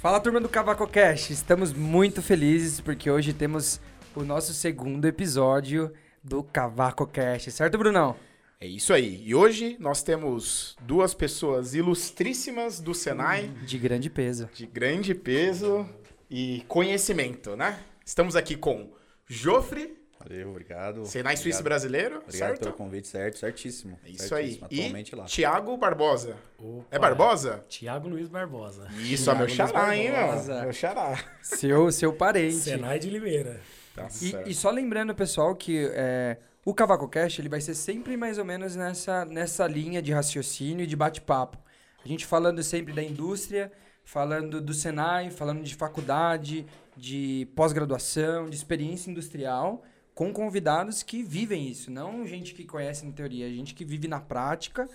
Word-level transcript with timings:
Fala 0.00 0.18
turma 0.18 0.40
do 0.40 0.48
Cavaco 0.48 0.86
Cash, 0.86 1.28
estamos 1.30 1.72
muito 1.74 2.22
felizes 2.22 2.80
porque 2.80 3.10
hoje 3.10 3.34
temos 3.34 3.78
o 4.14 4.22
nosso 4.22 4.54
segundo 4.54 5.06
episódio 5.06 5.92
do 6.24 6.42
Cavaco 6.42 7.06
Cash, 7.06 7.52
certo 7.52 7.76
Brunão? 7.76 8.16
É 8.58 8.66
isso 8.66 8.94
aí. 8.94 9.22
E 9.26 9.34
hoje 9.34 9.76
nós 9.78 10.02
temos 10.02 10.74
duas 10.80 11.12
pessoas 11.12 11.74
ilustríssimas 11.74 12.80
do 12.80 12.94
Senai, 12.94 13.48
De 13.66 13.76
grande 13.78 14.08
peso. 14.08 14.48
de 14.54 14.66
grande 14.66 15.14
peso 15.14 15.86
e 16.30 16.64
conhecimento, 16.66 17.54
né? 17.54 17.78
Estamos 18.04 18.36
aqui 18.36 18.56
com 18.56 18.90
Jofre, 19.26 19.98
Valeu, 20.22 20.50
obrigado. 20.50 21.06
Senai 21.06 21.34
Suíço 21.36 21.60
Obrigado. 21.60 21.64
Brasileiro, 21.64 22.16
Obrigado 22.18 22.48
certo? 22.50 22.60
pelo 22.60 22.72
convite, 22.74 23.08
certo, 23.08 23.38
certíssimo. 23.38 23.98
É 24.04 24.10
isso 24.10 24.34
aí. 24.34 24.58
certíssimo, 24.58 24.68
E 24.70 24.78
Atualmente 24.80 25.16
lá. 25.16 25.24
Tiago 25.24 25.76
Barbosa. 25.78 26.36
Opa. 26.58 26.84
É 26.90 26.98
Barbosa? 26.98 27.64
Tiago 27.68 28.08
Luiz 28.08 28.28
Barbosa. 28.28 28.86
Isso, 28.98 29.24
Thiago 29.24 29.38
ó, 29.42 29.46
meu 29.46 29.48
xará, 29.48 29.96
hein, 29.96 30.12
Barbosa. 30.12 30.54
meu? 30.54 30.62
Meu 30.64 30.72
xará. 30.74 31.24
Seu, 31.42 31.90
seu 31.90 32.12
parente. 32.12 32.54
Senai 32.56 32.98
de 32.98 33.08
Limeira. 33.08 33.60
Tá 33.94 34.08
certo. 34.10 34.46
E, 34.46 34.52
e 34.52 34.54
só 34.54 34.70
lembrando, 34.70 35.14
pessoal, 35.14 35.54
que 35.56 35.90
é, 35.94 36.36
o 36.66 36.74
Cavaco 36.74 37.08
Cash 37.08 37.38
ele 37.38 37.48
vai 37.48 37.60
ser 37.62 37.74
sempre 37.74 38.14
mais 38.16 38.36
ou 38.36 38.44
menos 38.44 38.76
nessa, 38.76 39.24
nessa 39.24 39.66
linha 39.66 40.02
de 40.02 40.12
raciocínio 40.12 40.84
e 40.84 40.86
de 40.86 40.94
bate-papo. 40.96 41.56
A 42.04 42.06
gente 42.06 42.26
falando 42.26 42.62
sempre 42.62 42.92
da 42.92 43.02
indústria, 43.02 43.72
falando 44.04 44.60
do 44.60 44.74
Senai, 44.74 45.30
falando 45.30 45.62
de 45.62 45.74
faculdade, 45.74 46.66
de 46.96 47.48
pós-graduação, 47.56 48.50
de 48.50 48.56
experiência 48.56 49.10
industrial, 49.10 49.82
com 50.20 50.34
convidados 50.34 51.02
que 51.02 51.22
vivem 51.22 51.66
isso, 51.66 51.90
não 51.90 52.26
gente 52.26 52.52
que 52.52 52.66
conhece 52.66 53.06
na 53.06 53.10
teoria, 53.10 53.48
gente 53.48 53.72
que 53.72 53.86
vive 53.86 54.06
na 54.06 54.20
prática 54.20 54.86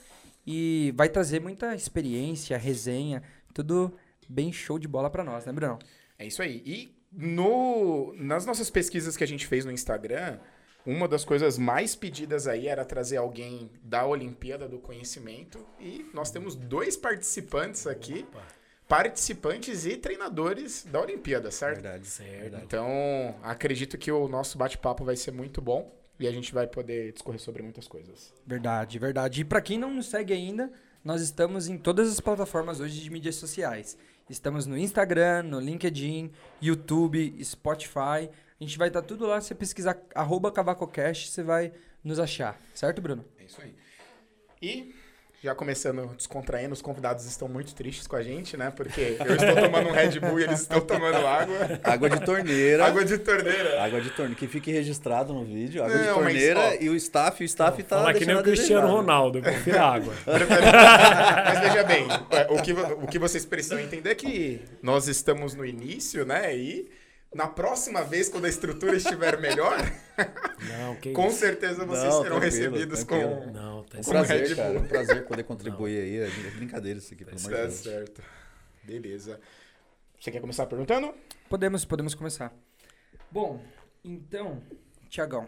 e 0.45 0.93
vai 0.95 1.09
trazer 1.09 1.41
muita 1.41 1.73
experiência, 1.73 2.55
resenha, 2.59 3.23
tudo 3.51 3.91
bem 4.29 4.53
show 4.53 4.77
de 4.77 4.87
bola 4.87 5.09
pra 5.09 5.23
nós, 5.23 5.43
né, 5.43 5.51
Bruno? 5.51 5.79
É 6.19 6.27
isso 6.27 6.43
aí. 6.43 6.61
E 6.63 6.95
no, 7.11 8.13
nas 8.19 8.45
nossas 8.45 8.69
pesquisas 8.69 9.17
que 9.17 9.23
a 9.23 9.27
gente 9.27 9.47
fez 9.47 9.65
no 9.65 9.71
Instagram, 9.71 10.37
uma 10.85 11.07
das 11.07 11.25
coisas 11.25 11.57
mais 11.57 11.95
pedidas 11.95 12.45
aí 12.45 12.67
era 12.67 12.85
trazer 12.85 13.17
alguém 13.17 13.71
da 13.81 14.05
Olimpíada 14.05 14.67
do 14.67 14.77
Conhecimento. 14.77 15.65
E 15.79 16.05
nós 16.13 16.29
temos 16.29 16.55
dois 16.55 16.95
participantes 16.95 17.87
aqui, 17.87 18.27
Opa, 18.29 18.45
participantes 18.87 19.85
e 19.85 19.97
treinadores 19.97 20.85
da 20.85 21.01
Olimpíada, 21.01 21.49
certo? 21.51 21.81
Verdade. 21.81 22.07
certo. 22.07 22.57
Então, 22.63 22.87
acredito 23.41 23.97
que 23.97 24.11
o 24.11 24.27
nosso 24.27 24.57
bate-papo 24.57 25.03
vai 25.03 25.15
ser 25.15 25.31
muito 25.31 25.61
bom 25.61 25.91
e 26.19 26.27
a 26.27 26.31
gente 26.31 26.53
vai 26.53 26.67
poder 26.67 27.11
discorrer 27.11 27.39
sobre 27.39 27.63
muitas 27.63 27.87
coisas. 27.87 28.33
Verdade, 28.45 28.99
verdade. 28.99 29.41
E 29.41 29.45
pra 29.45 29.61
quem 29.61 29.77
não 29.77 29.93
nos 29.93 30.07
segue 30.07 30.33
ainda, 30.33 30.71
nós 31.03 31.21
estamos 31.21 31.67
em 31.67 31.77
todas 31.77 32.09
as 32.09 32.19
plataformas 32.19 32.79
hoje 32.79 33.01
de 33.01 33.09
mídias 33.09 33.35
sociais. 33.35 33.97
Estamos 34.29 34.65
no 34.65 34.77
Instagram, 34.77 35.43
no 35.43 35.59
LinkedIn, 35.59 36.31
YouTube, 36.61 37.43
Spotify. 37.43 38.29
A 38.59 38.63
gente 38.63 38.77
vai 38.77 38.87
estar 38.87 39.01
tudo 39.01 39.27
lá. 39.27 39.41
Se 39.41 39.49
você 39.49 39.55
pesquisar 39.55 40.01
arroba 40.15 40.51
CavacoCast, 40.51 41.29
você 41.29 41.43
vai 41.43 41.73
nos 42.03 42.19
achar. 42.19 42.59
Certo, 42.73 43.01
Bruno? 43.01 43.25
É 43.37 43.43
isso 43.43 43.61
aí. 43.61 43.75
E 44.61 44.95
já 45.43 45.53
começando 45.53 46.07
descontraindo, 46.15 46.73
os 46.73 46.81
convidados 46.81 47.25
estão 47.25 47.47
muito 47.47 47.75
tristes 47.75 48.07
com 48.07 48.15
a 48.15 48.23
gente, 48.23 48.57
né? 48.57 48.71
Porque 48.75 49.17
eu 49.19 49.35
estou 49.35 49.55
tomando 49.55 49.89
um 49.89 49.91
Red 49.91 50.19
Bull 50.19 50.39
e 50.39 50.43
eles 50.43 50.61
estão 50.61 50.81
tomando 50.81 51.17
água. 51.17 51.79
Água 51.83 52.09
de 52.09 52.19
torneira. 52.21 52.85
Água 52.85 53.05
de 53.05 53.17
torneira. 53.17 53.83
Água 53.83 54.01
de 54.01 54.09
torneira. 54.09 54.39
Que 54.39 54.47
fique 54.47 54.71
registrado 54.71 55.33
no 55.33 55.45
vídeo. 55.45 55.83
Água 55.83 55.97
de 55.97 56.05
Não, 56.05 56.21
mas, 56.21 56.33
torneira 56.33 56.59
ó, 56.59 56.73
e 56.81 56.89
o 56.89 56.95
staff, 56.95 57.43
o 57.43 57.45
staff 57.45 57.83
tá 57.83 57.97
Fala 57.97 58.13
que 58.13 58.25
nem 58.25 58.35
o 58.35 58.43
Cristiano? 58.43 58.87
Ronaldo, 58.87 59.41
confira 59.41 59.81
a 59.81 59.93
água. 59.93 60.13
Mas 60.25 61.59
veja 61.59 61.83
bem, 61.83 62.07
é, 62.31 62.47
o 62.49 62.61
que, 62.61 62.73
o 62.73 63.07
que 63.07 63.19
vocês 63.19 63.45
precisam 63.45 63.79
entender 63.79 64.09
é 64.11 64.15
que 64.15 64.61
nós 64.81 65.07
estamos 65.07 65.53
no 65.53 65.65
início, 65.65 66.25
né? 66.25 66.55
E 66.55 66.89
na 67.35 67.47
próxima 67.47 68.01
vez, 68.03 68.29
quando 68.29 68.45
a 68.45 68.49
estrutura 68.49 68.95
estiver 68.95 69.39
melhor, 69.39 69.77
Não, 70.79 70.95
que 70.95 71.11
com 71.11 71.27
isso. 71.27 71.37
certeza 71.39 71.85
vocês 71.85 72.13
Não, 72.13 72.23
serão 72.23 72.39
recebidos 72.39 73.03
tranquilo. 73.03 73.35
com. 73.41 73.51
Não, 73.51 73.83
tá 73.83 73.99
Um 73.99 74.01
Como 74.03 74.21
Red 74.21 74.25
prazer, 74.27 74.47
Bull. 74.47 74.55
cara. 74.55 74.79
Um 74.79 74.87
prazer 74.87 75.25
poder 75.25 75.43
contribuir 75.43 76.01
aí. 76.01 76.17
É 76.19 76.51
brincadeira 76.51 76.97
isso 76.97 77.13
aqui, 77.13 77.25
pelo 77.25 77.37
amor 77.37 77.49
de 77.49 77.55
Tá 77.55 77.61
Deus. 77.63 77.73
certo. 77.75 78.21
Beleza. 78.83 79.39
Você 80.19 80.31
quer 80.31 80.39
começar 80.39 80.65
perguntando? 80.65 81.13
Podemos, 81.49 81.83
podemos 81.85 82.15
começar. 82.15 82.53
Bom, 83.29 83.61
então, 84.03 84.63
Tiagão, 85.09 85.45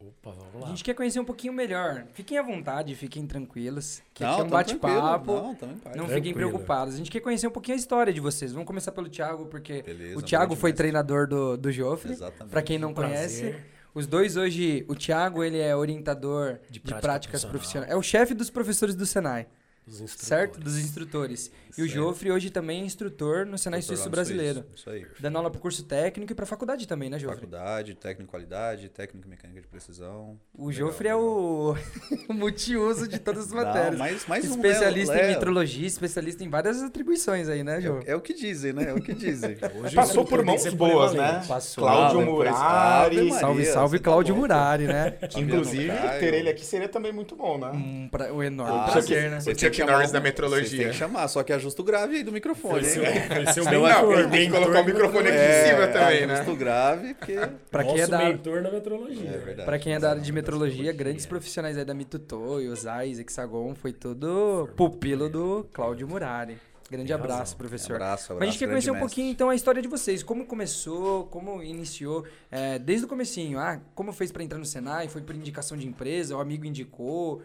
Opa, 0.00 0.32
vamos 0.32 0.56
a 0.56 0.58
lá. 0.58 0.66
gente 0.68 0.84
quer 0.84 0.92
conhecer 0.94 1.18
um 1.20 1.24
pouquinho 1.24 1.52
melhor. 1.52 2.04
Fiquem 2.12 2.36
à 2.36 2.42
vontade, 2.42 2.94
fiquem 2.94 3.26
tranquilos. 3.26 4.02
Que 4.12 4.22
Não, 4.22 4.32
aqui 4.32 4.40
é 4.40 4.44
um 4.44 4.48
bate-papo. 4.48 5.32
Não. 5.32 5.42
Não 5.44 5.54
Tranquilo. 5.56 6.08
fiquem 6.08 6.34
preocupados. 6.34 6.94
A 6.94 6.96
gente 6.98 7.10
quer 7.10 7.20
conhecer 7.20 7.46
um 7.46 7.50
pouquinho 7.50 7.76
a 7.76 7.78
história 7.78 8.12
de 8.12 8.20
vocês. 8.20 8.52
Vamos 8.52 8.66
começar 8.66 8.92
pelo 8.92 9.08
Thiago, 9.08 9.46
porque 9.46 9.82
Beleza, 9.82 10.18
o 10.18 10.22
Thiago 10.22 10.56
foi 10.56 10.72
treinador 10.72 11.26
do, 11.26 11.56
do 11.56 11.70
Joffre. 11.72 12.12
Exatamente. 12.12 12.50
Pra 12.50 12.60
quem 12.62 12.78
não 12.78 12.90
Um 12.90 12.94
conhece, 12.94 13.42
prazer. 13.50 13.66
os 13.94 14.06
dois 14.06 14.36
hoje, 14.36 14.84
o 14.88 14.94
Thiago 14.94 15.42
ele 15.42 15.58
é 15.58 15.74
orientador 15.74 16.58
de, 16.68 16.72
De 16.72 16.80
prática 16.80 17.00
práticas 17.00 17.44
profissionais. 17.44 17.90
É 17.90 17.96
o 17.96 18.02
chefe 18.02 18.34
dos 18.34 18.50
professores 18.50 18.94
do 18.94 19.06
Senai, 19.06 19.46
Dos 19.86 20.00
instrutores. 20.00 20.28
certo? 20.28 20.60
Dos 20.60 20.78
instrutores. 20.78 21.50
E 21.76 21.82
o. 21.82 21.86
Joffre 21.88 22.30
hoje 22.30 22.50
também 22.50 22.82
é 22.82 22.84
instrutor 22.84 23.44
no 23.44 23.58
Senai 23.58 23.82
Suíço 23.82 24.08
Brasileiro. 24.08 24.60
Suíço, 24.60 24.74
Isso 24.76 24.90
aí. 24.90 25.06
Dando 25.20 25.36
aula 25.38 25.50
pro 25.50 25.60
curso 25.60 25.82
técnico 25.84 26.32
e 26.32 26.34
pra 26.34 26.46
faculdade 26.46 26.86
também, 26.88 27.10
né, 27.10 27.18
Joffre? 27.18 27.40
Faculdade, 27.40 27.94
técnico 27.94 28.30
qualidade, 28.30 28.88
técnico 28.88 29.28
mecânica 29.28 29.60
de 29.60 29.66
precisão. 29.66 30.38
O 30.54 30.68
Legal, 30.68 30.88
Joffre 30.88 31.08
é 31.08 31.16
o, 31.16 31.74
o 32.30 32.32
multiuso 32.32 33.06
de 33.08 33.18
todas 33.18 33.46
as 33.46 33.50
Não, 33.52 33.62
matérias. 33.64 33.98
mas, 33.98 34.24
mas 34.28 34.44
um, 34.46 34.56
né, 34.56 34.68
especialista 34.68 35.18
em 35.18 35.26
metrologia, 35.28 35.86
especialista 35.86 36.44
em 36.44 36.48
várias 36.48 36.80
atribuições 36.82 37.48
aí, 37.48 37.62
né, 37.64 37.78
É, 37.78 37.80
Joffre? 37.82 38.08
o- 38.08 38.12
é 38.12 38.16
o 38.16 38.20
que 38.20 38.32
dizem, 38.34 38.72
né? 38.72 38.88
É 38.90 38.92
o 38.94 39.02
que 39.02 39.12
dizem. 39.12 39.56
Hoje 39.84 39.94
Passou 39.94 40.24
por 40.24 40.44
mãos 40.44 40.64
boas, 40.74 41.12
né? 41.12 41.44
Passou. 41.46 41.84
Cláudio 41.84 42.20
Ah, 42.20 42.24
Murari. 42.24 43.32
Salve, 43.32 43.64
salve, 43.66 43.98
tá 43.98 44.04
Cláudio 44.04 44.34
bom. 44.34 44.40
Murari, 44.42 44.86
né? 44.86 45.10
Que 45.28 45.40
inclusive 45.40 45.90
ter 46.20 46.32
ele 46.34 46.48
aqui 46.48 46.64
seria 46.64 46.88
também 46.88 47.12
muito 47.12 47.36
bom, 47.36 47.58
né? 47.58 47.70
Um 47.74 48.08
pra- 48.08 48.32
o 48.32 48.42
enorme 48.42 48.78
Ah, 48.78 48.90
prazer, 48.92 49.30
né? 49.30 49.40
Você 49.40 49.70
Chuck 49.74 49.86
tem 49.86 49.86
que 49.86 49.92
chamar 49.92 49.92
Norris 49.92 50.10
um- 50.10 50.12
da 50.12 50.18
Você 50.18 50.22
tem 50.22 50.30
metrologia. 50.32 50.88
que 50.88 50.92
chamar, 50.96 51.28
só 51.28 51.42
que 51.42 51.52
ajusta 51.52 51.82
o 51.82 51.84
grave 51.84 52.16
aí 52.16 52.22
do 52.22 52.32
microfone, 52.32 52.80
Vai 52.80 52.82
hein? 52.82 52.88
ser, 52.88 53.28
vai 53.44 53.52
ser 53.52 53.60
o 53.60 53.64
Senão 53.64 53.82
mentor. 53.82 54.30
Tem 54.30 54.46
que 54.50 54.52
colocar 54.56 54.80
o 54.80 54.84
microfone 54.84 55.28
aqui 55.28 55.38
metrologia. 55.38 55.62
em 55.62 55.68
cima 55.74 55.86
também, 55.88 56.26
né? 56.26 56.34
ajusta 56.34 56.50
o 56.52 56.56
grave, 56.56 57.14
porque... 57.14 57.34
Pra 57.70 57.84
quem, 57.84 57.92
é 57.94 57.98
Nosso 57.98 58.10
da, 58.10 58.18
mentor 58.18 58.62
na 58.62 58.70
metrologia. 58.70 59.28
É 59.30 59.38
verdade. 59.38 59.64
pra 59.66 59.78
quem 59.78 59.94
é 59.94 59.98
da 59.98 60.10
área 60.10 60.22
de 60.22 60.32
metrologia, 60.32 60.92
grandes 60.92 61.26
profissionais 61.26 61.76
aí 61.76 61.84
da 61.84 61.94
Mitutoyo, 61.94 62.72
Osais, 62.72 63.18
Hexagon, 63.18 63.74
foi 63.74 63.92
tudo 63.92 64.68
pupilo 64.76 65.28
do 65.28 65.68
Cláudio 65.72 66.06
Murari. 66.08 66.56
Grande 66.90 67.06
Tem 67.08 67.14
abraço, 67.16 67.38
razão. 67.38 67.56
professor. 67.56 67.94
Abraço, 67.96 68.24
abraço. 68.24 68.34
Mas 68.34 68.42
a 68.42 68.50
gente 68.52 68.58
quer 68.58 68.68
conhecer 68.68 68.90
um 68.90 68.92
mestre. 68.92 69.08
pouquinho, 69.08 69.30
então, 69.32 69.48
a 69.48 69.54
história 69.54 69.80
de 69.80 69.88
vocês. 69.88 70.22
Como 70.22 70.44
começou, 70.44 71.24
como 71.26 71.62
iniciou, 71.62 72.24
é, 72.50 72.78
desde 72.78 73.06
o 73.06 73.08
comecinho. 73.08 73.58
Ah, 73.58 73.80
como 73.94 74.12
fez 74.12 74.30
pra 74.30 74.44
entrar 74.44 74.58
no 74.58 74.66
Senai? 74.66 75.08
Foi 75.08 75.22
por 75.22 75.34
indicação 75.34 75.78
de 75.78 75.88
empresa? 75.88 76.36
O 76.36 76.40
amigo 76.40 76.66
indicou? 76.66 77.40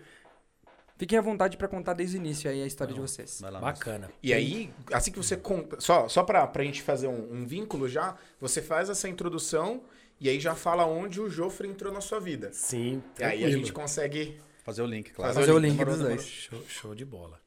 Fiquem 1.00 1.18
à 1.18 1.22
vontade 1.22 1.56
pra 1.56 1.70
contar 1.70 1.94
desde 1.94 2.18
o 2.18 2.20
início 2.20 2.52
aí 2.52 2.62
a 2.62 2.68
história 2.68 2.94
de 2.94 3.00
vocês. 3.00 3.40
Vai 3.40 3.50
lá. 3.50 3.62
Bacana. 3.62 4.12
E 4.22 4.34
aí, 4.34 4.70
assim 4.92 5.14
que 5.14 5.18
você 5.18 5.38
conta. 5.38 5.80
Só, 5.80 6.10
só 6.10 6.24
pra, 6.24 6.46
pra 6.46 6.62
gente 6.62 6.82
fazer 6.82 7.08
um, 7.08 7.36
um 7.36 7.46
vínculo 7.46 7.88
já, 7.88 8.18
você 8.38 8.62
faz 8.62 8.90
essa 8.90 9.08
introdução 9.08 9.82
e 10.20 10.28
aí 10.28 10.42
já 10.42 10.54
fala 10.56 10.86
onde 10.86 11.22
o 11.22 11.30
Jofre 11.30 11.70
entrou 11.70 11.94
na 11.94 12.02
sua 12.02 12.20
vida. 12.20 12.52
Sim, 12.52 13.02
E 13.18 13.24
aí 13.24 13.46
a 13.46 13.50
gente 13.50 13.72
consegue. 13.72 14.38
Fazer 14.66 14.82
o 14.82 14.86
link, 14.86 15.12
claro. 15.12 15.34
Fazer 15.34 15.54
o 15.54 15.58
link 15.58 15.78
demorou, 15.78 15.96
dos 15.96 16.06
dois. 16.06 16.22
Show, 16.26 16.62
show 16.68 16.94
de 16.94 17.06
bola. 17.06 17.40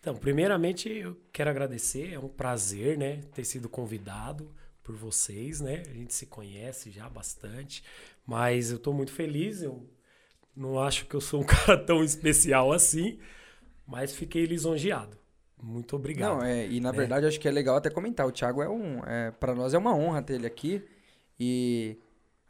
Então, 0.00 0.16
primeiramente, 0.16 0.88
eu 0.88 1.18
quero 1.30 1.50
agradecer. 1.50 2.14
É 2.14 2.18
um 2.18 2.28
prazer, 2.28 2.96
né, 2.96 3.20
ter 3.34 3.44
sido 3.44 3.68
convidado 3.68 4.50
por 4.82 4.96
vocês, 4.96 5.60
né? 5.60 5.82
A 5.90 5.92
gente 5.92 6.14
se 6.14 6.24
conhece 6.24 6.90
já 6.90 7.10
bastante, 7.10 7.84
mas 8.24 8.70
eu 8.70 8.78
tô 8.78 8.94
muito 8.94 9.12
feliz. 9.12 9.60
Eu 9.60 9.86
não 10.56 10.80
acho 10.80 11.06
que 11.06 11.14
eu 11.14 11.20
sou 11.20 11.40
um 11.40 11.44
cara 11.46 11.76
tão 11.76 12.02
especial 12.02 12.72
assim, 12.72 13.18
mas 13.86 14.14
fiquei 14.14 14.46
lisonjeado. 14.46 15.16
Muito 15.62 15.96
obrigado. 15.96 16.38
Não, 16.38 16.42
é, 16.42 16.66
e 16.66 16.80
na 16.80 16.92
né? 16.92 16.98
verdade 16.98 17.26
acho 17.26 17.40
que 17.40 17.48
é 17.48 17.50
legal 17.50 17.76
até 17.76 17.90
comentar. 17.90 18.26
O 18.26 18.32
Thiago 18.32 18.62
é 18.62 18.68
um. 18.68 19.00
É, 19.04 19.30
para 19.30 19.54
nós 19.54 19.74
é 19.74 19.78
uma 19.78 19.94
honra 19.94 20.22
ter 20.22 20.34
ele 20.34 20.46
aqui. 20.46 20.82
E 21.38 21.98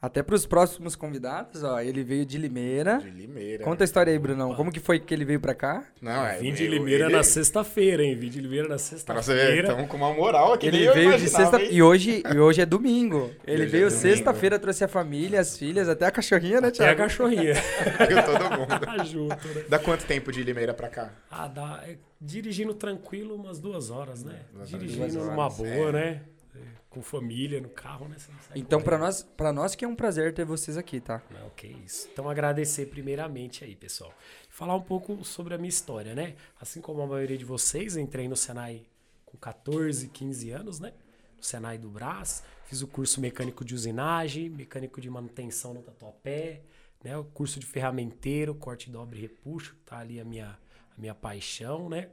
até 0.07 0.23
para 0.23 0.35
os 0.35 0.47
próximos 0.47 0.97
convidados, 0.97 1.63
ó, 1.63 1.81
ele 1.81 2.03
veio 2.03 2.25
de 2.25 2.39
Limeira. 2.39 2.99
De 2.99 3.11
Limeira. 3.11 3.65
Conta 3.65 3.85
a 3.85 3.87
história 3.87 4.13
aí, 4.13 4.19
Brunão. 4.19 4.55
Como 4.55 4.73
que 4.73 4.81
foi 4.81 4.99
que 4.99 5.13
ele 5.13 5.25
veio 5.25 5.39
pra 5.41 5.55
cá? 5.55 5.85
Não, 6.01 6.25
é. 6.27 6.39
Vim 6.39 6.53
de 6.53 6.65
eu- 6.65 6.71
Limeira 6.71 7.05
ele- 7.07 7.13
na 7.17 7.23
sexta-feira, 7.23 8.03
hein? 8.03 8.17
Vim 8.17 8.29
de 8.31 8.41
Limeira 8.41 8.69
na 8.69 8.79
sexta-feira. 8.79 9.69
estamos 9.69 9.89
com 9.89 9.97
uma 9.97 10.13
moral 10.15 10.53
aqui. 10.55 10.67
Ele 10.67 10.91
veio 10.93 11.19
de 11.19 11.29
sexta 11.29 11.61
hein? 11.61 11.69
e 11.71 11.83
hoje 11.83 12.23
e 12.33 12.39
hoje 12.39 12.61
é 12.63 12.67
domingo. 12.67 13.31
Ele 13.47 13.63
hoje 13.63 13.63
é 13.63 13.67
veio 13.67 13.89
domingo. 13.89 14.03
sexta-feira, 14.03 14.59
trouxe 14.59 14.85
a 14.85 14.89
família, 14.89 15.41
as 15.41 15.59
filhas, 15.59 15.89
até 15.89 16.07
a 16.07 16.11
cachorrinha, 16.11 16.61
né, 16.61 16.69
Até 16.69 16.85
a 16.85 16.87
Thiago? 16.87 16.99
cachorrinha. 17.03 17.55
Viu 18.09 18.23
todo 18.25 18.59
mundo. 18.59 18.67
Tá 18.87 19.05
junto, 19.05 19.49
né? 19.49 19.65
Dá 19.69 19.79
quanto 19.79 20.05
tempo 20.07 20.31
de 20.31 20.43
Limeira 20.43 20.73
pra 20.73 20.89
cá? 20.89 21.11
Ah, 21.31 21.49
dá. 21.49 21.83
é, 21.87 21.97
dirigindo 22.21 22.73
tranquilo 22.75 23.35
umas 23.35 23.59
duas 23.59 23.91
horas, 23.91 24.23
né? 24.25 24.37
Duas 24.55 24.69
dirigindo 24.69 25.03
horas, 25.03 25.15
numa 25.15 25.49
boa, 25.51 25.89
é. 25.89 25.93
né? 25.93 26.21
É, 26.57 26.81
Com 26.91 27.03
família 27.03 27.61
no 27.61 27.69
carro, 27.69 28.09
né? 28.09 28.17
Então, 28.55 28.81
pra 28.81 28.97
correndo. 28.97 29.07
nós, 29.07 29.23
pra 29.23 29.53
nós 29.53 29.75
que 29.75 29.85
é 29.85 29.89
um 29.89 29.95
prazer 29.95 30.35
ter 30.35 30.45
vocês 30.45 30.77
aqui, 30.77 31.01
tá? 31.01 31.23
Não, 31.31 31.51
que 31.51 31.67
isso. 31.67 32.09
Então, 32.13 32.29
agradecer 32.29 32.87
primeiramente 32.87 33.65
aí, 33.65 33.77
pessoal. 33.77 34.13
Falar 34.49 34.75
um 34.75 34.83
pouco 34.83 35.25
sobre 35.25 35.55
a 35.55 35.59
minha 35.59 35.69
história, 35.69 36.15
né? 36.15 36.35
Assim 36.61 36.81
como 36.81 37.03
a 37.03 37.07
maioria 37.07 37.39
de 37.39 37.45
vocês, 37.45 37.97
eu 37.97 38.03
entrei 38.03 38.29
no 38.29 38.37
Senai 38.37 38.87
com 39.25 39.37
com 39.37 39.39
14, 39.39 40.09
15 40.09 40.51
anos, 40.51 40.81
né? 40.81 40.93
No 41.37 41.45
Senai 41.45 41.79
do 41.79 41.89
Brás. 41.89 42.43
Fiz 42.65 42.83
o 42.83 42.87
curso 42.89 43.21
mecânico 43.21 43.65
de 43.65 43.75
usinagem, 43.75 44.49
mecânico 44.49 45.01
de 45.01 45.09
manutenção 45.09 45.75
no 45.75 45.83
Tatuapé, 45.83 46.63
né? 47.05 47.17
O 47.17 47.25
curso 47.25 47.61
de 47.61 47.67
ferramenteiro, 47.67 48.55
corte, 48.55 48.91
dobre 48.91 49.19
e 49.19 49.23
repuxo, 49.23 49.77
tá 49.85 49.99
ali 49.99 50.19
a 50.19 50.25
minha, 50.25 50.59
a 50.97 51.01
minha 51.01 51.15
paixão, 51.15 51.89
né? 51.89 52.09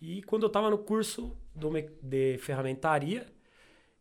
E 0.00 0.22
quando 0.24 0.42
eu 0.42 0.50
tava 0.50 0.68
no 0.68 0.76
curso 0.76 1.34
do, 1.54 1.70
de 2.02 2.36
ferramentaria, 2.38 3.26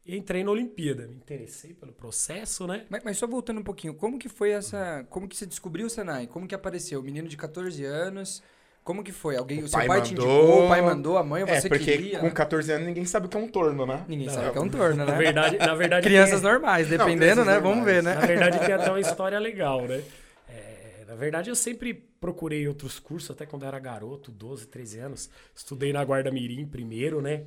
entrei 0.06 0.44
na 0.44 0.52
Olimpíada. 0.52 1.08
Me 1.08 1.16
interessei 1.16 1.74
pelo 1.74 1.92
processo, 1.92 2.68
né? 2.68 2.86
Mas, 2.90 3.04
mas 3.04 3.18
só 3.18 3.26
voltando 3.28 3.60
um 3.60 3.64
pouquinho, 3.64 3.94
como 3.94 4.20
que 4.20 4.30
foi 4.30 4.52
essa. 4.52 5.06
Como 5.10 5.28
que 5.28 5.36
você 5.36 5.46
descobriu 5.46 5.88
o 5.88 5.90
Senai? 5.90 6.28
Como 6.28 6.48
que 6.48 6.54
apareceu? 6.56 7.02
Menino 7.02 7.28
de 7.28 7.38
14 7.38 7.84
anos. 7.86 8.44
Como 8.84 9.04
que 9.04 9.12
foi? 9.12 9.36
Alguém, 9.36 9.64
o, 9.64 9.68
seu 9.68 9.80
pai 9.80 9.88
pai 9.88 10.02
te 10.04 10.14
mandou. 10.14 10.28
indicou, 10.44 10.66
o 10.66 10.68
pai 10.70 10.82
mandou, 10.84 11.18
a 11.18 11.24
mãe, 11.24 11.42
ou 11.42 11.50
É, 11.50 11.60
você 11.60 11.68
porque 11.68 11.86
queria? 11.86 12.20
com 12.20 12.26
né? 12.28 12.32
14 12.32 12.72
anos 12.72 12.86
ninguém 12.86 13.04
sabe 13.04 13.26
o 13.26 13.30
que 13.30 13.36
é 13.36 13.40
um 13.40 13.48
torno, 13.48 13.84
né? 13.84 14.06
Ninguém 14.08 14.28
Não. 14.28 14.34
sabe 14.36 14.52
que 14.52 14.58
é 14.60 14.62
um 14.62 14.70
torno, 14.70 14.98
né? 14.98 15.06
Na 15.06 15.18
verdade, 15.18 15.58
na 15.58 15.74
verdade 15.74 16.06
Crianças 16.08 16.40
tem- 16.40 16.52
normais, 16.52 16.88
Não, 16.88 16.98
dependendo, 17.00 17.20
crianças 17.22 17.46
né? 17.48 17.60
Vamos 17.60 17.84
ver, 17.84 18.04
normais. 18.04 18.16
né? 18.16 18.22
Na 18.22 18.28
verdade, 18.28 18.60
tem 18.64 18.76
até 18.76 18.90
uma 18.92 19.00
história 19.02 19.40
legal, 19.40 19.82
né? 19.88 20.04
É, 20.48 21.04
na 21.08 21.16
verdade, 21.16 21.50
eu 21.50 21.56
sempre 21.56 21.96
procurei 21.96 22.68
outros 22.68 23.00
cursos, 23.00 23.32
até 23.32 23.44
quando 23.48 23.64
eu 23.64 23.70
era 23.70 23.80
garoto, 23.80 24.32
12, 24.32 24.68
13 24.68 25.00
anos. 25.00 25.32
Estudei 25.56 25.92
na 25.92 26.06
Guarda 26.06 26.30
Mirim 26.30 26.68
primeiro, 26.68 27.24
né? 27.24 27.42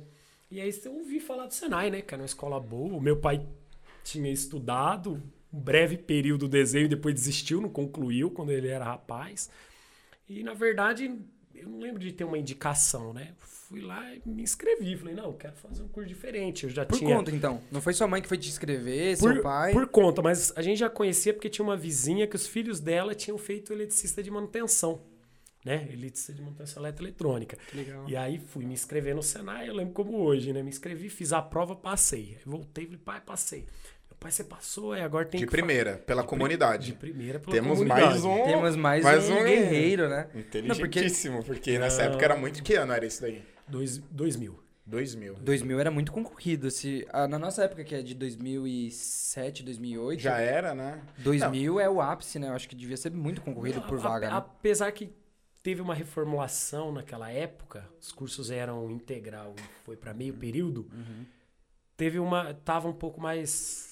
E 0.51 0.59
aí 0.59 0.73
eu 0.83 0.93
ouvi 0.93 1.19
falar 1.19 1.45
do 1.45 1.53
Senai, 1.53 1.91
né? 1.91 2.01
Que 2.01 2.13
era 2.13 2.21
uma 2.21 2.25
escola 2.25 2.59
boa. 2.59 2.95
O 2.97 3.01
meu 3.01 3.17
pai 3.17 3.45
tinha 4.03 4.31
estudado 4.31 5.21
um 5.53 5.59
breve 5.59 5.97
período 5.97 6.47
do 6.47 6.49
desenho 6.49 6.85
e 6.85 6.89
depois 6.89 7.13
desistiu, 7.13 7.61
não 7.61 7.69
concluiu 7.69 8.31
quando 8.31 8.51
ele 8.51 8.67
era 8.67 8.85
rapaz. 8.85 9.49
E, 10.27 10.43
na 10.43 10.53
verdade, 10.53 11.19
eu 11.53 11.69
não 11.69 11.79
lembro 11.79 11.99
de 11.99 12.11
ter 12.11 12.23
uma 12.23 12.37
indicação, 12.37 13.13
né? 13.13 13.33
Fui 13.39 13.81
lá 13.81 14.11
e 14.15 14.21
me 14.25 14.41
inscrevi. 14.41 14.95
Falei, 14.95 15.13
não, 15.13 15.25
eu 15.25 15.33
quero 15.33 15.55
fazer 15.55 15.83
um 15.83 15.87
curso 15.87 16.07
diferente. 16.09 16.63
Eu 16.63 16.69
já 16.69 16.85
Por 16.85 16.97
tinha... 16.97 17.15
conta, 17.15 17.29
então. 17.29 17.61
Não 17.71 17.81
foi 17.81 17.93
sua 17.93 18.07
mãe 18.07 18.21
que 18.21 18.27
foi 18.27 18.37
te 18.37 18.49
escrever, 18.49 19.17
Por, 19.19 19.33
seu 19.33 19.43
pai. 19.43 19.71
por 19.71 19.87
conta, 19.87 20.21
mas 20.21 20.51
a 20.55 20.61
gente 20.61 20.79
já 20.79 20.89
conhecia 20.89 21.33
porque 21.33 21.49
tinha 21.49 21.63
uma 21.65 21.77
vizinha 21.77 22.25
que 22.25 22.35
os 22.35 22.47
filhos 22.47 22.79
dela 22.79 23.13
tinham 23.13 23.37
feito 23.37 23.71
eletricista 23.71 24.23
de 24.23 24.31
manutenção. 24.31 24.99
Né? 25.69 25.87
Eletricista 25.93 26.33
de 26.33 26.41
manutenção 26.41 26.81
eletroeletrônica. 26.81 27.55
Legal. 27.75 28.03
E 28.09 28.15
aí 28.17 28.39
fui 28.39 28.65
me 28.65 28.73
inscrever 28.73 29.13
no 29.15 29.21
Senai, 29.21 29.69
eu 29.69 29.75
lembro 29.75 29.93
como 29.93 30.17
hoje, 30.17 30.51
né? 30.51 30.63
Me 30.63 30.69
inscrevi, 30.69 31.09
fiz 31.09 31.31
a 31.31 31.41
prova, 31.43 31.75
passei. 31.75 32.37
Aí 32.37 32.41
voltei 32.45 32.85
e 32.85 32.87
falei, 32.87 33.01
pai, 33.05 33.21
passei. 33.21 33.59
Meu 34.09 34.17
pai, 34.19 34.31
você 34.31 34.43
passou, 34.43 34.95
é, 34.95 35.03
agora 35.03 35.25
tem 35.25 35.39
De 35.39 35.45
que 35.45 35.51
fa- 35.51 35.57
primeira, 35.57 35.97
pela 35.99 36.23
de 36.23 36.27
comunidade. 36.27 36.87
De 36.87 36.93
primeira 36.93 37.39
pela 37.39 37.51
Temos 37.51 37.73
comunidade. 37.77 38.01
mais 38.03 38.23
um. 38.25 38.43
Temos 38.45 38.75
mais, 38.75 39.03
mais 39.03 39.29
um, 39.29 39.37
um 39.37 39.43
guerreiro, 39.43 40.09
né? 40.09 40.27
Inteligentíssimo, 40.33 41.43
porque 41.43 41.77
nessa 41.77 42.01
Não. 42.03 42.09
época 42.09 42.25
era 42.25 42.35
muito. 42.35 42.63
Que 42.63 42.73
ano 42.73 42.91
era 42.91 43.05
isso 43.05 43.21
daí? 43.21 43.43
Dois, 43.67 43.99
dois 44.09 44.35
mil. 44.35 44.59
2000. 44.87 45.35
2000 45.35 45.79
era 45.79 45.91
muito 45.91 46.11
concorrido. 46.11 46.71
Se, 46.71 47.05
ah, 47.13 47.27
na 47.27 47.37
nossa 47.37 47.63
época, 47.65 47.83
que 47.83 47.93
é 47.93 48.01
de 48.01 48.15
2007, 48.15 49.61
2008, 49.63 50.19
Já 50.19 50.39
era, 50.39 50.73
né? 50.73 50.99
2000 51.19 51.79
é 51.79 51.87
o 51.87 52.01
ápice, 52.01 52.39
né? 52.39 52.47
Eu 52.49 52.53
acho 52.53 52.67
que 52.67 52.75
devia 52.75 52.97
ser 52.97 53.11
muito 53.11 53.39
concorrido 53.39 53.81
Não, 53.81 53.87
por 53.87 53.99
a- 53.99 54.01
vaga, 54.01 54.27
a- 54.27 54.31
né? 54.31 54.37
Apesar 54.37 54.91
que 54.91 55.11
teve 55.61 55.81
uma 55.81 55.93
reformulação 55.93 56.91
naquela 56.91 57.29
época, 57.31 57.87
os 58.01 58.11
cursos 58.11 58.49
eram 58.51 58.89
integral 58.89 59.55
foi 59.83 59.95
para 59.97 60.13
meio 60.13 60.33
período, 60.33 60.89
Uhum. 60.93 61.25
teve 61.97 62.19
uma. 62.19 62.53
tava 62.53 62.87
um 62.87 62.93
pouco 62.93 63.19
mais. 63.21 63.87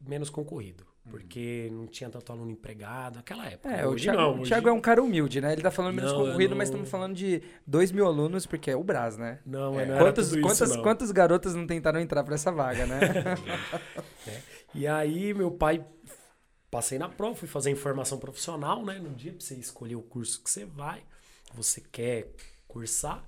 menos 0.00 0.30
concorrido. 0.30 0.86
Uhum. 1.04 1.12
Porque 1.12 1.68
não 1.72 1.86
tinha 1.86 2.08
tanto 2.08 2.30
aluno 2.32 2.50
empregado 2.50 3.16
naquela 3.16 3.46
época. 3.46 3.70
É, 3.74 3.86
o 3.86 3.90
hoje 3.90 4.04
Thiago, 4.04 4.18
não. 4.20 4.30
o 4.30 4.40
hoje- 4.40 4.50
Thiago 4.50 4.68
é 4.68 4.72
um 4.72 4.80
cara 4.80 5.02
humilde, 5.02 5.40
né? 5.42 5.52
Ele 5.52 5.60
tá 5.62 5.70
falando 5.70 5.94
menos 5.94 6.12
Não, 6.12 6.20
concorrido, 6.24 6.50
não- 6.50 6.56
mas 6.58 6.68
estamos 6.68 6.88
falando 6.90 7.14
de 7.14 7.42
2 7.66 7.90
mil 7.92 8.06
alunos, 8.06 8.46
porque 8.46 8.70
é 8.70 8.76
o 8.76 8.82
Brás, 8.84 9.16
né? 9.18 9.40
Não, 9.44 9.78
É. 9.78 9.82
é, 9.82 9.86
não 9.86 9.98
Quantos, 9.98 10.28
isso, 10.32 10.40
quantas, 10.40 10.74
não. 10.76 10.82
quantas 10.82 11.10
garotas 11.10 11.54
não 11.54 11.66
tentaram 11.66 12.00
entrar 12.00 12.22
pra 12.24 12.34
essa 12.34 12.50
vaga, 12.52 12.86
né? 12.86 12.98
E 14.74 14.86
aí, 14.86 15.34
meu 15.34 15.50
pai. 15.50 15.84
Passei 16.70 16.98
na 16.98 17.08
prova, 17.08 17.34
fui 17.34 17.48
fazer 17.48 17.70
informação 17.70 18.18
profissional, 18.18 18.84
né? 18.84 18.98
No 18.98 19.10
dia 19.10 19.32
pra 19.32 19.40
você 19.40 19.54
escolher 19.54 19.96
o 19.96 20.02
curso 20.02 20.42
que 20.42 20.50
você 20.50 20.64
vai, 20.64 21.02
você 21.52 21.80
quer 21.80 22.28
cursar. 22.68 23.24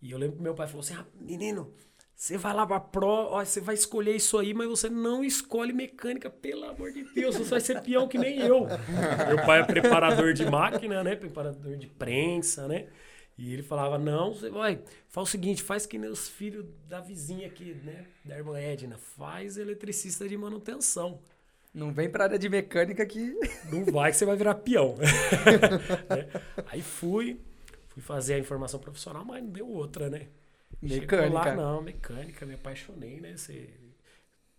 E 0.00 0.12
eu 0.12 0.18
lembro 0.18 0.36
que 0.36 0.42
meu 0.42 0.54
pai 0.54 0.68
falou 0.68 0.80
assim: 0.80 0.94
ah, 0.94 1.04
menino, 1.20 1.74
você 2.14 2.36
vai 2.36 2.54
lá 2.54 2.66
pra 2.66 2.80
prova, 2.80 3.30
ó, 3.30 3.44
você 3.44 3.60
vai 3.60 3.74
escolher 3.74 4.14
isso 4.16 4.38
aí, 4.38 4.54
mas 4.54 4.68
você 4.68 4.88
não 4.88 5.24
escolhe 5.24 5.72
mecânica, 5.72 6.30
pelo 6.30 6.64
amor 6.64 6.92
de 6.92 7.04
Deus, 7.14 7.36
você 7.36 7.50
vai 7.50 7.60
ser 7.60 7.80
peão 7.82 8.08
que 8.08 8.18
nem 8.18 8.40
eu. 8.40 8.66
meu 9.28 9.44
pai 9.44 9.60
é 9.60 9.64
preparador 9.64 10.32
de 10.32 10.44
máquina, 10.44 11.02
né? 11.02 11.16
Preparador 11.16 11.76
de 11.76 11.86
prensa, 11.86 12.66
né? 12.68 12.88
E 13.36 13.52
ele 13.52 13.62
falava, 13.62 13.98
não, 13.98 14.34
você 14.34 14.50
vai, 14.50 14.82
faz 15.08 15.28
o 15.28 15.30
seguinte, 15.30 15.62
faz 15.62 15.86
que 15.86 15.96
nem 15.96 16.10
os 16.10 16.28
filhos 16.28 16.66
da 16.88 17.00
vizinha 17.00 17.46
aqui, 17.46 17.72
né? 17.84 18.04
Da 18.24 18.36
irmã 18.36 18.58
Edna, 18.58 18.98
faz 18.98 19.56
eletricista 19.56 20.28
de 20.28 20.36
manutenção. 20.36 21.20
Não 21.78 21.92
vem 21.92 22.10
pra 22.10 22.24
área 22.24 22.38
de 22.38 22.48
mecânica 22.48 23.06
que. 23.06 23.38
Não 23.70 23.84
vai 23.84 24.10
que 24.10 24.16
você 24.16 24.24
vai 24.26 24.36
virar 24.36 24.54
peão. 24.56 24.96
Né? 24.96 25.06
Aí 26.66 26.82
fui, 26.82 27.40
fui 27.88 28.02
fazer 28.02 28.34
a 28.34 28.38
informação 28.38 28.80
profissional, 28.80 29.24
mas 29.24 29.42
não 29.42 29.50
deu 29.50 29.68
outra, 29.68 30.10
né? 30.10 30.28
Chegou 30.80 31.00
Mecânica. 31.00 31.34
Lá, 31.34 31.54
não, 31.54 31.82
mecânica, 31.82 32.46
me 32.46 32.54
apaixonei, 32.54 33.20
né? 33.20 33.36
Você, 33.36 33.68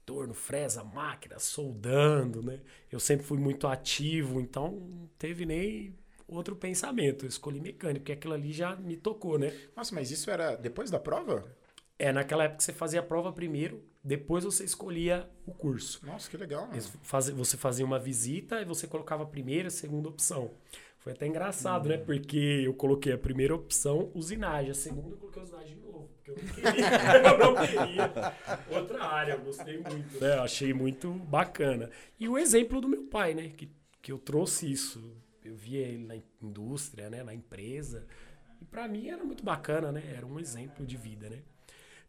torno, 0.06 0.34
fresa, 0.34 0.84
máquina, 0.84 1.40
soldando, 1.40 2.42
né? 2.42 2.60
Eu 2.92 3.00
sempre 3.00 3.26
fui 3.26 3.38
muito 3.38 3.68
ativo, 3.68 4.40
então 4.40 4.72
não 4.72 5.10
teve 5.18 5.46
nem 5.46 5.96
outro 6.28 6.56
pensamento. 6.56 7.26
Eu 7.26 7.30
escolhi 7.30 7.60
mecânica, 7.60 8.00
porque 8.00 8.12
aquilo 8.12 8.34
ali 8.34 8.52
já 8.52 8.76
me 8.76 8.98
tocou, 8.98 9.38
né? 9.38 9.54
Nossa, 9.76 9.94
mas 9.94 10.12
isso 10.12 10.30
era 10.30 10.56
depois 10.56 10.90
da 10.90 11.00
prova? 11.00 11.46
É, 11.98 12.12
naquela 12.12 12.46
época 12.46 12.62
você 12.62 12.74
fazia 12.74 13.00
a 13.00 13.04
prova 13.04 13.32
primeiro, 13.32 13.84
depois 14.04 14.44
você 14.44 14.64
escolhia 14.64 15.30
o 15.46 15.52
curso. 15.54 16.06
Nossa, 16.06 16.30
que 16.30 16.38
legal. 16.38 16.70
Eles 16.72 16.92
fazem- 17.04 17.36
você 17.36 17.58
fazia 17.58 17.86
uma 17.86 18.00
visita 18.00 18.62
e 18.62 18.66
você 18.66 18.88
colocava 18.88 19.24
a 19.24 19.26
primeira 19.26 19.66
e 19.66 19.68
a 19.68 19.72
segunda 19.72 20.08
opção. 20.10 20.52
Foi 21.00 21.14
até 21.14 21.26
engraçado, 21.28 21.88
né? 21.88 21.98
Porque 21.98 22.38
eu 22.66 22.74
coloquei 22.74 23.14
a 23.14 23.18
primeira 23.18 23.56
opção, 23.56 24.12
usinagem. 24.14 24.72
A 24.72 24.74
segunda 24.74 25.16
eu 25.16 25.18
coloquei 25.18 25.42
usinagem 25.44 25.76
de 25.76 25.82
novo. 25.82 26.10
Porque 26.24 26.32
eu 26.32 26.36
não 26.36 26.54
queria. 26.54 26.90
eu 27.32 27.38
não 27.38 27.56
queria. 27.56 28.80
Outra 28.80 29.04
área, 29.06 29.34
eu 29.34 29.40
gostei 29.42 29.78
muito. 29.78 30.20
Né? 30.20 30.36
Eu 30.36 30.42
achei 30.44 30.74
muito 30.74 31.12
bacana. 31.14 31.90
E 32.20 32.28
o 32.28 32.38
exemplo 32.38 32.82
do 32.82 32.88
meu 32.90 33.04
pai, 33.06 33.34
né? 33.34 33.50
Que, 33.56 33.72
que 34.02 34.12
eu 34.12 34.18
trouxe 34.20 34.70
isso. 34.70 35.16
Eu 35.44 35.56
via 35.56 35.80
ele 35.88 36.06
na 36.06 36.16
indústria, 36.42 37.10
né? 37.10 37.24
Na 37.24 37.34
empresa. 37.34 38.06
E 38.62 38.66
pra 38.66 38.86
mim 38.88 39.08
era 39.08 39.24
muito 39.24 39.44
bacana, 39.44 39.94
né? 39.94 40.04
Era 40.16 40.26
um 40.26 40.38
exemplo 40.38 40.86
de 40.86 40.98
vida, 40.98 41.30
né? 41.30 41.40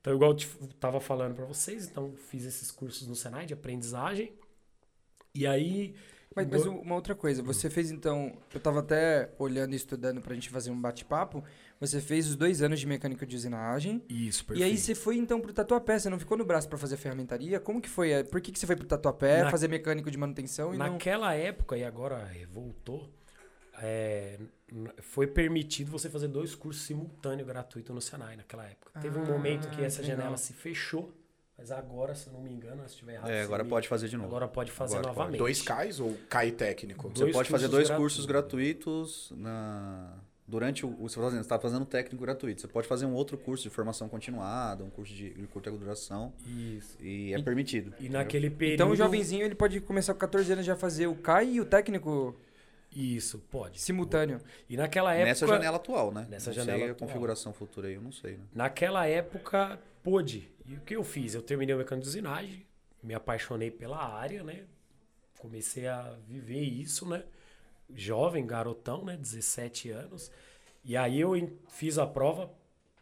Então, 0.00 0.14
igual 0.14 0.30
eu 0.30 0.36
te- 0.36 0.48
tava 0.78 1.00
falando 1.00 1.34
pra 1.34 1.44
vocês, 1.44 1.86
então 1.86 2.14
fiz 2.28 2.44
esses 2.44 2.70
cursos 2.70 3.06
no 3.06 3.14
Senai 3.14 3.46
de 3.46 3.54
aprendizagem. 3.54 4.32
E 5.34 5.46
aí. 5.46 5.94
Mas, 6.34 6.46
mas 6.46 6.64
uma 6.64 6.94
outra 6.94 7.12
coisa, 7.14 7.42
você 7.42 7.68
fez 7.68 7.90
então. 7.90 8.32
Eu 8.54 8.60
tava 8.60 8.78
até 8.80 9.30
olhando 9.38 9.72
e 9.72 9.76
estudando 9.76 10.20
pra 10.20 10.32
gente 10.34 10.48
fazer 10.48 10.70
um 10.70 10.80
bate-papo. 10.80 11.42
Você 11.80 12.00
fez 12.00 12.28
os 12.28 12.36
dois 12.36 12.62
anos 12.62 12.78
de 12.78 12.86
mecânica 12.86 13.26
de 13.26 13.34
usinagem. 13.34 14.02
Isso, 14.08 14.44
E 14.54 14.62
aí 14.62 14.76
você 14.78 14.94
foi 14.94 15.16
então 15.16 15.40
pro 15.40 15.52
Tatuapé, 15.52 15.98
você 15.98 16.08
não 16.08 16.18
ficou 16.20 16.36
no 16.38 16.44
braço 16.44 16.68
pra 16.68 16.78
fazer 16.78 16.96
ferramentaria? 16.96 17.58
Como 17.58 17.80
que 17.80 17.88
foi? 17.88 18.10
É, 18.12 18.22
Por 18.22 18.40
que, 18.40 18.52
que 18.52 18.58
você 18.58 18.66
foi 18.66 18.76
pro 18.76 18.86
Tatuapé 18.86 19.42
Na- 19.44 19.50
fazer 19.50 19.66
mecânico 19.66 20.08
de 20.10 20.16
manutenção 20.18 20.72
e 20.74 20.78
não. 20.78 20.92
Naquela 20.92 21.34
época, 21.34 21.76
e 21.76 21.82
agora 21.84 22.30
voltou, 22.52 23.10
é, 23.82 24.38
foi 25.00 25.26
permitido 25.26 25.90
você 25.90 26.08
fazer 26.08 26.28
dois 26.28 26.54
cursos 26.54 26.84
simultâneos 26.84 27.46
gratuitos 27.48 27.94
no 27.94 28.00
Senai 28.00 28.36
naquela 28.36 28.64
época. 28.66 29.00
Teve 29.00 29.18
um 29.18 29.22
Ah, 29.24 29.26
momento 29.26 29.68
que 29.70 29.82
essa 29.82 30.02
legal. 30.02 30.16
janela 30.18 30.36
se 30.36 30.52
fechou, 30.52 31.12
mas 31.56 31.70
agora, 31.70 32.14
se 32.14 32.26
eu 32.26 32.32
não 32.32 32.40
me 32.42 32.50
engano, 32.52 32.82
se 32.82 32.90
estiver 32.94 33.14
errado. 33.14 33.30
É, 33.30 33.38
você 33.40 33.44
agora 33.44 33.64
me- 33.64 33.70
pode 33.70 33.88
fazer 33.88 34.08
de 34.08 34.16
novo. 34.16 34.28
Agora 34.28 34.48
pode 34.48 34.70
fazer 34.70 34.94
Agora 34.96 35.08
pode. 35.08 35.18
novamente. 35.18 35.38
Dois 35.38 35.62
CAIs 35.62 36.00
ou 36.00 36.16
CAI 36.28 36.50
técnico? 36.52 37.08
Você 37.10 37.20
dois 37.24 37.32
pode 37.32 37.48
fazer 37.48 37.68
dois 37.68 37.90
cursos 37.90 38.24
gratuitos. 38.26 39.32
na... 39.36 40.14
durante 40.46 40.84
o. 40.84 40.90
Você 40.96 41.20
está 41.38 41.58
fazendo 41.60 41.84
técnico 41.86 42.22
gratuito. 42.24 42.60
Você 42.60 42.66
pode 42.68 42.86
fazer 42.88 43.06
um 43.06 43.12
outro 43.12 43.38
curso 43.38 43.62
de 43.62 43.70
formação 43.70 44.08
continuada, 44.08 44.82
um 44.82 44.90
curso 44.90 45.14
de, 45.14 45.30
de 45.30 45.46
curta 45.46 45.70
duração. 45.70 46.32
Isso. 46.46 46.96
E 47.00 47.32
é 47.32 47.40
permitido. 47.42 47.92
E 48.00 48.08
naquele 48.08 48.50
período. 48.50 48.74
Então 48.74 48.90
o 48.90 48.96
jovenzinho 48.96 49.44
ele 49.44 49.54
pode 49.54 49.80
começar 49.80 50.12
com 50.14 50.18
14 50.20 50.52
anos 50.52 50.64
já 50.66 50.74
fazer 50.74 51.06
o 51.06 51.14
CAI 51.14 51.52
e 51.54 51.60
o 51.60 51.64
técnico 51.64 52.34
Isso, 52.94 53.38
pode. 53.50 53.80
simultâneo. 53.80 54.40
E 54.68 54.76
naquela 54.76 55.12
época. 55.14 55.28
Nessa 55.28 55.46
janela 55.46 55.76
atual, 55.76 56.12
né? 56.12 56.26
Nessa 56.28 56.50
não 56.50 56.54
janela 56.54 56.78
sei 56.78 56.88
a 56.88 56.92
atual. 56.92 57.08
configuração 57.08 57.52
futura 57.52 57.88
aí, 57.88 57.94
eu 57.94 58.02
não 58.02 58.12
sei, 58.12 58.36
né? 58.36 58.44
Naquela 58.54 59.06
época, 59.06 59.78
pôde. 60.02 60.50
E 60.66 60.74
o 60.74 60.80
que 60.80 60.94
eu 60.96 61.04
fiz? 61.04 61.34
Eu 61.34 61.42
terminei 61.42 61.74
o 61.74 61.78
mecânico 61.78 62.02
de 62.04 62.08
usinagem, 62.08 62.66
me 63.02 63.14
apaixonei 63.14 63.70
pela 63.70 63.98
área, 63.98 64.42
né? 64.42 64.64
Comecei 65.38 65.86
a 65.86 66.16
viver 66.26 66.60
isso, 66.60 67.08
né? 67.08 67.22
Jovem, 67.94 68.46
garotão, 68.46 69.04
né? 69.04 69.16
17 69.16 69.90
anos. 69.90 70.30
E 70.84 70.96
aí 70.96 71.20
eu 71.20 71.32
fiz 71.68 71.98
a 71.98 72.06
prova 72.06 72.50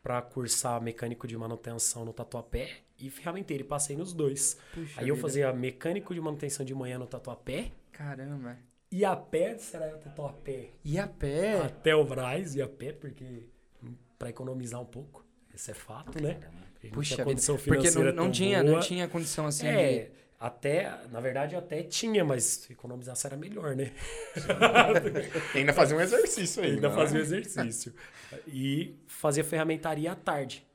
para 0.03 0.23
cursar 0.23 0.81
mecânico 0.81 1.27
de 1.27 1.37
manutenção 1.37 2.05
no 2.05 2.13
Tatuapé 2.13 2.79
e 2.99 3.11
ferramenteiro. 3.11 3.65
E 3.65 3.67
passei 3.67 3.97
nos 3.97 4.13
dois. 4.13 4.59
Puxa 4.73 5.01
aí 5.01 5.09
eu 5.09 5.15
vida. 5.15 5.27
fazia 5.27 5.53
mecânico 5.53 6.15
de 6.15 6.21
manutenção 6.21 6.65
de 6.65 6.75
manhã 6.75 6.99
no 6.99 7.07
Tatuapé 7.07 7.73
Caramba. 7.93 8.57
E 8.91 9.05
a 9.05 9.15
pé, 9.15 9.59
será 9.59 9.95
o 9.95 9.99
Tatuapé? 9.99 10.71
E 10.85 10.99
a 10.99 11.07
pé? 11.07 11.61
Até 11.61 11.95
o 11.95 12.05
Braz 12.05 12.55
e 12.55 12.63
a 12.63 12.69
pé, 12.69 12.93
porque 12.93 13.49
para 14.19 14.31
economizar 14.31 14.81
um 14.81 14.87
pouco. 14.87 15.25
Esse 15.55 15.71
é 15.71 15.75
fato, 15.75 16.23
né? 16.23 16.39
Puxa 16.93 17.17
tinha 17.17 17.17
vida. 17.17 17.25
condição 17.25 17.57
Porque 17.57 17.71
não, 17.71 17.81
financeira 17.81 18.13
não 18.13 18.31
tinha, 18.31 18.63
boa. 18.63 18.75
não 18.75 18.81
tinha 18.81 19.09
condição 19.09 19.47
assim 19.47 19.67
É, 19.67 20.05
de... 20.05 20.11
até, 20.39 20.99
na 21.11 21.21
verdade, 21.21 21.57
até 21.57 21.83
tinha, 21.83 22.25
mas 22.25 22.71
economizasse 22.71 23.27
era 23.27 23.37
melhor, 23.37 23.75
né? 23.75 23.93
Ainda 25.55 25.73
fazia 25.73 25.97
um 25.97 26.01
exercício 26.01 26.63
aí. 26.63 26.73
Ainda 26.73 26.89
né? 26.89 26.95
fazia 26.95 27.21
exercício. 27.21 27.93
E 28.47 28.97
fazia 29.07 29.43
ferramentaria 29.43 30.13
à 30.13 30.15
tarde, 30.15 30.67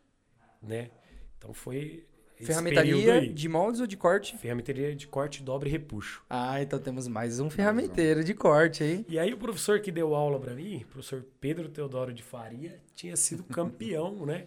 né? 0.61 0.91
Então 1.37 1.53
foi 1.53 2.05
Ferramentaria 2.41 3.13
aí. 3.13 3.29
de 3.29 3.47
moldes 3.49 3.79
ou 3.81 3.87
de 3.87 3.95
corte? 3.97 4.37
Ferramentaria 4.37 4.95
de 4.95 5.07
corte, 5.07 5.41
dobra 5.43 5.67
e 5.67 5.71
repuxo. 5.71 6.21
Ah, 6.29 6.61
então 6.61 6.79
temos 6.79 7.07
mais 7.07 7.39
um 7.39 7.49
ferramenteiro 7.49 8.23
de 8.23 8.33
corte, 8.33 8.83
hein? 8.83 9.05
E 9.07 9.17
aí 9.19 9.33
o 9.33 9.37
professor 9.37 9.79
que 9.79 9.91
deu 9.91 10.13
aula 10.15 10.39
pra 10.39 10.53
mim, 10.53 10.83
o 10.83 10.87
professor 10.87 11.23
Pedro 11.39 11.69
Teodoro 11.69 12.13
de 12.13 12.23
Faria, 12.23 12.79
tinha 12.95 13.15
sido 13.15 13.43
campeão, 13.43 14.13
né? 14.25 14.45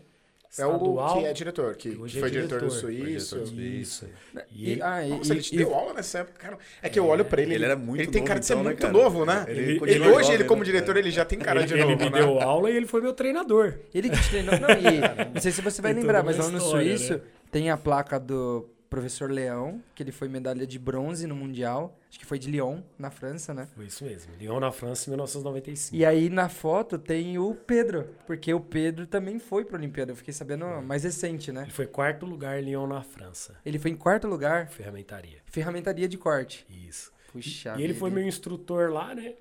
É 0.59 0.64
o 0.64 0.78
que 1.12 1.25
é 1.26 1.33
diretor, 1.35 1.75
que, 1.76 1.90
que 1.90 1.97
hoje 2.00 2.12
que 2.14 2.19
é 2.19 2.21
foi 2.23 2.31
diretor 2.31 2.61
do 2.61 2.69
diretor. 2.69 2.81
Foi 2.81 2.95
Suíço. 2.97 3.35
diretor 3.37 3.55
do 3.55 3.62
Isso. 3.62 4.09
E 4.50 4.64
E, 4.69 4.71
ele, 4.71 4.83
ah, 4.83 5.05
e, 5.07 5.11
Nossa, 5.11 5.33
ele 5.35 5.43
te 5.43 5.55
e- 5.55 5.59
deu 5.59 5.75
aula 5.75 5.93
nessa 5.93 6.21
época, 6.21 6.38
cara. 6.38 6.59
É 6.81 6.88
que 6.88 6.99
eu 6.99 7.05
olho 7.07 7.26
pra 7.26 7.43
ele. 7.43 7.55
Ele 7.57 7.64
era 7.66 7.76
muito 7.76 8.00
Ele 8.00 8.11
tem 8.11 8.21
novo, 8.23 8.28
cara 8.28 8.40
de 8.40 8.47
ser 8.47 8.52
então, 8.55 8.64
né, 8.64 8.71
muito 8.71 8.88
novo, 8.88 9.26
né? 9.26 9.45
Ele 9.49 9.61
Ele- 9.61 9.78
continua 9.81 10.09
hoje, 10.14 10.33
ele, 10.33 10.45
como 10.45 10.61
né? 10.61 10.64
diretor, 10.66 10.97
ele 10.97 11.11
já 11.11 11.26
tem 11.26 11.38
cara 11.38 11.61
ele, 11.61 11.66
de 11.69 11.75
ele 11.75 11.83
novo, 11.83 11.97
me 11.99 12.05
né? 12.11 12.19
deu 12.21 12.40
aula 12.40 12.71
e 12.71 12.76
ele 12.76 12.87
foi 12.87 13.02
meu 13.02 13.12
treinador. 13.12 13.75
ele 13.93 14.09
que 14.09 14.19
te 14.19 14.31
treinou. 14.31 14.55
Não, 14.59 14.71
e, 14.71 15.28
não 15.35 15.40
sei 15.43 15.52
se 15.52 15.61
você 15.61 15.83
vai 15.83 15.93
lembrar, 15.93 16.23
mas 16.23 16.38
lá 16.38 16.49
no 16.49 16.57
história, 16.57 16.97
Suíço 16.97 17.14
né? 17.14 17.21
Tem 17.56 17.70
a 17.70 17.76
placa 17.78 18.20
do 18.20 18.68
professor 18.90 19.30
Leão, 19.30 19.82
que 19.94 20.02
ele 20.02 20.12
foi 20.12 20.28
medalha 20.28 20.66
de 20.66 20.78
bronze 20.78 21.26
no 21.26 21.34
Mundial. 21.34 21.98
Acho 22.06 22.18
que 22.18 22.26
foi 22.26 22.38
de 22.38 22.50
Lyon, 22.50 22.82
na 22.98 23.10
França, 23.10 23.54
né? 23.54 23.66
Foi 23.75 23.86
isso 23.86 24.04
mesmo. 24.04 24.30
Lyon 24.38 24.60
na 24.60 24.70
França 24.70 25.08
em 25.08 25.12
1995. 25.12 25.96
E 25.96 26.04
aí 26.04 26.28
na 26.28 26.50
foto 26.50 26.98
tem 26.98 27.38
o 27.38 27.54
Pedro, 27.54 28.10
porque 28.26 28.52
o 28.52 28.60
Pedro 28.60 29.06
também 29.06 29.38
foi 29.38 29.64
pra 29.64 29.78
Olimpíada. 29.78 30.12
Eu 30.12 30.16
fiquei 30.16 30.34
sabendo 30.34 30.66
mais 30.82 31.04
recente, 31.04 31.50
né? 31.50 31.62
Ele 31.62 31.70
foi 31.70 31.86
quarto 31.86 32.26
lugar 32.26 32.62
em 32.62 32.66
Lyon 32.66 32.86
na 32.86 33.02
França. 33.02 33.56
Ele 33.64 33.78
foi 33.78 33.90
em 33.90 33.96
quarto 33.96 34.28
lugar, 34.28 34.68
Ferramentaria. 34.68 35.38
ferramentaria 35.46 36.06
de 36.06 36.18
corte. 36.18 36.66
Isso. 36.68 37.10
Puxa 37.32 37.75
e 37.78 37.82
ele 37.82 37.94
foi 37.94 38.10
meu 38.10 38.26
instrutor 38.26 38.90
lá, 38.90 39.14
né? 39.14 39.32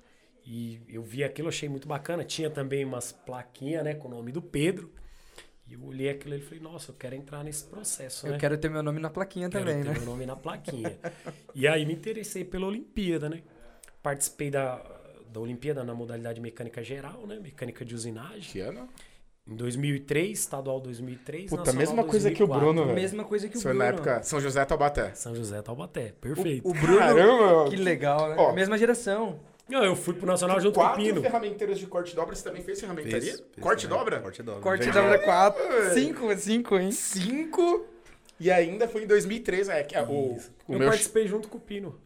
E 0.46 0.80
eu 0.88 1.02
vi 1.02 1.22
aquilo, 1.22 1.50
achei 1.50 1.68
muito 1.68 1.86
bacana. 1.86 2.24
Tinha 2.24 2.48
também 2.48 2.82
umas 2.82 3.12
plaquinhas, 3.12 3.84
né, 3.84 3.94
com 3.94 4.08
o 4.08 4.10
nome 4.10 4.32
do 4.32 4.40
Pedro. 4.40 4.90
E 5.68 5.74
eu 5.74 5.82
olhei 5.84 6.08
aquilo 6.08 6.34
e 6.36 6.40
falei, 6.40 6.60
nossa, 6.60 6.92
eu 6.92 6.94
quero 6.96 7.14
entrar 7.16 7.42
nesse 7.42 7.64
processo, 7.64 8.26
né? 8.26 8.34
Eu 8.34 8.38
quero 8.38 8.56
ter 8.56 8.70
meu 8.70 8.82
nome 8.82 9.00
na 9.00 9.10
plaquinha 9.10 9.48
Quero 9.50 9.64
também, 9.64 9.82
ter 9.82 9.88
né? 9.88 9.94
meu 9.98 10.06
nome 10.06 10.24
na 10.24 10.36
plaquinha. 10.36 10.96
e 11.54 11.66
aí 11.66 11.84
me 11.84 11.92
interessei 11.92 12.44
pela 12.44 12.66
Olimpíada, 12.66 13.28
né? 13.28 13.42
Participei 14.00 14.48
da, 14.50 14.76
da 15.32 15.40
Olimpíada 15.40 15.82
na 15.82 15.92
modalidade 15.92 16.40
mecânica 16.40 16.84
geral, 16.84 17.26
né? 17.26 17.40
Mecânica 17.40 17.84
de 17.84 17.94
usinagem. 17.96 18.52
Que 18.52 18.60
ano? 18.60 18.88
Em 19.48 19.54
2003, 19.56 20.38
estadual 20.38 20.80
2003, 20.80 21.50
Puta, 21.50 21.56
nacional 21.58 21.78
mesma 21.78 22.04
coisa 22.04 22.30
que 22.30 22.42
o 22.42 22.46
2004. 22.46 22.60
Bruno, 22.60 22.82
velho. 22.86 22.94
Mesma 22.94 23.24
coisa 23.24 23.48
que 23.48 23.56
o 23.56 23.60
Foi 23.60 23.72
Bruno. 23.72 23.84
na 23.84 23.90
época 23.90 24.22
São 24.22 24.40
José 24.40 24.64
Taubaté. 24.64 25.14
São 25.14 25.34
José 25.36 25.62
Taubaté, 25.62 26.12
perfeito. 26.20 26.68
O 26.68 26.72
Bruno, 26.74 26.98
Caramba! 26.98 27.70
que 27.70 27.76
legal, 27.76 28.28
né? 28.28 28.36
Ó. 28.38 28.52
Mesma 28.52 28.76
geração. 28.78 29.38
Não, 29.68 29.84
eu 29.84 29.96
fui 29.96 30.14
pro 30.14 30.26
Nacional 30.26 30.60
junto 30.60 30.74
com 30.74 30.80
o 30.80 30.84
Quatro 30.84 31.02
Pino. 31.02 31.20
ferramenteiros 31.20 31.78
de 31.78 31.86
corte 31.86 32.14
dobra, 32.14 32.34
você 32.36 32.44
também 32.44 32.62
fez 32.62 32.80
ferramentaria? 32.80 33.20
Fez, 33.20 33.34
fez 33.40 33.42
corte 33.60 33.82
também. 33.88 33.98
dobra? 33.98 34.20
Corte 34.20 34.42
dobra. 34.42 34.60
Corte 34.62 34.82
Entendi. 34.88 34.98
dobra 34.98 35.18
4. 35.18 35.94
5, 35.94 36.36
5, 36.36 36.78
hein? 36.78 36.92
Cinco. 36.92 37.86
E 38.38 38.50
ainda 38.50 38.86
foi 38.86 39.02
em 39.04 39.06
2003, 39.06 39.68
é, 39.70 39.82
que 39.82 39.96
é, 39.96 40.02
o, 40.02 40.38
eu 40.68 40.78
meu 40.78 40.88
participei 40.88 41.26
junto 41.26 41.48
com 41.48 41.56
o 41.58 41.60
Pino. 41.60 41.98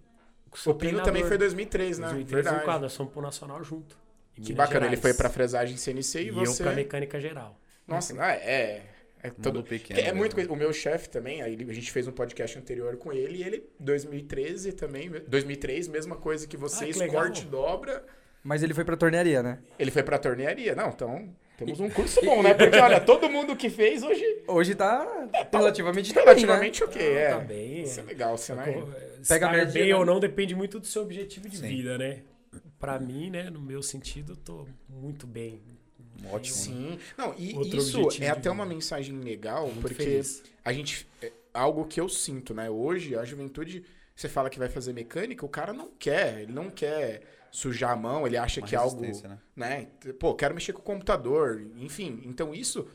O 0.66 0.74
Pino 0.74 1.02
também 1.02 1.22
foi 1.24 1.36
em 1.36 1.38
2003, 1.38 1.98
né? 1.98 2.06
2003, 2.06 2.32
Verdade. 2.32 2.54
2004, 2.56 2.82
nós 2.82 2.96
fomos 2.96 3.12
pro 3.12 3.22
Nacional 3.22 3.62
junto. 3.62 3.96
Que 4.34 4.40
Minas 4.52 4.56
bacana, 4.56 4.86
ele 4.86 4.96
Gerais. 4.96 5.00
foi 5.02 5.14
pra 5.14 5.28
fresagem 5.28 5.76
CNC 5.76 6.22
e, 6.22 6.26
E 6.28 6.30
você... 6.30 6.62
eu 6.62 6.66
pra 6.66 6.74
mecânica 6.74 7.20
geral. 7.20 7.58
Nossa, 7.86 8.14
não, 8.14 8.22
é... 8.24 8.82
é... 9.22 9.28
É, 9.28 9.30
todo... 9.30 9.62
Pequeno, 9.62 10.00
que 10.00 10.06
é 10.06 10.12
né? 10.12 10.18
muito 10.18 10.34
coisa. 10.34 10.50
O 10.52 10.56
meu 10.56 10.72
chefe 10.72 11.08
também, 11.08 11.42
aí 11.42 11.54
a 11.68 11.72
gente 11.72 11.92
fez 11.92 12.06
um 12.08 12.12
podcast 12.12 12.58
anterior 12.58 12.96
com 12.96 13.12
ele, 13.12 13.38
e 13.38 13.42
ele, 13.44 13.64
2013 13.78 14.72
também, 14.72 15.10
2003, 15.28 15.88
mesma 15.88 16.16
coisa 16.16 16.46
que 16.46 16.56
vocês, 16.56 16.96
Ah, 16.96 17.00
que 17.00 17.06
legal. 17.06 17.22
corte 17.22 17.44
dobra, 17.46 18.04
Mas 18.42 18.62
ele 18.62 18.72
foi 18.74 18.84
pra 18.84 18.96
tornearia, 18.96 19.42
né? 19.42 19.58
ele 19.78 19.90
foi 19.90 20.02
pra 20.02 20.18
tornearia. 20.18 20.74
Não, 20.74 20.88
então, 20.88 21.28
temos 21.58 21.78
um 21.80 21.90
curso 21.90 22.20
bom, 22.24 22.42
né? 22.42 22.54
Porque, 22.54 22.78
olha, 22.78 23.00
todo 23.00 23.28
mundo 23.28 23.54
que 23.54 23.68
fez 23.68 24.02
hoje, 24.02 24.24
Hoje 24.46 24.74
tá 24.74 25.28
relativamente 25.52 26.14
bem, 26.14 26.24
relativamente 26.24 26.82
ok, 26.82 27.12
é. 27.14 27.28
Tá 27.30 27.38
bem. 27.40 27.82
Isso 27.82 28.00
é 28.00 28.02
legal, 28.02 28.36
você 28.36 28.54
não 28.54 28.62
é... 28.62 28.82
Pega 29.28 29.48
a 29.48 29.52
média, 29.52 29.72
bem 29.72 29.90
né? 29.90 29.96
ou 29.96 30.06
não 30.06 30.18
depende 30.18 30.54
muito 30.54 30.80
do 30.80 30.86
seu 30.86 31.02
objetivo 31.02 31.48
de 31.48 31.58
Sim. 31.58 31.68
vida, 31.68 31.98
né? 31.98 32.22
Pra 32.78 32.98
mim, 32.98 33.28
né, 33.30 33.50
no 33.50 33.60
meu 33.60 33.82
sentido, 33.82 34.32
eu 34.32 34.36
tô 34.36 34.66
muito 34.88 35.26
bem. 35.26 35.60
Ótimo. 36.30 36.56
né? 36.56 36.96
Sim. 36.96 36.98
Não, 37.16 37.34
e 37.38 37.54
Outro 37.54 37.78
isso 37.78 38.08
é 38.22 38.28
até 38.28 38.40
vida. 38.40 38.52
uma 38.52 38.66
mensagem 38.66 39.18
legal, 39.20 39.66
Muito 39.66 39.80
porque 39.80 39.94
feliz. 40.02 40.42
a 40.64 40.72
gente. 40.72 41.06
é 41.22 41.32
algo 41.52 41.84
que 41.86 42.00
eu 42.00 42.08
sinto, 42.08 42.54
né? 42.54 42.68
Hoje, 42.70 43.16
a 43.16 43.24
juventude, 43.24 43.84
você 44.14 44.28
fala 44.28 44.50
que 44.50 44.58
vai 44.58 44.68
fazer 44.68 44.92
mecânica, 44.92 45.44
o 45.44 45.48
cara 45.48 45.72
não 45.72 45.90
quer, 45.98 46.42
ele 46.42 46.52
não 46.52 46.70
quer 46.70 47.22
sujar 47.50 47.92
a 47.92 47.96
mão, 47.96 48.26
ele 48.26 48.36
acha 48.36 48.60
Uma 48.60 48.66
que 48.68 48.74
é 48.74 48.78
algo. 48.78 49.00
né? 49.00 49.38
né? 49.56 49.88
Pô, 50.18 50.34
quero 50.34 50.54
mexer 50.54 50.72
com 50.72 50.80
o 50.80 50.84
computador, 50.84 51.60
enfim. 51.76 52.22
Então 52.24 52.54
isso 52.54 52.86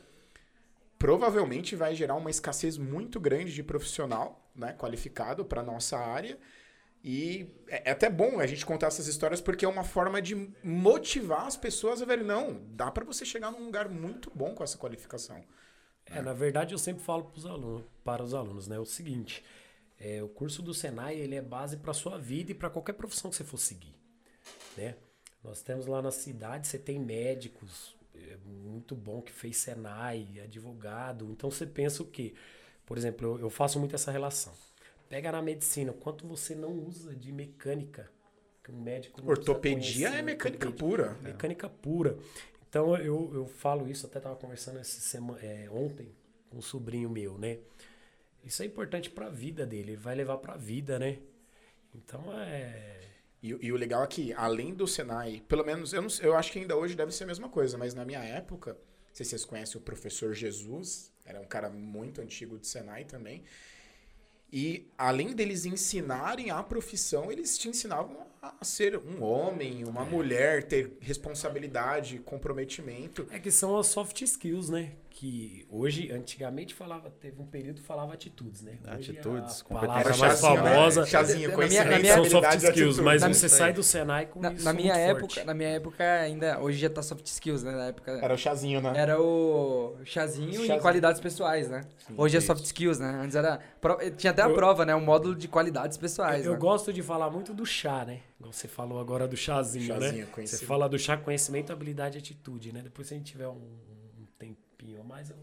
provavelmente 0.98 1.76
vai 1.76 1.94
gerar 1.94 2.16
uma 2.16 2.30
escassez 2.30 2.78
muito 2.78 3.20
grande 3.20 3.54
de 3.54 3.62
profissional, 3.64 4.50
né, 4.56 4.74
qualificado 4.74 5.44
para 5.44 5.62
nossa 5.62 5.98
área. 5.98 6.38
E 7.08 7.48
é 7.68 7.84
é 7.86 7.92
até 7.92 8.10
bom 8.10 8.40
a 8.40 8.48
gente 8.48 8.66
contar 8.66 8.88
essas 8.88 9.06
histórias 9.06 9.40
porque 9.40 9.64
é 9.64 9.68
uma 9.68 9.84
forma 9.84 10.20
de 10.20 10.34
motivar 10.64 11.46
as 11.46 11.56
pessoas 11.56 12.02
a 12.02 12.06
verem, 12.06 12.26
não, 12.26 12.60
dá 12.72 12.90
para 12.90 13.06
você 13.06 13.24
chegar 13.24 13.52
num 13.52 13.66
lugar 13.66 13.88
muito 13.88 14.32
bom 14.34 14.56
com 14.56 14.64
essa 14.64 14.76
qualificação. 14.76 15.46
É, 16.08 16.20
na 16.20 16.34
verdade, 16.34 16.74
eu 16.74 16.80
sempre 16.80 17.04
falo 17.04 17.26
pros 17.26 17.46
alunos, 17.46 17.84
para 18.04 18.24
os 18.24 18.34
alunos, 18.34 18.68
né? 18.68 18.80
O 18.80 18.86
seguinte, 18.86 19.44
é, 20.00 20.24
o 20.24 20.28
curso 20.28 20.64
do 20.64 20.74
Senai, 20.74 21.16
ele 21.16 21.36
é 21.36 21.44
base 21.44 21.78
para 21.78 21.94
sua 21.94 22.18
vida 22.18 22.52
e 22.52 22.56
para 22.56 22.72
qualquer 22.72 22.94
profissão 22.94 23.30
que 23.30 23.38
você 23.38 23.44
for 23.44 23.60
seguir, 23.60 23.96
né? 24.76 24.96
Nós 25.44 25.62
temos 25.62 25.86
lá 25.86 26.02
na 26.02 26.12
cidade, 26.12 26.68
você 26.68 26.80
tem 26.80 27.00
médicos, 27.00 27.96
é 28.16 28.36
muito 28.44 28.96
bom 28.96 29.22
que 29.22 29.32
fez 29.32 29.58
Senai, 29.58 30.42
advogado. 30.44 31.30
Então 31.32 31.52
você 31.52 31.68
pensa 31.68 32.02
o 32.02 32.08
quê? 32.08 32.34
Por 32.84 32.98
exemplo, 32.98 33.28
eu, 33.28 33.42
eu 33.42 33.50
faço 33.52 33.80
muito 33.80 33.94
essa 33.94 34.12
relação. 34.12 34.54
Pega 35.16 35.32
na 35.32 35.42
medicina, 35.42 35.94
quanto 35.94 36.28
você 36.28 36.54
não 36.54 36.74
usa 36.74 37.16
de 37.16 37.32
mecânica 37.32 38.12
que 38.62 38.70
um 38.70 38.82
médico 38.82 39.22
Ortopedia 39.26 40.10
é 40.10 40.22
mecânica 40.22 40.68
ortopedia. 40.68 40.90
pura. 40.90 41.18
Mecânica 41.22 41.70
pura. 41.70 42.18
Então 42.68 42.98
eu, 42.98 43.32
eu 43.34 43.48
falo 43.48 43.88
isso, 43.88 44.06
até 44.06 44.18
estava 44.18 44.36
conversando 44.36 44.78
essa 44.78 45.00
sema, 45.00 45.40
é, 45.40 45.70
ontem 45.72 46.14
com 46.50 46.58
um 46.58 46.62
sobrinho 46.62 47.10
meu, 47.10 47.38
né? 47.38 47.60
Isso 48.44 48.62
é 48.62 48.66
importante 48.66 49.10
para 49.10 49.28
a 49.28 49.30
vida 49.30 49.66
dele, 49.66 49.92
ele 49.92 49.96
vai 49.96 50.16
levar 50.16 50.38
para 50.40 50.56
a 50.56 50.58
vida, 50.58 51.00
né? 51.00 51.20
Então 51.94 52.22
é. 52.38 53.00
E, 53.42 53.52
e 53.68 53.72
o 53.72 53.78
legal 53.78 54.04
é 54.04 54.08
que, 54.08 54.34
além 54.34 54.74
do 54.74 54.86
Senai, 54.86 55.42
pelo 55.48 55.64
menos, 55.64 55.94
eu, 55.94 56.02
não, 56.02 56.10
eu 56.22 56.36
acho 56.36 56.52
que 56.52 56.60
ainda 56.60 56.76
hoje 56.76 56.94
deve 56.94 57.14
ser 57.14 57.24
a 57.24 57.28
mesma 57.28 57.48
coisa, 57.48 57.78
mas 57.78 57.94
na 57.94 58.04
minha 58.04 58.20
época, 58.22 58.74
não 58.74 59.14
sei 59.14 59.24
se 59.24 59.30
vocês 59.30 59.46
conhecem 59.46 59.80
o 59.80 59.82
professor 59.82 60.34
Jesus, 60.34 61.10
era 61.24 61.40
um 61.40 61.46
cara 61.46 61.70
muito 61.70 62.20
antigo 62.20 62.58
do 62.58 62.68
Senai 62.68 63.06
também. 63.06 63.46
E 64.58 64.88
além 64.98 65.34
deles 65.34 65.66
ensinarem 65.66 66.50
a 66.50 66.64
profissão, 66.64 67.30
eles 67.30 67.58
te 67.58 67.68
ensinavam 67.68 68.26
a 68.60 68.66
ser 68.66 68.98
um 68.98 69.24
homem, 69.24 69.84
uma 69.86 70.04
mulher, 70.06 70.64
ter 70.64 70.98
responsabilidade, 71.00 72.20
comprometimento. 72.20 73.28
É 73.32 73.40
que 73.40 73.52
são 73.52 73.78
as 73.78 73.88
soft 73.88 74.22
skills, 74.22 74.70
né? 74.70 74.92
Que 75.10 75.66
hoje, 75.70 76.12
antigamente 76.12 76.74
falava, 76.74 77.10
teve 77.10 77.42
um 77.42 77.46
período 77.46 77.80
que 77.80 77.88
falava 77.88 78.14
atitudes, 78.14 78.62
né? 78.62 78.74
Hoje 78.98 79.12
Atitudes, 79.12 79.62
a 79.70 79.74
palavra 79.74 80.18
mais 80.18 80.20
né? 80.22 80.36
famosa 80.36 81.06
Chazinho, 81.06 81.40
Na 81.40 81.46
minha- 81.48 81.56
conhecimento, 81.56 81.90
na 81.92 82.00
minha- 82.00 82.14
são 82.16 82.26
soft 82.26 82.54
e 82.54 82.58
skills, 82.68 83.00
mas 83.00 83.22
Na- 83.22 83.28
você 83.34 83.46
isso 83.46 83.56
sai 83.56 83.72
do 83.72 83.82
Senai 83.82 84.26
com 84.26 84.42
Na, 84.42 84.52
isso 84.52 84.66
na 84.66 84.74
minha 84.74 84.94
muito 84.94 85.06
época, 85.06 85.20
forte. 85.36 85.44
na 85.46 85.54
minha 85.54 85.70
época 85.70 86.04
ainda, 86.04 86.60
hoje 86.60 86.78
já 86.80 86.90
tá 86.90 87.02
soft 87.02 87.26
skills, 87.28 87.64
né? 87.64 87.72
Na 87.72 87.86
época 87.86 88.12
Era 88.22 88.34
o 88.34 88.38
chazinho, 88.38 88.82
né? 88.82 88.92
era 88.94 89.22
o 89.22 89.96
chazinho, 90.04 90.52
Chazinho. 90.54 90.76
e 90.76 90.80
qualidades 90.82 91.22
pessoais, 91.22 91.70
né? 91.70 91.82
hoje 92.18 92.36
é 92.36 92.40
isso. 92.40 92.48
soft 92.48 92.66
skills, 92.66 93.00
né? 93.00 93.22
Antes 93.24 93.38
era 93.38 93.60
tinha 94.18 94.32
até 94.32 94.42
a 94.42 94.50
Eu- 94.50 94.54
prova, 94.54 94.86
né? 94.86 94.94
Um 94.94 95.02
módulo 95.02 95.34
de 95.34 95.48
qualidades 95.48 95.98
pessoais, 95.98 96.46
Eu 96.46 96.52
né? 96.54 96.58
gosto 96.58 96.92
de 96.92 97.02
falar 97.02 97.30
muito 97.30 97.54
do 97.54 97.66
chá, 97.66 98.04
né? 98.04 98.20
Igual 98.40 98.52
Você 98.54 98.68
falou 98.68 99.00
agora 99.00 99.28
do 99.28 99.38
chazinho, 99.38 99.88
Chazinho, 99.88 100.28
né? 100.28 100.46
Você 100.46 100.66
fala 100.66 100.90
do 100.90 101.00
chá, 101.00 101.16
conhecimento, 101.18 101.72
habilidade 101.72 102.18
e 102.18 102.20
atitude, 102.20 102.74
né? 102.74 102.82
Depois 102.82 103.08
se 103.08 103.14
a 103.14 103.18
gente 103.18 103.32
tiver 103.32 103.48
um, 103.48 103.54
um 103.54 104.26
tempinho 104.38 105.02
a 105.02 105.04
mais, 105.04 105.30
eu... 105.30 105.38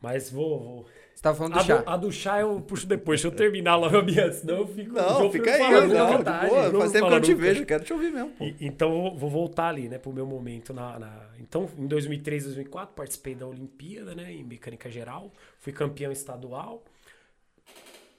Mas 0.00 0.30
vou... 0.30 0.58
vou. 0.60 0.86
Você 1.14 1.22
tava 1.22 1.36
falando 1.38 1.54
do 1.54 1.58
A, 1.60 1.62
chá. 1.62 1.76
do, 1.78 1.90
a 1.90 1.96
do 1.96 2.12
chá 2.12 2.40
eu 2.40 2.60
puxo 2.60 2.86
depois. 2.86 3.20
Deixa 3.22 3.34
eu 3.34 3.36
terminar 3.38 3.76
logo 3.76 3.96
a 3.96 4.02
minha, 4.02 4.30
senão 4.32 4.58
eu 4.58 4.66
fico... 4.66 4.90
o 4.92 4.94
Não, 4.94 5.30
fica 5.30 5.50
aí, 5.52 5.58
falando, 5.58 5.94
não, 5.94 6.06
de 6.10 6.16
vontade, 6.18 6.48
boa. 6.50 6.72
não 6.72 6.80
Faz 6.80 6.92
tempo 6.92 7.06
que 7.06 7.12
eu 7.12 7.16
não 7.16 7.20
te 7.22 7.30
nunca. 7.30 7.42
vejo, 7.42 7.66
quero 7.66 7.84
te 7.84 7.92
ouvir 7.92 8.12
mesmo. 8.12 8.30
pô. 8.32 8.44
E- 8.44 8.56
então 8.60 8.90
vou- 8.90 9.16
vou 9.16 9.30
voltar 9.30 9.68
ali, 9.68 9.88
né, 9.88 9.96
pro 9.98 10.12
meu 10.12 10.26
momento 10.26 10.74
na, 10.74 10.98
na- 10.98 11.28
Então, 11.38 11.70
em 11.78 11.86
2003, 11.86 12.44
2004, 12.44 12.94
participei 12.94 13.34
da 13.34 13.46
Olimpíada, 13.46 14.14
né, 14.14 14.30
em 14.32 14.44
mecânica 14.44 14.90
geral, 14.90 15.32
fui 15.60 15.72
campeão 15.72 16.12
estadual. 16.12 16.82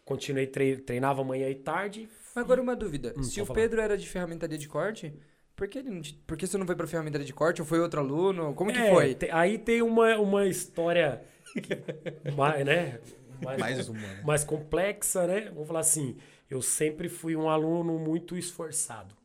Continuei 0.03 0.48
tre- 0.48 0.77
treinava 0.77 1.24
manhã 1.24 1.50
e 1.50 1.55
tarde. 1.55 2.07
Mas 2.35 2.43
agora 2.43 2.61
uma 2.61 2.75
dúvida. 2.75 3.13
Hum, 3.17 3.23
Se 3.23 3.41
o 3.41 3.45
falar. 3.45 3.61
Pedro 3.61 3.81
era 3.81 3.97
de 3.97 4.07
ferramentaria 4.07 4.57
de 4.57 4.67
corte, 4.67 5.13
Por 5.55 5.69
que, 5.69 5.79
ele 5.79 5.89
não 5.89 6.01
te- 6.01 6.13
por 6.27 6.35
que 6.35 6.45
você 6.45 6.57
não 6.57 6.65
foi 6.65 6.75
pra 6.75 6.85
ferramentaria 6.85 7.25
de 7.25 7.33
corte 7.33 7.61
ou 7.61 7.67
foi 7.67 7.79
outro 7.79 8.01
aluno? 8.01 8.53
Como 8.53 8.73
que 8.73 8.79
É, 8.79 8.89
foi? 8.89 9.15
te- 9.15 9.29
aí 9.31 9.57
tem 9.57 9.81
uma, 9.81 10.17
uma 10.17 10.45
história 10.45 11.23
mais, 12.35 12.65
né? 12.65 12.99
Mais, 13.41 13.59
Mais 13.59 13.89
humano. 13.89 14.23
mais 14.23 14.43
complexa, 14.43 15.25
né? 15.27 15.49
Vamos 15.51 15.67
falar 15.67 15.79
assim, 15.81 16.17
eu 16.49 16.61
sempre 16.61 17.09
fui 17.09 17.35
um 17.35 17.49
aluno 17.49 17.97
muito 17.99 18.37
esforçado, 18.37 19.15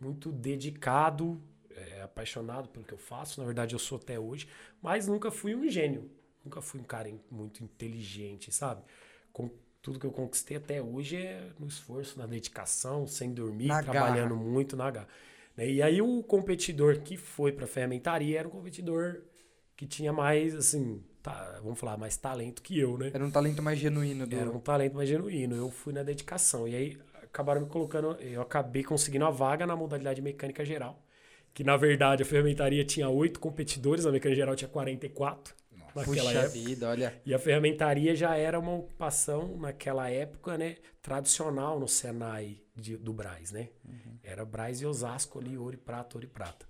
muito 0.00 0.30
dedicado, 0.32 1.40
é, 1.70 2.02
apaixonado 2.02 2.68
pelo 2.68 2.84
que 2.84 2.94
eu 2.94 2.98
faço. 2.98 3.40
Na 3.40 3.46
verdade, 3.46 3.74
eu 3.74 3.78
sou 3.78 3.98
até 3.98 4.18
hoje, 4.18 4.48
mas 4.82 5.06
nunca 5.08 5.30
fui 5.30 5.54
um 5.54 5.68
gênio. 5.68 6.10
Nunca 6.44 6.60
fui 6.60 6.80
um 6.80 6.84
cara 6.84 7.10
muito 7.30 7.64
inteligente, 7.64 8.52
sabe? 8.52 8.82
Com 9.32 9.50
tudo 9.84 10.00
que 10.00 10.06
eu 10.06 10.10
conquistei 10.10 10.56
até 10.56 10.80
hoje 10.80 11.16
é 11.18 11.50
no 11.58 11.66
esforço, 11.66 12.18
na 12.18 12.24
dedicação, 12.26 13.06
sem 13.06 13.34
dormir, 13.34 13.66
Na 13.66 13.82
trabalhando 13.82 14.30
garra. 14.34 14.50
muito 14.50 14.76
na 14.78 14.90
garra. 14.90 15.08
né? 15.54 15.68
E 15.70 15.82
aí 15.82 16.00
o 16.00 16.22
competidor 16.22 17.00
que 17.00 17.18
foi 17.18 17.52
para 17.52 17.66
ferramentaria 17.66 18.38
era 18.38 18.48
um 18.48 18.50
competidor 18.50 19.20
que 19.76 19.86
tinha 19.86 20.10
mais, 20.10 20.54
assim, 20.54 21.02
tá, 21.22 21.60
vamos 21.62 21.78
falar, 21.78 21.98
mais 21.98 22.16
talento 22.16 22.62
que 22.62 22.80
eu, 22.80 22.96
né? 22.96 23.10
Era 23.12 23.26
um 23.26 23.30
talento 23.30 23.62
mais 23.62 23.78
genuíno 23.78 24.26
do. 24.26 24.34
Era 24.34 24.50
um 24.50 24.58
talento 24.58 24.94
mais 24.96 25.06
genuíno. 25.06 25.54
Eu 25.54 25.70
fui 25.70 25.92
na 25.92 26.02
dedicação. 26.02 26.66
E 26.66 26.74
aí 26.74 26.98
acabaram 27.22 27.60
me 27.60 27.68
colocando. 27.68 28.12
Eu 28.22 28.40
acabei 28.40 28.82
conseguindo 28.82 29.26
a 29.26 29.30
vaga 29.30 29.66
na 29.66 29.76
modalidade 29.76 30.22
mecânica 30.22 30.64
geral. 30.64 30.98
Que 31.52 31.62
na 31.62 31.76
verdade 31.76 32.22
a 32.22 32.26
ferramentaria 32.26 32.84
tinha 32.86 33.08
oito 33.10 33.38
competidores, 33.38 34.06
a 34.06 34.10
mecânica 34.10 34.34
geral 34.40 34.56
tinha 34.56 34.68
44 34.68 35.54
naquela 35.94 36.30
Puxa 36.30 36.38
época. 36.38 36.48
vida, 36.48 36.88
olha. 36.88 37.14
E 37.24 37.32
a 37.34 37.38
ferramentaria 37.38 38.14
já 38.14 38.36
era 38.36 38.58
uma 38.58 38.74
ocupação 38.74 39.56
naquela 39.58 40.08
época, 40.10 40.58
né? 40.58 40.76
Tradicional 41.02 41.78
no 41.80 41.88
Senai 41.88 42.60
de- 42.74 42.96
do 42.96 43.12
Braz, 43.12 43.50
né? 43.52 43.68
Era 44.22 44.44
Braz 44.44 44.80
e 44.80 44.86
Osasco 44.86 45.38
ali, 45.38 45.56
ouro 45.58 45.74
e 45.74 45.78
prata, 45.78 46.16
ouro 46.16 46.26
e 46.26 46.28
prata. 46.30 46.66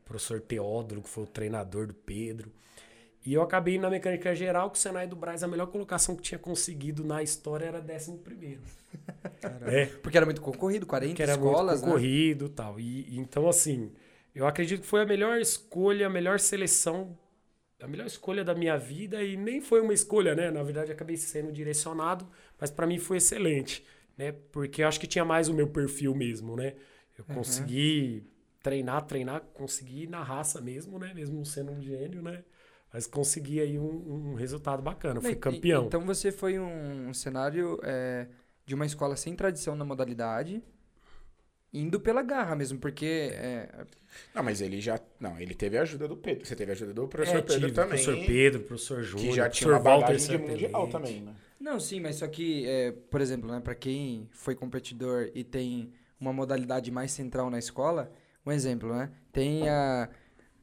O 0.00 0.04
professor 0.04 0.40
Teódoro, 0.40 1.02
que 1.02 1.08
foi 1.08 1.24
o 1.24 1.26
treinador 1.26 1.86
do 1.86 1.94
Pedro. 1.94 2.52
E 3.24 3.34
eu 3.34 3.42
acabei 3.42 3.78
na 3.78 3.88
mecânica 3.90 4.34
geral, 4.34 4.70
que 4.70 4.78
o 4.78 4.80
Senai 4.80 5.06
do 5.06 5.16
Braz, 5.16 5.42
a 5.42 5.48
melhor 5.48 5.66
colocação 5.66 6.16
que 6.16 6.22
tinha 6.22 6.38
conseguido 6.38 7.04
na 7.04 7.22
história 7.22 7.66
era 7.66 7.80
11 7.80 8.18
primeiro. 8.18 8.60
É, 9.66 9.86
Porque 9.86 10.16
era 10.16 10.26
muito 10.26 10.40
concorrido, 10.40 10.86
40 10.86 11.14
que 11.14 11.22
era 11.22 11.32
escolas, 11.32 11.80
muito 11.82 11.86
né? 11.86 11.86
concorrido 11.92 12.46
e 12.46 12.48
tal. 12.50 12.80
E, 12.80 13.08
e 13.14 13.18
então, 13.18 13.48
assim, 13.48 13.92
eu 14.34 14.46
acredito 14.46 14.80
que 14.82 14.86
foi 14.86 15.02
a 15.02 15.06
melhor 15.06 15.38
escolha, 15.40 16.06
a 16.06 16.10
melhor 16.10 16.38
seleção, 16.40 17.16
a 17.82 17.88
melhor 17.88 18.06
escolha 18.06 18.44
da 18.44 18.54
minha 18.54 18.76
vida. 18.78 19.22
E 19.22 19.36
nem 19.36 19.60
foi 19.60 19.80
uma 19.80 19.92
escolha, 19.92 20.34
né? 20.34 20.50
Na 20.50 20.62
verdade, 20.62 20.92
acabei 20.92 21.16
sendo 21.16 21.52
direcionado, 21.52 22.26
mas 22.60 22.70
para 22.70 22.86
mim 22.86 22.98
foi 22.98 23.18
excelente, 23.18 23.84
né? 24.16 24.32
Porque 24.52 24.82
eu 24.82 24.88
acho 24.88 25.00
que 25.00 25.06
tinha 25.06 25.24
mais 25.24 25.48
o 25.48 25.54
meu 25.54 25.68
perfil 25.68 26.14
mesmo, 26.14 26.56
né? 26.56 26.74
Eu 27.18 27.24
Uhum. 27.28 27.34
consegui 27.36 28.24
treinar, 28.62 29.02
treinar, 29.06 29.40
consegui 29.52 30.06
na 30.06 30.22
raça 30.22 30.60
mesmo, 30.60 30.98
né? 30.98 31.12
Mesmo 31.14 31.44
sendo 31.44 31.72
um 31.72 31.80
gênio, 31.82 32.22
né? 32.22 32.44
Mas 32.92 33.06
consegui 33.06 33.60
aí 33.60 33.78
um, 33.78 34.32
um 34.32 34.34
resultado 34.34 34.82
bacana. 34.82 35.20
Fui 35.20 35.32
E- 35.32 35.36
campeão. 35.36 35.86
Então 35.86 36.02
você 36.02 36.30
foi 36.30 36.58
um, 36.58 37.08
um 37.08 37.14
cenário 37.14 37.78
é, 37.82 38.28
de 38.66 38.74
uma 38.74 38.84
escola 38.86 39.16
sem 39.16 39.34
tradição 39.34 39.74
na 39.74 39.84
modalidade, 39.84 40.62
indo 41.72 41.98
pela 42.00 42.22
garra 42.22 42.54
mesmo, 42.54 42.78
porque 42.78 43.30
é, 43.32 43.86
Não, 44.34 44.42
mas 44.42 44.60
ele 44.60 44.80
já. 44.80 45.00
Não, 45.18 45.38
ele 45.40 45.54
teve 45.54 45.78
a 45.78 45.82
ajuda 45.82 46.06
do 46.06 46.16
Pedro. 46.16 46.44
Você 46.44 46.54
teve 46.54 46.72
a 46.72 46.74
ajuda 46.74 46.92
do 46.92 47.08
professor 47.08 47.38
É, 47.38 47.42
Pedro 47.42 47.60
tive 47.60 47.72
também. 47.72 47.88
professor 48.04 48.26
Pedro, 48.26 48.60
professor 48.60 49.02
Júnior, 49.02 49.30
que 49.30 49.36
já 49.36 49.48
tinha 49.48 49.70
uma 49.70 49.78
Walter 49.78 50.16
de 50.16 50.38
mundial 50.38 50.88
também, 50.88 51.20
né? 51.22 51.34
Não, 51.58 51.78
sim, 51.78 52.00
mas 52.00 52.16
só 52.16 52.26
que, 52.26 52.66
é, 52.66 52.92
por 52.92 53.20
exemplo, 53.20 53.50
né, 53.50 53.60
para 53.60 53.74
quem 53.74 54.28
foi 54.32 54.54
competidor 54.54 55.30
e 55.34 55.44
tem 55.44 55.92
uma 56.18 56.32
modalidade 56.32 56.90
mais 56.90 57.12
central 57.12 57.50
na 57.50 57.58
escola, 57.58 58.12
um 58.44 58.50
exemplo, 58.50 58.92
né? 58.94 59.10
Tem 59.32 59.68
a 59.68 60.08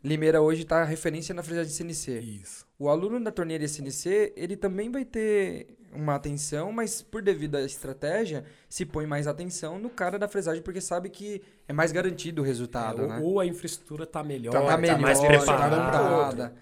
Limeira 0.03 0.41
hoje 0.41 0.63
tá 0.65 0.83
referência 0.83 1.33
na 1.33 1.43
frisagem 1.43 1.71
CNC. 1.71 2.19
Isso. 2.19 2.65
O 2.77 2.87
aluno 2.87 3.21
da 3.21 3.31
torneira 3.31 3.67
CNC, 3.67 4.33
ele 4.35 4.55
também 4.55 4.89
vai 4.89 5.03
ter 5.03 5.67
uma 5.93 6.15
atenção, 6.15 6.71
mas 6.71 7.01
por 7.01 7.21
devido 7.21 7.55
à 7.55 7.61
estratégia, 7.61 8.43
se 8.67 8.85
põe 8.85 9.05
mais 9.05 9.27
atenção 9.27 9.79
no 9.79 9.89
cara 9.89 10.17
da 10.19 10.27
fresagem, 10.27 10.61
porque 10.61 10.81
sabe 10.81 11.09
que 11.09 11.41
é 11.67 11.73
mais 11.73 11.91
garantido 11.91 12.41
o 12.41 12.45
resultado, 12.45 13.03
É, 13.03 13.07
né? 13.07 13.19
ou, 13.19 13.33
ou 13.33 13.39
a 13.39 13.45
infraestrutura 13.45 14.05
tá 14.05 14.23
melhor, 14.23 14.51
Tá 14.51 14.61
tá 14.61 14.67
tá 14.67 14.77
melhor, 14.77 14.99
mais 14.99 15.19
tá 15.19 15.27
preparada. 15.27 16.53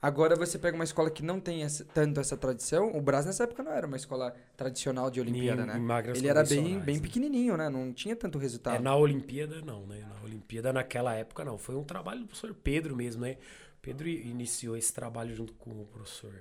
Agora 0.00 0.36
você 0.36 0.58
pega 0.58 0.74
uma 0.76 0.84
escola 0.84 1.10
que 1.10 1.22
não 1.22 1.40
tem 1.40 1.64
essa- 1.64 1.84
tanto 1.84 2.20
essa 2.20 2.36
tradição. 2.36 2.94
O 2.96 3.00
Brás 3.00 3.24
nessa 3.26 3.44
época 3.44 3.62
não 3.62 3.72
era 3.72 3.86
uma 3.86 3.96
escola 3.96 4.34
tradicional 4.56 5.10
de 5.10 5.20
Olimpíada, 5.20 5.64
né? 5.66 5.80
Ele 6.14 6.28
era 6.28 6.44
bem, 6.44 6.78
bem 6.78 6.96
né? 6.96 7.00
pequenininho, 7.02 7.56
né? 7.56 7.68
Não 7.68 7.92
tinha 7.92 8.14
tanto 8.14 8.38
resultado. 8.38 8.76
É, 8.76 8.78
na 8.78 8.94
Olimpíada 8.94 9.60
não, 9.62 9.86
né? 9.86 10.04
Na 10.06 10.22
Olimpíada 10.22 10.72
naquela 10.72 11.14
época 11.14 11.44
não. 11.44 11.56
Foi 11.58 11.74
um 11.74 11.82
trabalho 11.82 12.20
do 12.20 12.26
professor 12.26 12.54
Pedro 12.54 12.94
mesmo, 12.94 13.22
né? 13.22 13.36
Pedro 13.80 14.06
iniciou 14.06 14.76
esse 14.76 14.92
trabalho 14.92 15.34
junto 15.34 15.54
com 15.54 15.70
o 15.70 15.86
professor 15.86 16.32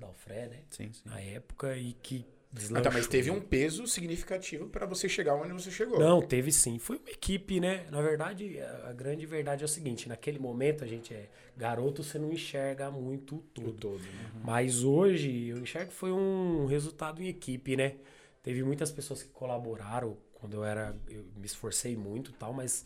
Dalfré, 0.00 0.48
né? 0.48 0.60
Sim, 0.70 0.92
sim. 0.92 1.02
Na 1.04 1.20
época 1.20 1.76
e 1.76 1.92
que 1.92 2.24
Ah, 2.26 2.34
deslanchou. 2.52 2.82
tá, 2.82 2.90
mas 2.90 3.06
teve 3.06 3.30
um 3.30 3.40
peso 3.40 3.86
significativo 3.86 4.68
pra 4.68 4.84
você 4.86 5.08
chegar 5.08 5.34
onde 5.36 5.52
você 5.52 5.70
chegou. 5.70 6.00
Não, 6.00 6.20
teve 6.20 6.50
sim. 6.50 6.78
Foi 6.78 6.96
uma 6.96 7.10
equipe, 7.10 7.60
né? 7.60 7.86
Na 7.90 8.00
verdade, 8.02 8.58
a 8.60 8.92
grande 8.92 9.24
verdade 9.26 9.62
é 9.62 9.66
o 9.66 9.68
seguinte: 9.68 10.08
naquele 10.08 10.38
momento 10.38 10.82
a 10.82 10.86
gente 10.86 11.14
é 11.14 11.28
garoto, 11.56 12.02
você 12.02 12.18
não 12.18 12.32
enxerga 12.32 12.90
muito 12.90 13.36
O 13.36 13.42
tudo. 13.54 13.72
todo, 13.74 14.00
né? 14.02 14.30
Mas 14.42 14.82
hoje 14.82 15.48
eu 15.48 15.58
enxergo 15.58 15.90
que 15.90 15.96
foi 15.96 16.10
um 16.10 16.66
resultado 16.66 17.22
em 17.22 17.28
equipe, 17.28 17.76
né? 17.76 17.96
Teve 18.42 18.62
muitas 18.64 18.90
pessoas 18.90 19.22
que 19.22 19.28
colaboraram 19.28 20.16
quando 20.34 20.54
eu 20.54 20.64
era. 20.64 20.96
Eu 21.08 21.24
me 21.36 21.44
esforcei 21.46 21.94
muito 21.94 22.30
e 22.30 22.34
tal, 22.34 22.52
mas 22.54 22.84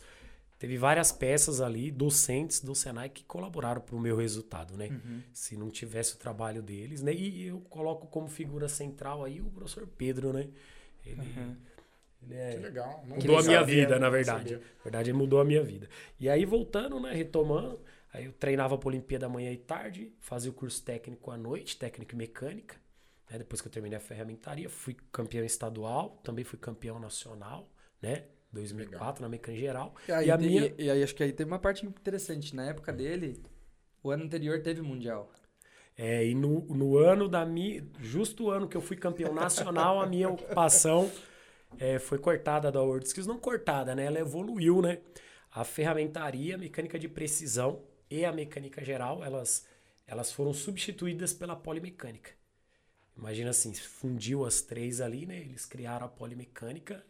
teve 0.57 0.77
várias 0.77 1.11
peças 1.11 1.61
ali, 1.61 1.91
docentes 1.91 2.59
do 2.61 2.73
Senai, 2.75 3.09
que 3.09 3.23
colaboraram 3.23 3.81
para 3.81 3.95
o 3.95 3.99
meu 3.99 4.15
resultado, 4.17 4.75
né? 4.77 4.91
Se 5.33 5.55
não 5.57 5.69
tivesse 5.69 6.15
o 6.15 6.17
trabalho 6.17 6.61
deles, 6.61 7.01
né? 7.01 7.13
E 7.13 7.47
eu 7.47 7.59
coloco 7.61 8.07
como 8.07 8.27
figura 8.27 8.67
central 8.67 9.23
aí 9.23 9.41
o 9.41 9.49
professor 9.49 9.87
Pedro, 9.87 10.33
né? 10.33 10.49
Ele, 11.05 11.21
ele 12.21 12.33
é, 12.33 12.51
Que 12.53 12.57
legal. 12.57 13.03
Não 13.07 13.17
Mudou 13.17 13.37
a 13.37 13.43
minha 13.43 13.59
sabia, 13.59 13.75
vida, 13.75 13.99
na 13.99 14.09
verdade. 14.09 14.53
Na 14.55 14.83
verdade, 14.83 15.09
ele 15.11 15.17
mudou 15.17 15.39
a 15.39 15.45
minha 15.45 15.63
vida. 15.63 15.89
E 16.19 16.29
aí, 16.29 16.45
voltando, 16.45 16.99
né, 16.99 17.13
retomando, 17.13 17.79
aí 18.11 18.25
eu 18.25 18.33
treinava 18.33 18.77
para 18.77 18.87
Olimpíada 18.89 19.29
manhã 19.29 19.51
e 19.51 19.57
tarde, 19.57 20.11
fazia 20.19 20.49
o 20.51 20.53
curso 20.53 20.81
técnico 20.83 21.31
à 21.31 21.37
noite, 21.37 21.77
técnico 21.77 22.13
e 22.13 22.17
mecânica. 22.17 22.75
né, 23.29 23.37
depois 23.39 23.61
que 23.61 23.67
eu 23.67 23.71
terminei 23.71 23.97
a 23.97 24.01
ferramentaria, 24.01 24.69
fui 24.69 24.95
campeão 25.11 25.43
estadual, 25.45 26.19
também 26.23 26.43
fui 26.45 26.59
campeão 26.59 26.99
nacional, 26.99 27.69
né? 28.01 28.25
2004 28.55 29.21
na 29.21 29.29
mecânica 29.29 29.61
geral. 29.61 29.93
E 30.07 30.11
aí, 30.11 30.27
e 30.27 30.31
a 30.31 30.37
tem- 30.37 30.47
minha 30.47 30.73
e 30.77 30.89
aí 30.89 31.03
acho 31.03 31.13
que 31.13 31.23
aí 31.23 31.31
tem 31.31 31.45
uma 31.45 31.59
parte 31.59 31.85
interessante. 31.85 32.55
Na 32.55 32.65
época 32.65 32.91
dele, 32.91 33.43
o 34.01 34.09
ano 34.09 34.23
anterior 34.23 34.61
teve 34.61 34.81
Mundial. 34.81 35.31
É, 35.97 36.25
e 36.25 36.33
no, 36.35 36.61
no 36.61 36.97
ano 36.97 37.27
da 37.29 37.45
minha. 37.45 37.85
Justo 37.99 38.45
o 38.45 38.51
ano 38.51 38.67
que 38.67 38.75
eu 38.75 38.81
fui 38.81 38.97
campeão 38.97 39.33
nacional, 39.33 40.01
a 40.01 40.05
minha 40.07 40.29
ocupação 40.29 41.09
é, 41.79 41.99
foi 41.99 42.17
cortada 42.17 42.71
da 42.71 42.81
World 42.81 43.05
Skills. 43.07 43.27
Não 43.27 43.37
cortada, 43.39 43.95
né? 43.95 44.05
Ela 44.05 44.19
evoluiu, 44.19 44.81
né? 44.81 44.99
A 45.51 45.63
ferramentaria, 45.63 46.55
a 46.55 46.57
mecânica 46.57 46.99
de 46.99 47.07
precisão 47.07 47.81
e 48.09 48.25
a 48.25 48.31
mecânica 48.31 48.83
geral, 48.83 49.23
elas, 49.23 49.65
elas 50.05 50.31
foram 50.31 50.53
substituídas 50.53 51.33
pela 51.33 51.55
polimecânica. 51.55 52.31
Imagina 53.17 53.51
assim, 53.51 53.73
fundiu 53.73 54.45
as 54.45 54.61
três 54.61 54.99
ali, 54.99 55.25
né? 55.25 55.39
Eles 55.39 55.65
criaram 55.65 56.05
a 56.05 56.09
polimecânica 56.09 57.03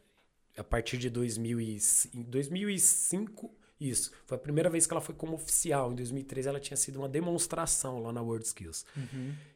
a 0.57 0.63
partir 0.63 0.97
de 0.97 1.09
2000 1.09 1.59
e, 1.59 1.77
em 2.13 2.23
2005. 2.23 3.51
Isso, 3.79 4.11
foi 4.25 4.37
a 4.37 4.39
primeira 4.39 4.69
vez 4.69 4.87
que 4.87 4.93
ela 4.93 5.01
foi 5.01 5.13
como 5.13 5.33
oficial. 5.33 5.91
Em 5.91 5.95
2003 5.95 6.47
ela 6.47 6.59
tinha 6.59 6.77
sido 6.77 6.97
uma 6.97 7.09
demonstração 7.09 8.01
lá 8.01 8.13
na 8.13 8.21
World 8.21 8.45
Skills. 8.45 8.85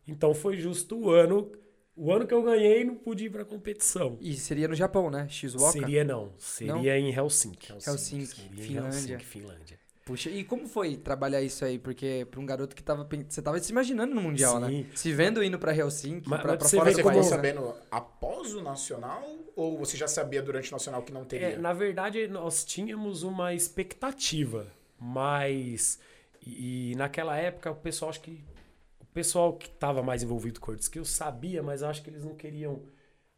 Então 0.08 0.34
foi 0.34 0.58
justo 0.58 0.98
o 0.98 1.10
ano, 1.10 1.52
o 1.96 2.12
ano 2.12 2.28
que 2.28 2.34
eu 2.34 2.44
ganhei 2.44 2.84
não 2.84 2.96
pude 2.96 3.26
ir 3.26 3.30
para 3.30 3.46
competição. 3.46 4.18
E 4.20 4.36
seria 4.36 4.68
no 4.68 4.76
Japão, 4.76 5.10
né? 5.10 5.28
Shizuoka. 5.30 5.72
Seria 5.72 6.04
não, 6.04 6.34
seria 6.38 6.98
em 6.98 7.14
Helsinki. 7.14 7.72
Helsinki, 7.72 8.42
em 8.42 8.58
Finlândia. 8.58 9.14
Helsinki, 9.14 9.26
Finlândia. 9.26 9.80
Puxa, 10.10 10.30
e 10.30 10.44
como 10.44 10.68
foi 10.68 10.98
trabalhar 10.98 11.40
isso 11.42 11.64
aí? 11.64 11.78
Porque 11.78 12.26
pra 12.32 12.40
um 12.40 12.46
garoto 12.46 12.76
que 12.76 12.82
tava. 12.82 13.08
Você 13.30 13.42
tava 13.44 13.60
se 13.60 13.72
imaginando 13.72 14.16
no 14.16 14.22
Mundial, 14.22 14.56
Sim. 14.56 14.60
né? 14.82 14.86
Se 14.96 15.14
vendo 15.14 15.44
indo 15.44 15.60
pra 15.60 15.76
Helsinki, 15.76 16.28
Mas- 16.28 16.42
pra, 16.42 16.50
mas 16.54 16.58
pra 16.60 16.68
você 16.68 16.78
fora 16.78 16.90
vê 16.90 16.92
do 16.94 16.96
Você 16.98 17.04
como- 17.04 17.16
ficou 17.24 17.30
país. 17.38 17.44
né? 17.44 17.50
sabendo 17.54 17.76
após 17.92 18.54
o 18.56 18.62
Nacional 18.64 19.24
ou 19.56 19.78
você 19.78 19.96
já 19.96 20.08
sabia 20.08 20.42
durante 20.42 20.70
o 20.70 20.72
Nacional 20.72 21.04
que 21.04 21.14
não 21.14 21.24
teria? 21.26 21.50
É, 21.50 21.58
na 21.58 21.74
verdade, 21.74 22.28
nós 22.28 22.66
tínhamos 22.66 23.22
uma 23.22 23.54
expectativa, 23.54 24.66
mas. 25.00 26.00
E, 26.46 26.92
e 26.92 26.96
naquela 26.96 27.38
época, 27.38 27.70
o 27.72 27.76
pessoal, 27.76 28.10
acho 28.10 28.22
que. 28.22 28.44
O 29.00 29.06
pessoal 29.14 29.54
que 29.54 29.68
estava 29.68 30.02
mais 30.04 30.24
envolvido 30.24 30.60
com 30.60 30.72
o 30.72 30.76
Skill 30.76 31.04
sabia, 31.06 31.62
mas 31.64 31.84
acho 31.84 32.02
que 32.04 32.10
eles 32.10 32.24
não 32.24 32.36
queriam 32.36 32.82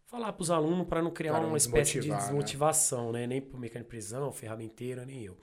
falar 0.06 0.32
para 0.34 0.42
os 0.44 0.52
alunos 0.52 0.86
para 0.88 1.02
não 1.02 1.10
criar 1.12 1.32
Pra 1.32 1.42
não 1.42 1.48
uma 1.50 1.58
espécie 1.58 2.00
de 2.02 2.10
né? 2.10 2.18
desmotivação, 2.18 3.12
né? 3.12 3.26
Nem 3.26 3.42
para 3.42 3.56
o 3.58 3.60
mecânico 3.60 3.88
de 3.90 3.90
prisão, 3.90 4.32
ferramenteiro, 4.34 5.06
nem 5.06 5.24
eu. 5.24 5.38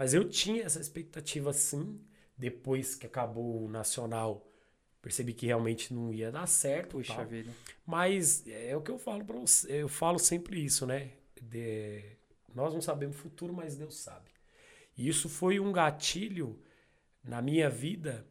Mas 0.00 0.14
eu 0.14 0.26
tinha 0.26 0.62
essa 0.62 0.80
expectativa 0.80 1.52
sim, 1.52 2.00
depois 2.34 2.94
que 2.94 3.04
acabou 3.06 3.66
o 3.66 3.68
Nacional. 3.68 4.50
Percebi 5.02 5.34
que 5.34 5.44
realmente 5.44 5.92
não 5.92 6.10
ia 6.10 6.32
dar 6.32 6.46
certo. 6.46 6.92
Puxa 6.92 7.16
tal. 7.16 7.26
vida. 7.26 7.50
Mas 7.84 8.46
é 8.46 8.74
o 8.74 8.80
que 8.80 8.90
eu 8.90 8.98
falo 8.98 9.22
para 9.26 9.38
você, 9.38 9.82
eu 9.82 9.90
falo 9.90 10.18
sempre 10.18 10.58
isso, 10.64 10.86
né? 10.86 11.10
De- 11.38 12.16
nós 12.54 12.72
não 12.72 12.80
sabemos 12.80 13.14
o 13.16 13.18
futuro, 13.18 13.52
mas 13.52 13.76
Deus 13.76 13.94
sabe. 13.98 14.30
E 14.96 15.06
isso 15.06 15.28
foi 15.28 15.60
um 15.60 15.70
gatilho 15.70 16.58
na 17.22 17.42
minha 17.42 17.68
vida 17.68 18.26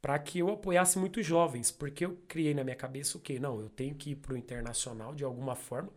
para 0.00 0.20
que 0.20 0.38
eu 0.38 0.50
apoiasse 0.50 1.00
muitos 1.00 1.26
jovens, 1.26 1.72
porque 1.72 2.04
eu 2.04 2.16
criei 2.28 2.54
na 2.54 2.62
minha 2.62 2.76
cabeça 2.76 3.18
o 3.18 3.20
quê? 3.20 3.40
Não, 3.40 3.60
eu 3.60 3.68
tenho 3.68 3.96
que 3.96 4.10
ir 4.10 4.16
para 4.16 4.34
o 4.34 4.36
internacional 4.36 5.16
de 5.16 5.24
alguma 5.24 5.56
forma. 5.56 5.90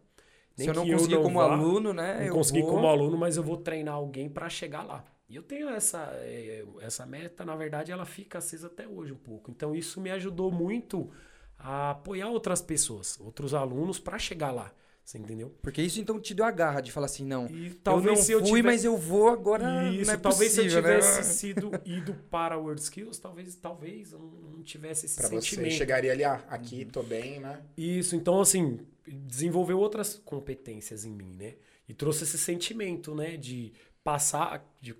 Se 0.63 0.69
eu 0.69 0.73
não 0.73 0.87
conseguir 0.87 1.21
como 1.21 1.39
vá, 1.39 1.51
aluno, 1.51 1.93
né? 1.93 2.17
não 2.19 2.25
eu 2.25 2.33
consegui 2.33 2.61
vou... 2.61 2.71
como 2.71 2.87
aluno, 2.87 3.17
mas 3.17 3.37
eu 3.37 3.43
vou 3.43 3.57
treinar 3.57 3.95
alguém 3.95 4.29
para 4.29 4.49
chegar 4.49 4.83
lá. 4.83 5.03
E 5.29 5.35
eu 5.35 5.43
tenho 5.43 5.69
essa, 5.69 6.09
eh, 6.15 6.65
essa 6.81 7.05
meta, 7.05 7.45
na 7.45 7.55
verdade, 7.55 7.91
ela 7.91 8.05
fica 8.05 8.39
acesa 8.39 8.67
até 8.67 8.87
hoje 8.87 9.13
um 9.13 9.17
pouco. 9.17 9.49
Então 9.49 9.73
isso 9.73 10.01
me 10.01 10.11
ajudou 10.11 10.51
muito 10.51 11.09
a 11.57 11.91
apoiar 11.91 12.29
outras 12.29 12.61
pessoas, 12.61 13.19
outros 13.19 13.53
alunos 13.53 13.99
para 13.99 14.19
chegar 14.19 14.51
lá. 14.51 14.73
Você 15.03 15.17
entendeu? 15.17 15.53
Porque 15.61 15.81
isso 15.81 15.99
então 15.99 16.19
te 16.19 16.33
deu 16.33 16.45
a 16.45 16.51
garra 16.51 16.79
de 16.79 16.91
falar 16.91 17.07
assim, 17.07 17.25
não, 17.25 17.47
E 17.47 17.71
talvez 17.73 18.05
eu 18.07 18.15
não 18.15 18.21
se 18.23 18.31
eu 18.31 18.45
fui, 18.45 18.61
mas 18.61 18.85
eu 18.85 18.95
vou 18.95 19.29
agora. 19.29 19.89
Isso, 19.91 20.05
não 20.07 20.13
é 20.13 20.17
talvez 20.17 20.51
se 20.51 20.59
eu 20.59 20.63
possível, 20.63 20.81
né? 20.83 20.99
tivesse 20.99 21.33
sido 21.33 21.71
ido 21.83 22.13
para 22.29 22.57
World 22.57 22.79
Skills, 22.81 23.19
talvez, 23.19 23.55
talvez 23.55 24.13
eu 24.13 24.19
não 24.19 24.61
tivesse 24.63 25.07
esse 25.07 25.17
Pra 25.17 25.27
você 25.27 25.41
sentimento. 25.41 25.73
chegaria 25.73 26.11
ali, 26.11 26.23
ah, 26.23 26.45
aqui 26.47 26.85
tô 26.85 27.03
bem, 27.03 27.39
né? 27.39 27.61
Isso, 27.75 28.15
então 28.15 28.39
assim, 28.39 28.79
desenvolveu 29.05 29.79
outras 29.79 30.15
competências 30.23 31.03
em 31.03 31.11
mim, 31.11 31.35
né? 31.35 31.55
E 31.89 31.93
trouxe 31.93 32.23
esse 32.23 32.37
sentimento, 32.37 33.13
né, 33.13 33.35
de 33.35 33.73
passar, 34.03 34.63
de 34.79 34.95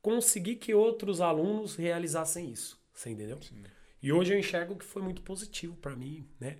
conseguir 0.00 0.56
que 0.56 0.72
outros 0.72 1.20
alunos 1.20 1.76
realizassem 1.76 2.50
isso, 2.50 2.80
você 2.94 3.10
entendeu? 3.10 3.38
E 4.02 4.12
hoje 4.12 4.32
eu 4.32 4.38
enxergo 4.38 4.76
que 4.76 4.84
foi 4.84 5.02
muito 5.02 5.22
positivo 5.22 5.76
para 5.76 5.94
mim, 5.96 6.26
né? 6.40 6.56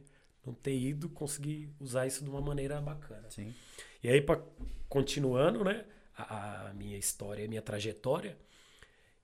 Não 0.46 0.52
ter 0.52 0.76
ido, 0.76 1.08
conseguir 1.08 1.70
usar 1.80 2.06
isso 2.06 2.22
de 2.22 2.30
uma 2.30 2.40
maneira 2.40 2.80
bacana. 2.80 3.30
Sim. 3.30 3.54
E 4.02 4.08
aí, 4.08 4.20
pra, 4.20 4.42
continuando, 4.88 5.64
né? 5.64 5.84
A, 6.16 6.68
a 6.68 6.74
minha 6.74 6.96
história, 6.98 7.44
a 7.44 7.48
minha 7.48 7.62
trajetória. 7.62 8.36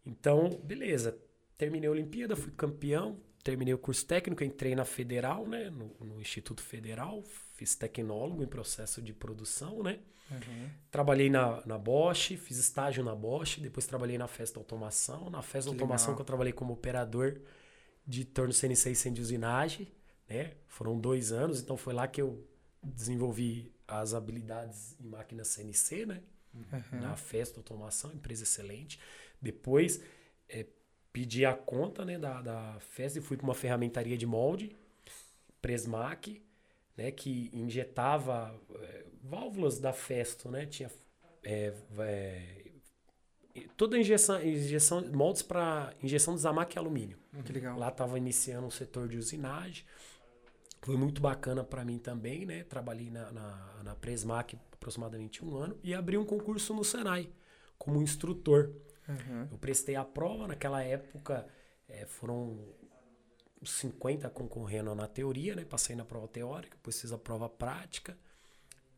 Então, 0.04 0.48
beleza. 0.64 1.18
Terminei 1.58 1.88
a 1.88 1.92
Olimpíada, 1.92 2.34
fui 2.34 2.50
campeão, 2.52 3.20
terminei 3.44 3.74
o 3.74 3.78
curso 3.78 4.06
técnico, 4.06 4.42
entrei 4.42 4.74
na 4.74 4.84
Federal, 4.84 5.46
né? 5.46 5.68
No, 5.68 5.94
no 6.00 6.20
Instituto 6.20 6.62
Federal, 6.62 7.22
fiz 7.54 7.74
tecnólogo 7.74 8.42
em 8.42 8.46
processo 8.46 9.02
de 9.02 9.12
produção, 9.12 9.82
né? 9.82 10.00
Trabalhei 10.90 11.28
na, 11.28 11.64
na 11.66 11.76
Bosch, 11.76 12.36
fiz 12.36 12.56
estágio 12.56 13.02
na 13.04 13.14
Bosch, 13.14 13.58
depois 13.58 13.84
trabalhei 13.86 14.16
na 14.16 14.28
Festa 14.28 14.58
Automação. 14.58 15.28
Na 15.28 15.42
Festa 15.42 15.70
Que 15.70 15.74
Automação 15.76 16.08
legal. 16.08 16.16
que 16.16 16.22
eu 16.22 16.26
trabalhei 16.26 16.52
como 16.52 16.72
operador 16.72 17.40
de 18.06 18.24
torno 18.24 18.52
CNC 18.52 18.90
e 18.90 18.94
sem 18.96 19.12
de 19.12 19.20
usinagem, 19.20 19.88
né? 20.30 20.52
Foram 20.68 20.98
dois 20.98 21.32
anos, 21.32 21.60
então 21.60 21.76
foi 21.76 21.92
lá 21.92 22.06
que 22.06 22.22
eu 22.22 22.46
desenvolvi 22.82 23.70
as 23.86 24.14
habilidades 24.14 24.96
em 25.00 25.08
máquina 25.08 25.44
CNC, 25.44 26.06
né? 26.06 26.22
Na 26.92 27.16
Festa 27.16 27.60
Automação, 27.60 28.12
empresa 28.12 28.44
excelente. 28.44 28.98
Depois 29.42 30.00
eh, 30.48 30.66
pedi 31.12 31.44
a 31.44 31.54
conta 31.54 32.04
né, 32.04 32.18
da, 32.18 32.40
da 32.40 32.76
Festa 32.80 33.18
e 33.18 33.22
fui 33.22 33.36
para 33.36 33.44
uma 33.44 33.54
ferramentaria 33.54 34.16
de 34.16 34.26
molde, 34.26 34.76
Presmac, 35.60 36.42
né, 36.96 37.10
que 37.10 37.50
injetava 37.52 38.54
eh, 38.74 39.06
válvulas 39.22 39.78
da 39.78 39.92
Festo, 39.92 40.48
né? 40.48 40.66
Tinha 40.66 40.90
eh, 41.42 41.72
eh, 41.98 42.72
toda 43.76 43.96
a 43.96 44.00
injeção, 44.00 44.42
injeção 44.42 45.06
moldes 45.12 45.42
para 45.42 45.94
injeção 46.02 46.34
de 46.34 46.40
Zamac 46.40 46.74
e 46.74 46.78
alumínio. 46.78 47.18
Que 47.44 47.52
legal. 47.52 47.78
Lá 47.78 47.88
estava 47.88 48.18
iniciando 48.18 48.66
um 48.66 48.70
setor 48.70 49.08
de 49.08 49.16
usinagem. 49.16 49.84
Foi 50.82 50.96
muito 50.96 51.20
bacana 51.20 51.62
para 51.62 51.84
mim 51.84 51.98
também, 51.98 52.46
né? 52.46 52.64
Trabalhei 52.64 53.10
na, 53.10 53.30
na, 53.32 53.82
na 53.82 53.94
Presmac 53.94 54.58
aproximadamente 54.72 55.44
um 55.44 55.56
ano 55.56 55.78
e 55.82 55.94
abri 55.94 56.16
um 56.16 56.24
concurso 56.24 56.72
no 56.72 56.82
Senai 56.82 57.30
como 57.78 58.02
instrutor. 58.02 58.70
Uhum. 59.08 59.48
Eu 59.50 59.58
prestei 59.58 59.96
a 59.96 60.04
prova, 60.04 60.46
naquela 60.48 60.82
época 60.82 61.46
eh, 61.88 62.06
foram 62.06 62.58
uns 63.60 63.72
50 63.72 64.28
concorrendo 64.30 64.94
na 64.94 65.06
teoria, 65.06 65.54
né? 65.54 65.64
Passei 65.64 65.94
na 65.94 66.04
prova 66.04 66.28
teórica, 66.28 66.76
depois 66.76 66.98
fiz 66.98 67.12
a 67.12 67.18
prova 67.18 67.48
prática 67.48 68.16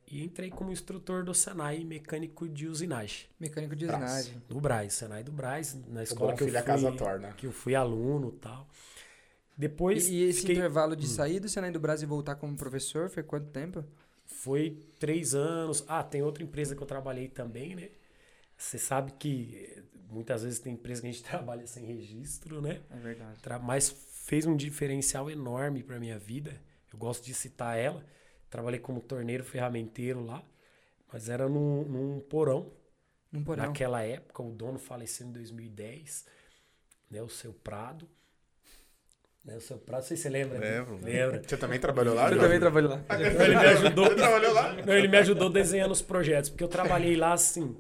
e 0.06 0.22
entrei 0.22 0.50
como 0.50 0.70
instrutor 0.70 1.24
do 1.24 1.34
Senai 1.34 1.84
mecânico 1.84 2.48
de 2.48 2.68
usinagem. 2.68 3.26
Mecânico 3.40 3.74
de 3.74 3.86
usinagem. 3.86 4.42
Do 4.48 4.60
Braz, 4.60 4.92
Senai 4.94 5.24
do 5.24 5.32
Braz, 5.32 5.74
na 5.88 6.02
escola 6.02 6.34
que 6.34 6.42
eu 6.42 6.46
filho 6.46 6.58
fui, 6.58 6.60
a 6.60 6.62
casa 6.62 6.92
torna. 6.92 7.32
que 7.32 7.46
eu 7.46 7.52
fui 7.52 7.74
aluno 7.74 8.28
e 8.28 8.38
tal. 8.38 8.68
Depois 9.56 10.08
E, 10.08 10.14
e 10.14 10.22
esse 10.24 10.40
fiquei- 10.40 10.56
intervalo 10.56 10.96
de 10.96 11.06
sair 11.06 11.38
do 11.40 11.48
Senai 11.48 11.70
do 11.70 11.80
Brasil 11.80 12.06
e 12.06 12.08
voltar 12.08 12.36
como 12.36 12.56
professor 12.56 13.08
foi 13.10 13.22
quanto 13.22 13.48
tempo? 13.50 13.84
Foi 14.24 14.78
três 14.98 15.34
anos. 15.34 15.84
Ah, 15.86 16.02
tem 16.02 16.22
outra 16.22 16.42
empresa 16.42 16.74
que 16.74 16.82
eu 16.82 16.86
trabalhei 16.86 17.28
também, 17.28 17.74
né? 17.76 17.90
Você 18.56 18.78
sabe 18.78 19.12
que 19.12 19.56
eh, 19.76 19.82
muitas 20.08 20.42
vezes 20.42 20.58
tem 20.58 20.72
empresa 20.74 21.00
que 21.02 21.08
a 21.08 21.10
gente 21.10 21.22
trabalha 21.24 21.66
sem 21.66 21.84
registro, 21.84 22.60
né? 22.62 22.80
É 22.90 22.96
verdade. 22.96 23.38
Mas 23.62 23.90
fez 23.90 24.46
um 24.46 24.56
diferencial 24.56 25.30
enorme 25.30 25.82
para 25.82 25.98
minha 26.00 26.18
vida. 26.18 26.60
Eu 26.92 26.98
gosto 26.98 27.24
de 27.24 27.34
citar 27.34 27.76
ela. 27.78 28.04
Trabalhei 28.48 28.78
como 28.80 29.00
torneiro 29.00 29.42
ferramenteiro 29.44 30.22
lá, 30.24 30.44
mas 31.12 31.28
era 31.28 31.48
num, 31.48 31.82
num 31.84 32.20
porão. 32.20 32.72
Num 33.30 33.42
porão. 33.42 33.66
Naquela 33.66 34.02
época, 34.02 34.42
o 34.42 34.52
dono 34.52 34.78
faleceu 34.78 35.26
em 35.26 35.32
2010, 35.32 36.26
né? 37.10 37.22
O 37.22 37.28
seu 37.28 37.52
Prado. 37.52 38.08
Né, 39.44 39.57
o 39.57 39.61
seu 39.61 39.81
sei 40.02 40.16
se 40.16 40.22
você 40.22 40.28
lembra. 40.28 40.59
né? 40.59 40.78
Lembro. 40.78 40.98
Lembra. 41.02 41.42
Você 41.46 41.57
também 41.57 41.78
trabalhou 41.81 42.14
lá, 42.14 42.31
Eu 42.31 42.38
também 42.38 42.61
trabalho 42.61 42.88
lá. 42.90 43.02
Ele 43.18 43.57
me 43.57 43.66
ajudou. 43.66 44.05
Você 44.07 44.14
trabalhou 44.14 44.52
lá? 44.55 44.72
Não, 44.87 44.92
ele 44.94 45.09
me 45.09 45.16
ajudou 45.16 45.50
desenhando 45.50 45.90
os 45.90 46.00
projetos, 46.02 46.48
porque 46.50 46.62
eu 46.62 46.68
trabalhei 46.68 47.16
lá 47.16 47.33
assim. 47.33 47.76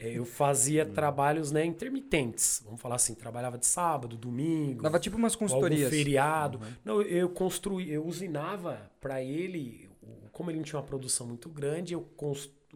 é, 0.00 0.10
Eu 0.18 0.24
fazia 0.24 0.84
trabalhos 0.84 1.52
né, 1.52 1.64
intermitentes. 1.64 2.62
Vamos 2.64 2.80
falar 2.80 2.96
assim, 2.96 3.14
trabalhava 3.14 3.56
de 3.56 3.66
sábado, 3.66 4.16
domingo, 4.16 4.82
Dava 4.82 4.98
tipo 4.98 5.16
umas 5.16 5.34
algum 5.34 5.46
consultorias. 5.46 5.88
feriado. 5.90 6.60
Não, 6.84 7.00
eu 7.00 7.28
construí, 7.28 7.92
eu 7.92 8.04
usinava 8.04 8.90
para 9.00 9.22
ele, 9.22 9.88
como 10.32 10.50
ele 10.50 10.58
não 10.58 10.64
tinha 10.64 10.80
uma 10.80 10.86
produção 10.86 11.28
muito 11.28 11.48
grande, 11.48 11.94
eu 11.94 12.08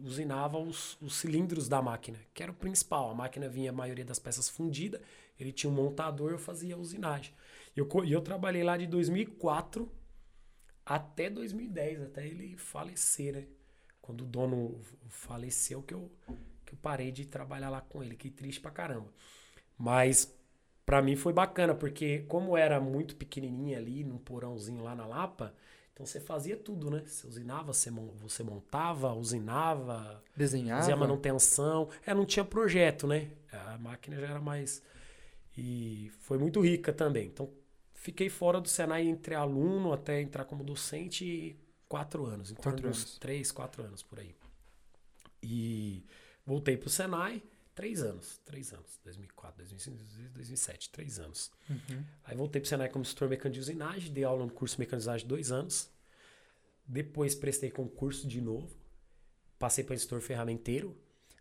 usinava 0.01 0.57
os, 0.57 0.97
os 1.01 1.17
cilindros 1.17 1.67
da 1.67 1.81
máquina, 1.81 2.17
que 2.33 2.41
era 2.41 2.51
o 2.53 2.55
principal. 2.55 3.11
A 3.11 3.13
máquina 3.13 3.49
vinha 3.49 3.69
a 3.69 3.73
maioria 3.73 4.05
das 4.05 4.17
peças 4.17 4.47
fundida, 4.47 5.01
ele 5.37 5.51
tinha 5.51 5.69
um 5.69 5.73
montador, 5.75 6.31
eu 6.31 6.39
fazia 6.39 6.75
a 6.75 6.77
usinagem. 6.77 7.33
E 7.75 7.79
eu, 7.79 7.87
eu 8.07 8.21
trabalhei 8.21 8.63
lá 8.63 8.77
de 8.77 8.87
2004 8.87 9.91
até 10.85 11.29
2010, 11.29 12.01
até 12.01 12.27
ele 12.27 12.57
falecer, 12.57 13.33
né? 13.33 13.47
Quando 14.01 14.21
o 14.21 14.25
dono 14.25 14.81
faleceu, 15.07 15.81
que 15.81 15.93
eu, 15.93 16.11
que 16.65 16.73
eu 16.73 16.77
parei 16.81 17.11
de 17.11 17.25
trabalhar 17.25 17.69
lá 17.69 17.81
com 17.81 18.03
ele. 18.03 18.15
Que 18.15 18.29
triste 18.29 18.59
pra 18.59 18.69
caramba. 18.69 19.07
Mas 19.77 20.37
pra 20.85 21.01
mim 21.01 21.15
foi 21.15 21.31
bacana, 21.31 21.73
porque 21.73 22.19
como 22.27 22.57
era 22.57 22.81
muito 22.81 23.15
pequenininha 23.15 23.77
ali, 23.77 24.03
num 24.03 24.17
porãozinho 24.17 24.83
lá 24.83 24.93
na 24.93 25.05
Lapa, 25.05 25.55
então 25.93 26.05
você 26.05 26.19
fazia 26.19 26.57
tudo, 26.57 26.89
né? 26.89 27.03
Você 27.05 27.25
usinava, 27.27 27.71
você 27.71 28.43
montava, 28.43 29.13
usinava, 29.13 30.21
Desenhava. 30.35 30.81
fazia 30.81 30.95
manutenção. 30.97 31.87
É, 32.05 32.13
não 32.13 32.25
tinha 32.25 32.43
projeto, 32.43 33.07
né? 33.07 33.31
A 33.51 33.77
máquina 33.77 34.19
já 34.19 34.27
era 34.27 34.41
mais. 34.41 34.81
E 35.55 36.11
foi 36.19 36.37
muito 36.37 36.59
rica 36.59 36.91
também. 36.91 37.27
Então, 37.27 37.49
fiquei 38.03 38.29
fora 38.29 38.59
do 38.59 38.67
Senai 38.67 39.07
entre 39.07 39.33
aluno 39.33 39.93
até 39.93 40.21
entrar 40.21 40.43
como 40.43 40.61
docente 40.61 41.57
quatro 41.87 42.25
anos. 42.25 42.51
Em 42.51 42.55
torno 42.55 42.73
Quatro 42.73 42.89
uns 42.89 42.99
anos. 42.99 43.17
três, 43.17 43.51
quatro 43.51 43.81
anos 43.81 44.03
por 44.03 44.19
aí. 44.19 44.35
E 45.41 46.05
voltei 46.45 46.75
pro 46.75 46.89
Senai, 46.89 47.41
três 47.73 48.01
anos. 48.03 48.41
Três 48.43 48.73
anos. 48.73 48.99
2004, 49.05 49.57
2005, 49.59 49.97
2007, 50.33 50.89
três 50.89 51.17
anos. 51.17 51.49
Uhum. 51.69 52.03
Aí 52.25 52.35
voltei 52.35 52.59
pro 52.59 52.69
Senai 52.69 52.89
como 52.89 53.03
instrutor 53.03 53.29
mecânico 53.29 53.53
de 53.53 53.61
usinagem, 53.61 54.11
dei 54.11 54.25
aula 54.25 54.45
no 54.45 54.51
curso 54.51 54.75
de 54.75 54.81
mecanizagem 54.81 55.25
dois 55.25 55.49
anos. 55.49 55.89
Depois 56.85 57.33
prestei 57.33 57.71
concurso 57.71 58.27
de 58.27 58.41
novo. 58.41 58.69
Passei 59.57 59.81
para 59.81 59.95
instrutor 59.95 60.19
ferramenteiro, 60.19 60.93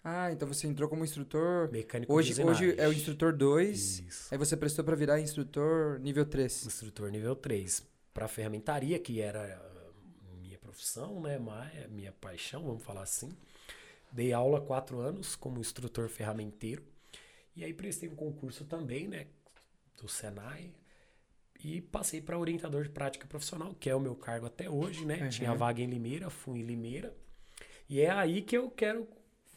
Ah, 0.05 0.33
então 0.33 0.49
você 0.49 0.67
entrou 0.67 0.89
como 0.89 1.05
instrutor. 1.05 1.71
mecânico 1.71 2.13
Hoje, 2.13 2.43
hoje 2.43 2.75
é 2.77 2.89
o 2.89 2.93
instrutor 2.93 3.33
2. 3.33 4.01
Isso. 4.01 4.29
Aí 4.35 4.39
você 4.39 4.57
prestou 4.57 4.85
pra 4.85 4.97
virar 4.97 5.21
instrutor 5.21 5.99
nível 6.01 6.27
3. 6.27 6.67
Instrutor 6.67 7.11
nível 7.11 7.37
3. 7.37 7.87
Para 8.13 8.27
ferramentaria, 8.27 8.99
que 8.99 9.21
era 9.21 9.55
a 10.31 10.35
minha 10.37 10.59
profissão, 10.59 11.21
né? 11.21 11.39
ma- 11.39 11.71
Minha 11.89 12.13
paixão, 12.13 12.65
vamos 12.65 12.83
falar 12.83 13.03
assim. 13.03 13.31
Dei 14.11 14.33
aula 14.33 14.61
quatro 14.61 14.99
anos 15.01 15.37
como 15.37 15.61
instrutor 15.61 16.09
ferramenteiro. 16.09 16.83
E 17.55 17.65
aí 17.65 17.73
prestei 17.73 18.09
um 18.09 18.17
concurso 18.17 18.65
também, 18.65 19.07
né? 19.07 19.27
Do 19.97 20.09
Senai. 20.09 20.73
E 21.65 21.81
passei 21.81 22.21
para 22.21 22.37
orientador 22.37 22.83
de 22.83 22.89
prática 22.89 23.25
profissional, 23.27 23.73
que 23.79 23.89
é 23.89 23.95
o 23.95 24.01
meu 24.01 24.17
cargo 24.17 24.47
até 24.47 24.69
hoje, 24.69 25.05
né? 25.07 25.19
Uhum. 25.23 25.29
Tinha 25.29 25.55
vaga 25.55 25.81
em 25.81 25.87
Limeira, 25.87 26.29
fui 26.29 26.59
em 26.59 26.65
Limeira. 26.65 27.15
E 27.89 28.01
é 28.01 28.11
aí 28.11 28.43
que 28.43 28.57
eu 28.57 28.69
quero, 28.69 29.07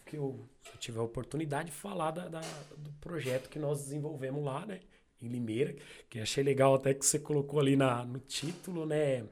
que 0.06 0.16
eu, 0.18 0.48
tiver 0.80 1.00
a 1.00 1.04
oportunidade, 1.04 1.72
falar 1.72 2.12
da, 2.12 2.28
da- 2.28 2.42
do 2.78 2.92
projeto 3.02 3.50
que 3.50 3.58
nós 3.60 3.80
desenvolvemos 3.84 4.44
lá, 4.44 4.66
né? 4.66 4.80
Em 5.22 5.28
Limeira, 5.28 5.76
que 6.10 6.20
achei 6.20 6.44
legal 6.44 6.76
até 6.76 6.94
que 6.94 7.06
você 7.06 7.18
colocou 7.18 7.60
ali 7.60 7.76
na, 7.76 8.06
no 8.06 8.20
título, 8.20 8.86
né? 8.86 9.24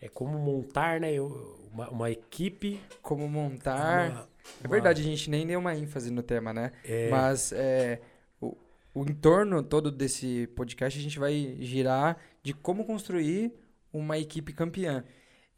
É 0.00 0.08
como 0.08 0.38
montar, 0.38 1.00
né? 1.00 1.20
Uma, 1.20 1.88
uma 1.90 2.10
equipe 2.10 2.78
Como 3.00 3.28
montar. 3.28 4.10
uma- 4.10 4.28
É 4.64 4.68
verdade, 4.68 5.00
a 5.00 5.04
gente 5.04 5.28
nem 5.30 5.46
deu 5.46 5.58
uma 5.58 5.74
ênfase 5.74 6.10
no 6.10 6.22
tema, 6.22 6.52
né? 6.52 6.72
É. 6.84 7.08
Mas 7.10 7.52
é, 7.52 8.00
o, 8.40 8.56
o 8.94 9.04
entorno 9.04 9.62
todo 9.62 9.90
desse 9.90 10.46
podcast 10.48 10.98
a 10.98 11.02
gente 11.02 11.18
vai 11.18 11.56
girar 11.60 12.18
de 12.42 12.52
como 12.52 12.84
construir 12.84 13.52
uma 13.92 14.18
equipe 14.18 14.52
campeã. 14.52 15.04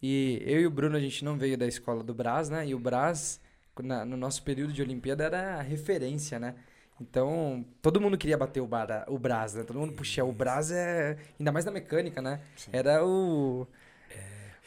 E 0.03 0.43
eu 0.47 0.61
e 0.61 0.67
o 0.67 0.71
Bruno, 0.71 0.97
a 0.97 1.01
gente 1.01 1.25
não 1.25 1.37
veio 1.37 1.57
da 1.59 1.67
escola 1.67 2.03
do 2.03 2.15
Brás, 2.15 2.49
né? 2.51 2.67
E 2.69 2.75
o 2.75 2.79
Brás, 2.79 3.41
na- 3.83 4.05
no 4.05 4.17
nosso 4.17 4.43
período 4.43 4.73
de 4.73 4.83
Olimpíada, 4.83 5.25
era 5.25 5.57
a 5.59 5.63
referência, 5.63 6.39
né? 6.39 6.55
Então, 7.01 7.65
todo 7.83 8.01
mundo 8.01 8.17
queria 8.17 8.39
bater 8.39 8.61
o, 8.61 8.67
Bara, 8.67 9.05
o 9.09 9.19
Brás, 9.19 9.55
né? 9.55 9.65
Todo 9.65 9.79
mundo, 9.81 9.93
puxa, 9.95 10.25
o 10.25 10.33
Brás 10.33 10.71
é... 10.71 11.19
Ainda 11.39 11.51
mais 11.53 11.65
na 11.65 11.73
mecânica, 11.73 12.23
né? 12.23 12.41
Era 12.73 13.05
o... 13.05 13.67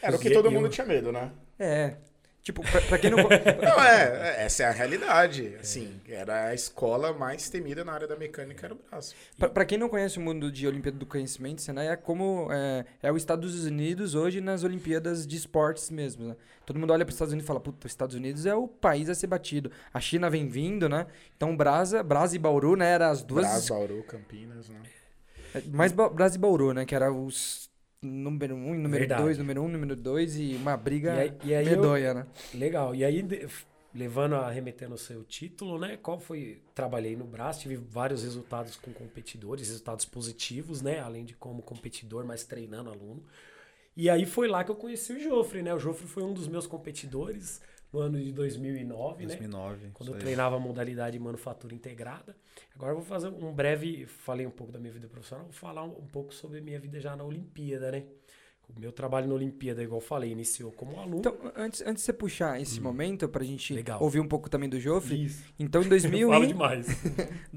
Era 0.02 0.16
o 0.16 0.20
que 0.20 0.30
todo 0.30 0.52
mundo 0.52 0.70
tinha 0.70 0.86
medo, 0.86 1.12
né? 1.12 1.32
É... 1.60 1.98
Tipo, 2.48 2.62
pra, 2.62 2.80
pra 2.80 2.98
quem 2.98 3.10
não... 3.12 3.18
Não, 3.28 3.84
é, 3.84 4.38
é, 4.40 4.46
essa 4.46 4.64
é 4.64 4.66
a 4.68 4.72
realidade. 4.72 5.58
Assim, 5.60 6.00
era 6.08 6.46
a 6.46 6.54
escola 6.54 7.12
mais 7.12 7.50
temida 7.50 7.84
na 7.84 7.92
área 7.92 8.08
da 8.08 8.16
mecânica, 8.16 8.68
era 8.68 8.74
o 8.74 8.80
braço. 8.90 9.14
Pra, 9.38 9.50
pra 9.50 9.66
quem 9.66 9.78
não 9.78 9.90
conhece 9.90 10.18
o 10.18 10.22
mundo 10.22 10.50
de 10.50 10.66
Olimpíada 10.66 10.98
do 10.98 11.06
Conhecimento, 11.06 11.62
Senai 11.62 11.90
é 11.90 11.98
como 11.98 12.48
é, 12.50 12.86
é 13.04 13.12
o 13.12 13.18
Estados 13.18 13.66
Unidos 13.66 14.16
hoje 14.16 14.40
nas 14.40 14.64
Olimpíadas 14.64 15.28
de 15.28 15.36
esportes 15.36 15.90
mesmo. 15.90 16.30
Né? 16.30 16.38
Todo 16.66 16.80
mundo 16.80 16.94
olha 16.94 17.04
para 17.04 17.10
os 17.10 17.16
Estados 17.16 17.34
Unidos 17.34 17.44
e 17.46 17.48
fala, 17.48 17.60
puta, 17.60 17.86
os 17.86 17.92
Estados 17.92 18.16
Unidos 18.16 18.46
é 18.46 18.56
o 18.56 18.66
país 18.66 19.10
a 19.10 19.14
ser 19.16 19.28
batido. 19.28 19.70
A 19.94 20.00
China 20.00 20.30
vem 20.30 20.48
vindo, 20.48 20.88
né? 20.88 21.06
Então 21.36 21.54
Brasa, 21.54 22.02
Brasa 22.02 22.34
e 22.34 22.40
Bauru, 22.40 22.78
né? 22.78 22.92
Eram 22.92 23.08
as 23.08 23.24
duas. 23.24 23.46
Brás, 23.46 23.68
Bauru, 23.68 24.04
Campinas, 24.04 24.70
né? 24.70 24.80
é, 25.54 25.62
Mais 25.68 25.92
Ba- 25.92 26.08
Brasa 26.08 26.38
e 26.38 26.40
Bauru, 26.40 26.74
né? 26.74 26.86
Que 26.86 26.96
era 26.96 27.12
os 27.12 27.70
número 28.02 28.56
um, 28.56 28.74
número 28.74 29.00
Verdade. 29.00 29.22
dois, 29.24 29.38
número 29.38 29.62
um, 29.64 29.68
número 29.68 29.96
dois 29.96 30.38
e 30.38 30.56
uma 30.56 30.78
briga 30.78 31.16
E 31.16 31.20
aí- 31.20 31.34
e 31.44 31.54
aí 31.56 31.66
eu- 31.68 31.72
medonha, 31.78 32.14
né? 32.14 32.28
Legal. 32.54 32.94
E 32.96 33.04
aí, 33.04 33.26
levando 33.94 34.36
a 34.36 34.50
remetendo 34.52 34.94
o 34.96 34.98
seu 34.98 35.24
título, 35.24 35.80
né? 35.80 35.98
Qual 35.98 36.20
foi? 36.20 36.62
Trabalhei 36.76 37.16
no 37.16 37.26
Brás, 37.26 37.60
tive 37.60 37.76
vários 37.76 38.24
resultados 38.24 38.76
com 38.76 38.92
competidores, 38.94 39.68
resultados 39.70 40.06
positivos, 40.06 40.82
né? 40.82 41.00
Além 41.00 41.26
de 41.26 41.34
como 41.36 41.62
competidor, 41.62 42.26
mas 42.26 42.44
treinando 42.44 42.90
aluno. 42.92 43.24
E 43.96 44.10
aí 44.12 44.26
foi 44.28 44.48
lá 44.48 44.64
que 44.64 44.70
eu 44.70 44.76
conheci 44.76 45.14
o 45.14 45.20
Jofre, 45.20 45.64
né? 45.64 45.74
O 45.74 45.80
Jofre 45.80 46.06
foi 46.06 46.22
um 46.22 46.32
dos 46.34 46.48
meus 46.48 46.68
competidores 46.68 47.60
no 47.98 48.00
ano 48.00 48.22
de 48.22 48.32
2009, 48.32 49.26
né? 49.26 49.36
2009. 49.36 49.90
Quando 49.94 50.10
isso 50.10 50.18
eu 50.18 50.20
treinava 50.20 50.56
a 50.56 50.60
modalidade 50.60 51.18
manufatura 51.18 51.74
integrada. 51.74 52.36
Agora 52.76 52.92
eu 52.92 52.98
vou 52.98 53.06
fazer 53.06 53.28
um 53.28 53.52
breve. 53.52 54.06
Falei 54.06 54.46
um 54.46 54.52
pouco 54.52 54.72
da 54.72 54.80
minha 54.80 54.94
vida 54.94 55.08
profissional, 55.08 55.46
vou 55.46 55.54
falar 55.54 55.84
um, 55.84 55.98
um 55.98 56.08
pouco 56.08 56.34
sobre 56.34 56.60
a 56.60 56.62
minha 56.62 56.80
vida 56.80 57.00
já 57.00 57.16
na 57.16 57.24
Olimpíada, 57.24 57.92
né? 57.92 58.04
O 58.70 58.80
meu 58.80 58.92
trabalho 58.92 59.28
na 59.28 59.34
Olimpíada, 59.34 59.82
igual 59.82 60.02
eu 60.02 60.06
falei, 60.06 60.30
iniciou 60.30 60.74
como 60.74 61.00
aluno. 61.00 61.20
Então, 61.20 61.38
antes, 61.56 61.82
antes 61.82 62.02
de 62.04 62.06
você 62.06 62.14
puxar 62.14 62.62
esse 62.62 62.82
momento 62.82 63.28
pra 63.30 63.42
gente 63.42 63.74
Legal. 63.74 64.04
ouvir 64.04 64.20
um 64.20 64.28
pouco 64.28 64.50
também 64.50 64.68
do 64.68 64.78
Jofre, 64.78 65.24
Isso. 65.24 65.46
então 65.58 65.82
em 65.82 65.86
Eu 65.88 65.90
2000 65.90 66.30
falo 66.30 66.44
e, 66.44 66.48
demais. 66.48 66.88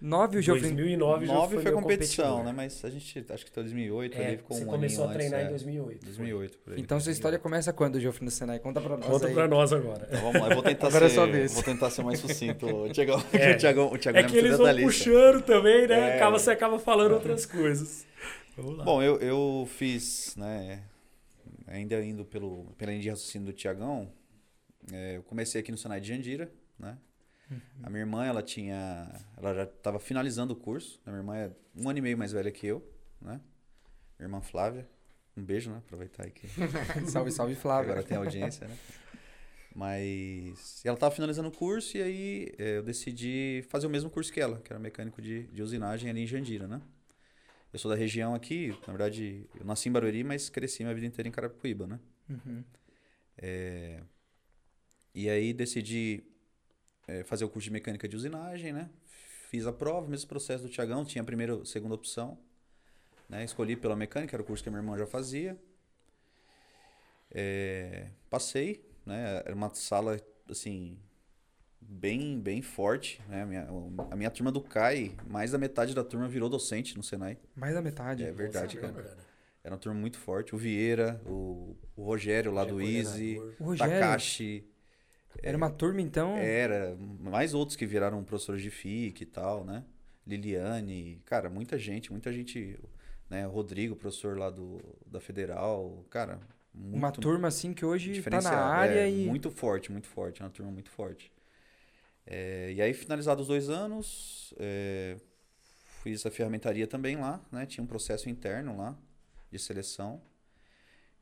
2009 0.00 0.38
o 0.38 0.42
Jofre 0.42 0.60
2009 0.62 1.26
já 1.26 1.34
9 1.34 1.54
foi, 1.54 1.62
foi 1.62 1.72
competição, 1.72 2.24
competidor. 2.24 2.44
né? 2.46 2.52
Mas 2.56 2.84
a 2.84 2.90
gente, 2.90 3.24
acho 3.28 3.44
que 3.44 3.50
até 3.50 3.62
2008 3.62 4.16
É, 4.18 4.26
ali 4.26 4.36
ficou 4.38 4.56
você 4.56 4.64
um 4.64 4.66
começou 4.66 5.04
a 5.04 5.12
treinar 5.12 5.40
antes, 5.40 5.46
em 5.50 5.54
é. 5.54 5.58
2008. 5.58 6.04
2008, 6.04 6.58
por 6.58 6.72
aí. 6.72 6.80
Então 6.80 7.00
sua 7.00 7.12
história 7.12 7.38
começa 7.38 7.72
quando, 7.72 8.00
Jofre, 8.00 8.24
no 8.24 8.30
Senai? 8.30 8.58
Conta 8.58 8.80
pra 8.80 8.96
nós 8.96 9.06
Conta 9.06 9.26
aí. 9.26 9.34
pra 9.34 9.46
nós 9.46 9.72
agora. 9.72 10.06
Então 10.08 10.20
vamos 10.22 10.40
lá, 10.40 10.48
eu 10.48 10.54
vou 10.54 10.62
tentar 10.62 10.86
Agora 10.86 11.04
é 11.06 11.08
ser, 11.08 11.14
sua 11.14 11.26
vez. 11.26 11.52
vou 11.52 11.62
tentar 11.62 11.90
ser 11.90 12.02
mais 12.02 12.18
sucinto. 12.18 12.66
O 12.66 12.88
Tiagão, 12.92 13.16
É. 13.32 13.50
o 13.84 13.92
o 13.92 14.16
É 14.16 14.22
que 14.24 14.36
eles 14.36 14.56
vão 14.56 14.76
puxando 14.76 15.42
também, 15.42 15.86
né? 15.86 16.10
É. 16.10 16.16
Acaba, 16.16 16.38
você 16.38 16.50
acaba 16.50 16.78
falando 16.78 17.12
outras 17.12 17.44
coisas. 17.44 18.06
Vamos 18.56 18.78
lá. 18.78 18.84
Bom, 18.84 19.02
eu, 19.02 19.18
eu 19.20 19.68
fiz, 19.76 20.34
né, 20.36 20.82
ainda 21.66 22.02
indo 22.02 22.24
pelo, 22.24 22.64
pela 22.76 22.90
linha 22.90 23.02
de 23.02 23.08
raciocínio 23.10 23.46
do 23.46 23.52
Tiagão, 23.52 24.10
é, 24.92 25.16
eu 25.18 25.22
comecei 25.22 25.60
aqui 25.60 25.70
no 25.70 25.78
Senai 25.78 26.00
de 26.00 26.08
Jandira, 26.08 26.50
né? 26.78 26.96
A 27.82 27.90
minha 27.90 28.00
irmã, 28.02 28.24
ela 28.24 28.42
tinha, 28.42 29.10
ela 29.36 29.54
já 29.54 29.64
estava 29.64 29.98
finalizando 29.98 30.52
o 30.52 30.56
curso, 30.56 31.00
a 31.04 31.10
minha 31.10 31.20
irmã 31.20 31.36
é 31.36 31.50
um 31.76 31.88
ano 31.88 31.98
e 31.98 32.02
meio 32.02 32.16
mais 32.18 32.32
velha 32.32 32.50
que 32.50 32.66
eu, 32.66 32.80
né? 33.20 33.40
Minha 34.18 34.26
irmã 34.26 34.40
Flávia, 34.40 34.88
um 35.36 35.42
beijo, 35.42 35.70
né? 35.70 35.78
Aproveitar 35.78 36.24
aí 36.24 36.30
que 36.30 36.46
salve, 37.10 37.30
salve, 37.32 37.54
Flávio. 37.54 37.90
agora 37.90 38.06
tem 38.06 38.16
audiência, 38.16 38.68
né? 38.68 38.76
Mas 39.74 40.82
ela 40.84 40.94
estava 40.94 41.14
finalizando 41.14 41.48
o 41.48 41.52
curso 41.52 41.96
e 41.96 42.02
aí 42.02 42.54
é, 42.58 42.78
eu 42.78 42.82
decidi 42.82 43.64
fazer 43.68 43.86
o 43.86 43.90
mesmo 43.90 44.10
curso 44.10 44.32
que 44.32 44.40
ela, 44.40 44.60
que 44.60 44.72
era 44.72 44.80
mecânico 44.80 45.22
de, 45.22 45.44
de 45.44 45.62
usinagem 45.62 46.10
ali 46.10 46.22
em 46.22 46.26
Jandira, 46.26 46.66
né? 46.66 46.80
Eu 47.72 47.78
sou 47.78 47.88
da 47.88 47.96
região 47.96 48.34
aqui, 48.34 48.70
na 48.84 48.92
verdade, 48.92 49.48
eu 49.58 49.64
nasci 49.64 49.88
em 49.88 49.92
Barueri, 49.92 50.24
mas 50.24 50.48
cresci 50.50 50.82
minha 50.82 50.94
vida 50.94 51.06
inteira 51.06 51.28
em 51.28 51.32
Carapicuíba, 51.32 51.86
né? 51.86 52.00
Uhum. 52.28 52.64
É, 53.38 54.02
E 55.14 55.28
aí 55.30 55.52
decidi 55.52 56.24
é, 57.10 57.24
fazer 57.24 57.44
o 57.44 57.48
curso 57.48 57.64
de 57.64 57.72
mecânica 57.72 58.06
de 58.08 58.14
usinagem, 58.14 58.72
né? 58.72 58.88
Fiz 59.50 59.66
a 59.66 59.72
prova, 59.72 60.06
mesmo 60.06 60.28
processo 60.28 60.62
do 60.62 60.70
Tiagão, 60.70 61.04
tinha 61.04 61.22
a 61.22 61.24
primeira 61.24 61.64
segunda 61.64 61.94
opção. 61.94 62.38
Né? 63.28 63.44
Escolhi 63.44 63.74
pela 63.74 63.96
mecânica, 63.96 64.36
era 64.36 64.42
o 64.42 64.46
curso 64.46 64.62
que 64.62 64.68
a 64.68 64.72
minha 64.72 64.82
irmã 64.82 64.96
já 64.96 65.06
fazia. 65.06 65.58
É, 67.32 68.08
passei, 68.28 68.84
né? 69.04 69.42
Era 69.44 69.54
uma 69.54 69.72
sala, 69.74 70.20
assim, 70.48 70.98
bem, 71.80 72.40
bem 72.40 72.62
forte, 72.62 73.20
né? 73.28 73.42
A 73.42 73.46
minha, 73.46 73.68
a 74.10 74.16
minha 74.16 74.30
turma 74.30 74.52
do 74.52 74.60
CAI, 74.60 75.16
mais 75.28 75.50
da 75.50 75.58
metade 75.58 75.94
da 75.94 76.04
turma 76.04 76.28
virou 76.28 76.48
docente 76.48 76.96
no 76.96 77.02
Senai. 77.02 77.38
Mais 77.56 77.74
da 77.74 77.82
metade. 77.82 78.24
É 78.24 78.32
verdade, 78.32 78.76
Nossa, 78.76 78.92
cara. 78.92 79.08
cara. 79.08 79.18
Era 79.62 79.74
uma 79.74 79.80
turma 79.80 79.98
muito 79.98 80.18
forte. 80.18 80.54
O 80.54 80.58
Vieira, 80.58 81.20
o, 81.26 81.76
o 81.96 82.04
Rogério 82.04 82.52
lá 82.52 82.64
Já 82.64 82.70
do 82.70 82.80
é 82.80 82.84
Easy. 82.84 83.38
O 83.58 83.64
Rogério. 83.64 83.92
Takashi. 83.92 84.69
Era 85.42 85.56
uma 85.56 85.70
turma, 85.70 86.00
então. 86.00 86.36
Era, 86.36 86.96
mais 87.20 87.54
outros 87.54 87.76
que 87.76 87.86
viraram 87.86 88.22
professores 88.24 88.62
de 88.62 88.70
FIC 88.70 89.22
e 89.22 89.26
tal, 89.26 89.64
né? 89.64 89.84
Liliane, 90.26 91.20
cara, 91.24 91.48
muita 91.48 91.78
gente, 91.78 92.10
muita 92.10 92.32
gente, 92.32 92.78
né? 93.28 93.46
Rodrigo, 93.46 93.96
professor 93.96 94.36
lá 94.38 94.50
do, 94.50 94.80
da 95.06 95.20
Federal, 95.20 96.04
cara, 96.10 96.40
uma 96.74 97.10
turma 97.10 97.48
assim 97.48 97.72
que 97.72 97.84
hoje 97.84 98.08
tá 98.08 98.12
na 98.12 98.16
diferenciada, 98.16 98.56
área 98.56 99.00
é, 99.00 99.10
e. 99.10 99.26
Muito 99.26 99.50
forte, 99.50 99.90
muito 99.90 100.06
forte, 100.06 100.40
é 100.40 100.44
uma 100.44 100.50
turma 100.50 100.70
muito 100.70 100.90
forte. 100.90 101.32
É, 102.26 102.72
e 102.72 102.80
aí, 102.80 102.94
finalizados 102.94 103.42
os 103.42 103.48
dois 103.48 103.68
anos, 103.68 104.54
é, 104.58 105.16
fiz 106.02 106.24
a 106.24 106.30
ferramentaria 106.30 106.86
também 106.86 107.16
lá, 107.16 107.40
né? 107.50 107.66
Tinha 107.66 107.82
um 107.82 107.86
processo 107.86 108.28
interno 108.28 108.76
lá 108.76 108.96
de 109.50 109.58
seleção. 109.58 110.22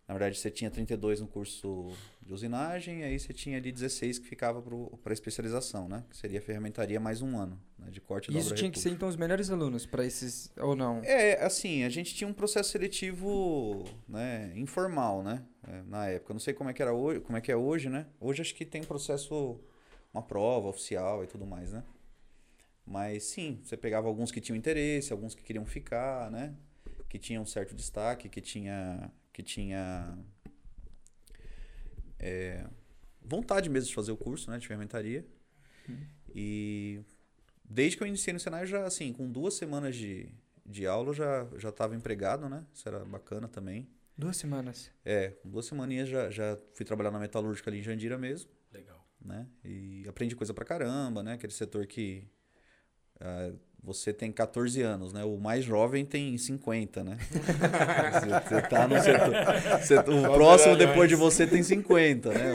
Na 0.08 0.14
verdade, 0.14 0.38
você 0.38 0.50
tinha 0.50 0.70
32 0.70 1.20
no 1.20 1.28
curso 1.28 1.92
de 2.22 2.32
usinagem, 2.32 3.00
e 3.00 3.04
aí 3.04 3.18
você 3.18 3.30
tinha 3.34 3.58
ali 3.58 3.70
16 3.70 4.18
que 4.18 4.26
ficava 4.26 4.62
para 5.02 5.12
especialização, 5.12 5.86
né? 5.86 6.02
Que 6.08 6.16
seria 6.16 6.38
a 6.38 6.42
ferramentaria 6.42 6.98
mais 6.98 7.20
um 7.20 7.38
ano, 7.38 7.60
né? 7.78 7.90
de 7.90 8.00
corte 8.00 8.30
Isso 8.30 8.44
dobra 8.44 8.56
tinha 8.56 8.70
que 8.70 8.78
ser, 8.78 8.88
então, 8.88 9.06
os 9.06 9.16
melhores 9.16 9.50
alunos 9.50 9.84
pra 9.84 10.06
esses. 10.06 10.50
Ou 10.56 10.74
não? 10.74 11.02
É, 11.04 11.44
assim, 11.44 11.84
a 11.84 11.90
gente 11.90 12.14
tinha 12.14 12.26
um 12.26 12.32
processo 12.32 12.70
seletivo, 12.70 13.84
né, 14.08 14.50
informal, 14.56 15.22
né, 15.22 15.44
é, 15.66 15.82
na 15.82 16.06
época. 16.06 16.32
Eu 16.32 16.34
não 16.34 16.40
sei 16.40 16.54
como 16.54 16.70
é 16.70 16.72
que 16.72 16.80
era 16.80 16.94
hoje, 16.94 17.20
como 17.20 17.36
é 17.36 17.40
que 17.42 17.52
é 17.52 17.56
hoje, 17.56 17.90
né? 17.90 18.06
Hoje 18.18 18.40
acho 18.40 18.54
que 18.54 18.64
tem 18.64 18.80
um 18.80 18.86
processo, 18.86 19.60
uma 20.12 20.22
prova 20.22 20.68
oficial 20.68 21.22
e 21.22 21.26
tudo 21.26 21.44
mais, 21.44 21.72
né? 21.72 21.84
Mas 22.86 23.24
sim, 23.24 23.60
você 23.62 23.76
pegava 23.76 24.08
alguns 24.08 24.32
que 24.32 24.40
tinham 24.40 24.56
interesse, 24.56 25.12
alguns 25.12 25.34
que 25.34 25.42
queriam 25.42 25.66
ficar, 25.66 26.30
né? 26.30 26.54
Que 27.10 27.18
tinham 27.18 27.42
um 27.42 27.46
certo 27.46 27.74
destaque, 27.74 28.30
que 28.30 28.40
tinha, 28.40 29.10
que 29.38 29.42
tinha 29.44 30.18
é, 32.18 32.66
vontade 33.22 33.70
mesmo 33.70 33.88
de 33.88 33.94
fazer 33.94 34.10
o 34.10 34.16
curso, 34.16 34.50
né, 34.50 34.58
de 34.58 34.66
ferramentaria. 34.66 35.24
E 36.34 37.00
desde 37.64 37.96
que 37.96 38.02
eu 38.02 38.06
iniciei 38.08 38.34
no 38.34 38.40
Senai, 38.40 38.66
já 38.66 38.84
assim, 38.84 39.12
com 39.12 39.30
duas 39.30 39.54
semanas 39.54 39.94
de, 39.94 40.28
de 40.66 40.88
aula, 40.88 41.14
já 41.14 41.48
já 41.56 41.68
estava 41.68 41.94
empregado, 41.94 42.48
né? 42.48 42.66
Isso 42.74 42.88
era 42.88 43.04
bacana 43.04 43.46
também. 43.46 43.88
Duas 44.16 44.36
semanas. 44.36 44.90
É, 45.04 45.30
com 45.30 45.48
duas 45.48 45.66
semaninhas 45.66 46.08
já, 46.08 46.28
já 46.30 46.58
fui 46.74 46.84
trabalhar 46.84 47.12
na 47.12 47.20
metalúrgica 47.20 47.70
ali 47.70 47.78
em 47.78 47.82
Jandira 47.82 48.18
mesmo, 48.18 48.50
Legal. 48.72 49.06
né? 49.24 49.48
E 49.64 50.04
aprendi 50.08 50.34
coisa 50.34 50.52
pra 50.52 50.64
caramba, 50.64 51.22
né? 51.22 51.34
Aquele 51.34 51.52
setor 51.52 51.86
que 51.86 52.28
ah, 53.20 53.52
você 53.82 54.12
tem 54.12 54.30
14 54.30 54.82
anos, 54.82 55.12
né? 55.12 55.24
O 55.24 55.36
mais 55.38 55.64
jovem 55.64 56.04
tem 56.04 56.36
50, 56.36 57.02
né? 57.04 57.16
você, 57.30 58.48
você 58.56 58.62
tá 58.62 58.86
no 58.88 59.00
setor. 59.00 59.80
você- 59.80 59.98
o 59.98 60.32
próximo 60.34 60.76
depois 60.76 61.08
de 61.08 61.14
você 61.14 61.46
tem 61.46 61.62
50, 61.62 62.30
né? 62.30 62.54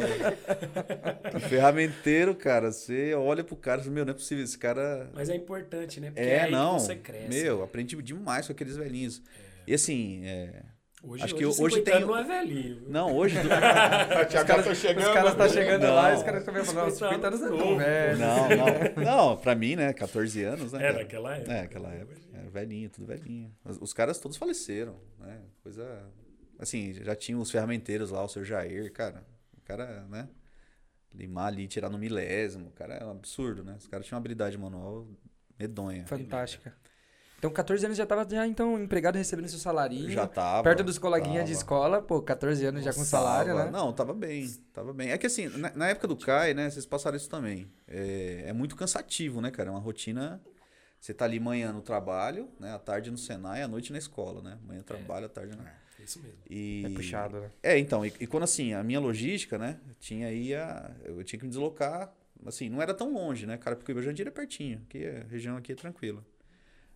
O 1.36 1.40
ferramenteiro, 1.40 2.36
cara, 2.36 2.72
você 2.72 3.14
olha 3.16 3.44
pro 3.44 3.56
cara 3.56 3.82
e 3.82 3.84
fala, 3.86 3.96
meu, 3.96 4.06
não 4.06 4.12
é 4.12 4.14
possível, 4.16 4.44
esse 4.44 4.58
cara. 4.58 5.10
Mas 5.14 5.30
é 5.30 5.36
importante, 5.36 6.00
né? 6.00 6.08
Porque 6.12 6.22
É, 6.22 6.50
não. 6.50 6.78
você 6.80 6.96
cresce. 6.96 7.30
Meu, 7.30 7.64
aprendi 7.64 8.00
demais 8.02 8.46
com 8.46 8.54
aqueles 8.54 8.76
velhinhos. 8.76 9.22
E 9.66 9.74
assim, 9.74 10.22
é, 10.26 10.62
Hoje, 11.06 11.24
acho 11.26 11.36
hoje, 11.36 11.44
que 11.44 11.46
hoje 11.63 11.76
50 11.76 11.92
tem- 11.92 12.02
não 12.08 12.18
é 12.18 12.24
velhinho. 12.24 12.82
não, 12.88 13.13
hoje. 13.13 13.36
do- 13.44 13.46
O 13.48 14.26
Thiago 14.26 14.63
tá 14.63 14.74
chegando. 14.74 15.06
Os 15.08 15.13
caras 15.13 15.32
estão 15.32 15.50
chegando 15.50 15.84
lá 15.94 16.13
e 16.13 16.16
os 16.16 16.24
caras 16.24 16.39
estão 16.48 16.66
falando, 16.66 16.92
50 16.92 17.28
anos 17.28 17.42
é 17.42 17.50
Novo, 17.50 17.63
tão 17.63 17.78
velho. 17.78 18.18
Não, 18.20 18.50
não. 18.50 19.04
Não, 19.04 19.38
pra 19.38 19.54
mim, 19.54 19.76
né? 19.76 19.92
14 19.92 20.44
anos, 20.44 20.72
né? 20.72 20.80
É, 20.80 20.88
cara? 20.88 21.00
naquela 21.04 21.36
época. 21.36 21.54
É, 21.54 21.60
aquela 21.62 21.94
época. 21.94 22.22
É, 22.34 22.50
velhinho, 22.50 22.89
tudo 22.89 23.06
velhinho. 23.06 23.54
Os, 23.66 23.78
os 23.82 23.94
caras 23.94 24.18
todos 24.18 24.38
faleceram, 24.38 24.96
né? 25.20 25.42
Coisa. 25.62 26.06
Assim, 26.58 26.94
já 26.94 27.16
tinha 27.16 27.38
os 27.38 27.52
ferramenteiros 27.52 28.10
lá, 28.12 28.24
o 28.24 28.30
seu 28.30 28.46
Jair, 28.46 28.89
cara. 28.94 29.26
O 29.58 29.62
cara, 29.62 30.06
né? 30.10 30.30
Limar 31.13 31.48
ali, 31.48 31.68
tirar 31.68 31.89
no 31.89 31.98
milésimo. 31.98 32.72
Cara, 32.72 32.94
é 32.96 33.06
um 33.06 33.12
absurdo, 33.12 33.62
né? 33.63 33.76
Os 33.78 33.88
caras 33.88 34.06
tinham 34.08 34.16
uma 34.18 34.22
habilidade 34.22 34.58
manual 34.58 35.06
medonha. 35.60 36.06
Fantástica. 36.08 36.74
Então, 37.43 37.51
14 37.51 37.86
anos 37.86 37.97
já 37.97 38.06
tava 38.06 38.25
já, 38.29 38.47
então, 38.47 38.82
empregado 38.82 39.17
recebendo 39.17 39.49
seu 39.49 39.60
salarinho. 39.60 40.10
Já 40.10 40.25
tava. 40.25 40.63
Perto 40.63 40.82
dos 40.82 40.97
coleguinhas 40.97 41.39
tava. 41.39 41.47
de 41.47 41.51
escola, 41.51 42.01
pô, 42.01 42.21
14 42.21 42.65
anos 42.65 42.86
já 42.86 42.93
com 42.93 43.03
salário, 43.03 43.53
Tava. 43.53 43.65
né? 43.65 43.71
Não, 43.71 43.91
tava 43.91 44.13
bem, 44.13 44.49
tava 44.71 44.93
bem. 44.93 45.12
É 45.12 45.17
que 45.17 45.27
assim, 45.27 45.49
na, 45.49 45.69
na 45.75 45.89
época 45.89 46.08
do 46.08 46.15
CAI, 46.15 46.53
né, 46.53 46.69
vocês 46.69 46.86
passaram 46.86 47.17
isso 47.17 47.29
também. 47.29 47.69
É, 47.86 48.45
é 48.47 48.53
muito 48.53 48.77
cansativo, 48.77 49.41
né, 49.41 49.51
cara? 49.51 49.67
É 49.67 49.71
uma 49.73 49.82
rotina. 49.82 50.41
Você 51.01 51.13
tá 51.13 51.25
ali 51.25 51.38
manhã 51.38 51.73
no 51.73 51.82
trabalho, 51.82 52.47
né? 52.58 52.73
À 52.73 52.79
tarde 52.79 53.12
no 53.12 53.17
Senai, 53.17 53.62
à 53.62 53.67
noite 53.67 53.91
na 53.91 53.97
escola, 53.97 54.41
né? 54.41 54.58
Manhã 54.65 54.82
trabalho, 54.82 55.25
à 55.25 55.29
tarde 55.29 55.58
na. 55.58 55.65
É 55.65 56.03
isso 56.06 56.21
mesmo. 56.21 56.38
E... 56.49 56.84
É 56.86 56.89
puxado, 56.91 57.41
né? 57.41 57.51
É, 57.62 57.77
então, 57.77 58.06
e, 58.06 58.13
e 58.21 58.25
quando 58.25 58.43
assim, 58.43 58.73
a 58.73 58.82
minha 58.82 59.01
logística, 59.01 59.58
né? 59.58 59.82
Tinha 59.99 60.27
aí 60.27 60.56
a. 60.56 60.95
Eu 61.03 61.21
tinha 61.25 61.38
que 61.38 61.43
me 61.43 61.49
deslocar. 61.49 62.10
Assim, 62.45 62.69
não 62.69 62.82
era 62.82 62.93
tão 62.93 63.13
longe, 63.13 63.45
né, 63.45 63.58
cara? 63.58 63.75
Porque 63.75 63.91
o 63.91 64.01
Jandira 64.01 64.29
é 64.29 64.32
pertinho. 64.32 64.82
Aqui 64.88 65.06
a 65.06 65.25
região 65.25 65.58
aqui 65.58 65.73
é 65.73 65.75
tranquila. 65.75 66.23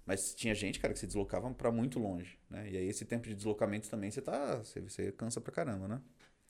Mas 0.08 0.34
tinha 0.34 0.56
gente, 0.56 0.80
cara, 0.80 0.93
que 0.93 1.00
se 1.00 1.06
deslocava 1.06 1.52
pra 1.54 1.70
muito 1.72 2.00
longe, 2.00 2.39
né? 2.50 2.67
E 2.72 2.78
aí 2.78 2.88
esse 2.88 3.04
tempo 3.06 3.28
de 3.28 3.36
deslocamento 3.36 3.89
também 3.89 4.10
você 4.10 4.22
tá. 4.22 4.56
Você, 4.56 4.80
você 4.80 5.12
cansa 5.12 5.39
pra 5.41 5.52
caramba, 5.52 5.88
né? 5.88 6.02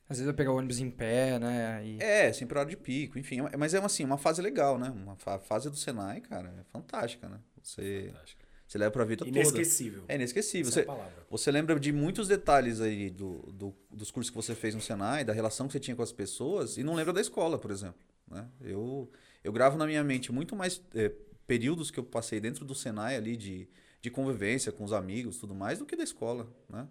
Às 0.08 0.18
vezes 0.20 0.28
eu 0.30 0.34
pegar 0.34 0.52
o 0.54 0.58
ônibus 0.58 0.80
em 0.80 0.90
pé, 0.90 1.38
né? 1.38 1.82
E... 1.86 1.98
É, 2.02 2.32
sempre 2.32 2.58
hora 2.58 2.70
de 2.70 2.78
pico, 2.78 3.20
enfim. 3.20 3.40
Mas 3.58 3.74
é 3.74 3.80
uma, 3.80 3.88
assim, 3.88 4.06
uma 4.06 4.18
fase 4.18 4.42
legal, 4.42 4.78
né? 4.80 4.90
Uma 4.90 5.18
fa- 5.18 5.40
fase 5.40 5.70
do 5.70 5.76
Senai, 5.76 6.22
cara, 6.22 6.54
é 6.60 6.64
fantástica, 6.72 7.28
né? 7.28 7.40
Você, 7.62 8.06
Fantástico. 8.14 8.42
você 8.66 8.78
leva 8.78 8.92
pra 8.92 9.04
vida 9.04 9.26
toda. 9.26 9.38
Inesquecível. 9.38 10.06
É 10.08 10.16
inesquecível. 10.16 10.70
Essa 10.70 10.80
é 10.80 10.84
Você, 10.84 10.86
palavra. 10.88 11.26
você 11.30 11.52
lembra 11.52 11.78
de 11.80 11.92
muitos 11.92 12.28
detalhes 12.30 12.80
aí 12.80 13.10
do, 13.10 13.40
do- 13.52 13.76
dos 13.92 14.10
cursos 14.12 14.30
que 14.30 14.36
você 14.38 14.56
fez 14.56 14.74
no 14.76 14.80
Senai, 14.82 15.26
da 15.26 15.34
relação 15.34 15.68
que 15.68 15.74
você 15.74 15.80
tinha 15.80 15.96
com 15.96 16.04
as 16.04 16.12
pessoas, 16.14 16.78
e 16.78 16.84
não 16.84 16.94
lembra 16.94 17.12
da 17.12 17.20
escola, 17.20 17.58
por 17.58 17.72
exemplo. 17.72 18.00
Né? 18.30 18.48
Eu, 18.62 19.12
eu 19.44 19.52
gravo 19.52 19.78
na 19.78 19.86
minha 19.86 20.04
mente 20.06 20.32
muito 20.32 20.56
mais 20.56 20.82
é, 20.96 21.12
períodos 21.48 21.90
que 21.90 22.00
eu 22.00 22.04
passei 22.04 22.40
dentro 22.40 22.64
do 22.66 22.76
Senai 22.76 23.16
ali 23.16 23.36
de, 23.38 23.68
de 24.02 24.12
convivência 24.12 24.72
com 24.72 24.84
os 24.84 24.94
amigos 24.94 25.38
tudo 25.38 25.56
mais 25.56 25.80
do 25.80 25.86
que 25.86 25.96
da 25.96 26.04
escola. 26.04 26.48
Né? 26.70 26.88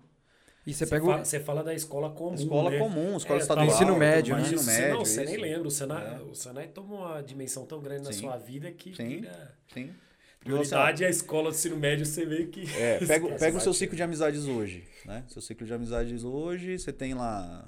E 0.67 0.75
você 0.75 0.85
Você 0.85 0.91
pega 0.91 1.05
o... 1.05 1.09
fala, 1.09 1.25
você 1.25 1.39
fala 1.41 1.63
da 1.63 1.75
escola 1.75 2.11
comum. 2.11 2.35
Escola 2.35 2.71
né? 2.71 2.79
comum, 2.79 3.17
escola 3.17 3.39
É, 3.39 3.43
estadual. 3.43 3.67
tá 3.69 3.73
Ensino 3.75 3.97
médio, 3.97 4.35
né? 4.35 4.43
Ensino 4.43 4.59
Você- 4.59 4.81
médio, 4.81 4.95
não, 4.95 5.05
você 5.05 5.25
nem 5.25 5.37
lembra. 5.37 5.69
O 5.69 5.71
Senai, 5.71 6.15
É. 6.17 6.21
o 6.23 6.35
Senai 6.35 6.69
toma 6.69 6.95
uma 6.95 7.23
dimensão 7.23 7.65
tão 7.67 7.81
grande 7.81 8.03
na 8.03 8.13
Sim. 8.13 8.21
sua 8.23 8.37
vida 8.37 8.73
que 8.73 8.97
Sim. 8.97 9.07
vira... 9.21 9.57
Sim. 9.73 9.95
Prioridade 10.41 11.03
é 11.03 11.09
a 11.09 11.11
escola 11.11 11.51
do 11.51 11.55
ensino 11.57 11.77
médio, 11.77 12.07
você 12.07 12.25
vê 12.25 12.47
que... 12.47 12.63
É, 12.77 12.99
pega, 13.05 13.29
pega 13.37 13.59
o 13.59 13.61
seu 13.61 13.73
ciclo 13.75 13.97
de 13.97 14.03
amizades 14.03 14.45
hoje, 14.47 14.85
né? 15.05 15.25
Seu 15.29 15.43
ciclo 15.43 15.67
de 15.67 15.75
amizades 15.75 16.23
hoje, 16.23 16.79
você 16.79 16.93
tem 16.93 17.15
lá, 17.15 17.67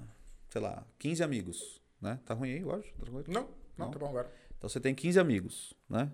sei 0.48 0.60
lá, 0.60 0.86
15 0.98 1.22
amigos, 1.24 1.80
né? 2.00 2.20
Tá 2.24 2.34
ruim 2.34 2.52
aí, 2.52 2.60
eu 2.60 2.72
acho? 2.72 2.88
Tá? 2.94 3.10
Não, 3.10 3.22
não, 3.32 3.48
Não? 3.76 3.90
tá 3.90 3.98
bom 3.98 4.06
agora. 4.08 4.30
Então 4.56 4.68
você 4.70 4.78
tem 4.78 4.94
15 4.94 5.18
amigos, 5.18 5.74
né? 5.90 6.08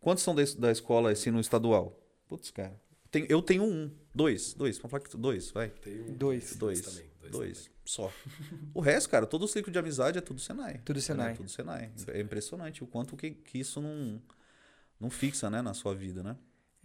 Quantos 0.00 0.24
são 0.24 0.34
da, 0.34 0.42
es- 0.42 0.54
da 0.54 0.70
escola 0.72 1.12
ensino 1.12 1.38
estadual? 1.40 1.98
Putz, 2.26 2.50
cara. 2.50 2.74
Tem- 3.10 3.26
eu 3.28 3.42
tenho 3.42 3.64
um, 3.64 3.90
dois, 4.14 4.54
dois, 4.54 4.78
vamos 4.78 4.90
falar 4.90 5.02
que 5.02 5.16
dois, 5.16 5.50
vai. 5.50 5.68
Tem 5.68 6.00
um- 6.02 6.12
Dois. 6.14 6.56
Dois, 6.56 6.80
também, 6.80 7.10
dois, 7.20 7.32
dois 7.32 7.70
só. 7.84 8.10
o 8.72 8.80
resto, 8.80 9.10
cara, 9.10 9.26
todo 9.26 9.44
o 9.44 9.48
ciclo 9.48 9.72
de 9.72 9.78
amizade 9.78 10.16
é 10.16 10.20
tudo 10.20 10.40
Senai. 10.40 10.80
Tudo 10.84 11.00
Senai. 11.00 11.32
É 11.32 11.34
tudo 11.34 11.48
Senai. 11.50 11.90
É 12.08 12.20
impressionante 12.20 12.84
o 12.84 12.86
quanto 12.86 13.16
que, 13.16 13.32
que 13.32 13.58
isso 13.58 13.80
não, 13.80 14.22
não 14.98 15.10
fixa, 15.10 15.50
né, 15.50 15.60
na 15.60 15.74
sua 15.74 15.94
vida, 15.94 16.22
né? 16.22 16.36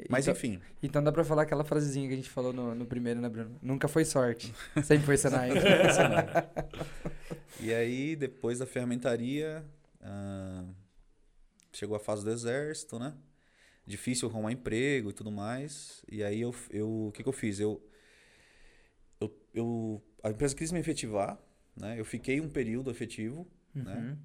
Mas 0.09 0.25
então, 0.27 0.33
enfim, 0.37 0.59
Então 0.83 1.01
dá 1.01 1.09
pra 1.09 1.23
falar 1.23 1.43
aquela 1.43 1.63
frasezinha 1.63 2.05
que 2.07 2.13
a 2.13 2.17
gente 2.17 2.29
falou 2.29 2.51
no, 2.51 2.75
no 2.75 2.85
primeiro, 2.85 3.21
né, 3.21 3.29
Bruno? 3.29 3.57
Nunca 3.61 3.87
foi 3.87 4.03
sorte. 4.03 4.53
Sempre 4.83 5.05
foi 5.05 5.15
Senai. 5.15 5.51
E 7.61 7.73
aí, 7.73 8.15
depois 8.15 8.59
da 8.59 8.65
fermentaria, 8.65 9.63
ah, 10.01 10.63
chegou 11.77 11.95
a 11.95 11.99
fase 11.99 12.23
do 12.23 12.31
exército, 12.31 12.97
né? 12.99 13.15
Difícil 13.85 14.27
arrumar 14.29 14.51
emprego 14.51 15.09
e 15.09 15.13
tudo 15.13 15.31
mais. 15.31 16.03
E 16.11 16.23
aí, 16.23 16.41
eu, 16.41 16.53
eu, 16.71 17.07
o 17.07 17.11
que, 17.11 17.21
que 17.23 17.29
eu 17.29 17.33
fiz? 17.33 17.59
Eu, 17.59 17.81
eu, 19.19 19.31
eu, 19.53 20.01
a 20.23 20.29
empresa 20.29 20.55
quis 20.55 20.71
me 20.71 20.79
efetivar, 20.79 21.39
né? 21.75 21.99
Eu 21.99 22.05
fiquei 22.05 22.41
um 22.41 22.49
período 22.49 22.89
efetivo, 22.89 23.47
né? 23.73 23.95
Uhum. 23.95 24.17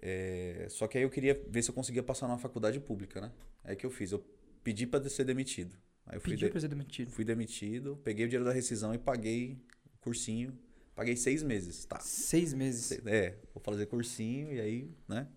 É, 0.00 0.66
só 0.70 0.86
que 0.86 0.98
aí 0.98 1.04
eu 1.04 1.10
queria 1.10 1.34
ver 1.48 1.62
se 1.62 1.70
eu 1.70 1.74
conseguia 1.74 2.02
passar 2.02 2.26
numa 2.28 2.38
faculdade 2.38 2.78
pública, 2.80 3.20
né? 3.20 3.32
Aí 3.64 3.74
o 3.74 3.76
que 3.76 3.86
eu 3.86 3.90
fiz? 3.90 4.12
Eu 4.12 4.24
pedi 4.62 4.86
para 4.86 5.06
ser 5.08 5.24
demitido. 5.24 5.76
Aí 6.06 6.16
eu 6.16 6.20
fui, 6.20 6.30
Pediu 6.32 6.48
de- 6.48 6.52
pra 6.52 6.60
ser 6.60 6.68
demitido. 6.68 7.10
fui 7.10 7.24
demitido, 7.24 7.96
peguei 8.04 8.24
o 8.24 8.28
dinheiro 8.28 8.44
da 8.44 8.52
rescisão 8.52 8.94
e 8.94 8.98
paguei 8.98 9.58
o 9.94 9.98
cursinho. 9.98 10.56
Paguei 10.94 11.16
seis 11.16 11.42
meses, 11.42 11.84
tá? 11.84 11.98
Seis 12.00 12.54
meses. 12.54 12.92
É, 13.06 13.36
vou 13.52 13.62
fazer 13.62 13.86
cursinho 13.86 14.52
e 14.52 14.60
aí, 14.60 14.90
né? 15.08 15.28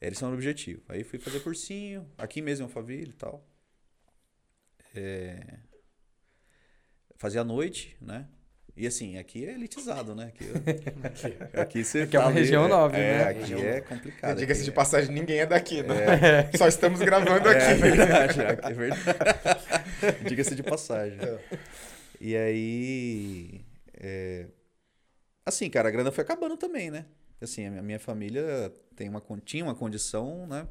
Esse 0.00 0.22
era 0.24 0.30
o 0.32 0.34
objetivo. 0.34 0.82
Aí 0.88 1.02
fui 1.04 1.18
fazer 1.18 1.40
cursinho, 1.40 2.08
aqui 2.16 2.40
mesmo 2.40 2.64
em 2.64 2.68
Alphaville 2.68 3.10
e 3.10 3.14
tal. 3.14 3.44
É, 4.94 5.58
fazia 7.16 7.40
à 7.40 7.44
noite, 7.44 7.96
né? 8.00 8.26
E 8.76 8.86
assim, 8.86 9.18
aqui 9.18 9.44
é 9.44 9.54
elitizado, 9.54 10.14
né? 10.14 10.26
Aqui, 10.26 10.44
aqui 11.60 11.84
você 11.84 12.02
Aqui 12.02 12.16
é 12.16 12.20
uma 12.20 12.26
tá 12.26 12.30
ali- 12.30 12.38
região 12.40 12.68
nobre, 12.68 13.00
é, 13.00 13.18
né? 13.18 13.24
Aqui 13.24 13.40
Região 13.40 13.60
é 13.60 13.80
complicado. 13.80 14.38
Diga-se 14.38 14.60
aqui 14.60 14.64
de 14.66 14.70
é- 14.70 14.74
passagem, 14.74 15.12
ninguém 15.12 15.40
é 15.40 15.46
daqui, 15.46 15.82
né? 15.82 16.48
Só 16.56 16.68
estamos 16.68 17.00
gravando 17.00 17.48
É 17.48 17.72
aqui. 17.72 17.80
verdade, 17.80 18.40
é 18.40 18.72
verdade. 18.72 20.28
Diga-se 20.28 20.54
de 20.54 20.62
passagem. 20.62 21.18
E 22.20 22.36
aí. 22.36 23.64
é, 23.94 24.46
Assim, 25.44 25.68
cara, 25.70 25.88
a 25.88 25.90
grana 25.90 26.12
foi 26.12 26.22
acabando 26.22 26.56
também, 26.56 26.88
né? 26.90 27.06
Assim, 27.40 27.66
a 27.66 27.82
minha, 27.82 28.00
família 28.00 28.72
tem 28.96 29.08
uma, 29.08 29.22
tinha 29.44 29.64
uma 29.64 29.74
condição, 29.74 30.46
né? 30.46 30.66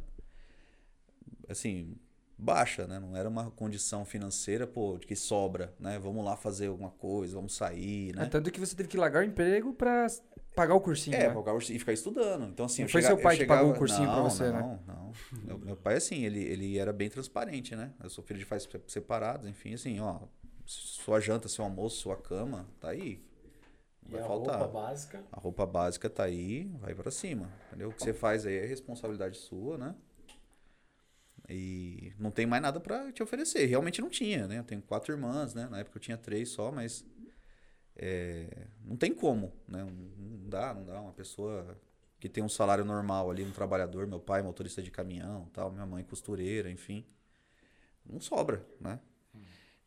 Assim, 1.47 1.95
baixa, 2.38 2.86
né? 2.88 2.99
Não 2.99 3.15
era 3.15 3.30
uma 3.30 3.49
condição 3.51 4.03
financeira, 4.06 4.67
pô, 4.67 4.97
de 4.97 5.08
que 5.08 5.15
sobra, 5.15 5.73
né? 5.80 5.97
Vamos 5.97 6.23
lá 6.25 6.36
fazer 6.36 6.67
alguma 6.67 6.91
coisa, 6.91 7.36
vamos 7.36 7.56
sair, 7.56 8.10
É, 8.12 8.19
né? 8.19 8.25
tanto 8.25 8.51
que 8.51 8.60
você 8.60 8.75
teve 8.75 8.89
que 8.89 8.97
largar 8.97 9.21
o 9.21 9.25
emprego 9.25 9.73
pra 9.73 10.08
pagar 10.56 10.75
o 10.75 10.82
cursinho, 10.82 11.15
É, 11.15 11.27
né? 11.30 11.34
pagar 11.34 11.53
o- 11.53 11.60
e 11.60 11.80
ficar 11.80 11.93
estudando. 11.93 12.45
Então, 12.49 12.65
assim, 12.65 12.82
Não 12.82 12.89
foi 12.89 13.01
seu 13.01 13.17
pai 13.17 13.36
eu 13.36 13.39
que 13.39 13.45
pagou 13.45 13.65
o 13.71 13.73
chegava- 13.73 13.80
cursinho 13.80 14.10
não, 14.12 14.30
você, 14.30 14.51
né? 14.51 14.60
não, 14.60 14.84
Não, 14.88 15.12
Meu, 15.43 15.58
meu 15.60 15.77
pai, 15.77 15.95
assim, 15.95 16.23
ele, 16.25 16.39
ele 16.43 16.77
era 16.77 16.91
bem 16.91 17.10
transparente, 17.10 17.75
né? 17.75 17.93
Eu 18.03 18.10
sou 18.10 18.23
filho 18.23 18.39
de 18.39 18.45
pais 18.45 18.63
se- 18.63 18.82
separados, 18.88 19.47
enfim, 19.47 19.73
assim, 19.73 19.99
ó. 19.99 20.19
Sua 20.65 21.21
janta, 21.21 21.47
seu 21.47 21.63
almoço, 21.63 21.97
sua 21.97 22.17
cama, 22.17 22.67
tá 22.82 22.89
aí. 22.89 23.23
Vai 24.09 24.21
a 24.21 24.25
faltar. 24.25 24.59
roupa 24.59 24.79
básica... 24.79 25.23
A 25.31 25.39
roupa 25.39 25.65
básica 25.65 26.09
tá 26.09 26.23
aí, 26.23 26.65
vai 26.79 26.95
pra 26.95 27.11
cima. 27.11 27.51
Entendeu? 27.67 27.89
O 27.89 27.93
que 27.93 28.01
você 28.01 28.13
faz 28.13 28.45
aí 28.45 28.55
é 28.57 28.65
responsabilidade 28.65 29.37
sua, 29.37 29.77
né? 29.77 29.95
E 31.49 32.13
não 32.19 32.31
tem 32.31 32.45
mais 32.45 32.61
nada 32.61 32.79
pra 32.79 33.11
te 33.11 33.23
oferecer. 33.23 33.65
Realmente 33.65 34.01
não 34.01 34.09
tinha, 34.09 34.47
né? 34.47 34.59
Eu 34.59 34.63
tenho 34.63 34.81
quatro 34.81 35.13
irmãs, 35.13 35.53
né? 35.53 35.67
Na 35.69 35.79
época 35.79 35.97
eu 35.97 36.01
tinha 36.01 36.17
três 36.17 36.49
só, 36.49 36.71
mas 36.71 37.05
é, 37.95 38.67
não 38.83 38.97
tem 38.97 39.13
como, 39.13 39.53
né? 39.67 39.83
Não 39.83 40.37
não 40.47 40.49
dá, 40.49 40.73
não 40.73 40.85
dá. 40.85 40.99
Uma 41.01 41.13
pessoa 41.13 41.79
que 42.19 42.29
tem 42.29 42.43
um 42.43 42.49
salário 42.49 42.83
normal 42.83 43.29
ali, 43.29 43.43
um 43.43 43.51
trabalhador, 43.51 44.07
meu 44.07 44.19
pai 44.19 44.41
motorista 44.41 44.81
de 44.81 44.91
caminhão, 44.91 45.49
tal, 45.53 45.71
minha 45.71 45.85
mãe 45.85 46.03
costureira, 46.03 46.69
enfim, 46.69 47.05
não 48.05 48.19
sobra, 48.19 48.65
né? 48.79 48.99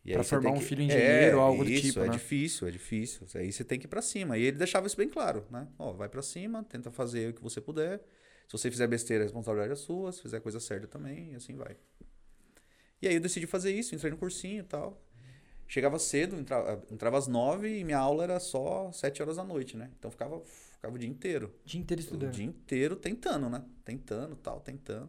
Você 0.04 0.24
formar 0.24 0.50
um 0.50 0.54
que- 0.58 0.64
filho 0.64 0.82
engenheiro 0.82 1.36
ou 1.36 1.42
algo 1.42 1.64
do 1.64 1.70
isso, 1.70 1.82
tipo, 1.88 2.00
é 2.00 2.06
né? 2.06 2.12
difícil, 2.12 2.66
é 2.66 2.70
difícil. 2.70 3.26
Aí 3.34 3.52
você 3.52 3.62
tem 3.62 3.78
que 3.78 3.86
ir 3.86 3.88
pra 3.88 4.00
cima. 4.02 4.38
E 4.38 4.42
ele 4.42 4.56
deixava 4.56 4.86
isso 4.86 4.96
bem 4.96 5.08
claro, 5.08 5.44
né? 5.50 5.68
Ó, 5.78 5.92
vai 5.92 6.08
pra 6.08 6.22
cima, 6.22 6.64
tenta 6.64 6.90
fazer 6.90 7.30
o 7.30 7.34
que 7.34 7.42
você 7.42 7.60
puder. 7.60 7.98
Se 8.48 8.52
você 8.52 8.70
fizer 8.70 8.86
besteira, 8.86 9.22
a 9.24 9.26
responsabilidade 9.26 9.72
é 9.72 9.76
sua. 9.76 10.10
Se 10.10 10.22
fizer 10.22 10.40
coisa 10.40 10.58
certa 10.58 10.86
também, 10.88 11.32
e 11.32 11.34
assim 11.36 11.54
vai. 11.54 11.76
E 13.02 13.08
aí 13.08 13.14
eu 13.14 13.20
decidi 13.20 13.46
fazer 13.46 13.72
isso, 13.72 13.94
entrei 13.94 14.10
no 14.10 14.16
cursinho 14.16 14.60
e 14.60 14.64
tal. 14.64 15.00
Chegava 15.68 15.98
cedo, 16.00 16.34
entrava, 16.36 16.82
entrava 16.90 17.16
às 17.16 17.28
nove 17.28 17.78
e 17.78 17.84
minha 17.84 17.98
aula 17.98 18.24
era 18.24 18.40
só 18.40 18.90
sete 18.92 19.22
horas 19.22 19.36
da 19.36 19.44
noite, 19.44 19.76
né? 19.76 19.90
Então 19.98 20.10
ficava, 20.10 20.40
ficava 20.72 20.94
o 20.96 20.98
dia 20.98 21.08
inteiro. 21.08 21.54
O 21.64 21.68
dia 21.68 21.80
inteiro 21.80 22.00
O 22.00 22.04
estudando. 22.04 22.32
dia 22.32 22.44
inteiro 22.44 22.96
tentando, 22.96 23.48
né? 23.48 23.64
Tentando, 23.84 24.34
tal, 24.34 24.60
tentando. 24.60 25.08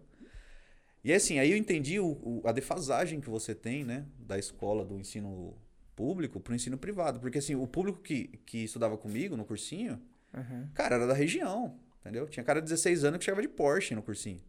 E 1.03 1.11
assim, 1.13 1.39
aí 1.39 1.51
eu 1.51 1.57
entendi 1.57 1.99
o, 1.99 2.05
o- 2.05 2.41
a 2.45 2.51
defasagem 2.51 3.19
que 3.19 3.29
você 3.29 3.55
tem, 3.55 3.83
né? 3.83 4.05
Da 4.19 4.37
escola, 4.37 4.85
do 4.85 4.99
ensino 4.99 5.55
público 5.95 6.39
pro 6.39 6.53
ensino 6.55 6.77
privado. 6.77 7.19
Porque 7.19 7.39
assim, 7.39 7.55
o 7.55 7.65
público 7.67 7.99
que, 8.01 8.27
que 8.45 8.59
estudava 8.65 8.97
comigo 8.97 9.35
no 9.35 9.45
cursinho, 9.45 9.99
Uhum. 10.33 10.67
cara, 10.73 10.95
era 10.95 11.07
da 11.07 11.13
região, 11.13 11.77
entendeu? 11.99 12.25
Tinha 12.27 12.43
cara 12.43 12.61
de 12.61 12.65
16 12.69 13.03
anos 13.03 13.17
que 13.19 13.25
chegava 13.25 13.41
de 13.41 13.49
Porsche 13.49 13.93
no 13.95 14.01
cursinho. 14.01 14.41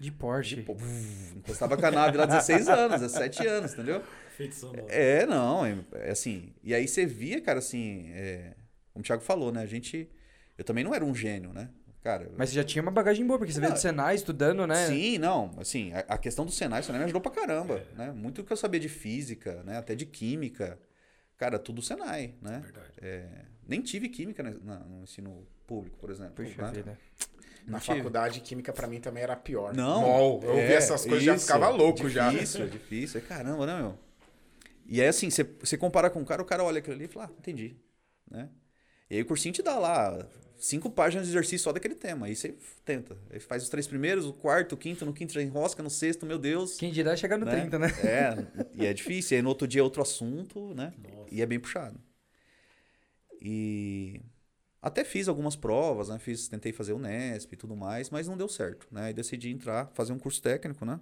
De 0.00 0.10
Porsche. 0.10 0.62
Pô, 0.62 0.74
vuf, 0.74 1.36
encostava 1.36 1.76
com 1.76 1.86
a 1.86 1.90
nave 1.90 2.16
lá 2.16 2.26
16 2.26 2.66
anos, 2.70 3.00
17 3.00 3.46
anos, 3.46 3.72
entendeu? 3.74 4.02
Feito 4.36 4.54
sonoro. 4.56 4.86
É, 4.88 5.24
não, 5.26 5.64
é, 5.66 5.76
é 5.92 6.10
assim. 6.10 6.52
E 6.62 6.74
aí 6.74 6.88
você 6.88 7.04
via, 7.06 7.40
cara, 7.40 7.58
assim, 7.60 8.08
é, 8.10 8.54
como 8.92 9.02
o 9.02 9.06
Thiago 9.06 9.22
falou, 9.22 9.52
né? 9.52 9.62
A 9.62 9.66
gente. 9.66 10.08
Eu 10.56 10.64
também 10.64 10.82
não 10.82 10.92
era 10.94 11.04
um 11.04 11.14
gênio, 11.14 11.52
né? 11.52 11.68
Cara. 12.02 12.30
Mas 12.36 12.50
você 12.50 12.54
já 12.56 12.64
tinha 12.64 12.80
uma 12.80 12.90
bagagem 12.92 13.26
boa, 13.26 13.38
porque 13.38 13.52
você 13.52 13.60
veio 13.60 13.72
do 13.72 13.78
Senai 13.78 14.14
estudando, 14.14 14.66
né? 14.66 14.86
Sim, 14.86 15.18
não, 15.18 15.50
assim, 15.58 15.92
a, 15.92 15.98
a 16.14 16.18
questão 16.18 16.44
do 16.46 16.52
Senai, 16.52 16.80
o 16.80 16.84
Senai 16.84 17.00
me 17.00 17.04
ajudou 17.04 17.20
pra 17.20 17.30
caramba, 17.30 17.82
né? 17.96 18.12
Muito 18.12 18.44
que 18.44 18.52
eu 18.52 18.56
sabia 18.56 18.78
de 18.80 18.88
física, 18.88 19.62
né? 19.64 19.76
Até 19.78 19.94
de 19.94 20.06
química. 20.06 20.78
cara, 21.36 21.58
tudo 21.58 21.82
Senai, 21.82 22.34
né? 22.40 22.60
Verdade. 22.62 22.92
É, 23.02 23.26
nem 23.66 23.80
tive 23.82 24.08
química 24.08 24.42
né, 24.42 24.54
na- 24.62 24.78
no 24.80 25.02
ensino 25.02 25.46
público, 25.66 25.98
por 25.98 26.10
exemplo. 26.10 26.34
Puxa 26.44 26.62
né? 26.62 26.72
vida. 26.72 26.98
Na 27.66 27.78
tive. 27.80 27.96
faculdade, 27.98 28.40
química 28.40 28.72
pra 28.72 28.86
mim 28.86 29.00
também 29.00 29.22
era 29.22 29.36
pior. 29.36 29.74
Não. 29.74 30.00
Mol, 30.00 30.40
eu 30.42 30.56
é, 30.58 30.66
vi 30.68 30.72
essas 30.72 31.02
coisas 31.02 31.22
e 31.22 31.26
já 31.26 31.34
isso, 31.34 31.46
ficava 31.46 31.68
louco 31.68 32.08
já. 32.08 32.30
Difícil, 32.30 32.64
é 32.64 32.66
difícil. 32.66 33.20
É 33.20 33.22
caramba, 33.22 33.66
né, 33.66 33.76
meu? 33.76 33.98
E 34.86 35.02
aí, 35.02 35.08
assim, 35.08 35.28
você- 35.28 35.44
você 35.44 35.76
compara 35.76 36.08
com 36.08 36.22
o 36.22 36.24
cara, 36.24 36.40
o 36.40 36.44
cara 36.46 36.64
olha 36.64 36.78
aquilo 36.78 36.94
ali 36.96 37.04
e 37.04 37.08
fala, 37.08 37.26
ah, 37.26 37.30
entendi. 37.38 37.76
Né? 38.30 38.48
E 39.10 39.16
aí 39.16 39.22
o 39.22 39.26
cursinho 39.26 39.52
te 39.52 39.62
dá 39.62 39.78
lá 39.78 40.26
cinco 40.58 40.90
páginas 40.90 41.26
de 41.26 41.32
exercício 41.32 41.60
só 41.60 41.72
daquele 41.72 41.94
tema. 41.94 42.26
Aí 42.26 42.36
você 42.36 42.54
tenta. 42.84 43.16
Aí 43.30 43.40
faz 43.40 43.62
os 43.62 43.68
três 43.68 43.86
primeiros, 43.86 44.26
o 44.26 44.32
quarto, 44.32 44.72
o 44.72 44.76
quinto, 44.76 45.06
no 45.06 45.12
quinto 45.12 45.32
já 45.32 45.42
enrosca, 45.42 45.82
no 45.82 45.90
sexto, 45.90 46.26
meu 46.26 46.38
Deus. 46.38 46.76
Quem 46.76 46.92
dirá 46.92 47.16
chegar 47.16 47.38
no 47.38 47.46
né? 47.46 47.60
30, 47.60 47.78
né? 47.78 47.88
É, 48.02 48.46
e 48.74 48.86
é 48.86 48.92
difícil. 48.92 49.34
E 49.34 49.36
aí 49.36 49.42
no 49.42 49.48
outro 49.48 49.66
dia 49.66 49.80
é 49.80 49.84
outro 49.84 50.02
assunto, 50.02 50.74
né? 50.74 50.92
Nossa. 50.98 51.28
E 51.30 51.40
é 51.40 51.46
bem 51.46 51.58
puxado. 51.58 52.00
E 53.40 54.20
até 54.82 55.04
fiz 55.04 55.28
algumas 55.28 55.56
provas, 55.56 56.08
né? 56.08 56.18
Fiz, 56.18 56.48
tentei 56.48 56.72
fazer 56.72 56.92
o 56.92 56.98
Nesp 56.98 57.52
e 57.52 57.56
tudo 57.56 57.76
mais, 57.76 58.10
mas 58.10 58.26
não 58.26 58.36
deu 58.36 58.48
certo, 58.48 58.86
né? 58.90 59.06
Aí 59.06 59.14
decidi 59.14 59.50
entrar, 59.50 59.90
fazer 59.94 60.12
um 60.12 60.18
curso 60.18 60.42
técnico, 60.42 60.84
né? 60.84 61.00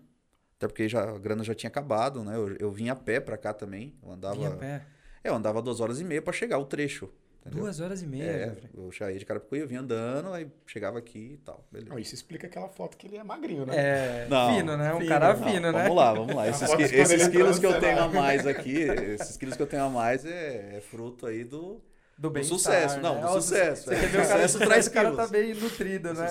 Até 0.57 0.67
porque 0.67 0.89
já, 0.89 1.03
a 1.03 1.19
grana 1.19 1.45
já 1.45 1.55
tinha 1.55 1.69
acabado, 1.69 2.25
né? 2.25 2.35
Eu, 2.37 2.57
eu 2.57 2.73
vim 2.73 2.89
a 2.89 2.97
pé 2.97 3.21
pra 3.21 3.37
cá 3.37 3.53
também. 3.53 3.95
Eu 4.03 4.11
andava. 4.11 4.35
Vinha 4.35 4.49
a 4.49 4.57
pé. 4.57 4.87
É, 5.23 5.29
eu 5.29 5.35
andava 5.35 5.61
duas 5.61 5.81
horas 5.81 6.01
e 6.01 6.05
meia 6.05 6.23
pra 6.23 6.33
chegar 6.33 6.59
o 6.59 6.65
trecho. 6.65 7.13
Entendeu? 7.47 7.63
Duas 7.63 7.81
horas 7.81 8.03
e 8.03 8.07
meia, 8.07 8.25
É, 8.25 8.49
Jeffrey. 8.51 8.71
eu 8.77 8.93
saía 8.93 9.19
de 9.19 9.25
Carapicuí, 9.25 9.61
eu 9.61 9.69
vinha 9.69 9.81
andando, 9.81 10.33
aí 10.33 10.47
chegava 10.67 10.99
aqui 10.99 11.33
e 11.35 11.37
tal. 11.39 11.65
Beleza. 11.71 11.91
Não, 11.91 11.99
isso 11.99 12.15
explica 12.15 12.47
aquela 12.47 12.69
foto 12.69 12.97
que 12.97 13.07
ele 13.07 13.17
é 13.17 13.25
magrinho, 13.25 13.65
né? 13.67 13.75
É, 13.77 14.27
Não, 14.29 14.55
fino, 14.55 14.77
né? 14.77 14.95
Um 14.95 14.99
fino. 14.99 15.09
cara 15.09 15.35
Não, 15.35 15.45
fino, 15.45 15.73
né? 15.73 15.83
Vamos 15.83 15.97
lá, 15.97 16.13
vamos 16.13 16.35
lá. 16.35 16.49
Esses, 16.49 16.69
quando 16.69 16.81
esses 16.81 17.29
quilos 17.29 17.59
que 17.59 17.67
eu 17.67 17.81
tenho 17.81 17.99
a 18.03 18.09
mais 18.09 18.47
aqui, 18.47 18.77
esses 18.83 19.37
quilos 19.37 19.57
que 19.57 19.63
eu 19.63 19.67
tenho 19.67 19.85
a 19.85 19.89
mais 19.91 20.25
é, 20.25 20.77
é 20.77 20.81
fruto 20.81 21.27
aí 21.27 21.45
do, 21.45 21.81
Do 22.19 22.31
bem-estar, 22.31 22.59
sucesso. 22.59 23.01
Não, 23.01 23.17
né? 23.17 23.21
do 23.21 23.29
sucesso. 23.35 23.85
Você 23.85 23.95
é. 23.95 24.01
quer 24.01 24.07
ver 24.09 24.21
o 24.21 24.27
cara, 24.27 24.41
sucesso 24.49 24.59
traz 24.67 24.87
o 24.87 24.91
cara 24.91 25.13
tá 25.13 25.27
bem 25.27 25.53
nutrido, 25.55 26.15
né? 26.15 26.27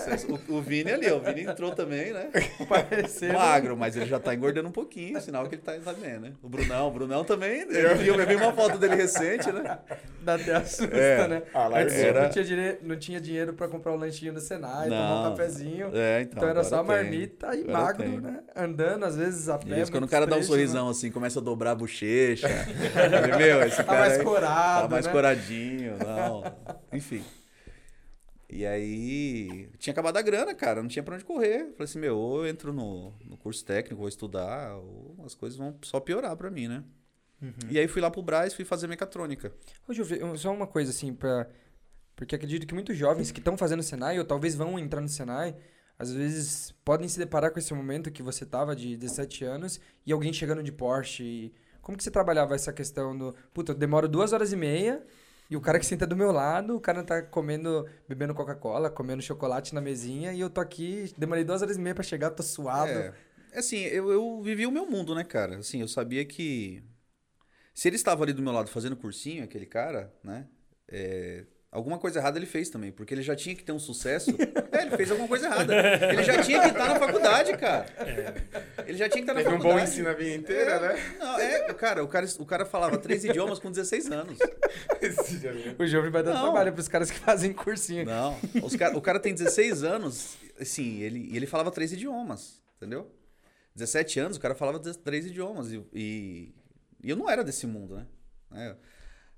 O, 0.50 0.56
o 0.56 0.62
Vini 0.62 0.92
ali, 0.92 1.12
o 1.12 1.20
Vini 1.20 1.42
entrou 1.44 1.72
também, 1.76 2.12
né? 2.12 2.28
Parecendo. 2.68 3.34
Magro, 3.34 3.78
mas 3.78 3.96
ele 3.96 4.08
já 4.08 4.20
tá 4.20 4.34
engordando 4.34 4.68
um 4.68 4.72
pouquinho, 4.72 5.22
sinal 5.22 5.46
que 5.48 5.54
ele 5.54 5.62
tá, 5.62 5.74
tá 5.74 5.94
bem, 5.94 6.20
né? 6.20 6.32
O 6.42 6.50
Brunão, 6.50 6.88
o 6.88 6.92
Brunão 6.92 7.24
também, 7.24 7.68
eu 7.70 7.96
vi, 7.98 8.08
eu 8.08 8.26
vi 8.28 8.36
uma 8.36 8.52
foto 8.52 8.80
dele 8.80 8.96
recente, 8.96 9.52
né? 9.52 9.78
Dá 10.24 10.34
até 10.36 10.56
assusta, 10.56 10.86
É. 10.98 11.28
né? 11.28 11.44
Ah, 11.54 11.68
Antes 11.68 11.94
era- 11.94 12.24
não, 12.24 12.30
tinha 12.32 12.44
dire... 12.44 12.80
não 12.82 12.96
tinha 12.98 13.22
dinheiro 13.22 13.54
pra 13.54 13.68
comprar 13.68 13.92
um 13.92 13.98
lanchinho 13.98 14.34
no 14.34 14.40
Senai, 14.40 14.90
tomar 14.90 15.20
um 15.20 15.24
Não. 15.26 15.30
cafezinho. 15.36 15.92
É, 15.94 16.22
então. 16.22 16.38
Então, 16.38 16.50
era 16.50 16.64
só 16.64 16.78
tem. 16.80 16.88
marmita 16.88 17.56
e 17.56 17.62
Agora 17.62 17.78
magro, 17.78 18.04
tem. 18.04 18.20
né? 18.22 18.40
Andando, 18.56 19.06
às 19.06 19.16
vezes 19.16 19.48
a 19.50 19.60
pé. 19.60 19.82
Isso, 19.82 19.92
quando 19.92 20.06
o 20.06 20.08
cara 20.08 20.26
dá 20.26 20.32
um 20.32 20.40
trechos, 20.40 20.48
sorrisão 20.48 20.90
assim, 20.90 21.12
começa 21.12 21.40
a 21.40 21.44
dobrar 21.44 21.72
a 21.72 21.76
bochecha. 21.76 22.48
Meu, 23.38 23.62
esse 23.68 23.78
Tá 23.78 23.84
cara 23.84 24.00
mais 24.00 24.14
aí 24.18 24.24
corado, 24.26 24.82
Tá 24.82 24.88
mais 24.90 25.06
né? 25.06 25.12
coradinho, 25.12 25.75
não. 25.82 26.44
Enfim. 26.94 27.24
E 28.50 28.66
aí, 28.66 29.70
tinha 29.80 29.92
acabado 29.92 30.18
a 30.18 30.22
grana, 30.22 30.54
cara, 30.54 30.82
não 30.82 30.88
tinha 30.88 31.02
pra 31.02 31.16
onde 31.16 31.26
correr. 31.26 31.72
Falei 31.72 31.84
assim, 31.84 32.00
meu, 32.00 32.16
ou 32.18 32.46
eu 32.46 32.48
entro 32.48 32.72
no, 32.72 33.12
no 33.24 33.38
curso 33.38 33.66
técnico, 33.66 34.00
vou 34.00 34.08
estudar, 34.08 34.76
ou 34.78 35.16
as 35.26 35.34
coisas 35.34 35.58
vão 35.58 35.78
só 35.82 36.00
piorar 36.00 36.36
pra 36.38 36.52
mim, 36.52 36.68
né? 36.68 36.84
Uhum. 37.42 37.70
E 37.70 37.80
aí 37.80 37.88
fui 37.88 38.02
lá 38.02 38.10
pro 38.10 38.22
Braz, 38.22 38.54
fui 38.54 38.64
fazer 38.64 38.88
mecatrônica. 38.88 39.52
Ô, 39.88 39.94
eu- 39.94 40.38
só 40.38 40.54
uma 40.54 40.68
coisa 40.68 40.92
assim, 40.92 41.14
pra... 41.14 41.48
porque 42.16 42.36
acredito 42.36 42.68
que 42.68 42.74
muitos 42.74 42.96
jovens 42.96 43.32
que 43.32 43.40
estão 43.40 43.58
fazendo 43.58 43.82
Senai, 43.82 44.20
ou 44.20 44.26
talvez 44.26 44.56
vão 44.56 44.78
entrar 44.78 45.02
no 45.02 45.10
Senai, 45.10 45.56
às 45.98 46.12
vezes 46.14 46.72
podem 46.84 47.08
se 47.08 47.18
deparar 47.18 47.52
com 47.52 47.60
esse 47.60 47.74
momento 47.74 48.12
que 48.12 48.22
você 48.22 48.46
tava 48.46 48.76
de 48.76 48.96
17 48.96 49.44
anos 49.44 49.80
e 50.06 50.14
alguém 50.14 50.32
chegando 50.32 50.62
de 50.62 50.72
Porsche. 50.72 51.24
E... 51.24 51.54
Como 51.82 51.98
que 51.98 52.04
você 52.04 52.12
trabalhava 52.12 52.56
essa 52.56 52.74
questão 52.74 53.18
do. 53.18 53.36
Puta, 53.54 53.72
eu 53.72 53.76
demoro 53.76 54.08
duas 54.08 54.34
horas 54.34 54.52
e 54.52 54.56
meia 54.56 55.04
e 55.50 55.56
o 55.56 55.62
cara 55.62 55.80
que 55.80 55.86
senta 55.86 56.08
do 56.08 56.16
meu 56.16 56.32
lado, 56.32 56.76
o 56.76 56.80
cara 56.80 57.04
tá 57.04 57.22
comendo, 57.22 57.88
bebendo 58.08 58.34
Coca-Cola, 58.34 58.90
comendo 58.90 59.22
chocolate 59.22 59.74
na 59.74 59.82
mesinha 59.82 60.34
e 60.34 60.40
eu 60.40 60.50
tô 60.50 60.60
aqui, 60.60 61.14
demorei 61.18 61.44
duas 61.44 61.62
horas 61.62 61.78
e 61.78 61.80
meia 61.80 61.94
pra 61.96 62.04
chegar, 62.04 62.32
tô 62.32 62.44
suado. 62.44 62.90
É, 62.90 63.14
assim, 63.54 63.78
eu, 63.78 64.12
eu 64.12 64.42
vivi 64.42 64.66
o 64.66 64.72
meu 64.72 64.86
mundo, 64.86 65.14
né, 65.14 65.24
cara? 65.24 65.58
Assim, 65.58 65.82
eu 65.82 65.88
sabia 65.88 66.26
que 66.26 66.84
se 67.74 67.88
ele 67.88 67.96
estava 67.96 68.24
ali 68.24 68.34
do 68.34 68.42
meu 68.42 68.54
lado 68.54 68.70
fazendo 68.70 68.96
cursinho, 68.96 69.44
aquele 69.44 69.66
cara, 69.66 70.14
né? 70.24 70.48
é, 70.88 71.46
alguma 71.76 71.98
coisa 72.00 72.20
errada 72.20 72.40
ele 72.40 72.46
fez 72.46 72.70
também, 72.70 72.92
porque 72.92 73.14
ele 73.14 73.22
já 73.22 73.36
tinha 73.36 73.56
que 73.56 73.64
ter 73.64 73.72
um 73.72 73.80
sucesso. 73.80 74.32
é, 74.72 74.82
ele 74.84 74.96
fez 74.98 75.12
alguma 75.12 75.28
coisa 75.28 75.46
errada. 75.48 75.74
Ele 76.12 76.24
já 76.24 76.42
tinha 76.42 76.62
que 76.62 76.68
estar 76.70 76.88
na 76.88 76.96
faculdade, 77.00 77.58
cara. 77.58 77.86
Ele 78.88 78.98
já 78.98 79.10
tinha 79.10 79.24
que 79.24 79.30
estar 79.30 79.34
na 79.34 79.42
Teve 79.44 79.50
um 79.56 79.58
faculdade. 79.58 79.80
bom 79.86 79.92
ensino 79.92 80.10
a 80.10 80.14
vida 80.14 80.34
inteira, 80.36 80.80
né? 80.80 81.16
Não, 81.20 81.40
é, 81.40 81.74
cara, 81.74 82.04
o 82.04 82.08
cara, 82.08 82.26
o 82.40 82.46
cara 82.46 82.66
falava 82.66 82.98
três 82.98 83.24
idiomas 83.26 83.60
com 83.60 83.70
16 83.70 84.12
anos. 84.12 84.40
O 85.78 85.86
jovem 85.86 86.10
vai 86.12 86.24
dar 86.24 86.34
Não. 86.34 86.42
trabalho 86.44 86.74
pros 86.74 86.88
caras 86.88 87.12
que 87.12 87.20
fazem 87.20 87.54
cursinho. 87.54 88.06
Não, 88.06 88.38
os 88.64 88.76
cara, 88.76 88.98
o 88.98 89.02
cara 89.02 89.20
tem 89.20 89.34
16 89.34 89.84
anos, 89.84 90.36
assim, 90.60 91.02
ele, 91.02 91.30
e 91.32 91.36
ele 91.36 91.46
falava 91.46 91.72
três 91.72 91.92
idiomas, 91.92 92.62
entendeu? 92.78 93.12
17 93.76 94.20
anos, 94.20 94.38
o 94.38 94.40
cara 94.40 94.56
falava 94.56 94.80
três 94.80 95.26
idiomas. 95.26 95.72
E, 95.72 95.84
e, 95.94 96.56
e 97.04 97.10
eu 97.10 97.16
não 97.16 97.30
era 97.30 97.44
desse 97.44 97.68
mundo, 97.68 97.96
né? 97.96 98.06
É, 98.54 98.76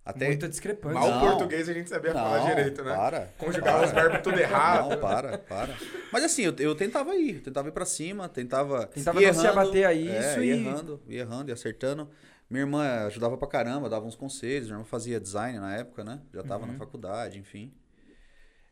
até, 0.10 0.28
Muita 0.28 0.48
discrepância. 0.50 1.00
Mal 1.00 1.10
Não. 1.12 1.20
português 1.22 1.68
a 1.70 1.74
gente 1.74 1.90
sabia 1.90 2.14
falar 2.14 2.40
Não, 2.40 2.48
direito, 2.48 2.84
né? 2.84 2.96
Para. 2.96 3.34
Conjugar 3.38 3.84
os 3.84 3.92
verbos 3.92 4.22
tudo 4.22 4.40
errado. 4.40 4.90
Não, 4.90 5.00
para, 5.00 5.38
para. 5.38 5.76
Mas 6.12 6.24
assim, 6.24 6.44
eu, 6.44 6.56
eu 6.60 6.76
tentava 6.76 7.16
ir, 7.16 7.42
tentava 7.42 7.68
ir 7.68 7.72
pra 7.72 7.86
cima, 7.86 8.28
tentava. 8.30 8.88
Tentava 8.88 9.20
não 9.20 9.34
se 9.34 9.48
abater 9.48 9.86
a 9.86 9.94
isso 9.94 10.12
é, 10.40 10.40
e- 10.44 10.48
ia 10.48 10.56
errando, 10.56 11.02
ia 11.08 11.20
errando, 11.22 11.50
ia 11.50 11.54
acertando. 11.54 12.10
Minha 12.50 12.62
irmã 12.64 13.06
ajudava 13.08 13.38
pra 13.38 13.48
caramba, 13.48 13.90
dava 13.90 14.06
uns 14.06 14.16
conselhos. 14.16 14.68
Minha 14.68 14.76
irmã 14.78 14.86
fazia 14.86 15.20
design 15.20 15.60
na 15.60 15.76
época, 15.76 16.04
né? 16.04 16.22
Já 16.34 16.44
tava 16.44 16.66
Uhum. 16.66 16.72
na 16.72 16.78
faculdade, 16.78 17.38
enfim. 17.40 17.74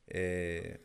É, 0.08 0.80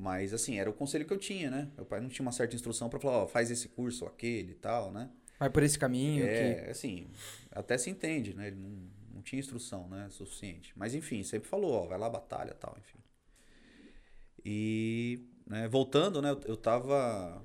Mas 0.00 0.32
assim, 0.32 0.60
era 0.60 0.70
o 0.70 0.72
conselho 0.72 1.04
que 1.04 1.12
eu 1.12 1.18
tinha, 1.18 1.50
né? 1.50 1.68
Meu 1.76 1.84
pai 1.84 2.00
não 2.00 2.08
tinha 2.08 2.24
uma 2.24 2.30
certa 2.30 2.54
instrução 2.54 2.88
pra 2.88 3.00
falar, 3.00 3.24
ó, 3.24 3.26
faz 3.26 3.50
esse 3.50 3.66
curso 3.68 4.04
ou 4.04 4.10
aquele 4.10 4.52
e 4.52 4.54
tal, 4.54 4.92
né? 4.92 5.10
Vai 5.40 5.50
por 5.50 5.62
esse 5.64 5.76
caminho. 5.76 6.24
que... 6.24 6.30
É, 6.30 6.70
assim, 6.70 7.08
até 7.50 7.76
se 7.76 7.90
entende, 7.90 8.32
né? 8.34 8.46
Ele 8.46 8.56
não 8.56 8.88
tinha 9.28 9.40
instrução, 9.40 9.88
né? 9.88 10.08
Suficiente. 10.10 10.72
Mas 10.76 10.94
enfim, 10.94 11.22
sempre 11.22 11.48
falou, 11.48 11.72
ó, 11.72 11.86
vai 11.86 11.98
lá, 11.98 12.08
batalha 12.10 12.54
tal, 12.54 12.76
enfim. 12.78 12.98
E, 14.44 15.20
né, 15.46 15.68
voltando, 15.68 16.22
né? 16.22 16.30
Eu, 16.30 16.40
eu 16.46 16.56
tava. 16.56 17.42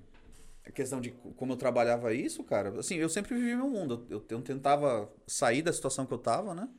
A 0.66 0.72
questão 0.72 1.02
de 1.02 1.12
como 1.38 1.54
eu 1.54 1.58
trabalhava 1.58 2.14
isso, 2.14 2.44
cara, 2.44 2.80
assim, 2.80 2.96
eu 2.96 3.10
sempre 3.10 3.36
vivi 3.36 3.56
meu 3.56 3.70
mundo. 3.70 4.08
Eu, 4.10 4.26
eu 4.30 4.42
tentava 4.42 5.12
sair 5.28 5.62
da 5.62 5.74
situação 5.74 6.06
que 6.06 6.14
eu 6.14 6.18
tava, 6.18 6.56
né? 6.56 6.70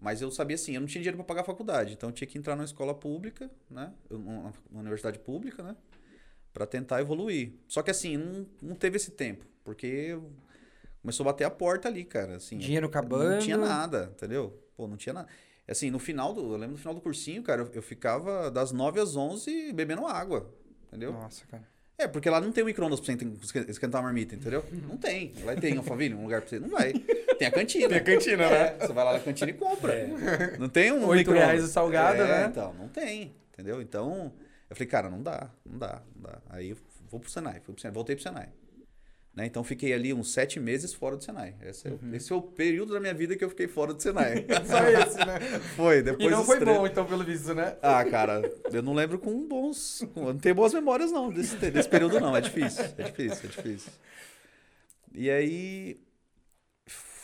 Mas 0.00 0.22
eu 0.22 0.30
sabia 0.30 0.54
assim, 0.54 0.74
eu 0.74 0.80
não 0.80 0.88
tinha 0.88 1.02
dinheiro 1.02 1.16
para 1.18 1.26
pagar 1.26 1.42
a 1.42 1.44
faculdade, 1.44 1.92
então 1.92 2.08
eu 2.08 2.12
tinha 2.14 2.26
que 2.26 2.38
entrar 2.38 2.56
numa 2.56 2.64
escola 2.64 2.94
pública, 2.94 3.50
né? 3.68 3.92
Eu- 4.08 4.18
Uma 4.18 4.52
universidade 4.72 5.18
pública, 5.18 5.62
né? 5.62 5.76
Para 6.52 6.66
tentar 6.66 7.00
evoluir. 7.00 7.54
Só 7.68 7.82
que 7.82 7.90
assim, 7.90 8.16
não, 8.16 8.46
não 8.62 8.76
teve 8.76 8.96
esse 8.96 9.12
tempo, 9.12 9.44
porque 9.64 10.18
começou 11.02 11.24
a 11.24 11.32
bater 11.32 11.44
a 11.44 11.50
porta 11.50 11.88
ali, 11.88 12.04
cara, 12.04 12.36
assim. 12.36 12.58
Dinheiro 12.58 12.86
acabando. 12.86 13.30
Não 13.30 13.38
tinha 13.38 13.56
nada, 13.56 14.10
entendeu? 14.16 14.58
Pô, 14.76 14.86
não 14.86 14.96
tinha 14.96 15.12
nada. 15.12 15.28
Assim, 15.68 15.90
no 15.90 15.98
final 16.00 16.32
do, 16.34 16.40
eu 16.40 16.56
lembro 16.56 16.72
no 16.72 16.78
final 16.78 16.94
do 16.94 17.00
cursinho, 17.00 17.42
cara, 17.42 17.62
eu, 17.62 17.70
eu 17.74 17.82
ficava 17.82 18.50
das 18.50 18.72
9 18.72 18.98
às 19.00 19.14
11 19.16 19.72
bebendo 19.72 20.04
água, 20.06 20.52
entendeu? 20.88 21.12
Nossa, 21.12 21.44
cara. 21.46 21.62
É, 21.96 22.08
porque 22.08 22.30
lá 22.30 22.40
não 22.40 22.50
tem 22.50 22.64
um 22.64 22.66
micro-ondas 22.66 22.98
pra 22.98 23.14
você 23.14 23.24
esque- 23.42 23.70
esquentar 23.70 24.00
a 24.00 24.02
marmita, 24.04 24.34
entendeu? 24.34 24.64
Não 24.88 24.96
tem. 24.96 25.32
Lá 25.44 25.54
tem 25.54 25.76
Alphaville, 25.76 26.14
um 26.14 26.22
lugar 26.22 26.40
pra 26.40 26.48
você. 26.48 26.58
Não 26.58 26.70
vai. 26.70 26.94
Tem 26.94 27.46
a 27.46 27.50
cantina. 27.50 27.88
Tem 27.90 27.98
a 27.98 28.02
cantina, 28.02 28.44
É, 28.44 28.50
né? 28.78 28.86
você 28.86 28.92
vai 28.92 29.04
lá 29.04 29.12
na 29.12 29.20
cantina 29.20 29.50
e 29.50 29.54
compra. 29.54 29.94
Não 30.58 30.68
tem 30.68 30.90
um 30.92 31.06
Oito 31.06 31.30
reais 31.30 31.62
o 31.62 31.68
salgado, 31.68 32.22
é, 32.22 32.26
né? 32.26 32.46
então, 32.50 32.72
não 32.74 32.88
tem, 32.88 33.34
entendeu? 33.52 33.82
Então, 33.82 34.32
eu 34.70 34.74
falei, 34.74 34.88
cara, 34.88 35.10
não 35.10 35.22
dá, 35.22 35.50
não 35.64 35.78
dá, 35.78 36.02
não 36.16 36.22
dá. 36.22 36.38
Aí 36.48 36.70
eu 36.70 36.76
vou 37.10 37.20
pro 37.20 37.30
Senai, 37.30 37.60
fui 37.60 37.74
pro 37.74 37.80
Senai, 37.82 37.94
voltei 37.94 38.16
pro 38.16 38.22
Senai. 38.22 38.48
Né? 39.34 39.46
Então, 39.46 39.62
fiquei 39.62 39.92
ali 39.92 40.12
uns 40.12 40.32
sete 40.32 40.58
meses 40.58 40.92
fora 40.92 41.16
do 41.16 41.22
Senai. 41.22 41.54
Esse 41.62 41.86
é, 41.88 41.90
o- 41.92 41.94
Uhum. 42.02 42.14
esse 42.14 42.32
é 42.32 42.36
o 42.36 42.42
período 42.42 42.92
da 42.92 43.00
minha 43.00 43.14
vida 43.14 43.36
que 43.36 43.44
eu 43.44 43.48
fiquei 43.50 43.68
fora 43.68 43.94
do 43.94 44.02
Senai. 44.02 44.44
Só 44.68 44.84
esse, 44.88 45.18
né? 45.24 45.38
foi, 45.76 46.02
depois 46.02 46.34
E 46.34 46.36
não 46.36 46.44
foi 46.44 46.60
bom, 46.60 46.86
então, 46.86 47.06
pelo 47.06 47.24
visto, 47.24 47.54
né? 47.54 47.76
ah, 47.82 48.04
cara, 48.04 48.50
eu 48.72 48.82
não 48.82 48.92
lembro 48.92 49.18
com 49.18 49.46
bons. 49.46 50.04
com- 50.14 50.24
não 50.32 50.38
tenho 50.38 50.54
boas 50.54 50.74
memórias, 50.74 51.12
não, 51.12 51.30
desse, 51.30 51.54
desse 51.56 51.88
período, 51.88 52.18
não. 52.20 52.36
É 52.36 52.40
difícil. 52.40 52.84
É 52.98 53.02
difícil, 53.04 53.44
é 53.44 53.48
difícil. 53.48 53.92
E 55.14 55.30
aí. 55.30 56.00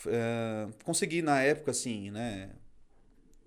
eh, 0.07 0.67
consegui, 0.83 1.21
na 1.21 1.41
época, 1.41 1.71
assim, 1.71 2.11
né? 2.11 2.51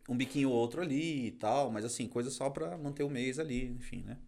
Um 0.08 0.16
biquinho 0.16 0.50
ou 0.50 0.56
outro 0.56 0.82
ali 0.82 1.28
e 1.28 1.30
tal, 1.32 1.70
mas 1.70 1.84
assim, 1.84 2.06
coisa 2.08 2.30
só 2.30 2.50
pra 2.50 2.76
manter 2.76 3.02
o 3.04 3.10
mês 3.10 3.38
ali, 3.38 3.66
enfim, 3.68 4.02
né? 4.04 4.18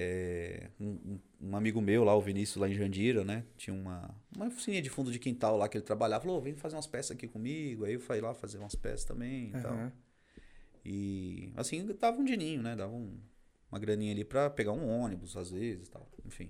É, 0.00 0.70
um, 0.78 1.18
um- 1.40 1.56
amigo 1.56 1.80
meu 1.80 2.04
lá, 2.04 2.14
o 2.14 2.20
Vinícius, 2.20 2.56
lá 2.56 2.68
em 2.68 2.74
Jandira, 2.74 3.24
né? 3.24 3.44
Tinha 3.56 3.74
uma, 3.74 4.14
uma 4.36 4.46
oficininha 4.46 4.80
de 4.80 4.88
fundo 4.88 5.10
de 5.10 5.18
quintal 5.18 5.56
lá 5.56 5.68
que 5.68 5.76
ele 5.76 5.84
trabalhava. 5.84 6.22
Falou, 6.24 6.38
"Ô, 6.38 6.40
vem 6.40 6.54
fazer 6.54 6.76
umas 6.76 6.86
peças 6.86 7.10
aqui 7.10 7.26
comigo. 7.26 7.84
Aí 7.84 7.94
eu 7.94 8.00
fui 8.00 8.20
lá 8.20 8.32
fazer 8.32 8.58
umas 8.58 8.74
peças 8.76 9.04
também 9.04 9.48
e 9.48 9.60
tal. 9.60 9.72
Aham. 9.72 9.92
E 10.84 11.52
assim, 11.56 11.84
dava 12.00 12.18
um 12.20 12.24
dininho, 12.24 12.62
né? 12.62 12.76
Dava 12.76 12.92
um- 12.94 13.18
uma 13.72 13.78
graninha 13.80 14.12
ali 14.12 14.24
pra 14.24 14.48
pegar 14.48 14.72
um 14.72 14.88
ônibus, 14.88 15.36
às 15.36 15.50
vezes 15.50 15.88
e 15.88 15.90
tal. 15.90 16.08
Enfim. 16.24 16.48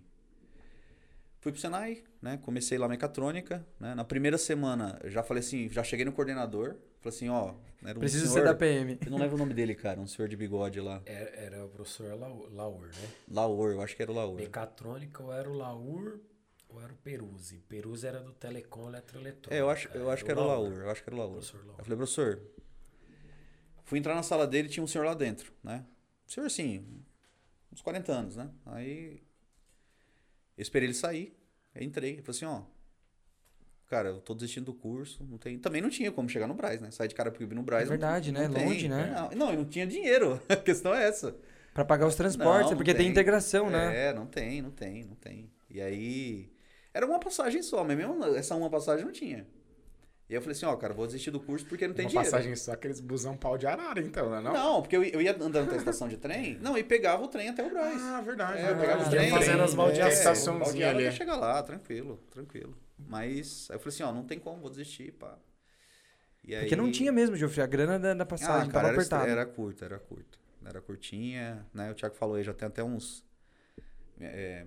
Fui 1.41 1.53
pro 1.53 1.61
Senai, 1.61 2.03
né? 2.21 2.37
Comecei 2.43 2.77
lá 2.79 2.89
mecatrônica, 2.89 3.67
né? 3.81 3.95
Na 3.95 4.05
primeira 4.05 4.37
semana, 4.37 4.99
já 5.05 5.23
falei 5.23 5.41
assim, 5.41 5.69
já 5.69 5.83
cheguei 5.83 6.05
no 6.05 6.13
coordenador, 6.13 6.77
falei 7.01 7.17
assim, 7.17 7.29
ó, 7.29 7.55
era 7.85 7.97
um 7.97 8.01
Preciso 8.01 8.27
senhor, 8.27 8.35
ser 8.35 8.45
da 8.45 8.55
PM. 8.55 8.99
Eu 9.05 9.11
não 9.11 9.19
lembro 9.19 9.37
o 9.37 9.39
nome 9.39 9.55
dele, 9.55 9.75
cara, 9.75 10.01
um 10.01 10.07
senhor 10.07 10.29
de 10.29 10.37
bigode 10.37 10.81
lá. 10.81 11.01
Era, 11.07 11.31
era 11.31 11.65
o 11.65 11.69
professor 11.69 12.19
Lau- 12.19 12.49
Laur, 12.51 12.87
né? 12.89 13.09
Laur, 13.29 13.71
eu 13.73 13.81
acho 13.83 13.95
que 13.97 14.03
era 14.03 14.11
o 14.11 14.15
Laur. 14.15 14.35
Mecatrônica 14.37 15.23
ou 15.23 15.33
era 15.33 15.49
o 15.49 15.53
Laur 15.53 16.19
ou 16.69 16.83
era 16.83 16.93
o 16.93 16.97
Peruzzi. 16.97 17.59
Peruzzi 17.69 18.07
era 18.07 18.21
do 18.21 18.33
Telecom 18.33 18.89
Eletroeletrônica. 18.89 19.55
É, 19.55 19.61
eu 19.61 19.71
acho, 19.71 19.89
eu 19.95 20.11
acho 20.11 20.25
que 20.25 20.31
era 20.31 20.41
o 20.41 20.47
Laur, 20.47 20.73
eu 20.73 20.91
acho 20.91 21.03
que 21.03 21.09
era 21.09 21.17
o 21.17 21.19
Laur. 21.19 21.33
Professor 21.33 21.65
Laur. 21.65 21.79
Eu 21.79 21.85
falei, 21.85 21.97
professor, 21.97 22.43
fui 23.85 23.99
entrar 23.99 24.15
na 24.15 24.23
sala 24.23 24.47
dele 24.47 24.69
tinha 24.69 24.83
um 24.83 24.87
senhor 24.87 25.05
lá 25.05 25.15
dentro, 25.15 25.53
né? 25.63 25.85
Um 26.27 26.31
senhor, 26.31 26.47
assim, 26.47 27.03
uns 27.73 27.81
40 27.81 28.13
anos, 28.13 28.37
né? 28.37 28.51
Aí, 28.67 29.23
eu 30.57 30.63
esperei 30.63 30.89
ele 30.89 30.95
sair, 30.95 31.35
aí 31.75 31.85
entrei, 31.85 32.15
ele 32.15 32.23
falou 32.23 32.37
assim, 32.37 32.45
ó, 32.45 32.63
cara, 33.89 34.11
eu 34.11 34.21
tô 34.21 34.35
desistindo 34.35 34.67
do 34.67 34.75
curso, 34.75 35.27
não 35.29 35.39
tem... 35.39 35.59
Também 35.59 35.81
não 35.81 35.89
tinha 35.91 36.13
como 36.13 36.29
chegar 36.29 36.47
no 36.47 36.55
Braz, 36.55 36.81
né? 36.81 36.91
Sair 36.91 37.09
de 37.09 37.15
Carapicuíba 37.15 37.55
no 37.55 37.63
Braz. 37.63 37.85
É 37.85 37.87
verdade, 37.89 38.31
não, 38.31 38.41
né? 38.41 38.49
não 38.49 38.55
tem. 38.55 38.67
Longe, 38.67 38.89
né? 38.89 39.13
Não, 39.15 39.31
não, 39.39 39.51
eu 39.51 39.57
não 39.59 39.65
tinha 39.65 39.87
dinheiro, 39.87 40.41
a 40.49 40.57
questão 40.57 40.95
é 40.95 41.05
essa. 41.05 41.35
Pra 41.75 41.85
pagar 41.85 42.07
os 42.07 42.15
transportes, 42.17 42.67
Não, 42.67 42.73
é 42.73 42.77
porque 42.77 42.91
não 42.93 42.97
tem. 42.97 43.05
tem. 43.07 43.13
integração, 43.13 43.71
né? 43.71 44.09
É, 44.09 44.13
não 44.13 44.27
tem, 44.27 44.61
não 44.61 44.71
tem, 44.71 45.05
não 45.05 45.15
tem. 45.15 45.51
E 45.71 45.81
aí, 45.81 46.51
era 46.93 47.07
uma 47.07 47.21
passagem 47.21 47.63
só, 47.63 47.85
mas 47.85 47.97
mesmo 47.97 48.25
essa 48.37 48.57
uma 48.57 48.69
passagem 48.69 49.05
não 49.05 49.13
tinha. 49.13 49.47
E 50.29 50.35
aí 50.35 50.37
eu 50.37 50.43
falei 50.43 50.55
assim, 50.57 50.67
ó, 50.67 50.77
cara, 50.77 50.93
vou 50.93 51.07
desistir 51.07 51.31
do 51.31 51.41
curso 51.41 51.65
porque 51.67 51.87
não 51.87 51.95
tem 51.95 52.05
Uma 52.05 52.11
dinheiro. 52.11 52.31
passagem 52.31 52.55
só, 52.57 52.73
aqueles 52.73 53.01
busão 53.01 53.35
pau 53.37 53.57
de 53.57 53.67
arara, 53.67 54.01
então, 54.01 54.29
né? 54.29 54.41
Não? 54.43 54.53
Não, 54.53 54.83
porque 54.83 54.95
eu, 54.97 55.03
eu 55.05 55.23
ia 55.23 55.33
andando 55.33 55.61
até 55.61 55.75
a 55.75 55.79
estação 55.79 56.07
de 56.09 56.19
trem, 56.19 56.59
não, 56.61 56.77
e 56.77 56.85
pegava 56.85 57.23
o 57.23 57.29
trem 57.29 57.49
até 57.49 57.65
o 57.65 57.71
Braz. 57.71 58.03
Ah, 58.03 58.21
verdade. 58.21 58.59
É, 58.59 58.71
eu 58.71 58.77
pegava 58.77 59.05
verdade. 59.05 59.07
o 59.07 59.11
trem, 59.11 59.31
fazendo 59.31 59.63
as 59.63 59.73
é, 59.73 59.77
baldeações. 59.77 60.19
estaçãozinha 60.19 60.65
baldeava 60.65 60.99
ali. 60.99 61.07
até 61.07 61.17
chegar 61.17 61.37
lá, 61.37 61.63
tranquilo, 61.63 62.21
tranquilo. 62.31 62.77
Mas 62.99 63.69
aí 63.71 63.77
eu 63.77 63.81
falei 63.81 63.95
assim, 63.95 64.03
ó, 64.03 64.13
não 64.13 64.25
tem 64.25 64.39
como, 64.39 64.61
vou 64.61 64.71
desistir, 64.71 65.13
pá. 65.13 65.39
E 66.45 66.55
aí, 66.55 66.63
Porque 66.63 66.77
não 66.77 66.91
tinha 66.91 67.13
mesmo, 67.13 67.37
Geoffrey. 67.37 67.63
A 67.63 67.67
grana 67.67 67.99
da, 67.99 68.15
da 68.15 68.27
passagem 68.27 68.69
ah, 68.69 68.73
cara, 68.73 68.73
tava 68.73 68.89
era, 68.89 68.97
apertada. 68.97 69.31
era 69.31 69.47
curta, 69.47 69.85
era 69.85 69.99
curta. 69.99 70.39
Era 70.65 70.81
curtinha, 70.81 71.67
né? 71.73 71.91
O 71.91 71.95
Thiago 71.95 72.15
falou 72.15 72.37
aí, 72.37 72.45
já 72.45 72.53
tem 72.53 72.67
até 72.67 72.83
uns. 72.83 73.25
é, 74.21 74.67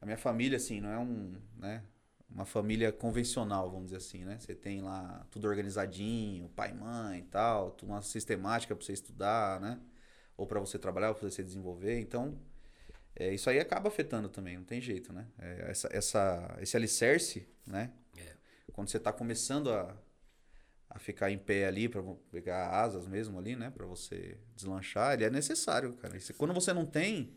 a 0.00 0.04
minha 0.04 0.18
família, 0.18 0.56
assim, 0.56 0.80
não 0.80 0.90
é 0.90 0.98
um. 0.98 1.34
Né? 1.58 1.82
Uma 2.30 2.46
família 2.46 2.90
convencional, 2.90 3.70
vamos 3.70 3.86
dizer 3.86 3.98
assim, 3.98 4.24
né? 4.24 4.38
Você 4.38 4.54
tem 4.54 4.80
lá 4.80 5.26
tudo 5.30 5.46
organizadinho, 5.46 6.48
pai, 6.50 6.72
mãe 6.72 7.20
e 7.20 7.24
tal, 7.24 7.72
tudo 7.72 7.90
uma 7.90 8.00
sistemática 8.00 8.74
pra 8.74 8.84
você 8.84 8.92
estudar, 8.92 9.60
né? 9.60 9.78
Ou 10.36 10.46
pra 10.46 10.58
você 10.58 10.78
trabalhar, 10.78 11.10
ou 11.10 11.14
pra 11.14 11.28
você 11.28 11.42
desenvolver. 11.42 12.00
Então, 12.00 12.38
é, 13.14 13.32
isso 13.34 13.48
aí 13.50 13.58
acaba 13.58 13.88
afetando 13.88 14.28
também, 14.28 14.56
não 14.56 14.64
tem 14.64 14.80
jeito, 14.80 15.12
né? 15.12 15.26
É, 15.38 15.70
essa, 15.70 15.88
essa, 15.92 16.58
esse 16.60 16.76
alicerce, 16.76 17.46
né? 17.66 17.92
É. 18.16 18.36
Quando 18.72 18.88
você 18.88 18.98
tá 18.98 19.12
começando 19.12 19.70
a, 19.70 19.96
a 20.90 20.98
ficar 20.98 21.30
em 21.30 21.38
pé 21.38 21.66
ali 21.66 21.88
para 21.88 22.02
pegar 22.30 22.68
asas 22.70 23.06
mesmo 23.06 23.38
ali, 23.38 23.54
né, 23.56 23.70
para 23.70 23.86
você 23.86 24.38
deslanchar, 24.54 25.14
ele 25.14 25.24
é 25.24 25.30
necessário, 25.30 25.92
cara. 25.94 26.16
Quando 26.38 26.54
você 26.54 26.72
não 26.72 26.86
tem, 26.86 27.36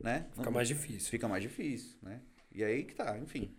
né, 0.00 0.26
Fica 0.30 0.44
não- 0.44 0.52
mais 0.52 0.68
difícil. 0.68 1.10
fica 1.10 1.28
mais 1.28 1.42
difícil, 1.42 1.96
né? 2.02 2.22
E 2.52 2.62
aí 2.64 2.84
que 2.84 2.94
tá, 2.94 3.18
enfim. 3.18 3.54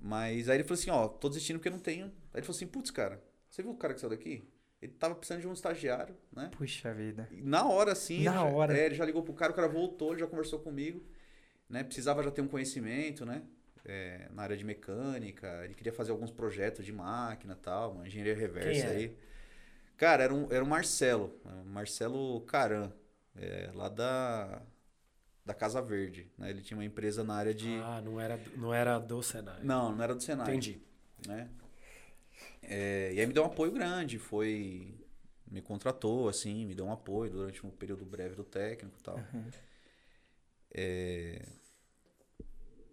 Mas 0.00 0.48
aí 0.48 0.56
ele 0.56 0.64
falou 0.64 0.78
assim, 0.80 0.90
ó, 0.90 1.08
tô 1.08 1.28
desistindo 1.28 1.58
porque 1.58 1.68
eu 1.68 1.72
não 1.72 1.78
tenho. 1.80 2.06
Aí 2.06 2.38
ele 2.40 2.42
falou 2.46 2.56
assim, 2.56 2.66
putz, 2.66 2.90
cara, 2.90 3.22
você 3.48 3.62
viu 3.62 3.72
o 3.72 3.76
cara 3.76 3.94
que 3.94 4.00
saiu 4.00 4.10
daqui? 4.10 4.48
Ele 4.86 4.94
tava 4.94 5.14
precisando 5.16 5.40
de 5.40 5.48
um 5.48 5.52
estagiário, 5.52 6.16
né? 6.32 6.48
Puxa 6.56 6.94
vida. 6.94 7.28
E 7.32 7.42
na 7.42 7.66
hora, 7.66 7.92
assim. 7.92 8.22
Na 8.22 8.30
ele 8.30 8.38
já- 8.40 8.44
hora. 8.56 8.78
é, 8.78 8.86
ele 8.86 8.94
já 8.94 9.04
ligou 9.04 9.22
pro 9.22 9.34
cara, 9.34 9.52
o 9.52 9.54
cara 9.54 9.68
voltou, 9.68 10.12
ele 10.12 10.20
já 10.20 10.26
conversou 10.28 10.60
comigo, 10.60 11.04
né? 11.68 11.82
Precisava 11.82 12.22
já 12.22 12.30
ter 12.30 12.40
um 12.40 12.46
conhecimento, 12.48 13.26
né? 13.26 13.42
É, 13.84 14.28
na 14.32 14.42
área 14.42 14.56
de 14.56 14.64
mecânica, 14.64 15.60
ele 15.64 15.74
queria 15.74 15.92
fazer 15.92 16.10
alguns 16.12 16.30
projetos 16.30 16.84
de 16.84 16.92
máquina 16.92 17.54
e 17.54 17.62
tal, 17.62 17.92
uma 17.92 18.06
engenharia 18.06 18.34
reversa 18.34 18.88
aí. 18.88 19.16
Cara, 19.96 20.24
era 20.24 20.34
um, 20.34 20.46
era 20.52 20.62
um 20.64 20.68
Marcelo, 20.68 21.40
um 21.44 21.64
Marcelo 21.70 22.40
Caran, 22.42 22.92
é, 23.36 23.70
lá 23.74 23.88
da, 23.88 24.60
da 25.44 25.54
Casa 25.54 25.80
Verde, 25.82 26.30
né? 26.38 26.50
Ele 26.50 26.62
tinha 26.62 26.76
uma 26.76 26.84
empresa 26.84 27.22
na 27.24 27.34
área 27.34 27.54
de... 27.54 27.74
Ah, 27.82 28.00
não 28.04 28.20
era, 28.20 28.38
não 28.56 28.74
era 28.74 28.98
do 28.98 29.22
Senai. 29.22 29.62
Não, 29.62 29.94
não 29.94 30.02
era 30.04 30.14
do 30.14 30.22
Senai 30.22 30.46
Entendi. 30.48 30.80
né? 31.26 31.48
É, 32.68 33.12
e 33.14 33.20
aí 33.20 33.26
me 33.26 33.32
deu 33.32 33.44
um 33.44 33.46
apoio 33.46 33.70
grande, 33.72 34.18
foi 34.18 34.94
me 35.48 35.62
contratou 35.62 36.28
assim, 36.28 36.66
me 36.66 36.74
deu 36.74 36.86
um 36.86 36.92
apoio 36.92 37.30
durante 37.30 37.64
um 37.64 37.70
período 37.70 38.04
breve 38.04 38.34
do 38.34 38.42
técnico 38.44 38.98
e 38.98 39.02
tal. 39.02 39.18
É, 40.72 41.46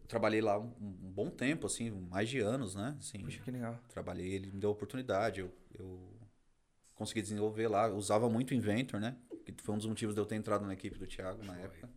trabalhei 0.08 0.42
lá 0.42 0.60
um, 0.60 0.72
um 0.80 1.12
bom 1.12 1.30
tempo 1.30 1.66
assim, 1.66 1.90
mais 1.90 2.30
de 2.30 2.40
anos, 2.40 2.76
né? 2.76 2.96
Assim, 3.00 3.20
Puxa, 3.20 3.42
que 3.42 3.52
legal. 3.52 3.80
trabalhei, 3.90 4.34
ele 4.34 4.52
me 4.52 4.60
deu 4.60 4.70
a 4.70 4.74
oportunidade, 4.74 5.42
eu, 5.42 5.52
eu 5.74 6.14
consegui 6.94 7.22
desenvolver 7.22 7.68
lá, 7.68 7.88
eu 7.88 7.96
usava 7.96 8.30
muito 8.30 8.52
o 8.52 8.54
Inventor, 8.54 9.00
né? 9.00 9.18
Que 9.44 9.54
foi 9.62 9.74
um 9.74 9.78
dos 9.78 9.88
motivos 9.88 10.14
de 10.14 10.22
eu 10.22 10.26
ter 10.26 10.36
entrado 10.36 10.66
na 10.66 10.74
equipe 10.74 10.98
do 10.98 11.08
Thiago 11.08 11.44
na 11.44 11.54
Foi. 11.54 11.64
época. 11.64 11.90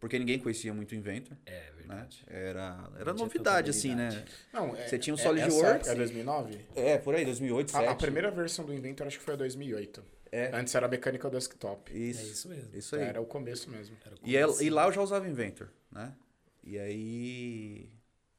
Porque 0.00 0.18
ninguém 0.18 0.38
conhecia 0.38 0.72
muito 0.72 0.92
o 0.92 0.94
Inventor, 0.94 1.36
É, 1.44 1.50
né? 1.60 1.72
verdade. 1.76 2.22
Era, 2.28 2.88
era 2.94 3.12
tinha 3.12 3.14
novidade 3.14 3.70
assim, 3.70 3.94
né? 3.94 4.24
Não, 4.52 4.76
é, 4.76 4.86
Você 4.86 4.98
tinha 4.98 5.14
o 5.14 5.18
é- 5.18 5.22
SolidWorks 5.22 5.88
É 5.88 5.92
e- 5.92 5.96
2009? 5.96 6.60
É, 6.76 6.98
por 6.98 7.14
aí, 7.16 7.24
2008, 7.24 7.70
A, 7.74 7.78
a 7.78 7.80
2007. 7.80 8.00
primeira 8.00 8.30
versão 8.30 8.64
do 8.64 8.72
Inventor 8.72 9.06
acho 9.08 9.18
que 9.18 9.24
foi 9.24 9.34
a 9.34 9.36
2008. 9.36 10.04
É. 10.30 10.54
Antes 10.54 10.74
era 10.74 10.86
mecânica 10.86 11.28
desktop. 11.30 11.90
Isso, 11.92 12.20
É 12.20 12.24
isso 12.24 12.48
mesmo. 12.48 12.76
isso 12.76 12.94
aí. 12.96 13.02
Era 13.02 13.20
o 13.20 13.26
começo 13.26 13.68
mesmo. 13.70 13.96
Era 14.04 14.14
o 14.14 14.18
E, 14.22 14.36
é- 14.36 14.42
comecinho. 14.42 14.66
e 14.66 14.70
lá 14.70 14.86
eu 14.86 14.92
já 14.92 15.02
usava 15.02 15.26
Inventor, 15.28 15.68
né? 15.90 16.14
E 16.62 16.78
aí, 16.78 17.90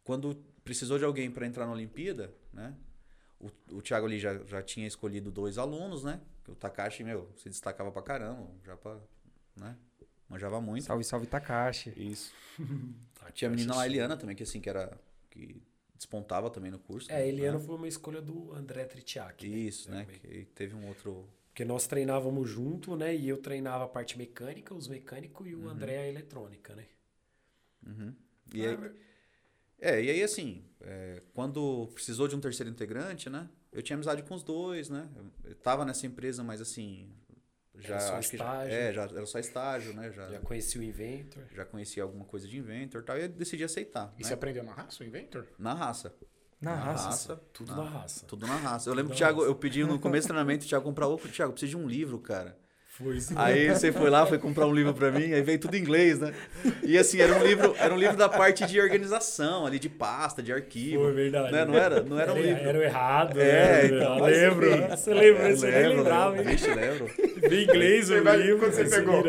quando 0.03 0.35
precisou 0.63 0.97
de 0.99 1.03
alguém 1.03 1.29
para 1.31 1.45
entrar 1.47 1.65
na 1.65 1.71
Olimpíada, 1.73 2.31
né? 2.53 2.73
O, 3.39 3.49
o 3.77 3.81
Thiago 3.81 4.05
ali 4.05 4.19
já, 4.19 4.37
já 4.45 4.61
tinha 4.61 4.85
escolhido 4.87 5.31
dois 5.31 5.57
alunos, 5.57 6.03
né? 6.03 6.21
O 6.47 6.55
Takashi, 6.55 7.03
meu, 7.03 7.29
se 7.37 7.49
destacava 7.49 7.91
pra 7.91 8.01
caramba, 8.01 8.47
já 8.65 8.75
pra, 8.77 8.97
né? 9.55 9.75
Manjava 10.29 10.61
muito. 10.61 10.83
Salve, 10.83 11.03
salve 11.03 11.27
Takashi. 11.27 11.91
Isso. 11.97 12.33
Tinha 13.33 13.49
a 13.49 13.51
menina 13.51 13.75
lá, 13.75 13.85
Eliana 13.85 14.15
também, 14.15 14.35
que 14.35 14.43
assim, 14.43 14.61
que 14.61 14.69
era... 14.69 14.97
Que 15.29 15.61
despontava 15.95 16.49
também 16.49 16.71
no 16.71 16.79
curso. 16.79 17.11
É, 17.11 17.15
né? 17.15 17.27
Eliana 17.27 17.59
foi 17.59 17.75
uma 17.75 17.87
escolha 17.87 18.21
do 18.21 18.53
André 18.53 18.85
Tritiak. 18.85 19.45
Isso, 19.45 19.91
né? 19.91 20.05
Também. 20.05 20.19
Que 20.19 20.45
teve 20.53 20.75
um 20.75 20.87
outro... 20.87 21.27
Porque 21.49 21.65
nós 21.65 21.87
treinávamos 21.87 22.49
junto, 22.49 22.95
né? 22.95 23.13
E 23.13 23.27
eu 23.27 23.37
treinava 23.37 23.83
a 23.83 23.87
parte 23.87 24.17
mecânica, 24.17 24.73
os 24.73 24.87
mecânicos 24.87 25.45
e 25.47 25.55
o 25.55 25.67
André 25.67 25.97
a 25.97 26.07
eletrônica, 26.07 26.73
né? 26.73 26.85
Uhum. 27.85 28.13
E 28.53 28.65
aí, 28.65 28.77
É, 29.79 30.03
e 30.03 30.09
aí 30.09 30.23
assim, 30.23 30.63
é, 30.79 31.21
quando 31.33 31.87
precisou 31.93 32.27
de 32.27 32.35
um 32.35 32.39
terceiro 32.39 32.69
integrante, 32.69 33.29
né? 33.29 33.49
Eu 33.71 33.81
tinha 33.81 33.95
amizade 33.95 34.23
com 34.23 34.35
os 34.35 34.43
dois, 34.43 34.89
né? 34.89 35.09
Eu, 35.15 35.49
eu 35.51 35.55
tava 35.55 35.83
nessa 35.85 36.07
empresa, 36.07 36.43
mas 36.43 36.61
assim, 36.61 37.11
já 37.79 37.95
Era 37.95 37.99
só 37.99 38.15
acho 38.15 38.29
que 38.31 38.37
já, 38.37 38.43
estágio. 38.45 38.73
é, 38.73 38.93
já 38.93 39.01
era 39.03 39.25
só 39.25 39.39
estágio, 39.39 39.93
né? 39.93 40.11
Já, 40.11 40.25
Já 40.27 40.31
já, 40.33 40.39
conheci 40.39 40.77
o 40.79 40.83
Inventor. 40.83 41.43
conhecia 41.71 42.03
alguma 42.03 42.25
coisa 42.25 42.47
de 42.47 42.57
Inventor 42.57 43.01
e 43.01 43.05
tal, 43.05 43.17
e 43.17 43.21
eu 43.23 43.29
decidi 43.29 43.63
aceitar, 43.63 44.13
E 44.17 44.21
né? 44.23 44.27
você 44.27 44.33
aprendeu 44.33 44.63
na 44.63 44.73
raça, 44.73 45.03
o 45.03 45.07
Inventor? 45.07 45.47
Na 45.57 45.73
raça. 45.73 46.13
Na 46.61 46.75
Na 46.75 46.83
raça. 46.83 47.05
raça. 47.05 47.35
Tudo 47.53 47.75
Na- 47.75 47.83
na 47.83 47.89
raça. 47.89 48.25
Tudo 48.25 48.45
na 48.47 48.55
raça. 48.57 48.89
Eu 48.89 48.93
lembro 48.93 49.11
que 49.11 49.15
o 49.15 49.17
Thiago, 49.17 49.39
raça. 49.39 49.51
eu 49.51 49.55
pedi 49.55 49.83
no 49.85 49.97
começo 49.99 50.27
do 50.27 50.31
treinamento, 50.31 50.65
o 50.65 50.67
Thiago 50.67 50.83
comprar, 50.83 51.07
ô, 51.07 51.17
Thiago, 51.17 51.51
eu 51.51 51.53
preciso 51.53 51.77
de 51.77 51.77
um 51.77 51.87
livro, 51.87 52.19
cara. 52.19 52.57
Foi 53.01 53.15
isso. 53.15 53.33
Aí 53.37 53.69
você 53.69 53.93
foi 53.93 54.09
lá, 54.09 54.25
foi 54.25 54.37
comprar 54.37 54.67
um 54.67 54.73
livro 54.73 54.93
pra 54.93 55.09
mim, 55.09 55.31
aí 55.31 55.41
veio 55.41 55.57
tudo 55.57 55.75
em 55.75 55.79
inglês, 55.79 56.19
né? 56.19 56.33
E 56.83 56.97
assim, 56.97 57.21
era 57.21 57.33
um 57.33 57.45
livro, 57.45 57.73
era 57.79 57.93
um 57.93 57.97
livro 57.97 58.17
da 58.17 58.27
parte 58.27 58.65
de 58.65 58.79
organização, 58.81 59.65
ali 59.65 59.79
de 59.79 59.87
pasta, 59.87 60.43
de 60.43 60.51
arquivo. 60.51 61.03
Foi 61.03 61.13
verdade. 61.13 61.53
Né? 61.53 61.63
Não 61.63 61.75
era, 61.75 62.03
não 62.03 62.19
era 62.19 62.33
um 62.33 62.37
Era, 62.37 62.45
livro. 62.45 62.69
era 62.69 62.77
o 62.77 62.81
errado. 62.83 63.39
É, 63.39 63.87
né? 63.87 63.95
então, 63.95 64.19
lembro. 64.19 64.69
Você 64.89 65.13
lembra? 65.13 65.49
Eu 65.49 65.55
Você 65.57 65.87
lembrava, 65.87 66.37
hein? 66.37 66.43
Vixe, 66.43 66.67
lembro. 66.73 67.09
Em 67.49 67.63
inglês 67.63 68.09
o 68.09 68.15
livro. 68.15 68.59
quando 68.59 68.73
você 68.73 68.83
pegou? 68.85 69.23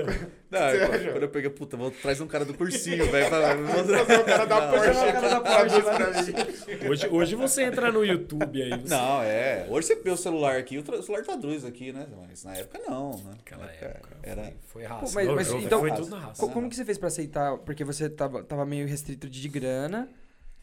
Não, 0.50 0.58
Você 0.60 1.08
quando, 1.10 1.22
eu 1.22 1.28
peguei, 1.28 1.48
puta, 1.50 1.76
vou 1.76 1.90
trazer 1.92 2.22
um 2.24 2.26
cara 2.26 2.44
do 2.44 2.54
cursinho, 2.54 3.08
velho. 3.10 3.28
pra- 3.28 3.56
Trazer 3.56 4.20
o 4.20 4.24
cara 4.24 4.44
da 4.46 4.68
Porsche, 4.68 4.90
o 4.90 5.12
cara 5.12 5.28
da 5.28 5.40
Porsche, 5.40 5.82
pra 5.82 6.22
mim. 6.22 6.88
Hoje, 6.90 7.08
hoje 7.08 7.34
você 7.36 7.62
entra 7.62 7.92
no 7.92 8.04
YouTube 8.04 8.60
aí. 8.60 8.70
Você... 8.70 8.92
Não, 8.92 9.22
é. 9.22 9.66
Hoje 9.70 9.86
você 9.86 9.96
vê 9.96 10.10
o 10.10 10.16
celular 10.16 10.56
aqui, 10.58 10.76
o, 10.78 11.02
celular 11.02 11.22
traduz 11.22 11.64
aqui, 11.64 11.92
né? 11.92 12.06
Mas 12.28 12.42
na 12.42 12.56
época 12.56 12.80
não, 12.88 13.16
né? 13.18 13.34
Naquela 13.36 13.64
Na 13.64 13.70
época. 13.70 14.16
Era. 14.24 14.42
Foi, 14.42 14.54
foi 14.66 14.84
raça. 14.84 15.06
Pô, 15.06 15.12
mas- 15.14 15.28
mas 15.28 15.48
eu- 15.50 15.60
então- 15.60 15.78
foi 15.80 15.92
tudo 15.92 16.10
na 16.10 16.18
raça. 16.18 16.40
Co- 16.42 16.48
Como 16.52 16.68
que 16.68 16.74
você 16.74 16.84
fez 16.84 16.98
pra 16.98 17.06
aceitar? 17.08 17.56
Porque 17.58 17.84
você 17.84 18.10
tava, 18.10 18.42
tava 18.42 18.66
meio 18.66 18.88
restrito 18.88 19.30
de 19.30 19.48
grana, 19.48 20.08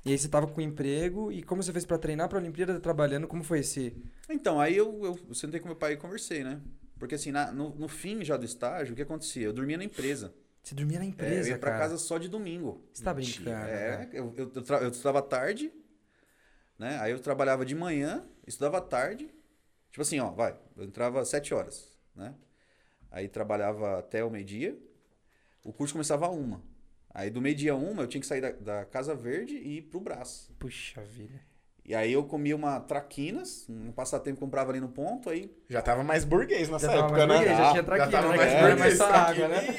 e 0.03 0.11
aí 0.11 0.17
você 0.17 0.27
tava 0.27 0.47
com 0.47 0.59
emprego, 0.59 1.31
e 1.31 1.41
como 1.41 1.63
você 1.63 1.71
fez 1.71 1.85
pra 1.85 1.97
treinar 1.97 2.27
pra 2.27 2.39
Olimpíada 2.39 2.77
trabalhando? 2.81 3.25
Como 3.25 3.41
foi 3.41 3.59
esse... 3.59 3.95
Então, 4.29 4.59
aí 4.59 4.75
eu, 4.75 4.99
eu, 5.01 5.19
eu 5.29 5.33
sentei 5.33 5.61
com 5.61 5.67
meu 5.67 5.77
pai 5.77 5.93
e 5.93 5.97
conversei, 5.97 6.43
né? 6.43 6.59
Porque 6.99 7.15
assim, 7.15 7.31
na- 7.31 7.51
no, 7.51 7.73
no 7.75 7.87
fim 7.87 8.23
já 8.23 8.37
do 8.37 8.45
estágio, 8.45 8.93
o 8.93 8.95
que 8.95 9.01
acontecia? 9.01 9.45
Eu 9.45 9.53
dormia 9.53 9.77
na 9.77 9.83
empresa. 9.83 10.33
Você 10.63 10.75
dormia 10.75 10.99
na 10.99 11.05
É, 11.05 11.07
eu 11.07 11.11
empresa, 11.11 11.49
ia 11.49 11.57
pra 11.57 11.71
cara. 11.71 11.83
casa 11.83 11.97
só 11.97 12.17
de 12.17 12.27
domingo. 12.27 12.83
Você 12.93 13.03
tá 13.03 13.13
brincando. 13.13 13.49
É, 13.49 14.09
eu, 14.13 14.33
eu, 14.35 14.51
eu, 14.53 14.63
eu 14.81 14.89
estudava 14.89 15.21
tarde, 15.21 15.71
né? 16.77 16.99
Aí 16.99 17.11
eu 17.11 17.19
trabalhava 17.19 17.65
de 17.65 17.75
manhã, 17.75 18.25
estudava 18.45 18.81
tarde. 18.81 19.29
Tipo 19.91 20.01
assim, 20.01 20.19
ó, 20.19 20.31
vai. 20.31 20.57
Eu 20.75 20.83
entrava 20.83 21.21
às 21.21 21.29
7 21.29 21.53
horas, 21.53 21.97
né? 22.15 22.35
Aí 23.09 23.27
trabalhava 23.29 23.99
até 23.99 24.23
o 24.23 24.29
meio-dia. 24.29 24.77
O 25.63 25.71
curso 25.73 25.93
começava 25.93 26.25
a 26.27 26.29
uma. 26.29 26.61
Aí 27.09 27.29
do 27.29 27.41
meio-dia 27.41 27.75
uma 27.75 28.03
eu 28.03 28.07
tinha 28.07 28.21
que 28.21 28.27
sair 28.27 28.41
da, 28.41 28.51
da 28.51 28.85
Casa 28.85 29.15
Verde 29.15 29.55
e 29.55 29.77
ir 29.77 29.81
pro 29.83 29.99
Brás. 29.99 30.51
Puxa 30.59 31.01
vida. 31.03 31.39
E 31.88 31.95
aí 31.95 32.11
eu 32.11 32.23
comia 32.25 32.53
uma 32.53 32.81
traquinas, 32.81 33.65
um 33.69 33.93
passatempo 33.93 34.38
comprava 34.41 34.71
ali 34.71 34.81
no 34.81 34.89
ponto, 34.89 35.29
aí 35.29 35.49
Já 35.69 35.81
tava 35.81 36.03
mais 36.03 36.25
burguês 36.25 36.67
nessa 36.67 36.88
Já 36.88 36.93
época, 36.93 37.11
mais 37.13 37.27
né? 37.27 37.35
burguês, 37.38 37.57
já 37.57 37.63
tinha 37.71 37.75
Já 37.75 37.83
traquina, 37.83 38.11
tava 38.11 38.27
né? 38.31 38.38
mais 38.38 38.51
era 38.51 38.67
burguês. 38.75 38.99
mais 38.99 39.01
água, 39.13 39.47
né? 39.47 39.75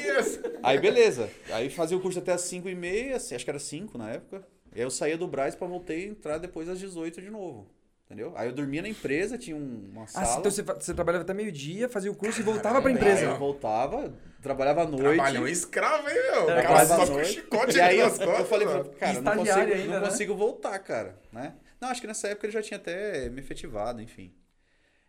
Aí 0.63 0.79
beleza. 0.79 1.29
Aí 1.53 1.69
fazia 1.69 1.97
o 1.97 2.01
curso 2.01 2.19
até 2.19 2.33
as 2.33 2.41
5 2.41 2.67
e 2.69 2.75
meia, 2.75 3.17
assim, 3.17 3.35
acho 3.35 3.45
que 3.45 3.51
era 3.51 3.59
5 3.59 3.99
na 3.99 4.11
época. 4.11 4.43
E 4.75 4.79
aí 4.81 4.87
eu 4.87 4.91
saía 4.91 5.19
do 5.19 5.29
Braz 5.29 5.55
pra 5.55 5.67
voltei 5.69 6.07
e 6.07 6.09
entrar 6.09 6.39
depois 6.39 6.67
às 6.69 6.79
18 6.79 7.21
de 7.21 7.31
novo. 7.31 7.69
Entendeu? 8.07 8.33
Aí 8.37 8.49
eu 8.49 8.55
dormia 8.55 8.81
na 8.81 8.89
empresa, 8.89 9.37
tinha 9.37 9.55
um- 9.55 9.91
uma 9.93 10.05
Ah, 10.05 10.07
sala. 10.07 10.39
então 10.39 10.51
você, 10.51 10.63
você 10.63 10.95
trabalhava 10.95 11.25
até 11.25 11.35
meio-dia, 11.35 11.91
fazia 11.91 12.11
o 12.11 12.15
curso 12.15 12.41
e 12.41 12.43
voltava 12.43 12.81
pra 12.81 12.89
Aí 12.89 12.97
empresa. 12.97 13.25
eu 13.27 13.37
voltava, 13.37 14.11
trabalhava 14.41 14.85
à 14.85 14.87
noite. 14.87 15.03
Trabalhão 15.03 15.47
escravo, 15.47 16.09
hein, 16.09 16.15
meu? 16.15 16.47
Cara 16.47 16.63
trabalhava 16.63 17.07
só 17.07 17.13
com 17.13 17.23
chicote 17.25 17.77
E 17.77 17.81
aí 17.83 17.99
eu, 17.99 18.07
nas 18.07 18.17
costas. 18.17 18.39
eu 18.39 18.45
falei, 18.47 18.67
mano. 18.67 18.85
cara, 18.99 19.21
não 19.21 19.37
consigo, 19.37 19.59
ainda, 19.59 19.85
não 19.93 20.01
né? 20.01 20.09
consigo 20.09 20.35
voltar, 20.35 20.79
cara, 20.79 21.19
né? 21.31 21.53
Não, 21.81 21.89
acho 21.89 22.01
que 22.01 22.07
nessa 22.07 22.29
época 22.29 22.47
ele 22.47 22.53
já 22.53 22.63
tinha 22.63 22.79
até 22.79 23.29
me 23.31 23.41
efetivado, 23.41 24.01
enfim. 24.03 24.35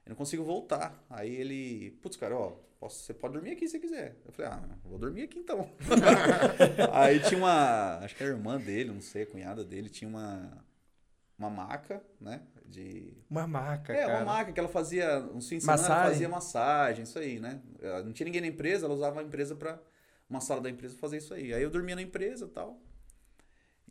Eu 0.05 0.09
não 0.11 0.15
consigo 0.15 0.43
voltar. 0.43 1.03
Aí 1.09 1.33
ele, 1.35 1.91
putz, 2.01 2.15
cara, 2.17 2.35
ó, 2.35 2.51
posso- 2.79 3.03
você 3.03 3.13
pode 3.13 3.33
dormir 3.33 3.51
aqui 3.51 3.67
se 3.67 3.71
você 3.73 3.79
quiser. 3.79 4.15
Eu 4.25 4.31
falei, 4.31 4.51
ah, 4.51 4.77
vou 4.83 4.97
dormir 4.97 5.23
aqui 5.23 5.39
então. 5.39 5.69
Aí 6.93 7.19
tinha 7.21 7.37
uma, 7.37 7.97
acho 7.99 8.15
que 8.15 8.23
era 8.23 8.33
a 8.33 8.35
irmã 8.35 8.57
dele, 8.57 8.91
não 8.91 9.01
sei, 9.01 9.23
a 9.23 9.27
cunhada 9.27 9.63
dele, 9.63 9.89
tinha 9.89 10.07
uma, 10.09 10.63
uma 11.37 11.49
maca, 11.49 12.01
né? 12.19 12.41
De, 12.65 13.17
Uma 13.29 13.47
maca, 13.47 13.91
é, 13.93 14.05
cara. 14.05 14.17
uma 14.23 14.25
maca 14.25 14.51
que 14.53 14.59
ela 14.59 14.69
fazia, 14.69 15.19
uns 15.33 15.49
fins 15.49 15.57
de 15.57 15.63
semana 15.63 15.79
ela 15.81 15.89
Massagem? 15.89 16.11
fazia 16.11 16.29
massagem, 16.29 17.03
isso 17.03 17.17
aí, 17.17 17.39
né? 17.39 17.61
Ela 17.81 18.03
Não 18.03 18.13
tinha 18.13 18.25
ninguém 18.25 18.41
na 18.41 18.47
empresa, 18.47 18.85
ela 18.85 18.93
usava 18.93 19.19
a 19.19 19.23
empresa 19.23 19.55
pra, 19.55 19.79
uma 20.29 20.39
sala 20.39 20.61
da 20.61 20.69
empresa 20.69 20.93
pra 20.93 21.01
fazer 21.01 21.17
isso 21.17 21.33
aí. 21.33 21.51
Aí 21.51 21.63
eu 21.63 21.71
dormia 21.71 21.95
na 21.95 22.01
empresa 22.03 22.45
e 22.45 22.49
tal. 22.49 22.79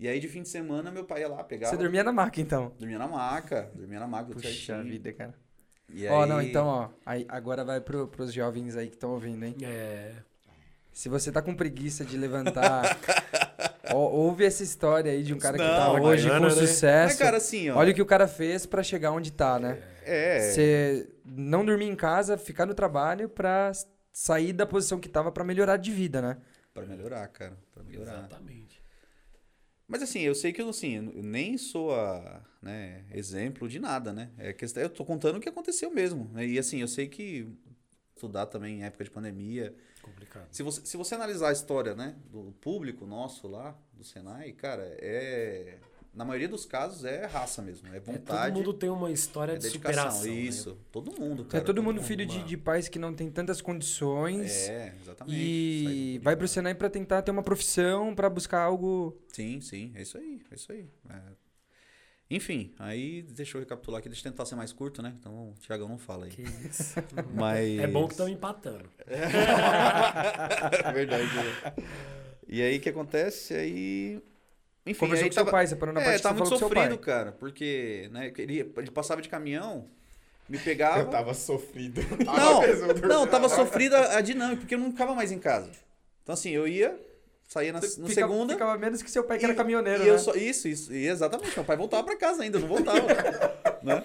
E 0.01 0.07
aí 0.07 0.20
de 0.20 0.28
fim 0.28 0.42
de 0.42 0.49
semana 0.49 0.90
meu 0.90 1.05
pai 1.05 1.22
ia 1.22 1.28
lá, 1.28 1.42
pegava, 1.42 1.72
Você 1.72 1.76
dormia 1.82 2.05
na 2.05 2.12
maca, 2.12 2.40
então. 2.40 2.72
dormia 2.78 2.99
na 2.99 3.09
maca, 3.09 3.70
dormia 3.74 3.99
na 3.99 4.07
maca, 4.07 4.32
Puxa 4.32 4.49
certinho. 4.49 4.84
vida, 4.84 5.12
cara. 5.12 5.34
E 5.92 6.07
Ó, 6.07 6.22
aí- 6.22 6.28
não, 6.28 6.40
então, 6.42 6.66
ó. 6.66 6.88
Aí, 7.05 7.24
agora 7.28 7.64
vai 7.64 7.80
pro, 7.80 8.07
pros 8.07 8.32
jovens 8.32 8.76
aí 8.76 8.88
que 8.88 8.94
estão 8.94 9.11
ouvindo, 9.11 9.44
hein? 9.44 9.57
É. 9.62 10.12
Se 10.92 11.09
você 11.09 11.32
tá 11.32 11.40
com 11.40 11.55
preguiça 11.55 12.05
de 12.05 12.16
levantar, 12.16 12.96
ó, 13.92 13.96
ouve 13.99 14.44
essa 14.44 14.62
história 14.62 15.11
aí 15.12 15.22
de 15.22 15.32
um 15.34 15.38
cara 15.38 15.57
que 15.57 15.64
tá 15.64 15.92
Não, 15.92 16.03
hoje 16.03 16.24
bacana, 16.28 16.49
com 16.49 16.55
né? 16.55 16.61
sucesso. 16.66 17.09
Mas, 17.09 17.18
cara, 17.18 17.36
assim, 17.38 17.70
ó. 17.70 17.76
Olha 17.78 17.92
o 17.92 17.94
que 17.94 18.03
o 18.03 18.07
cara 18.07 18.28
fez 18.28 18.66
pra 18.66 18.82
chegar 18.82 19.12
onde 19.12 19.32
tá, 19.32 19.59
né? 19.59 19.80
É, 20.05 20.40
Você 20.40 21.09
não 21.24 21.64
dormir 21.64 21.86
em 21.86 21.96
casa, 21.96 22.36
ficar 22.36 22.66
no 22.66 22.74
trabalho 22.74 23.28
pra 23.28 23.72
sair 24.12 24.53
da 24.53 24.66
posição 24.66 24.99
que 24.99 25.09
tava 25.09 25.30
pra 25.32 25.44
melhorar 25.44 25.76
de 25.76 25.90
vida, 25.92 26.20
né? 26.22 26.36
pra 26.74 26.86
melhorar, 26.86 27.26
cara, 27.28 27.57
pra 27.74 27.82
melhorar. 27.82 28.18
Exatamente. 28.18 28.67
Mas 29.89 30.03
assim, 30.03 30.20
eu 30.20 30.34
sei 30.34 30.53
que 30.53 30.61
eu, 30.61 30.68
assim, 30.68 30.97
eu 30.97 31.22
nem 31.22 31.57
sou 31.57 31.95
a, 31.95 32.45
né, 32.62 33.05
exemplo 33.11 33.68
de 33.68 33.78
nada, 33.78 34.12
né? 34.12 34.30
É 34.36 34.53
questão, 34.53 34.82
eu 34.82 34.91
tô 34.91 35.05
contando 35.05 35.36
o 35.36 35.41
que 35.41 35.49
aconteceu 35.49 35.91
mesmo. 35.91 36.30
né? 36.32 36.47
E 36.47 36.59
assim, 36.59 36.80
eu 36.80 36.89
sei 36.89 37.09
que 37.09 37.49
estudar 38.14 38.47
também 38.47 38.80
em 38.80 38.84
época 38.84 39.05
de 39.05 39.11
pandemia, 39.11 39.74
Complicado. 40.09 40.49
Se 40.51 40.62
você, 40.62 40.84
se 40.84 40.97
você 40.97 41.14
analisar 41.14 41.51
a 41.51 41.53
história, 41.53 41.95
né, 41.95 42.16
do 42.30 42.53
público 42.61 43.07
nosso 43.07 43.47
lá, 43.47 43.78
do 43.93 44.05
Senai, 44.05 44.53
cara, 44.53 44.82
é. 45.01 45.78
Na 46.18 46.24
maioria 46.24 46.48
dos 46.48 46.66
casos 46.66 47.04
é 47.04 47.26
raça 47.26 47.62
mesmo. 47.62 47.86
É 47.94 47.96
É, 47.98 48.00
vontade. 48.00 48.52
todo 48.52 48.56
mundo 48.66 48.74
tem 48.74 48.90
uma 48.90 49.10
história 49.10 49.52
é 49.52 49.56
de 49.56 49.62
dedicação. 49.62 50.10
superação. 50.10 50.24
né? 50.34 50.40
Isso. 50.40 50.76
Todo 50.90 51.12
mundo, 51.18 51.44
É 51.44 51.52
cara. 51.52 51.64
todo 51.64 51.80
mundo 51.82 52.00
com 52.00 52.06
filho 52.06 52.26
de, 52.26 52.38
uma- 52.38 52.44
de 52.44 52.56
pais 52.56 52.88
que 52.88 52.98
não 52.98 53.14
tem 53.14 53.30
tantas 53.30 53.60
condições 53.62 54.68
É, 54.68 54.92
exatamente. 55.00 55.36
E 55.38 56.18
do 56.18 56.24
vai 56.24 56.34
pro. 56.36 56.48
Senai 56.48 56.74
pra 56.74 56.90
tentar 56.90 57.22
ter 57.22 57.30
uma 57.30 57.42
profissão, 57.42 58.14
pra 58.16 58.28
buscar 58.28 58.60
algo. 58.62 59.16
Sim, 59.32 59.60
sim. 59.60 59.92
É 59.94 60.02
isso 60.02 60.18
aí. 60.18 60.42
É 60.50 60.54
isso 60.56 60.72
aí. 60.72 60.88
É. 61.08 61.20
Enfim, 62.30 62.74
aí 62.78 63.22
deixa 63.22 63.56
eu 63.56 63.60
recapitular 63.60 64.00
aqui. 64.00 64.08
Deixa 64.08 64.26
eu 64.26 64.32
tentar 64.32 64.44
ser 64.44 64.54
mais 64.56 64.72
curto, 64.72 65.00
né? 65.00 65.14
Então 65.18 65.50
o 65.50 65.54
Thiagão 65.66 65.88
não 65.88 65.98
fala 65.98 66.24
aí. 66.26 66.30
Que 66.32 66.42
isso. 66.42 66.94
Mas... 67.32 67.78
É 67.78 67.86
bom 67.86 68.06
que 68.06 68.12
estão 68.14 68.28
empatando. 68.28 68.90
Verdade. 70.92 71.24
né? 71.34 71.74
E 72.46 72.60
aí 72.62 72.76
o 72.76 72.80
que 72.80 72.88
acontece? 72.88 73.54
Aí. 73.54 74.20
Enfim, 74.89 74.99
Conversou 75.01 75.24
aí 75.24 75.30
com 75.30 75.34
seu 75.34 75.45
tava- 75.45 75.57
pai, 75.57 75.66
separou 75.66 75.95
na 75.95 76.01
É, 76.01 76.05
parte 76.05 76.16
que 76.16 76.22
tava 76.22 76.34
você 76.34 76.41
muito 76.41 76.59
seu 76.59 76.68
sofrido, 76.68 76.89
pai. 76.97 76.99
cara, 76.99 77.32
porque 77.32 78.09
né, 78.12 78.32
ele, 78.39 78.72
ele 78.76 78.91
passava 78.91 79.20
de 79.22 79.28
caminhão, 79.28 79.86
me 80.49 80.59
pegava. 80.59 81.01
Eu 81.01 81.07
tava 81.09 81.34
sofrido. 81.34 82.01
Não, 82.24 83.09
não, 83.09 83.26
tava 83.26 83.47
lá. 83.47 83.55
sofrida 83.55 84.16
a 84.16 84.20
dinâmica, 84.20 84.61
porque 84.61 84.74
eu 84.74 84.78
não 84.78 84.91
ficava 84.93 85.14
mais 85.14 85.30
em 85.30 85.39
casa. 85.39 85.70
Então, 86.22 86.32
assim, 86.32 86.51
eu 86.51 86.66
ia, 86.66 86.99
saía 87.47 87.72
na, 87.72 87.80
Você 87.80 88.01
no 88.01 88.09
fica- 88.09 88.20
segunda. 88.22 88.53
Ficava 88.55 88.76
menos 88.78 89.03
que 89.03 89.11
seu 89.11 89.24
pai, 89.24 89.39
que 89.39 89.45
era 89.45 89.53
e- 89.55 89.57
caminhoneiro, 89.57 90.03
e 90.03 90.07
né? 90.07 90.11
eu 90.12 90.18
só, 90.18 90.34
Isso, 90.34 90.66
isso. 90.68 90.93
E 90.93 91.07
exatamente. 91.07 91.55
Meu 91.55 91.64
pai 91.64 91.76
voltava 91.76 92.03
pra 92.05 92.16
casa 92.16 92.43
ainda, 92.43 92.57
eu 92.57 92.62
não 92.62 92.68
voltava. 92.68 92.99
né? 93.82 94.05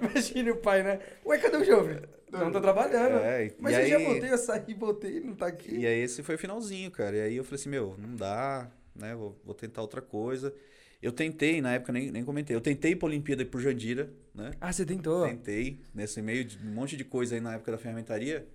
Imagine 0.00 0.50
o 0.52 0.56
pai, 0.56 0.82
né? 0.82 0.98
Ué, 1.26 1.38
cadê 1.38 1.56
o 1.56 1.64
jovem? 1.64 1.98
Não, 2.30 2.50
tô 2.50 2.60
trabalhando. 2.60 3.18
É, 3.18 3.46
e 3.46 3.54
Mas 3.60 3.74
aí- 3.74 3.90
eu 3.92 4.00
já 4.00 4.04
voltei, 4.06 4.32
eu 4.32 4.38
saí, 4.38 4.74
voltei, 4.74 5.20
não 5.20 5.34
tá 5.34 5.46
aqui. 5.46 5.76
E 5.76 5.86
aí 5.86 6.00
esse 6.00 6.22
foi 6.22 6.34
o 6.34 6.38
finalzinho, 6.38 6.90
cara. 6.90 7.16
E 7.16 7.20
aí 7.20 7.36
eu 7.36 7.44
falei 7.44 7.60
assim, 7.60 7.68
meu, 7.68 7.94
não 7.98 8.16
dá, 8.16 8.68
né? 8.94 9.14
Vou, 9.14 9.38
vou 9.44 9.54
tentar 9.54 9.82
outra 9.82 10.00
coisa. 10.00 10.54
Eu 11.02 11.12
tentei, 11.12 11.60
na 11.60 11.74
época 11.74 11.92
nem, 11.92 12.10
nem 12.10 12.24
comentei, 12.24 12.56
eu 12.56 12.60
tentei 12.60 12.92
ir 12.92 12.96
pra 12.96 13.06
Olimpíada 13.06 13.42
e 13.42 13.44
por 13.44 13.60
Jandira, 13.60 14.10
né? 14.34 14.52
Ah, 14.60 14.72
você 14.72 14.86
tentou? 14.86 15.26
Tentei, 15.26 15.78
nesse 15.94 16.22
meio 16.22 16.44
de 16.44 16.56
um 16.58 16.72
monte 16.72 16.96
de 16.96 17.04
coisa 17.04 17.34
aí 17.34 17.40
na 17.40 17.54
época 17.54 17.72
da 17.72 17.78
ferramentaria. 17.78 18.46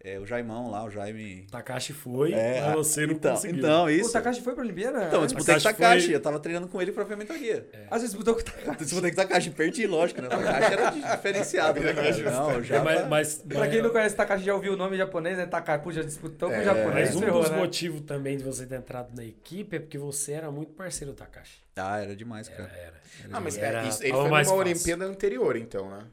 É, 0.00 0.16
o 0.16 0.24
Jaimão 0.24 0.70
lá, 0.70 0.84
o 0.84 0.90
Jaime. 0.90 1.44
Takashi 1.50 1.92
foi, 1.92 2.32
É, 2.32 2.60
mas 2.66 2.74
você 2.76 3.04
não 3.04 3.14
então, 3.14 3.34
conseguiu. 3.34 3.58
Então, 3.58 3.84
O 3.86 3.90
isso. 3.90 4.12
Takashi 4.12 4.40
foi 4.42 4.54
pra 4.54 4.62
Olimpíada? 4.62 4.98
Então, 5.06 5.18
eu 5.18 5.22
Ah, 5.22 5.26
disputei 5.26 5.54
com 5.54 5.60
o 5.60 5.62
Takashi 5.64 5.76
Takashi, 5.82 6.06
foi- 6.06 6.14
eu 6.14 6.20
tava 6.20 6.38
treinando 6.38 6.68
com 6.68 6.80
ele 6.80 6.92
pra 6.92 7.04
ferramentaria. 7.04 7.68
Ah, 7.90 7.98
você 7.98 8.06
disputou 8.06 8.34
com 8.34 8.40
o 8.40 8.44
Takashi. 8.44 8.68
Eu 8.68 8.74
disputei 8.76 9.10
com 9.10 9.20
o 9.20 9.24
Takashi, 9.26 9.50
perdi, 9.50 9.86
lógico, 9.88 10.22
né? 10.22 10.28
O 10.28 10.30
Takashi 10.30 10.72
era 10.72 10.90
diferenciado, 10.90 11.80
né, 11.80 11.92
cara? 11.92 12.16
Não, 12.30 12.50
É, 12.52 12.62
já. 12.62 12.84
mas, 12.84 13.08
mas, 13.08 13.34
Pra 13.48 13.66
quem 13.68 13.82
não 13.82 13.90
conhece 13.90 14.14
Takashi, 14.14 14.44
já 14.44 14.54
ouviu 14.54 14.74
o 14.74 14.76
nome 14.76 14.96
japonês, 14.96 15.36
né? 15.36 15.46
Takashi, 15.46 15.82
pô, 15.82 15.90
já 15.90 16.02
disputou 16.02 16.48
com 16.48 16.54
É, 16.54 16.60
o 16.60 16.64
japonês, 16.64 17.08
mas 17.08 17.16
um 17.16 17.20
ferrou, 17.20 17.42
dos 17.42 17.50
né? 17.50 17.56
motivos 17.58 18.00
também 18.02 18.36
de 18.36 18.44
você 18.44 18.66
ter 18.66 18.76
entrado 18.76 19.12
na 19.16 19.24
equipe 19.24 19.76
é 19.76 19.80
porque 19.80 19.98
você 19.98 20.30
era 20.32 20.48
muito 20.48 20.72
parceiro 20.74 21.12
do 21.12 21.16
Takashi. 21.16 21.58
Ah, 21.74 21.98
era 22.00 22.14
demais, 22.14 22.46
Era, 22.48 22.56
cara. 22.56 22.70
era. 22.78 22.94
Ah, 23.32 23.40
mas 23.40 23.56
Era- 23.58 23.84
é, 23.84 23.88
isso, 23.88 24.02
ele 24.04 24.12
foi 24.12 24.28
mais 24.30 24.46
numa. 24.46 24.58
Olimpíada 24.60 25.04
anterior, 25.04 25.56
então, 25.56 25.90
né? 25.90 26.04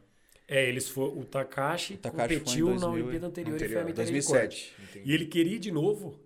É, 0.47 0.67
eles 0.69 0.87
foram. 0.87 1.17
O 1.19 1.25
Takashi, 1.25 1.97
Takashi 1.97 2.27
foi 2.27 2.35
em 2.35 2.39
competiu 2.39 2.65
na 2.67 2.73
2000 2.75 2.89
Olimpíada 3.03 3.27
anterior, 3.27 3.53
anterior, 3.55 3.69
e 3.69 3.73
foi 3.73 3.81
a 3.81 3.85
medalha 3.85 4.05
de 4.21 4.27
corte. 4.27 4.73
2007. 4.77 5.01
E 5.09 5.13
ele 5.13 5.25
queria 5.25 5.55
ir 5.55 5.59
de 5.59 5.71
novo, 5.71 6.19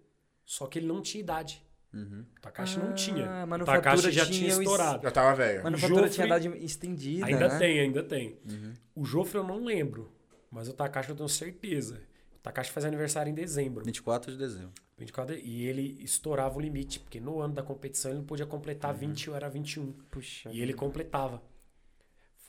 só 0.45 0.67
que 0.67 0.79
ele 0.79 0.87
não 0.87 1.01
tinha 1.01 1.21
idade. 1.21 1.61
Uhum. 1.93 2.23
O 2.37 2.41
Takashi 2.41 2.79
Ah, 2.79 2.83
não 2.83 2.93
tinha. 2.93 3.29
a 3.29 3.43
O 3.45 3.47
manufatura 3.47 3.81
Takashi 3.95 4.11
já 4.11 4.25
tinha 4.25 4.37
tinha 4.37 4.49
o 4.49 4.51
es- 4.51 4.57
estourado. 4.59 5.01
Já 5.03 5.11
tava 5.11 5.35
velho. 5.35 5.59
A 5.61 5.63
manufatura 5.63 6.01
Joffre- 6.01 6.13
tinha 6.13 6.25
idade 6.27 6.47
estendida, 6.65 7.25
Ainda 7.25 7.47
né? 7.47 7.57
tem, 7.57 7.79
ainda 7.79 8.03
tem. 8.03 8.37
Uhum. 8.47 8.73
O 8.95 9.05
Joffre 9.05 9.37
eu 9.39 9.43
não 9.43 9.63
lembro, 9.65 10.11
mas 10.51 10.67
o 10.69 10.73
Takashi 10.73 11.09
eu 11.09 11.15
tenho 11.15 11.29
certeza. 11.29 12.01
O 12.35 12.39
Takashi 12.41 12.71
faz 12.71 12.85
aniversário 12.85 13.29
em 13.31 13.33
dezembro. 13.33 13.83
24 13.83 14.31
de 14.31 14.37
dezembro. 14.37 14.71
24, 14.97 15.35
e 15.37 15.65
ele 15.65 15.97
estourava 16.03 16.57
o 16.57 16.61
limite, 16.61 16.99
porque 16.99 17.19
no 17.21 17.39
ano 17.39 17.53
da 17.53 17.63
competição 17.63 18.11
ele 18.11 18.19
não 18.19 18.25
podia 18.25 18.45
completar 18.45 18.93
20 18.93 19.29
ou 19.29 19.35
era 19.35 19.49
21. 19.49 19.93
Puxa. 20.11 20.49
E 20.51 20.61
ele 20.61 20.73
completava. 20.73 21.41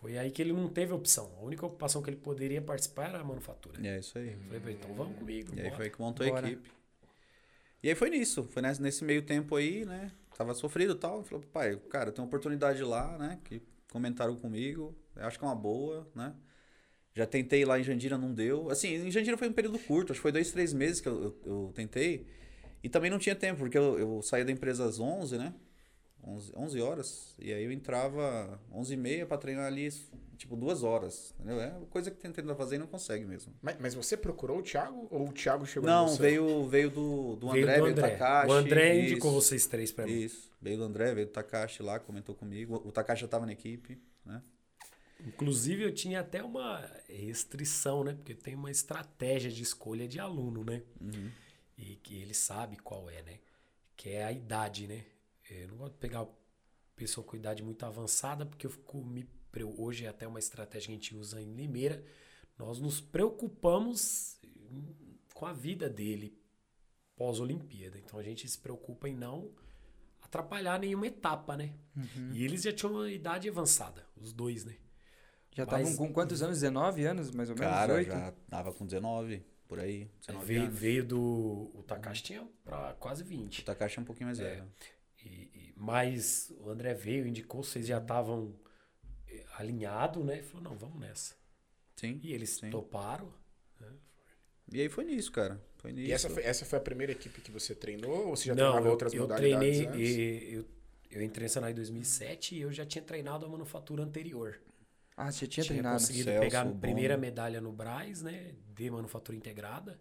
Foi 0.01 0.17
aí 0.17 0.31
que 0.31 0.41
ele 0.41 0.53
não 0.53 0.69
teve 0.69 0.95
opção. 0.95 1.31
A 1.39 1.45
única 1.45 1.67
ocupação 1.67 2.03
que 2.03 2.09
ele 2.09 2.17
poderia 2.17 2.63
participar 2.63 3.11
era 3.11 3.21
a 3.21 3.25
manufatura. 3.25 3.79
E 3.81 3.87
é 3.87 3.99
isso 3.99 4.17
aí. 4.17 4.35
Falei 4.47 4.61
pra 4.61 4.71
ele, 4.71 4.79
então 4.83 4.95
vamos 4.95 5.19
comigo. 5.19 5.53
E 5.55 5.61
aí 5.61 5.65
bora. 5.65 5.77
foi 5.77 5.91
que 5.91 6.01
montou 6.01 6.27
Bora. 6.27 6.47
a 6.47 6.51
equipe. 6.51 6.71
E 7.83 7.89
aí 7.89 7.95
foi 7.95 8.09
nisso. 8.09 8.49
Foi 8.51 8.63
nesse, 8.63 8.81
nesse 8.81 9.05
meio 9.05 9.23
tempo 9.23 9.55
aí, 9.57 9.85
né? 9.85 10.11
Tava 10.37 10.55
sofrido 10.55 10.95
e 10.95 10.97
tal. 10.97 11.23
Falou, 11.23 11.45
pai, 11.53 11.77
cara, 11.91 12.11
tem 12.11 12.23
uma 12.23 12.29
oportunidade 12.29 12.83
lá, 12.83 13.19
né? 13.19 13.39
Que 13.45 13.63
comentaram 13.93 14.35
comigo. 14.37 14.97
Eu 15.15 15.27
acho 15.27 15.39
que 15.39 15.45
é 15.45 15.49
uma 15.49 15.55
boa, 15.55 16.11
né? 16.15 16.35
Já 17.15 17.27
tentei 17.27 17.67
lá 17.67 17.79
em 17.79 17.83
Jandira, 17.83 18.17
não 18.17 18.33
deu. 18.33 18.71
Assim, 18.71 18.95
em 18.95 19.11
Jandira 19.11 19.37
foi 19.37 19.49
um 19.49 19.53
período 19.53 19.79
curto. 19.81 20.13
Acho 20.13 20.21
que 20.21 20.23
foi 20.23 20.33
dois, 20.33 20.51
três 20.51 20.73
meses 20.73 21.01
que 21.01 21.09
eu, 21.09 21.23
eu, 21.23 21.41
eu 21.45 21.73
tentei. 21.75 22.27
E 22.83 22.89
também 22.89 23.11
não 23.11 23.19
tinha 23.19 23.35
tempo, 23.35 23.59
porque 23.59 23.77
eu, 23.77 23.99
eu 23.99 24.23
saía 24.23 24.47
da 24.47 24.53
empresa 24.53 24.87
às 24.87 24.99
11, 24.99 25.37
né? 25.37 25.53
11, 26.25 26.53
11 26.55 26.81
horas. 26.81 27.35
E 27.39 27.53
aí 27.53 27.65
eu 27.65 27.73
entrava 27.73 28.61
11 28.73 28.95
e 28.95 28.97
meia 28.97 29.27
pra 29.27 29.39
treinar 29.39 29.67
ali, 29.67 29.89
tipo, 30.37 30.57
duas 30.57 30.83
horas. 30.83 31.35
Entendeu? 31.39 31.61
É 31.61 31.69
uma 31.73 31.87
coisa 31.87 32.11
que 32.11 32.17
tem 32.19 32.31
tentando 32.31 32.55
fazer 32.55 32.77
e 32.77 32.79
não 32.79 32.87
consegue 32.87 33.25
mesmo. 33.25 33.55
Mas, 33.63 33.77
mas 33.81 33.95
você 33.95 34.17
procurou 34.17 34.59
o 34.59 34.63
Thiago 34.63 35.09
ou 35.11 35.29
o 35.29 35.33
Thiago 35.33 35.67
chegou 35.67 35.89
Não, 35.89 36.09
você? 36.09 36.23
veio, 36.23 36.67
veio 36.69 36.91
do, 36.91 37.37
do 37.37 37.51
Veio 37.51 37.65
André, 37.65 37.77
do 37.79 37.83
veio 37.85 37.95
do 37.95 37.99
André. 38.01 38.17
Takashi. 38.17 38.49
o 38.49 38.53
André 38.53 38.95
isso, 38.95 39.13
indicou 39.13 39.33
vocês 39.33 39.67
três 39.67 39.93
pra 39.93 40.07
mim. 40.07 40.13
Isso, 40.13 40.51
veio 40.61 40.77
do 40.79 40.85
André, 40.85 41.15
veio 41.15 41.27
do 41.27 41.33
Takashi 41.33 41.83
lá, 41.83 41.99
comentou 41.99 42.35
comigo. 42.35 42.83
O 42.85 42.93
Takashi 42.93 43.23
já 43.23 43.29
tava 43.29 43.47
na 43.47 43.53
equipe, 43.53 44.01
né? 44.25 44.43
Inclusive, 45.27 45.83
eu 45.83 45.93
tinha 45.93 46.21
até 46.21 46.43
uma 46.43 46.83
restrição, 47.09 48.03
né? 48.03 48.15
Porque 48.15 48.35
tem 48.35 48.55
uma 48.55 48.71
estratégia 48.71 49.51
de 49.51 49.63
escolha 49.63 50.09
de 50.09 50.19
aluno, 50.19 50.65
né? 50.65 50.83
Uhum. 50.99 51.31
E 51.77 51.97
que 51.97 52.21
ele 52.21 52.33
sabe 52.33 52.77
qual 52.77 53.09
é, 53.11 53.23
né? 53.23 53.39
Que 53.97 54.11
é 54.11 54.25
a 54.25 54.33
idade, 54.33 54.87
né? 54.87 55.05
Eu 55.51 55.69
não 55.69 55.77
gosto 55.77 55.93
de 55.95 55.99
pegar 55.99 56.27
pessoa 56.95 57.27
com 57.27 57.37
idade 57.37 57.63
muito 57.63 57.85
avançada, 57.85 58.47
porque 58.47 58.67
eu 58.67 58.71
fico 58.71 59.05
me. 59.05 59.29
Hoje 59.77 60.05
é 60.05 60.09
até 60.09 60.29
uma 60.29 60.39
estratégia 60.39 60.87
que 60.87 60.93
a 60.93 60.95
gente 60.95 61.17
usa 61.17 61.41
em 61.41 61.53
Limeira. 61.55 62.05
Nós 62.57 62.79
nos 62.79 63.01
preocupamos 63.01 64.39
com 65.35 65.45
a 65.47 65.53
vida 65.53 65.89
dele 65.89 66.39
pós-Olimpíada. 67.17 67.99
Então 67.99 68.19
a 68.19 68.23
gente 68.23 68.49
se 68.49 68.57
preocupa 68.59 69.09
em 69.09 69.15
não 69.15 69.51
atrapalhar 70.23 70.79
nenhuma 70.79 71.07
etapa, 71.07 71.57
né? 71.57 71.75
Uhum. 71.97 72.31
E 72.33 72.45
eles 72.45 72.63
já 72.63 72.73
tinham 72.73 72.95
uma 72.95 73.11
idade 73.11 73.49
avançada, 73.49 74.07
os 74.17 74.33
dois, 74.33 74.65
né? 74.65 74.77
Já 75.53 75.65
estavam 75.65 75.97
com 75.97 76.13
quantos 76.13 76.43
anos? 76.43 76.61
19 76.61 77.05
anos, 77.05 77.31
mais 77.33 77.51
ou 77.51 77.57
menos? 77.57 77.73
Cara, 77.75 77.99
18? 77.99 78.09
já 78.09 78.33
tava 78.49 78.73
com 78.73 78.87
19, 78.87 79.45
por 79.67 79.81
aí. 79.81 80.09
19 80.21 80.47
Veio, 80.47 80.63
anos. 80.63 80.79
veio 80.79 81.05
do. 81.05 81.71
O 81.75 81.83
Takashi 81.83 82.23
tinha 82.23 82.49
pra 82.65 82.95
quase 82.95 83.25
20. 83.25 83.63
O 83.63 83.65
Takashi 83.65 83.99
é 83.99 84.03
um 84.03 84.05
pouquinho 84.05 84.29
mais 84.29 84.39
velho. 84.39 84.63
E, 84.63 84.85
e- 84.85 85.00
mas 85.81 86.53
o 86.59 86.69
André 86.69 86.93
veio, 86.93 87.27
indicou, 87.27 87.63
vocês 87.63 87.87
já 87.87 87.97
estavam 87.97 88.55
eh, 89.27 89.43
alinhados, 89.57 90.23
né? 90.23 90.41
E 90.41 90.43
falou, 90.43 90.63
não, 90.63 90.77
vamos 90.77 91.01
nessa. 91.01 91.35
Sim. 91.97 92.21
E 92.23 92.35
eles 92.35 92.51
Sim. 92.51 92.69
toparam. 92.69 93.33
E 94.71 94.79
aí 94.81 94.89
foi 94.91 95.05
nisso, 95.05 95.33
cara. 95.33 95.59
Foi 95.79 95.91
nisso. 95.91 96.07
E 96.09 96.13
essa 96.13 96.29
foi, 96.29 96.43
essa 96.45 96.65
foi 96.67 96.79
a 96.79 96.83
primeira 96.83 97.13
equipe 97.13 97.41
que 97.41 97.51
você 97.51 97.75
treinou 97.75 98.29
ou 98.29 98.37
você 98.37 98.45
já 98.49 98.55
não, 98.55 98.65
treinava 98.65 98.87
eu, 98.87 98.91
outras 98.93 99.13
eu 99.15 99.23
modalidades 99.23 99.79
treinei. 99.79 99.87
antes? 99.87 100.17
e- 100.17 100.55
Eu, 100.55 100.65
eu 101.11 101.23
entrei 101.23 101.47
em 101.47 101.49
Senai 101.49 101.73
em 101.73 101.75
2007 101.75 102.55
e 102.57 102.61
eu 102.61 102.71
já 102.73 102.85
tinha 102.85 103.03
treinado 103.03 103.47
a 103.47 103.49
manufatura 103.49 104.03
anterior. 104.03 104.61
Ah, 105.17 105.33
você 105.33 105.47
tinha 105.47 105.65
treinado. 105.65 105.99
conseguido 105.99 106.25
Celso, 106.31 106.41
pegar 106.41 106.63
a 106.63 106.73
primeira 106.73 107.17
medalha 107.17 107.59
no 107.61 107.73
Braz, 107.73 108.21
né? 108.21 108.55
De 108.75 108.91
manufatura 108.91 109.37
integrada 109.37 109.99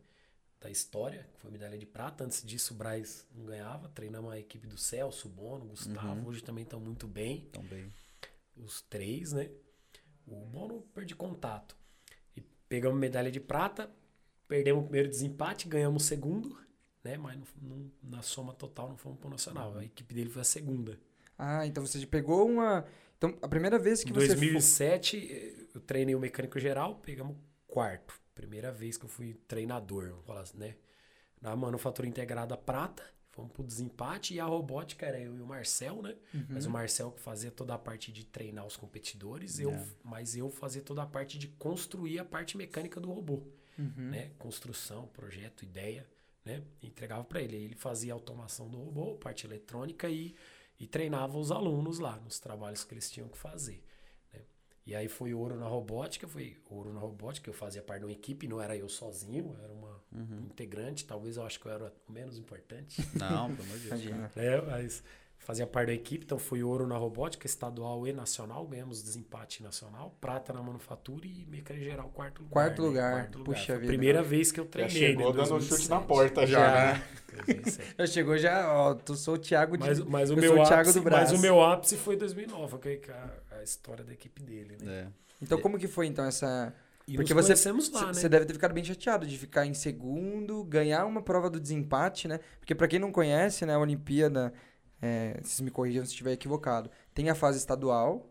da 0.62 0.70
história, 0.70 1.26
que 1.34 1.40
foi 1.40 1.52
medalha 1.52 1.78
de 1.78 1.86
prata. 1.86 2.24
Antes 2.24 2.44
disso, 2.44 2.74
o 2.74 2.78
Braz 2.78 3.26
não 3.34 3.46
ganhava. 3.46 3.88
Treinamos 3.90 4.32
a 4.32 4.38
equipe 4.40 4.68
do 4.68 4.78
Celso, 4.78 5.28
o 5.28 5.32
Bono, 5.32 5.66
o 5.66 5.68
Gustavo. 5.70 6.22
Uhum. 6.22 6.28
Hoje 6.28 6.44
também 6.44 6.64
estão 6.64 6.80
muito 6.80 7.08
bem, 7.08 7.48
Também. 7.52 7.92
os 8.58 8.82
três, 8.82 9.32
né? 9.34 9.50
O 10.28 10.36
Bono 10.46 10.82
perdi 10.94 11.16
contato. 11.16 11.76
E 12.36 12.42
pegamos 12.68 13.00
medalha 13.00 13.32
de 13.32 13.40
prata, 13.40 13.90
perdemos 14.48 14.82
o 14.82 14.84
primeiro 14.88 15.10
desempate, 15.10 15.68
ganhamos 15.68 16.04
o 16.04 16.06
segundo, 16.06 16.58
né? 17.04 17.18
Mas 17.18 17.38
não- 17.62 17.78
não- 17.78 17.92
na 18.04 18.22
soma 18.22 18.54
total 18.54 18.90
não 18.90 18.98
fomos 18.98 19.18
pro 19.20 19.30
Nacional. 19.30 19.78
A 19.78 19.86
equipe 19.86 20.14
dele 20.14 20.30
foi 20.30 20.42
a 20.42 20.46
segunda. 20.46 21.00
Ah, 21.38 21.66
então 21.66 21.86
você 21.86 22.06
pegou 22.06 22.46
uma. 22.50 22.86
Então, 23.18 23.38
a 23.42 23.48
primeira 23.48 23.80
vez 23.80 24.04
que 24.04 24.10
Em 24.12 24.14
você. 24.14 24.28
2007, 24.28 25.18
eh, 25.32 25.66
eu 25.74 25.80
treinei 25.82 26.16
o 26.16 26.20
mecânico 26.20 26.60
geral, 26.60 26.96
pegamos 27.00 27.38
quarto. 27.66 28.20
Primeira 28.40 28.72
vez 28.72 28.98
que 28.98 29.04
eu 29.04 29.10
fui 29.10 29.34
treinador, 29.50 30.12
vamos 30.12 30.26
falar 30.26 30.42
assim, 30.42 30.58
né? 30.58 30.76
Na 31.42 31.54
manufatura 31.58 32.08
integrada 32.08 32.56
prata, 32.56 33.04
fomos 33.32 33.52
pro 33.52 33.64
desempate. 33.66 34.34
E 34.34 34.40
a 34.40 34.46
robótica 34.46 35.06
era 35.06 35.20
eu 35.20 35.36
e 35.36 35.42
o 35.42 35.46
Marcel, 35.46 36.02
né? 36.02 36.16
Mas 36.48 36.66
o 36.66 36.70
Marcel 36.70 37.12
que 37.12 37.20
fazia 37.20 37.52
toda 37.52 37.74
a 37.74 37.78
parte 37.78 38.14
de 38.14 38.26
treinar 38.26 38.66
os 38.66 38.78
competidores, 38.78 39.60
eu, 39.60 39.72
É. 39.72 39.86
mas 40.02 40.38
eu 40.38 40.50
fazia 40.50 40.82
toda 40.82 41.04
a 41.04 41.06
parte 41.06 41.38
de 41.38 41.50
construir 41.50 42.18
a 42.18 42.24
parte 42.24 42.56
mecânica 42.56 42.98
do 43.02 43.12
robô. 43.12 43.44
Uhum. 43.78 44.10
Né? 44.10 44.32
Construção, 44.40 45.08
projeto, 45.08 45.64
ideia, 45.64 46.08
né? 46.46 46.64
Entregava 46.82 47.26
para 47.26 47.42
ele. 47.42 47.58
Aí 47.58 47.64
Ele 47.66 47.76
fazia 47.76 48.14
a 48.14 48.16
automação 48.16 48.70
do 48.70 48.78
robô, 48.78 49.16
parte 49.16 49.46
eletrônica 49.46 50.10
e, 50.10 50.34
e 50.80 50.88
treinava 50.88 51.38
os 51.38 51.52
alunos 51.52 52.00
lá 52.00 52.16
nos 52.22 52.40
trabalhos 52.40 52.86
que 52.86 52.94
eles 52.94 53.12
tinham 53.12 53.28
que 53.28 53.38
fazer. 53.38 53.84
Né? 54.86 54.94
E 54.94 54.96
aí 54.96 55.08
foi 55.08 55.34
ouro 55.34 55.56
na 55.56 55.68
robótica, 55.68 56.28
foi 56.28 56.58
ouro 56.70 56.92
na 56.94 57.00
robótica, 57.00 57.50
eu 57.50 57.54
fazia 57.54 57.82
parte 57.82 58.00
de 58.00 58.06
uma 58.08 58.12
equipe, 58.12 58.48
não 58.48 58.62
era 58.62 58.76
eu 58.76 58.90
sozinho, 58.90 59.56
era 59.64 59.72
uma 59.74 59.90
Uhum. 60.12 60.48
integrante, 60.50 61.06
talvez 61.06 61.38
eu 61.38 61.44
acho 61.44 61.60
que 61.60 61.68
eu 61.68 61.72
era 61.72 61.94
o 62.08 62.12
menos 62.12 62.38
importante. 62.40 63.00
Não, 63.14 63.54
pelo 63.56 63.68
amor 63.68 63.78
de 63.78 63.90
Deus. 63.90 64.04
Né? 64.06 64.30
Mas 64.68 65.04
fazia 65.38 65.68
parte 65.68 65.88
da 65.88 65.94
equipe, 65.94 66.26
então 66.26 66.40
fui 66.40 66.64
ouro 66.64 66.88
na 66.88 66.98
robótica, 66.98 67.46
estadual 67.46 68.08
e 68.08 68.12
nacional, 68.12 68.66
ganhamos 68.68 69.04
desempate 69.04 69.62
nacional, 69.62 70.16
prata 70.20 70.52
na 70.52 70.62
manufatura 70.64 71.28
e 71.28 71.46
mecânica 71.48 71.86
geral 71.86 72.10
quarto 72.10 72.40
lugar. 72.42 72.52
Quarto 72.52 72.82
né? 72.82 72.88
lugar, 72.88 73.14
Quarto 73.14 73.40
puxa 73.44 73.66
Foi 73.68 73.76
a 73.76 73.78
vida. 73.78 73.88
primeira 73.88 74.24
vez 74.24 74.52
que 74.52 74.60
eu 74.60 74.64
Já 74.66 74.70
treinei. 74.72 74.98
chegou 74.98 75.32
né? 75.34 75.44
dando 75.44 75.56
um 75.56 75.62
chute 75.62 75.90
na 75.90 76.00
2007. 76.00 76.08
porta 76.08 76.48
já, 76.48 76.60
Já. 76.60 76.94
né? 76.94 77.04
2007. 77.46 77.96
Já 78.00 78.08
chegou 78.08 78.38
já, 78.38 78.74
ó, 78.74 78.94
tu 78.96 79.16
sou 79.16 79.36
o 79.36 79.38
Thiago 79.38 79.78
de. 79.78 79.88
Mas, 79.88 80.00
mas, 80.00 80.30
o 80.32 80.34
eu 80.34 80.38
meu 80.38 80.54
sou 80.56 80.64
o 80.64 80.68
Thiago 80.68 80.90
ápice, 80.90 81.02
mas 81.02 81.32
o 81.32 81.38
meu 81.38 81.62
ápice 81.64 81.96
foi 81.98 82.16
2009, 82.18 82.78
que 82.98 83.12
é 83.12 83.30
a, 83.60 83.64
história 83.64 84.04
da 84.04 84.14
equipe 84.14 84.42
dele, 84.42 84.78
né? 84.82 84.92
É. 84.92 85.08
Então, 85.42 85.60
como 85.62 85.78
que 85.78 85.88
foi 85.88 86.08
então 86.08 86.26
essa. 86.26 86.74
E 87.08 87.16
Porque 87.16 87.34
você- 87.34 87.72
lá, 87.92 88.08
né? 88.08 88.14
Você 88.14 88.30
deve 88.30 88.46
ter 88.46 88.54
ficado 88.54 88.74
bem 88.74 88.84
chateado 88.84 89.26
de 89.26 89.38
ficar 89.38 89.66
em 89.66 89.74
segundo, 89.74 90.64
ganhar 90.64 91.06
uma 91.06 91.22
prova 91.22 91.50
do 91.50 91.60
desempate, 91.60 92.28
né? 92.28 92.40
Porque 92.60 92.76
pra 92.76 92.88
quem 92.88 93.00
não 93.00 93.12
conhece, 93.12 93.66
né, 93.66 93.74
a 93.74 93.80
Olimpíada, 93.80 94.54
é, 95.02 95.40
vocês 95.42 95.60
me 95.62 95.72
corrijam 95.72 96.06
se 96.06 96.12
estiver 96.12 96.34
equivocado, 96.34 96.92
tem 97.14 97.30
a 97.30 97.36
fase 97.36 97.58
estadual, 97.58 98.30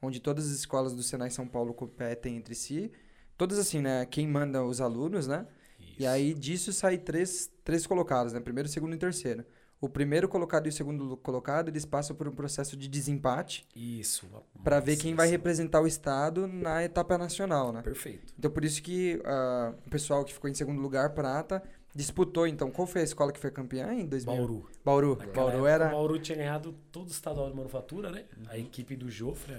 onde 0.00 0.20
todas 0.20 0.46
as 0.46 0.52
escolas 0.52 0.94
do 0.94 1.02
Senai 1.02 1.28
São 1.30 1.46
Paulo 1.46 1.74
competem 1.74 2.36
entre 2.36 2.54
si. 2.54 2.90
Todas 3.36 3.58
assim, 3.58 3.82
né? 3.82 4.06
Quem 4.06 4.26
manda 4.26 4.64
os 4.64 4.80
alunos, 4.80 5.26
né? 5.26 5.46
E 5.78 6.02
Isso. 6.02 6.08
aí 6.08 6.34
disso 6.34 6.72
sai 6.72 6.98
três, 6.98 7.50
três 7.62 7.86
colocados, 7.86 8.32
né? 8.32 8.40
Primeiro, 8.40 8.68
segundo 8.68 8.94
e 8.94 8.98
terceiro. 8.98 9.44
O 9.84 9.88
primeiro 9.88 10.26
colocado 10.26 10.64
e 10.64 10.70
o 10.70 10.72
segundo 10.72 11.14
colocado, 11.18 11.68
eles 11.68 11.84
passam 11.84 12.16
por 12.16 12.26
um 12.26 12.32
processo 12.32 12.74
de 12.74 12.88
desempate 12.88 13.66
Isso. 13.76 14.26
uma 14.64 14.80
ver 14.80 14.96
quem 14.96 15.14
vai 15.14 15.28
representar 15.28 15.82
o 15.82 15.86
estado 15.86 16.46
na 16.46 16.82
etapa 16.82 17.18
nacional, 17.18 17.70
né? 17.70 17.82
Perfeito. 17.82 18.32
Então 18.38 18.50
por 18.50 18.64
isso 18.64 18.82
que 18.82 19.20
ah, 19.26 19.74
o 19.86 19.90
pessoal 19.90 20.24
que 20.24 20.32
ficou 20.32 20.48
em 20.48 20.54
segundo 20.54 20.80
lugar, 20.80 21.10
prata, 21.10 21.62
disputou. 21.94 22.46
Então, 22.46 22.70
qual 22.70 22.86
foi 22.86 23.02
a 23.02 23.04
escola 23.04 23.30
que 23.30 23.38
foi 23.38 23.50
campeã 23.50 23.92
em 23.92 24.06
2000? 24.06 24.34
Bauru. 24.34 24.70
Bauru. 24.82 25.16
Naquela 25.16 25.34
Bauru 25.34 25.66
época, 25.66 25.70
era. 25.70 25.88
O 25.88 25.90
Bauru 25.90 26.18
tinha 26.18 26.38
ganhado 26.38 26.74
todo 26.90 27.08
o 27.08 27.10
estadual 27.10 27.50
de 27.50 27.54
manufatura, 27.54 28.10
né? 28.10 28.24
A 28.48 28.56
equipe 28.56 28.96
do 28.96 29.10
Jofre, 29.10 29.54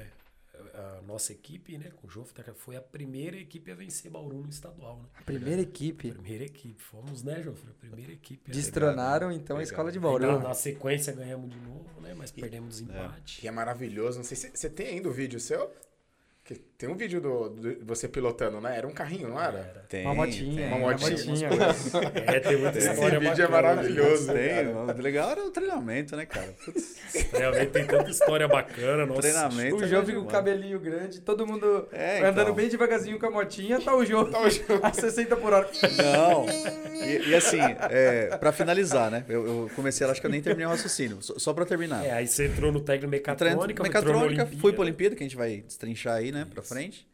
a 0.75 1.01
nossa 1.01 1.31
equipe, 1.31 1.77
né? 1.77 1.91
Com 1.95 2.07
o 2.07 2.09
Jofre, 2.09 2.43
foi 2.55 2.75
a 2.75 2.81
primeira 2.81 3.37
equipe 3.37 3.71
a 3.71 3.75
vencer 3.75 4.11
Bauru 4.11 4.41
no 4.41 4.49
estadual, 4.49 4.97
né? 4.97 5.09
A 5.15 5.23
primeira 5.23 5.61
equipe. 5.61 6.11
Primeira 6.11 6.43
equipe. 6.43 6.81
Fomos, 6.81 7.23
né, 7.23 7.41
Jofre? 7.41 7.69
A 7.71 7.73
primeira 7.73 8.11
equipe. 8.11 8.51
Destronaram, 8.51 9.31
então, 9.31 9.57
a 9.57 9.63
escola 9.63 9.91
de 9.91 9.99
Bauru. 9.99 10.25
na, 10.25 10.39
na 10.39 10.53
sequência 10.53 11.13
ganhamos 11.13 11.49
de 11.49 11.59
novo, 11.59 12.01
né? 12.01 12.13
Mas 12.13 12.31
perdemos 12.31 12.79
desempate. 12.79 13.41
Que 13.41 13.47
é 13.47 13.51
maravilhoso. 13.51 14.17
Não 14.17 14.25
sei 14.25 14.37
se 14.37 14.51
você 14.53 14.69
tem 14.69 14.87
ainda 14.87 15.09
o 15.09 15.13
vídeo 15.13 15.39
seu? 15.39 15.71
Que 16.45 16.53
tem 16.77 16.87
um 16.87 16.95
vídeo 16.95 17.19
do, 17.19 17.49
do- 17.49 17.77
você 17.85 18.07
pilotando, 18.07 18.61
né? 18.61 18.77
Era 18.77 18.85
um 18.87 18.91
carrinho, 18.91 19.29
não 19.29 19.41
era? 19.41 19.83
Tem. 19.89 20.05
Uma 20.05 20.13
motinha. 20.13 20.67
Uma 20.67 20.75
uma 20.77 20.91
motinha. 20.91 21.49
É, 22.27 22.39
tem 22.39 22.55
muita 22.57 22.77
Esse 22.77 22.89
história 22.91 23.19
vídeo 23.19 23.43
é 23.45 23.47
bacana. 23.47 23.75
maravilhoso. 23.75 24.31
Tem. 24.31 24.67
O 24.67 25.01
legal 25.01 25.31
era 25.31 25.43
o 25.43 25.49
treinamento, 25.49 26.15
né, 26.15 26.27
cara? 26.27 26.53
Realmente 27.31 27.71
tem 27.71 27.85
tanta 27.87 28.11
história 28.11 28.47
bacana. 28.47 29.07
Nossa, 29.07 29.21
treinamento. 29.21 29.77
O 29.77 29.83
é 29.83 29.87
João 29.87 30.05
fica 30.05 30.19
com 30.19 30.25
o 30.25 30.29
cabelinho 30.29 30.79
grande, 30.79 31.19
todo 31.21 31.47
mundo 31.47 31.87
É, 31.91 32.19
andando 32.19 32.41
então. 32.43 32.53
bem 32.55 32.69
devagarzinho 32.69 33.17
com 33.19 33.25
a 33.25 33.31
motinha, 33.31 33.81
tá 33.81 33.95
o 33.95 34.05
João 34.05 34.29
a 34.83 34.93
60 34.93 35.35
por 35.37 35.51
hora. 35.51 35.67
Não. 35.97 36.45
E, 36.93 37.29
e 37.29 37.35
assim, 37.35 37.57
é, 37.89 38.37
pra 38.37 38.51
finalizar, 38.51 39.09
né? 39.09 39.25
Eu, 39.27 39.45
eu 39.47 39.71
comecei, 39.75 40.05
acho 40.07 40.21
que 40.21 40.27
eu 40.27 40.31
nem 40.31 40.41
terminei 40.41 40.67
o 40.67 40.69
raciocínio. 40.69 41.21
Só, 41.21 41.39
só 41.39 41.53
pra 41.53 41.65
terminar. 41.65 42.05
É, 42.05 42.11
aí 42.11 42.27
você 42.27 42.45
entrou 42.45 42.71
no 42.71 42.81
técnico 42.81 43.09
mecatrônica, 43.09 43.57
Treino- 43.65 43.83
mecatrônica, 43.83 44.25
Olimpíada. 44.25 44.61
fui 44.61 44.73
pra 44.73 44.81
Olimpíada, 44.81 45.15
que 45.15 45.23
a 45.23 45.25
gente 45.25 45.35
vai 45.37 45.57
destrinchar 45.65 46.15
aí, 46.15 46.31
né, 46.35 46.45
pra 46.45 46.61
frente. 46.61 47.07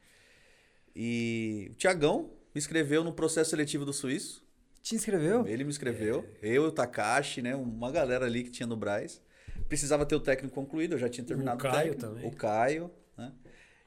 E 0.96 1.70
o 1.72 1.76
Tiagão 1.76 2.32
me 2.54 2.60
inscreveu 2.60 3.04
no 3.04 3.14
processo 3.14 3.52
seletivo 3.52 3.86
do 3.86 3.94
Suíço. 3.94 4.44
Te 4.82 4.96
inscreveu? 4.96 5.48
Ele 5.48 5.64
me 5.64 5.70
inscreveu. 5.70 6.28
Eu 6.42 6.66
e 6.66 6.68
o 6.68 6.72
Takashi, 6.72 7.42
né? 7.42 7.56
Uma 7.56 7.92
galera 7.92 8.26
ali 8.26 8.44
que 8.44 8.50
tinha 8.50 8.68
no 8.68 8.76
Braz. 8.76 9.22
Precisava 9.70 10.06
ter 10.06 10.16
o 10.16 10.20
técnico 10.20 10.54
concluído, 10.54 10.94
eu 10.94 10.98
já 10.98 11.08
tinha 11.08 11.24
terminado 11.26 11.58
o, 11.58 11.62
Caio 11.62 11.94
técnico. 11.94 12.02
também. 12.02 12.28
O 12.28 12.32
Caio? 12.36 12.92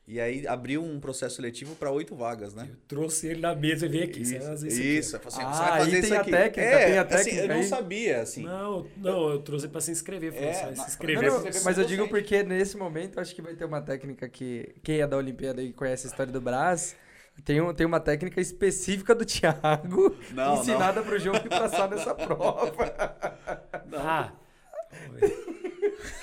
E 0.07 0.21
aí 0.21 0.47
abriu 0.47 0.85
um 0.85 1.01
processo 1.01 1.37
seletivo 1.37 1.75
para 1.77 1.91
oito 1.91 2.15
vagas, 2.15 2.55
né? 2.55 2.69
Eu 2.71 2.77
trouxe 2.87 3.27
ele 3.27 3.41
na 3.41 3.55
mesa 3.55 3.87
e 3.87 3.89
veio 3.89 4.05
aqui. 4.05 4.23
você 4.23 4.37
Isso, 4.37 4.47
fazer 4.47 4.69
isso 4.69 5.17
aqui. 5.17 5.27
eu 5.27 5.31
falei 5.33 5.47
assim, 5.49 5.51
Ah, 5.51 5.55
você 5.55 5.63
vai 5.63 5.73
aí 5.73 5.79
fazer 5.79 5.91
tem 5.93 6.01
isso 6.05 6.15
a 6.15 6.21
aqui. 6.21 6.31
técnica, 6.31 6.61
é, 6.61 6.85
tem 6.87 6.99
a 6.99 7.03
assim, 7.03 7.11
técnica 7.17 7.43
eu 7.43 7.57
não 7.57 7.63
sabia, 7.63 8.21
assim. 8.21 8.43
Não, 8.43 8.87
não, 8.99 9.31
eu 9.31 9.39
trouxe 9.39 9.67
pra 9.69 9.81
se 9.81 9.91
inscrever. 9.93 10.33
Falei, 10.35 10.49
É, 10.49 10.53
você 10.53 10.63
vai 10.65 10.73
se 10.75 10.79
Não, 10.81 10.87
inscrever. 10.89 11.31
não, 11.33 11.41
Você 11.41 11.51
vê 11.51 11.61
mas 11.65 11.79
eu 11.79 11.85
digo 11.87 12.07
porque 12.09 12.43
nesse 12.43 12.77
momento 12.77 13.19
acho 13.19 13.35
que 13.35 13.41
vai 13.41 13.55
ter 13.55 13.65
uma 13.65 13.81
técnica 13.81 14.29
que 14.29 14.75
quem 14.83 15.01
é 15.01 15.07
da 15.07 15.17
Olimpíada 15.17 15.63
e 15.63 15.73
conhece 15.73 16.07
a 16.07 16.11
história 16.11 16.31
do 16.31 16.41
Brás, 16.41 16.95
tem, 17.43 17.63
um, 17.63 17.73
tem 17.73 17.87
uma 17.87 17.99
técnica 17.99 18.43
específica 18.43 19.15
do 19.15 19.25
Thiago 19.25 20.15
Não, 20.33 20.61
ensinada 20.61 21.03
pro 21.03 21.19
João 21.19 21.41
que 21.41 21.49
passar 21.49 21.89
nessa 21.89 22.15
prova. 22.15 22.75
Ah, 23.97 24.33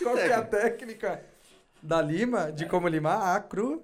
Qual 0.03 0.15
que 0.15 0.21
é 0.21 0.33
a 0.33 0.41
técnica 0.43 1.23
da 1.81 2.01
lima, 2.01 2.51
de 2.51 2.65
como 2.65 2.87
limar? 2.87 3.35
A 3.35 3.39
cru, 3.39 3.83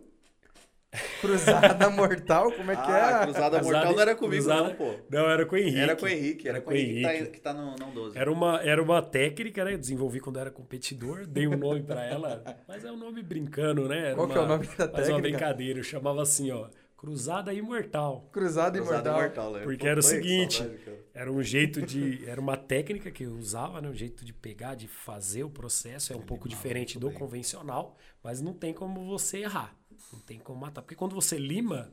cruzada 1.21 1.89
mortal, 1.89 2.51
como 2.51 2.71
é 2.71 2.75
que 2.75 2.81
ah, 2.91 3.19
é? 3.21 3.23
cruzada 3.25 3.57
Cruzada- 3.59 3.63
mortal 3.63 3.93
não 3.93 4.01
era 4.01 4.15
comigo, 4.15 4.43
cruzada- 4.43 4.67
não, 4.69 4.75
pô. 4.75 4.93
não, 5.09 5.29
era 5.29 5.45
com 5.45 5.55
o 5.55 5.57
Henrique. 5.57 5.79
Era 5.79 5.95
com 5.95 6.05
o 6.05 6.07
Henrique, 6.09 6.47
era, 6.47 6.57
Era 6.57 6.65
com 6.65 6.71
o 6.71 6.75
Henrique, 6.75 6.95
que 6.95 7.01
tá, 7.03 7.15
Henrique. 7.15 7.31
que 7.31 7.41
tá 7.41 7.53
no 7.53 7.75
não 7.75 7.91
12. 7.91 8.17
Era 8.17 8.31
uma, 8.31 8.61
era 8.61 8.81
uma 8.81 9.01
técnica, 9.01 9.65
né? 9.65 9.73
Eu 9.73 9.77
desenvolvi 9.77 10.19
quando 10.19 10.37
eu 10.37 10.41
era 10.41 10.51
competidor, 10.51 11.25
dei 11.27 11.47
um 11.47 11.57
nome 11.57 11.83
pra 11.83 12.03
ela, 12.05 12.43
mas 12.67 12.83
é 12.85 12.91
um 12.91 12.97
nome 12.97 13.21
brincando, 13.21 13.87
né? 13.87 14.07
Era 14.07 14.15
Qual 14.15 14.27
que 14.27 14.37
é 14.37 14.41
o 14.41 14.47
nome 14.47 14.65
da 14.67 14.73
Mas 14.77 14.87
uma 14.87 14.93
técnica? 14.93 15.21
brincadeira, 15.21 15.79
eu 15.79 15.83
chamava 15.83 16.21
assim, 16.21 16.51
ó, 16.51 16.67
Cruzada 16.97 17.53
Imortal. 17.53 18.27
Cruzada 18.31 18.79
Cruzada 18.79 19.09
imortal. 19.09 19.21
mortal, 19.21 19.53
né? 19.53 19.63
Porque 19.63 19.87
era 19.87 19.99
o 19.99 20.03
seguinte, 20.03 20.57
saudade. 20.57 20.81
Era 21.13 21.31
um 21.31 21.43
jeito 21.43 21.81
de. 21.81 22.27
Era 22.27 22.41
uma 22.41 22.57
técnica 22.57 23.11
que 23.11 23.23
eu 23.23 23.33
usava, 23.35 23.79
né? 23.79 23.87
Um 23.87 23.93
jeito 23.93 24.25
de 24.25 24.33
pegar, 24.33 24.73
de 24.75 24.87
fazer 24.87 25.43
o 25.43 25.49
processo. 25.49 26.11
É 26.11 26.15
um 26.15 26.21
pouco 26.21 26.49
diferente 26.49 26.97
do 26.97 27.11
convencional, 27.11 27.95
mas 28.23 28.41
não 28.41 28.53
tem 28.53 28.73
como 28.73 29.05
você 29.05 29.39
errar. 29.43 29.75
Não 30.11 30.19
tem 30.19 30.39
como 30.39 30.59
matar. 30.59 30.81
Porque 30.81 30.95
quando 30.95 31.13
você 31.13 31.37
lima, 31.37 31.91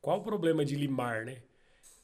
qual 0.00 0.18
o 0.18 0.22
problema 0.22 0.64
de 0.64 0.76
limar, 0.76 1.24
né? 1.24 1.42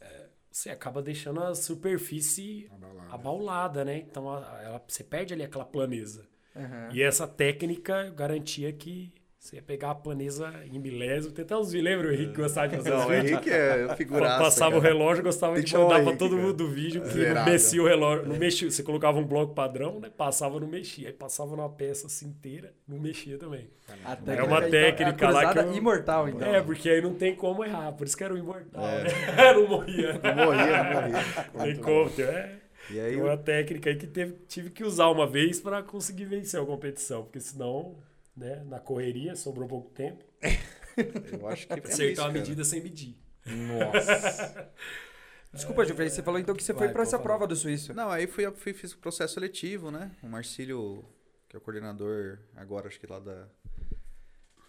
É, 0.01 0.27
você 0.51 0.71
acaba 0.71 1.03
deixando 1.03 1.43
a 1.43 1.55
superfície 1.55 2.71
Abalada. 2.73 3.13
abaulada, 3.15 3.85
né? 3.85 3.99
Então 3.99 4.31
a- 4.33 4.61
ela- 4.63 4.83
você 4.87 5.05
perde 5.05 5.35
ali 5.35 5.43
aquela 5.43 5.65
planeza. 5.65 6.27
Aham. 6.57 6.89
E 6.93 7.03
essa 7.03 7.27
técnica 7.27 8.11
garantia 8.11 8.73
que 8.73 9.13
você 9.45 9.57
ia 9.57 9.63
pegar 9.63 9.91
a 9.91 9.95
planeza 9.95 10.51
em 10.73 10.79
milésimo. 10.79 11.35
Tem 11.35 11.45
até 11.45 11.55
uns 11.55 11.71
vídeos, 11.71 11.85
lembra 11.93 12.09
o 12.09 12.13
Henrique 12.15 12.33
gostava 12.35 12.69
de 12.69 12.77
fazer 12.79 12.91
Não, 12.91 13.07
o? 13.09 13.13
Henrique 13.13 13.51
é 13.51 13.85
Quando 13.85 13.97
figuraça, 13.99 14.39
passava 14.43 14.79
o 14.79 14.81
cara. 14.81 14.95
relógio, 14.95 15.23
gostava 15.23 15.55
Tem 15.57 15.65
de 15.65 15.77
o 15.77 15.81
mandar 15.81 15.95
pra 15.97 16.03
Henrique, 16.05 16.19
todo 16.19 16.37
mundo 16.39 16.53
do 16.55 16.69
vídeo 16.71 17.03
que 17.03 17.09
não 17.09 17.15
Zerado. 17.15 17.51
mexia 17.51 17.83
o 17.83 17.87
relógio. 17.87 18.27
Não 18.27 18.37
mexia. 18.37 18.71
Você 18.71 18.83
colocava 18.83 19.19
um 19.19 19.25
bloco 19.27 19.53
padrão, 19.55 20.01
né? 20.01 20.11
Passava, 20.17 20.59
não 20.59 20.67
mexia. 20.67 21.09
Aí 21.09 21.13
passava 21.13 21.55
numa 21.55 21.69
peça 21.69 22.07
assim 22.07 22.29
inteira, 22.29 22.73
não 22.89 22.99
mexia 22.99 23.37
também. 23.37 23.69
A 24.03 24.13
É 24.33 24.43
uma 24.43 24.59
então, 24.61 24.71
técnica 24.71 25.27
a 25.27 25.31
lá 25.31 25.53
que 25.53 25.59
eu- 25.59 25.75
imortal, 25.75 26.27
então. 26.27 26.49
É, 26.55 26.63
porque 26.63 26.89
aí 26.89 27.03
não 27.03 27.13
tem 27.13 27.35
como 27.37 27.63
errar. 27.63 27.93
Por 27.93 28.07
isso 28.07 28.17
que 28.17 28.25
era 28.25 28.33
o 28.33 28.39
imortal, 28.39 28.83
É. 28.83 29.05
né? 29.05 29.11
não 29.53 29.69
morria. 29.69 30.21
Não 30.23 30.35
morria, 30.47 30.85
não 30.85 30.93
morria. 31.03 31.25
Tem 31.65 31.77
como, 31.77 32.11
é. 32.19 32.53
E 32.91 32.99
aí, 32.99 33.17
uma 33.17 33.37
técnica 33.37 33.91
aí 33.91 33.97
que 33.97 34.07
teve, 34.07 34.33
tive 34.49 34.71
que 34.71 34.85
usar 34.85 35.09
uma 35.09 35.27
vez 35.27 35.61
pra 35.61 35.83
conseguir 35.83 36.25
vencer 36.25 36.59
a 36.61 36.65
competição. 36.65 37.23
Porque 37.25 37.41
senão, 37.41 37.95
né, 38.37 38.63
na 38.65 38.81
correria, 38.81 39.37
sobrou 39.37 39.69
pouco 39.69 39.91
tempo. 39.91 40.25
eu 41.33 41.49
acho 41.49 41.67
que 41.67 41.75
isso, 41.81 41.89
Acertou 41.89 42.25
a 42.25 42.27
cara. 42.29 42.39
medida 42.39 42.65
sem 42.65 42.83
medir. 42.83 43.17
Nossa. 43.47 44.71
Desculpa, 45.53 45.85
Gilfrey, 45.85 46.11
você 46.11 46.23
falou 46.23 46.41
então 46.41 46.55
que 46.55 46.65
você 46.65 46.73
Vai, 46.73 46.81
foi 46.81 46.89
pra 46.89 46.97
pode 46.97 47.09
essa 47.09 47.17
falar. 47.17 47.29
prova 47.29 47.47
do 47.47 47.55
Suíço. 47.55 47.95
Não, 47.95 48.11
aí 48.11 48.27
fui, 48.27 48.51
fui 48.53 48.73
fiz 48.73 48.93
o 48.93 48.99
processo 48.99 49.35
seletivo, 49.35 49.91
né? 49.91 50.11
O 50.21 50.27
Marcílio, 50.27 51.05
que 51.49 51.55
é 51.55 51.59
o 51.59 51.61
coordenador 51.61 52.41
agora, 52.57 52.89
acho 52.89 52.99
que 52.99 53.07
lá 53.07 53.21
da 53.21 53.47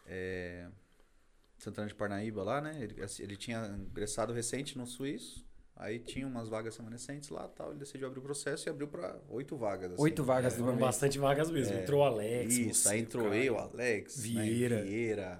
é, 0.05 0.67
Santana 1.57 1.87
de 1.87 1.95
Parnaíba 1.95 2.43
lá, 2.43 2.61
né? 2.61 2.77
Ele, 2.79 3.01
assim, 3.01 3.23
ele 3.23 3.35
tinha 3.35 3.65
ingressado 3.67 4.31
recente 4.31 4.77
no 4.77 4.85
Suíço, 4.85 5.43
aí 5.75 5.99
tinha 5.99 6.25
umas 6.27 6.47
vagas 6.49 6.75
remanescentes 6.77 7.29
lá 7.29 7.47
tal. 7.47 7.69
Ele 7.71 7.79
decidiu 7.79 8.07
abrir 8.07 8.19
o 8.19 8.21
processo 8.23 8.67
e 8.67 8.69
abriu 8.69 8.87
para 8.87 9.15
oito 9.29 9.55
vagas. 9.57 9.93
assim. 9.93 10.01
Oito 10.01 10.23
vagas 10.23 10.55
vez. 10.55 10.77
bastante 10.79 11.17
vagas 11.19 11.49
mesmo. 11.51 11.77
Entrou 11.77 12.01
o 12.01 12.03
Alex. 12.03 12.53
Isso, 12.57 12.81
você, 12.83 12.89
aí 12.89 12.99
entrou 13.01 13.29
Caio. 13.29 13.43
eu, 13.43 13.57
Alex, 13.59 14.19
Vieira. 14.21 14.77
Né? 14.77 14.83
Vieira. 14.83 15.39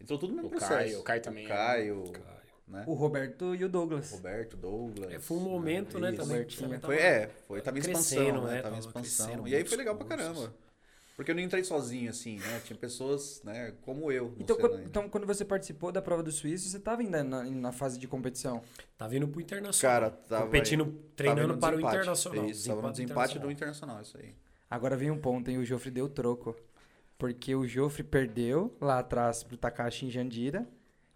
Entrou 0.00 0.18
tudo 0.18 0.30
no 0.30 0.36
mesmo 0.36 0.48
O 0.48 0.50
processo. 0.50 0.72
Caio, 0.74 1.00
o 1.00 1.02
Caio 1.02 1.22
também 1.22 1.44
O 1.44 1.46
é- 1.46 1.48
Caio, 1.48 2.02
Caio. 2.12 2.24
né? 2.66 2.84
O 2.86 2.94
Roberto 2.94 3.54
e 3.54 3.64
o 3.64 3.68
Douglas. 3.68 4.10
Roberto, 4.10 4.56
Douglas. 4.56 5.12
É, 5.12 5.18
foi 5.18 5.36
um 5.36 5.40
momento, 5.40 5.98
né, 6.00 6.08
Isso. 6.10 6.16
também. 6.20 6.36
Robertinho. 6.38 6.68
Foi, 6.68 6.78
tava 6.80 6.94
é, 6.96 7.30
foi, 7.46 7.60
tava 7.60 7.78
em 7.78 7.80
expansão, 7.80 8.44
né? 8.44 8.50
né? 8.54 8.62
Tava 8.62 8.76
em 8.76 8.80
Tava 8.80 9.00
expansão. 9.00 9.46
E 9.48 9.54
aí 9.54 9.64
foi 9.64 9.76
legal 9.76 9.94
pra 9.96 10.04
cursos. 10.06 10.26
caramba. 10.26 10.54
Porque 11.14 11.30
eu 11.30 11.34
não 11.34 11.42
entrei 11.42 11.62
sozinho, 11.62 12.10
assim, 12.10 12.38
né? 12.38 12.60
Tinha 12.64 12.76
pessoas, 12.76 13.42
né, 13.44 13.74
como 13.82 14.10
eu. 14.10 14.30
no 14.30 14.36
Então, 14.38 14.56
quando, 14.56 14.76
né? 14.76 14.84
então, 14.86 15.08
quando 15.08 15.26
você 15.26 15.44
participou 15.44 15.92
da 15.92 16.00
prova 16.00 16.22
do 16.22 16.32
Suíço, 16.32 16.68
você 16.68 16.78
estava 16.78 17.02
ainda 17.02 17.22
na, 17.22 17.44
na 17.44 17.72
fase 17.72 17.98
de 17.98 18.08
competição. 18.08 18.62
Tá 18.96 19.06
vindo 19.06 19.28
pro 19.28 19.40
internacional. 19.40 20.00
Cara, 20.00 20.10
tava. 20.10 20.46
competindo, 20.46 20.86
tava 20.86 20.98
treinando 21.14 21.54
no 21.54 21.60
para 21.60 21.76
o 21.76 21.80
internacional. 21.80 22.46
Isso, 22.46 22.68
tava 22.68 22.82
no 22.82 22.90
desempate 22.92 23.38
do 23.38 23.50
internacional, 23.50 24.00
isso 24.00 24.16
aí. 24.16 24.34
Agora 24.70 24.96
vem 24.96 25.10
um 25.10 25.18
ponto, 25.18 25.50
hein? 25.50 25.58
O 25.58 25.64
Joffre 25.64 25.90
deu 25.90 26.08
troco. 26.08 26.56
Porque 27.18 27.54
o 27.54 27.68
Joffre 27.68 28.02
perdeu 28.02 28.74
lá 28.80 28.98
atrás 28.98 29.44
pro 29.44 29.56
Takashi 29.56 30.06
em 30.06 30.10
Jandira. 30.10 30.66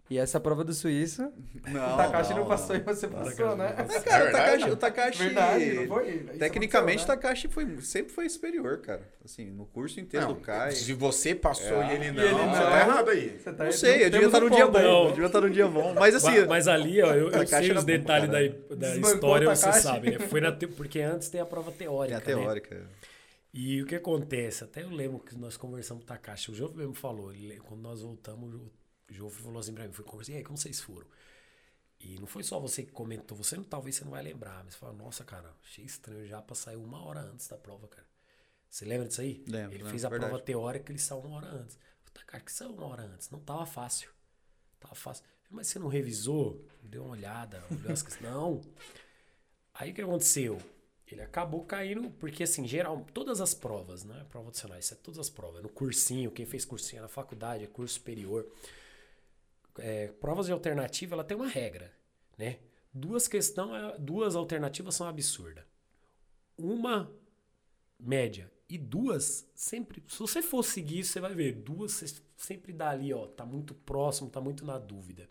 E 0.09 0.17
essa 0.17 0.39
prova 0.39 0.63
do 0.63 0.73
Suíço, 0.73 1.21
Não, 1.67 1.93
o 1.93 1.97
Takashi 1.97 2.33
não, 2.33 2.45
passou 2.45 2.75
e 2.77 2.79
você 2.79 3.07
Takashi 3.07 3.29
passou, 3.35 3.57
né? 3.57 3.67
não 3.67 3.75
passou. 3.75 3.93
Mas, 3.95 4.03
cara, 4.05 4.23
É 4.23 4.29
o 4.29 4.31
Takashi, 4.31 4.69
o 4.71 4.75
Takashi 4.77 5.23
Verdade, 5.23 5.73
não 5.73 5.87
foi? 5.87 6.17
Tecnicamente, 6.39 7.03
o 7.03 7.03
aconteceu, 7.03 7.15
né? 7.15 7.21
Takashi 7.21 7.47
foi, 7.49 7.81
sempre 7.81 8.13
foi 8.13 8.29
superior, 8.29 8.77
cara. 8.79 9.01
Assim, 9.25 9.51
no 9.51 9.65
curso 9.65 9.99
inteiro 9.99 10.27
Não, 10.27 10.33
do 10.35 10.39
Kai. 10.39 10.71
se 10.71 10.93
você 10.93 11.35
passou 11.35 11.81
É. 11.83 11.91
e 11.91 11.95
ele 11.95 12.11
não, 12.11 12.23
ele 12.23 12.33
você 12.33 12.39
não. 12.45 12.53
tá 12.53 12.79
errado 12.79 13.09
aí. 13.09 13.37
Você 13.37 13.51
tá 13.53 13.63
Não 13.65 13.71
sei, 13.73 14.05
eu 14.05 14.09
devia 14.09 14.27
estar 14.27 14.41
um 14.41 14.49
num 14.49 14.55
dia 14.55 14.67
bom. 14.67 14.79
Não. 14.79 15.03
Eu 15.03 15.09
devia 15.11 15.25
estar 15.25 15.41
num 15.41 15.49
dia 15.49 15.67
bom. 15.67 15.93
Mas 15.93 16.15
assim. 16.15 16.27
Mas, 16.39 16.47
mas 16.47 16.67
ali, 16.69 17.01
ó, 17.01 17.13
eu, 17.13 17.29
eu 17.29 17.45
sei 17.47 17.71
os 17.73 17.83
detalhes 17.83 18.29
da, 18.29 18.75
da 18.75 18.95
história, 18.95 19.49
o 19.51 19.55
você 19.55 19.73
sabe, 19.73 20.11
né? 20.11 20.19
Foi 20.19 20.39
na 20.39 20.53
te- 20.53 20.67
porque 20.67 21.01
antes 21.01 21.27
tem 21.27 21.41
a 21.41 21.45
prova 21.45 21.71
teórica, 21.71 22.13
é 22.15 22.17
a 22.17 22.19
né? 22.37 22.41
teórica. 22.43 22.81
E 23.53 23.81
o 23.81 23.85
que 23.85 23.95
acontece? 23.95 24.63
Até 24.63 24.83
eu 24.83 24.89
lembro 24.89 25.19
que 25.19 25.35
nós 25.37 25.57
conversamos 25.57 26.03
com 26.05 26.11
o 26.11 26.15
Takashi. 26.15 26.51
O 26.51 26.55
Jofre 26.55 26.77
mesmo 26.77 26.93
falou. 26.93 27.33
ele- 27.33 27.57
quando 27.57 27.81
nós 27.81 28.01
voltamos, 28.01 28.53
o 28.55 28.71
Jofre 29.09 29.43
falou 29.43 29.59
assim 29.59 29.73
pra 29.73 29.85
mim: 29.87 29.93
foi 29.93 30.05
conversar. 30.05 30.33
E 30.33 30.35
aí, 30.37 30.43
como 30.43 30.57
vocês 30.57 30.79
foram? 30.79 31.07
E 31.99 32.19
não 32.19 32.27
foi 32.27 32.43
só 32.43 32.59
você 32.59 32.83
que 32.83 32.91
comentou. 32.91 33.35
Você 33.37 33.55
não, 33.55 33.63
talvez 33.63 33.95
você 33.95 34.03
não 34.03 34.11
vai 34.11 34.21
lembrar. 34.23 34.63
Mas 34.63 34.73
você 34.73 34.79
fala: 34.79 34.93
Nossa, 34.93 35.23
cara, 35.23 35.53
achei 35.63 35.85
estranho 35.85 36.25
já 36.27 36.41
pra 36.41 36.55
sair 36.55 36.75
uma 36.75 37.03
hora 37.03 37.21
antes 37.21 37.47
da 37.47 37.57
prova, 37.57 37.87
cara. 37.87 38.05
Você 38.69 38.85
lembra 38.85 39.07
disso 39.07 39.21
aí? 39.21 39.43
Lembro, 39.47 39.75
Ele 39.75 39.83
fez 39.85 40.03
a 40.05 40.09
verdade. 40.09 40.29
prova 40.29 40.43
teórica 40.43 40.91
ele 40.91 40.99
saiu 40.99 41.21
uma 41.21 41.37
hora 41.37 41.47
antes. 41.47 41.75
Falei, 41.75 42.13
Takashi, 42.13 42.45
que 42.45 42.51
saiu 42.51 42.71
uma 42.73 42.85
hora 42.85 43.03
antes? 43.03 43.29
Não 43.29 43.39
tava 43.39 43.65
fácil. 43.65 44.09
Tava 44.79 44.93
fácil. 44.93 45.23
Mas 45.49 45.67
você 45.67 45.79
não 45.79 45.87
revisou? 45.87 46.63
Deu 46.83 47.03
uma 47.03 47.13
olhada, 47.13 47.63
olhou 47.71 47.91
as 47.91 48.01
questões. 48.03 48.29
Não. 48.29 48.61
Aí 49.73 49.91
o 49.91 49.93
que 49.93 50.01
aconteceu? 50.01 50.57
Ele 51.09 51.21
acabou 51.21 51.63
caindo, 51.63 52.11
porque 52.11 52.43
assim, 52.43 52.67
geral, 52.67 53.05
todas 53.13 53.39
as 53.39 53.53
provas, 53.53 54.03
né? 54.03 54.25
Prova 54.29 54.49
adicional, 54.49 54.77
isso 54.77 54.93
é 54.93 54.97
todas 54.97 55.17
as 55.19 55.29
provas. 55.29 55.63
No 55.63 55.69
cursinho, 55.69 56.29
quem 56.29 56.45
fez 56.45 56.65
cursinho 56.65 57.01
na 57.01 57.07
faculdade, 57.07 57.63
é 57.63 57.67
curso 57.67 57.93
superior. 57.95 58.45
É, 59.79 60.07
provas 60.19 60.45
de 60.45 60.51
alternativa, 60.51 61.15
ela 61.15 61.23
tem 61.23 61.37
uma 61.37 61.47
regra, 61.47 61.93
né? 62.37 62.59
Duas 62.93 63.27
questões, 63.27 63.93
duas 63.99 64.35
alternativas 64.35 64.95
são 64.95 65.07
absurdas. 65.07 65.63
Uma 66.57 67.11
média 67.99 68.51
e 68.69 68.77
duas 68.77 69.49
sempre, 69.55 70.03
se 70.07 70.19
você 70.19 70.41
for 70.41 70.63
seguir, 70.63 71.03
você 71.03 71.19
vai 71.19 71.33
ver, 71.33 71.53
duas 71.53 71.93
você 71.93 72.21
sempre 72.35 72.73
dá 72.73 72.89
ali, 72.89 73.13
ó, 73.13 73.27
tá 73.27 73.45
muito 73.45 73.73
próximo, 73.73 74.29
tá 74.29 74.41
muito 74.41 74.65
na 74.65 74.77
dúvida. 74.77 75.29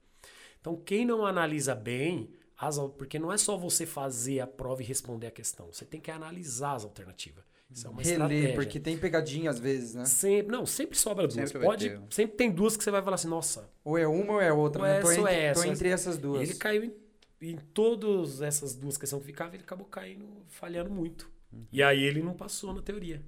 Então, 0.61 0.77
quem 0.77 1.05
não 1.05 1.25
analisa 1.25 1.75
bem, 1.75 2.31
as, 2.59 2.79
porque 2.99 3.19
não 3.19 3.33
é 3.33 3.37
só 3.37 3.57
você 3.57 3.85
fazer 3.85 4.41
a 4.41 4.47
prova 4.47 4.83
e 4.83 4.87
responder 4.87 5.27
a 5.27 5.31
questão, 5.31 5.73
você 5.73 5.85
tem 5.85 6.01
que 6.01 6.11
analisar 6.11 6.75
as 6.75 6.85
alternativas. 6.85 7.45
Isso 7.71 7.87
é 7.87 7.91
uma 7.91 8.01
Reler, 8.01 8.13
estratégia. 8.15 8.55
porque 8.55 8.81
tem 8.81 8.97
pegadinha 8.97 9.51
às 9.51 9.59
vezes, 9.59 9.95
né? 9.95 10.05
Sempre, 10.07 10.53
não, 10.53 10.65
sempre 10.65 10.97
sobra 10.97 11.27
duas. 11.27 11.51
Sempre 11.51 11.67
Pode, 11.67 11.91
ter. 11.91 12.01
sempre 12.11 12.37
tem 12.37 12.51
duas 12.51 12.77
que 12.77 12.83
você 12.85 12.91
vai 12.91 13.03
falar 13.03 13.17
assim, 13.17 13.29
nossa, 13.29 13.69
Ou 13.85 13.99
é 13.99 14.07
uma 14.07 14.35
ou 14.35 14.41
é 14.41 14.53
outra. 14.53 14.83
Ou 14.83 14.89
né? 14.89 14.99
é 14.99 15.01
tô 15.01 15.11
essa 15.11 15.21
entre, 15.21 15.35
é 15.35 15.53
tô 15.53 15.61
essa. 15.61 15.69
entre 15.69 15.89
essas 15.89 16.17
duas. 16.19 16.49
ele 16.49 16.55
caiu 16.59 16.85
em, 16.85 16.93
em 17.43 17.57
todas 17.75 18.41
essas 18.41 18.75
duas 18.75 18.97
questões 18.97 19.21
que 19.21 19.27
ficava, 19.27 19.55
ele 19.55 19.63
acabou 19.65 19.87
caindo, 19.87 20.25
falhando 20.49 20.91
muito. 20.91 21.29
E 21.73 21.83
aí 21.83 22.03
ele 22.03 22.23
não 22.23 22.35
passou 22.35 22.73
na 22.73 22.81
teoria. 22.83 23.21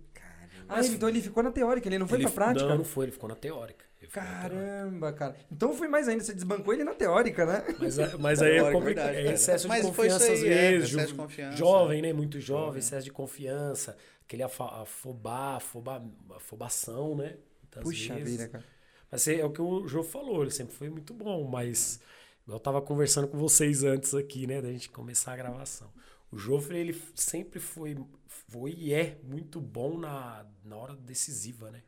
Ah, 0.68 0.80
ele- 0.80 0.89
então 0.95 1.09
ele 1.09 1.20
ficou 1.22 1.43
na 1.43 1.51
teórica, 1.51 1.89
ele 1.89 1.99
não 1.99 2.07
foi 2.07 2.18
ele, 2.18 2.24
pra 2.24 2.32
prática? 2.47 2.68
Não, 2.68 2.78
não 2.78 2.84
foi, 2.84 3.07
ele 3.07 3.12
ficou 3.12 3.28
na 3.28 3.34
teórica. 3.34 3.86
Ficou 3.99 4.22
na 4.22 4.28
teórica. 4.28 4.49
Caramba, 4.51 5.12
cara. 5.14 5.36
Então 5.51 5.72
foi 5.72 5.89
mais 5.89 6.07
ainda, 6.09 6.22
você 6.22 6.34
desbancou 6.34 6.72
ele 6.74 6.84
na 6.84 6.95
teórica, 6.95 7.45
né? 7.47 7.64
Mas, 7.78 7.99
a- 7.99 8.18
mas 8.18 8.43
aí 8.43 8.57
é 8.57 8.61
complicado. 8.70 8.84
verdade, 8.84 9.16
É 9.18 9.22
cara. 9.24 9.34
excesso 9.34 9.62
de 9.64 9.68
Mas 9.68 9.80
foi 9.80 9.91
confiança 10.09 10.24
isso 10.24 10.32
às 10.34 10.43
aí, 10.43 10.49
é, 10.53 10.70
vezes. 10.72 10.89
excesso 10.91 11.07
ju- 11.09 11.12
de 11.14 11.18
confiança. 11.22 11.57
Jovem, 11.57 12.03
né? 12.03 12.12
Muito 12.12 12.39
jovem, 12.41 12.78
excesso 12.80 13.05
de 13.05 13.11
confiança. 13.11 13.97
Aquele 14.29 14.43
afobar, 14.43 15.57
afoba, 15.57 16.05
afobação, 16.37 17.16
né? 17.16 17.39
Muitas 17.62 17.83
Puxa 17.83 18.14
vezes. 18.14 18.33
vida, 18.33 18.49
cara. 18.49 18.64
Mas 19.11 19.26
é 19.26 19.43
o 19.43 19.51
que 19.51 19.62
o 19.62 19.89
Jô 19.89 20.03
falou, 20.03 20.43
ele 20.43 20.51
sempre 20.51 20.74
foi 20.74 20.91
muito 20.91 21.14
bom, 21.14 21.49
mas 21.49 21.99
eu 22.47 22.61
tava 22.61 22.83
conversando 22.83 23.26
com 23.26 23.39
vocês 23.39 23.83
antes 23.85 24.12
aqui, 24.14 24.47
né, 24.47 24.61
da 24.61 24.70
gente 24.70 24.91
começar 24.91 25.33
a 25.33 25.37
gravação. 25.37 25.91
O 26.31 26.37
Joffre, 26.37 26.76
ele 26.76 27.01
sempre 27.14 27.59
foi, 27.59 27.97
foi 28.26 28.74
e 28.76 28.93
é 28.93 29.18
muito 29.22 29.62
bom 29.62 29.97
na, 29.97 30.47
na 30.62 30.76
hora 30.76 30.95
decisiva, 30.95 31.70
né? 31.70 31.83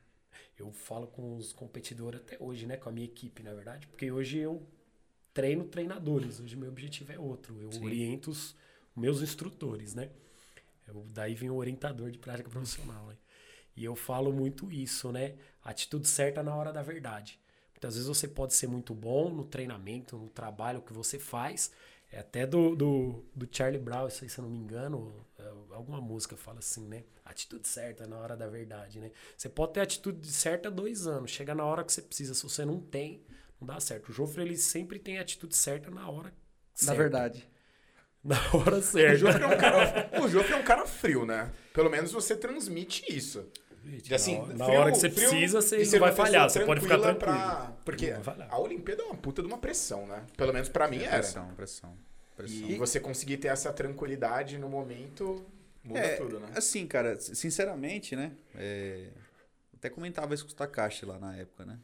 Eu 0.59 0.73
falo 0.73 1.09
com 1.09 1.37
os 1.37 1.53
competidores 1.53 2.21
até 2.21 2.39
hoje, 2.41 2.67
né, 2.67 2.79
com 2.79 2.89
a 2.89 2.93
minha 2.93 3.05
equipe, 3.05 3.43
na 3.43 3.53
verdade, 3.53 3.87
porque 3.87 4.11
hoje 4.11 4.39
eu 4.39 4.67
treino 5.35 5.65
treinadores, 5.65 6.41
hoje 6.41 6.57
meu 6.57 6.71
objetivo 6.71 7.13
é 7.13 7.19
outro, 7.19 7.61
eu 7.61 7.71
Sim. 7.71 7.85
oriento 7.85 8.31
os 8.31 8.57
meus 8.97 9.21
instrutores, 9.21 9.95
né? 9.95 10.09
Eu, 10.91 11.05
daí 11.13 11.35
vem 11.35 11.51
o 11.51 11.57
orientador 11.57 12.11
de 12.11 12.19
prática 12.19 12.49
profissional, 12.51 13.07
né? 13.07 13.17
E 13.77 13.85
eu 13.85 13.95
falo 13.97 14.33
muito 14.33 14.71
isso, 14.73 15.11
né? 15.13 15.35
Atitude 15.63 16.07
certa 16.09 16.43
na 16.43 16.55
hora 16.55 16.73
da 16.73 16.83
verdade. 16.83 17.41
Muitas 17.73 17.95
vezes 17.95 18.09
você 18.09 18.29
pode 18.29 18.55
ser 18.55 18.67
muito 18.67 18.95
bom 18.95 19.31
no 19.31 19.45
treinamento, 19.45 20.17
no 20.19 20.29
trabalho 20.29 20.83
que 20.83 20.93
você 20.93 21.19
faz. 21.19 21.71
É 22.13 22.19
até 22.19 22.45
do, 22.47 22.75
do, 22.75 23.25
do 23.35 23.49
Charlie 23.51 23.81
Brown, 23.81 24.09
isso 24.09 24.25
aí, 24.25 24.29
se 24.31 24.39
eu 24.39 24.43
não 24.45 24.51
me 24.51 24.59
engano, 24.59 25.15
é, 25.39 25.45
alguma 25.75 26.01
música 26.01 26.37
fala 26.37 26.59
assim, 26.59 26.87
né? 26.87 27.05
Atitude 27.25 27.69
certa 27.69 28.07
na 28.07 28.19
hora 28.19 28.37
da 28.37 28.49
verdade, 28.49 28.99
né? 29.01 29.13
Você 29.37 29.49
pode 29.49 29.75
ter 29.75 29.81
atitude 29.81 30.27
certa 30.31 30.71
dois 30.71 31.07
anos. 31.07 31.31
Chega 31.31 31.55
na 31.55 31.65
hora 31.65 31.85
que 31.85 31.93
você 31.93 32.03
precisa. 32.03 32.35
Se 32.35 32.43
você 32.43 32.65
não 32.65 32.81
tem, 32.81 33.25
não 33.61 33.67
dá 33.67 33.79
certo. 33.81 34.09
O 34.11 34.13
Joffre, 34.13 34.43
ele 34.43 34.57
sempre 34.57 34.99
tem 34.99 35.19
a 35.19 35.23
atitude 35.23 35.55
certa 35.57 35.91
na 35.91 36.11
hora 36.11 36.31
Na 36.83 36.95
certa. 36.95 36.95
verdade. 36.95 37.49
Na 38.25 38.37
hora 38.55 38.77
O 38.77 38.83
certa. 38.83 39.17
Joffre 39.17 39.43
é 39.43 39.47
um 39.47 39.57
cara, 39.59 40.11
o 40.23 40.29
Joffre 40.29 40.53
é 40.53 40.57
um 40.57 40.63
cara 40.63 40.87
frio, 40.87 41.25
né? 41.25 41.51
Pelo 41.73 41.89
menos 41.91 42.13
você 42.13 42.37
transmite 42.37 43.05
isso. 43.09 43.47
E 44.09 44.15
assim, 44.15 44.39
na, 44.39 44.47
na 44.55 44.65
frio- 44.67 44.79
hora 44.81 44.93
que 44.93 44.99
você 44.99 45.09
frio 45.11 45.29
precisa, 45.31 45.63
você 45.63 45.83
e 45.83 45.87
não 45.91 45.99
vai 46.01 46.13
falhar. 46.13 46.51
Você 46.51 46.65
pode 46.67 46.81
ficar 46.83 46.99
tranquilo. 46.99 47.19
pra- 47.19 47.73
Porque 47.85 48.09
Não 48.13 48.21
vai 48.21 48.35
falhar. 48.35 48.49
a 48.53 48.59
Olimpíada 48.59 49.03
é 49.03 49.07
uma 49.07 49.15
puta 49.17 49.41
de 49.41 49.49
uma 49.49 49.57
pressão, 49.59 50.07
né? 50.07 50.23
Pelo 50.37 50.53
menos 50.53 50.69
pra 50.69 50.87
mim 50.87 50.99
era. 51.03 51.11
Pressão, 51.19 51.49
pressão. 51.55 51.97
pressão. 52.37 52.69
E 52.69 52.77
você 52.77 53.01
conseguir 53.01 53.39
ter 53.39 53.49
essa 53.49 53.73
tranquilidade 53.73 54.59
no 54.59 54.69
momento 54.69 55.43
muda 55.83 56.01
É, 56.01 56.17
tudo, 56.17 56.39
né? 56.39 56.49
Assim, 56.55 56.87
cara, 56.87 57.19
sinceramente, 57.19 58.15
né? 58.15 58.33
é, 58.55 59.07
Até 59.75 59.89
comentava 59.89 60.35
isso 60.35 60.45
com 60.45 60.53
o 60.53 60.55
Takashi 60.55 61.07
lá 61.07 61.19
na 61.19 61.35
época, 61.39 61.65
né? 61.65 61.79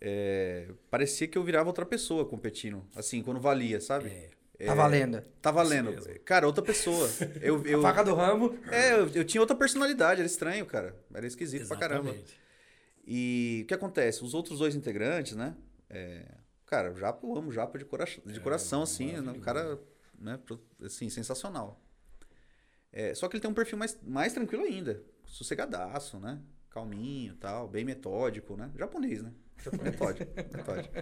É, 0.00 0.66
Parecia 0.90 1.28
que 1.28 1.38
eu 1.38 1.44
virava 1.44 1.68
outra 1.68 1.86
pessoa 1.86 2.24
competindo. 2.26 2.84
Assim, 2.96 3.22
quando 3.22 3.38
valia, 3.40 3.80
sabe? 3.80 4.08
É. 4.08 4.30
Tá 4.58 4.74
valendo. 4.74 5.20
Tá 5.42 5.50
valendo. 5.50 6.20
Cara, 6.20 6.46
outra 6.46 6.62
pessoa. 6.62 7.08
Eu, 7.40 7.64
eu, 7.66 7.82
Faca 7.82 8.04
do 8.04 8.14
ramo. 8.14 8.58
é, 8.70 8.92
eu, 8.92 9.08
eu 9.08 9.24
tinha 9.24 9.40
outra 9.40 9.56
personalidade, 9.56 10.20
era 10.20 10.26
estranho, 10.26 10.64
cara. 10.64 10.96
Era 11.12 11.26
esquisito 11.26 11.66
pra 11.66 11.76
caramba. 11.76 12.10
Exatamente. 12.10 12.40
E 13.06 13.62
o 13.64 13.66
que 13.66 13.74
acontece? 13.74 14.24
Os 14.24 14.32
outros 14.32 14.60
dois 14.60 14.74
integrantes, 14.74 15.34
né? 15.36 15.56
É, 15.90 16.24
cara, 16.66 16.92
o 16.92 16.96
Japa, 16.96 17.26
eu 17.26 17.36
amo 17.36 17.48
o 17.50 17.52
Japa 17.52 17.78
de, 17.78 17.84
cora 17.84 18.04
de 18.04 18.40
coração, 18.40 18.82
assim. 18.82 19.12
né, 19.12 19.32
Um 19.32 19.40
cara, 19.40 19.78
né, 20.18 20.38
assim, 20.82 21.10
sensacional. 21.10 21.82
É, 22.92 23.12
só 23.14 23.28
que 23.28 23.36
ele 23.36 23.42
tem 23.42 23.50
um 23.50 23.54
perfil 23.54 23.76
mais, 23.76 23.98
mais 24.02 24.32
tranquilo 24.32 24.62
ainda. 24.64 25.02
Sossegadaço, 25.26 26.18
né? 26.20 26.40
Calminho 26.70 27.34
e 27.34 27.36
tal, 27.36 27.68
bem 27.68 27.84
metódico, 27.84 28.56
né? 28.56 28.70
Japonês, 28.76 29.22
né? 29.22 29.32
Metódico. 29.82 30.32
metódico. 30.56 30.94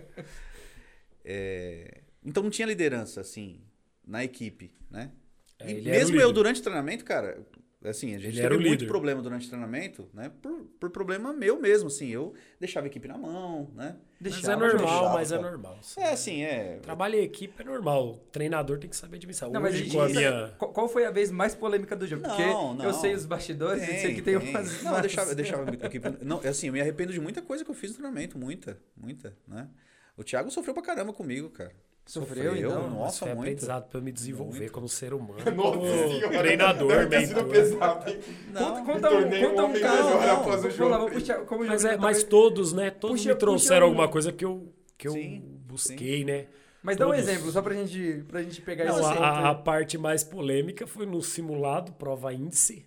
É, 1.24 2.03
então 2.24 2.42
não 2.42 2.50
tinha 2.50 2.66
liderança, 2.66 3.20
assim, 3.20 3.60
na 4.06 4.22
equipe, 4.24 4.72
né? 4.90 5.10
É, 5.58 5.70
E 5.72 5.82
mesmo 5.82 6.20
eu, 6.20 6.32
durante 6.32 6.60
o 6.60 6.62
treinamento, 6.62 7.04
cara, 7.04 7.40
assim, 7.84 8.14
a 8.14 8.18
gente 8.18 8.36
Ele 8.38 8.42
teve 8.48 8.54
muito 8.56 8.70
líder. 8.80 8.86
problema 8.86 9.22
durante 9.22 9.46
o 9.46 9.48
treinamento, 9.48 10.08
né? 10.12 10.30
Por, 10.42 10.64
por 10.80 10.90
problema 10.90 11.32
meu 11.32 11.60
mesmo, 11.60 11.86
assim. 11.88 12.08
Eu 12.08 12.34
deixava 12.58 12.86
a 12.86 12.88
equipe 12.88 13.06
na 13.06 13.16
mão, 13.16 13.70
né? 13.74 13.96
Mas 14.20 14.32
Deixava, 14.34 14.52
é 14.52 14.56
normal, 14.68 14.78
deixava, 14.86 15.12
mas 15.14 15.32
é 15.32 15.38
normal. 15.38 15.80
É, 15.96 16.04
assim, 16.10 16.42
é. 16.42 16.78
Trabalho 16.80 17.16
em 17.16 17.22
equipe 17.24 17.60
é 17.60 17.64
normal. 17.64 18.10
O 18.14 18.18
treinador 18.30 18.78
tem 18.78 18.88
que 18.90 18.96
saber 18.96 19.16
administrar. 19.16 19.50
Não, 19.50 19.60
mas 19.60 19.74
Hoje, 19.74 19.84
isso- 19.86 19.96
com 19.96 20.02
a 20.02 20.08
minha... 20.08 20.48
qual, 20.58 20.88
foi 20.88 21.04
a 21.04 21.10
vez 21.10 21.30
mais 21.30 21.54
polêmica 21.54 21.94
do 21.96 22.06
jogo? 22.06 22.22
Não, 22.22 22.28
Porque 22.30 22.44
não. 22.44 22.84
eu 22.84 22.92
sei 22.94 23.14
os 23.14 23.24
bastidores 23.26 23.82
e 23.82 24.00
sei 24.00 24.14
que 24.14 24.22
tem, 24.22 24.36
umas. 24.36 24.82
Não, 24.82 24.94
eu 24.96 25.00
deixava, 25.00 25.30
eu 25.30 25.34
deixava 25.36 25.70
a 25.70 25.74
equipe. 25.86 26.24
Não, 26.24 26.38
assim, 26.40 26.68
eu 26.68 26.72
me 26.72 26.80
arrependo 26.80 27.12
de 27.12 27.20
muita 27.20 27.40
coisa 27.42 27.64
que 27.64 27.70
eu 27.70 27.74
fiz 27.74 27.90
no 27.90 27.96
treinamento, 27.98 28.36
muita, 28.38 28.78
muita, 28.96 29.36
né? 29.46 29.68
O 30.16 30.22
Thiago 30.24 30.50
sofreu 30.50 30.74
pra 30.74 30.82
caramba 30.82 31.12
comigo, 31.12 31.50
cara. 31.50 31.72
Sofreu, 32.05 32.57
então? 32.57 32.82
Mas 32.82 32.92
nossa, 32.92 33.18
foi 33.20 33.28
muito. 33.28 33.40
aprendizado 33.42 33.88
pra 33.88 33.98
eu 33.98 34.03
me 34.03 34.12
desenvolver 34.12 34.70
como 34.70 34.88
ser 34.88 35.14
humano. 35.14 35.38
Nossa 35.55 35.78
como 35.78 35.86
senhora, 35.86 36.38
treinador, 36.38 37.07
deve 37.07 37.26
sido 37.26 37.36
mentor. 37.36 37.50
pesado, 37.53 38.11
hein? 38.11 38.18
Conta, 38.53 38.61
Não, 38.61 38.84
conta 38.84 39.11
me 39.11 39.16
um, 39.16 39.48
conta 39.50 39.64
um 39.64 39.80
Não, 39.80 40.30
após 40.32 40.64
o 40.64 40.70
jogo. 40.70 40.90
lá, 40.90 41.09
puxar, 41.11 41.38
como 41.46 41.64
Mas, 41.64 41.84
é, 41.84 41.92
já 41.92 41.96
mas 41.98 42.22
todos, 42.24 42.72
né? 42.72 42.90
Todos 42.90 43.16
Puxa- 43.20 43.28
me 43.28 43.34
puxa 43.34 43.38
trouxeram 43.38 43.86
um- 43.86 43.88
alguma 43.90 44.09
coisa 44.09 44.32
que 44.32 44.44
eu, 44.44 44.72
que 44.98 45.07
eu 45.09 45.12
Sim, 45.12 45.42
busquei, 45.64 46.24
né? 46.24 46.46
Mas 46.82 46.96
dá 46.96 47.07
um 47.07 47.14
exemplo, 47.14 47.50
só 47.53 47.62
pra 47.62 47.72
gente, 47.74 48.24
pra 48.26 48.42
gente 48.42 48.61
pegar 48.61 48.86
Não, 48.86 48.98
esse 48.98 49.09
a, 49.18 49.50
a- 49.50 49.55
parte 49.55 49.96
mais 49.96 50.24
polêmica 50.24 50.84
foi 50.86 51.07
no 51.07 51.22
simulado, 51.22 51.92
prova 51.92 52.34
índice. 52.34 52.84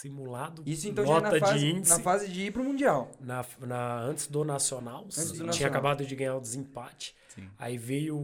Simulado, 0.00 0.62
Isso 0.66 0.88
então 0.88 1.04
já 1.04 1.12
é 1.12 1.20
nota 1.20 1.30
na 1.32 1.40
fase, 1.46 1.58
de 1.58 1.66
índice. 1.70 1.92
na 1.92 2.00
fase 2.00 2.28
de 2.28 2.40
ir 2.42 2.52
pro 2.52 2.62
Mundial. 2.64 3.10
na, 3.20 3.44
na- 3.60 4.00
antes 4.02 4.26
do 4.28 4.44
Nacional. 4.44 5.04
do 5.04 5.10
tinha 5.10 5.24
Nacional. 5.44 5.70
acabado 5.72 6.06
de 6.06 6.14
ganhar 6.14 6.36
o 6.36 6.40
desempate. 6.40 7.14
Sim. 7.34 7.48
Aí 7.58 7.76
veio 7.76 8.16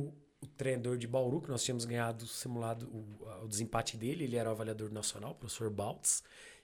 o 0.43 0.47
treinador 0.57 0.97
de 0.99 1.07
Bauru, 1.07 1.41
que 1.41 1.51
nós 1.51 1.65
tínhamos 1.65 1.85
ganhado 1.85 2.25
o 2.25 2.29
simulado, 2.29 2.87
o, 2.89 3.45
o 3.45 3.49
desempate 3.49 3.97
dele, 3.97 4.25
ele 4.25 4.37
era 4.37 4.49
o 4.49 4.53
avaliador 4.53 4.93
nacional, 4.93 5.33
o 5.33 5.35
professor 5.35 5.71
Baltz, 5.71 6.23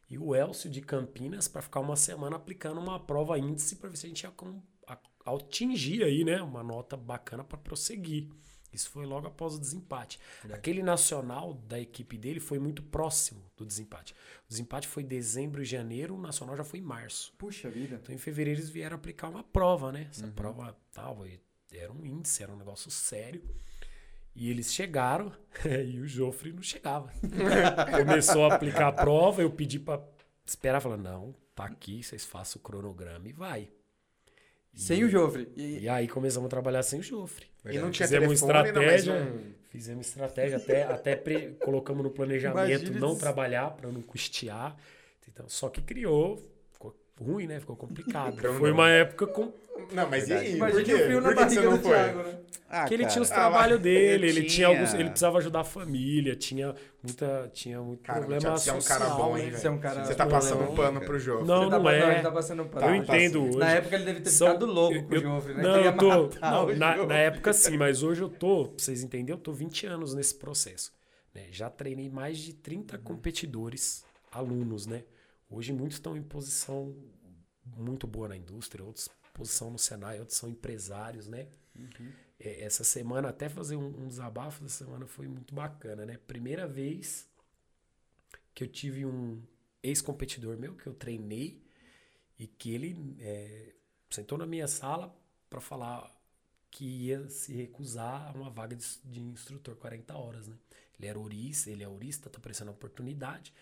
e 0.09 0.19
o 0.19 0.35
Elcio 0.35 0.69
de 0.71 0.81
Campinas, 0.81 1.49
para 1.49 1.63
ficar 1.63 1.81
uma 1.81 1.97
semana 1.97 2.37
aplicando 2.37 2.81
uma 2.81 2.99
prova 3.01 3.39
índice 3.39 3.77
para 3.77 3.89
ver 3.89 3.97
se 3.97 4.07
a 4.07 4.09
gente 4.09 4.23
ia 4.23 4.31
com- 4.31 4.61
a- 4.87 4.99
atingir 5.27 6.03
aí, 6.05 6.25
né, 6.25 6.43
uma 6.43 6.63
nota 6.63 6.97
bacana 6.97 7.43
para 7.45 7.57
prosseguir. 7.59 8.29
Isso 8.73 8.91
foi 8.91 9.05
logo 9.05 9.27
após 9.27 9.55
o 9.55 9.61
desempate. 9.61 10.19
Aquele 10.53 10.83
nacional 10.83 11.55
da 11.55 11.79
equipe 11.79 12.17
dele 12.17 12.41
foi 12.41 12.59
muito 12.59 12.83
próximo 12.83 13.43
do 13.57 13.67
desempate. 13.67 14.15
O 14.47 14.49
desempate 14.49 14.87
foi 14.87 15.03
dezembro 15.03 15.63
e 15.63 15.65
janeiro, 15.65 16.15
o 16.15 16.21
nacional 16.21 16.57
já 16.57 16.65
foi 16.65 16.79
em 16.79 16.83
março. 16.83 17.33
Puxa 17.37 17.69
vida. 17.69 17.99
Então, 18.03 18.15
em 18.15 18.19
fevereiro, 18.19 18.61
eles 18.61 18.71
vieram 18.71 18.97
aplicar 18.97 19.29
uma 19.29 19.43
prova, 19.43 19.91
né? 19.91 20.09
Essa 20.11 20.29
prova 20.29 20.77
tal, 20.93 21.25
era 21.73 21.93
um 21.93 22.05
índice, 22.05 22.43
era 22.43 22.53
um 22.53 22.57
negócio 22.57 22.91
sério. 22.91 23.43
E 24.35 24.49
eles 24.49 24.73
chegaram 24.73 25.33
e 25.87 25.99
o 25.99 26.07
Jofre 26.07 26.53
não 26.53 26.63
chegava. 26.63 27.13
Começou 27.97 28.45
a 28.47 28.55
aplicar 28.55 28.89
a 28.89 28.93
prova, 28.93 29.43
eu 29.43 29.51
pedi 29.51 29.79
pra 29.79 30.03
esperar, 30.45 30.81
falando, 30.81 31.03
não, 31.03 31.35
tá 31.55 31.65
aqui, 31.65 32.03
vocês 32.03 32.25
façam 32.25 32.61
o 32.61 32.63
cronograma 32.63 33.29
e 33.29 33.33
vai. 33.33 33.69
Sem 34.75 35.05
o 35.05 35.09
Jofre. 35.09 35.49
E, 35.57 35.81
E 35.81 35.89
aí 35.89 36.09
começamos 36.09 36.47
a 36.47 36.51
trabalhar 36.51 36.83
sem 36.83 37.01
o 37.01 37.03
Jofre. 37.03 37.47
E 37.67 37.79
não 37.79 37.91
tinha 37.91 38.07
Fizemos 38.09 38.41
telefone, 38.41 38.73
não, 38.73 38.83
mas 38.83 39.01
estratégia, 39.01 39.33
um... 39.35 39.53
fizemos 39.69 40.07
estratégia, 40.07 40.57
até, 40.57 40.83
até 40.85 41.17
pre- 41.17 41.51
colocamos 41.63 42.03
no 42.03 42.11
planejamento 42.11 42.71
Imagina 42.71 43.01
não 43.01 43.11
isso. 43.13 43.21
trabalhar 43.21 43.71
para 43.73 43.91
não 43.91 44.01
custear. 44.01 44.77
Então, 45.29 45.49
só 45.49 45.69
que 45.69 45.81
criou, 45.83 46.43
ruim, 47.21 47.47
né? 47.47 47.61
Ficou 47.61 47.77
complicado. 47.77 48.35
Então 48.39 48.55
Foi 48.55 48.71
não. 48.71 48.77
uma 48.77 48.89
época 48.91 49.27
com 49.27 49.53
Não, 49.93 50.09
mas 50.09 50.29
e 50.29 50.33
aí? 50.33 50.59
Por 50.59 50.83
quê? 50.83 50.95
o 50.95 50.99
frio 51.05 51.21
na 51.21 51.29
Por 51.29 51.37
que 51.37 51.45
que 51.47 51.51
você 51.55 51.61
não 51.61 51.77
do 51.77 51.83
foi? 51.83 51.91
Thiago, 51.97 52.19
né? 52.23 52.39
Ah, 52.73 52.85
que 52.85 52.95
ele 52.95 53.03
cara, 53.03 53.13
tinha 53.13 53.23
os 53.23 53.31
Ah, 53.33 53.35
trabalhos 53.35 53.73
mas 53.79 53.83
dele, 53.83 54.29
ele 54.29 54.41
tinha 54.43 54.49
tinha- 54.51 54.69
alguns, 54.69 54.95
ele 54.95 55.09
precisava 55.11 55.39
ajudar 55.39 55.61
a 55.61 55.65
família, 55.65 56.37
tinha 56.37 56.73
muita, 57.03 57.51
tinha 57.53 57.81
muito 57.81 58.01
Cara, 58.05 58.21
problema 58.21 58.41
Thiago, 58.43 58.59
você 58.61 58.71
é 58.71 58.73
um 58.73 58.81
social, 58.81 58.99
cara 59.01 59.15
bom, 59.15 59.35
né? 59.35 59.45
hein, 59.45 59.51
Você 59.51 59.67
é 59.67 59.71
um 59.71 59.79
cara... 59.81 60.05
Você 60.05 60.15
tá 60.15 60.25
passando 60.27 60.61
Não, 60.61 60.75
pano 60.77 61.01
pro 61.01 61.19
jogo. 61.19 61.45
Não, 61.45 61.65
Você 61.65 61.71
tá, 61.71 61.77
não 61.79 61.83
pa- 61.85 61.95
é. 61.95 62.13
ele 62.13 62.23
tá 62.23 62.31
passando 62.31 62.65
pano. 62.67 62.87
Eu 62.97 63.05
Tá, 63.05 63.17
entendo 63.17 63.45
hoje. 63.45 63.59
Na 63.59 63.71
época 63.73 63.97
ele 63.97 64.05
deve 64.05 64.21
ter 64.21 64.31
São- 64.31 64.47
ficado 64.47 64.67
louco 64.67 65.03
com 65.03 65.15
o 65.15 65.19
Jofre, 65.21 65.55
né? 65.55 65.63
Não, 65.65 65.77
eu 65.81 65.97
tô. 65.97 66.09
não, 66.41 66.67
na, 66.77 67.07
na 67.07 67.17
época 67.17 67.53
sim, 67.53 67.77
mas 67.77 68.05
hoje 68.05 68.23
eu 68.23 68.29
tô, 68.29 68.67
pra 68.67 68.75
vocês 68.85 69.03
entenderem, 69.03 69.37
eu 69.37 69.43
tô 69.43 69.53
20 69.53 69.87
anos 69.87 70.15
nesse 70.15 70.37
processo. 70.37 70.93
né? 71.35 71.47
Já 71.51 71.69
treinei 71.71 72.09
mais 72.09 72.39
de 72.39 72.53
30 72.55 72.97
Uhum. 72.99 73.03
competidores, 73.03 74.05
alunos, 74.33 74.87
né? 74.87 75.03
Hoje 75.51 75.73
muitos 75.73 75.97
estão 75.97 76.17
em 76.17 76.23
posição 76.23 76.97
muito 77.77 78.07
boa 78.07 78.29
na 78.29 78.37
indústria, 78.37 78.85
outros 78.85 79.09
posição 79.35 79.71
no 79.71 79.79
Senai, 79.79 80.21
outros 80.21 80.39
são 80.39 80.49
empresários, 80.49 81.27
né? 81.27 81.49
É, 82.39 82.63
Essa 82.63 82.85
semana, 82.85 83.29
até 83.29 83.49
fazer 83.49 83.77
um, 83.77 83.87
um 84.05 84.09
desabafo 84.09 84.63
dessa 84.63 84.85
semana 84.85 85.07
foi 85.07 85.27
muito 85.27 85.55
bacana, 85.55 86.07
né? 86.07 86.19
Primeira 86.27 86.67
vez 86.67 87.29
que 88.55 88.63
eu 88.65 88.69
tive 88.69 89.05
um 89.07 89.43
ex-competidor 89.83 90.57
meu 90.59 90.75
que 90.75 90.87
eu 90.87 90.95
treinei 90.95 91.63
e 92.39 92.47
que 92.47 92.73
ele 92.75 93.17
é, 93.19 93.75
sentou 94.11 94.39
na 94.39 94.47
minha 94.47 94.69
sala 94.69 95.15
para 95.49 95.61
falar 95.61 96.15
que 96.71 96.85
ia 96.85 97.29
se 97.29 97.53
recusar 97.53 98.29
a 98.29 98.33
uma 98.33 98.51
vaga 98.51 98.77
de, 98.77 98.87
de 99.05 99.21
instrutor 99.21 99.75
40 99.77 100.17
horas, 100.17 100.47
né? 100.47 100.57
Ele 100.99 101.09
era 101.09 101.19
ourista, 101.19 101.71
ele 101.71 101.83
é 101.83 101.89
ourista, 101.89 102.29
tá 102.31 102.39
aparecendo 102.39 102.69
a 102.69 102.73
oportunidade. 102.73 103.53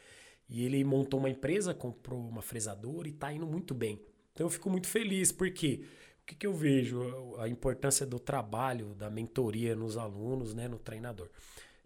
E 0.49 0.64
ele 0.64 0.82
montou 0.82 1.20
uma 1.20 1.28
empresa, 1.28 1.74
comprou 1.74 2.18
uma 2.20 2.40
fresadora 2.42 3.07
e 3.09 3.12
tá 3.12 3.32
indo 3.32 3.46
muito 3.46 3.74
bem. 3.74 4.01
Então 4.32 4.46
eu 4.46 4.51
fico 4.51 4.70
muito 4.70 4.86
feliz, 4.86 5.30
porque 5.30 5.84
o 6.22 6.26
que, 6.26 6.34
que 6.34 6.46
eu 6.46 6.55
vejo? 6.55 7.36
A 7.38 7.49
importância 7.49 8.07
do 8.07 8.18
trabalho, 8.18 8.94
da 8.94 9.11
mentoria 9.11 9.74
nos 9.74 9.96
alunos, 9.96 10.55
né, 10.55 10.68
no 10.68 10.78
treinador. 10.78 11.28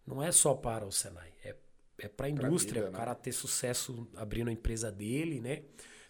Não 0.06 0.22
é 0.22 0.30
só 0.30 0.54
para 0.54 0.84
o 0.84 0.92
Senai, 0.92 1.32
é, 1.44 1.54
é 1.98 2.08
para 2.08 2.26
a 2.26 2.30
indústria, 2.30 2.82
vida, 2.82 2.88
o 2.88 2.92
né? 2.92 2.98
cara 2.98 3.14
ter 3.14 3.32
sucesso 3.32 4.08
abrindo 4.16 4.48
a 4.48 4.52
empresa 4.52 4.90
dele, 4.90 5.40
né? 5.40 5.62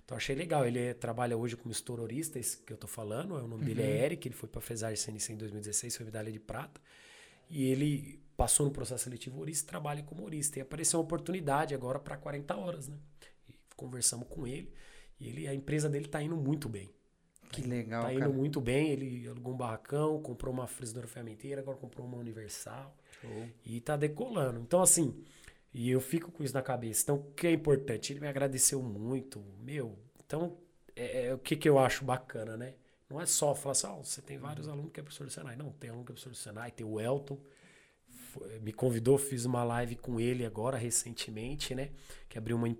Então 0.05 0.17
achei 0.17 0.35
legal. 0.35 0.67
Ele 0.67 0.79
é- 0.79 0.95
trabalha 0.95 1.37
hoje 1.37 1.57
como 1.57 1.73
estourorista, 1.73 2.39
esse 2.39 2.59
que 2.59 2.73
eu 2.73 2.77
tô 2.77 2.87
falando. 2.87 3.35
O 3.35 3.47
nome 3.49 3.65
dele 3.65 3.83
é 3.83 4.05
Eric, 4.05 4.29
ele 4.29 4.35
foi 4.35 4.49
para 4.49 4.61
Fresar 4.61 4.95
CNC 4.97 5.33
em 5.33 5.37
2016, 5.37 5.97
foi 5.97 6.05
medalha 6.07 6.31
de 6.33 6.41
prata. 6.41 6.81
E 7.49 7.65
ele 7.65 8.22
passou 8.37 8.67
no 8.67 8.73
processo 8.73 9.05
seletivo 9.05 9.39
ourista 9.39 9.65
e 9.65 9.69
trabalha 9.69 10.03
como 10.03 10.23
ourista. 10.23 10.59
E 10.59 10.63
apareceu 10.63 10.99
uma 10.99 11.05
oportunidade 11.05 11.75
agora 11.75 11.99
para 11.99 12.17
40 12.17 12.57
horas, 12.57 12.89
né? 12.89 12.97
E 13.49 13.55
conversamos 13.77 14.27
com 14.29 14.47
ele. 14.47 14.73
E 15.21 15.29
ele, 15.29 15.49
a 15.49 15.55
empresa 15.55 15.89
dele 15.89 16.09
tá 16.09 16.23
indo 16.23 16.37
muito 16.37 16.69
bem. 16.69 16.91
Que 17.51 17.63
legal, 17.63 18.05
tá 18.05 18.13
indo 18.13 18.21
cara. 18.21 18.33
muito 18.33 18.61
bem. 18.61 18.91
Ele 18.91 19.29
alugou 19.29 19.53
um 19.53 19.57
barracão, 19.57 20.21
comprou 20.23 20.53
uma 20.53 20.67
frisadora 20.67 21.07
fermenteira, 21.07 21.61
agora 21.61 21.77
comprou 21.77 22.07
uma 22.07 22.17
universal. 22.17 22.97
E 23.65 23.81
tá 23.81 23.97
decolando. 23.97 24.59
Então, 24.59 24.83
assim, 24.83 25.23
e 25.73 25.91
eu 25.91 26.01
fico 26.01 26.33
com 26.33 26.43
isso 26.43 26.55
na 26.55 26.63
cabeça. 26.63 27.03
Então, 27.03 27.17
o 27.17 27.33
que 27.35 27.47
é 27.47 27.53
importante? 27.53 28.13
Ele 28.13 28.21
me 28.21 28.29
agradeceu 28.29 28.83
muito. 28.83 29.45
Meu, 29.61 29.99
então, 30.25 30.57
é, 30.97 31.27
é 31.27 31.35
o 31.35 31.39
que, 31.39 31.57
que 31.57 31.69
eu 31.69 31.79
acho 31.79 32.05
bacana, 32.05 32.57
né? 32.57 32.75
Não 33.09 33.21
é 33.21 33.27
só 33.27 33.55
falar 33.55 33.73
assim, 33.73 33.87
ó, 33.87 33.97
você 34.03 34.23
tem 34.23 34.39
vários 34.39 34.69
alunos 34.69 34.91
que 34.91 34.99
é 34.99 35.03
professor 35.03 35.27
do 35.27 35.31
Senai. 35.31 35.55
Não, 35.55 35.71
tem 35.73 35.91
aluno 35.91 36.05
que 36.05 36.13
é 36.13 36.15
professor 36.15 36.31
do 36.31 36.37
Senai, 36.37 36.71
tem 36.71 36.87
o 36.87 36.99
Elton. 36.99 37.39
Me 38.61 38.73
convidou, 38.73 39.19
fiz 39.19 39.45
uma 39.45 39.65
live 39.65 39.97
com 39.97 40.19
ele 40.21 40.45
agora, 40.45 40.77
recentemente, 40.77 41.75
né? 41.75 41.91
Que 42.29 42.39
abriu 42.39 42.57
uma, 42.57 42.75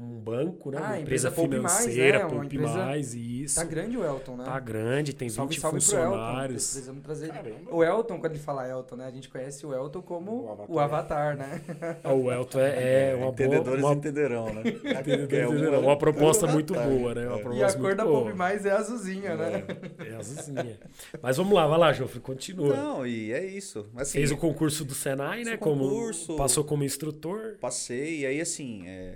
um 0.00 0.18
banco, 0.20 0.70
né? 0.70 0.78
Ah, 0.78 0.80
uma 0.80 0.88
a 0.94 1.00
empresa, 1.00 1.28
empresa 1.28 1.30
Poupe 1.32 1.58
Mais, 1.58 1.76
financeira, 1.78 2.18
né? 2.18 2.24
Uma 2.24 2.30
Poupe 2.30 2.46
empresa- 2.56 2.74
Mais, 2.84 3.14
e 3.14 3.42
isso. 3.42 3.54
Tá 3.56 3.64
grande 3.64 3.96
o 3.96 4.04
Elton, 4.04 4.36
né? 4.36 4.44
Tá 4.44 4.60
grande, 4.60 5.12
tem 5.12 5.28
20 5.28 5.34
Salve, 5.36 5.60
salve 5.60 5.78
pro 5.80 5.88
Elton. 5.96 6.08
funcionários. 6.10 6.52
Precisamos 6.64 7.02
trazer. 7.02 7.28
Caramba. 7.28 7.74
O 7.74 7.82
Elton, 7.84 8.20
quando 8.20 8.32
ele 8.32 8.38
fala 8.42 8.68
Elton, 8.68 8.96
né? 8.96 9.06
A 9.06 9.10
gente 9.10 9.28
conhece 9.28 9.66
o 9.66 9.74
Elton 9.74 10.02
como 10.02 10.44
O 10.44 10.50
Avatar. 10.52 10.70
o 10.70 10.78
Avatar, 10.78 11.36
né? 11.36 11.60
Ah, 12.04 12.12
O 12.12 12.30
Elton 12.30 12.60
é, 12.60 13.10
é 13.10 13.14
uma 13.14 13.32
boa... 13.32 13.32
Entendedores 13.32 13.84
Uma, 13.84 13.92
entenderão, 13.94 14.46
né? 14.54 14.62
Entenderam? 15.00 15.80
Uma 15.80 15.96
proposta 15.98 16.46
muito 16.46 16.74
boa, 16.74 17.14
né? 17.14 17.26
Uma 17.26 17.36
E 17.36 17.40
a 17.40 17.42
proposta 17.42 17.78
cor 17.78 17.94
da 17.94 18.04
boa. 18.04 18.20
Poupe 18.22 18.36
Mais 18.36 18.64
é 18.66 18.70
azulzinha, 18.72 19.36
né? 19.36 19.64
É 19.98 20.14
azulzinha. 20.14 20.78
Mas 21.22 21.36
vamos 21.36 21.52
lá, 21.52 21.66
vai 21.66 21.78
lá, 21.78 21.92
Jofre, 21.92 22.20
continua. 22.20 22.74
Não, 22.76 23.06
e 23.06 23.32
é 23.32 23.44
isso. 23.44 23.86
Assim, 23.96 24.18
Fez 24.18 24.30
o 24.30 24.36
concurso 24.36 24.84
do 24.84 24.94
Senai, 24.94 25.44
né? 25.44 25.56
Como, 25.56 25.88
concurso. 25.88 26.36
passou 26.36 26.62
como 26.64 26.84
instrutor. 26.84 27.56
Passei, 27.60 28.20
e 28.20 28.26
aí 28.26 28.40
assim, 28.40 28.84
é, 28.86 29.14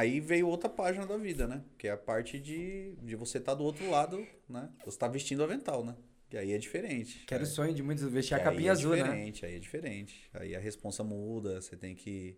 aí 0.00 0.20
veio 0.20 0.48
outra 0.48 0.68
página 0.68 1.06
da 1.06 1.16
vida, 1.16 1.46
né? 1.46 1.62
Que 1.78 1.88
é 1.88 1.90
a 1.92 1.96
parte 1.96 2.38
de, 2.38 2.94
de 3.02 3.16
você 3.16 3.38
estar 3.38 3.54
do 3.54 3.64
outro 3.64 3.88
lado, 3.90 4.26
né? 4.48 4.68
Você 4.84 4.98
tá 4.98 5.08
vestindo 5.08 5.40
o 5.40 5.44
avental, 5.44 5.84
né? 5.84 5.94
Que 6.28 6.36
aí 6.36 6.52
é 6.52 6.58
diferente. 6.58 7.24
Que 7.26 7.34
era 7.34 7.42
o 7.42 7.46
É. 7.46 7.50
sonho 7.50 7.74
de 7.74 7.82
muitos 7.82 8.04
vestir 8.04 8.34
a 8.34 8.40
capinha 8.40 8.70
aí 8.72 8.78
azul, 8.78 8.94
é 8.94 8.96
né? 8.98 9.02
diferente, 9.04 9.46
Aí 9.46 9.56
é 9.56 9.58
diferente. 9.58 10.30
Aí 10.34 10.54
a 10.56 10.60
responsa 10.60 11.02
muda, 11.04 11.60
você 11.60 11.76
tem 11.76 11.94
que 11.94 12.36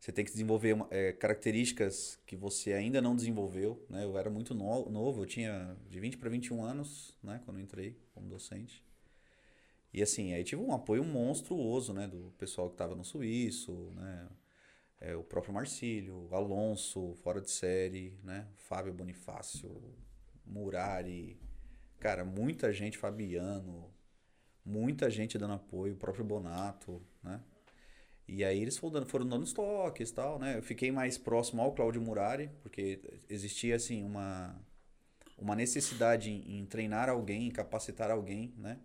você 0.00 0.10
tem 0.12 0.24
que 0.24 0.30
desenvolver 0.32 0.76
é, 0.90 1.12
características 1.12 2.18
que 2.26 2.34
você 2.34 2.72
ainda 2.72 3.02
não 3.02 3.14
desenvolveu, 3.14 3.84
né? 3.88 4.02
Eu 4.04 4.16
era 4.16 4.30
muito 4.30 4.54
no- 4.54 4.88
novo, 4.90 5.22
eu 5.22 5.26
tinha 5.26 5.76
de 5.90 6.00
20 6.00 6.16
para 6.16 6.30
21 6.30 6.64
anos, 6.64 7.14
né, 7.22 7.40
quando 7.44 7.58
eu 7.58 7.62
entrei 7.64 7.98
como 8.14 8.26
docente. 8.28 8.82
E 9.92 10.02
assim, 10.02 10.32
aí 10.34 10.44
tive 10.44 10.62
um 10.62 10.72
apoio 10.72 11.04
monstruoso, 11.04 11.92
né, 11.92 12.06
do 12.06 12.32
pessoal 12.38 12.68
que 12.68 12.74
estava 12.74 12.94
no 12.94 13.04
Suíço, 13.04 13.92
né? 13.96 14.28
É, 15.00 15.16
o 15.16 15.24
próprio 15.24 15.54
Marcílio, 15.54 16.28
Alonso, 16.30 17.14
fora 17.22 17.40
de 17.40 17.50
série, 17.50 18.18
né? 18.22 18.46
Fábio 18.56 18.92
Bonifácio, 18.92 19.82
Murari, 20.44 21.40
cara, 21.98 22.24
muita 22.24 22.70
gente, 22.72 22.98
Fabiano, 22.98 23.90
muita 24.64 25.08
gente 25.08 25.38
dando 25.38 25.54
apoio, 25.54 25.94
o 25.94 25.96
próprio 25.96 26.24
Bonato, 26.24 27.02
né? 27.22 27.40
E 28.28 28.44
aí 28.44 28.60
eles 28.60 28.76
foram 28.76 28.92
dando, 28.92 29.06
foram 29.06 29.26
dando 29.26 29.42
os 29.42 29.52
toques 29.52 30.10
e 30.10 30.14
tal, 30.14 30.38
né? 30.38 30.58
Eu 30.58 30.62
fiquei 30.62 30.92
mais 30.92 31.18
próximo 31.18 31.62
ao 31.62 31.72
Claudio 31.72 32.00
Murari, 32.00 32.50
porque 32.62 33.00
existia, 33.28 33.76
assim, 33.76 34.04
uma, 34.04 34.54
uma 35.36 35.56
necessidade 35.56 36.30
em, 36.30 36.60
em 36.60 36.66
treinar 36.66 37.08
alguém, 37.08 37.48
em 37.48 37.50
capacitar 37.50 38.10
alguém, 38.10 38.54
né? 38.56 38.78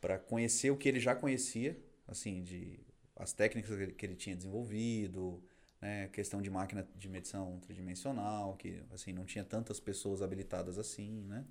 Para 0.00 0.18
conhecer 0.18 0.70
o 0.70 0.76
que 0.76 0.88
ele 0.88 0.98
já 0.98 1.14
conhecia, 1.14 1.78
assim, 2.08 2.42
de 2.42 2.80
as 3.18 3.32
técnicas 3.32 3.76
que 3.96 4.06
ele, 4.06 4.14
tinha 4.14 4.36
desenvolvido, 4.36 5.42
né? 5.80 6.08
Questão 6.12 6.40
de 6.40 6.48
máquina 6.48 6.86
de 6.96 7.08
medição 7.08 7.58
tridimensional, 7.60 8.56
que, 8.56 8.82
assim, 8.92 9.12
não 9.12 9.24
tinha 9.24 9.44
tantas 9.44 9.80
pessoas 9.80 10.22
habilitadas 10.22 10.78
assim, 10.78 11.24
né? 11.26 11.44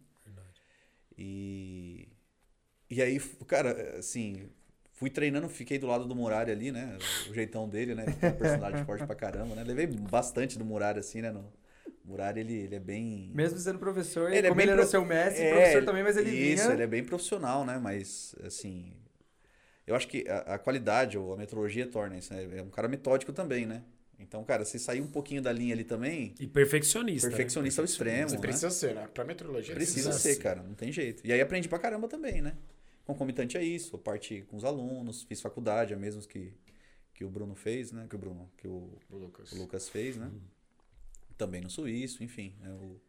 E, 1.17 2.07
e 2.89 3.01
aí, 3.01 3.19
cara, 3.47 3.97
assim, 3.97 4.49
fui 4.93 5.09
treinando, 5.09 5.49
fiquei 5.49 5.79
do 5.79 5.87
lado 5.87 6.05
do 6.05 6.15
Murari 6.15 6.51
ali, 6.51 6.71
né? 6.71 6.97
O 7.29 7.33
jeitão 7.33 7.67
dele, 7.67 7.95
né? 7.95 8.05
Personalidade 8.37 8.85
forte 8.85 9.05
pra 9.05 9.15
caramba, 9.15 9.55
né? 9.55 9.63
Levei 9.63 9.87
bastante 9.87 10.57
do 10.57 10.63
Murari, 10.65 10.99
assim, 10.99 11.21
né? 11.21 11.31
No, 11.31 11.51
o 12.05 12.11
Murari, 12.11 12.39
ele, 12.41 12.53
ele 12.53 12.75
é 12.75 12.79
bem... 12.79 13.31
Mesmo 13.33 13.57
sendo 13.57 13.79
professor, 13.79 14.31
Ele 14.31 14.45
é 14.45 14.49
como 14.49 14.57
bem 14.57 14.65
ele 14.65 14.73
era 14.73 14.85
seu 14.85 15.03
mestre, 15.03 15.43
É, 15.43 15.51
professor 15.51 15.85
também, 15.85 16.03
mas 16.03 16.15
ele 16.17 16.29
Isso, 16.29 16.63
vinha... 16.63 16.73
ele 16.73 16.83
é 16.83 16.87
bem 16.87 17.03
profissional, 17.03 17.65
né? 17.65 17.77
Mas, 17.77 18.35
assim... 18.43 18.93
Eu 19.87 19.95
acho 19.95 20.07
que 20.07 20.25
a, 20.27 20.55
a 20.55 20.59
qualidade 20.59 21.17
ou 21.17 21.33
a 21.33 21.37
metrologia 21.37 21.87
torna 21.87 22.17
isso, 22.17 22.33
né? 22.33 22.57
É 22.57 22.61
um 22.61 22.69
cara 22.69 22.87
metódico 22.89 23.31
também, 23.33 23.65
né? 23.65 23.83
Então, 24.19 24.43
cara, 24.43 24.65
se 24.65 24.77
sair 24.79 24.99
um 24.99 25.07
pouquinho 25.07 25.41
da 25.41 25.51
linha 25.53 25.73
ali 25.73 25.83
também, 25.83 26.33
E 26.39 26.45
perfeccionista. 26.47 27.27
né? 27.29 27.35
perfeccionista 27.35 27.81
ao 27.81 27.85
extremo, 27.85 28.29
Você 28.29 28.35
né? 28.35 28.41
precisa 28.41 28.69
ser, 28.69 28.93
né? 28.95 29.07
Pra 29.13 29.23
metrologia. 29.23 29.73
Precisa 29.73 30.09
Precisa 30.09 30.19
ser, 30.19 30.35
ser. 30.35 30.41
cara, 30.41 30.61
não 30.61 30.73
tem 30.73 30.91
jeito. 30.91 31.25
E 31.25 31.31
aí 31.31 31.39
aprendi 31.39 31.69
pra 31.69 31.79
caramba 31.79 32.07
também, 32.07 32.41
né? 32.41 32.57
Concomitante 33.05 33.57
a 33.57 33.61
isso, 33.61 33.95
a 33.95 33.99
parte 33.99 34.41
com 34.49 34.57
os 34.57 34.65
alunos, 34.65 35.23
fiz 35.23 35.39
faculdade, 35.39 35.93
a 35.93 35.97
mesmos 35.97 36.25
que, 36.25 36.51
que 37.13 37.23
o 37.23 37.29
Bruno 37.29 37.55
fez, 37.55 37.91
né? 37.93 38.05
Que 38.09 38.15
o 38.15 38.19
Bruno, 38.19 38.51
que 38.57 38.67
o, 38.67 38.91
O 39.09 39.15
Lucas. 39.17 39.51
o 39.53 39.57
Lucas 39.57 39.87
fez, 39.87 40.17
né? 40.17 40.29
Também 41.37 41.61
no 41.61 41.69
Suíço, 41.69 42.23
enfim. 42.23 42.55
né? 42.59 42.71
O, 42.71 42.99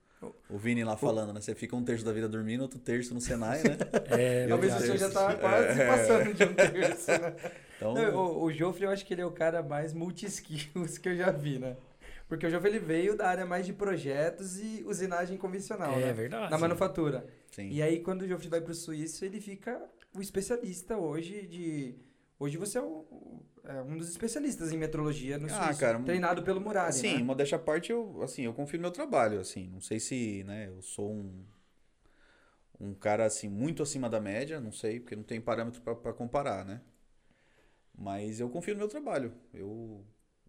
o 0.51 0.59
Vini 0.59 0.83
lá 0.85 0.97
falando, 0.97 1.33
né? 1.33 1.41
Você 1.41 1.55
fica 1.55 1.77
um 1.77 1.85
terço 1.85 2.05
da 2.05 2.13
vida 2.13 2.29
dormindo, 2.29 2.63
outro 2.63 2.79
terço 2.79 3.15
no 3.15 3.21
Senai, 3.21 3.63
né? 3.63 3.77
É, 4.19 4.47
Talvez 4.49 4.73
senhor 4.75 4.97
já 4.97 5.11
tá 5.11 5.35
quase 5.37 5.79
passando 5.87 6.35
de 6.35 6.45
um 6.45 6.55
terço, 6.55 7.11
né? 7.11 7.37
Então, 7.77 7.95
Não, 7.95 8.17
o, 8.17 8.43
o 8.45 8.53
Joffre, 8.53 8.85
eu 8.85 8.91
acho 8.91 9.07
que 9.07 9.15
ele 9.15 9.21
é 9.23 9.27
o 9.27 9.31
cara 9.31 9.63
mais 9.63 9.93
multi-skills 9.93 10.99
que 10.99 11.09
eu 11.09 11.17
já 11.17 11.31
vi, 11.31 11.59
né? 11.59 11.77
Porque 12.29 12.47
o 12.47 12.51
Joffre, 12.51 12.69
ele 12.71 12.79
veio 12.81 13.17
da 13.17 13.27
área 13.29 13.47
mais 13.47 13.65
de 13.65 13.73
projetos 13.73 14.59
e 14.59 14.83
usinagem 14.87 15.39
convencional, 15.39 15.93
É 15.95 16.07
né? 16.07 16.13
verdade. 16.13 16.51
Na 16.51 16.59
manufatura. 16.59 17.25
sim. 17.53 17.71
E 17.71 17.81
aí, 17.81 18.01
quando 18.01 18.23
o 18.23 18.29
Joffre 18.29 18.49
vai 18.49 18.61
pro 18.61 18.75
Suíço, 18.75 19.25
ele 19.25 19.41
fica 19.41 19.81
o 20.15 20.21
especialista 20.21 20.97
hoje 20.99 21.47
de... 21.47 21.95
Hoje 22.39 22.57
você 22.57 22.79
é, 22.79 22.83
o- 22.83 23.43
é 23.69 23.83
um 23.83 23.97
dos 23.97 24.09
especialistas 24.09 24.73
em 24.73 24.77
metrologia 24.79 25.39
no 25.39 25.49
Ah, 25.51 25.69
Suíço. 25.69 25.81
cara, 25.81 25.99
treinado 26.05 26.43
pelo 26.43 26.61
Murari, 26.61 26.93
Sim, 26.93 27.19
né? 27.19 27.25
modéstia 27.25 27.57
à 27.57 27.59
parte, 27.59 27.93
eu, 27.93 28.23
assim, 28.23 28.43
eu 28.43 28.55
confio 28.55 28.79
no 28.79 28.83
meu 28.83 28.91
trabalho, 28.91 29.41
assim, 29.41 29.69
não 29.69 29.81
sei 29.81 30.01
se, 30.01 30.43
né, 30.45 30.69
eu 30.69 30.81
sou 30.83 31.13
um, 31.13 31.45
um 32.81 32.95
cara, 32.95 33.25
assim, 33.27 33.49
muito 33.49 33.83
acima 33.83 34.09
da 34.09 34.21
média, 34.21 34.61
não 34.61 34.73
sei, 34.73 35.01
porque 35.01 35.17
não 35.17 35.23
tem 35.23 35.41
parâmetro 35.41 35.81
para 35.83 36.13
comparar, 36.13 36.65
né, 36.65 36.81
mas 37.97 38.41
eu 38.41 38.49
confio 38.49 38.75
no 38.75 38.79
meu 38.79 38.89
trabalho, 38.89 39.33
eu, 39.53 40.05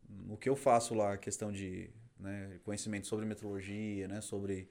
no 0.07 0.37
que 0.37 0.49
eu 0.49 0.55
faço 0.55 0.93
lá, 0.93 1.17
questão 1.17 1.51
de, 1.51 1.89
né, 2.19 2.59
conhecimento 2.63 3.07
sobre 3.07 3.25
metrologia, 3.25 4.07
né, 4.07 4.21
sobre, 4.21 4.69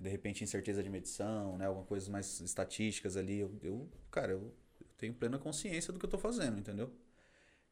de 0.00 0.08
repente, 0.08 0.42
incerteza 0.44 0.82
de 0.82 0.90
medição, 0.90 1.56
né, 1.56 1.66
algumas 1.66 1.88
coisas 1.88 2.08
mais 2.08 2.40
estatísticas 2.40 3.16
ali, 3.16 3.40
eu, 3.40 3.52
eu 3.62 3.88
cara, 4.10 4.32
eu, 4.32 4.52
eu 4.80 4.86
tenho 4.98 5.14
plena 5.14 5.38
consciência 5.38 5.92
do 5.92 5.98
que 5.98 6.06
eu 6.06 6.10
tô 6.10 6.18
fazendo, 6.18 6.58
entendeu? 6.58 6.90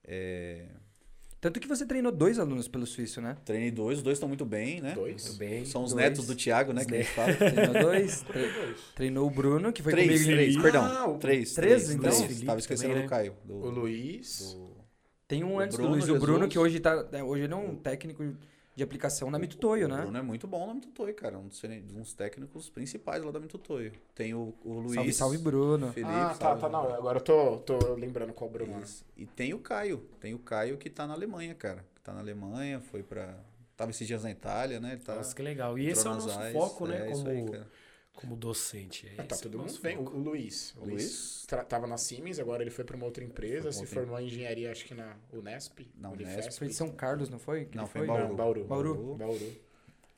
É, 0.07 0.67
Tanto 1.41 1.61
que 1.61 1.69
você 1.69 1.85
treinou 1.85 2.11
dois 2.11 2.39
alunos 2.39 2.67
pelo 2.69 2.87
Suíço, 2.87 3.21
né? 3.21 3.37
Treinei 3.45 3.71
dois, 3.71 3.99
os 3.99 4.03
dois 4.03 4.17
estão 4.17 4.27
muito 4.29 4.47
bem, 4.47 4.81
né? 4.81 4.93
Dois? 4.95 5.27
Muito 5.27 5.39
bem. 5.39 5.65
São 5.67 5.85
os 5.85 5.93
Dois. 5.93 6.03
netos 6.03 6.27
do 6.27 6.35
Thiago, 6.35 6.73
né? 6.73 6.81
Os 6.81 6.87
Que 6.87 6.95
a 6.95 6.97
gente 7.03 7.11
fala. 7.11 7.35
Treinou 7.37 7.83
dois. 7.83 8.21
tre- 8.27 8.75
treinou 8.95 9.27
o 9.27 9.31
Bruno, 9.31 9.71
que 9.71 9.83
foi 9.83 9.93
três, 9.93 10.09
comigo 10.09 10.31
em 10.31 10.35
três, 10.37 10.57
perdão. 10.63 10.85
Ah, 10.85 11.07
o- 11.07 11.19
três, 11.19 11.53
Três, 11.53 11.85
três, 11.85 11.91
então? 11.91 12.11
três. 12.11 12.23
Felipe 12.23 12.47
Tava 12.47 12.59
esquecendo 12.61 12.95
também, 12.95 13.07
do 13.07 13.11
né? 13.11 13.17
Caio. 13.17 13.35
Do, 13.45 13.55
O 13.57 13.69
Luiz. 13.69 14.55
do- 14.55 14.75
Tem 15.29 15.45
um 15.45 15.57
O 15.57 15.61
antes 15.61 15.77
Bruno 15.77 15.91
do 15.91 15.93
Luiz. 15.97 16.05
O 16.05 16.07
Jesus. 16.07 16.23
Bruno, 16.23 16.49
que 16.49 16.59
hoje 16.59 16.81
tá. 16.81 16.95
Hoje 17.27 17.43
ele 17.45 17.53
é 17.53 17.57
um 17.57 17.77
técnico 17.77 18.23
de 18.77 18.83
aplicação 18.83 19.31
na 19.31 19.39
Mitutoyo, 19.39 19.87
o 19.87 19.89
né? 19.89 20.03
Bruno 20.03 20.19
é 20.19 20.23
muito 20.23 20.47
bom 20.47 20.67
na 20.67 20.75
Mitutoyo, 20.75 21.15
cara. 21.15 21.39
Um 21.39 21.47
dos, 21.47 21.63
um 21.63 22.01
dos 22.01 22.13
técnicos 22.13 22.69
principais 22.69 23.23
lá 23.23 23.31
da 23.31 23.39
Mitutoyo. 23.39 23.93
Tem 24.15 24.35
o, 24.35 24.53
o 24.65 24.81
Luiz. 24.81 24.95
Salve, 24.95 25.13
salve, 25.13 25.39
Bruno. 25.39 25.93
Felipe, 25.93 26.13
ah, 26.13 26.29
tá, 26.31 26.47
salve. 26.47 26.61
tá. 26.63 26.69
Não, 26.69 26.95
agora 26.95 27.19
eu 27.19 27.23
tô, 27.23 27.59
tô 27.59 27.95
lembrando 27.95 28.33
qual 28.33 28.51
Bruno. 28.51 28.81
Isso. 28.83 29.05
E 29.17 29.27
tem 29.27 29.55
o 29.55 29.59
Caio. 29.59 29.99
Tem 30.21 30.35
o 30.35 30.39
Caio 30.39 30.77
que 30.77 30.91
tá 30.91 31.07
na 31.07 31.15
Alemanha, 31.15 31.55
cara. 31.55 31.85
Que 31.95 32.01
tá 32.03 32.13
na 32.13 32.21
Alemanha, 32.21 32.81
foi 32.81 33.03
pra. 33.03 33.39
Tava 33.77 33.91
esses 33.91 34.07
dias 34.07 34.23
na 34.23 34.31
Itália, 34.31 34.81
né? 34.81 34.93
Ele 34.93 35.01
tá. 35.03 35.15
Nossa, 35.15 35.35
que 35.35 35.43
legal. 35.43 35.79
E 35.79 35.89
esse 35.89 36.07
é 36.07 36.11
o 36.11 36.15
nosso 36.15 36.41
foco, 36.53 36.87
né? 36.87 37.09
é 37.09 37.13
isso 37.13 37.25
como, 37.25 37.31
aí, 37.31 37.45
cara. 37.45 37.71
Como 38.15 38.37
docente. 38.37 39.07
É 39.09 39.21
Ah, 39.21 39.25
tá 39.25 39.37
todo 39.37 39.59
mundo 39.59 39.79
bem. 39.81 39.99
O, 39.99 40.03
Luiz. 40.03 40.75
O 40.77 40.85
Luiz 40.85 40.93
Luiz? 41.03 41.45
tra- 41.47 41.65
tava 41.65 41.87
na 41.87 41.97
Siemens, 41.99 42.39
agora 42.39 42.63
ele 42.63 42.71
foi 42.71 42.85
pra 42.85 42.97
uma 42.97 43.05
outra 43.05 43.23
empresa, 43.25 43.71
se 43.73 43.81
outra 43.81 43.95
formou 43.95 44.19
em 44.21 44.27
engenharia, 44.27 44.71
acho 44.71 44.85
que 44.85 44.95
na 44.95 45.17
Unesp. 45.33 45.81
Na. 45.97 46.11
Unesp. 46.11 46.59
Foi 46.59 46.69
de 46.69 46.75
São 46.75 46.91
Carlos, 46.91 47.29
não 47.29 47.39
foi? 47.39 47.67
Que 47.67 47.77
Não, 47.77 47.87
foi 47.87 48.03
em 48.05 48.07
Não, 48.07 48.15
Bauru. 48.35 48.35
Bauru. 48.35 48.65
Bauru. 48.65 49.15
Bauru. 49.17 49.53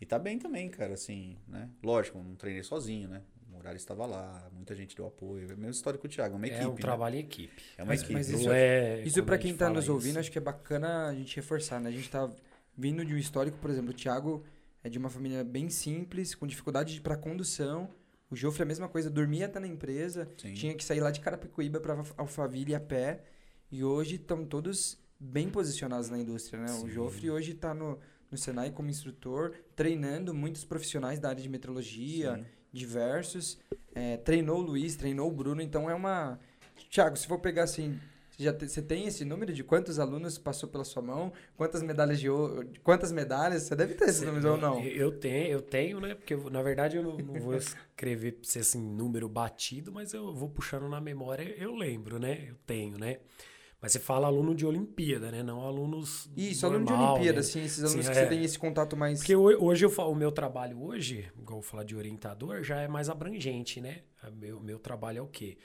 E 0.00 0.04
tá 0.06 0.18
bem 0.18 0.38
também, 0.38 0.68
cara, 0.68 0.92
assim, 0.94 1.36
né? 1.48 1.70
Lógico, 1.82 2.18
não 2.18 2.34
treinei 2.36 2.62
sozinho, 2.62 3.08
né? 3.08 3.22
O 3.48 3.52
Muralha 3.56 3.76
estava 3.76 4.04
lá, 4.04 4.46
muita 4.52 4.74
gente 4.74 4.94
deu 4.94 5.06
apoio. 5.06 5.48
É 5.48 5.52
a 5.52 5.56
mesma 5.56 5.70
história 5.70 5.98
com 5.98 6.06
o 6.06 6.10
Thiago, 6.10 6.34
é 6.34 6.36
uma 6.36 6.46
equipe. 6.46 6.62
É 6.62 6.68
um 6.68 6.72
né? 6.74 6.80
trabalho 6.80 7.16
em 7.16 7.20
equipe. 7.20 7.62
É 7.78 7.82
uma 7.82 7.88
Mas- 7.88 8.00
equipe. 8.00 8.12
mas 8.14 8.28
Não 8.28 8.38
isso- 8.40 8.50
é, 8.52 9.00
Isso 9.00 9.14
quando 9.20 9.26
pra 9.26 9.36
a 9.36 9.38
quem 9.38 9.56
tá 9.56 9.70
nos 9.70 9.84
isso. 9.84 9.92
ouvindo, 9.94 10.18
acho 10.18 10.30
que 10.30 10.36
é 10.36 10.40
bacana 10.40 11.06
a 11.08 11.14
gente 11.14 11.34
reforçar, 11.36 11.80
né? 11.80 11.88
A 11.88 11.92
gente 11.92 12.10
tá 12.10 12.30
vindo 12.76 13.02
de 13.06 13.14
um 13.14 13.16
histórico, 13.16 13.56
por 13.56 13.70
exemplo, 13.70 13.90
o 13.90 13.94
Thiago 13.94 14.44
é 14.86 14.88
de 14.88 14.98
uma 14.98 15.10
família 15.10 15.42
bem 15.42 15.68
simples, 15.68 16.34
com 16.34 16.46
dificuldade 16.46 16.94
de- 16.94 17.00
pra 17.00 17.16
condução. 17.16 17.90
O 18.30 18.36
Jofre 18.36 18.62
é 18.62 18.64
a 18.64 18.66
mesma 18.66 18.88
coisa, 18.88 19.10
dormia 19.10 19.46
até 19.46 19.58
na 19.58 19.66
empresa, 19.66 20.28
Sim. 20.38 20.54
tinha 20.54 20.74
que 20.74 20.84
sair 20.84 21.00
lá 21.00 21.10
de 21.10 21.20
Carapicuíba 21.20 21.80
pra 21.80 21.94
Alf- 21.94 22.12
Alphaville 22.16 22.74
a 22.74 22.80
pé. 22.80 23.22
E 23.70 23.82
hoje 23.82 24.14
estão 24.14 24.44
todos 24.44 24.96
bem 25.18 25.48
posicionados 25.50 26.08
na 26.08 26.18
indústria, 26.18 26.60
né? 26.60 26.70
O 26.72 26.82
Sim. 26.82 26.88
Jofre 26.88 27.30
hoje 27.30 27.52
tá 27.54 27.74
no, 27.74 27.98
no 28.30 28.38
Senai 28.38 28.70
como 28.70 28.88
instrutor, 28.88 29.52
treinando 29.74 30.32
muitos 30.32 30.64
profissionais 30.64 31.18
da 31.18 31.30
área 31.30 31.42
de 31.42 31.48
metrologia, 31.48 32.36
Sim. 32.36 32.44
diversos. 32.72 33.58
É, 33.92 34.16
treinou 34.18 34.58
o 34.58 34.62
Luiz, 34.62 34.94
treinou 34.94 35.28
o 35.28 35.32
Bruno, 35.32 35.60
então 35.60 35.90
é 35.90 35.94
uma. 35.94 36.38
Tiago, 36.90 37.16
se 37.16 37.26
for 37.26 37.40
pegar 37.40 37.64
assim. 37.64 37.98
Você, 38.36 38.44
já 38.44 38.52
te- 38.52 38.68
você 38.68 38.82
tem 38.82 39.06
esse 39.06 39.24
número 39.24 39.52
de 39.52 39.64
quantos 39.64 39.98
alunos 39.98 40.36
passou 40.36 40.68
pela 40.68 40.84
sua 40.84 41.00
mão? 41.02 41.32
Quantas 41.56 41.82
medalhas 41.82 42.20
de 42.20 42.28
ouro? 42.28 42.68
Quantas 42.82 43.10
medalhas? 43.10 43.62
Você 43.62 43.74
deve 43.74 43.94
ter 43.94 44.04
esses 44.10 44.22
números 44.22 44.44
ou 44.44 44.56
não? 44.58 44.82
Eu 44.84 45.10
tenho, 45.18 45.46
eu 45.52 45.62
tenho, 45.62 46.00
né? 46.00 46.14
Porque 46.14 46.34
eu- 46.34 46.50
na 46.50 46.62
verdade 46.62 46.96
eu 46.96 47.02
não, 47.02 47.16
não 47.16 47.40
vou 47.40 47.56
escrever 47.56 48.32
pra 48.32 48.44
ser 48.50 48.58
assim, 48.60 48.80
número 48.80 49.28
batido, 49.28 49.90
mas 49.90 50.12
eu 50.12 50.34
vou 50.34 50.50
puxando 50.50 50.88
na 50.88 51.00
memória, 51.00 51.54
eu 51.56 51.74
lembro, 51.74 52.18
né? 52.18 52.46
Eu 52.50 52.56
tenho, 52.66 52.98
né? 52.98 53.18
Mas 53.80 53.92
você 53.92 53.98
fala 53.98 54.26
aluno 54.26 54.54
de 54.54 54.66
Olimpíada, 54.66 55.30
né? 55.30 55.42
Não 55.42 55.60
alunos. 55.62 56.30
Isso, 56.36 56.66
aluno 56.66 56.84
de 56.84 56.90
normal, 56.92 57.14
Olimpíada, 57.14 57.34
né? 57.34 57.40
assim, 57.40 57.62
esses 57.62 57.84
alunos 57.84 58.04
Sim, 58.06 58.12
que 58.12 58.18
é. 58.18 58.22
você 58.22 58.28
tem 58.28 58.42
esse 58.44 58.58
contato 58.58 58.96
mais. 58.96 59.18
Porque 59.20 59.34
ho- 59.36 59.64
hoje 59.64 59.84
eu 59.84 59.90
falo, 59.90 60.12
o 60.12 60.14
meu 60.14 60.32
trabalho 60.32 60.82
hoje, 60.82 61.30
igual 61.38 61.58
eu 61.58 61.62
falar 61.62 61.84
de 61.84 61.94
orientador, 61.94 62.62
já 62.62 62.80
é 62.80 62.88
mais 62.88 63.08
abrangente, 63.08 63.80
né? 63.80 64.00
O 64.26 64.32
meu, 64.34 64.60
meu 64.60 64.78
trabalho 64.78 65.18
é 65.18 65.22
o 65.22 65.26
quê? 65.26 65.56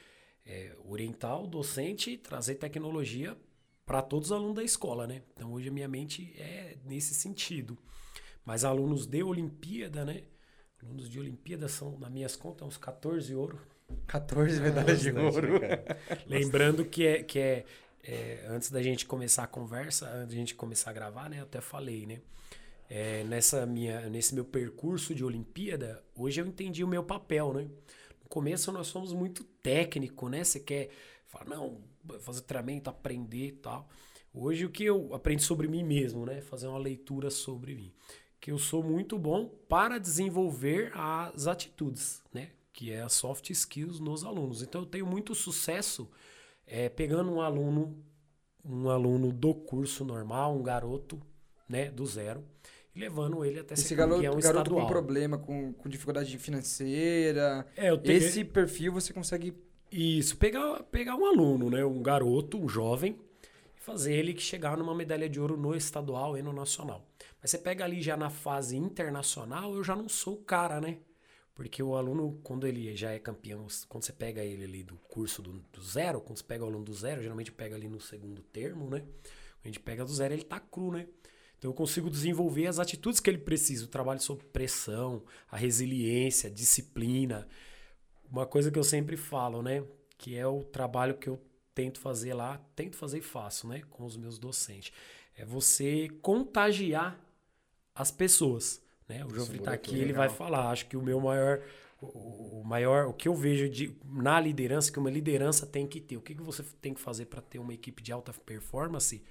É 0.45 0.75
orientar 0.85 1.41
o 1.41 1.47
docente 1.47 2.11
e 2.11 2.17
trazer 2.17 2.55
tecnologia 2.55 3.37
para 3.85 4.01
todos 4.01 4.31
os 4.31 4.31
alunos 4.31 4.55
da 4.55 4.63
escola, 4.63 5.05
né? 5.05 5.21
Então 5.33 5.51
hoje 5.53 5.69
a 5.69 5.71
minha 5.71 5.87
mente 5.87 6.33
é 6.37 6.77
nesse 6.85 7.13
sentido. 7.13 7.77
Mas 8.45 8.63
alunos 8.63 9.05
de 9.05 9.21
Olimpíada, 9.23 10.03
né? 10.03 10.23
Alunos 10.81 11.09
de 11.09 11.19
Olimpíada 11.19 11.67
são, 11.67 11.97
nas 11.99 12.11
minhas 12.11 12.35
contas, 12.35 12.67
uns 12.67 12.77
14 12.77 13.35
ouro. 13.35 13.59
14 14.07 14.59
medalhas 14.61 15.01
de 15.01 15.11
Bastante, 15.11 15.35
ouro. 15.35 15.59
né? 15.59 15.83
Lembrando 16.25 16.85
que 16.85 17.05
é, 17.05 17.23
que 17.23 17.37
é, 17.37 17.65
é, 18.03 18.45
antes 18.49 18.71
da 18.71 18.81
gente 18.81 19.05
começar 19.05 19.43
a 19.43 19.47
conversa, 19.47 20.07
antes 20.09 20.29
da 20.29 20.35
gente 20.35 20.55
começar 20.55 20.89
a 20.89 20.93
gravar, 20.93 21.29
né? 21.29 21.39
Eu 21.39 21.43
até 21.43 21.61
falei, 21.61 22.05
né? 22.05 22.21
É, 22.89 23.23
nessa 23.23 23.65
minha, 23.65 24.09
nesse 24.09 24.33
meu 24.33 24.43
percurso 24.43 25.13
de 25.13 25.23
Olimpíada, 25.23 26.03
hoje 26.15 26.41
eu 26.41 26.45
entendi 26.47 26.83
o 26.83 26.87
meu 26.87 27.03
papel, 27.03 27.53
né? 27.53 27.67
Começo 28.31 28.71
nós 28.71 28.87
somos 28.87 29.11
muito 29.11 29.43
técnico, 29.43 30.29
né? 30.29 30.41
Você 30.41 30.57
quer 30.57 30.89
falar, 31.27 31.49
não, 31.49 31.81
fazer 32.21 32.39
treinamento, 32.43 32.89
aprender 32.89 33.47
e 33.47 33.51
tal. 33.51 33.89
Hoje 34.33 34.65
o 34.65 34.69
que 34.69 34.85
eu 34.85 35.13
aprendi 35.13 35.43
sobre 35.43 35.67
mim 35.67 35.83
mesmo, 35.83 36.25
né? 36.25 36.39
Fazer 36.39 36.67
uma 36.67 36.77
leitura 36.77 37.29
sobre 37.29 37.75
mim. 37.75 37.91
Que 38.39 38.49
eu 38.49 38.57
sou 38.57 38.81
muito 38.81 39.19
bom 39.19 39.49
para 39.67 39.97
desenvolver 39.97 40.93
as 40.95 41.45
atitudes, 41.45 42.23
né? 42.33 42.51
Que 42.71 42.93
é 42.93 43.01
as 43.01 43.11
soft 43.11 43.49
skills 43.49 43.99
nos 43.99 44.23
alunos. 44.23 44.61
Então 44.61 44.83
eu 44.83 44.87
tenho 44.87 45.05
muito 45.05 45.35
sucesso 45.35 46.09
é, 46.65 46.87
pegando 46.87 47.33
um 47.33 47.41
aluno, 47.41 48.01
um 48.63 48.89
aluno 48.89 49.33
do 49.33 49.53
curso 49.53 50.05
normal, 50.05 50.55
um 50.55 50.63
garoto, 50.63 51.21
né, 51.67 51.91
do 51.91 52.05
zero, 52.05 52.45
levando 52.95 53.43
ele 53.43 53.59
até 53.59 53.73
Esse 53.73 53.83
ser 53.83 53.95
garoto, 53.95 54.17
campeão 54.17 54.39
garoto 54.39 54.61
estadual. 54.61 54.81
com 54.81 54.91
problema, 54.91 55.37
com, 55.37 55.73
com 55.73 55.89
dificuldade 55.89 56.37
financeira. 56.37 57.65
É, 57.75 57.95
tenho, 57.97 58.17
Esse 58.17 58.43
perfil 58.43 58.93
você 58.93 59.13
consegue. 59.13 59.53
Isso, 59.91 60.37
pegar, 60.37 60.83
pegar 60.83 61.15
um 61.15 61.25
aluno, 61.25 61.69
né, 61.69 61.83
um 61.83 62.01
garoto, 62.01 62.57
um 62.57 62.69
jovem, 62.69 63.19
e 63.75 63.79
fazer 63.81 64.13
ele 64.13 64.33
que 64.33 64.41
chegar 64.41 64.77
numa 64.77 64.95
medalha 64.95 65.27
de 65.27 65.39
ouro 65.39 65.57
no 65.57 65.75
estadual 65.75 66.37
e 66.37 66.41
no 66.41 66.53
nacional. 66.53 67.05
Mas 67.41 67.51
você 67.51 67.57
pega 67.57 67.83
ali 67.83 68.01
já 68.01 68.15
na 68.15 68.29
fase 68.29 68.77
internacional, 68.77 69.73
eu 69.73 69.83
já 69.83 69.95
não 69.95 70.07
sou 70.07 70.35
o 70.35 70.43
cara, 70.43 70.79
né? 70.79 70.99
Porque 71.53 71.83
o 71.83 71.95
aluno, 71.95 72.39
quando 72.43 72.65
ele 72.65 72.95
já 72.95 73.11
é 73.11 73.19
campeão, 73.19 73.67
quando 73.89 74.03
você 74.03 74.13
pega 74.13 74.41
ele 74.41 74.63
ali 74.63 74.83
do 74.83 74.95
curso 75.09 75.41
do, 75.41 75.59
do 75.73 75.83
zero, 75.83 76.21
quando 76.21 76.37
você 76.37 76.43
pega 76.43 76.63
o 76.63 76.67
aluno 76.67 76.85
do 76.85 76.93
zero, 76.93 77.21
geralmente 77.21 77.51
pega 77.51 77.75
ali 77.75 77.89
no 77.89 77.99
segundo 77.99 78.41
termo, 78.41 78.89
né? 78.89 79.03
A 79.63 79.67
gente 79.67 79.79
pega 79.79 80.05
do 80.05 80.13
zero, 80.13 80.33
ele 80.33 80.43
tá 80.43 80.59
cru, 80.59 80.91
né? 80.91 81.07
Então 81.61 81.69
eu 81.69 81.75
consigo 81.75 82.09
desenvolver 82.09 82.65
as 82.65 82.79
atitudes 82.79 83.19
que 83.19 83.29
ele 83.29 83.37
precisa, 83.37 83.85
o 83.85 83.87
trabalho 83.87 84.19
sob 84.19 84.43
pressão, 84.45 85.21
a 85.47 85.55
resiliência, 85.55 86.49
a 86.49 86.51
disciplina. 86.51 87.47
Uma 88.31 88.47
coisa 88.47 88.71
que 88.71 88.79
eu 88.79 88.83
sempre 88.83 89.15
falo, 89.15 89.61
né? 89.61 89.83
Que 90.17 90.35
é 90.35 90.47
o 90.47 90.63
trabalho 90.63 91.13
que 91.19 91.29
eu 91.29 91.39
tento 91.75 91.99
fazer 91.99 92.33
lá, 92.33 92.59
tento 92.75 92.97
fazer 92.97 93.19
e 93.19 93.21
faço, 93.21 93.67
né? 93.67 93.83
Com 93.91 94.05
os 94.05 94.17
meus 94.17 94.39
docentes. 94.39 94.91
É 95.37 95.45
você 95.45 96.09
contagiar 96.23 97.19
as 97.93 98.09
pessoas. 98.09 98.81
Né? 99.07 99.23
O 99.23 99.27
Isso 99.27 99.35
Jofre 99.35 99.57
muda 99.59 99.69
tá 99.69 99.75
aqui, 99.75 99.99
ele 99.99 100.13
vai 100.13 100.29
falar. 100.29 100.71
Acho 100.71 100.87
que 100.87 100.97
o 100.97 101.01
meu 101.03 101.21
maior, 101.21 101.61
o 102.01 102.41
o 102.61 102.63
maior, 102.63 103.05
o 103.05 103.13
que 103.13 103.27
eu 103.27 103.35
vejo 103.35 103.69
de, 103.69 103.95
na 104.03 104.39
liderança, 104.39 104.91
que 104.91 104.97
uma 104.97 105.11
liderança 105.11 105.67
tem 105.67 105.85
que 105.85 106.01
ter. 106.01 106.17
O 106.17 106.21
que, 106.21 106.33
que 106.33 106.41
você 106.41 106.63
tem 106.81 106.91
que 106.91 106.99
fazer 106.99 107.25
para 107.25 107.39
ter 107.39 107.59
uma 107.59 107.71
equipe 107.71 108.01
de 108.01 108.11
alta 108.11 108.33
performance? 108.33 109.23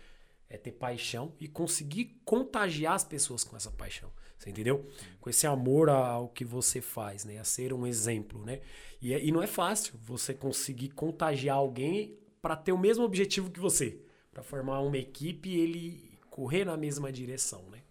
É 0.51 0.59
ter 0.59 0.73
paixão 0.73 1.33
e 1.41 1.49
conseguir 1.49 2.21
contagiar 2.25 2.95
as 2.95 3.05
pessoas 3.05 3.45
com 3.45 3.57
essa 3.57 3.71
paixão. 3.71 4.11
Você 4.37 4.51
entendeu? 4.51 4.85
Com 5.21 5.31
esse 5.31 5.47
amor 5.47 5.89
ao 5.89 6.29
que 6.29 6.45
você 6.45 6.81
faz, 6.81 7.25
né? 7.25 7.39
A 7.39 7.45
ser 7.45 7.73
um 7.73 7.87
exemplo, 7.87 8.45
né? 8.45 8.61
E, 9.01 9.15
é- 9.15 9.23
e 9.25 9.31
não 9.31 9.43
é 9.43 9.47
fácil 9.47 9.95
você 10.03 10.35
conseguir 10.35 10.91
contagiar 10.91 11.57
alguém 11.57 12.19
para 12.43 12.57
ter 12.57 12.73
o 12.73 12.79
mesmo 12.79 13.05
objetivo 13.05 13.51
que 13.51 13.61
você, 13.61 14.01
para 14.33 14.43
formar 14.43 14.81
uma 14.81 14.99
equipe 14.99 15.49
e 15.49 15.61
ele 15.61 16.19
correr 16.31 16.65
na 16.65 16.77
mesma 16.77 17.13
direção, 17.13 17.63
né? 17.71 17.83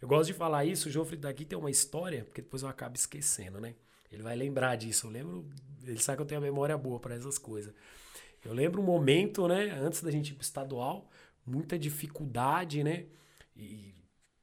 Eu 0.00 0.06
gosto 0.06 0.28
de 0.28 0.34
falar 0.34 0.64
isso, 0.64 0.88
o 0.88 0.92
Jofre 0.92 1.16
daqui 1.16 1.44
tem 1.44 1.58
uma 1.58 1.70
história, 1.70 2.24
porque 2.24 2.42
depois 2.42 2.62
eu 2.62 2.68
acabo 2.68 2.94
esquecendo, 2.94 3.60
né? 3.60 3.74
Ele 4.12 4.22
vai 4.22 4.36
lembrar 4.36 4.76
disso. 4.76 5.06
Eu 5.06 5.10
lembro, 5.10 5.46
ele 5.84 6.00
sabe 6.00 6.16
que 6.16 6.22
eu 6.22 6.26
tenho 6.26 6.40
a 6.40 6.44
memória 6.44 6.76
boa 6.78 7.00
para 7.00 7.14
essas 7.16 7.38
coisas. 7.38 7.74
Eu 8.44 8.52
lembro 8.54 8.80
um 8.80 8.84
momento, 8.84 9.48
né, 9.48 9.70
antes 9.80 10.02
da 10.02 10.10
gente 10.10 10.30
ir 10.30 10.34
pro 10.34 10.44
estadual, 10.44 11.10
muita 11.48 11.78
dificuldade, 11.78 12.82
né? 12.84 13.06
E 13.56 13.94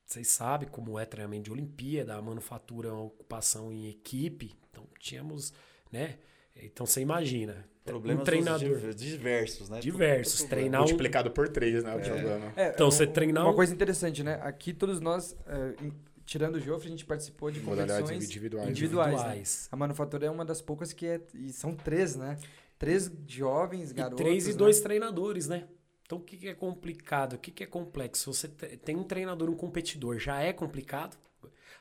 vocês 0.06 0.27
sabem 0.27 0.68
como 0.69 0.99
é 0.99 1.06
treinamento 1.06 1.44
de 1.44 1.52
Olimpíada, 1.52 2.15
a 2.15 2.22
manufatura 2.22 2.90
é 2.90 2.91
uma 2.91 3.03
ocupação 3.03 3.72
em 3.72 3.88
equipe, 3.90 4.53
então 4.69 4.86
tínhamos, 4.99 5.53
né? 5.91 6.18
Então 6.56 6.86
você 6.86 7.02
imagina, 7.02 7.68
Problemas 7.84 8.22
um 8.22 8.26
treinador 8.26 8.60
diver- 8.77 8.94
diversos, 8.95 9.69
né? 9.69 9.80
diversos, 9.80 10.38
Tudo- 10.40 10.49
treinar 10.49 10.82
um, 10.82 10.84
Multiplicado 10.86 11.30
por 11.32 11.49
três, 11.49 11.84
né? 11.84 11.98
Problema. 11.98 12.53
É, 12.56 12.69
Então, 12.69 12.88
um- 12.88 12.91
você 12.91 13.06
treinar 13.06 13.44
Uma 13.44 13.52
um- 13.52 13.56
coisa 13.56 13.73
interessante, 13.73 14.23
né? 14.23 14.40
Aqui 14.41 14.73
todos 14.73 14.99
nós, 14.99 15.36
é, 15.45 15.76
em- 15.86 15.94
tirando 16.26 16.56
o 16.56 16.60
Joffre, 16.60 16.88
a 16.88 16.91
gente 16.91 17.06
participou 17.06 17.52
de 17.52 17.60
competições 17.60 18.23
individuais. 18.23 18.69
individuais. 18.69 19.11
né? 19.14 19.18
individuais. 19.19 19.68
A 19.72 19.76
manufatura 19.76 20.26
é 20.26 20.30
uma 20.32 20.44
das 20.45 20.61
poucas 20.61 20.91
que 20.94 21.06
é. 21.06 21.22
E 21.36 21.52
são 21.53 21.76
três, 21.76 22.15
né? 22.15 22.38
Três 22.80 23.11
jovens, 23.27 23.91
E 23.91 23.94
garotos. 23.94 24.18
três 24.18 24.48
e 24.48 24.52
né? 24.52 24.57
dois 24.57 24.80
treinadores, 24.82 25.48
né? 25.48 25.68
Então 26.06 26.19
o 26.19 26.22
que, 26.22 26.38
que 26.38 26.48
é 26.48 26.53
complicado? 26.53 27.34
O 27.34 27.40
que, 27.40 27.52
que 27.52 27.64
é 27.64 27.68
complexo? 27.68 28.34
Você 28.34 28.48
te- 28.48 28.77
tem 28.77 28.95
um 28.95 29.03
treinador, 29.03 29.49
um 29.49 29.56
competidor, 29.56 30.19
já 30.19 30.40
é 30.40 30.53
complicado. 30.53 31.18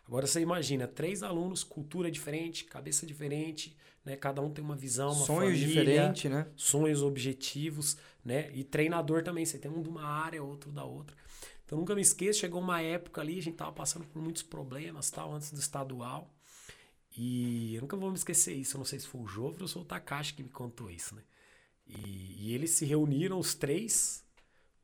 Agora 0.06 0.26
você 0.26 0.40
imagina, 0.40 0.86
três 0.86 1.22
alunos, 1.22 1.64
cultura 1.64 2.10
diferente, 2.10 2.64
cabeça 2.64 3.06
diferente, 3.06 3.76
né? 4.04 4.16
Cada 4.16 4.42
um 4.42 4.50
tem 4.50 4.62
uma 4.64 4.76
visão, 4.76 5.12
uma 5.12 5.24
Sonhos 5.26 5.58
diferentes, 5.58 6.30
né? 6.30 6.46
sonhos, 6.56 7.02
objetivos, 7.02 7.96
né? 8.24 8.50
E 8.54 8.64
treinador 8.64 9.22
também, 9.22 9.44
você 9.46 9.58
tem 9.58 9.70
um 9.70 9.82
de 9.82 9.88
uma 9.88 10.04
área, 10.04 10.42
outro 10.42 10.70
da 10.70 10.84
outra. 10.84 11.16
Então 11.64 11.78
nunca 11.78 11.94
me 11.94 12.02
esqueço, 12.02 12.40
chegou 12.40 12.60
uma 12.60 12.82
época 12.82 13.20
ali, 13.22 13.38
a 13.38 13.42
gente 13.42 13.56
tava 13.56 13.72
passando 13.72 14.06
por 14.06 14.20
muitos 14.20 14.42
problemas, 14.42 15.10
tal, 15.10 15.32
antes 15.32 15.50
do 15.50 15.58
estadual. 15.58 16.30
E 17.16 17.74
eu 17.76 17.82
nunca 17.82 17.96
vou 17.96 18.10
me 18.10 18.16
esquecer 18.16 18.54
isso, 18.54 18.76
eu 18.76 18.78
não 18.78 18.84
sei 18.84 18.98
se 18.98 19.06
foi 19.06 19.20
o 19.20 19.26
Jovro 19.26 19.62
ou 19.62 19.68
se 19.68 19.74
foi 19.74 19.82
o 19.82 19.86
Takashi 19.86 20.34
que 20.34 20.42
me 20.42 20.48
contou 20.50 20.90
isso, 20.90 21.14
né? 21.14 21.22
E, 21.86 22.36
e 22.48 22.54
eles 22.54 22.70
se 22.70 22.84
reuniram, 22.84 23.38
os 23.38 23.54
três, 23.54 24.24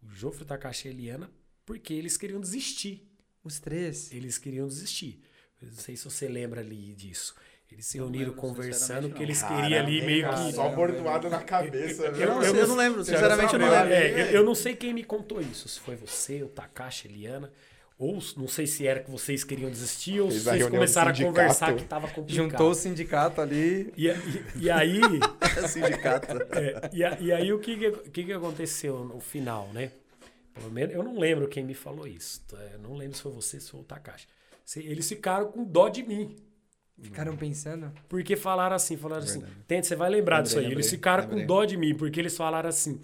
o 0.02 0.10
Jofre, 0.10 0.42
o 0.42 0.46
Takashi 0.46 0.88
e 0.88 0.90
a 0.90 0.94
Eliana, 0.94 1.30
porque 1.64 1.92
eles 1.94 2.16
queriam 2.16 2.40
desistir. 2.40 3.06
Os 3.42 3.58
três. 3.58 4.12
Eles 4.12 4.36
queriam 4.38 4.66
desistir. 4.68 5.22
Eu 5.60 5.68
não 5.68 5.74
sei 5.76 5.96
se 5.96 6.04
você 6.04 6.28
lembra 6.28 6.60
ali 6.60 6.94
disso. 6.94 7.34
Eles 7.70 7.86
se 7.86 7.98
reuniram 7.98 8.32
conversando 8.32 8.74
sinceramente, 9.06 9.12
que 9.12 9.18
não. 9.20 9.22
eles 9.26 9.40
Caramba, 9.42 9.62
queriam 9.62 9.80
ali 9.86 10.02
meio 10.02 10.22
cara. 10.22 10.46
que. 10.46 10.52
Só 10.54 10.68
bordoado 10.70 11.30
na 11.30 11.42
cabeça? 11.42 12.02
Eu, 12.06 12.12
não, 12.28 12.42
Eu 12.42 12.54
eu 12.54 12.54
não- 12.54 12.66
não 12.68 12.76
lembro, 12.76 13.04
sinceramente 13.04 13.52
eu 13.54 13.58
não 13.60 13.70
sabe, 13.70 13.90
lembro. 13.90 14.08
né? 14.16 14.20
É, 14.22 14.28
eu, 14.30 14.34
eu 14.36 14.44
não 14.44 14.54
sei 14.56 14.74
quem 14.74 14.92
me 14.92 15.04
contou 15.04 15.40
isso. 15.40 15.68
Se 15.68 15.78
foi 15.78 15.94
você, 15.96 16.42
o 16.42 16.48
Takashi, 16.48 17.06
a 17.06 17.10
Eliana. 17.10 17.52
Ou 18.00 18.18
não 18.34 18.48
sei 18.48 18.66
se 18.66 18.86
era 18.86 19.00
que 19.00 19.10
vocês 19.10 19.44
queriam 19.44 19.70
desistir, 19.70 20.22
ou 20.22 20.30
se 20.30 20.40
Fez 20.40 20.44
vocês 20.46 20.70
começaram 20.70 21.10
a 21.10 21.14
conversar 21.14 21.76
que 21.76 21.84
tava 21.84 22.08
complicado. 22.08 22.34
Juntou 22.50 22.70
o 22.70 22.74
sindicato 22.74 23.42
ali. 23.42 23.92
E, 23.94 24.08
e, 24.08 24.44
e 24.62 24.70
aí. 24.70 25.02
Sindicato. 25.68 26.28
É, 26.56 26.88
e, 26.94 27.24
e 27.26 27.30
aí 27.30 27.52
o 27.52 27.58
que 27.58 27.76
que, 28.10 28.24
que 28.24 28.32
aconteceu 28.32 29.04
no 29.04 29.20
final, 29.20 29.68
né? 29.74 29.90
Pelo 30.54 30.70
menos 30.70 30.94
eu 30.94 31.02
não 31.02 31.18
lembro 31.18 31.46
quem 31.46 31.62
me 31.62 31.74
falou 31.74 32.06
isso. 32.06 32.40
tá? 32.48 32.56
Eu 32.72 32.78
não 32.78 32.96
lembro 32.96 33.18
se 33.18 33.22
foi 33.22 33.32
você, 33.32 33.60
se 33.60 33.70
foi 33.70 33.80
o 33.80 33.84
Takashi. 33.84 34.26
Eles 34.76 35.06
ficaram 35.06 35.52
com 35.52 35.62
dó 35.62 35.90
de 35.90 36.02
mim. 36.02 36.36
Ficaram 37.02 37.36
pensando. 37.36 37.92
Porque 38.08 38.34
falaram 38.34 38.76
assim, 38.76 38.96
falaram 38.96 39.24
assim, 39.24 39.40
Verdade. 39.40 39.64
tente, 39.68 39.86
você 39.88 39.94
vai 39.96 40.08
lembrar 40.08 40.36
Lembrei, 40.36 40.42
disso 40.44 40.56
aí. 40.56 40.62
lembrei, 40.64 40.76
eles 40.78 40.90
ficaram 40.90 41.24
lembrei. 41.24 41.40
com 41.42 41.46
dó 41.46 41.64
de 41.66 41.76
mim, 41.76 41.94
porque 41.94 42.18
eles 42.18 42.34
falaram 42.34 42.68
assim, 42.70 42.98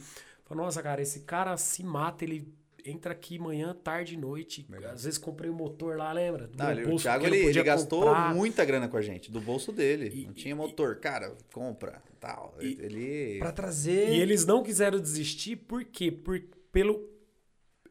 falaram, 0.47 0.65
nossa, 0.67 0.83
cara, 0.83 1.03
esse 1.03 1.21
cara 1.21 1.55
se 1.59 1.83
mata, 1.85 2.25
ele 2.25 2.51
entra 2.91 3.13
aqui 3.13 3.39
manhã, 3.39 3.75
tarde 3.75 4.15
e 4.15 4.17
noite. 4.17 4.65
Verdade. 4.69 4.95
Às 4.95 5.05
vezes 5.05 5.19
comprei 5.19 5.51
um 5.51 5.55
motor 5.55 5.97
lá, 5.97 6.13
lembra? 6.13 6.47
Do 6.47 6.57
Não, 6.57 6.67
meu 6.67 6.75
ele- 6.77 6.85
o 6.85 6.89
bolso, 6.91 7.03
Thiago 7.05 7.27
ele, 7.27 7.37
ele 7.39 7.63
gastou 7.63 8.03
comprar. 8.05 8.35
muita 8.35 8.65
grana 8.65 8.89
com 8.89 8.97
a 8.97 9.03
gente, 9.03 9.31
do 9.31 9.41
bolso 9.41 9.73
dele. 9.73 10.11
E- 10.15 10.27
não 10.27 10.33
tinha 10.33 10.55
motor. 10.55 10.97
Cara, 10.97 11.35
compra, 11.53 12.03
tal. 12.21 12.55
E- 12.61 12.79
ele. 12.81 13.39
Pra 13.39 13.53
trazer. 13.53 14.11
E 14.11 14.21
eles 14.21 14.45
não 14.47 14.63
quiseram 14.63 14.99
desistir, 15.01 15.57
por 15.57 15.85
quê? 15.85 16.11
Por, 16.13 16.41
pelo 16.73 17.09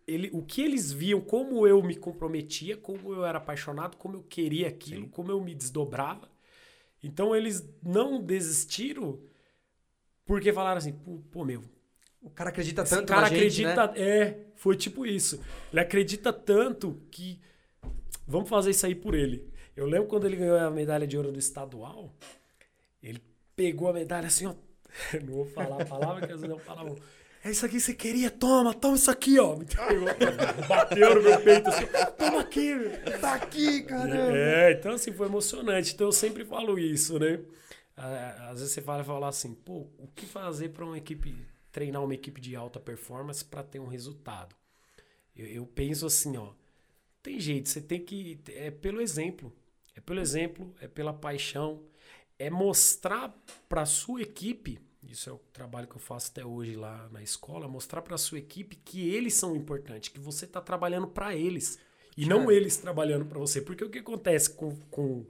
ele, 0.07 0.29
o 0.33 0.43
que 0.43 0.61
eles 0.61 0.91
viam, 0.91 1.19
como 1.19 1.65
eu 1.65 1.81
me 1.81 1.95
comprometia, 1.95 2.77
como 2.77 3.11
eu 3.11 3.25
era 3.25 3.39
apaixonado, 3.39 3.97
como 3.97 4.17
eu 4.17 4.23
queria 4.23 4.67
aquilo, 4.67 5.05
Sim. 5.05 5.09
como 5.09 5.31
eu 5.31 5.41
me 5.41 5.55
desdobrava. 5.55 6.29
Então 7.03 7.35
eles 7.35 7.67
não 7.83 8.21
desistiram 8.21 9.19
porque 10.25 10.53
falaram 10.53 10.77
assim, 10.77 10.93
pô, 10.93 11.19
pô, 11.31 11.43
meu, 11.45 11.61
O 12.21 12.29
cara 12.31 12.49
acredita 12.49 12.81
esse 12.81 12.95
tanto 12.95 13.07
cara 13.07 13.21
na 13.21 13.27
gente, 13.29 13.37
acredita, 13.63 13.87
né? 13.87 13.93
é, 13.97 14.44
foi 14.55 14.75
tipo 14.75 15.05
isso. 15.05 15.39
Ele 15.71 15.81
acredita 15.81 16.31
tanto 16.33 17.01
que 17.11 17.39
vamos 18.27 18.49
fazer 18.49 18.71
isso 18.71 18.85
aí 18.85 18.95
por 18.95 19.13
ele. 19.13 19.47
Eu 19.75 19.85
lembro 19.85 20.07
quando 20.07 20.25
ele 20.25 20.37
ganhou 20.37 20.57
a 20.57 20.71
medalha 20.71 21.05
de 21.05 21.17
ouro 21.17 21.31
do 21.31 21.39
estadual, 21.39 22.13
ele 23.03 23.21
pegou 23.55 23.89
a 23.89 23.93
medalha 23.93 24.27
assim, 24.27 24.45
ó, 24.45 24.53
não 25.25 25.33
vou 25.33 25.45
falar 25.45 25.81
a 25.81 25.85
palavra 25.85 26.25
que 26.25 26.33
às 26.33 26.41
vezes 26.41 26.55
eu 26.55 26.59
falava. 26.59 26.95
É 27.43 27.51
isso 27.51 27.63
aqui 27.63 27.75
que 27.75 27.81
você 27.81 27.93
queria, 27.93 28.31
toma, 28.31 28.73
toma 28.73 28.95
isso 28.95 29.11
aqui, 29.11 29.37
ó. 29.37 29.55
Me 29.55 29.65
pegou, 29.65 30.07
bateu 30.67 31.13
no 31.15 31.21
meu 31.21 31.39
peito 31.41 31.69
assim, 31.69 31.85
toma 32.17 32.41
aqui. 32.41 32.73
Tá 33.21 33.35
aqui, 33.35 33.83
caramba. 33.83 34.35
É, 34.35 34.71
então 34.71 34.93
assim, 34.93 35.11
foi 35.13 35.27
emocionante. 35.27 35.93
Então 35.93 36.07
eu 36.07 36.11
sempre 36.11 36.43
falo 36.43 36.79
isso, 36.79 37.19
né? 37.19 37.39
Ah, 37.95 38.49
Às 38.49 38.59
vezes 38.61 38.73
você 38.73 38.81
fala, 38.81 39.03
fala 39.03 39.27
assim, 39.27 39.53
pô, 39.53 39.87
o 39.99 40.07
que 40.15 40.25
fazer 40.25 40.69
para 40.69 40.85
uma 40.85 40.97
equipe, 40.97 41.35
treinar 41.75 42.01
uma 42.01 42.13
equipe 42.13 42.39
de 42.39 42.55
alta 42.55 42.79
performance 42.79 43.43
para 43.43 43.61
ter 43.61 43.79
um 43.79 43.87
resultado? 43.87 44.55
Eu, 45.35 45.45
eu 45.45 45.67
penso 45.67 46.05
assim, 46.05 46.37
ó, 46.37 46.53
tem 47.21 47.37
jeito, 47.37 47.67
você 47.67 47.81
tem 47.81 47.99
que, 47.99 48.39
é 48.47 48.71
pelo 48.71 49.01
exemplo, 49.01 49.51
é 49.93 49.99
pelo 49.99 50.21
exemplo, 50.21 50.73
é 50.79 50.87
pela 50.87 51.13
paixão, 51.13 51.83
é 52.39 52.49
mostrar 52.49 53.35
para 53.67 53.85
sua 53.85 54.21
equipe, 54.21 54.79
isso 55.03 55.29
é 55.29 55.33
o 55.33 55.37
trabalho 55.51 55.85
que 55.85 55.97
eu 55.97 55.99
faço 55.99 56.31
até 56.31 56.45
hoje 56.45 56.77
lá 56.77 57.09
na 57.11 57.21
escola, 57.21 57.67
mostrar 57.67 58.01
para 58.01 58.17
sua 58.17 58.39
equipe 58.39 58.77
que 58.77 59.09
eles 59.09 59.33
são 59.33 59.53
importantes, 59.53 60.07
que 60.07 60.19
você 60.19 60.45
está 60.45 60.61
trabalhando 60.61 61.07
para 61.07 61.35
eles 61.35 61.77
e 62.15 62.25
não 62.25 62.49
eles 62.49 62.77
trabalhando 62.77 63.25
para 63.25 63.37
você. 63.37 63.61
Porque 63.61 63.83
o 63.83 63.89
que 63.89 63.99
acontece 63.99 64.49
com, 64.51 64.73
com 64.89 65.19
o 65.19 65.27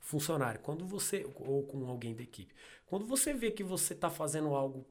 funcionário, 0.00 0.60
quando 0.60 0.84
você 0.84 1.24
ou 1.36 1.62
com 1.62 1.86
alguém 1.86 2.12
da 2.12 2.24
equipe, 2.24 2.52
quando 2.86 3.06
você 3.06 3.32
vê 3.32 3.52
que 3.52 3.62
você 3.62 3.92
está 3.92 4.10
fazendo 4.10 4.48
algo 4.48 4.84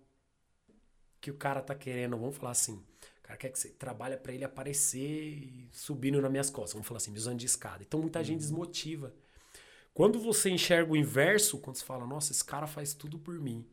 que 1.25 1.31
o 1.31 1.33
cara 1.33 1.59
tá 1.59 1.73
querendo, 1.73 2.15
vamos 2.15 2.37
falar 2.37 2.51
assim, 2.51 2.73
o 2.75 3.23
cara 3.23 3.35
quer 3.35 3.49
que 3.49 3.57
você 3.57 3.69
trabalha 3.69 4.15
para 4.15 4.31
ele 4.31 4.43
aparecer 4.43 5.67
subindo 5.71 6.21
nas 6.21 6.29
minhas 6.29 6.51
costas, 6.51 6.73
vamos 6.73 6.87
falar 6.87 6.97
assim, 6.97 7.09
me 7.09 7.17
usando 7.17 7.39
de 7.39 7.47
escada. 7.47 7.81
Então 7.81 7.99
muita 7.99 8.23
gente 8.23 8.41
desmotiva. 8.41 9.11
Quando 9.91 10.19
você 10.19 10.51
enxerga 10.51 10.91
o 10.91 10.95
inverso, 10.95 11.57
quando 11.57 11.77
você 11.77 11.83
fala, 11.83 12.05
nossa, 12.05 12.31
esse 12.31 12.45
cara 12.45 12.67
faz 12.67 12.93
tudo 12.93 13.17
por 13.17 13.39
mim. 13.39 13.65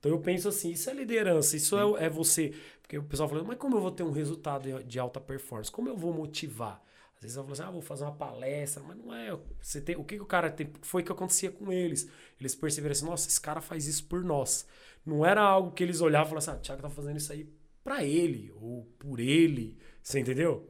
Então 0.00 0.10
eu 0.10 0.18
penso 0.18 0.48
assim, 0.48 0.72
isso 0.72 0.90
é 0.90 0.94
liderança, 0.94 1.56
isso 1.56 1.76
é, 1.78 2.06
é, 2.06 2.10
você. 2.10 2.52
Porque 2.82 2.98
o 2.98 3.04
pessoal 3.04 3.28
fala, 3.28 3.44
mas 3.44 3.56
como 3.56 3.76
eu 3.76 3.80
vou 3.80 3.92
ter 3.92 4.02
um 4.02 4.10
resultado 4.10 4.82
de 4.82 4.98
alta 4.98 5.20
performance? 5.20 5.70
Como 5.70 5.88
eu 5.88 5.96
vou 5.96 6.12
motivar? 6.12 6.82
Às 7.16 7.22
vezes 7.22 7.36
eu 7.36 7.42
falo 7.42 7.52
assim, 7.54 7.62
ah, 7.62 7.70
vou 7.70 7.80
fazer 7.80 8.04
uma 8.04 8.14
palestra, 8.14 8.82
mas 8.86 8.96
não 8.96 9.14
é. 9.14 9.36
Você 9.60 9.80
tem, 9.80 9.96
o 9.96 10.04
que, 10.04 10.16
que 10.16 10.22
o 10.22 10.26
cara 10.26 10.50
tem? 10.50 10.70
Foi 10.82 11.02
que 11.02 11.10
acontecia 11.10 11.50
com 11.50 11.72
eles. 11.72 12.08
Eles 12.38 12.54
perceberam 12.54 12.92
assim, 12.92 13.06
nossa, 13.06 13.28
esse 13.28 13.40
cara 13.40 13.60
faz 13.60 13.86
isso 13.86 14.04
por 14.04 14.22
nós. 14.22 14.66
Não 15.04 15.24
era 15.24 15.40
algo 15.40 15.70
que 15.70 15.82
eles 15.82 16.00
olhavam 16.00 16.26
e 16.26 16.30
falavam 16.30 16.38
assim, 16.38 16.50
ah, 16.50 16.60
o 16.60 16.62
Thiago 16.62 16.82
tá 16.82 16.90
fazendo 16.90 17.16
isso 17.16 17.32
aí 17.32 17.48
para 17.82 18.04
ele, 18.04 18.52
ou 18.60 18.84
por 18.98 19.18
ele. 19.18 19.78
Você 20.02 20.18
entendeu? 20.18 20.68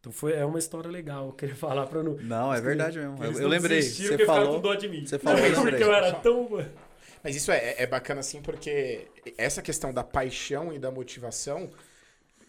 Então 0.00 0.10
foi, 0.10 0.32
é 0.32 0.44
uma 0.44 0.58
história 0.58 0.90
legal, 0.90 1.26
eu 1.26 1.32
queria 1.32 1.54
falar 1.56 1.86
para 1.86 2.02
não. 2.02 2.16
Não, 2.16 2.52
é 2.52 2.60
verdade 2.60 2.98
mesmo. 2.98 3.22
Eu, 3.22 3.32
eu 3.40 3.48
lembrei. 3.48 3.80
Você 3.80 4.24
falou. 4.26 4.56
Com 4.56 4.60
dó 4.60 4.74
de 4.74 4.88
mim. 4.88 5.06
Você 5.06 5.18
falou, 5.18 5.40
não, 5.48 5.62
porque 5.62 5.82
eu 5.82 5.94
era 5.94 6.12
tão. 6.14 6.48
Mas 7.22 7.36
isso 7.36 7.52
é, 7.52 7.74
é 7.78 7.86
bacana 7.86 8.20
assim, 8.20 8.40
porque 8.40 9.06
essa 9.36 9.60
questão 9.60 9.92
da 9.92 10.02
paixão 10.02 10.72
e 10.72 10.78
da 10.78 10.90
motivação, 10.90 11.70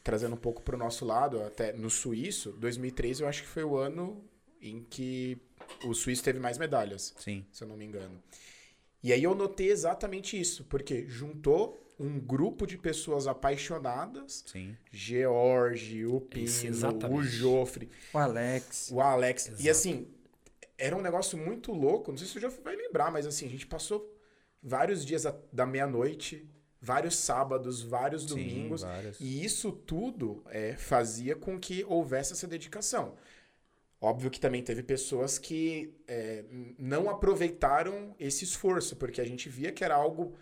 trazendo 0.03 0.33
um 0.33 0.39
pouco 0.39 0.61
para 0.61 0.75
o 0.75 0.79
nosso 0.79 1.05
lado, 1.05 1.41
até 1.43 1.73
no 1.73 1.89
suíço, 1.89 2.51
2013 2.53 3.23
eu 3.23 3.27
acho 3.27 3.43
que 3.43 3.49
foi 3.49 3.63
o 3.63 3.77
ano 3.77 4.23
em 4.61 4.83
que 4.83 5.37
o 5.85 5.93
suíço 5.93 6.23
teve 6.23 6.39
mais 6.39 6.57
medalhas. 6.57 7.13
Sim. 7.17 7.45
Se 7.51 7.63
eu 7.63 7.67
não 7.67 7.77
me 7.77 7.85
engano. 7.85 8.21
E 9.03 9.11
aí 9.11 9.23
eu 9.23 9.33
notei 9.33 9.71
exatamente 9.71 10.39
isso, 10.39 10.65
porque 10.65 11.07
juntou 11.07 11.81
um 11.99 12.19
grupo 12.19 12.65
de 12.65 12.77
pessoas 12.77 13.27
apaixonadas. 13.27 14.43
Sim. 14.47 14.75
George, 14.91 16.05
o 16.05 16.21
Pino, 16.21 16.47
o 17.11 17.23
Joffre. 17.23 17.89
O 18.13 18.17
Alex. 18.17 18.89
O 18.91 18.99
Alex. 18.99 19.47
Exato. 19.47 19.63
E 19.63 19.69
assim, 19.69 20.07
era 20.77 20.95
um 20.95 21.01
negócio 21.01 21.37
muito 21.37 21.71
louco. 21.71 22.11
Não 22.11 22.17
sei 22.17 22.27
se 22.27 22.37
o 22.37 22.41
Joffre 22.41 22.63
vai 22.63 22.75
lembrar, 22.75 23.11
mas 23.11 23.25
assim, 23.25 23.45
a 23.45 23.49
gente 23.49 23.67
passou 23.67 24.19
vários 24.61 25.05
dias 25.05 25.25
da 25.51 25.65
meia-noite, 25.65 26.49
vários 26.81 27.15
sábados, 27.15 27.81
vários 27.83 28.25
domingos. 28.25 28.81
Sim, 28.81 28.87
vários. 28.87 29.19
E 29.19 29.45
isso 29.45 29.71
tudo 29.71 30.43
é, 30.47 30.75
fazia 30.75 31.35
com 31.35 31.59
que 31.59 31.83
houvesse 31.83 32.33
essa 32.33 32.47
dedicação. 32.47 33.15
Óbvio 34.01 34.31
que 34.31 34.39
também 34.39 34.63
teve 34.63 34.81
pessoas 34.81 35.37
que 35.37 35.93
é, 36.07 36.43
não 36.79 37.07
aproveitaram 37.07 38.15
esse 38.19 38.43
esforço, 38.43 38.95
porque 38.95 39.21
a 39.21 39.25
gente 39.25 39.47
via 39.47 39.71
que 39.71 39.83
era 39.83 39.93
algo 39.93 40.35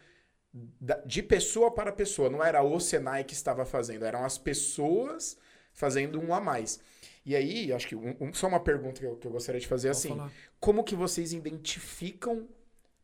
de 1.05 1.21
pessoa 1.21 1.69
para 1.69 1.91
pessoa, 1.91 2.29
não 2.29 2.43
era 2.43 2.63
o 2.63 2.79
Senai 2.79 3.23
que 3.23 3.33
estava 3.33 3.65
fazendo, 3.65 4.05
eram 4.05 4.23
as 4.23 4.37
pessoas 4.37 5.37
fazendo 5.73 6.19
um 6.19 6.33
a 6.33 6.39
mais. 6.39 6.79
E 7.25 7.35
aí, 7.35 7.71
acho 7.73 7.87
que 7.87 7.95
um, 7.95 8.15
um, 8.19 8.33
só 8.33 8.47
uma 8.47 8.61
pergunta 8.61 8.99
que 8.99 9.05
eu, 9.05 9.17
que 9.17 9.27
eu 9.27 9.31
gostaria 9.31 9.59
de 9.59 9.67
fazer 9.67 9.89
assim: 9.89 10.09
falar. 10.09 10.31
como 10.59 10.83
que 10.83 10.95
vocês 10.95 11.33
identificam 11.33 12.47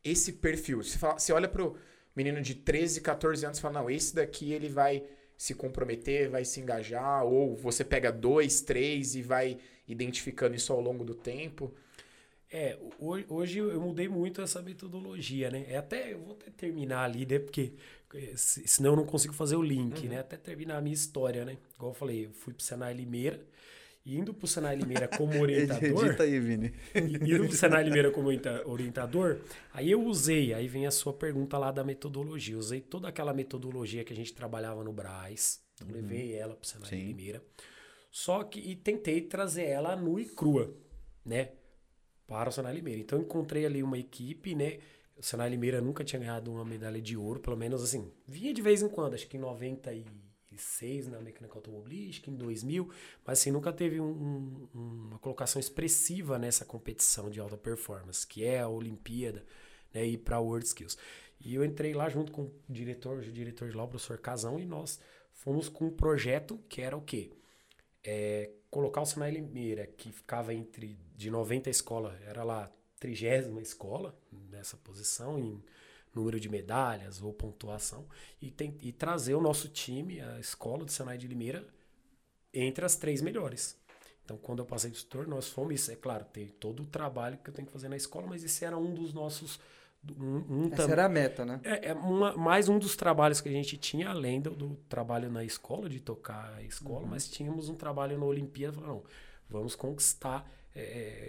esse 0.03 0.34
perfil? 0.34 0.82
Você, 0.82 0.98
fala, 0.98 1.20
você 1.20 1.34
olha 1.34 1.48
pro 1.49 1.78
menino 2.15 2.41
de 2.41 2.55
13, 2.55 3.01
14 3.01 3.45
anos 3.45 3.59
fala, 3.59 3.81
não, 3.81 3.89
esse 3.89 4.15
daqui 4.15 4.53
ele 4.53 4.69
vai 4.69 5.03
se 5.37 5.53
comprometer, 5.53 6.29
vai 6.29 6.45
se 6.45 6.59
engajar, 6.61 7.25
ou 7.25 7.55
você 7.55 7.83
pega 7.83 8.11
dois, 8.11 8.61
três 8.61 9.15
e 9.15 9.21
vai 9.21 9.57
identificando 9.87 10.55
isso 10.55 10.71
ao 10.71 10.79
longo 10.79 11.03
do 11.03 11.13
tempo. 11.13 11.73
É, 12.51 12.77
hoje 13.27 13.59
eu 13.59 13.81
mudei 13.81 14.07
muito 14.07 14.41
essa 14.41 14.61
metodologia, 14.61 15.49
né? 15.49 15.65
É 15.67 15.77
até, 15.77 16.13
eu 16.13 16.19
vou 16.19 16.33
até 16.33 16.49
terminar 16.51 17.03
ali, 17.03 17.25
né? 17.25 17.39
Porque 17.39 17.73
eh, 18.13 18.33
senão 18.35 18.91
eu 18.91 18.95
não 18.95 19.05
consigo 19.05 19.33
fazer 19.33 19.57
o 19.57 19.61
link, 19.61 20.03
uhum. 20.03 20.09
né? 20.09 20.19
Até 20.19 20.37
terminar 20.37 20.77
a 20.77 20.81
minha 20.81 20.93
história, 20.93 21.43
né? 21.43 21.57
Igual 21.75 21.91
eu 21.91 21.95
falei, 21.95 22.25
eu 22.27 22.31
fui 22.31 22.53
pro 22.53 22.63
Senai 22.63 22.93
Limeira, 22.93 23.41
indo 24.06 24.34
pro 24.34 24.48
Senai 24.48 24.76
Limeira 24.76 25.07
como 25.07 25.34
orientador. 25.41 26.06
Edita 26.06 26.23
aí, 26.23 26.40
Vini. 26.40 26.73
Indo 26.94 27.48
pro 27.48 27.56
Senai 27.56 27.84
Limeira 27.84 28.11
como 28.11 28.30
orientador, 28.65 29.41
aí 29.73 29.90
eu 29.90 30.03
usei, 30.06 30.53
aí 30.53 30.68
vem 30.68 30.86
a 30.86 30.91
sua 30.91 31.14
pergunta 31.14 31.57
lá 31.57 31.72
da 31.72 31.84
metodologia. 31.84 32.57
Usei 32.57 32.82
toda 32.82 33.07
aquela 33.07 33.34
metodologia 33.34 34.03
que 34.03 34.14
a 34.14 34.15
gente 34.15 34.34
trabalhava 34.34 34.84
no 34.84 34.94
Braz, 34.94 35.61
então 35.73 35.88
uhum. 35.88 35.95
levei 35.95 36.34
ela 36.34 36.56
pro 36.56 36.68
Senai 36.68 36.90
Sim. 36.90 37.07
Limeira. 37.07 37.44
Só 38.11 38.44
que 38.44 38.60
e 38.60 38.76
tentei 38.76 39.22
trazer 39.22 39.65
ela 39.65 39.95
nua 39.95 40.22
e 40.22 40.26
crua, 40.26 40.73
né? 41.26 41.52
Para 42.27 42.49
o 42.49 42.52
Senai 42.52 42.73
Limeira. 42.76 43.02
Então 43.02 43.19
encontrei 43.19 43.65
ali 43.65 43.84
uma 43.84 43.98
equipe, 43.98 44.56
né? 44.56 44.80
O 45.18 45.23
Senai 45.23 45.49
Limeira 45.49 45.82
nunca 45.82 46.03
tinha 46.03 46.19
ganhado 46.19 46.52
uma 46.52 46.65
medalha 46.65 47.02
de 47.02 47.18
ouro, 47.18 47.40
pelo 47.40 47.57
menos 47.57 47.84
assim. 47.84 48.11
Vinha 48.27 48.53
de 48.53 48.61
vez 48.61 48.82
em 48.82 48.90
quando, 48.90 49.15
acho 49.15 49.27
que 49.27 49.38
em 49.38 49.40
90 49.40 49.94
e 49.94 50.06
2006 50.56 51.07
na 51.07 51.22
mecânica 51.22 51.57
automobilística, 51.57 52.30
em 52.30 52.36
2000, 52.36 52.90
mas 53.26 53.40
assim, 53.40 53.52
nunca 53.52 53.72
teve 53.72 53.99
um, 53.99 54.68
um, 54.73 54.99
uma 55.07 55.19
colocação 55.19 55.60
expressiva 55.60 56.40
nessa 56.40 56.65
competição 56.65 57.30
de 57.30 57.40
alta 57.40 57.57
performance, 57.57 58.26
que 58.26 58.44
é 58.44 58.60
a 58.60 58.68
Olimpíada, 58.68 59.45
né, 59.94 60.06
e 60.06 60.18
para 60.18 60.40
World 60.40 60.65
Skills. 60.65 60.98
E 61.40 61.53
eu 61.56 61.64
entrei 61.64 61.94
lá 61.94 62.10
junto 62.10 62.32
com 62.32 62.44
o 62.44 62.53
diretor, 62.69 63.19
o 63.19 63.32
diretor 63.32 63.69
de 63.69 63.76
lá, 63.76 63.84
o 63.84 63.88
professor 63.88 64.18
Casão, 64.18 64.60
e 64.60 64.65
nós 64.65 64.99
fomos 65.34 65.69
com 65.69 65.86
um 65.86 65.91
projeto 65.91 66.57
que 66.69 66.82
era 66.82 66.95
o 66.95 67.02
quê? 67.02 67.32
É, 68.03 68.52
colocar 68.69 69.02
o 69.02 69.06
Senai 69.06 69.32
Limeira, 69.32 69.86
que 69.86 70.11
ficava 70.11 70.53
entre 70.53 70.98
de 71.15 71.30
90 71.30 71.69
escola, 71.69 72.18
era 72.26 72.44
lá 72.44 72.72
trigésima 72.99 73.61
escola 73.61 74.18
nessa 74.49 74.77
posição, 74.77 75.38
em 75.38 75.64
número 76.15 76.39
de 76.39 76.49
medalhas 76.49 77.21
ou 77.21 77.33
pontuação 77.33 78.05
e, 78.41 78.49
tem, 78.49 78.77
e 78.81 78.91
trazer 78.91 79.35
o 79.35 79.41
nosso 79.41 79.67
time, 79.67 80.21
a 80.21 80.39
escola 80.39 80.85
do 80.85 80.91
Senai 80.91 81.17
de 81.17 81.27
Limeira, 81.27 81.67
entre 82.53 82.85
as 82.85 82.95
três 82.95 83.21
melhores. 83.21 83.77
Então, 84.25 84.37
quando 84.37 84.59
eu 84.59 84.65
passei 84.65 84.89
de 84.89 84.97
tutor, 84.97 85.27
nós 85.27 85.47
fomos, 85.49 85.87
é 85.87 85.95
claro, 85.95 86.25
tem 86.25 86.47
todo 86.47 86.81
o 86.81 86.85
trabalho 86.85 87.37
que 87.37 87.49
eu 87.49 87.53
tenho 87.53 87.67
que 87.67 87.71
fazer 87.71 87.87
na 87.87 87.95
escola, 87.95 88.25
mas 88.25 88.43
esse 88.43 88.65
era 88.65 88.75
um 88.75 88.91
dos 88.91 89.13
nossos. 89.13 89.59
Um, 90.19 90.65
um 90.65 90.69
Essa 90.71 90.91
era 90.91 91.05
a 91.05 91.09
meta, 91.09 91.45
né? 91.45 91.59
É, 91.63 91.89
é 91.89 91.93
uma, 91.93 92.35
mais 92.35 92.67
um 92.67 92.79
dos 92.79 92.95
trabalhos 92.95 93.39
que 93.39 93.49
a 93.49 93.51
gente 93.51 93.77
tinha, 93.77 94.09
além 94.09 94.41
do, 94.41 94.51
do 94.51 94.75
trabalho 94.89 95.31
na 95.31 95.43
escola, 95.43 95.87
de 95.87 95.99
tocar 95.99 96.55
a 96.55 96.63
escola, 96.63 97.01
uhum. 97.01 97.07
mas 97.07 97.29
tínhamos 97.29 97.69
um 97.69 97.75
trabalho 97.75 98.17
na 98.17 98.25
Olimpíada. 98.25 98.79
Não, 98.81 99.03
vamos 99.47 99.75
conquistar 99.75 100.49
é, 100.73 100.81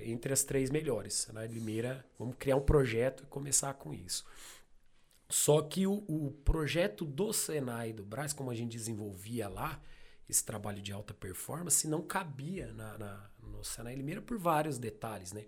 é 0.05 0.11
entre 0.11 0.33
as 0.33 0.43
três 0.43 0.71
melhores. 0.71 1.29
Na 1.33 1.45
Limeira, 1.45 2.05
vamos 2.19 2.37
criar 2.39 2.57
um 2.57 2.63
projeto 2.63 3.25
e 3.25 3.27
começar 3.27 3.75
com 3.75 3.93
isso. 3.93 4.25
Só 5.29 5.61
que 5.63 5.87
o, 5.87 6.05
o 6.07 6.31
projeto 6.45 7.05
do 7.05 7.33
Senai 7.33 7.93
do 7.93 8.05
Braz, 8.05 8.33
como 8.33 8.51
a 8.51 8.55
gente 8.55 8.77
desenvolvia 8.77 9.49
lá, 9.49 9.81
esse 10.29 10.45
trabalho 10.45 10.81
de 10.81 10.93
alta 10.93 11.13
performance, 11.13 11.89
não 11.89 12.03
cabia 12.03 12.73
na, 12.73 12.99
na, 12.99 13.31
no 13.41 13.65
Senai 13.65 13.95
Limeira 13.95 14.23
por 14.23 14.39
vários 14.39 14.79
detalhes, 14.79 15.33
né? 15.33 15.47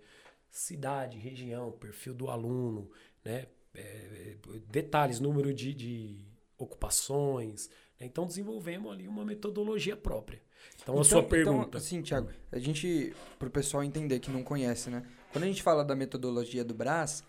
Cidade, 0.49 1.17
região, 1.17 1.71
perfil 1.71 2.13
do 2.13 2.29
aluno, 2.29 2.89
né? 3.23 3.47
É, 3.73 4.35
detalhes, 4.67 5.19
número 5.19 5.53
de, 5.53 5.73
de 5.73 6.25
ocupações. 6.57 7.69
Né? 7.99 8.07
Então 8.07 8.25
desenvolvemos 8.25 8.91
ali 8.91 9.07
uma 9.07 9.23
metodologia 9.23 9.95
própria. 9.95 10.41
Então, 10.81 10.95
então 10.95 10.99
a 10.99 11.03
sua 11.03 11.19
então, 11.19 11.29
pergunta. 11.29 11.67
Então, 11.67 11.79
assim, 11.79 12.01
Thiago, 12.01 12.29
a 12.51 12.59
gente, 12.59 13.13
para 13.37 13.47
o 13.47 13.51
pessoal 13.51 13.83
entender 13.83 14.19
que 14.19 14.31
não 14.31 14.43
conhece, 14.43 14.89
né? 14.89 15.05
Quando 15.31 15.43
a 15.43 15.47
gente 15.47 15.61
fala 15.61 15.85
da 15.85 15.95
metodologia 15.95 16.63
do 16.63 16.73
Brás, 16.73 17.23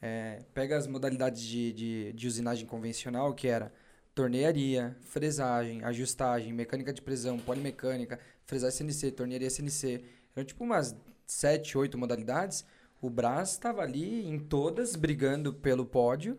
é, 0.00 0.42
pega 0.52 0.76
as 0.76 0.86
modalidades 0.86 1.42
de, 1.42 1.72
de, 1.72 2.12
de 2.12 2.26
usinagem 2.26 2.66
convencional, 2.66 3.34
que 3.34 3.48
era 3.48 3.72
tornearia, 4.14 4.96
fresagem, 5.02 5.82
ajustagem, 5.82 6.52
mecânica 6.52 6.92
de 6.92 7.02
prisão, 7.02 7.38
polimecânica, 7.38 8.18
fresagem 8.44 8.78
CNC, 8.78 9.12
tornearia 9.12 9.50
CNC. 9.50 10.04
Eram 10.36 10.46
tipo 10.46 10.62
umas 10.62 10.96
7, 11.26 11.76
8 11.76 11.98
modalidades. 11.98 12.64
O 13.00 13.10
Brás 13.10 13.50
estava 13.50 13.82
ali 13.82 14.26
em 14.26 14.38
todas, 14.38 14.96
brigando 14.96 15.52
pelo 15.52 15.84
pódio 15.84 16.38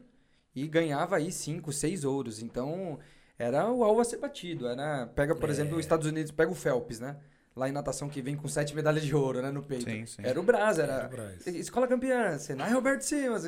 e 0.55 0.67
ganhava 0.67 1.17
aí 1.17 1.31
5, 1.31 1.71
6 1.71 2.05
ouros. 2.05 2.41
Então, 2.41 2.97
era 3.37 3.69
o 3.71 3.83
alvo 3.83 4.01
a 4.01 4.05
ser 4.05 4.17
batido. 4.17 4.67
Era, 4.67 5.07
pega, 5.07 5.35
por 5.35 5.49
é. 5.49 5.51
exemplo, 5.51 5.75
os 5.75 5.81
Estados 5.81 6.07
Unidos, 6.07 6.31
pega 6.31 6.51
o 6.51 6.55
Phelps, 6.55 6.99
né? 6.99 7.17
Lá 7.55 7.69
em 7.69 7.71
natação 7.71 8.09
que 8.09 8.21
vem 8.21 8.35
com 8.35 8.47
sete 8.47 8.75
medalhas 8.75 9.03
de 9.03 9.15
ouro, 9.15 9.41
né, 9.41 9.49
no 9.49 9.63
peito. 9.63 9.85
Sim, 9.85 10.05
sim. 10.05 10.21
Era 10.23 10.39
o 10.39 10.43
Brás, 10.43 10.77
era, 10.77 10.93
era 10.93 11.07
o 11.07 11.09
Brás. 11.09 11.47
escola 11.47 11.87
campeã, 11.87 12.37
Senai 12.37 12.73
Roberto 12.73 13.01
Simas, 13.01 13.43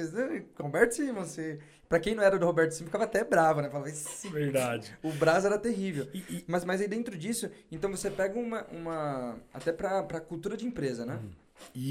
Roberto 0.57 0.91
Simas, 0.93 1.29
você... 1.29 1.59
Pra 1.89 1.99
quem 1.99 2.15
não 2.15 2.23
era 2.23 2.37
do 2.37 2.45
Roberto 2.45 2.71
Simas, 2.71 2.87
ficava 2.87 3.05
até 3.05 3.23
bravo, 3.23 3.61
né? 3.61 3.69
Falava, 3.69 3.89
Verdade. 4.31 4.97
O 5.03 5.11
Brás 5.13 5.45
era 5.45 5.57
terrível. 5.57 6.07
E, 6.13 6.17
e... 6.17 6.45
Mas, 6.47 6.65
mas 6.65 6.81
aí 6.81 6.87
dentro 6.87 7.17
disso, 7.17 7.49
então 7.71 7.89
você 7.91 8.09
pega 8.09 8.39
uma... 8.39 8.65
uma 8.67 9.37
até 9.53 9.71
pra, 9.71 10.03
pra 10.03 10.19
cultura 10.21 10.55
de 10.55 10.65
empresa, 10.65 11.05
né? 11.05 11.19
Hum. 11.21 11.29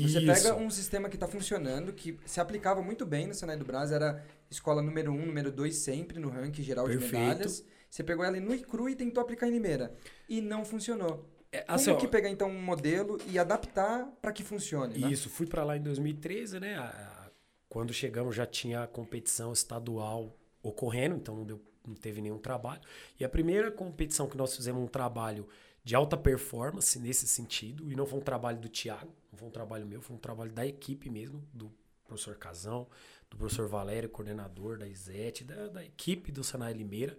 Você 0.07 0.21
pega 0.21 0.55
um 0.55 0.71
sistema 0.71 1.09
que 1.09 1.17
está 1.17 1.27
funcionando, 1.27 1.93
que 1.93 2.19
se 2.25 2.41
aplicava 2.41 2.81
muito 2.83 3.05
bem 3.05 3.27
no 3.27 3.35
Senai 3.35 3.57
do 3.57 3.65
Brás, 3.65 3.91
era 3.91 4.25
escola 4.51 4.81
número 4.81 5.11
um, 5.13 5.27
número 5.27 5.51
dois 5.51 5.77
sempre 5.77 6.21
no 6.21 6.29
ranking 6.29 6.63
geral 6.63 6.87
Perfeito. 6.87 7.11
de 7.11 7.19
medalhas. 7.19 7.65
Você 7.91 8.05
pegou 8.05 8.25
ela 8.25 8.39
no 8.39 8.59
cru 8.61 8.89
e 8.89 8.95
tentou 8.95 9.23
aplicar 9.23 9.49
em 9.49 9.53
Limeira. 9.53 9.93
E 10.29 10.41
não 10.41 10.65
funcionou. 10.65 11.27
É, 11.57 11.65
assim, 11.69 11.87
Como 11.87 12.01
que 12.01 12.09
pegar 12.09 12.29
então 12.29 12.51
um 12.51 12.63
modelo 12.63 13.19
e 13.29 13.39
adaptar 13.39 14.07
para 14.21 14.33
que 14.33 14.45
funcione? 14.45 14.99
Né? 14.99 15.11
Isso, 15.11 15.31
fui 15.31 15.47
para 15.47 15.65
lá 15.65 15.77
em 15.77 15.83
2013, 15.83 16.61
né? 16.61 16.77
A, 16.77 16.85
a 16.85 17.27
quando 17.69 17.93
chegamos 17.93 18.35
já 18.35 18.47
tinha 18.47 18.83
a 18.83 18.87
competição 18.87 19.53
estadual 19.53 20.37
ocorrendo, 20.63 21.17
então 21.17 21.37
não, 21.37 21.45
deu, 21.45 21.61
não 21.87 21.95
teve 21.95 22.21
nenhum 22.21 22.39
trabalho. 22.39 22.81
E 23.19 23.25
a 23.25 23.29
primeira 23.29 23.71
competição 23.71 24.29
que 24.29 24.37
nós 24.37 24.55
fizemos 24.55 24.83
um 24.83 24.87
trabalho 24.87 25.49
de 25.85 25.95
alta 25.95 26.17
performance 26.17 26.99
nesse 26.99 27.27
sentido, 27.27 27.91
e 27.91 27.95
não 27.95 28.07
foi 28.07 28.19
um 28.19 28.23
trabalho 28.23 28.59
do 28.59 28.69
Thiago, 28.69 29.13
não 29.31 29.39
foi 29.39 29.49
um 29.49 29.51
trabalho 29.51 29.87
meu, 29.87 30.01
foi 30.01 30.17
um 30.17 30.19
trabalho 30.19 30.53
da 30.53 30.67
equipe 30.67 31.09
mesmo, 31.09 31.43
do 31.53 31.73
professor 32.05 32.37
Casão, 32.37 32.87
do 33.31 33.37
professor 33.37 33.69
Valério, 33.69 34.09
coordenador 34.09 34.79
da 34.79 34.87
ISET, 34.87 35.45
da, 35.45 35.69
da 35.69 35.85
equipe 35.85 36.33
do 36.33 36.43
Senai 36.43 36.73
Limeira. 36.73 37.17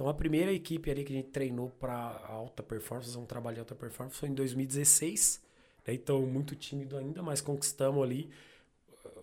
Então 0.00 0.08
a 0.08 0.14
primeira 0.14 0.50
equipe 0.50 0.90
ali 0.90 1.04
que 1.04 1.12
a 1.12 1.16
gente 1.16 1.28
treinou 1.28 1.68
para 1.78 2.24
alta 2.26 2.62
performance, 2.62 3.14
um 3.18 3.26
trabalho 3.26 3.56
de 3.56 3.60
alta 3.60 3.74
performance, 3.74 4.16
foi 4.16 4.30
em 4.30 4.34
2016. 4.34 5.42
Né? 5.86 5.92
Então 5.92 6.24
muito 6.24 6.56
tímido 6.56 6.96
ainda, 6.96 7.22
mas 7.22 7.42
conquistamos 7.42 8.02
ali. 8.02 8.30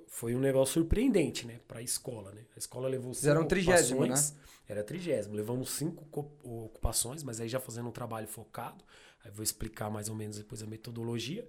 Foi 0.06 0.36
um 0.36 0.40
negócio 0.40 0.76
surpreendente, 0.76 1.48
né, 1.48 1.60
para 1.68 1.80
a 1.80 1.82
escola, 1.82 2.32
né? 2.32 2.44
A 2.56 2.60
escola 2.60 2.88
levou 2.88 3.12
cinco 3.12 3.22
Fizeram 3.22 3.48
trigésimo, 3.48 4.06
né? 4.06 4.14
Era 4.70 4.84
trigésimo. 4.84 5.34
Levamos 5.34 5.72
cinco 5.72 6.06
ocupações, 6.44 7.24
mas 7.24 7.42
aí 7.42 7.50
já 7.50 7.60
fazendo 7.60 7.90
um 7.90 7.92
trabalho 7.92 8.28
focado. 8.28 8.84
Aí 9.26 9.32
vou 9.32 9.42
explicar 9.42 9.90
mais 9.90 10.10
ou 10.10 10.16
menos 10.16 10.38
depois 10.38 10.62
a 10.62 10.68
metodologia. 10.68 11.48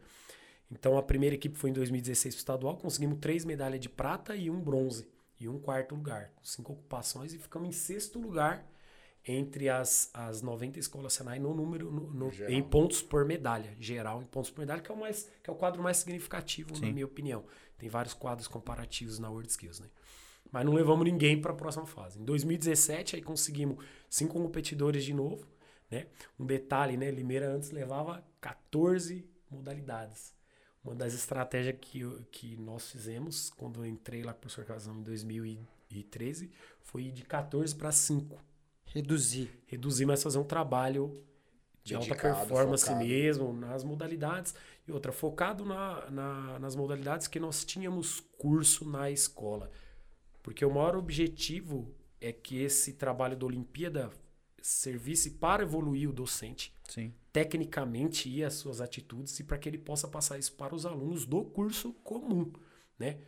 Então 0.71 0.97
a 0.97 1.03
primeira 1.03 1.35
equipe 1.35 1.59
foi 1.59 1.69
em 1.69 1.75
2016 1.75 2.35
pro 2.35 2.41
estadual, 2.41 2.79
conseguimos 2.79 3.19
três 3.21 3.45
medalhas 3.45 3.81
de 3.81 3.91
prata 3.91 4.35
e 4.35 4.49
um 4.49 4.59
bronze. 4.59 5.07
E 5.39 5.47
um 5.47 5.59
quarto 5.61 5.95
lugar, 5.95 6.33
com 6.35 6.45
cinco 6.45 6.73
ocupações, 6.73 7.35
e 7.35 7.39
ficamos 7.39 7.69
em 7.69 7.73
sexto 7.73 8.19
lugar 8.19 8.67
entre 9.29 9.69
as, 9.69 10.11
as 10.15 10.41
90 10.41 10.79
escolas 10.79 11.13
Senai 11.13 11.39
no 11.39 11.55
número, 11.55 11.91
no, 11.93 12.11
no, 12.13 12.33
em 12.49 12.63
pontos 12.63 13.03
por 13.03 13.25
medalha, 13.25 13.77
geral 13.79 14.23
em 14.23 14.27
pontos 14.27 14.51
por 14.51 14.61
medalha, 14.61 14.81
que 14.81 14.91
é 14.91 14.95
o, 14.95 14.99
mais, 14.99 15.31
que 15.43 15.51
é 15.51 15.53
o 15.53 15.57
quadro 15.57 15.83
mais 15.83 15.99
significativo, 15.99 16.75
Sim. 16.75 16.87
na 16.87 16.93
minha 16.93 17.07
opinião. 17.07 17.45
Tem 17.77 17.89
vários 17.89 18.15
quadros 18.15 18.49
comparativos 18.49 19.19
na 19.19 19.29
World 19.29 19.51
Skills, 19.51 19.81
né? 19.81 19.89
Mas 20.51 20.65
não 20.65 20.73
levamos 20.73 21.05
ninguém 21.05 21.41
para 21.41 21.53
a 21.53 21.55
próxima 21.55 21.87
fase. 21.87 22.19
Em 22.19 22.25
2017, 22.25 23.17
aí 23.17 23.23
conseguimos 23.23 23.85
cinco 24.09 24.33
competidores 24.33 25.05
de 25.05 25.13
novo, 25.13 25.47
né? 25.91 26.07
Um 26.39 26.47
detalhe, 26.47 26.97
né? 26.97 27.11
Limeira 27.11 27.51
antes 27.51 27.71
levava 27.71 28.25
14 28.41 29.29
modalidades. 29.51 30.35
Uma 30.83 30.95
das 30.95 31.13
estratégias 31.13 31.77
que, 31.81 32.01
que 32.31 32.57
nós 32.57 32.91
fizemos 32.91 33.51
quando 33.51 33.85
eu 33.85 33.87
entrei 33.87 34.23
lá 34.23 34.33
para 34.33 34.49
o 34.49 34.65
Casão 34.65 34.97
em 34.99 35.03
2013 35.03 36.51
foi 36.81 37.11
de 37.11 37.25
14 37.25 37.75
para 37.75 37.93
5. 37.93 38.48
Reduzir. 38.95 39.51
Reduzir, 39.67 40.07
mas 40.07 40.23
fazer 40.23 40.39
um 40.39 40.45
trabalho 40.45 41.23
de 41.85 41.95
Dedicado, 41.95 42.29
alta 42.29 42.47
performance 42.47 42.85
focado. 42.85 43.05
mesmo, 43.05 43.53
nas 43.53 43.85
modalidades. 43.85 44.55
E 44.87 44.93
outra, 44.93 45.13
focado 45.13 45.65
na, 45.65 46.11
na, 46.11 46.59
nas 46.59 46.75
modalidades 46.75 47.27
que 47.27 47.39
nós 47.39 47.65
tínhamos 47.65 48.21
curso 48.39 48.89
na 48.89 49.11
escola. 49.11 49.71
Porque 50.43 50.65
o 50.65 50.71
maior 50.71 50.97
objetivo 50.97 51.95
é 52.21 52.33
que 52.33 52.63
esse 52.63 52.95
trabalho 52.95 53.37
da 53.37 53.47
Olimpíada 53.47 54.11
servisse 54.61 55.33
para 55.33 55.63
evoluir 55.63 56.09
o 56.09 56.13
docente, 56.13 56.75
Sim. 56.89 57.13
tecnicamente 57.33 58.29
e 58.29 58.43
as 58.43 58.55
suas 58.55 58.81
atitudes, 58.81 59.39
e 59.39 59.45
para 59.45 59.57
que 59.57 59.69
ele 59.69 59.79
possa 59.79 60.09
passar 60.09 60.39
isso 60.39 60.53
para 60.55 60.75
os 60.75 60.85
alunos 60.85 61.25
do 61.25 61.45
curso 61.45 61.93
comum, 62.05 62.53
né? 62.99 63.19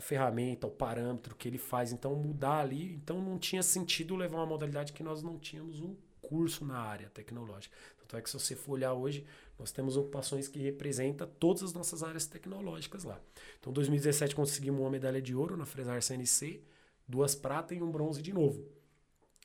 A 0.00 0.02
ferramenta, 0.02 0.66
o 0.66 0.70
parâmetro 0.70 1.36
que 1.36 1.46
ele 1.46 1.58
faz, 1.58 1.92
então 1.92 2.14
mudar 2.14 2.60
ali, 2.60 2.94
então 2.94 3.20
não 3.20 3.38
tinha 3.38 3.62
sentido 3.62 4.16
levar 4.16 4.38
uma 4.38 4.46
modalidade 4.46 4.94
que 4.94 5.02
nós 5.02 5.22
não 5.22 5.38
tínhamos 5.38 5.78
um 5.78 5.94
curso 6.22 6.64
na 6.64 6.78
área 6.78 7.10
tecnológica. 7.10 7.76
Tanto 7.98 8.16
é 8.16 8.22
que 8.22 8.30
se 8.30 8.38
você 8.38 8.56
for 8.56 8.72
olhar 8.72 8.94
hoje, 8.94 9.26
nós 9.58 9.70
temos 9.70 9.98
ocupações 9.98 10.48
que 10.48 10.58
representam 10.58 11.28
todas 11.38 11.62
as 11.62 11.74
nossas 11.74 12.02
áreas 12.02 12.24
tecnológicas 12.24 13.04
lá. 13.04 13.20
Então, 13.58 13.70
em 13.70 13.74
2017 13.74 14.34
conseguimos 14.34 14.80
uma 14.80 14.88
medalha 14.88 15.20
de 15.20 15.34
ouro 15.34 15.54
na 15.54 15.66
Fresar 15.66 16.00
CNC, 16.00 16.64
duas 17.06 17.34
pratas 17.34 17.76
e 17.76 17.82
um 17.82 17.90
bronze 17.90 18.22
de 18.22 18.32
novo. 18.32 18.66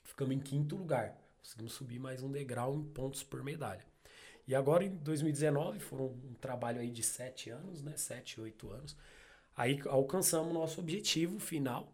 Ficamos 0.06 0.38
em 0.38 0.40
quinto 0.40 0.78
lugar. 0.78 1.22
Conseguimos 1.40 1.74
subir 1.74 2.00
mais 2.00 2.24
um 2.24 2.32
degrau 2.32 2.74
em 2.74 2.82
pontos 2.82 3.24
por 3.24 3.44
medalha. 3.44 3.86
E 4.48 4.56
agora 4.56 4.86
em 4.86 4.96
2019, 4.96 5.80
foram 5.80 6.06
um 6.06 6.34
trabalho 6.40 6.80
aí 6.80 6.92
de 6.92 7.04
sete 7.04 7.50
anos, 7.50 7.82
né? 7.82 7.98
Sete, 7.98 8.40
oito 8.40 8.72
anos. 8.72 8.96
Aí 9.56 9.80
alcançamos 9.86 10.54
nosso 10.54 10.82
objetivo 10.82 11.40
final, 11.40 11.94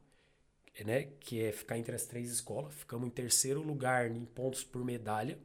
né? 0.83 1.03
Que 1.19 1.43
é 1.43 1.51
ficar 1.51 1.77
entre 1.77 1.95
as 1.95 2.05
três 2.05 2.31
escolas. 2.31 2.73
Ficamos 2.73 3.07
em 3.07 3.11
terceiro 3.11 3.61
lugar 3.61 4.09
em 4.09 4.25
pontos 4.25 4.63
por 4.63 4.83
medalha, 4.83 5.39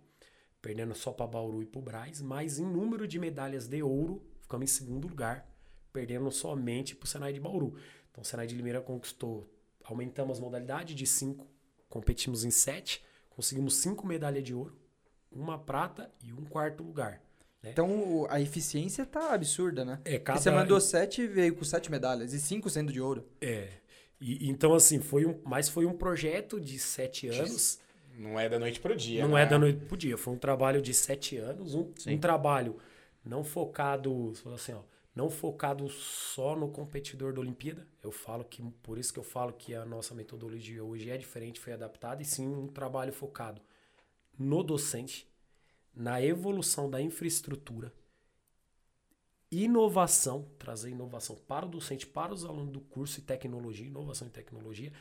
perdendo 0.63 0.95
só 0.95 1.13
para 1.13 1.27
Bauru 1.27 1.63
e 1.63 1.67
para 1.67 1.79
o 1.79 1.83
Braz. 1.83 2.21
Mas 2.21 2.59
em 2.59 2.65
número 2.65 3.07
de 3.07 3.19
medalhas 3.19 3.69
de 3.69 3.83
ouro, 3.83 4.23
ficamos 4.41 4.71
em 4.71 4.75
segundo 4.75 5.09
lugar, 5.09 5.47
perdendo 5.93 6.31
somente 6.31 6.95
para 6.95 7.05
o 7.05 7.09
Senai 7.09 7.33
de 7.33 7.41
Bauru. 7.41 7.77
Então 8.11 8.23
o 8.23 8.25
Senai 8.25 8.47
de 8.47 8.55
Limeira 8.55 8.81
conquistou, 8.81 9.53
aumentamos 9.85 10.39
as 10.39 10.41
modalidades 10.41 10.97
de 10.97 11.07
cinco, 11.07 11.47
competimos 11.89 12.45
em 12.45 12.51
sete 12.51 13.05
Conseguimos 13.37 13.77
cinco 13.77 14.07
medalhas 14.07 14.43
de 14.43 14.55
ouro, 14.55 14.75
uma 15.31 15.59
prata 15.59 16.11
e 16.25 16.33
um 16.33 16.47
quarto 16.47 16.83
lugar. 16.83 17.23
Né? 17.63 17.71
Então 17.71 18.27
a 18.31 18.41
eficiência 18.41 19.05
tá 19.05 19.33
absurda, 19.35 19.85
né? 19.85 20.01
É, 20.05 20.19
cada... 20.19 20.39
Porque 20.39 20.51
você 20.51 20.51
mandou 20.51 20.81
sete 20.81 21.23
e 21.23 21.27
veio 21.27 21.55
com 21.55 21.65
sete 21.65 21.91
medalhas, 21.91 22.33
e 22.33 22.41
cinco 22.41 22.69
sendo 22.71 22.93
de 22.93 23.01
ouro. 23.01 23.27
É. 23.41 23.69
E, 24.21 24.49
então, 24.49 24.75
assim, 24.75 25.01
foi 25.01 25.27
um. 25.27 25.41
Mas 25.45 25.69
foi 25.69 25.85
um 25.87 25.97
projeto 25.97 26.61
de 26.61 26.79
sete 26.79 27.29
anos. 27.29 27.79
Não 28.17 28.41
é 28.41 28.49
da 28.49 28.59
noite 28.59 28.81
pro 28.81 28.97
dia. 28.97 29.27
Não 29.27 29.37
é 29.37 29.43
né? 29.43 29.47
é 29.47 29.51
da 29.51 29.59
noite 29.59 29.85
pro 29.85 29.97
dia. 29.97 30.17
Foi 30.17 30.33
um 30.33 30.39
trabalho 30.39 30.81
de 30.81 30.95
sete 30.95 31.37
anos, 31.37 31.75
um, 31.75 31.93
um 32.07 32.19
trabalho 32.19 32.77
não 33.25 33.45
focado. 33.45 34.33
Assim, 34.55 34.73
ó, 34.73 34.81
não 35.15 35.29
focado 35.29 35.89
só 35.89 36.57
no 36.57 36.69
competidor 36.69 37.35
da 37.35 37.41
Olimpíada. 37.41 37.87
Eu 38.03 38.11
falo 38.11 38.43
que 38.45 38.63
por 38.83 38.99
isso 38.99 39.13
que 39.13 39.19
eu 39.19 39.25
falo 39.25 39.53
que 39.53 39.75
a 39.75 39.85
nossa 39.85 40.15
metodologia 40.15 40.83
hoje 40.83 41.11
é 41.11 41.19
diferente, 41.19 41.61
foi 41.61 41.75
adaptada 41.75 42.23
e 42.23 42.25
sim 42.25 42.47
um 42.47 42.67
trabalho 42.67 43.13
focado 43.13 43.61
no 44.39 44.63
docente, 44.63 45.27
na 45.97 46.21
evolução 46.21 46.91
da 46.91 47.01
infraestrutura, 47.01 47.91
inovação, 49.51 50.47
trazer 50.59 50.91
inovação 50.91 51.37
para 51.37 51.65
o 51.65 51.69
docente, 51.69 52.07
para 52.07 52.35
os 52.35 52.45
alunos 52.45 52.73
do 52.73 52.81
curso 52.81 53.19
e 53.19 53.23
tecnologia, 53.23 53.87
inovação 53.87 54.29
e 54.29 54.31
tecnologia, 54.31 54.93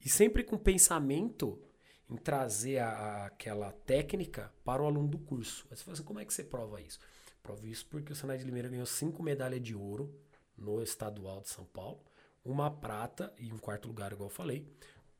e 0.00 0.08
sempre 0.08 0.42
com 0.42 0.56
pensamento 0.56 1.60
em 2.08 2.16
trazer 2.16 2.78
a, 2.78 3.26
aquela 3.26 3.72
técnica 3.72 4.50
para 4.64 4.82
o 4.82 4.86
aluno 4.86 5.08
do 5.08 5.18
curso. 5.18 5.66
Aí 5.70 5.76
você 5.76 5.84
fala 5.84 5.94
assim, 5.94 6.04
como 6.04 6.20
é 6.20 6.24
que 6.24 6.32
você 6.32 6.42
prova 6.42 6.80
isso? 6.80 6.98
Provo 7.42 7.66
isso 7.66 7.86
porque 7.86 8.12
o 8.12 8.16
Senai 8.16 8.38
de 8.38 8.44
Limeira 8.44 8.68
ganhou 8.68 8.86
cinco 8.86 9.22
medalhas 9.22 9.62
de 9.62 9.74
ouro 9.74 10.18
no 10.56 10.82
estadual 10.82 11.42
de 11.42 11.50
São 11.50 11.66
Paulo, 11.66 12.00
uma 12.42 12.70
prata 12.70 13.32
e 13.38 13.52
um 13.52 13.58
quarto 13.58 13.86
lugar, 13.86 14.12
igual 14.12 14.30
eu 14.30 14.34
falei, 14.34 14.66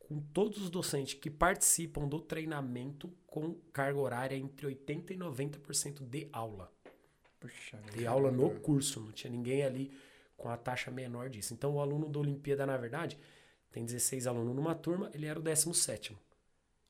com 0.09 0.19
todos 0.21 0.63
os 0.63 0.71
docentes 0.71 1.13
que 1.13 1.29
participam 1.29 2.09
do 2.09 2.19
treinamento 2.19 3.13
com 3.27 3.55
carga 3.75 3.99
horária 3.99 4.35
entre 4.35 4.67
80% 4.67 5.11
e 5.11 5.17
90% 5.17 6.09
de 6.09 6.29
aula. 6.33 6.73
Puxa, 7.39 7.79
de 7.95 8.07
aula 8.07 8.31
no 8.31 8.59
curso, 8.61 9.01
não 9.01 9.13
tinha 9.13 9.31
ninguém 9.31 9.63
ali 9.63 9.93
com 10.35 10.49
a 10.49 10.57
taxa 10.57 10.91
menor 10.91 11.29
disso. 11.29 11.53
Então 11.53 11.75
o 11.75 11.81
aluno 11.81 12.09
da 12.09 12.19
Olimpíada, 12.21 12.65
na 12.65 12.79
verdade, 12.79 13.19
tem 13.71 13.85
16 13.85 14.27
alunos 14.27 14.57
numa 14.57 14.75
turma, 14.75 15.11
ele 15.13 15.27
era 15.27 15.39
o 15.39 15.43
17. 15.43 16.17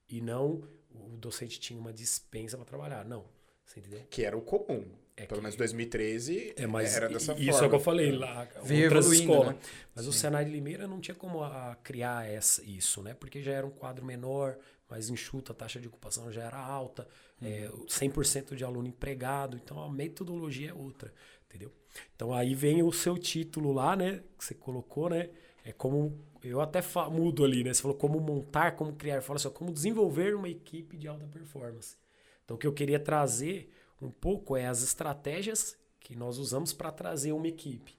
E 0.09 0.21
não 0.21 0.63
o 0.89 1.17
docente 1.17 1.59
tinha 1.59 1.79
uma 1.79 1.93
dispensa 1.93 2.57
para 2.57 2.67
trabalhar. 2.67 3.05
Não. 3.05 3.25
Você 3.65 3.81
entendeu? 3.81 4.07
Que 4.09 4.25
era 4.25 4.39
o 4.39 4.41
comum. 4.41 4.89
É 5.19 5.27
Pelo 5.27 5.43
menos 5.43 5.57
2013 5.57 6.55
é, 6.57 6.67
mas 6.67 6.97
era 6.97 7.09
dessa 7.09 7.33
isso 7.33 7.35
forma. 7.35 7.51
Isso 7.51 7.65
é 7.65 7.67
o 7.67 7.71
que 7.71 7.75
eu 7.77 7.81
falei 7.81 8.13
lá, 8.13 8.49
Veio 8.63 8.85
outras 8.85 9.11
escolas. 9.11 9.49
Né? 9.49 9.59
Mas 9.95 10.05
Sim. 10.05 10.11
o 10.11 10.13
Senai 10.13 10.45
de 10.45 10.51
Limeira 10.53 10.87
não 10.87 11.01
tinha 11.01 11.15
como 11.15 11.43
a, 11.43 11.73
a 11.73 11.75
criar 11.77 12.29
essa, 12.29 12.63
isso, 12.65 13.03
né? 13.03 13.15
Porque 13.15 13.43
já 13.43 13.53
era 13.53 13.67
um 13.67 13.71
quadro 13.71 14.05
menor, 14.05 14.57
mais 14.89 15.11
enxuto, 15.11 15.51
a 15.51 15.55
taxa 15.55 15.81
de 15.81 15.89
ocupação 15.89 16.31
já 16.31 16.45
era 16.45 16.57
alta, 16.57 17.07
uhum. 17.43 17.49
é, 17.49 17.69
100% 17.89 18.55
de 18.55 18.65
aluno 18.65 18.87
empregado, 18.87 19.57
então 19.57 19.83
a 19.83 19.91
metodologia 19.91 20.71
é 20.71 20.75
outra, 20.75 21.13
entendeu? 21.47 21.73
Então 22.15 22.33
aí 22.33 22.55
vem 22.55 22.83
o 22.83 22.93
seu 22.93 23.19
título 23.19 23.73
lá, 23.73 23.97
né? 23.97 24.23
Que 24.39 24.45
você 24.45 24.55
colocou, 24.55 25.11
né? 25.11 25.31
É 25.65 25.73
como. 25.73 26.17
Eu 26.43 26.61
até 26.61 26.81
mudo 27.11 27.45
ali, 27.45 27.65
né? 27.65 27.75
Você 27.75 27.83
falou 27.83 27.97
como 27.97 28.21
montar, 28.21 28.77
como 28.77 28.93
criar. 28.93 29.21
Fala 29.21 29.39
assim, 29.39 29.51
como 29.51 29.73
desenvolver 29.73 30.37
uma 30.37 30.49
equipe 30.49 30.97
de 30.97 31.09
alta 31.09 31.27
performance. 31.27 31.97
Então 32.45 32.57
o 32.57 32.59
que 32.59 32.67
eu 32.67 32.73
queria 32.73 33.01
trazer 33.01 33.69
um 34.01 34.11
pouco 34.11 34.57
é 34.57 34.67
as 34.67 34.83
estratégias 34.83 35.77
que 36.01 36.17
nós 36.17 36.39
usamos 36.39 36.73
para 36.73 36.93
trazer 36.93 37.33
uma 37.33 37.49
equipe 37.49 37.97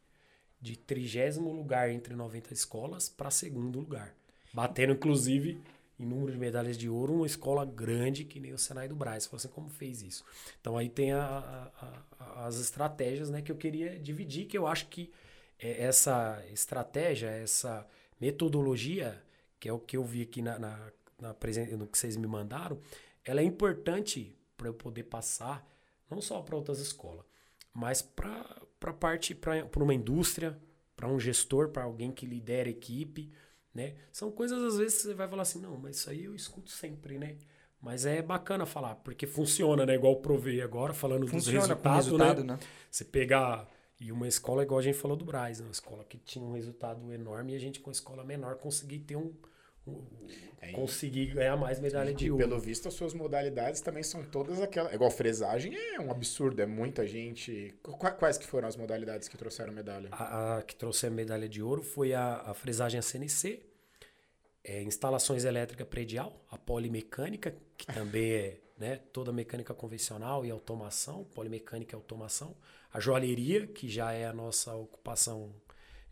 de 0.62 0.78
trigésimo 0.78 1.52
lugar 1.52 1.90
entre 1.90 2.16
90 2.16 2.54
escolas 2.54 3.08
para 3.10 3.32
segundo 3.32 3.80
lugar. 3.80 4.14
Batendo, 4.54 4.94
inclusive, 4.94 5.62
em 6.00 6.06
número 6.06 6.32
de 6.32 6.38
medalhas 6.38 6.78
de 6.78 6.90
ouro, 6.90 7.14
uma 7.14 7.26
escola 7.26 7.66
grande 7.66 8.24
que 8.24 8.40
nem 8.40 8.54
o 8.54 8.58
Senai 8.58 8.88
do 8.88 8.96
Braz. 8.96 9.28
Você 9.28 9.48
como 9.48 9.70
fez 9.70 10.02
isso? 10.02 10.24
Então 10.60 10.78
aí 10.78 10.90
tem 10.90 11.12
a, 11.12 11.22
a, 11.22 12.04
a, 12.20 12.48
as 12.48 12.60
estratégias 12.60 13.30
né, 13.30 13.42
que 13.42 13.52
eu 13.52 13.58
queria 13.58 14.00
dividir, 14.00 14.46
que 14.48 14.58
eu 14.58 14.66
acho 14.66 14.88
que 14.88 15.12
é 15.60 15.84
essa 15.84 16.44
estratégia, 16.52 17.28
essa 17.28 17.86
metodologia, 18.20 19.22
que 19.60 19.68
é 19.68 19.74
o 19.74 19.80
que 19.80 19.98
eu 19.98 20.04
vi 20.04 20.22
aqui 20.22 20.42
na, 20.42 20.58
na, 20.58 20.92
na 21.20 21.36
no 21.78 21.88
que 21.88 21.98
vocês 21.98 22.16
me 22.16 22.28
mandaram, 22.28 22.80
ela 23.26 23.42
é 23.42 23.44
importante 23.44 24.36
para 24.58 24.68
eu 24.68 24.74
poder 24.74 25.04
passar 25.04 25.68
não 26.10 26.22
só 26.22 26.41
para 26.41 26.56
outras 26.56 26.80
escolas, 26.80 27.26
mas 27.73 28.02
para 28.02 28.94
parte 28.94 29.36
para 29.36 29.65
uma 29.77 29.94
indústria, 29.94 30.60
para 30.95 31.07
um 31.07 31.19
gestor, 31.19 31.69
para 31.69 31.84
alguém 31.84 32.11
que 32.11 32.26
lidera 32.26 32.68
a 32.68 32.72
equipe, 32.72 33.31
né? 33.73 33.95
São 34.11 34.31
coisas 34.31 34.61
às 34.61 34.77
vezes 34.77 35.02
você 35.02 35.14
vai 35.14 35.27
falar 35.27 35.44
assim, 35.44 35.60
não, 35.60 35.77
mas 35.77 35.98
isso 35.98 36.10
aí 36.10 36.26
eu 36.26 36.36
escuto 36.36 36.69
sempre, 36.72 37.18
né? 37.18 37.38
Mas 37.81 38.06
é 38.06 38.22
bacana 38.22 38.65
falar, 38.65 38.95
porque 38.95 39.26
funciona, 39.26 39.86
né? 39.86 39.95
Igual 39.95 40.14
o 40.14 40.22
Provei 40.22 40.61
agora, 40.61 40.94
falando 40.94 41.26
Funciona 41.27 41.60
dos 41.60 41.68
resultados, 41.68 42.06
resultado, 42.06 42.44
né? 42.44 42.53
né? 42.53 42.60
Você 42.91 43.06
pegar. 43.06 43.68
E 44.02 44.14
uma 44.14 44.27
escola, 44.30 44.64
igual 44.64 44.80
a 44.80 44.84
gente 44.84 44.98
falou 44.98 45.18
do 45.18 45.26
Braz, 45.26 45.60
né? 45.60 45.65
uma 45.65 45.73
escola 45.73 46.06
que 46.06 46.18
tinha 46.18 46.44
um 46.44 46.53
resultado 46.53 47.11
enorme 47.11 47.52
e 47.52 47.56
a 47.57 47.60
gente, 47.60 47.81
com 47.81 47.90
a 47.90 47.91
escola 47.91 48.23
menor, 48.23 48.56
conseguir 48.56 48.99
ter 48.99 49.18
um. 49.18 49.34
É, 50.61 50.72
conseguir 50.74 51.28
ganhar 51.28 51.56
mais 51.56 51.80
medalha 51.80 52.14
de 52.14 52.30
ouro. 52.30 52.44
pelo 52.44 52.60
visto, 52.60 52.88
as 52.90 52.94
suas 52.94 53.14
modalidades 53.14 53.80
também 53.80 54.03
são 54.03 54.24
todas 54.26 54.61
aquelas. 54.61 54.94
Igual 54.94 55.10
fresagem 55.10 55.74
é 55.74 55.99
um 56.02 56.11
absurdo, 56.11 56.61
é 56.61 56.66
muita 56.66 57.07
gente. 57.07 57.74
Qua- 57.82 58.11
Quais 58.11 58.38
que 58.38 58.45
foram 58.45 58.68
as 58.68 58.76
modalidades 58.76 59.30
que 59.30 59.38
trouxeram 59.38 59.72
medalha? 59.72 60.10
A, 60.11 60.57
a 60.57 60.61
que 60.64 60.76
trouxe 60.76 61.07
a 61.07 61.10
medalha 61.10 61.48
de 61.48 61.61
ouro 61.61 61.82
foi 61.82 62.14
a, 62.14 62.41
a 62.45 62.53
fresagem 62.53 63.02
CNC, 63.02 63.64
é, 64.64 64.82
instalações 64.84 65.45
elétrica 65.45 65.86
predial, 65.86 66.44
a 66.52 66.57
polimecânica, 66.57 67.56
que 67.78 67.86
também 67.88 68.32
é 68.34 68.57
né, 68.78 68.95
toda 69.14 69.32
mecânica 69.32 69.74
convencional 69.74 70.45
e 70.45 70.52
automação, 70.52 71.24
polimecânica 71.34 71.95
e 71.95 71.98
automação, 71.98 72.56
a 72.94 72.99
joalheria, 72.99 73.66
que 73.68 73.88
já 73.88 74.11
é 74.11 74.26
a 74.26 74.34
nossa 74.34 74.74
ocupação, 74.76 75.53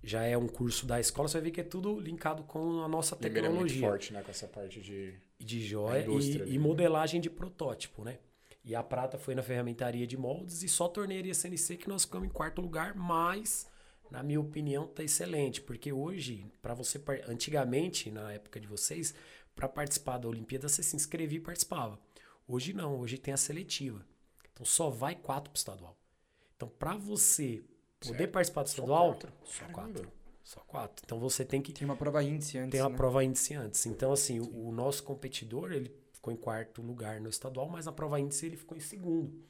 já 0.03 0.23
é 0.23 0.37
um 0.37 0.47
curso 0.47 0.85
da 0.85 0.99
escola, 0.99 1.27
você 1.27 1.37
vai 1.37 1.45
ver 1.45 1.51
que 1.51 1.61
é 1.61 1.63
tudo 1.63 1.99
linkado 1.99 2.43
com 2.43 2.83
a 2.83 2.87
nossa 2.87 3.15
Limeira 3.15 3.47
é 3.47 3.49
muito 3.49 3.67
tecnologia 3.67 3.89
forte, 3.89 4.13
né? 4.13 4.21
Com 4.21 4.31
essa 4.31 4.47
parte 4.47 4.81
de. 4.81 5.15
de 5.39 5.65
joia 5.65 6.01
indústria, 6.03 6.43
e, 6.43 6.47
né? 6.47 6.55
e 6.55 6.59
modelagem 6.59 7.19
de 7.19 7.29
protótipo, 7.29 8.03
né? 8.03 8.19
E 8.63 8.75
a 8.75 8.83
prata 8.83 9.17
foi 9.17 9.33
na 9.33 9.41
ferramentaria 9.41 10.05
de 10.05 10.17
moldes 10.17 10.61
e 10.61 10.67
só 10.67 10.87
tornearia 10.87 11.33
CNC 11.33 11.77
que 11.77 11.87
nós 11.87 12.03
ficamos 12.03 12.27
em 12.27 12.31
quarto 12.31 12.61
lugar, 12.61 12.95
mas 12.95 13.65
na 14.11 14.21
minha 14.21 14.39
opinião 14.39 14.87
tá 14.87 15.03
excelente, 15.03 15.61
porque 15.61 15.91
hoje, 15.91 16.45
para 16.61 16.73
você 16.73 17.01
antigamente, 17.27 18.11
na 18.11 18.31
época 18.33 18.59
de 18.59 18.67
vocês, 18.67 19.15
para 19.55 19.67
participar 19.67 20.17
da 20.17 20.27
Olimpíada 20.27 20.67
você 20.67 20.83
se 20.83 20.95
inscrevia 20.95 21.37
e 21.37 21.41
participava. 21.41 21.99
Hoje 22.47 22.73
não, 22.73 22.99
hoje 22.99 23.17
tem 23.17 23.33
a 23.33 23.37
seletiva. 23.37 24.05
Então 24.53 24.65
só 24.65 24.89
vai 24.89 25.15
quatro 25.15 25.49
pro 25.49 25.57
estadual. 25.57 25.97
Então 26.55 26.67
para 26.67 26.95
você 26.95 27.63
poder 27.99 28.17
Certo. 28.17 28.31
participar 28.31 28.63
do 28.63 28.69
Só 28.69 28.73
estadual, 28.73 29.07
quatro? 29.09 29.33
só 29.43 29.67
Caramba. 29.67 29.73
quatro. 29.73 30.11
Só 30.43 30.59
quatro. 30.61 31.03
Então 31.05 31.19
você 31.19 31.43
tem 31.43 31.61
que 31.61 31.73
Tem 31.73 31.85
uma 31.85 31.97
prova 31.97 32.23
índice 32.23 32.57
antes, 32.57 32.71
tem 32.71 32.81
uma 32.81 32.89
né? 32.89 32.95
prova 32.95 33.23
índice 33.23 33.53
antes. 33.53 33.85
Então, 33.85 34.11
assim, 34.13 34.39
o, 34.39 34.67
o 34.69 34.71
nosso 34.71 35.03
competidor, 35.03 35.71
ele 35.73 35.93
ficou 36.13 36.31
em 36.33 36.37
quarto 36.37 36.81
lugar 36.81 37.19
no 37.19 37.29
estadual, 37.29 37.67
mas 37.69 37.85
na 37.85 37.91
prova 37.91 38.19
índice 38.19 38.45
ele 38.45 38.55
ficou 38.57 38.77
em 38.77 38.81
segundo. 38.81 39.43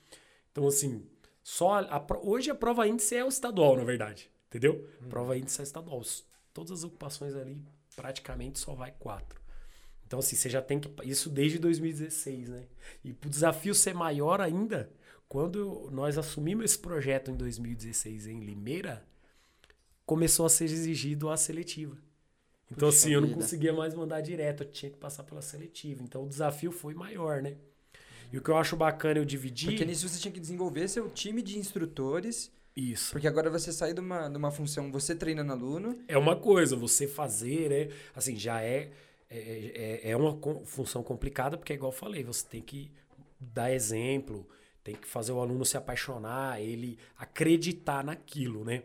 Então, 0.51 0.67
assim, 0.67 1.05
só 1.43 1.73
a, 1.73 1.97
a 1.97 2.05
hoje 2.23 2.49
a 2.49 2.55
prova 2.55 2.87
índice 2.87 3.15
é 3.15 3.23
o 3.23 3.27
estadual, 3.27 3.77
na 3.77 3.83
verdade. 3.83 4.31
Entendeu? 4.47 4.89
Prova 5.09 5.37
índice 5.37 5.59
é 5.61 5.63
estadual. 5.63 6.01
Todas 6.53 6.71
as 6.71 6.83
ocupações 6.83 7.35
ali, 7.35 7.61
praticamente 7.95 8.57
só 8.59 8.73
vai 8.73 8.91
quatro. 8.97 9.39
Então, 10.05 10.19
assim, 10.19 10.35
você 10.35 10.49
já 10.49 10.61
tem 10.61 10.79
que. 10.79 10.89
Isso 11.07 11.29
desde 11.29 11.59
2016, 11.59 12.49
né? 12.49 12.65
E 13.03 13.13
pro 13.13 13.29
desafio 13.29 13.75
ser 13.75 13.93
maior 13.93 14.39
ainda, 14.41 14.89
quando 15.27 15.89
nós 15.91 16.17
assumimos 16.17 16.65
esse 16.65 16.79
projeto 16.79 17.31
em 17.31 17.35
2016 17.35 18.27
em 18.27 18.39
Limeira, 18.39 19.05
começou 20.05 20.45
a 20.45 20.49
ser 20.49 20.65
exigido 20.65 21.29
a 21.29 21.37
seletiva. 21.37 21.97
Então, 22.71 22.89
Puxa 22.89 22.99
assim, 22.99 23.13
eu 23.13 23.21
não 23.21 23.27
vida. 23.29 23.41
conseguia 23.41 23.73
mais 23.73 23.93
mandar 23.93 24.21
direto, 24.21 24.63
eu 24.63 24.69
tinha 24.71 24.91
que 24.91 24.97
passar 24.97 25.23
pela 25.23 25.41
seletiva. 25.41 26.03
Então, 26.03 26.23
o 26.25 26.29
desafio 26.29 26.71
foi 26.71 26.93
maior, 26.93 27.41
né? 27.41 27.55
E 28.31 28.37
o 28.37 28.41
que 28.41 28.49
eu 28.49 28.57
acho 28.57 28.75
bacana 28.75 29.19
eu 29.19 29.25
dividir. 29.25 29.69
Porque 29.69 29.85
nisso 29.85 30.07
você 30.07 30.19
tinha 30.19 30.31
que 30.31 30.39
desenvolver 30.39 30.87
seu 30.89 31.09
time 31.09 31.41
de 31.41 31.57
instrutores, 31.57 32.51
Isso. 32.75 33.11
porque 33.11 33.27
agora 33.27 33.49
você 33.49 33.71
sai 33.71 33.93
de 33.93 34.01
uma, 34.01 34.27
de 34.27 34.37
uma 34.37 34.51
função, 34.51 34.91
você 34.91 35.15
treinando 35.15 35.53
aluno, 35.53 35.97
É 36.09 36.17
uma 36.17 36.35
coisa, 36.35 36.75
você 36.75 37.07
fazer, 37.07 37.69
né? 37.69 37.95
Assim, 38.13 38.35
já 38.35 38.61
é, 38.61 38.91
é, 39.29 40.01
é, 40.03 40.11
é 40.11 40.17
uma 40.17 40.37
função 40.65 41.01
complicada, 41.03 41.57
porque, 41.57 41.73
igual 41.73 41.91
eu 41.93 41.97
falei, 41.97 42.23
você 42.23 42.45
tem 42.45 42.61
que 42.61 42.91
dar 43.39 43.71
exemplo, 43.71 44.45
tem 44.87 44.95
que 44.95 45.05
fazer 45.05 45.33
o 45.33 45.41
aluno 45.41 45.65
se 45.65 45.75
apaixonar, 45.75 46.61
ele 46.61 46.97
acreditar 47.17 48.05
naquilo, 48.05 48.63
né? 48.63 48.83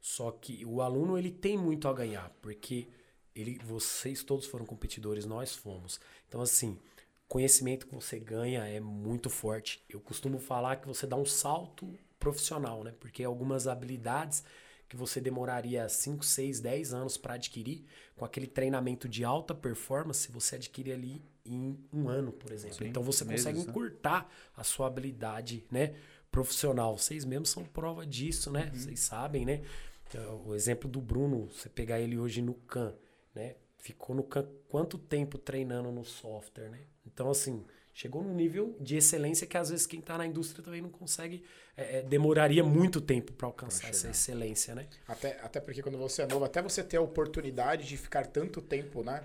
Só 0.00 0.30
que 0.30 0.64
o 0.64 0.80
aluno, 0.80 1.18
ele 1.18 1.32
tem 1.32 1.58
muito 1.58 1.88
a 1.88 1.92
ganhar, 1.92 2.30
porque 2.40 2.86
ele, 3.34 3.58
vocês 3.64 4.22
todos 4.22 4.46
foram 4.46 4.64
competidores, 4.64 5.26
nós 5.26 5.56
fomos. 5.56 6.00
Então, 6.28 6.40
assim, 6.40 6.78
conhecimento 7.26 7.88
que 7.88 7.94
você 7.94 8.20
ganha 8.20 8.64
é 8.68 8.78
muito 8.78 9.28
forte. 9.28 9.82
Eu 9.88 9.98
costumo 9.98 10.38
falar 10.38 10.76
que 10.76 10.86
você 10.86 11.08
dá 11.08 11.16
um 11.16 11.26
salto 11.26 11.92
profissional, 12.20 12.84
né? 12.84 12.94
Porque 13.00 13.24
algumas 13.24 13.66
habilidades 13.66 14.44
que 14.92 14.96
você 14.98 15.22
demoraria 15.22 15.88
5, 15.88 16.22
6, 16.22 16.60
10 16.60 16.92
anos 16.92 17.16
para 17.16 17.32
adquirir, 17.32 17.82
com 18.14 18.26
aquele 18.26 18.46
treinamento 18.46 19.08
de 19.08 19.24
alta 19.24 19.54
performance, 19.54 20.30
você 20.30 20.56
adquire 20.56 20.92
ali 20.92 21.24
em 21.46 21.82
um 21.90 22.10
ano, 22.10 22.30
por 22.30 22.52
exemplo. 22.52 22.76
Sim, 22.76 22.88
então 22.88 23.02
você 23.02 23.24
meses, 23.24 23.46
consegue 23.46 23.64
né? 23.64 23.70
encurtar 23.70 24.30
a 24.54 24.62
sua 24.62 24.88
habilidade, 24.88 25.64
né? 25.70 25.94
Profissional. 26.30 26.98
Vocês 26.98 27.24
mesmos 27.24 27.48
são 27.48 27.64
prova 27.64 28.04
disso, 28.04 28.50
né? 28.50 28.70
Vocês 28.74 29.00
sabem, 29.00 29.46
né? 29.46 29.62
Então, 30.06 30.46
O 30.46 30.54
exemplo 30.54 30.90
do 30.90 31.00
Bruno, 31.00 31.46
você 31.46 31.70
pegar 31.70 31.98
ele 31.98 32.18
hoje 32.18 32.42
no 32.42 32.52
CAN, 32.52 32.94
né? 33.34 33.56
Ficou 33.78 34.14
no 34.14 34.22
CAN 34.22 34.46
quanto 34.68 34.98
tempo 34.98 35.38
treinando 35.38 35.90
no 35.90 36.04
software, 36.04 36.68
né? 36.68 36.80
Então, 37.06 37.30
assim, 37.30 37.64
chegou 37.94 38.22
num 38.22 38.34
nível 38.34 38.76
de 38.80 38.96
excelência 38.96 39.46
que 39.46 39.56
às 39.56 39.68
vezes 39.70 39.86
quem 39.86 40.00
está 40.00 40.16
na 40.16 40.26
indústria 40.26 40.64
também 40.64 40.80
não 40.80 40.88
consegue, 40.90 41.42
é, 41.76 41.98
é, 41.98 42.02
demoraria 42.02 42.64
muito 42.64 43.00
tempo 43.00 43.32
para 43.32 43.46
alcançar 43.46 43.88
essa 43.90 44.08
excelência, 44.08 44.74
né? 44.74 44.86
Até, 45.06 45.38
até 45.42 45.60
porque 45.60 45.82
quando 45.82 45.98
você 45.98 46.22
é 46.22 46.26
novo, 46.26 46.44
até 46.44 46.60
você 46.62 46.82
ter 46.82 46.96
a 46.96 47.02
oportunidade 47.02 47.86
de 47.86 47.96
ficar 47.96 48.26
tanto 48.26 48.60
tempo, 48.62 49.02
né? 49.04 49.22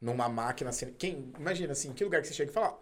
Numa 0.00 0.28
máquina. 0.28 0.70
Assim, 0.70 0.92
quem, 0.98 1.32
imagina 1.38 1.72
assim, 1.72 1.92
que 1.92 2.02
lugar 2.04 2.20
que 2.22 2.28
você 2.28 2.34
chega 2.34 2.50
e 2.50 2.54
fala, 2.54 2.68
ó, 2.70 2.78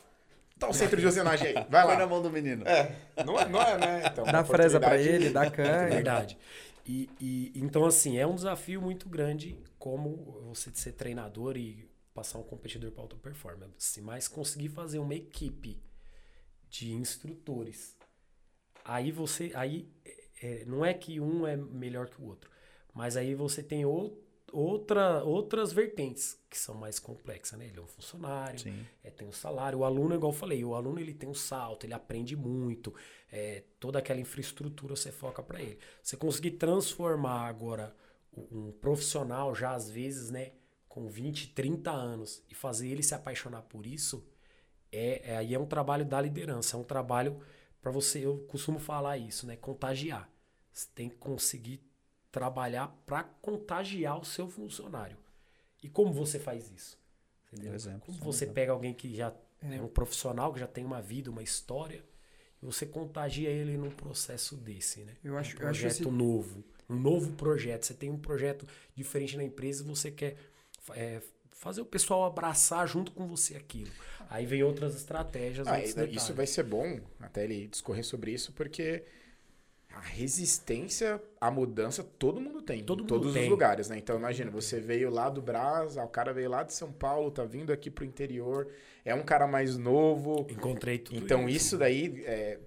tá 0.58 0.68
o 0.68 0.72
centro 0.72 0.98
de 1.00 1.06
usinagem 1.06 1.48
aí, 1.48 1.54
vai 1.68 1.84
Põe 1.86 1.96
na 1.96 2.04
lá. 2.04 2.06
mão 2.08 2.22
do 2.22 2.30
menino. 2.30 2.66
É, 2.66 2.96
não 3.24 3.38
é, 3.38 3.48
não 3.48 3.60
é, 3.62 3.78
né? 3.78 4.02
Então, 4.10 4.24
dá 4.24 4.42
fresa 4.44 4.78
pra 4.80 4.88
oportunidade- 4.90 5.24
ele, 5.24 5.30
dá 5.32 5.44
É 5.46 5.50
canha. 5.50 5.88
verdade. 5.88 6.38
E, 6.86 7.08
e- 7.20 7.52
então, 7.54 7.84
assim, 7.84 8.16
é 8.18 8.26
um 8.26 8.34
desafio 8.34 8.80
muito 8.80 9.08
grande 9.08 9.56
como 9.78 10.16
você 10.48 10.70
ser 10.72 10.92
treinador 10.92 11.56
e 11.56 11.88
passar 12.14 12.38
um 12.38 12.42
competidor 12.42 12.90
para 12.92 13.02
alta 13.02 13.16
performance. 13.16 14.00
Mas 14.00 14.28
conseguir 14.28 14.68
fazer 14.68 14.98
uma 14.98 15.14
equipe 15.14 15.82
de 16.68 16.92
instrutores. 16.92 17.96
Aí 18.84 19.12
você. 19.12 19.52
Aí 19.54 19.88
é, 20.42 20.64
não 20.64 20.84
é 20.84 20.94
que 20.94 21.20
um 21.20 21.46
é 21.46 21.56
melhor 21.56 22.08
que 22.08 22.20
o 22.20 22.26
outro. 22.26 22.50
Mas 22.94 23.16
aí 23.16 23.34
você 23.34 23.62
tem 23.62 23.84
ou- 23.84 24.18
outra, 24.52 25.22
outras 25.22 25.72
vertentes 25.72 26.38
que 26.48 26.58
são 26.58 26.74
mais 26.74 26.98
complexas, 26.98 27.58
né? 27.58 27.66
Ele 27.66 27.78
é 27.78 27.82
um 27.82 27.86
funcionário, 27.86 28.58
Sim. 28.58 28.84
é, 29.04 29.10
tem 29.10 29.28
um 29.28 29.32
salário. 29.32 29.78
O 29.80 29.84
aluno, 29.84 30.14
igual 30.14 30.32
eu 30.32 30.36
falei, 30.36 30.64
o 30.64 30.74
aluno 30.74 30.98
ele 30.98 31.14
tem 31.14 31.28
um 31.28 31.34
salto, 31.34 31.84
ele 31.86 31.94
aprende 31.94 32.36
muito. 32.36 32.94
é, 33.32 33.62
toda 33.78 34.00
aquela 34.00 34.18
infraestrutura 34.20 34.96
você 34.96 35.12
foca 35.12 35.40
para 35.42 35.62
ele. 35.62 35.78
Você 36.02 36.16
conseguir 36.16 36.52
transformar 36.52 37.46
agora 37.46 37.94
um 38.36 38.72
profissional, 38.72 39.54
já 39.54 39.72
às 39.72 39.88
vezes, 39.88 40.30
né, 40.30 40.52
com 40.90 41.08
20, 41.08 41.50
30 41.54 41.92
anos, 41.92 42.42
e 42.50 42.54
fazer 42.54 42.88
ele 42.88 43.02
se 43.02 43.14
apaixonar 43.14 43.62
por 43.62 43.86
isso, 43.86 44.26
é, 44.92 45.32
é- 45.32 45.36
aí 45.38 45.54
é 45.54 45.58
um 45.58 45.66
trabalho 45.66 46.04
da 46.04 46.20
liderança, 46.20 46.76
é 46.76 46.80
um 46.80 46.84
trabalho 46.84 47.40
para 47.80 47.92
você, 47.92 48.26
eu 48.26 48.38
costumo 48.48 48.78
falar 48.80 49.16
isso, 49.16 49.46
né, 49.46 49.56
contagiar. 49.56 50.28
Você 50.72 50.88
tem 50.94 51.08
que 51.08 51.16
conseguir 51.16 51.80
trabalhar 52.32 52.88
para 53.06 53.24
contagiar 53.40 54.20
o 54.20 54.24
seu 54.24 54.48
funcionário. 54.48 55.16
E 55.82 55.88
como 55.88 56.12
você 56.12 56.38
faz 56.38 56.70
isso? 56.70 56.98
Entendeu? 57.52 57.74
Exemplo, 57.74 58.02
como 58.06 58.18
você 58.18 58.44
exemplo. 58.44 58.54
pega 58.54 58.72
alguém 58.72 58.92
que 58.94 59.14
já 59.14 59.32
é 59.62 59.80
um 59.80 59.88
profissional, 59.88 60.52
que 60.52 60.60
já 60.60 60.66
tem 60.66 60.84
uma 60.84 61.00
vida, 61.02 61.30
uma 61.30 61.42
história, 61.42 62.04
e 62.62 62.66
você 62.66 62.84
contagia 62.86 63.48
ele 63.48 63.76
num 63.76 63.90
processo 63.90 64.56
desse, 64.56 65.04
né? 65.04 65.16
Eu 65.24 65.38
acho, 65.38 65.56
um 65.56 65.60
eu 65.60 65.68
acho 65.68 65.80
projeto 65.80 66.02
esse, 66.02 66.10
novo, 66.10 66.64
um 66.88 66.96
novo 66.96 67.32
projeto. 67.32 67.86
Você 67.86 67.94
tem 67.94 68.10
um 68.10 68.18
projeto 68.18 68.66
diferente 68.94 69.36
na 69.36 69.44
empresa 69.44 69.82
e 69.82 69.86
você 69.86 70.10
quer 70.10 70.36
é, 70.94 71.20
fazer 71.52 71.80
o 71.80 71.86
pessoal 71.86 72.24
abraçar 72.24 72.86
junto 72.88 73.12
com 73.12 73.26
você 73.26 73.56
aquilo. 73.56 73.90
Aí 74.28 74.46
vem 74.46 74.62
outras 74.62 74.94
estratégias. 74.94 75.66
Ah, 75.66 75.80
isso 75.82 76.32
vai 76.32 76.46
ser 76.46 76.62
bom, 76.64 77.00
até 77.20 77.44
ele 77.44 77.66
discorrer 77.66 78.04
sobre 78.04 78.32
isso, 78.32 78.52
porque 78.52 79.04
a 79.92 80.00
resistência 80.00 81.20
à 81.40 81.50
mudança 81.50 82.02
todo 82.02 82.40
mundo 82.40 82.62
tem. 82.62 82.82
Todo 82.82 83.00
mundo 83.00 83.08
todos 83.08 83.32
tem. 83.34 83.44
os 83.44 83.50
lugares, 83.50 83.88
né? 83.88 83.98
Então 83.98 84.16
imagina, 84.16 84.50
você 84.50 84.80
veio 84.80 85.10
lá 85.10 85.28
do 85.28 85.42
Brás, 85.42 85.98
ah, 85.98 86.04
o 86.04 86.08
cara 86.08 86.32
veio 86.32 86.48
lá 86.48 86.62
de 86.62 86.72
São 86.72 86.92
Paulo, 86.92 87.30
tá 87.30 87.44
vindo 87.44 87.72
aqui 87.72 87.90
pro 87.90 88.04
interior, 88.04 88.68
é 89.04 89.14
um 89.14 89.22
cara 89.22 89.46
mais 89.46 89.76
novo. 89.76 90.46
Encontrei 90.48 90.98
tudo 90.98 91.18
Então 91.18 91.48
isso 91.48 91.76
daí 91.76 92.22
é, 92.24 92.58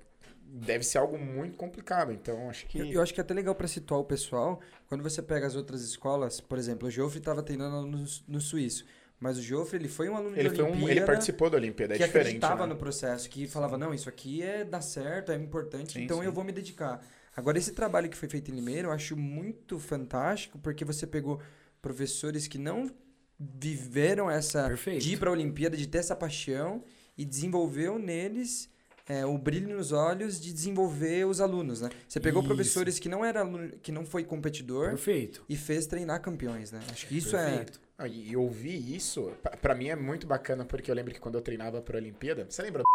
deve 0.54 0.84
ser 0.84 1.00
algo 1.00 1.18
muito 1.18 1.58
complicado. 1.58 2.12
Então 2.12 2.50
acho 2.50 2.68
que. 2.68 2.78
Eu, 2.78 2.86
eu 2.86 3.02
acho 3.02 3.14
que 3.14 3.20
é 3.20 3.24
até 3.24 3.34
legal 3.34 3.56
pra 3.56 3.68
situar 3.68 4.00
o 4.00 4.04
pessoal, 4.04 4.62
quando 4.88 5.02
você 5.02 5.22
pega 5.22 5.48
as 5.48 5.56
outras 5.56 5.82
escolas, 5.82 6.40
por 6.40 6.58
exemplo, 6.60 6.88
o 6.88 6.92
Joffre 6.92 7.18
estava 7.18 7.42
treinando 7.42 7.88
no, 7.88 8.06
no 8.28 8.42
suíço, 8.42 8.86
mas 9.20 9.38
o 9.38 9.42
Joffre, 9.42 9.78
ele 9.78 9.88
foi 9.88 10.10
um 10.10 10.16
aluno 10.16 10.38
Ele, 10.38 10.50
de 10.50 10.56
foi 10.56 10.64
um, 10.64 10.68
Olimpíada 10.68 10.92
ele 10.92 11.02
participou 11.02 11.50
da 11.50 11.58
Olimpíada, 11.58 11.96
é 11.96 11.98
que 11.98 12.04
diferente. 12.04 12.28
acreditava 12.28 12.68
né? 12.68 12.74
no 12.74 12.80
processo, 12.80 13.28
que 13.30 13.48
falava, 13.48 13.78
não, 13.78 13.94
isso 13.94 14.08
aqui 14.08 14.44
é 14.44 14.64
dá 14.64 14.80
certo, 14.80 15.32
é 15.32 15.36
importante, 15.36 15.94
Sim, 15.94 16.04
então 16.04 16.20
sim. 16.20 16.26
eu 16.26 16.32
vou 16.32 16.44
me 16.44 16.52
dedicar. 16.52 17.04
Agora, 17.36 17.58
esse 17.58 17.72
trabalho 17.72 18.10
que 18.10 18.18
foi 18.18 18.30
feito 18.30 18.52
em 18.52 18.54
Limeira, 18.54 18.90
eu 18.90 18.92
acho 18.92 19.18
muito 19.18 19.80
fantástico, 19.80 20.60
porque 20.60 20.86
você 20.86 21.08
pegou 21.08 21.42
professores 21.82 22.48
que 22.48 22.60
não 22.60 22.92
viveram 23.40 24.30
essa. 24.30 24.68
Perfeito. 24.68 25.02
de 25.02 25.14
ir 25.14 25.18
para 25.18 25.30
a 25.30 25.34
Olimpíada, 25.34 25.76
de 25.76 25.88
ter 25.88 25.98
essa 25.98 26.16
paixão, 26.16 26.84
e 27.18 27.26
desenvolveu 27.26 27.98
neles 27.98 28.70
é, 29.08 29.26
o 29.26 29.38
brilho 29.38 29.76
nos 29.76 29.92
olhos 29.92 30.40
de 30.40 30.54
desenvolver 30.54 31.26
os 31.26 31.42
alunos, 31.42 31.82
né? 31.82 31.90
Você 32.08 32.20
pegou 32.20 32.42
Isso. 32.42 32.48
professores 32.48 33.00
que 33.00 33.10
não 33.10 33.24
era 33.26 33.42
aluno, 33.42 33.70
que 33.82 33.92
não 33.92 34.06
foi 34.06 34.24
competidor 34.24 34.90
Perfeito. 34.90 35.44
e 35.50 35.56
fez 35.58 35.86
treinar 35.86 36.22
campeões, 36.22 36.72
né? 36.72 36.80
Acho 36.92 37.08
que 37.08 37.18
isso 37.18 37.32
Perfeito. 37.32 37.82
Ah, 37.98 38.08
e 38.08 38.36
ouvir 38.36 38.96
isso, 38.96 39.32
pra- 39.44 39.56
pra 39.58 39.76
mim 39.76 39.88
é 39.90 39.96
muito 39.96 40.26
bacana, 40.26 40.66
porque 40.66 40.90
eu 40.90 40.96
lembro 40.96 41.14
que 41.14 41.20
quando 41.20 41.36
eu 41.36 41.42
treinava 41.42 41.82
pra 41.82 41.98
Olimpíada, 41.98 42.46
você 42.50 42.62
lembra 42.62 42.82
do 42.82 42.86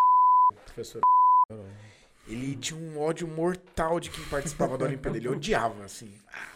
professor? 0.64 1.00
Ele 2.26 2.56
tinha 2.56 2.78
um 2.78 2.98
ódio 3.00 3.26
mortal 3.26 3.98
de 4.00 4.10
quem 4.10 4.22
participava 4.24 4.76
da 4.76 4.84
Olimpíada. 4.84 5.16
Ele 5.16 5.28
odiava, 5.28 5.84
assim. 5.84 6.12
Ah, 6.32 6.48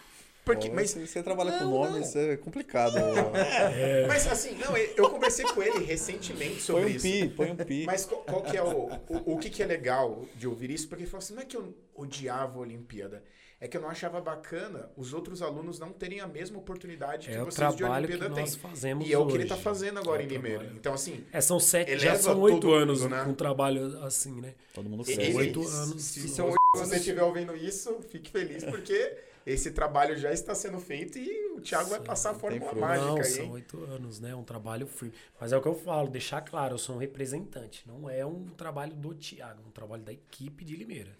Porque, 0.44 0.68
Ó, 0.70 0.72
mas, 0.74 0.90
você, 0.90 1.06
você 1.06 1.22
trabalha 1.22 1.52
com 1.52 1.64
Não, 1.64 1.70
nomes, 1.70 2.16
é 2.16 2.36
complicado. 2.36 2.96
é, 3.76 4.06
mas 4.08 4.26
assim, 4.26 4.56
não, 4.56 4.76
eu 4.76 5.08
conversei 5.08 5.44
com 5.46 5.62
ele 5.62 5.84
recentemente 5.84 6.60
sobre 6.62 6.82
põe 6.82 6.92
um 6.92 6.96
isso. 6.96 7.06
pi, 7.06 7.28
põe 7.28 7.50
um 7.52 7.56
pi. 7.56 7.84
Mas 7.86 8.04
qual, 8.04 8.22
qual 8.22 8.42
que 8.42 8.56
é 8.56 8.62
o, 8.62 8.88
o, 9.08 9.34
o 9.34 9.38
que, 9.38 9.48
que 9.48 9.62
é 9.62 9.66
legal 9.66 10.24
de 10.34 10.48
ouvir 10.48 10.70
isso? 10.70 10.88
Porque 10.88 11.04
ele 11.04 11.10
falou 11.10 11.22
assim, 11.22 11.34
não 11.34 11.42
é 11.42 11.44
que 11.44 11.56
eu 11.56 11.72
odiava 11.94 12.58
a 12.58 12.60
Olimpíada, 12.60 13.22
é 13.60 13.68
que 13.68 13.76
eu 13.76 13.80
não 13.80 13.88
achava 13.88 14.20
bacana 14.20 14.90
os 14.96 15.12
outros 15.14 15.40
alunos 15.42 15.78
não 15.78 15.90
terem 15.92 16.18
a 16.18 16.26
mesma 16.26 16.58
oportunidade 16.58 17.28
que 17.28 17.34
É 17.34 17.38
vocês 17.38 17.76
de 17.76 17.84
Olimpíada 17.84 18.28
têm. 18.30 18.40
nós 18.42 18.56
fazemos 18.56 19.06
E 19.08 19.12
é 19.12 19.18
o 19.18 19.24
que 19.26 19.34
ele 19.34 19.44
hoje. 19.44 19.48
tá 19.48 19.56
fazendo 19.56 20.00
agora 20.00 20.22
É 20.22 20.24
em 20.24 20.28
Limeira. 20.28 20.72
Então, 20.74 20.92
assim, 20.92 21.24
É, 21.32 21.40
são 21.40 21.60
sete, 21.60 21.96
já 22.00 22.16
são 22.16 22.40
oito 22.40 22.72
anos 22.72 23.02
mundo, 23.02 23.10
né? 23.14 23.22
com 23.24 23.32
trabalho 23.34 24.02
assim, 24.02 24.40
né? 24.40 24.54
Todo 24.74 24.90
mundo 24.90 25.04
e- 25.08 25.14
cresce. 25.14 25.30
e- 25.30 25.36
Oito 25.36 25.62
se- 25.62 25.76
anos. 25.76 26.02
Se, 26.02 26.20
se 26.22 26.28
são 26.30 26.46
oito 26.46 26.56
você 26.74 26.96
estiver 26.96 27.22
ouvindo 27.22 27.54
isso, 27.54 28.00
fique 28.08 28.30
feliz, 28.32 28.64
porque 28.64 29.14
esse 29.46 29.70
trabalho 29.72 30.16
já 30.16 30.32
está 30.32 30.54
sendo 30.54 30.78
feito 30.78 31.18
e 31.18 31.52
o 31.52 31.60
Thiago 31.60 31.90
vai 31.90 31.98
Sim, 32.00 32.04
passar 32.04 32.30
a 32.30 32.34
fórmula 32.34 32.72
mágica 32.74 33.06
não, 33.08 33.16
aí. 33.18 33.24
são 33.24 33.50
oito 33.50 33.84
anos, 33.84 34.20
né? 34.20 34.34
Um 34.34 34.44
trabalho 34.44 34.86
firme. 34.86 35.14
Mas 35.40 35.52
é 35.52 35.56
o 35.56 35.62
que 35.62 35.68
eu 35.68 35.74
falo, 35.74 36.08
deixar 36.08 36.40
claro, 36.40 36.74
eu 36.74 36.78
sou 36.78 36.96
um 36.96 36.98
representante. 36.98 37.86
Não 37.86 38.08
é 38.08 38.24
um 38.24 38.46
trabalho 38.46 38.94
do 38.94 39.14
Tiago, 39.14 39.62
é 39.64 39.68
um 39.68 39.70
trabalho 39.70 40.02
da 40.02 40.12
equipe 40.12 40.64
de 40.64 40.76
Limeira. 40.76 41.16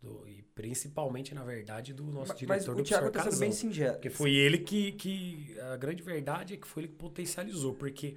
Do- 0.00 0.26
e 0.26 0.42
principalmente, 0.54 1.32
na 1.34 1.44
verdade, 1.44 1.92
do 1.94 2.02
nosso 2.04 2.30
Mas 2.32 2.38
diretor 2.38 2.72
o 2.72 2.76
do 2.76 2.82
Thiago 2.82 3.04
professor 3.04 3.24
tá 3.24 3.30
sendo 3.30 3.40
bem 3.40 3.52
singelo. 3.52 3.92
Porque 3.94 4.10
foi 4.10 4.34
ele 4.34 4.58
que, 4.58 4.92
que. 4.92 5.56
A 5.72 5.76
grande 5.76 6.02
verdade 6.02 6.54
é 6.54 6.56
que 6.56 6.66
foi 6.66 6.82
ele 6.82 6.88
que 6.92 6.98
potencializou. 6.98 7.74
Porque, 7.74 8.16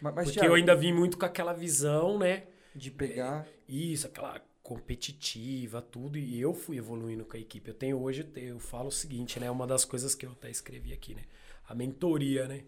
Mas, 0.00 0.14
mas, 0.14 0.24
porque 0.26 0.40
Thiago, 0.40 0.52
eu 0.54 0.56
ainda 0.56 0.74
vim 0.74 0.92
muito 0.92 1.18
com 1.18 1.26
aquela 1.26 1.52
visão, 1.52 2.18
né? 2.18 2.44
de 2.74 2.90
pegar... 2.92 3.46
Isso, 3.68 4.06
aquela 4.06 4.40
competitiva, 4.68 5.80
tudo, 5.80 6.18
e 6.18 6.38
eu 6.38 6.52
fui 6.52 6.76
evoluindo 6.76 7.24
com 7.24 7.38
a 7.38 7.40
equipe. 7.40 7.70
Eu 7.70 7.74
tenho 7.74 7.98
hoje, 7.98 8.28
eu 8.36 8.60
falo 8.60 8.88
o 8.88 8.92
seguinte, 8.92 9.40
né? 9.40 9.50
Uma 9.50 9.66
das 9.66 9.82
coisas 9.82 10.14
que 10.14 10.26
eu 10.26 10.32
até 10.32 10.50
escrevi 10.50 10.92
aqui, 10.92 11.14
né? 11.14 11.24
A 11.66 11.74
mentoria, 11.74 12.46
né? 12.46 12.64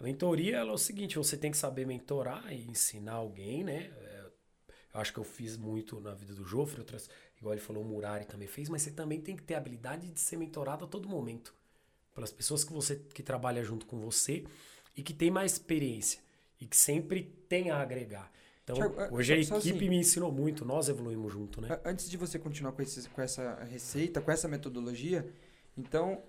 A 0.00 0.02
mentoria 0.02 0.56
ela 0.56 0.70
é 0.70 0.72
o 0.74 0.78
seguinte, 0.78 1.18
você 1.18 1.36
tem 1.36 1.50
que 1.50 1.58
saber 1.58 1.86
mentorar 1.86 2.50
e 2.50 2.66
ensinar 2.70 3.12
alguém, 3.12 3.62
né? 3.62 3.90
É, 3.94 4.24
Eu 4.94 5.00
acho 5.00 5.12
que 5.12 5.18
eu 5.18 5.24
fiz 5.24 5.58
muito 5.58 6.00
na 6.00 6.14
vida 6.14 6.32
do 6.32 6.46
Jofre, 6.46 6.80
outras, 6.80 7.10
igual 7.38 7.52
ele 7.52 7.60
falou, 7.60 7.82
o 7.82 7.86
Murari 7.86 8.24
também 8.24 8.48
fez, 8.48 8.70
mas 8.70 8.80
você 8.80 8.90
também 8.90 9.20
tem 9.20 9.36
que 9.36 9.42
ter 9.42 9.54
a 9.54 9.58
habilidade 9.58 10.08
de 10.08 10.20
ser 10.20 10.38
mentorado 10.38 10.86
a 10.86 10.88
todo 10.88 11.08
momento. 11.10 11.52
Pelas 12.14 12.32
pessoas 12.32 12.64
que 12.64 12.72
você 12.72 12.96
que 13.12 13.22
trabalha 13.22 13.62
junto 13.62 13.84
com 13.84 14.00
você 14.00 14.44
e 14.96 15.02
que 15.02 15.12
tem 15.12 15.30
mais 15.30 15.52
experiência 15.52 16.20
e 16.58 16.66
que 16.66 16.76
sempre 16.76 17.24
tem 17.50 17.70
a 17.70 17.82
agregar. 17.82 18.32
Então, 18.64 18.76
Thiago, 18.76 19.14
hoje 19.14 19.32
a 19.34 19.36
equipe 19.36 19.54
assim- 19.56 19.72
me 19.88 19.96
ensinou 19.98 20.32
muito, 20.32 20.64
nós 20.64 20.88
evoluímos 20.88 21.30
junto, 21.32 21.60
né? 21.60 21.78
Antes 21.84 22.08
de 22.08 22.16
você 22.16 22.38
continuar 22.38 22.72
com, 22.72 22.80
esses, 22.82 23.06
com 23.06 23.20
essa 23.20 23.62
receita, 23.70 24.20
com 24.22 24.30
essa 24.32 24.48
metodologia, 24.48 25.26
então, 25.76 26.22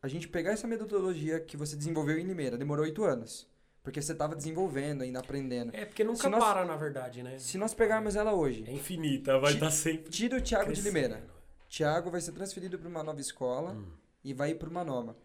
a 0.00 0.08
gente 0.08 0.26
pegar 0.26 0.52
essa 0.52 0.66
metodologia 0.66 1.38
que 1.38 1.56
você 1.56 1.76
desenvolveu 1.76 2.18
em 2.18 2.24
Limeira, 2.24 2.56
demorou 2.56 2.84
oito 2.84 3.04
anos. 3.04 3.46
Porque 3.82 4.00
você 4.00 4.12
estava 4.12 4.36
desenvolvendo, 4.36 5.02
ainda 5.02 5.18
aprendendo. 5.18 5.74
É 5.74 5.84
porque 5.84 6.04
nunca 6.04 6.28
nós- 6.30 6.42
para, 6.42 6.64
na 6.64 6.76
verdade, 6.76 7.20
né? 7.22 7.36
Se 7.38 7.58
nós 7.58 7.74
pegarmos 7.74 8.14
ela 8.14 8.32
hoje, 8.32 8.64
É 8.66 8.72
infinita, 8.72 9.38
vai 9.40 9.54
estar 9.54 9.72
sempre. 9.72 10.08
tira 10.08 10.38
o 10.38 10.40
Thiago 10.40 10.72
de 10.72 10.80
crescendo. 10.80 10.94
Limeira. 10.94 11.24
Thiago 11.68 12.08
vai 12.10 12.20
ser 12.20 12.30
transferido 12.32 12.78
para 12.78 12.88
uma 12.88 13.02
nova 13.02 13.20
escola 13.20 13.72
Hum. 13.72 13.84
e 14.22 14.32
vai 14.32 14.50
ir 14.52 14.54
para 14.54 14.68
uma 14.68 14.84
nova. 14.84 15.16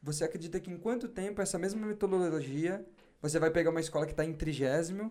Você 0.00 0.22
acredita 0.22 0.60
que 0.60 0.70
em 0.70 0.76
quanto 0.78 1.08
tempo 1.08 1.42
essa 1.42 1.58
mesma 1.58 1.84
metodologia 1.84 2.86
você 3.20 3.40
vai 3.40 3.50
pegar 3.50 3.70
uma 3.70 3.80
escola 3.80 4.06
que 4.06 4.12
está 4.12 4.24
em 4.24 4.32
trigésimo 4.32 5.10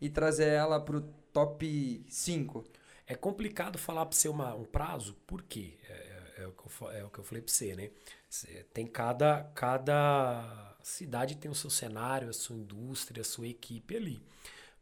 e 0.00 0.08
trazer 0.10 0.48
ela 0.48 0.80
para 0.80 0.96
o 0.98 1.00
top 1.32 2.04
5? 2.08 2.64
É 3.06 3.14
complicado 3.14 3.78
falar 3.78 4.06
para 4.06 4.16
você 4.16 4.28
uma, 4.28 4.54
um 4.54 4.64
prazo, 4.64 5.14
por 5.26 5.42
quê? 5.42 5.74
É, 5.88 5.92
é- 5.92 6.42
é 6.42 6.46
o 6.46 6.52
que 6.52 6.82
eu, 6.82 6.90
é 6.90 7.04
o 7.04 7.08
que 7.10 7.18
eu 7.18 7.24
falei 7.24 7.42
para 7.42 7.52
você, 7.52 7.74
né? 7.74 7.90
Tem 8.72 8.86
cada, 8.86 9.44
cada 9.54 10.76
cidade 10.82 11.36
tem 11.36 11.50
o 11.50 11.54
seu 11.54 11.70
cenário, 11.70 12.28
a 12.28 12.32
sua 12.32 12.56
indústria, 12.56 13.22
a 13.22 13.24
sua 13.24 13.48
equipe 13.48 13.96
ali. 13.96 14.22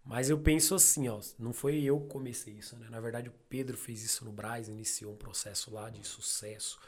Mas 0.05 0.29
eu 0.31 0.39
penso 0.39 0.75
assim, 0.75 1.09
ó, 1.09 1.21
não 1.39 1.53
foi 1.53 1.83
eu 1.83 2.01
que 2.01 2.09
comecei 2.09 2.55
isso, 2.55 2.77
né? 2.77 2.89
Na 2.91 3.01
verdade, 3.01 3.29
o 3.31 3.35
Pedro 3.49 3.77
fez 3.77 4.03
isso 4.05 4.25
no 4.25 4.33
Braz, 4.33 4.69
iniciou 4.69 5.13
um 5.13 5.17
processo 5.17 5.73
lá 5.73 5.89
de 5.91 6.07
sucesso. 6.07 6.79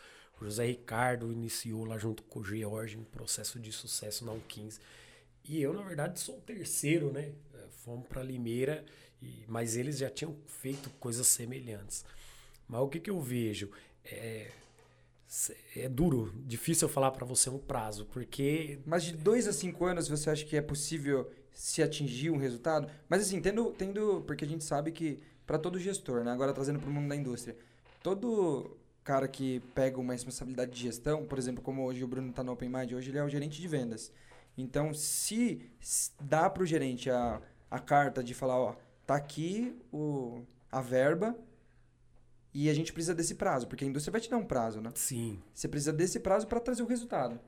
O 0.41 0.45
José 0.45 0.67
Ricardo 0.67 1.33
iniciou 1.33 1.85
lá 1.87 1.97
junto 1.99 2.23
com 2.25 2.41
o 2.41 2.45
George 2.45 2.99
um 2.99 3.05
processo 3.05 3.59
de 3.59 3.73
sucesso 3.73 4.25
na 4.25 4.33
U15. 4.33 4.81
E 5.45 5.63
eu, 5.63 5.73
na 5.73 5.83
verdade, 5.83 6.21
sou 6.21 6.37
o 6.39 6.41
terceiro, 6.43 7.11
né? 7.13 7.33
Fomos 7.71 8.07
para 8.07 8.23
Limeira, 8.23 8.85
e, 9.23 9.45
mas 9.49 9.77
eles 9.77 9.99
já 9.99 10.11
tinham 10.11 10.37
feito 10.47 10.91
coisas 10.99 11.27
semelhantes. 11.27 12.05
Mas 12.69 12.81
o 12.81 12.89
que, 12.89 13.01
que 13.01 13.11
eu 13.11 13.21
vejo? 13.21 13.71
É, 14.05 14.51
é 15.75 15.89
duro, 15.89 16.33
difícil 16.47 16.89
eu 16.89 16.93
falar 16.93 17.11
para 17.11 17.27
você 17.27 17.51
um 17.51 17.59
prazo, 17.59 18.07
porque 18.07 18.79
Mas 18.87 19.05
de 19.05 19.13
dois 19.17 19.49
a 19.49 19.53
cinco 19.53 19.85
anos 19.85 20.09
você 20.09 20.31
acha 20.31 20.45
que 20.45 20.57
é 20.57 20.63
possível 20.63 21.31
se 21.53 21.83
atingir 21.83 22.31
um 22.31 22.37
resultado? 22.37 22.89
Mas 23.09 23.23
assim, 23.23 23.41
tendo, 23.41 23.73
tendo 23.73 24.23
porque 24.27 24.45
a 24.45 24.49
gente 24.49 24.65
sabe 24.65 24.93
que 24.93 25.21
para 25.47 25.59
todo 25.59 25.79
gestor, 25.79 26.25
né? 26.25 26.33
Agora 26.33 26.53
trazendo 26.53 26.79
para 26.79 26.89
o 26.89 26.93
mundo 26.93 27.09
da 27.09 27.17
indústria, 27.17 27.57
todo 28.03 28.77
cara 29.05 29.29
que 29.29 29.61
pega 29.75 30.01
uma 30.01 30.13
responsabilidade 30.13 30.73
de 30.73 30.83
gestão, 30.83 31.25
por 31.25 31.39
exemplo, 31.39 31.63
como 31.63 31.85
hoje 31.85 32.03
o 32.03 32.09
Bruno 32.09 32.31
está 32.31 32.43
no 32.43 32.53
Open 32.53 32.69
Mind, 32.69 32.93
hoje 32.93 33.11
ele 33.11 33.19
é 33.19 33.25
o 33.25 33.29
gerente 33.29 33.61
de 33.61 33.69
vendas. 33.69 34.13
Então, 34.59 34.93
se 34.93 35.71
dá 36.21 36.51
para 36.51 36.63
o 36.63 36.67
gerente 36.67 37.09
a, 37.09 37.41
a 37.77 37.81
carta 37.81 38.23
de 38.23 38.35
falar, 38.35 38.59
ó, 38.59 38.75
tá 39.07 39.15
aqui 39.15 39.77
o, 39.93 40.43
a 40.71 40.81
verba 40.81 41.37
e 42.53 42.71
a 42.71 42.75
gente 42.75 42.93
precisa 42.93 43.15
desse 43.15 43.35
prazo, 43.35 43.67
porque 43.67 43.85
a 43.85 43.89
indústria 43.89 44.13
vai 44.13 44.21
te 44.21 44.31
dar 44.31 44.39
um 44.39 44.45
prazo, 44.45 44.81
né? 44.81 44.91
sim, 44.95 45.39
Você 45.53 45.69
precisa 45.69 45.93
desse 45.93 46.19
prazo 46.19 46.47
para 46.47 46.59
trazer 46.59 46.83
o 46.83 46.87
resultado. 46.87 47.39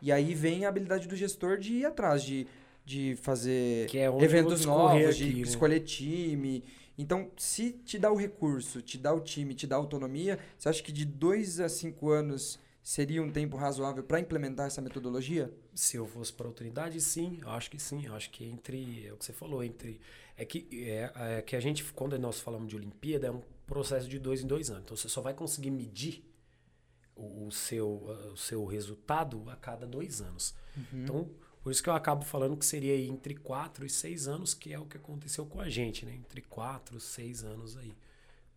E 0.00 0.10
aí 0.10 0.34
vem 0.34 0.64
a 0.64 0.68
habilidade 0.68 1.06
do 1.06 1.16
gestor 1.16 1.58
de 1.58 1.74
ir 1.74 1.84
atrás, 1.84 2.22
de, 2.22 2.46
de 2.84 3.16
fazer 3.16 3.88
é 3.96 4.06
eventos 4.24 4.64
novos, 4.64 5.16
de 5.16 5.24
aqui, 5.24 5.34
né? 5.34 5.40
escolher 5.42 5.80
time. 5.80 6.64
Então, 6.96 7.30
se 7.36 7.72
te 7.72 7.98
dá 7.98 8.10
o 8.10 8.16
recurso, 8.16 8.82
te 8.82 8.98
dá 8.98 9.12
o 9.12 9.20
time, 9.20 9.54
te 9.54 9.66
dá 9.66 9.76
a 9.76 9.78
autonomia, 9.78 10.38
você 10.58 10.68
acha 10.68 10.82
que 10.82 10.92
de 10.92 11.04
dois 11.04 11.60
a 11.60 11.68
cinco 11.68 12.10
anos 12.10 12.58
seria 12.82 13.22
um 13.22 13.30
tempo 13.30 13.56
razoável 13.56 14.02
para 14.02 14.20
implementar 14.20 14.66
essa 14.66 14.80
metodologia? 14.80 15.52
Se 15.74 15.96
eu 15.96 16.06
fosse 16.06 16.32
para 16.32 16.46
outra 16.46 16.64
unidade, 16.64 17.00
sim, 17.00 17.40
acho 17.46 17.70
que 17.70 17.78
sim. 17.78 18.06
Acho 18.08 18.30
que 18.30 18.44
entre, 18.44 19.06
é 19.06 19.12
o 19.12 19.16
que 19.16 19.24
você 19.24 19.32
falou, 19.32 19.62
entre. 19.62 20.00
É 20.36 20.44
que, 20.44 20.66
é, 20.88 21.12
é 21.38 21.42
que 21.42 21.54
a 21.56 21.60
gente, 21.60 21.84
quando 21.92 22.18
nós 22.18 22.40
falamos 22.40 22.68
de 22.68 22.76
Olimpíada, 22.76 23.26
é 23.26 23.30
um 23.30 23.42
processo 23.66 24.08
de 24.08 24.18
dois 24.18 24.42
em 24.42 24.46
dois 24.46 24.70
anos. 24.70 24.84
Então 24.84 24.96
você 24.96 25.08
só 25.08 25.20
vai 25.20 25.34
conseguir 25.34 25.70
medir 25.70 26.24
o, 27.14 27.46
o 27.46 27.52
seu, 27.52 27.88
o 28.32 28.36
seu 28.36 28.64
resultado 28.64 29.42
a 29.48 29.56
cada 29.56 29.86
dois 29.86 30.20
anos. 30.20 30.54
Então, 30.92 31.30
por 31.62 31.70
isso 31.70 31.82
que 31.82 31.88
eu 31.88 31.94
acabo 31.94 32.24
falando 32.24 32.56
que 32.56 32.66
seria 32.66 32.96
entre 32.96 33.34
quatro 33.34 33.86
e 33.86 33.90
seis 33.90 34.26
anos, 34.26 34.52
que 34.52 34.72
é 34.72 34.78
o 34.78 34.86
que 34.86 34.96
aconteceu 34.96 35.46
com 35.46 35.60
a 35.60 35.68
gente, 35.68 36.04
né? 36.04 36.14
Entre 36.14 36.40
quatro 36.42 36.96
e 36.98 37.00
seis 37.00 37.44
anos 37.44 37.76
aí. 37.76 37.94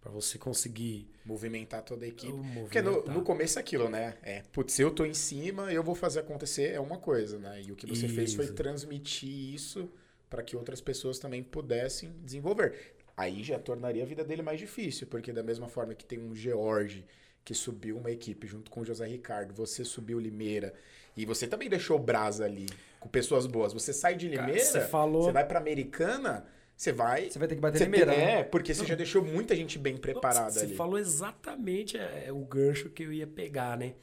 Para 0.06 0.12
você 0.12 0.38
conseguir 0.38 1.10
Movimentar 1.26 1.82
toda 1.82 2.06
a 2.06 2.08
equipe. 2.08 2.32
movimentar. 2.32 2.62
Porque 2.62 2.80
no, 2.80 3.04
no 3.06 3.24
começo 3.24 3.58
é 3.58 3.62
aquilo, 3.62 3.90
né? 3.90 4.14
É, 4.22 4.44
putz, 4.54 4.74
se 4.74 4.84
eu 4.84 4.92
tô 4.92 5.04
em 5.04 5.16
cima, 5.16 5.74
eu 5.74 5.82
vou 5.82 5.96
fazer 5.96 6.20
acontecer, 6.20 6.72
é 6.74 6.80
uma 6.80 6.98
coisa, 7.00 7.40
né? 7.40 7.64
E 7.64 7.72
o 7.72 7.76
que 7.76 7.88
você 7.88 8.08
fez 8.08 8.36
foi 8.36 8.46
Isso. 8.46 8.54
transmitir 8.54 9.28
isso 9.56 9.90
para 10.30 10.44
que 10.44 10.56
outras 10.56 10.80
pessoas 10.80 11.18
também 11.18 11.42
pudessem 11.42 12.12
desenvolver. 12.24 12.94
Aí 13.18 13.42
já 13.44 13.58
tornaria 13.58 14.04
a 14.04 14.06
vida 14.06 14.24
dele 14.24 14.44
mais 14.44 14.60
difícil, 14.60 15.08
porque 15.08 15.34
da 15.34 15.42
mesma 15.42 15.68
forma 15.68 15.96
que 15.96 16.06
tem 16.06 16.20
um 16.20 16.36
George 16.36 17.04
que 17.44 17.56
subiu 17.56 17.98
uma 17.98 18.12
equipe 18.12 18.46
junto 18.46 18.70
com 18.70 18.82
o 18.82 18.86
José 18.86 19.08
Ricardo, 19.08 19.56
você 19.56 19.84
subiu 19.84 20.20
Limeira 20.20 20.72
e 21.18 21.26
você 21.26 21.48
também 21.48 21.68
deixou 21.68 21.98
o 21.98 22.00
Brasa 22.04 22.46
ali 22.46 22.68
com 23.00 23.10
pessoas 23.10 23.48
boas. 23.48 23.74
Você 23.74 23.92
sai 23.92 24.14
de 24.16 24.30
Cara, 24.30 24.46
Limeira, 24.46 24.64
você 24.64 24.82
falou- 24.82 25.24
você 25.24 25.32
vai 25.32 25.48
pra 25.48 25.58
Americana, 25.60 26.46
você 26.76 26.92
vai 26.92 27.30
Você 27.30 27.40
vai 27.40 27.48
ter 27.48 27.56
que 27.56 27.62
bater 27.62 27.78
você 27.78 28.06
né? 28.06 28.40
É, 28.40 28.44
porque 28.44 28.74
você 28.74 28.86
já 28.86 28.96
deixou 28.96 29.24
muita 29.24 29.56
gente 29.56 29.80
bem 29.80 29.98
preparada 29.98 30.52
Você 30.52 30.66
ali. 30.66 30.76
falou 30.76 30.98
exatamente 30.98 31.98
é, 31.98 32.26
é, 32.28 32.32
o 32.32 32.44
gancho 32.46 32.90
que 32.90 33.04
eu 33.04 33.14
ia 33.14 33.28
pegar, 33.28 33.78
né? 33.78 33.94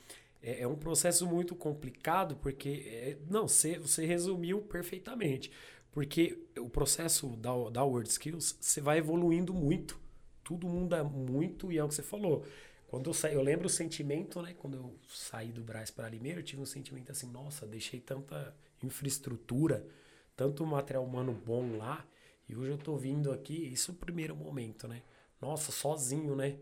É, 0.42 0.62
é 0.62 0.68
um 0.68 0.76
processo 0.76 1.26
muito 1.26 1.54
complicado, 1.54 2.36
porque. 2.36 2.84
é, 2.86 3.16
não, 3.30 3.46
você, 3.46 3.78
você 3.78 4.06
resumiu 4.06 4.62
perfeitamente. 4.62 5.50
Porque 5.92 6.38
o 6.58 6.70
processo 6.70 7.36
da, 7.36 7.50
da 7.70 7.84
Word 7.84 8.08
Skills, 8.08 8.56
você 8.58 8.80
vai 8.80 8.98
evoluindo 8.98 9.52
muito. 9.52 10.00
Tudo 10.42 10.66
muda 10.66 11.04
muito 11.04 11.70
e 11.70 11.76
é 11.78 11.84
o 11.84 11.88
que 11.88 11.94
você 11.94 12.02
falou. 12.02 12.44
Quando 12.88 13.10
eu 13.10 13.14
saí, 13.14 13.34
eu 13.34 13.42
lembro 13.42 13.66
o 13.66 13.70
sentimento, 13.70 14.40
né? 14.40 14.54
Quando 14.58 14.76
eu 14.76 14.94
saí 15.08 15.52
do 15.52 15.62
Brás 15.62 15.90
para 15.90 16.08
Limeira, 16.08 16.40
eu 16.40 16.44
tive 16.44 16.62
um 16.62 16.66
sentimento 16.66 17.12
assim, 17.12 17.26
nossa, 17.30 17.66
deixei 17.66 18.00
tanta 18.00 18.54
infraestrutura, 18.82 19.86
tanto 20.34 20.64
material 20.66 21.04
humano 21.04 21.32
bom 21.32 21.76
lá, 21.76 22.06
e 22.52 22.56
hoje 22.56 22.70
eu 22.70 22.78
tô 22.78 22.96
vindo 22.96 23.32
aqui, 23.32 23.54
isso 23.72 23.90
é 23.90 23.94
o 23.94 23.96
primeiro 23.96 24.36
momento, 24.36 24.86
né? 24.86 25.02
Nossa, 25.40 25.72
sozinho, 25.72 26.36
né? 26.36 26.56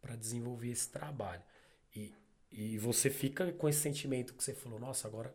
Para 0.00 0.14
desenvolver 0.14 0.70
esse 0.70 0.88
trabalho. 0.88 1.42
E, 1.94 2.12
e 2.52 2.78
você 2.78 3.10
fica 3.10 3.50
com 3.52 3.68
esse 3.68 3.80
sentimento 3.80 4.32
que 4.34 4.42
você 4.44 4.54
falou, 4.54 4.78
nossa, 4.78 5.08
agora 5.08 5.34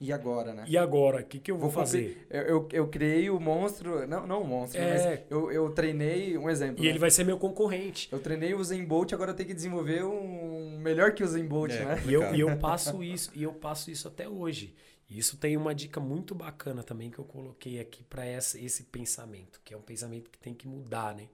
E 0.00 0.10
agora, 0.12 0.54
né? 0.54 0.64
e 0.66 0.78
agora? 0.78 1.20
O 1.20 1.24
que, 1.24 1.38
que 1.38 1.50
eu 1.50 1.58
vou, 1.58 1.68
Vou 1.68 1.82
fazer? 1.82 2.26
Eu, 2.30 2.42
eu, 2.42 2.68
eu 2.72 2.88
criei 2.88 3.28
o 3.28 3.38
monstro. 3.38 4.06
Não, 4.06 4.26
não 4.26 4.42
o 4.42 4.46
monstro, 4.46 4.80
É. 4.80 4.92
mas 5.16 5.20
eu, 5.30 5.52
eu 5.52 5.70
treinei. 5.70 6.36
Um 6.38 6.48
exemplo. 6.48 6.82
E 6.82 6.84
né? 6.84 6.90
ele 6.90 6.98
vai 6.98 7.10
ser 7.10 7.24
meu 7.24 7.38
concorrente. 7.38 8.08
Eu 8.10 8.18
treinei 8.18 8.54
o 8.54 8.64
Zen 8.64 8.84
Bolt, 8.84 9.12
agora 9.12 9.32
eu 9.32 9.34
tenho 9.36 9.48
que 9.48 9.54
desenvolver 9.54 10.04
um 10.04 10.78
melhor 10.78 11.12
que 11.12 11.22
o 11.22 11.26
Zen 11.28 11.46
Bolt, 11.46 11.72
É. 11.72 11.84
né? 11.84 12.02
E 12.06 12.12
eu, 12.14 12.34
e 12.34 12.40
eu 12.40 12.56
passo 12.58 13.02
isso, 13.02 13.30
e 13.34 13.42
eu 13.42 13.52
passo 13.52 13.90
isso 13.90 14.08
até 14.08 14.26
hoje. 14.28 14.74
Isso 15.08 15.36
tem 15.36 15.56
uma 15.56 15.74
dica 15.74 16.00
muito 16.00 16.34
bacana 16.34 16.82
também 16.82 17.10
que 17.10 17.18
eu 17.18 17.24
coloquei 17.24 17.78
aqui 17.78 18.02
para 18.02 18.26
esse, 18.26 18.82
pensamento, 18.84 19.60
que 19.64 19.72
é 19.72 19.76
um 19.76 19.82
pensamento 19.82 20.30
que 20.30 20.38
tem 20.38 20.52
que 20.52 20.66
mudar, 20.66 21.14
né? 21.14 21.28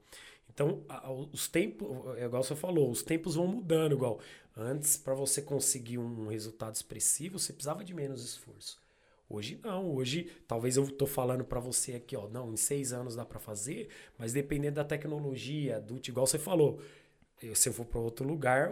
Então, 0.53 0.85
os 1.33 1.49
tempos, 1.49 1.89
é 2.19 2.27
igual 2.27 2.43
você 2.43 2.55
falou, 2.55 2.91
os 2.91 3.03
tempos 3.03 3.37
vão 3.37 3.47
mudando, 3.47 3.93
igual 3.93 4.21
antes 4.55 4.99
para 4.99 5.15
você 5.15 5.41
conseguir 5.41 5.97
um 5.97 6.29
resultado 6.29 6.75
expressivo, 6.75 7.39
você 7.39 7.55
precisava 7.55 7.83
de 7.83 7.95
menos 7.95 8.23
esforço. 8.23 8.79
Hoje 9.31 9.59
não, 9.63 9.91
hoje 9.95 10.31
talvez 10.47 10.77
eu 10.77 10.87
tô 10.91 11.07
falando 11.07 11.43
para 11.43 11.59
você 11.59 11.95
aqui, 11.95 12.15
ó, 12.15 12.29
não, 12.29 12.53
em 12.53 12.57
seis 12.59 12.93
anos 12.93 13.17
dá 13.17 13.25
para 13.25 13.39
fazer, 13.39 13.89
mas 14.19 14.35
dependendo 14.35 14.75
da 14.75 14.85
tecnologia, 14.85 15.81
do 15.81 15.99
igual 16.07 16.27
você 16.27 16.39
falou, 16.39 16.79
se 17.55 17.71
eu 17.71 17.73
for 17.73 17.87
para 17.87 17.99
outro 17.99 18.29
lugar, 18.29 18.71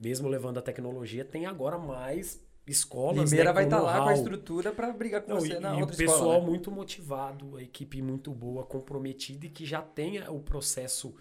mesmo 0.00 0.28
levando 0.28 0.58
a 0.58 0.62
tecnologia, 0.62 1.24
tem 1.24 1.44
agora 1.44 1.76
mais 1.76 2.40
escolas. 2.66 3.30
Limeira 3.30 3.50
né, 3.50 3.54
vai 3.54 3.64
estar 3.64 3.80
lá 3.80 4.00
com 4.02 4.08
a 4.08 4.12
estrutura 4.14 4.72
pra 4.72 4.92
brigar 4.92 5.22
com 5.22 5.30
Não, 5.32 5.40
você 5.40 5.54
e, 5.54 5.60
na 5.60 5.70
e 5.70 5.76
o 5.76 5.80
outra 5.80 5.96
pessoal 5.96 6.20
escola. 6.20 6.38
né? 6.40 6.46
muito 6.46 6.70
motivado, 6.70 7.56
a 7.56 7.62
equipe 7.62 8.02
muito 8.02 8.30
boa, 8.32 8.64
comprometida 8.64 9.46
e 9.46 9.50
que 9.50 9.64
já 9.64 9.80
tenha 9.82 10.30
o 10.30 10.40
processo 10.40 11.14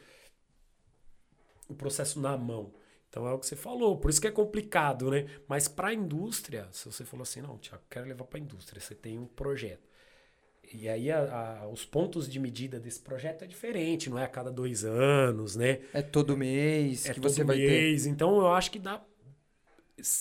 o 1.68 1.74
processo 1.76 2.20
na 2.20 2.38
mão. 2.38 2.74
Então 3.10 3.28
é 3.28 3.34
o 3.34 3.40
que 3.40 3.46
você 3.46 3.56
falou, 3.56 3.98
por 3.98 4.10
isso 4.10 4.20
que 4.20 4.28
é 4.28 4.32
complicado, 4.32 5.10
né? 5.10 5.26
Mas 5.48 5.68
para 5.68 5.88
a 5.90 5.94
indústria, 5.94 6.68
se 6.72 6.86
você 6.86 7.06
falou 7.06 7.24
assim, 7.24 7.42
não, 7.42 7.58
Tiago, 7.58 7.84
quero 7.90 8.08
levar 8.08 8.26
para 8.26 8.40
a 8.40 8.42
indústria, 8.42 8.82
você 8.82 8.94
tem 8.94 9.18
um 9.18 9.26
projeto. 9.26 9.88
E 10.74 10.90
aí 10.90 11.12
a- 11.12 11.62
a- 11.64 11.68
os 11.70 11.86
pontos 11.86 12.30
de 12.30 12.40
medida 12.40 12.80
desse 12.80 13.00
projeto 13.02 13.44
é 13.44 13.48
diferente, 13.48 14.10
não 14.10 14.20
é 14.20 14.26
a 14.26 14.28
cada 14.28 14.52
dois 14.52 14.86
anos, 14.86 15.56
né? 15.56 15.82
É 15.94 16.02
todo 16.02 16.38
mês 16.38 17.10
é 17.10 17.14
que 17.14 17.20
você 17.20 17.44
todo 17.44 17.48
vai 17.48 17.58
ter. 17.60 17.90
mês. 17.90 18.06
Então 18.06 18.38
eu 18.38 18.54
acho 18.54 18.72
que 18.72 18.80
dá. 18.80 19.04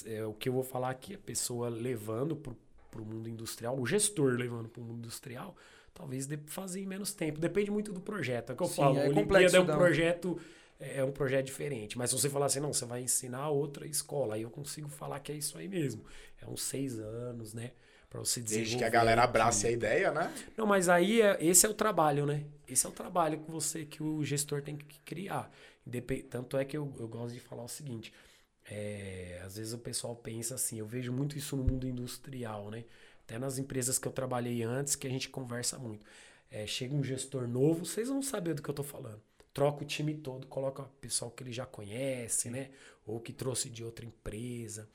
É, 0.07 0.25
o 0.25 0.33
que 0.33 0.49
eu 0.49 0.53
vou 0.53 0.63
falar 0.63 0.91
aqui, 0.91 1.15
a 1.15 1.19
pessoa 1.19 1.69
levando 1.69 2.37
para 2.37 3.01
o 3.01 3.05
mundo 3.05 3.29
industrial, 3.29 3.79
o 3.79 3.87
gestor 3.87 4.35
levando 4.35 4.69
para 4.69 4.81
o 4.81 4.85
mundo 4.85 4.99
industrial, 4.99 5.57
talvez 5.93 6.27
dê 6.27 6.39
fazer 6.47 6.81
em 6.81 6.87
menos 6.87 7.13
tempo. 7.13 7.41
Depende 7.41 7.71
muito 7.71 7.93
do 7.93 8.01
projeto. 8.01 8.51
É 8.51 8.53
o 8.53 8.57
que 8.57 8.63
eu 8.63 8.69
Sim, 8.69 8.77
falo. 8.77 8.99
é 8.99 9.09
Olimpíada 9.09 9.57
é 9.57 9.61
um 9.61 9.67
projeto. 9.67 10.41
É 10.81 11.05
um 11.05 11.13
projeto 11.13 11.47
diferente. 11.47 11.97
Mas 11.97 12.11
se 12.11 12.19
você 12.19 12.29
falar 12.29 12.47
assim, 12.47 12.61
não, 12.61 12.73
você 12.73 12.85
vai 12.85 13.01
ensinar 13.01 13.49
outra 13.49 13.87
escola, 13.87 14.35
aí 14.35 14.43
eu 14.43 14.51
consigo 14.51 14.89
falar 14.89 15.21
que 15.21 15.31
é 15.31 15.35
isso 15.37 15.57
aí 15.57 15.69
mesmo. 15.69 16.05
É 16.43 16.47
uns 16.47 16.63
seis 16.63 16.99
anos, 16.99 17.55
né? 17.55 17.71
Pra 18.11 18.21
você 18.21 18.41
desenvolver. 18.41 18.65
Desde 18.65 18.79
que 18.79 18.85
a 18.85 18.91
galera 18.91 19.23
abrace 19.23 19.67
a 19.67 19.71
ideia, 19.71 20.13
né? 20.13 20.33
Não, 20.57 20.67
mas 20.67 20.89
aí 20.89 21.23
é, 21.23 21.39
esse 21.41 21.65
é 21.65 21.69
o 21.69 21.75
trabalho, 21.75 22.27
né? 22.27 22.45
Esse 22.69 22.87
é 22.87 22.89
o 22.89 22.93
trabalho 22.93 23.39
que 23.39 23.51
você, 23.51 23.85
que 23.85 24.03
o 24.03 24.23
gestor 24.25 24.63
tem 24.63 24.77
que 24.77 24.99
criar. 25.01 25.51
Tanto 26.29 26.57
é 26.57 26.65
que 26.65 26.77
eu, 26.77 26.93
eu 26.99 27.07
gosto 27.09 27.35
de 27.35 27.41
falar 27.41 27.65
o 27.65 27.69
seguinte: 27.69 28.13
é, 28.67 29.41
às 29.45 29.57
vezes 29.57 29.73
o 29.73 29.79
pessoal 29.79 30.17
pensa 30.17 30.55
assim, 30.55 30.79
eu 30.79 30.87
vejo 30.87 31.13
muito 31.13 31.37
isso 31.37 31.57
no 31.57 31.65
mundo 31.65 31.87
industrial, 31.87 32.71
né? 32.71 32.85
Até 33.25 33.39
nas 33.39 33.59
empresas 33.59 33.99
que 33.99 34.07
eu 34.07 34.13
trabalhei 34.13 34.63
antes, 34.63 34.97
que 34.97 35.07
a 35.07 35.11
gente 35.11 35.29
conversa 35.29 35.79
muito. 35.79 36.05
É, 36.51 36.67
chega 36.67 36.95
um 36.95 37.03
gestor 37.03 37.49
novo, 37.49 37.85
vocês 37.85 38.09
vão 38.09 38.23
saber 38.23 38.55
do 38.55 38.63
que 38.63 38.69
eu 38.69 38.75
tô 38.75 38.83
falando. 38.83 39.21
Troca 39.53 39.83
o 39.83 39.87
time 39.87 40.15
todo, 40.15 40.47
coloca 40.47 40.83
o 40.83 40.89
pessoal 41.01 41.31
que 41.31 41.43
ele 41.43 41.53
já 41.53 41.65
conhece, 41.65 42.51
né? 42.51 42.71
Ou 43.07 43.21
que 43.21 43.33
trouxe 43.33 43.71
de 43.71 43.85
outra 43.85 44.05
empresa. 44.05 44.89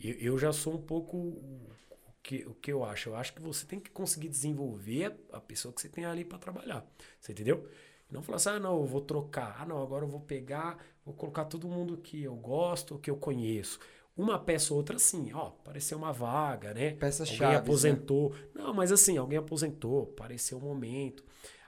Eu, 0.00 0.14
eu 0.14 0.38
já 0.38 0.52
sou 0.52 0.74
um 0.74 0.82
pouco 0.82 1.16
o 1.16 1.70
o 2.06 2.12
que, 2.22 2.44
o 2.46 2.54
que 2.54 2.72
eu 2.72 2.84
acho. 2.84 3.10
Eu 3.10 3.16
acho 3.16 3.32
que 3.32 3.40
você 3.40 3.64
tem 3.66 3.78
que 3.78 3.90
conseguir 3.90 4.28
desenvolver 4.28 5.16
a, 5.32 5.36
a 5.36 5.40
pessoa 5.40 5.72
que 5.72 5.80
você 5.80 5.88
tem 5.88 6.04
ali 6.04 6.24
para 6.24 6.38
trabalhar. 6.38 6.84
Você 7.20 7.32
entendeu? 7.32 7.68
Não 8.10 8.22
falar 8.22 8.36
assim, 8.36 8.48
ah, 8.50 8.58
não, 8.60 8.80
eu 8.80 8.86
vou 8.86 9.00
trocar. 9.00 9.56
Ah, 9.60 9.66
não, 9.66 9.82
agora 9.82 10.04
eu 10.04 10.08
vou 10.08 10.20
pegar, 10.20 10.78
vou 11.06 11.14
colocar 11.14 11.44
todo 11.44 11.68
mundo 11.68 11.96
que 11.96 12.24
eu 12.24 12.34
gosto, 12.34 12.98
que 12.98 13.08
eu 13.10 13.16
conheço. 13.16 13.78
Uma 14.16 14.38
peça 14.38 14.72
ou 14.72 14.78
outra, 14.78 14.98
sim, 14.98 15.30
ó, 15.32 15.48
apareceu 15.48 15.96
uma 15.96 16.12
vaga, 16.12 16.74
né? 16.74 16.92
Peças 16.92 17.28
alguém 17.28 17.38
chaves, 17.38 17.54
né? 17.54 17.60
aposentou. 17.60 18.34
Não, 18.54 18.74
mas 18.74 18.90
assim, 18.90 19.16
alguém 19.16 19.38
aposentou, 19.38 20.02
apareceu 20.14 20.58
um 20.58 20.62
momento. 20.62 21.22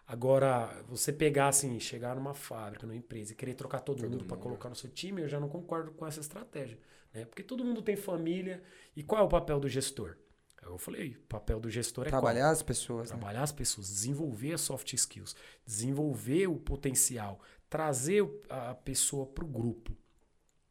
Agora, 0.06 0.82
você 0.88 1.12
pegar 1.12 1.48
assim, 1.48 1.78
chegar 1.78 2.16
numa 2.16 2.32
fábrica, 2.32 2.86
numa 2.86 2.96
empresa 2.96 3.32
e 3.32 3.36
querer 3.36 3.54
trocar 3.54 3.80
todo, 3.80 4.08
mundo 4.08 4.24
para 4.24 4.38
colocar 4.38 4.70
no 4.70 4.74
seu 4.74 4.88
time, 4.90 5.20
eu 5.20 5.28
já 5.28 5.38
não 5.38 5.48
concordo 5.48 5.90
com 5.92 6.06
essa 6.06 6.20
estratégia, 6.20 6.78
né? 7.12 7.26
Porque 7.26 7.42
todo 7.42 7.62
mundo 7.62 7.82
tem 7.82 7.94
família. 7.94 8.62
E 8.96 9.02
qual 9.02 9.20
é 9.20 9.24
o 9.24 9.28
papel 9.28 9.60
do 9.60 9.68
gestor? 9.68 10.16
Eu 10.62 10.78
falei, 10.78 11.10
o 11.10 11.26
papel 11.28 11.60
do 11.60 11.70
gestor 11.70 12.06
é 12.06 12.10
qual? 12.10 12.22
Trabalhar 12.22 12.50
as 12.50 12.62
pessoas. 12.62 13.10
né? 13.10 13.16
Trabalhar 13.16 13.42
as 13.42 13.52
pessoas, 13.52 13.88
desenvolver 13.88 14.54
as 14.54 14.60
soft 14.62 14.92
skills, 14.94 15.36
desenvolver 15.64 16.46
o 16.46 16.56
potencial, 16.56 17.40
trazer 17.68 18.26
a 18.48 18.74
pessoa 18.74 19.26
para 19.26 19.44
o 19.44 19.48
grupo. 19.48 19.92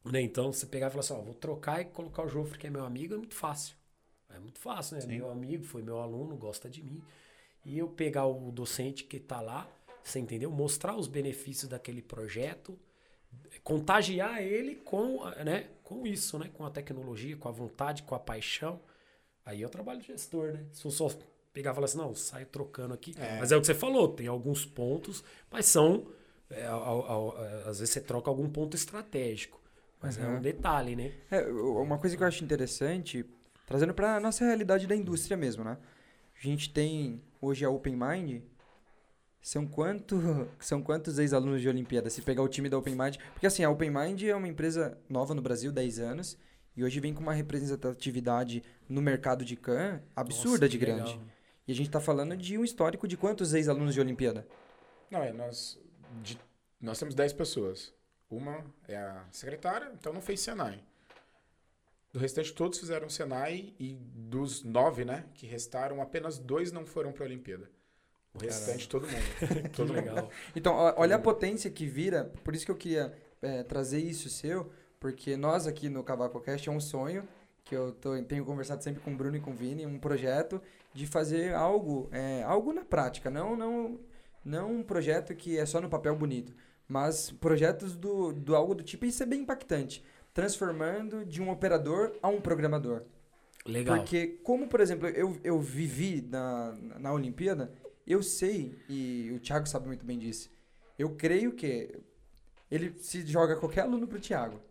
Né? 0.06 0.22
Então, 0.22 0.52
você 0.52 0.66
pegar 0.66 0.88
e 0.88 0.90
falar 0.90 1.02
assim, 1.02 1.14
ó, 1.14 1.22
vou 1.22 1.34
trocar 1.34 1.82
e 1.82 1.86
colocar 1.86 2.24
o 2.24 2.30
Jofre, 2.30 2.58
que 2.58 2.68
é 2.68 2.70
meu 2.70 2.86
amigo, 2.86 3.14
é 3.14 3.18
muito 3.18 3.36
fácil. 3.36 3.76
É 4.30 4.40
muito 4.40 4.60
fácil, 4.60 4.96
né? 4.96 5.02
Sim. 5.02 5.08
Meu 5.08 5.30
amigo, 5.30 5.64
foi 5.64 5.82
meu 5.82 6.00
aluno, 6.00 6.36
gosta 6.36 6.70
de 6.70 6.84
mim. 6.84 7.02
E 7.66 7.78
eu 7.78 7.88
pegar 7.90 8.26
o 8.26 8.52
docente 8.52 9.04
que 9.04 9.18
está 9.18 9.42
lá, 9.42 9.70
você 10.04 10.20
entendeu? 10.20 10.50
Mostrar 10.52 10.96
os 10.96 11.08
benefícios 11.08 11.70
daquele 11.70 12.02
projeto, 12.02 12.78
contagiar 13.64 14.42
ele 14.42 14.76
com, 14.76 15.26
né? 15.44 15.70
com 15.84 16.06
isso, 16.06 16.38
né? 16.40 16.50
Com 16.54 16.66
a 16.66 16.72
tecnologia, 16.72 17.36
com 17.36 17.50
a 17.50 17.52
vontade, 17.52 18.04
com 18.04 18.16
a 18.16 18.20
paixão. 18.20 18.80
Aí 19.46 19.64
é 19.64 19.66
o 19.66 19.70
trabalho 19.70 20.00
de 20.00 20.08
gestor, 20.08 20.54
né? 20.54 20.66
Se 20.72 20.86
eu 20.86 20.92
só 20.92 21.10
pegar 21.54 21.72
e 21.72 21.74
falar 21.74 21.86
assim, 21.86 21.98
não, 21.98 22.14
saio 22.14 22.46
trocando 22.46 22.94
aqui. 22.94 23.16
É. 23.18 23.40
Mas 23.40 23.52
é 23.52 23.58
o 23.58 23.62
que 23.62 23.68
você 23.68 23.74
falou, 23.74 24.10
tem 24.10 24.28
alguns 24.28 24.66
pontos, 24.66 25.24
mas 25.50 25.66
são. 25.66 26.08
É, 26.50 26.66
ao- 26.66 27.06
ao- 27.12 27.46
é, 27.46 27.54
às 27.70 27.80
vezes 27.80 27.90
você 27.92 28.02
troca 28.02 28.30
algum 28.30 28.50
ponto 28.50 28.76
estratégico. 28.76 29.60
Mas 30.02 30.18
é 30.18 30.26
um 30.28 30.36
Uhum. 30.36 30.42
detalhe, 30.42 30.96
né? 30.96 31.12
É, 31.32 31.42
uma 31.48 31.98
coisa 31.98 32.16
que 32.16 32.22
eu 32.24 32.28
acho 32.28 32.44
interessante, 32.44 33.26
trazendo 33.66 33.94
para 33.94 34.20
nossa 34.20 34.46
realidade 34.46 34.86
da 34.86 34.96
indústria 34.96 35.36
mesmo, 35.36 35.64
né? 35.64 35.78
A 36.40 36.48
gente 36.48 36.72
tem 36.72 37.22
hoje 37.42 37.66
a 37.66 37.70
Open 37.70 37.96
Mind. 37.96 38.42
São, 39.42 39.66
quanto, 39.66 40.16
são 40.60 40.82
quantos 40.84 41.18
ex-alunos 41.18 41.62
de 41.62 41.70
Olimpíada? 41.70 42.10
Se 42.10 42.22
pegar 42.22 42.44
o 42.44 42.48
time 42.48 42.70
da 42.70 42.78
Open 42.78 42.96
Mind. 42.96 43.16
Porque 43.34 43.48
assim, 43.48 43.64
a 43.64 43.70
Open 43.70 43.90
Mind 43.90 44.22
é 44.24 44.36
uma 44.36 44.48
empresa 44.48 44.98
nova 45.10 45.34
no 45.34 45.42
Brasil, 45.42 45.72
10 45.72 46.00
anos. 46.00 46.38
E 46.76 46.84
hoje 46.84 47.00
vem 47.00 47.12
com 47.14 47.22
uma 47.22 47.34
representatividade 47.34 48.62
no 48.88 49.02
mercado 49.02 49.44
de 49.44 49.56
CAN 49.56 50.02
absurda 50.16 50.52
Nossa, 50.66 50.70
de 50.70 50.78
grande. 50.78 51.12
legal. 51.14 51.26
E 51.68 51.72
a 51.72 51.76
gente 51.76 51.90
tá 51.90 52.00
falando 52.00 52.38
de 52.38 52.58
um 52.58 52.64
histórico 52.64 53.08
de 53.08 53.18
quantos 53.18 53.54
ex-alunos 53.54 53.94
de 53.96 54.00
Olimpíada? 54.00 54.48
Não, 55.10 55.24
é, 55.24 55.34
nós, 55.34 55.80
de- 56.24 56.40
nós 56.82 56.98
temos 57.00 57.16
10 57.16 57.34
pessoas. 57.34 57.94
Uma 58.30 58.64
é 58.88 58.98
a 58.98 59.24
secretária, 59.32 59.90
então 59.94 60.12
não 60.14 60.22
fez 60.22 60.42
Senai. 60.42 60.84
Do 62.12 62.20
restante, 62.20 62.54
todos 62.54 62.80
fizeram 62.80 63.10
Senai 63.10 63.74
e 63.80 63.94
dos 63.94 64.64
nove, 64.64 65.06
né, 65.06 65.26
que 65.34 65.46
restaram, 65.46 66.02
apenas 66.02 66.38
dois 66.38 66.72
não 66.72 66.86
foram 66.86 67.12
para 67.12 67.24
a 67.24 67.28
Olimpíada. 67.28 67.70
O 68.34 68.40
restante, 68.40 68.88
todo 68.88 69.08
mundo. 69.08 69.24
Todo 69.76 69.88
mundo. 69.94 69.96
legal. 70.06 70.30
Então, 70.56 70.74
ó, 70.76 70.94
olha 70.98 71.16
a 71.16 71.20
potência 71.20 71.72
que 71.72 71.86
vira, 71.88 72.26
por 72.44 72.54
isso 72.54 72.66
que 72.66 72.72
eu 72.72 72.76
queria 72.76 73.12
é, 73.42 73.64
trazer 73.64 74.00
isso 74.00 74.30
seu, 74.30 74.72
porque 75.00 75.36
nós 75.36 75.66
aqui 75.68 75.90
no 75.90 76.04
Cavaco 76.04 76.40
Cast 76.42 76.68
é 76.70 76.72
um 76.72 76.80
sonho, 76.80 77.28
que 77.64 77.76
eu 77.76 77.92
tô- 77.94 78.22
tenho 78.24 78.46
conversado 78.46 78.84
sempre 78.84 79.02
com 79.02 79.12
o 79.12 79.16
Bruno 79.18 79.38
e 79.38 79.40
com 79.40 79.52
o 79.52 79.56
Vini, 79.56 79.86
um 79.86 79.98
projeto 80.00 80.62
de 80.94 81.06
fazer 81.08 81.54
algo, 81.54 82.10
é, 82.12 82.44
algo 82.44 82.72
na 82.74 82.86
prática, 82.86 83.30
não, 83.30 83.56
não, 83.56 84.00
não 84.48 84.78
um 84.78 84.84
projeto 84.84 85.36
que 85.36 85.58
é 85.58 85.66
só 85.66 85.82
no 85.82 85.90
papel 85.90 86.16
bonito, 86.16 86.56
mas 86.88 87.32
projetos 87.32 87.96
do, 87.96 88.32
do 88.32 88.56
algo 88.56 88.74
do 88.74 88.84
tipo, 88.84 89.06
isso 89.06 89.22
é 89.22 89.26
bem 89.26 89.42
impactante, 89.42 90.04
transformando 90.34 91.26
de 91.26 91.42
um 91.42 91.52
operador 91.52 92.14
a 92.22 92.30
um 92.30 92.40
programador. 92.40 93.04
Legal. 93.66 93.98
Porque, 93.98 94.40
como, 94.44 94.68
por 94.68 94.80
exemplo, 94.80 95.08
eu, 95.10 95.38
eu 95.44 95.60
vivi 95.60 96.26
na, 96.30 96.74
na 96.98 97.12
Olimpíada, 97.12 97.74
eu 98.06 98.24
sei, 98.24 98.74
e 98.88 99.32
o 99.36 99.40
Thiago 99.40 99.68
sabe 99.68 99.88
muito 99.88 100.06
bem 100.06 100.18
disso, 100.18 100.50
eu 100.98 101.10
creio 101.16 101.52
que 101.52 102.00
ele 102.72 102.94
se 103.00 103.26
joga 103.28 103.58
qualquer 103.58 103.82
aluno 103.82 104.08
pro 104.08 104.20
Thiago. 104.20 104.62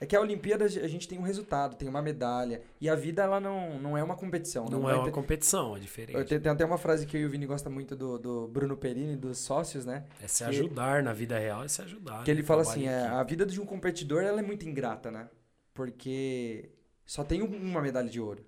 É 0.00 0.06
que 0.06 0.14
a 0.14 0.20
Olimpíada 0.20 0.64
a 0.64 0.68
gente 0.68 1.08
tem 1.08 1.18
um 1.18 1.22
resultado, 1.22 1.74
tem 1.76 1.88
uma 1.88 2.00
medalha. 2.00 2.62
E 2.80 2.88
a 2.88 2.94
vida, 2.94 3.22
ela 3.22 3.40
não, 3.40 3.80
não 3.80 3.98
é 3.98 4.02
uma 4.02 4.14
competição. 4.14 4.64
né? 4.66 4.70
Não, 4.70 4.82
vai 4.82 4.92
é 4.94 4.96
uma 4.96 5.04
ter- 5.06 5.10
competição, 5.10 5.76
é 5.76 5.80
diferente. 5.80 6.16
Eu 6.16 6.24
tenho, 6.24 6.40
tem 6.40 6.52
até 6.52 6.64
uma 6.64 6.78
frase 6.78 7.04
que 7.04 7.16
eu 7.16 7.20
e 7.22 7.26
o 7.26 7.30
Vini 7.30 7.46
gosta 7.46 7.68
muito 7.68 7.96
do, 7.96 8.16
do 8.16 8.46
Bruno 8.48 8.76
Perini, 8.76 9.16
dos 9.16 9.38
sócios, 9.38 9.84
né? 9.84 10.04
É 10.22 10.28
se 10.28 10.44
que- 10.44 10.50
ajudar 10.50 11.02
na 11.02 11.12
vida 11.12 11.36
real, 11.36 11.64
é 11.64 11.68
se 11.68 11.82
ajudar. 11.82 12.22
Que 12.22 12.30
né? 12.30 12.36
ele 12.38 12.42
fala 12.46 12.62
assim, 12.62 12.86
é, 12.86 13.06
a 13.08 13.22
vida 13.24 13.44
de 13.44 13.60
um 13.60 13.66
competidor 13.66 14.22
ela 14.22 14.38
é 14.38 14.42
muito 14.42 14.68
ingrata, 14.68 15.10
né? 15.10 15.28
Porque 15.74 16.70
só 17.06 17.24
tem 17.24 17.42
um- 17.42 17.46
uma 17.56 17.80
medalha 17.80 18.08
de 18.08 18.20
ouro. 18.20 18.44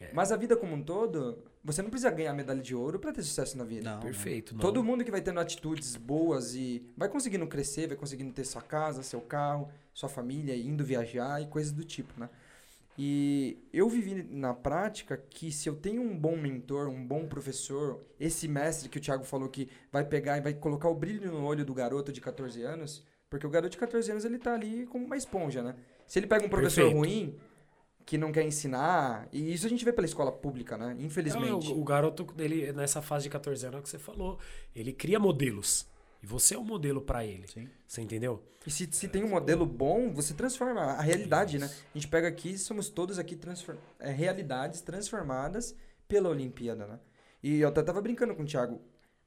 É. 0.00 0.10
Mas 0.12 0.30
a 0.32 0.36
vida 0.36 0.56
como 0.56 0.74
um 0.74 0.82
todo, 0.82 1.38
você 1.62 1.80
não 1.82 1.88
precisa 1.90 2.10
ganhar 2.10 2.32
medalha 2.34 2.60
de 2.60 2.74
ouro 2.74 2.98
pra 2.98 3.12
ter 3.12 3.22
sucesso 3.22 3.56
na 3.56 3.64
vida. 3.64 3.90
Não, 3.94 4.00
Perfeito. 4.00 4.54
não. 4.54 4.60
Todo 4.60 4.82
mundo 4.84 5.04
que 5.04 5.10
vai 5.10 5.20
tendo 5.22 5.40
atitudes 5.40 5.96
boas 5.96 6.54
e 6.54 6.86
vai 6.96 7.08
conseguindo 7.08 7.46
crescer, 7.46 7.88
vai 7.88 7.96
conseguindo 7.96 8.32
ter 8.32 8.44
sua 8.44 8.60
casa, 8.62 9.02
seu 9.02 9.20
carro, 9.20 9.70
sua 9.94 10.08
família, 10.08 10.54
indo 10.56 10.84
viajar 10.84 11.40
e 11.40 11.46
coisas 11.46 11.72
do 11.72 11.84
tipo, 11.84 12.12
né? 12.18 12.28
E 12.96 13.58
eu 13.72 13.88
vivi 13.88 14.22
na 14.22 14.54
prática 14.54 15.16
que 15.16 15.50
se 15.50 15.68
eu 15.68 15.74
tenho 15.74 16.00
um 16.00 16.16
bom 16.16 16.36
mentor, 16.36 16.88
um 16.88 17.04
bom 17.04 17.26
professor, 17.26 18.00
esse 18.20 18.46
mestre 18.46 18.88
que 18.88 18.98
o 18.98 19.00
Thiago 19.00 19.24
falou 19.24 19.48
que 19.48 19.68
vai 19.90 20.04
pegar 20.04 20.38
e 20.38 20.40
vai 20.40 20.54
colocar 20.54 20.88
o 20.88 20.94
brilho 20.94 21.32
no 21.32 21.44
olho 21.44 21.64
do 21.64 21.74
garoto 21.74 22.12
de 22.12 22.20
14 22.20 22.62
anos, 22.62 23.04
porque 23.28 23.46
o 23.46 23.50
garoto 23.50 23.72
de 23.72 23.78
14 23.78 24.10
anos 24.12 24.24
ele 24.24 24.38
tá 24.38 24.54
ali 24.54 24.86
como 24.86 25.06
uma 25.06 25.16
esponja, 25.16 25.60
né? 25.62 25.74
Se 26.06 26.18
ele 26.20 26.26
pega 26.26 26.46
um 26.46 26.48
professor 26.48 26.82
Perfeito. 26.82 26.96
ruim 26.96 27.36
que 28.06 28.18
não 28.18 28.30
quer 28.30 28.44
ensinar, 28.44 29.28
e 29.32 29.52
isso 29.52 29.66
a 29.66 29.68
gente 29.68 29.84
vê 29.84 29.92
pela 29.92 30.06
escola 30.06 30.30
pública, 30.30 30.76
né? 30.76 30.94
Infelizmente. 31.00 31.68
Não, 31.68 31.76
o, 31.76 31.80
o 31.80 31.84
garoto 31.84 32.22
dele, 32.24 32.72
nessa 32.72 33.00
fase 33.02 33.24
de 33.24 33.30
14 33.30 33.66
anos 33.66 33.76
é 33.76 33.80
o 33.80 33.82
que 33.82 33.88
você 33.88 33.98
falou, 33.98 34.38
ele 34.76 34.92
cria 34.92 35.18
modelos. 35.18 35.88
E 36.24 36.26
você 36.26 36.54
é 36.54 36.58
um 36.58 36.64
modelo 36.64 37.02
pra 37.02 37.22
ele. 37.22 37.46
Sim. 37.46 37.68
Você 37.86 38.00
entendeu? 38.00 38.42
E 38.66 38.70
se, 38.70 38.88
se 38.90 39.06
tem 39.08 39.22
um 39.22 39.28
modelo 39.28 39.66
bom, 39.66 40.10
você 40.10 40.32
transforma 40.32 40.80
a 40.80 41.02
realidade, 41.02 41.58
né? 41.58 41.66
A 41.66 41.98
gente 41.98 42.08
pega 42.08 42.26
aqui, 42.26 42.56
somos 42.56 42.88
todos 42.88 43.18
aqui 43.18 43.36
transform... 43.36 43.76
é, 44.00 44.10
realidades 44.10 44.80
transformadas 44.80 45.76
pela 46.08 46.30
Olimpíada, 46.30 46.86
né? 46.86 46.98
E 47.42 47.60
eu 47.60 47.68
até 47.68 47.82
tava 47.82 48.00
brincando 48.00 48.34
com 48.34 48.42
o 48.42 48.46
Thiago. 48.46 48.80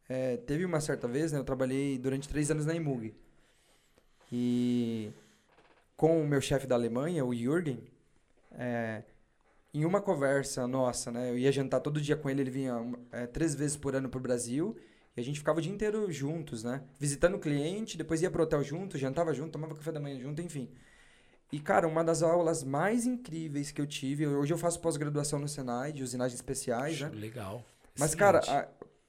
É, 0.10 0.38
teve 0.38 0.66
uma 0.66 0.82
certa 0.82 1.08
vez, 1.08 1.32
né? 1.32 1.38
Eu 1.38 1.44
trabalhei 1.44 2.00
durante 2.00 2.28
três 2.28 2.50
anos 2.50 2.66
na 2.66 2.74
Imug. 2.74 3.14
E 4.32 5.12
com 5.96 6.20
o 6.20 6.28
meu 6.28 6.42
chefe 6.42 6.66
da 6.66 6.74
Alemanha, 6.74 7.24
o 7.24 7.32
Jürgen, 7.32 7.80
é, 8.54 9.04
em 9.72 9.86
uma 9.86 10.02
conversa 10.02 10.68
nossa, 10.68 11.12
né? 11.12 11.30
Eu 11.30 11.38
ia 11.38 11.52
jantar 11.52 11.80
todo 11.80 12.02
dia 12.02 12.18
com 12.18 12.28
ele, 12.28 12.42
ele 12.42 12.50
vinha 12.50 12.74
é, 13.12 13.28
três 13.28 13.54
vezes 13.54 13.78
por 13.78 13.96
ano 13.96 14.10
pro 14.10 14.20
Brasil. 14.20 14.76
E 15.18 15.20
a 15.20 15.24
gente 15.24 15.40
ficava 15.40 15.58
o 15.58 15.62
dia 15.62 15.74
inteiro 15.74 16.10
juntos, 16.12 16.64
né? 16.64 16.84
Visitando 17.00 17.36
o 17.36 17.40
cliente, 17.40 17.98
depois 17.98 18.22
ia 18.22 18.30
pro 18.30 18.44
hotel 18.44 18.64
junto, 18.64 18.98
jantava 19.00 19.34
junto, 19.34 19.52
tomava 19.52 19.74
café 19.76 19.92
da 19.92 20.00
manhã 20.00 20.20
junto, 20.20 20.42
enfim. 20.42 20.70
E, 21.52 21.60
cara, 21.60 21.88
uma 21.88 22.04
das 22.04 22.22
aulas 22.22 22.64
mais 22.64 23.06
incríveis 23.06 23.72
que 23.72 23.82
eu 23.82 23.88
tive, 23.88 24.28
hoje 24.28 24.54
eu 24.54 24.58
faço 24.58 24.80
pós-graduação 24.80 25.40
no 25.40 25.48
Senai, 25.48 25.92
de 25.92 26.04
usinagens 26.04 26.36
especiais, 26.40 27.00
né? 27.02 27.10
Legal. 27.14 27.64
Mas, 27.98 28.14
cara, 28.14 28.42
a- 28.48 28.68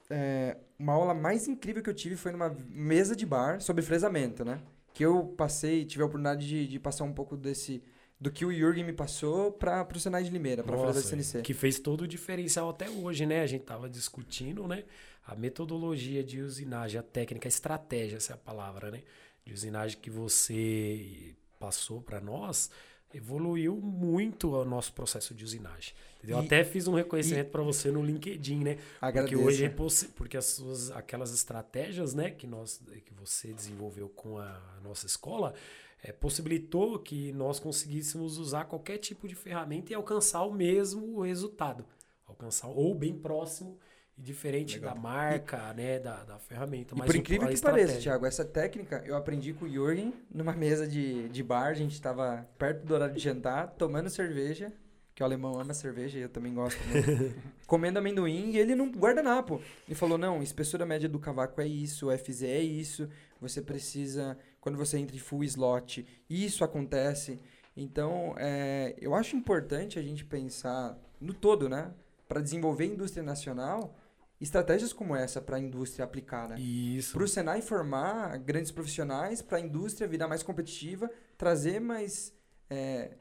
é, 0.09 0.57
uma 0.79 0.95
aula 0.95 1.13
mais 1.13 1.47
incrível 1.47 1.83
que 1.83 1.91
eu 1.91 1.95
tive 1.95 2.17
foi 2.17 2.33
numa 2.33 2.57
mesa 2.71 3.15
de 3.15 3.27
bar 3.27 3.61
sobre 3.61 3.83
fresamento, 3.83 4.45
né? 4.45 4.61
Que 4.95 5.05
eu 5.05 5.25
passei, 5.37 5.85
tive 5.85 6.03
a 6.03 6.07
oportunidade 6.07 6.47
de, 6.49 6.67
de 6.67 6.79
passar 6.81 7.05
um 7.05 7.13
pouco 7.13 7.37
desse... 7.37 7.83
Do 8.21 8.31
que 8.33 8.45
o 8.45 8.53
Jürgen 8.53 8.85
me 8.85 8.93
passou 8.93 9.53
para 9.53 9.85
pro 9.85 10.01
Senai 10.01 10.25
de 10.25 10.31
Limeira, 10.31 10.63
Nossa, 10.65 10.87
fazer 10.93 11.03
CNC. 11.03 11.43
que 11.43 11.55
fez 11.55 11.79
todo 11.79 12.03
o 12.03 12.09
diferencial 12.09 12.69
até 12.71 12.91
hoje, 12.91 13.25
né? 13.25 13.43
A 13.43 13.47
gente 13.47 13.63
tava 13.65 13.89
discutindo, 13.89 14.67
né? 14.67 14.83
A 15.25 15.37
metodologia 15.37 16.25
de 16.25 16.41
usinagem, 16.41 16.99
a 16.99 17.03
técnica, 17.03 17.47
a 17.47 17.51
estratégia, 17.51 18.17
essa 18.17 18.33
é 18.33 18.35
a 18.35 18.39
palavra, 18.39 18.91
né? 18.91 19.03
De 19.45 19.53
usinagem 19.53 19.99
que 20.01 20.11
você 20.11 21.37
passou 21.61 22.01
para 22.03 22.21
nós, 22.21 22.71
evoluiu 23.15 23.77
muito 23.77 24.51
o 24.55 24.65
nosso 24.65 24.93
processo 24.93 25.33
de 25.35 25.45
usinagem. 25.45 25.95
entendeu? 26.19 26.43
E- 26.43 26.47
até 26.47 26.65
fiz 26.65 26.89
um 26.89 26.95
reconhecimento 26.95 27.51
para 27.51 27.63
você 27.63 27.91
no 27.93 28.03
LinkedIn, 28.05 28.65
né? 28.65 28.75
Porque 28.75 28.97
Agradeço. 29.01 29.41
hoje 29.43 29.65
é 29.65 29.69
possi- 29.69 30.09
porque 30.09 30.37
as 30.37 30.45
suas 30.47 30.91
aquelas 30.91 31.33
estratégias, 31.33 32.15
né, 32.15 32.31
que 32.31 32.47
nós 32.47 32.81
que 33.07 33.15
você 33.15 33.53
desenvolveu 33.53 34.09
com 34.09 34.39
a 34.39 34.61
nossa 34.83 35.07
escola, 35.07 35.55
é, 36.03 36.13
possibilitou 36.13 36.99
que 36.99 37.33
nós 37.33 37.59
conseguíssemos 37.59 38.39
usar 38.39 38.65
qualquer 38.65 38.99
tipo 38.99 39.27
de 39.27 39.35
ferramenta 39.35 39.93
e 39.93 39.95
alcançar 39.95 40.43
o 40.45 40.53
mesmo 40.53 41.21
resultado, 41.23 41.85
alcançar 42.27 42.69
ou 42.69 42.95
bem 42.95 43.15
próximo 43.15 43.79
e 44.17 44.23
diferente 44.23 44.79
da 44.81 44.95
marca, 44.95 45.73
né, 45.75 45.99
da, 45.99 46.25
da 46.25 46.39
ferramenta. 46.39 46.95
E 46.95 46.99
mas 46.99 47.07
por 47.07 47.17
incrível 47.17 47.49
que 47.49 47.61
pareça. 47.61 47.99
Thiago, 47.99 48.27
essa 48.27 48.45
técnica 48.45 49.03
eu 49.07 49.17
aprendi 49.17 49.53
com 49.53 49.65
o 49.65 49.69
Jürgen 49.69 50.13
numa 50.33 50.53
mesa 50.53 50.87
de, 50.87 51.29
de 51.29 51.43
bar. 51.43 51.69
A 51.69 51.75
gente 51.75 52.01
tava 52.01 52.47
perto 52.59 52.85
do 52.85 52.95
horário 52.95 53.15
de 53.15 53.21
jantar, 53.21 53.69
tomando 53.79 54.11
cerveja, 54.11 54.73
que 55.15 55.23
o 55.23 55.27
alemão 55.27 55.61
ama 55.61 55.75
cerveja 55.75 56.19
e 56.19 56.23
eu 56.23 56.29
também 56.29 56.55
gosto 56.55 56.79
comendo 57.67 57.99
amendoim 57.99 58.51
e 58.51 58.59
ele 58.59 58.75
num 58.75 58.91
guardanapo. 58.91 59.61
Ele 59.87 59.95
falou: 59.95 60.17
não, 60.17 60.43
espessura 60.43 60.87
média 60.87 61.09
do 61.09 61.19
cavaco 61.19 61.61
é 61.61 61.67
isso, 61.67 62.09
o 62.09 62.17
FZ 62.17 62.43
é 62.43 62.61
isso, 62.61 63.09
você 63.41 63.61
precisa, 63.61 64.39
quando 64.61 64.77
você 64.77 64.99
entra 64.99 65.17
em 65.17 65.19
full 65.19 65.45
slot, 65.45 66.07
isso 66.29 66.65
acontece. 66.65 67.41
Então, 67.77 68.35
é, 68.39 68.97
eu 69.01 69.15
acho 69.15 69.37
importante 69.37 69.99
a 69.99 70.03
gente 70.03 70.25
pensar 70.25 70.99
no 71.21 71.33
todo, 71.33 71.69
né? 71.69 71.93
Para 72.27 72.41
desenvolver 72.41 72.85
a 72.85 72.89
indústria 72.89 73.23
nacional, 73.23 73.97
estratégias 74.41 74.93
como 74.93 75.15
essa 75.15 75.41
para 75.41 75.57
a 75.57 75.61
indústria 75.61 76.05
aplicar, 76.05 76.49
né? 76.49 76.61
Isso. 76.61 77.13
Para 77.13 77.25
o 77.25 77.29
Senai 77.29 77.63
formar 77.63 78.39
grandes 78.39 78.71
profissionais, 78.71 79.43
para 79.43 79.59
a 79.59 79.61
indústria 79.61 80.09
virar 80.09 80.29
mais 80.29 80.43
competitiva, 80.43 81.11
trazer 81.37 81.81
mais, 81.81 82.33
é, 82.69 83.13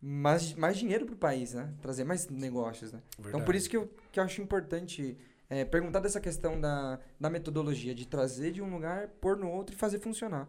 mais, 0.00 0.54
mais 0.54 0.76
dinheiro 0.76 1.04
para 1.04 1.14
o 1.14 1.18
país, 1.18 1.54
né? 1.54 1.74
Trazer 1.80 2.04
mais 2.04 2.28
negócios, 2.28 2.92
né? 2.92 3.02
Então, 3.18 3.24
por 3.24 3.32
Verdade. 3.32 3.58
isso 3.58 3.70
que 3.70 3.76
eu, 3.76 3.90
que 4.12 4.20
eu 4.20 4.24
acho 4.24 4.40
importante 4.40 5.16
é, 5.50 5.64
perguntar 5.64 6.00
dessa 6.00 6.20
questão 6.20 6.60
da, 6.60 6.98
da 7.18 7.30
metodologia, 7.30 7.94
de 7.94 8.06
trazer 8.06 8.52
de 8.52 8.62
um 8.62 8.70
lugar, 8.70 9.08
pôr 9.20 9.36
no 9.36 9.50
outro 9.50 9.74
e 9.74 9.78
fazer 9.78 9.98
funcionar. 9.98 10.48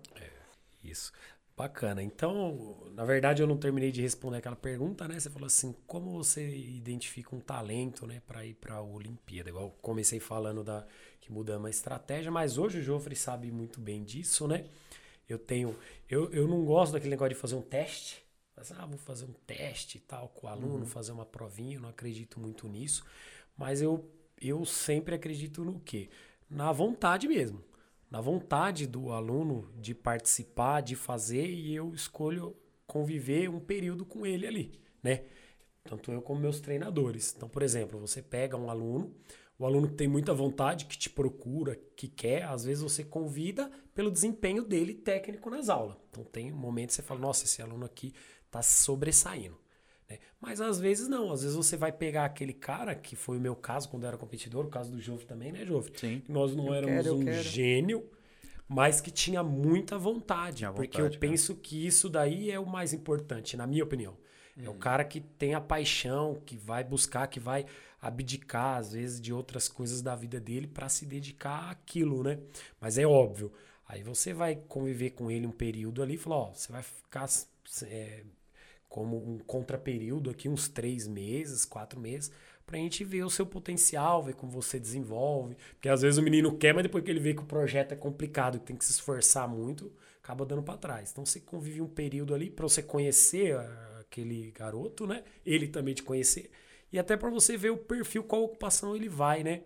Isso. 0.84 1.12
Bacana. 1.56 2.02
Então, 2.02 2.90
na 2.94 3.04
verdade, 3.04 3.42
eu 3.42 3.48
não 3.48 3.58
terminei 3.58 3.92
de 3.92 4.02
responder 4.02 4.38
aquela 4.38 4.56
pergunta, 4.56 5.10
né? 5.10 5.20
Você 5.20 5.30
falou 5.30 5.48
assim, 5.48 5.76
como 5.86 6.12
você 6.12 6.48
identifica 6.48 7.36
um 7.36 7.42
talento, 7.42 8.08
né, 8.08 8.22
para 8.26 8.46
ir 8.46 8.54
para 8.54 8.76
a 8.76 8.82
Olimpíada? 8.82 9.50
Igual 9.50 9.72
comecei 9.82 10.22
falando 10.22 10.64
da 10.64 10.88
que 11.20 11.30
mudamos 11.30 11.68
a 11.68 11.70
estratégia, 11.70 12.32
mas 12.32 12.58
hoje 12.58 12.80
o 12.80 12.82
Joffre 12.82 13.14
sabe 13.14 13.52
muito 13.52 13.82
bem 13.82 14.06
disso, 14.06 14.48
né? 14.48 14.66
Eu 15.28 15.38
tenho, 15.38 15.78
eu, 16.10 16.32
eu 16.32 16.48
não 16.48 16.64
gosto 16.64 16.94
daquele 16.94 17.12
negócio 17.12 17.36
de 17.36 17.40
fazer 17.40 17.56
um 17.56 17.62
teste. 17.62 18.24
Mas, 18.56 18.72
ah, 18.72 18.86
vou 18.86 18.98
fazer 18.98 19.26
um 19.26 19.34
teste 19.46 19.98
e 19.98 20.02
tal 20.02 20.30
com 20.30 20.48
o 20.48 20.50
aluno, 20.50 20.86
fazer 20.86 21.12
uma 21.12 21.26
provinha, 21.26 21.76
eu 21.76 21.82
não 21.82 21.90
acredito 21.90 22.40
muito 22.40 22.68
nisso. 22.68 23.06
Mas 23.58 23.82
eu, 23.82 24.10
eu 24.42 24.66
sempre 24.66 25.16
acredito 25.16 25.64
no 25.64 25.80
quê? 25.80 26.10
Na 26.50 26.72
vontade 26.72 27.28
mesmo 27.28 27.64
na 28.10 28.20
vontade 28.20 28.88
do 28.88 29.12
aluno 29.12 29.70
de 29.76 29.94
participar, 29.94 30.82
de 30.82 30.96
fazer, 30.96 31.48
e 31.48 31.76
eu 31.76 31.94
escolho 31.94 32.56
conviver 32.88 33.50
um 33.50 33.60
período 33.60 34.04
com 34.04 34.26
ele 34.26 34.48
ali, 34.48 34.80
né? 35.04 35.26
Tanto 35.84 36.12
eu 36.12 36.22
como 36.22 36.42
meus 36.42 36.60
treinadores. 36.60 37.34
Então, 37.36 37.48
por 37.48 37.62
exemplo, 37.62 38.00
você 38.00 38.22
pega 38.22 38.58
um 38.58 38.70
aluno, 38.70 39.16
o 39.60 39.66
aluno 39.66 39.88
que 39.88 39.94
tem 39.94 40.08
muita 40.08 40.34
vontade, 40.34 40.86
que 40.86 40.98
te 40.98 41.10
procura, 41.10 41.80
que 41.96 42.08
quer, 42.08 42.44
às 42.44 42.64
vezes 42.64 42.82
você 42.82 43.04
convida 43.04 43.70
pelo 43.94 44.12
desempenho 44.12 44.64
dele 44.64 44.96
técnico 44.96 45.50
nas 45.50 45.70
aulas. 45.70 45.98
Então, 46.10 46.24
tem 46.24 46.52
um 46.52 46.58
momento 46.58 46.90
que 46.90 46.96
você 46.96 47.04
fala, 47.04 47.20
nossa, 47.20 47.46
esse 47.46 47.62
aluno 47.62 47.86
aqui 47.86 48.14
está 48.46 48.62
sobressaindo. 48.62 49.58
Né? 50.10 50.18
Mas 50.40 50.60
às 50.62 50.80
vezes 50.80 51.08
não, 51.08 51.32
às 51.32 51.42
vezes 51.42 51.56
você 51.56 51.78
vai 51.78 51.92
pegar 51.92 52.26
aquele 52.26 52.54
cara, 52.54 52.96
que 52.96 53.16
foi 53.16 53.38
o 53.38 53.42
meu 53.42 53.56
caso 53.56 53.90
quando 53.90 54.04
eu 54.04 54.10
era 54.10 54.18
competidor, 54.18 54.66
o 54.66 54.70
caso 54.70 54.92
do 54.92 55.00
Jovem 55.00 55.26
também, 55.26 55.52
né, 55.52 55.66
Jovem? 55.66 55.92
Sim. 55.96 56.22
Nós 56.28 56.56
não 56.56 56.68
Eu 56.68 56.74
éramos 56.74 57.04
quero, 57.04 57.16
um 57.18 57.26
quero. 57.26 57.44
gênio, 57.44 58.10
mas 58.68 59.02
que 59.02 59.12
tinha 59.12 59.44
muita 59.44 59.98
vontade. 59.98 60.58
Tinha 60.58 60.72
porque 60.72 60.98
vontade, 60.98 61.16
eu 61.16 61.20
cara. 61.20 61.32
penso 61.32 61.56
que 61.56 61.86
isso 61.86 62.10
daí 62.10 62.52
é 62.52 62.60
o 62.60 62.66
mais 62.66 62.94
importante, 62.94 63.56
na 63.58 63.68
minha 63.68 63.84
opinião. 63.84 64.18
É 64.62 64.70
o 64.70 64.74
cara 64.74 65.06
que 65.06 65.22
tem 65.22 65.54
a 65.54 65.62
paixão, 65.62 66.36
que 66.46 66.58
vai 66.58 66.84
buscar, 66.84 67.28
que 67.28 67.40
vai 67.40 67.66
abdicar, 68.02 68.78
às 68.78 68.92
vezes, 68.92 69.22
de 69.22 69.32
outras 69.32 69.70
coisas 69.70 70.02
da 70.02 70.16
vida 70.16 70.38
dele 70.38 70.68
para 70.68 70.90
se 70.90 71.06
dedicar 71.06 71.70
àquilo, 71.72 72.24
né? 72.24 72.40
Mas 72.80 72.98
é 72.98 73.08
óbvio. 73.08 73.54
Aí 73.88 74.04
você 74.04 74.34
vai 74.34 74.58
conviver 74.58 75.12
com 75.12 75.32
ele 75.32 75.48
um 75.48 75.52
período 75.52 76.04
ali 76.04 76.16
e 76.16 76.18
falar, 76.18 76.38
ó, 76.38 76.54
você 76.54 76.72
vai 76.74 76.84
ficar 76.84 77.28
é, 77.86 78.24
como 78.90 79.18
um 79.18 79.38
contraperíodo 79.38 80.32
aqui, 80.32 80.50
uns 80.50 80.68
três 80.68 81.08
meses, 81.08 81.64
quatro 81.64 82.00
meses, 82.00 82.32
pra 82.66 82.78
gente 82.78 83.04
ver 83.04 83.24
o 83.24 83.30
seu 83.30 83.46
potencial, 83.46 84.24
ver 84.24 84.34
como 84.34 84.52
você 84.52 84.80
desenvolve. 84.80 85.56
Porque 85.76 85.88
às 85.88 86.02
vezes 86.02 86.18
o 86.18 86.24
menino 86.24 86.58
quer, 86.58 86.74
mas 86.74 86.84
depois 86.84 87.04
que 87.04 87.12
ele 87.12 87.20
vê 87.20 87.34
que 87.34 87.42
o 87.42 87.46
projeto 87.46 87.94
é 87.94 87.96
complicado, 87.96 88.60
que 88.60 88.66
tem 88.66 88.76
que 88.76 88.84
se 88.84 88.92
esforçar 88.92 89.48
muito, 89.48 89.92
acaba 90.22 90.46
dando 90.46 90.64
pra 90.64 90.76
trás. 90.76 91.12
Então 91.12 91.26
você 91.26 91.40
convive 91.40 91.82
um 91.82 91.88
período 91.88 92.34
ali 92.34 92.50
pra 92.50 92.68
você 92.68 92.82
conhecer 92.82 93.56
aquele 94.00 94.52
garoto, 94.52 95.06
né? 95.06 95.24
Ele 95.46 95.68
também 95.68 95.94
te 95.94 96.04
conhecer. 96.04 96.50
E 96.92 96.98
até 96.98 97.16
pra 97.16 97.30
você 97.30 97.56
ver 97.56 97.70
o 97.70 97.78
perfil, 97.78 98.24
qual 98.24 98.44
ocupação 98.44 98.96
ele 98.96 99.08
vai, 99.08 99.44
né? 99.44 99.62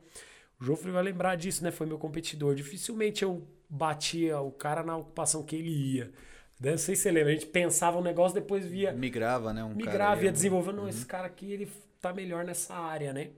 O 0.60 0.66
Joffre 0.66 0.92
vai 0.92 1.04
lembrar 1.04 1.36
disso, 1.36 1.64
né? 1.64 1.72
Foi 1.72 1.88
meu 1.88 1.98
competidor. 1.98 2.56
Dificilmente 2.56 3.24
eu 3.24 3.48
batia 3.70 4.40
o 4.42 4.52
cara 4.52 4.84
na 4.84 4.98
ocupação 4.98 5.44
que 5.44 5.56
ele 5.56 5.70
ia. 5.70 6.12
Né? 6.60 6.72
Não 6.72 6.78
sei 6.78 6.96
se 6.96 7.02
você 7.04 7.12
lembra, 7.12 7.32
a 7.32 7.34
gente 7.34 7.48
pensava 7.48 7.98
um 7.98 8.02
negócio, 8.04 8.34
depois 8.36 8.66
via. 8.66 8.92
Migrava, 8.94 9.54
né? 9.54 9.64
Um 9.64 9.74
migrava, 9.76 10.22
ia 10.22 10.26
ia 10.26 10.32
desenvolvendo. 10.32 10.78
Não, 10.78 10.88
esse 10.90 11.06
cara 11.06 11.28
aqui, 11.28 11.52
ele 11.52 11.70
tá 12.00 12.14
melhor 12.14 12.44
nessa 12.46 12.74
área, 12.76 13.12
né? 13.14 13.30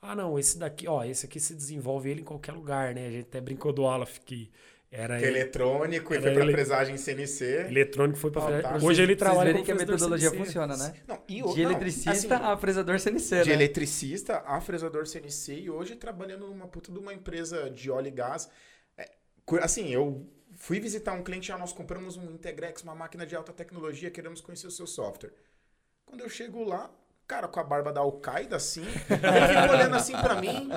Ah, 0.00 0.16
não, 0.16 0.36
esse 0.38 0.58
daqui, 0.58 0.88
ó, 0.88 1.04
esse 1.04 1.26
aqui 1.26 1.38
se 1.38 1.54
desenvolve 1.54 2.10
ele 2.10 2.22
em 2.22 2.24
qualquer 2.24 2.52
lugar, 2.52 2.92
né? 2.94 3.06
A 3.06 3.10
gente 3.10 3.22
até 3.28 3.40
brincou 3.40 3.72
do 3.72 3.86
Aleph 3.86 4.18
que 4.24 4.50
era 4.90 5.16
Que 5.18 5.24
é 5.24 5.28
eletrônico 5.28 6.12
e 6.12 6.16
Era 6.16 6.22
foi 6.24 6.32
pra 6.34 6.42
ele- 6.42 6.52
presagem 6.52 6.96
CNC. 6.96 7.44
eletrônico, 7.68 8.18
foi 8.18 8.30
pra. 8.32 8.42
Hoje 8.82 9.00
ele 9.00 9.12
Vocês 9.12 9.18
trabalha 9.18 9.44
verem 9.44 9.60
com 9.60 9.64
que 9.64 9.70
a 9.72 9.74
metodologia 9.76 10.28
CNC. 10.30 10.44
funciona, 10.44 10.76
né? 10.76 10.94
Não, 11.06 11.18
e 11.28 11.34
De 11.36 11.40
não, 11.62 11.70
eletricista 11.70 12.10
assim, 12.36 12.44
a 12.46 12.56
fresador 12.56 12.98
CNC, 12.98 13.42
de 13.44 13.48
né? 13.50 13.54
eletricista 13.54 14.42
a 14.44 14.60
fresador 14.60 15.06
CNC 15.06 15.54
e 15.60 15.70
hoje 15.70 15.94
trabalhando 15.94 16.48
numa 16.48 16.66
puta 16.66 16.90
de 16.90 16.98
uma 16.98 17.14
empresa 17.14 17.70
de 17.70 17.88
óleo 17.90 18.08
e 18.08 18.10
gás. 18.10 18.50
É, 18.98 19.08
assim, 19.60 19.88
eu 19.88 20.26
fui 20.62 20.78
visitar 20.78 21.12
um 21.12 21.24
cliente, 21.24 21.50
ah, 21.50 21.58
nós 21.58 21.72
compramos 21.72 22.16
um 22.16 22.22
Integrex, 22.30 22.84
uma 22.84 22.94
máquina 22.94 23.26
de 23.26 23.34
alta 23.34 23.52
tecnologia, 23.52 24.12
queremos 24.12 24.40
conhecer 24.40 24.68
o 24.68 24.70
seu 24.70 24.86
software. 24.86 25.32
Quando 26.06 26.20
eu 26.20 26.28
chego 26.28 26.62
lá, 26.62 26.88
cara, 27.26 27.48
com 27.48 27.58
a 27.58 27.64
barba 27.64 27.92
da 27.92 28.00
Al-Qaeda, 28.00 28.54
assim, 28.54 28.84
ele 29.10 29.48
fica 29.48 29.72
olhando 29.72 29.96
assim 29.96 30.12
pra 30.12 30.36
mim, 30.40 30.70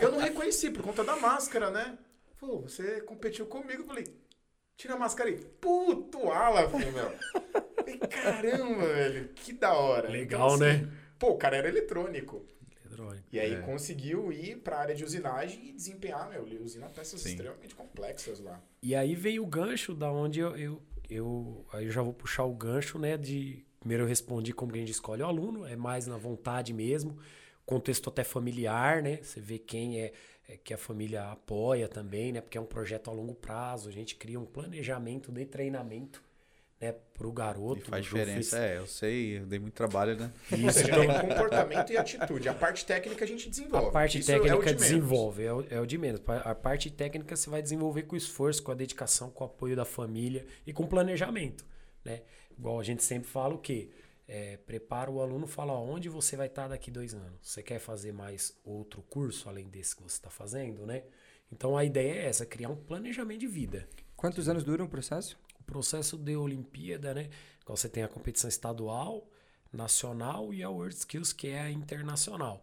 eu 0.00 0.12
não 0.12 0.20
reconheci 0.20 0.70
por 0.70 0.84
conta 0.84 1.02
da 1.02 1.16
máscara, 1.16 1.68
né? 1.68 1.98
Pô, 2.38 2.60
você 2.60 3.00
competiu 3.00 3.44
comigo, 3.46 3.82
eu 3.82 3.86
falei, 3.86 4.06
tira 4.76 4.94
a 4.94 4.98
máscara 4.98 5.28
aí. 5.28 5.36
Puto 5.60 6.30
Aleph, 6.30 6.74
meu. 6.74 7.12
Falei, 7.74 7.98
Caramba, 7.98 8.86
velho, 8.86 9.28
que 9.30 9.52
da 9.52 9.72
hora. 9.72 10.08
Legal, 10.08 10.54
assim, 10.54 10.60
né? 10.60 10.92
Pô, 11.18 11.30
o 11.30 11.36
cara 11.36 11.56
era 11.56 11.68
eletrônico. 11.68 12.46
Eletrônico. 13.02 13.26
E 13.32 13.40
aí 13.40 13.54
É. 13.54 13.60
conseguiu 13.62 14.32
ir 14.32 14.56
pra 14.58 14.78
área 14.78 14.94
de 14.94 15.04
usinagem 15.04 15.68
e 15.68 15.72
desempenhar, 15.72 16.28
meu, 16.30 16.44
usina 16.62 16.88
peças 16.88 17.20
Sim. 17.20 17.30
extremamente 17.30 17.74
complexas 17.74 18.40
lá. 18.40 18.60
E 18.82 18.94
aí 18.94 19.14
veio 19.14 19.42
o 19.42 19.46
gancho 19.46 19.94
da 19.94 20.10
onde 20.10 20.40
eu, 20.40 20.56
eu, 20.56 20.82
eu- 21.08 21.66
aí 21.72 21.86
eu 21.86 21.90
já 21.92 22.02
vou 22.02 22.12
puxar 22.12 22.44
o 22.44 22.54
gancho, 22.54 22.98
né, 22.98 23.16
de 23.16 23.64
primeiro 23.80 24.04
eu 24.04 24.08
respondi 24.08 24.52
como 24.52 24.72
que 24.72 24.78
a 24.78 24.80
gente 24.80 24.90
escolhe 24.92 25.22
o 25.22 25.26
aluno, 25.26 25.64
é 25.64 25.76
mais 25.76 26.06
na 26.06 26.16
vontade 26.16 26.72
mesmo, 26.72 27.16
contexto 27.64 28.08
até 28.08 28.24
familiar, 28.24 29.02
né? 29.02 29.18
Você 29.22 29.40
vê 29.40 29.58
quem 29.58 30.00
é, 30.00 30.12
é 30.48 30.56
que 30.56 30.74
a 30.74 30.78
família 30.78 31.30
apoia 31.30 31.86
também, 31.88 32.32
né? 32.32 32.40
Porque 32.40 32.58
é 32.58 32.60
um 32.60 32.66
projeto 32.66 33.08
a 33.08 33.12
longo 33.12 33.34
prazo, 33.34 33.88
a 33.88 33.92
gente 33.92 34.16
cria 34.16 34.40
um 34.40 34.44
planejamento 34.46 35.30
de 35.30 35.44
treinamento, 35.46 36.22
né, 36.80 36.92
pro 37.14 37.32
garoto. 37.32 37.80
E 37.80 37.84
faz 37.84 38.04
Ju 38.04 38.12
fez- 38.12 38.26
diferença. 38.26 38.58
É, 38.58 38.78
eu 38.78 38.86
sei, 38.86 39.38
eu 39.38 39.46
dei 39.46 39.58
muito 39.58 39.74
trabalho, 39.74 40.16
né? 40.16 40.32
Isso, 40.52 40.80
então, 40.80 41.00
tem 41.00 41.20
comportamento 41.20 41.90
e 41.92 41.96
atitude. 41.96 42.48
A 42.48 42.54
parte 42.54 42.86
técnica 42.86 43.24
a 43.24 43.28
gente 43.28 43.48
desenvolve. 43.50 43.88
A 43.88 43.90
parte 43.90 44.18
Isso 44.18 44.30
é 44.30 44.36
o 44.36 44.42
técnica 44.42 44.64
menos. 44.66 44.82
desenvolve, 44.82 45.42
é 45.44 45.52
o, 45.52 45.64
é 45.70 45.80
o 45.80 45.86
de 45.86 45.98
menos. 45.98 46.20
A 46.44 46.54
parte 46.54 46.90
técnica 46.90 47.34
você 47.36 47.50
vai 47.50 47.60
desenvolver 47.62 48.02
com 48.04 48.14
esforço, 48.16 48.62
com 48.62 48.70
a 48.70 48.74
dedicação, 48.74 49.30
com 49.30 49.44
o 49.44 49.46
apoio 49.46 49.74
da 49.74 49.84
família 49.84 50.46
e 50.66 50.72
com 50.72 50.86
planejamento. 50.86 51.64
Né? 52.04 52.22
Igual 52.56 52.78
a 52.80 52.84
gente 52.84 53.02
sempre 53.02 53.28
fala 53.28 53.54
o 53.54 53.58
quê? 53.58 53.90
É, 54.30 54.58
prepara 54.58 55.10
o 55.10 55.22
aluno, 55.22 55.46
fala 55.46 55.72
onde 55.72 56.08
você 56.08 56.36
vai 56.36 56.48
estar 56.48 56.68
daqui 56.68 56.90
dois 56.90 57.14
anos. 57.14 57.38
Você 57.42 57.62
quer 57.62 57.78
fazer 57.78 58.12
mais 58.12 58.54
outro 58.62 59.02
curso 59.02 59.48
além 59.48 59.68
desse 59.68 59.96
que 59.96 60.02
você 60.02 60.16
está 60.16 60.28
fazendo, 60.28 60.84
né? 60.84 61.02
Então 61.50 61.76
a 61.78 61.84
ideia 61.84 62.12
é 62.12 62.26
essa, 62.26 62.44
criar 62.44 62.68
um 62.68 62.76
planejamento 62.76 63.40
de 63.40 63.46
vida. 63.46 63.88
Quantos 64.14 64.46
anos 64.48 64.62
dura 64.64 64.84
um 64.84 64.86
processo? 64.88 65.38
Processo 65.72 66.16
de 66.16 66.34
Olimpíada, 66.36 67.12
né? 67.14 67.28
Igual 67.62 67.76
você 67.76 67.88
tem 67.88 68.02
a 68.02 68.08
competição 68.08 68.48
estadual, 68.48 69.28
nacional 69.72 70.52
e 70.54 70.62
a 70.62 70.70
World 70.70 70.94
Skills, 70.96 71.32
que 71.32 71.48
é 71.48 71.60
a 71.60 71.70
internacional. 71.70 72.62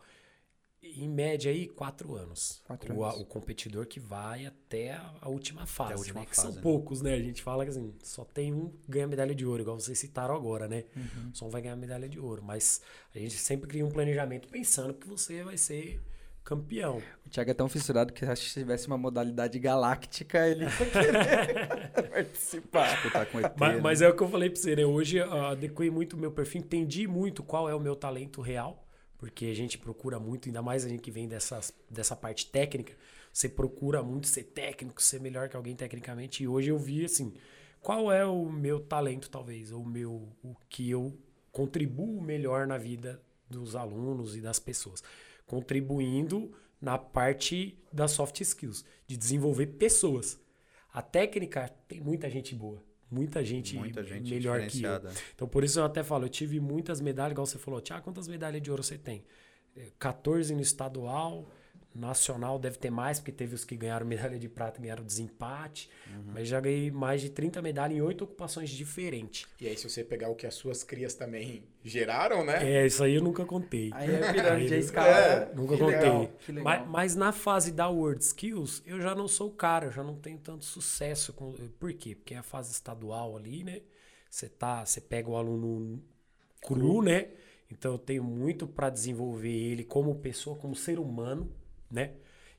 Em 0.81 1.09
média 1.09 1.51
aí, 1.51 1.67
quatro 1.67 2.15
anos. 2.15 2.61
Quatro 2.65 2.93
o, 2.95 3.03
a- 3.03 3.09
anos. 3.09 3.21
o 3.21 3.25
competidor 3.25 3.87
que 3.87 3.99
vai 3.99 4.45
até 4.45 4.93
a, 4.93 5.13
a 5.21 5.29
última 5.29 5.65
fase, 5.65 5.95
última 5.95 6.19
né? 6.21 6.25
Que 6.27 6.35
fase, 6.35 6.47
são 6.47 6.55
né? 6.55 6.61
poucos, 6.61 7.01
né? 7.01 7.13
A 7.15 7.19
gente 7.19 7.41
fala 7.41 7.63
que 7.63 7.71
assim, 7.71 7.93
só 8.03 8.23
tem 8.23 8.53
um 8.53 8.69
que 8.69 8.91
ganha 8.91 9.07
medalha 9.07 9.33
de 9.33 9.45
ouro, 9.45 9.61
igual 9.63 9.79
vocês 9.79 9.97
citaram 9.97 10.35
agora, 10.35 10.67
né? 10.67 10.83
Uhum. 10.95 11.31
Só 11.33 11.45
um 11.47 11.49
vai 11.49 11.61
ganhar 11.61 11.75
medalha 11.75 12.07
de 12.07 12.19
ouro. 12.19 12.43
Mas 12.43 12.81
a 13.15 13.19
gente 13.19 13.35
sempre 13.37 13.67
cria 13.67 13.85
um 13.85 13.89
planejamento 13.91 14.47
pensando 14.47 14.93
que 14.93 15.07
você 15.07 15.43
vai 15.43 15.57
ser 15.57 15.99
campeão. 16.45 17.01
O 17.25 17.29
Thiago 17.29 17.49
é 17.49 17.53
tão 17.55 17.67
fissurado 17.67 18.13
que 18.13 18.23
acho 18.23 18.43
que 18.43 18.49
se 18.49 18.59
tivesse 18.59 18.85
uma 18.85 18.97
modalidade 18.97 19.57
galáctica, 19.57 20.47
ele 20.47 20.65
ia 20.65 20.69
querer 20.69 21.91
participar. 22.09 23.01
Com 23.31 23.39
ET, 23.39 23.53
Mas, 23.57 23.75
né? 23.75 23.81
mas 23.81 24.01
é 24.03 24.07
o 24.07 24.15
que 24.15 24.21
eu 24.21 24.29
falei 24.29 24.49
pra 24.49 24.61
você, 24.61 24.75
né? 24.75 24.85
Hoje 24.85 25.17
eu 25.17 25.45
adequei 25.47 25.89
muito 25.89 26.13
o 26.13 26.17
meu 26.19 26.31
perfil, 26.31 26.61
entendi 26.61 27.07
muito 27.07 27.43
qual 27.43 27.67
é 27.67 27.73
o 27.73 27.79
meu 27.79 27.95
talento 27.95 28.41
real, 28.41 28.87
porque 29.17 29.47
a 29.47 29.55
gente 29.55 29.77
procura 29.79 30.19
muito, 30.19 30.47
ainda 30.47 30.61
mais 30.61 30.85
a 30.85 30.89
gente 30.89 31.01
que 31.01 31.11
vem 31.11 31.27
dessas, 31.27 31.73
dessa 31.89 32.15
parte 32.15 32.45
técnica, 32.45 32.93
você 33.33 33.49
procura 33.49 34.03
muito 34.03 34.27
ser 34.27 34.43
técnico, 34.43 35.01
ser 35.01 35.19
melhor 35.19 35.49
que 35.49 35.57
alguém 35.57 35.75
tecnicamente, 35.75 36.43
e 36.43 36.47
hoje 36.47 36.69
eu 36.69 36.77
vi, 36.77 37.03
assim, 37.03 37.33
qual 37.81 38.11
é 38.11 38.23
o 38.23 38.49
meu 38.49 38.79
talento, 38.79 39.29
talvez, 39.31 39.71
ou 39.71 39.81
o 39.81 39.85
meu, 39.85 40.29
o 40.43 40.55
que 40.69 40.89
eu 40.89 41.17
contribuo 41.51 42.21
melhor 42.21 42.67
na 42.67 42.77
vida 42.77 43.19
dos 43.49 43.75
alunos 43.75 44.35
e 44.35 44.41
das 44.41 44.59
pessoas. 44.59 45.03
Contribuindo 45.45 46.51
na 46.81 46.97
parte 46.97 47.77
das 47.91 48.11
soft 48.11 48.41
skills, 48.41 48.85
de 49.07 49.17
desenvolver 49.17 49.67
pessoas. 49.67 50.39
A 50.93 51.01
técnica 51.01 51.69
tem 51.87 51.99
muita 51.99 52.29
gente 52.29 52.53
boa, 52.55 52.83
muita 53.09 53.43
gente, 53.43 53.75
Muita 53.75 54.03
gente 54.03 54.29
melhor 54.29 54.65
que 54.67 54.83
eu. 54.83 55.01
Então 55.33 55.47
por 55.47 55.63
isso 55.63 55.79
eu 55.79 55.85
até 55.85 56.03
falo, 56.03 56.25
eu 56.25 56.29
tive 56.29 56.59
muitas 56.59 57.01
medalhas, 57.01 57.31
igual 57.31 57.45
você 57.45 57.57
falou, 57.57 57.81
Tiago, 57.81 58.03
quantas 58.03 58.27
medalhas 58.27 58.61
de 58.61 58.69
ouro 58.69 58.83
você 58.83 58.97
tem? 58.97 59.23
Eh, 59.75 59.91
14 59.99 60.53
no 60.55 60.61
estadual, 60.61 61.49
nacional 61.95 62.59
deve 62.59 62.77
ter 62.77 62.89
mais, 62.89 63.19
porque 63.19 63.31
teve 63.31 63.55
os 63.55 63.63
que 63.63 63.75
ganharam 63.77 64.05
medalha 64.07 64.37
de 64.37 64.49
prata, 64.49 64.81
ganharam 64.81 65.03
desempate, 65.03 65.89
Uhum. 66.13 66.33
mas 66.33 66.47
já 66.47 66.59
ganhei 66.59 66.91
mais 66.91 67.21
de 67.21 67.29
30 67.29 67.61
medalhas 67.61 67.97
em 67.97 68.01
oito 68.01 68.23
ocupações 68.25 68.69
diferentes. 68.69 69.45
E 69.59 69.67
aí, 69.67 69.75
se 69.77 69.89
você 69.89 70.03
pegar 70.03 70.29
o 70.29 70.35
que 70.35 70.45
as 70.45 70.53
suas 70.53 70.83
crias 70.83 71.13
também 71.15 71.63
geraram, 71.83 72.43
né? 72.45 72.69
É, 72.69 72.85
isso 72.85 73.03
aí 73.03 73.15
eu 73.15 73.23
nunca 73.23 73.45
contei. 73.45 73.89
Aí 73.93 74.13
é 74.13 74.31
pirâmide, 74.33 74.73
é 74.73 74.77
Aí- 74.77 74.83
escala. 74.83 75.07
É. 75.17 75.53
Nunca 75.55 75.77
contei. 75.77 75.95
legal, 75.97 76.31
legal. 76.49 76.63
Mas, 76.63 76.87
mas 76.87 77.15
na 77.15 77.31
fase 77.31 77.71
da 77.71 77.87
World 77.89 78.23
Skills, 78.23 78.83
eu 78.85 78.99
já 79.01 79.15
não 79.15 79.27
sou 79.27 79.49
o 79.49 79.53
cara, 79.53 79.85
eu 79.87 79.91
já 79.91 80.03
não 80.03 80.15
tenho 80.15 80.37
tanto 80.37 80.65
sucesso. 80.65 81.31
Com, 81.33 81.53
por 81.79 81.93
quê? 81.93 82.13
Porque 82.15 82.33
é 82.33 82.37
a 82.37 82.43
fase 82.43 82.71
estadual 82.71 83.35
ali, 83.37 83.63
né? 83.63 83.81
Você 84.29 84.49
tá, 84.49 84.85
você 84.85 84.99
pega 84.99 85.29
o 85.29 85.35
aluno 85.37 86.01
cru, 86.61 87.01
né? 87.01 87.29
Então 87.71 87.93
eu 87.93 87.97
tenho 87.97 88.23
muito 88.23 88.67
para 88.67 88.89
desenvolver 88.89 89.49
ele 89.49 89.83
como 89.83 90.13
pessoa, 90.15 90.55
como 90.55 90.75
ser 90.75 90.99
humano, 90.99 91.49
né? 91.89 92.13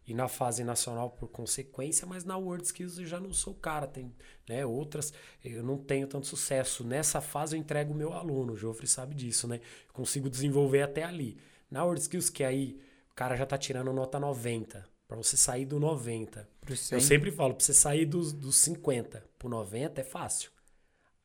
E 0.07 0.15
na 0.15 0.29
fase 0.29 0.63
nacional 0.63 1.11
por 1.11 1.29
consequência, 1.29 2.07
mas 2.07 2.25
na 2.25 2.37
World 2.37 2.65
Skills 2.65 2.99
eu 2.99 3.07
já 3.07 3.19
não 3.19 3.33
sou 3.33 3.53
o 3.53 3.57
cara, 3.57 3.89
tem, 3.89 4.15
né, 4.49 4.65
outras, 4.65 5.13
eu 5.45 5.65
não 5.65 5.77
tenho 5.77 6.07
tanto 6.07 6.29
sucesso. 6.29 6.85
Nessa 6.85 7.21
fase 7.21 7.57
eu 7.57 7.61
entrego 7.61 7.93
o 7.93 7.97
meu 7.97 8.13
aluno, 8.13 8.53
o 8.53 8.57
Jofre 8.57 8.87
sabe 8.87 9.17
disso, 9.17 9.49
né? 9.49 9.57
Eu 9.89 9.93
consigo 9.93 10.31
desenvolver 10.31 10.83
até 10.83 11.03
ali. 11.03 11.37
Na 11.69 11.83
World 11.83 12.03
Skills 12.03 12.31
que 12.31 12.45
aí 12.45 12.79
o 13.11 13.15
cara 13.17 13.35
já 13.35 13.45
tá 13.45 13.59
tirando 13.59 13.93
nota 13.93 14.21
90, 14.21 14.89
para 15.09 15.17
você 15.17 15.37
sair 15.37 15.65
do 15.65 15.81
90. 15.81 16.49
Pro 16.61 16.73
Eu 16.73 16.77
100. 16.77 17.01
sempre 17.01 17.33
falo, 17.33 17.55
pra 17.55 17.65
você 17.65 17.75
sair 17.75 18.07
dos, 18.07 18.33
dos 18.33 18.57
50 18.59 19.25
pro 19.37 19.49
90 19.49 20.01
é 20.01 20.05
fácil. 20.05 20.51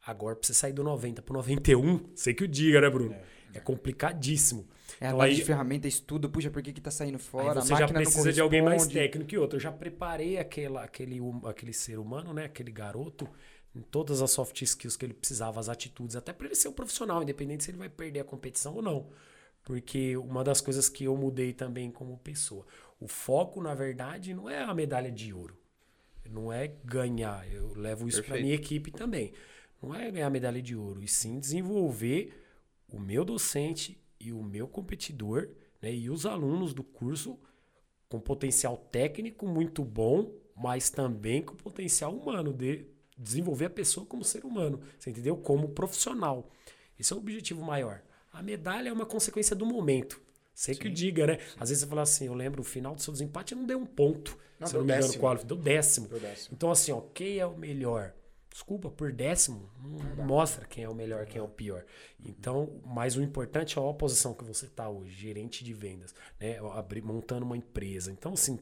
Agora, 0.03 0.35
pra 0.35 0.47
você 0.47 0.53
sair 0.55 0.73
do 0.73 0.83
90 0.83 1.21
pro 1.21 1.33
91, 1.35 2.09
sei 2.15 2.33
que 2.33 2.43
o 2.43 2.47
diga, 2.47 2.81
né, 2.81 2.89
Bruno? 2.89 3.13
É, 3.13 3.23
complicadíssimo. 3.59 4.67
É 4.99 5.07
Então, 5.07 5.21
aí- 5.21 5.35
de 5.35 5.43
ferramenta, 5.43 5.87
estudo, 5.87 6.29
puxa, 6.29 6.49
por 6.49 6.61
que, 6.61 6.71
que 6.73 6.81
tá 6.81 6.91
saindo 6.91 7.19
fora? 7.19 7.53
Aí 7.53 7.57
a 7.57 7.61
você 7.61 7.75
já 7.75 7.87
precisa 7.87 8.31
de 8.31 8.41
alguém 8.41 8.61
mais 8.61 8.87
técnico 8.87 9.27
que 9.29 9.37
outro. 9.37 9.57
Eu 9.57 9.61
já 9.61 9.71
preparei 9.71 10.37
aquela, 10.37 10.83
aquele, 10.83 11.19
hum- 11.19 11.41
aquele 11.45 11.73
ser 11.73 11.97
humano, 11.99 12.33
né? 12.33 12.45
Aquele 12.45 12.71
garoto, 12.71 13.27
em 13.75 13.81
todas 13.81 14.21
as 14.21 14.31
soft 14.31 14.61
skills 14.61 14.95
que 14.97 15.05
ele 15.05 15.13
precisava, 15.13 15.59
as 15.59 15.69
atitudes, 15.69 16.15
até 16.15 16.33
para 16.33 16.45
ele 16.47 16.55
ser 16.55 16.67
um 16.67 16.73
profissional, 16.73 17.21
independente 17.23 17.63
se 17.63 17.71
ele 17.71 17.77
vai 17.77 17.89
perder 17.89 18.19
a 18.19 18.23
competição 18.23 18.75
ou 18.75 18.81
não. 18.81 19.09
Porque 19.63 20.17
uma 20.17 20.43
das 20.43 20.59
coisas 20.59 20.89
que 20.89 21.03
eu 21.05 21.15
mudei 21.15 21.53
também 21.53 21.91
como 21.91 22.17
pessoa. 22.17 22.65
O 22.99 23.07
foco, 23.07 23.61
na 23.61 23.73
verdade, 23.73 24.33
não 24.33 24.49
é 24.49 24.61
a 24.63 24.73
medalha 24.73 25.11
de 25.11 25.31
ouro. 25.33 25.55
Não 26.29 26.51
é 26.51 26.67
ganhar. 26.83 27.51
Eu 27.51 27.73
levo 27.75 28.07
isso 28.07 28.23
para 28.23 28.37
minha 28.39 28.55
equipe 28.55 28.91
também. 28.91 29.33
Não 29.81 29.93
é 29.95 30.09
ganhar 30.11 30.29
medalha 30.29 30.61
de 30.61 30.75
ouro, 30.75 31.01
e 31.01 31.07
sim 31.07 31.39
desenvolver 31.39 32.40
o 32.91 32.99
meu 32.99 33.23
docente 33.23 33.99
e 34.19 34.31
o 34.31 34.43
meu 34.43 34.67
competidor, 34.67 35.49
né, 35.81 35.93
e 35.93 36.09
os 36.09 36.25
alunos 36.25 36.73
do 36.73 36.83
curso 36.83 37.39
com 38.07 38.19
potencial 38.19 38.77
técnico 38.77 39.47
muito 39.47 39.83
bom, 39.83 40.31
mas 40.55 40.89
também 40.89 41.41
com 41.41 41.55
potencial 41.55 42.13
humano 42.13 42.53
de 42.53 42.85
desenvolver 43.17 43.65
a 43.65 43.69
pessoa 43.69 44.05
como 44.05 44.23
ser 44.23 44.43
humano, 44.43 44.81
você 44.99 45.09
entendeu? 45.09 45.37
Como 45.37 45.69
profissional. 45.69 46.49
Esse 46.99 47.13
é 47.13 47.15
o 47.15 47.19
objetivo 47.19 47.63
maior. 47.63 48.01
A 48.33 48.43
medalha 48.43 48.89
é 48.89 48.93
uma 48.93 49.05
consequência 49.05 49.55
do 49.55 49.65
momento. 49.65 50.21
Sei 50.53 50.75
que 50.75 50.87
o 50.87 50.91
diga, 50.91 51.25
né? 51.25 51.39
Às 51.59 51.69
vezes 51.69 51.83
você 51.83 51.87
fala 51.87 52.01
assim, 52.01 52.25
eu 52.25 52.33
lembro, 52.33 52.61
o 52.61 52.65
final 52.65 52.93
do 52.93 53.01
seu 53.01 53.13
desempate 53.13 53.55
não 53.55 53.65
deu 53.65 53.79
um 53.79 53.85
ponto. 53.85 54.37
Não, 54.59 54.67
se 54.67 54.75
eu 54.75 54.81
não 54.81 54.87
me 54.87 54.95
engano, 54.95 55.17
qual, 55.17 55.35
deu 55.37 55.57
décimo. 55.57 56.07
Deu 56.07 56.19
décimo. 56.19 56.53
Então, 56.55 56.69
assim, 56.69 56.91
ó, 56.91 57.01
quem 57.13 57.39
é 57.39 57.45
o 57.45 57.57
melhor? 57.57 58.13
Desculpa, 58.51 58.89
por 58.89 59.13
décimo, 59.13 59.69
não 59.81 60.25
mostra 60.25 60.65
quem 60.65 60.83
é 60.83 60.89
o 60.89 60.93
melhor, 60.93 61.25
quem 61.25 61.39
é 61.39 61.43
o 61.43 61.47
pior. 61.47 61.85
Então, 62.19 62.81
mas 62.85 63.15
o 63.15 63.21
importante 63.21 63.79
é 63.79 63.81
a 63.81 63.93
posição 63.93 64.33
que 64.33 64.43
você 64.43 64.65
está 64.65 64.89
hoje, 64.89 65.13
gerente 65.13 65.63
de 65.63 65.73
vendas, 65.73 66.13
né? 66.37 66.59
Abrir, 66.73 67.01
montando 67.01 67.45
uma 67.45 67.55
empresa. 67.55 68.11
Então, 68.11 68.33
assim, 68.33 68.59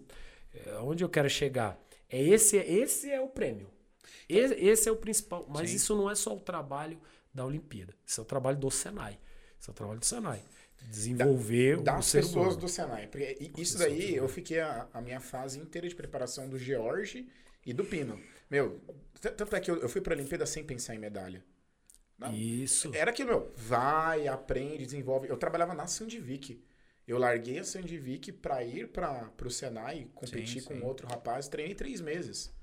é, 0.53 0.75
onde 0.77 1.03
eu 1.03 1.09
quero 1.09 1.27
chegar? 1.27 1.79
É 2.07 2.21
esse, 2.21 2.57
esse 2.57 3.09
é 3.09 3.19
o 3.19 3.27
prêmio. 3.27 3.67
Esse, 4.27 4.53
esse 4.55 4.87
é 4.87 4.91
o 4.91 4.95
principal. 4.95 5.47
Mas 5.49 5.71
Sim. 5.71 5.75
isso 5.77 5.95
não 5.95 6.09
é 6.09 6.13
só 6.13 6.35
o 6.35 6.39
trabalho 6.39 6.99
da 7.33 7.43
Olimpíada. 7.43 7.95
Isso 8.05 8.21
é 8.21 8.23
o 8.23 8.25
trabalho 8.25 8.57
do 8.57 8.69
Senai. 8.69 9.17
Isso 9.59 9.71
é 9.71 9.73
o 9.73 9.75
trabalho 9.75 9.99
do 9.99 10.05
Senai. 10.05 10.43
Desenvolver 10.87 11.79
o 11.79 11.81
das 11.81 12.11
pessoas 12.11 12.55
do 12.55 12.67
Senai. 12.67 13.07
Porque 13.07 13.51
isso 13.57 13.77
daí 13.77 14.15
eu 14.15 14.27
fiquei 14.27 14.59
a, 14.59 14.87
a 14.93 15.01
minha 15.01 15.19
fase 15.19 15.59
inteira 15.59 15.89
de 15.89 15.95
preparação 15.95 16.47
do 16.47 16.59
George 16.59 17.27
e 17.65 17.73
do 17.73 17.83
Pino. 17.83 18.21
Meu, 18.49 18.81
tanto 19.21 19.55
é 19.55 19.59
que 19.59 19.69
eu, 19.69 19.77
eu 19.77 19.89
fui 19.89 20.01
pra 20.01 20.15
Olimpíada 20.15 20.45
sem 20.45 20.63
pensar 20.63 20.95
em 20.95 20.99
medalha. 20.99 21.43
Não, 22.17 22.33
Isso. 22.33 22.93
Era 22.93 23.11
aquilo, 23.11 23.29
meu, 23.29 23.53
vai, 23.55 24.27
aprende, 24.27 24.85
desenvolve. 24.85 25.29
Eu 25.29 25.37
trabalhava 25.37 25.73
na 25.73 25.87
Sandvik. 25.87 26.61
Eu 27.07 27.17
larguei 27.17 27.59
a 27.59 27.63
Sandvik 27.63 28.31
pra 28.33 28.63
ir 28.63 28.89
para 28.89 29.25
pro 29.37 29.49
Senai 29.49 30.09
competir 30.13 30.61
Sim, 30.61 30.67
com 30.67 30.73
sim. 30.75 30.81
outro 30.83 31.07
rapaz. 31.07 31.47
Treinei 31.47 31.73
três 31.75 32.01
meses. 32.01 32.53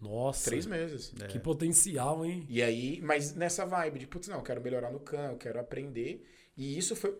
Nossa. 0.00 0.44
Três 0.44 0.66
meses. 0.66 1.14
É. 1.22 1.26
Que 1.28 1.38
potencial, 1.38 2.24
hein? 2.24 2.44
E 2.48 2.62
aí, 2.62 3.00
mas 3.02 3.34
nessa 3.34 3.64
vibe 3.64 4.00
de, 4.00 4.06
putz, 4.06 4.28
não, 4.28 4.36
eu 4.36 4.42
quero 4.42 4.60
melhorar 4.60 4.90
no 4.92 5.00
can, 5.00 5.30
eu 5.32 5.38
quero 5.38 5.58
aprender. 5.58 6.28
E 6.56 6.76
isso 6.76 6.94
foi. 6.94 7.18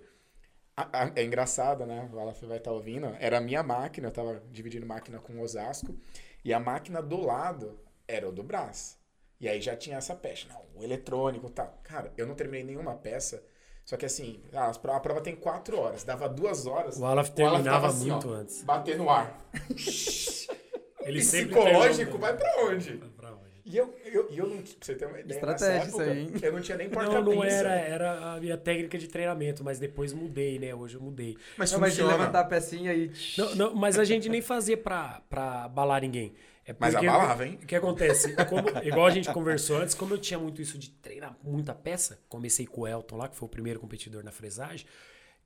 a- 0.76 1.04
a- 1.04 1.12
é 1.16 1.24
engraçado, 1.24 1.86
né? 1.86 2.10
O 2.12 2.18
Alaf 2.18 2.42
vai 2.44 2.58
estar 2.58 2.72
ouvindo. 2.72 3.06
Era 3.20 3.38
a 3.38 3.40
minha 3.40 3.62
máquina, 3.62 4.08
eu 4.08 4.12
tava 4.12 4.42
dividindo 4.50 4.84
máquina 4.84 5.18
com 5.18 5.34
o 5.34 5.40
Osasco. 5.42 5.96
E 6.44 6.52
a 6.52 6.60
máquina 6.60 7.00
do 7.00 7.16
lado 7.20 7.80
era 8.08 8.28
o 8.28 8.32
do 8.32 8.42
Brás. 8.42 8.98
E 9.40 9.48
aí 9.48 9.60
já 9.60 9.76
tinha 9.76 9.96
essa 9.96 10.14
peça. 10.14 10.46
Não, 10.48 10.62
o 10.80 10.82
eletrônico 10.84 11.46
e 11.48 11.50
tal. 11.50 11.78
Cara, 11.82 12.12
eu 12.16 12.26
não 12.26 12.34
terminei 12.34 12.64
nenhuma 12.64 12.94
peça. 12.94 13.42
Só 13.84 13.96
que 13.98 14.06
assim, 14.06 14.40
ah, 14.54 14.70
a 14.70 15.00
prova 15.00 15.20
tem 15.20 15.36
quatro 15.36 15.78
horas. 15.78 16.04
Dava 16.04 16.28
duas 16.28 16.66
horas. 16.66 16.98
O 16.98 17.04
Alaf 17.04 17.30
terminava 17.30 17.88
assim, 17.88 18.10
muito 18.10 18.30
ó, 18.30 18.34
antes. 18.34 18.62
Bater 18.62 18.96
no 18.96 19.10
ar. 19.10 19.38
Ele 21.04 21.18
Psicológico, 21.20 22.12
terminava- 22.12 22.18
vai 22.18 22.36
pra 22.36 22.64
onde? 22.64 22.94
Vai 22.96 23.08
pra 23.10 23.30
onde? 23.32 23.44
E 23.66 23.76
eu, 23.76 23.94
eu, 24.06 24.28
eu 24.30 24.46
não. 24.46 24.56
Pra 24.58 24.66
você 24.80 24.94
ter 24.94 25.06
uma 25.06 25.20
ideia, 25.20 25.36
Estratégia 25.38 25.74
nessa 25.74 25.88
isso 25.88 26.00
época, 26.00 26.12
aí, 26.12 26.20
hein? 26.22 26.32
eu 26.42 26.52
não 26.52 26.60
tinha 26.60 26.76
nem 26.78 26.86
Não, 26.88 26.94
porta-pinça. 26.94 27.34
não 27.34 27.44
era, 27.44 27.70
era 27.74 28.34
a 28.34 28.40
minha 28.40 28.56
técnica 28.58 28.98
de 28.98 29.08
treinamento, 29.08 29.62
mas 29.64 29.78
depois 29.78 30.12
mudei, 30.12 30.58
né? 30.58 30.74
Hoje 30.74 30.96
eu 30.96 31.00
mudei. 31.02 31.36
Mas 31.58 31.72
Não, 31.72 31.80
mas 31.80 31.94
de 31.94 32.02
levantar 32.02 32.40
a 32.40 32.44
pecinha 32.44 32.92
e. 32.94 33.10
Não, 33.36 33.54
não, 33.54 33.74
mas 33.74 33.98
a 33.98 34.04
gente 34.04 34.28
nem 34.28 34.40
fazia 34.42 34.76
pra, 34.76 35.20
pra 35.28 35.64
abalar 35.64 36.00
ninguém. 36.02 36.34
É 36.66 36.74
Mas 36.78 36.94
abalava, 36.94 37.46
hein? 37.46 37.58
O 37.62 37.66
que 37.66 37.74
acontece? 37.76 38.34
Como- 38.46 38.68
igual 38.82 39.06
a 39.06 39.10
gente 39.10 39.30
conversou 39.32 39.76
antes, 39.78 39.94
como 39.94 40.14
eu 40.14 40.18
tinha 40.18 40.38
muito 40.38 40.62
isso 40.62 40.78
de 40.78 40.90
treinar 40.90 41.36
muita 41.42 41.74
peça, 41.74 42.18
comecei 42.28 42.66
com 42.66 42.82
o 42.82 42.86
Elton 42.88 43.16
lá, 43.16 43.28
que 43.28 43.36
foi 43.36 43.46
o 43.46 43.50
primeiro 43.50 43.78
competidor 43.80 44.24
na 44.24 44.32
fresagem, 44.32 44.86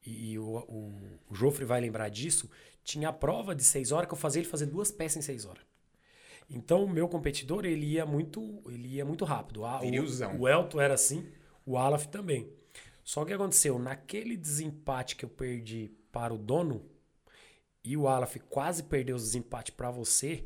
e, 0.06 0.32
e 0.32 0.38
o, 0.38 0.44
o, 0.44 0.92
o 1.28 1.34
Jofre 1.34 1.64
vai 1.64 1.80
lembrar 1.80 2.08
disso, 2.08 2.48
tinha 2.84 3.08
a 3.08 3.12
prova 3.12 3.54
de 3.54 3.64
seis 3.64 3.90
horas 3.90 4.06
que 4.06 4.14
eu 4.14 4.18
fazia 4.18 4.40
ele 4.40 4.48
fazer 4.48 4.66
duas 4.66 4.90
peças 4.92 5.16
em 5.16 5.22
seis 5.22 5.44
horas. 5.44 5.62
Então 6.48 6.84
o 6.84 6.88
meu 6.88 7.08
competidor, 7.08 7.64
ele 7.64 7.84
ia 7.84 8.06
muito, 8.06 8.62
ele 8.68 8.88
ia 8.94 9.04
muito 9.04 9.24
rápido. 9.24 9.64
A- 9.64 9.80
o, 10.00 10.02
o 10.38 10.48
Elton 10.48 10.80
era 10.80 10.94
assim, 10.94 11.26
o 11.66 11.76
Alaf 11.76 12.06
também. 12.06 12.48
Só 13.04 13.20
que 13.20 13.24
o 13.24 13.28
que 13.28 13.32
aconteceu? 13.34 13.78
Naquele 13.78 14.36
desempate 14.36 15.16
que 15.16 15.24
eu 15.24 15.28
perdi 15.28 15.90
para 16.12 16.32
o 16.32 16.38
dono, 16.38 16.84
e 17.84 17.96
o 17.96 18.06
Alaf 18.06 18.36
quase 18.48 18.82
perdeu 18.84 19.16
os 19.16 19.22
desempates 19.24 19.74
para 19.74 19.90
você, 19.90 20.44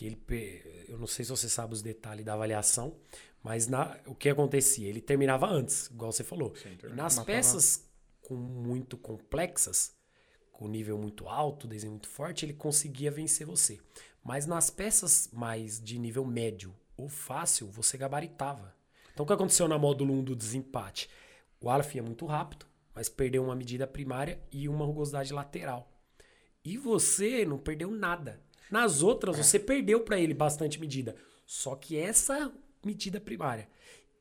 que 0.00 0.06
ele 0.06 0.86
eu 0.88 0.96
não 0.96 1.06
sei 1.06 1.26
se 1.26 1.30
você 1.30 1.46
sabe 1.46 1.74
os 1.74 1.82
detalhes 1.82 2.24
da 2.24 2.32
avaliação, 2.32 2.96
mas 3.42 3.66
na, 3.66 3.98
o 4.06 4.14
que 4.14 4.30
acontecia? 4.30 4.88
Ele 4.88 5.00
terminava 5.00 5.46
antes, 5.46 5.88
igual 5.88 6.10
você 6.10 6.24
falou. 6.24 6.54
Nas 6.84 7.16
Matava. 7.16 7.26
peças 7.26 7.86
com 8.22 8.34
muito 8.34 8.96
complexas, 8.96 9.94
com 10.52 10.66
nível 10.68 10.96
muito 10.96 11.28
alto, 11.28 11.68
desenho 11.68 11.92
muito 11.92 12.08
forte, 12.08 12.46
ele 12.46 12.54
conseguia 12.54 13.10
vencer 13.10 13.46
você. 13.46 13.78
Mas 14.24 14.46
nas 14.46 14.70
peças 14.70 15.28
mais 15.34 15.78
de 15.78 15.98
nível 15.98 16.24
médio 16.24 16.74
ou 16.96 17.06
fácil, 17.06 17.66
você 17.66 17.98
gabaritava. 17.98 18.74
Então 19.12 19.24
o 19.24 19.26
que 19.26 19.34
aconteceu 19.34 19.68
na 19.68 19.78
módulo 19.78 20.14
1 20.14 20.24
do 20.24 20.36
desempate? 20.36 21.10
O 21.60 21.68
Alaf 21.68 21.94
ia 21.94 22.02
muito 22.02 22.24
rápido, 22.24 22.64
mas 22.94 23.10
perdeu 23.10 23.44
uma 23.44 23.54
medida 23.54 23.86
primária 23.86 24.40
e 24.50 24.66
uma 24.66 24.86
rugosidade 24.86 25.30
lateral. 25.30 25.92
E 26.64 26.78
você 26.78 27.44
não 27.44 27.58
perdeu 27.58 27.90
nada. 27.90 28.40
Nas 28.70 29.02
outras, 29.02 29.36
você 29.36 29.58
perdeu 29.58 30.00
para 30.00 30.18
ele 30.18 30.34
bastante 30.34 30.80
medida. 30.80 31.16
Só 31.46 31.74
que 31.74 31.96
essa 31.96 32.52
medida 32.84 33.20
primária 33.20 33.68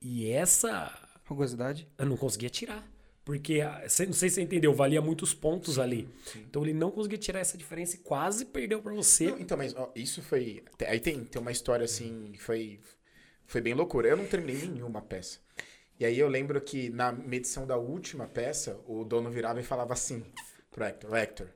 e 0.01 0.29
essa 0.29 0.91
Rugosidade. 1.25 1.87
eu 1.97 2.05
não 2.07 2.17
conseguia 2.17 2.49
tirar. 2.49 2.89
Porque, 3.23 3.61
não 3.63 3.87
sei 3.87 4.29
se 4.29 4.35
você 4.35 4.41
entendeu, 4.41 4.73
valia 4.73 4.99
muitos 4.99 5.35
pontos 5.35 5.77
ali. 5.77 6.09
Então 6.35 6.63
ele 6.63 6.73
não 6.73 6.89
conseguia 6.89 7.19
tirar 7.19 7.39
essa 7.39 7.55
diferença 7.55 7.95
e 7.95 7.99
quase 7.99 8.45
perdeu 8.45 8.81
para 8.81 8.91
você. 8.91 9.29
Não, 9.29 9.39
então, 9.39 9.55
mas 9.55 9.75
ó, 9.75 9.91
isso 9.95 10.23
foi. 10.23 10.63
Aí 10.87 10.99
tem, 10.99 11.23
tem 11.23 11.39
uma 11.39 11.51
história 11.51 11.85
assim, 11.85 12.33
foi, 12.39 12.79
foi 13.45 13.61
bem 13.61 13.75
loucura. 13.75 14.09
Eu 14.09 14.17
não 14.17 14.25
terminei 14.25 14.67
nenhuma 14.67 14.99
peça. 14.99 15.37
E 15.99 16.05
aí 16.05 16.17
eu 16.17 16.27
lembro 16.27 16.59
que 16.59 16.89
na 16.89 17.11
medição 17.11 17.67
da 17.67 17.77
última 17.77 18.25
peça, 18.25 18.79
o 18.87 19.03
dono 19.03 19.29
virava 19.29 19.59
e 19.59 19.63
falava 19.63 19.93
assim 19.93 20.25
pro 20.71 20.83
Hector, 20.83 21.15
Hector, 21.15 21.47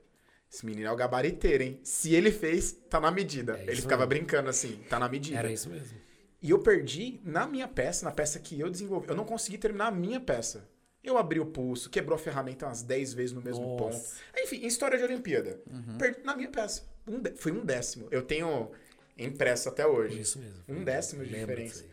esse 0.54 0.64
menino 0.64 0.86
é 0.86 0.92
o 0.92 0.96
gabariteiro, 0.96 1.64
hein? 1.64 1.80
Se 1.82 2.14
ele 2.14 2.30
fez, 2.30 2.72
tá 2.88 3.00
na 3.00 3.10
medida. 3.10 3.58
É 3.58 3.62
ele 3.62 3.76
ficava 3.80 4.06
mesmo. 4.06 4.08
brincando 4.10 4.48
assim, 4.48 4.76
tá 4.88 4.98
na 5.00 5.08
medida. 5.08 5.38
Era 5.38 5.50
isso 5.52 5.68
mesmo. 5.68 5.98
E 6.40 6.50
eu 6.50 6.58
perdi 6.60 7.20
na 7.24 7.46
minha 7.46 7.66
peça, 7.66 8.04
na 8.04 8.12
peça 8.12 8.38
que 8.38 8.60
eu 8.60 8.70
desenvolvi. 8.70 9.08
Eu 9.08 9.16
não 9.16 9.24
consegui 9.24 9.58
terminar 9.58 9.88
a 9.88 9.90
minha 9.90 10.20
peça. 10.20 10.68
Eu 11.02 11.18
abri 11.18 11.40
o 11.40 11.46
pulso, 11.46 11.90
quebrou 11.90 12.14
a 12.14 12.18
ferramenta 12.18 12.66
umas 12.66 12.82
10 12.82 13.14
vezes 13.14 13.32
no 13.34 13.42
mesmo 13.42 13.66
Nossa. 13.76 13.98
ponto. 13.98 14.42
Enfim, 14.42 14.56
em 14.58 14.66
história 14.66 14.96
de 14.96 15.04
Olimpíada. 15.04 15.60
Perdi 15.98 16.20
na 16.24 16.36
minha 16.36 16.48
peça. 16.50 16.82
Um 17.06 17.18
dé- 17.20 17.34
foi 17.36 17.50
um 17.52 17.64
décimo. 17.64 18.06
Eu 18.10 18.22
tenho 18.22 18.70
impresso 19.18 19.68
até 19.68 19.86
hoje. 19.86 20.20
isso 20.20 20.38
mesmo. 20.38 20.62
Um 20.68 20.84
décimo 20.84 21.24
de 21.24 21.30
diferença. 21.30 21.84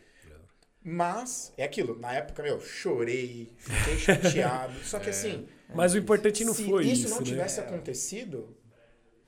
Mas, 0.84 1.52
é 1.56 1.64
aquilo. 1.64 1.98
Na 1.98 2.12
época, 2.12 2.42
meu, 2.42 2.60
chorei, 2.60 3.52
fiquei 3.58 3.98
chateado. 3.98 4.74
Só 4.84 4.98
que 4.98 5.10
assim, 5.10 5.46
Mas 5.74 5.94
o 5.94 5.98
importante 5.98 6.44
não 6.44 6.54
se 6.54 6.64
foi 6.64 6.84
isso, 6.84 7.06
isso, 7.06 7.10
não 7.10 7.18
né? 7.18 7.24
tivesse 7.24 7.60
acontecido, 7.60 8.56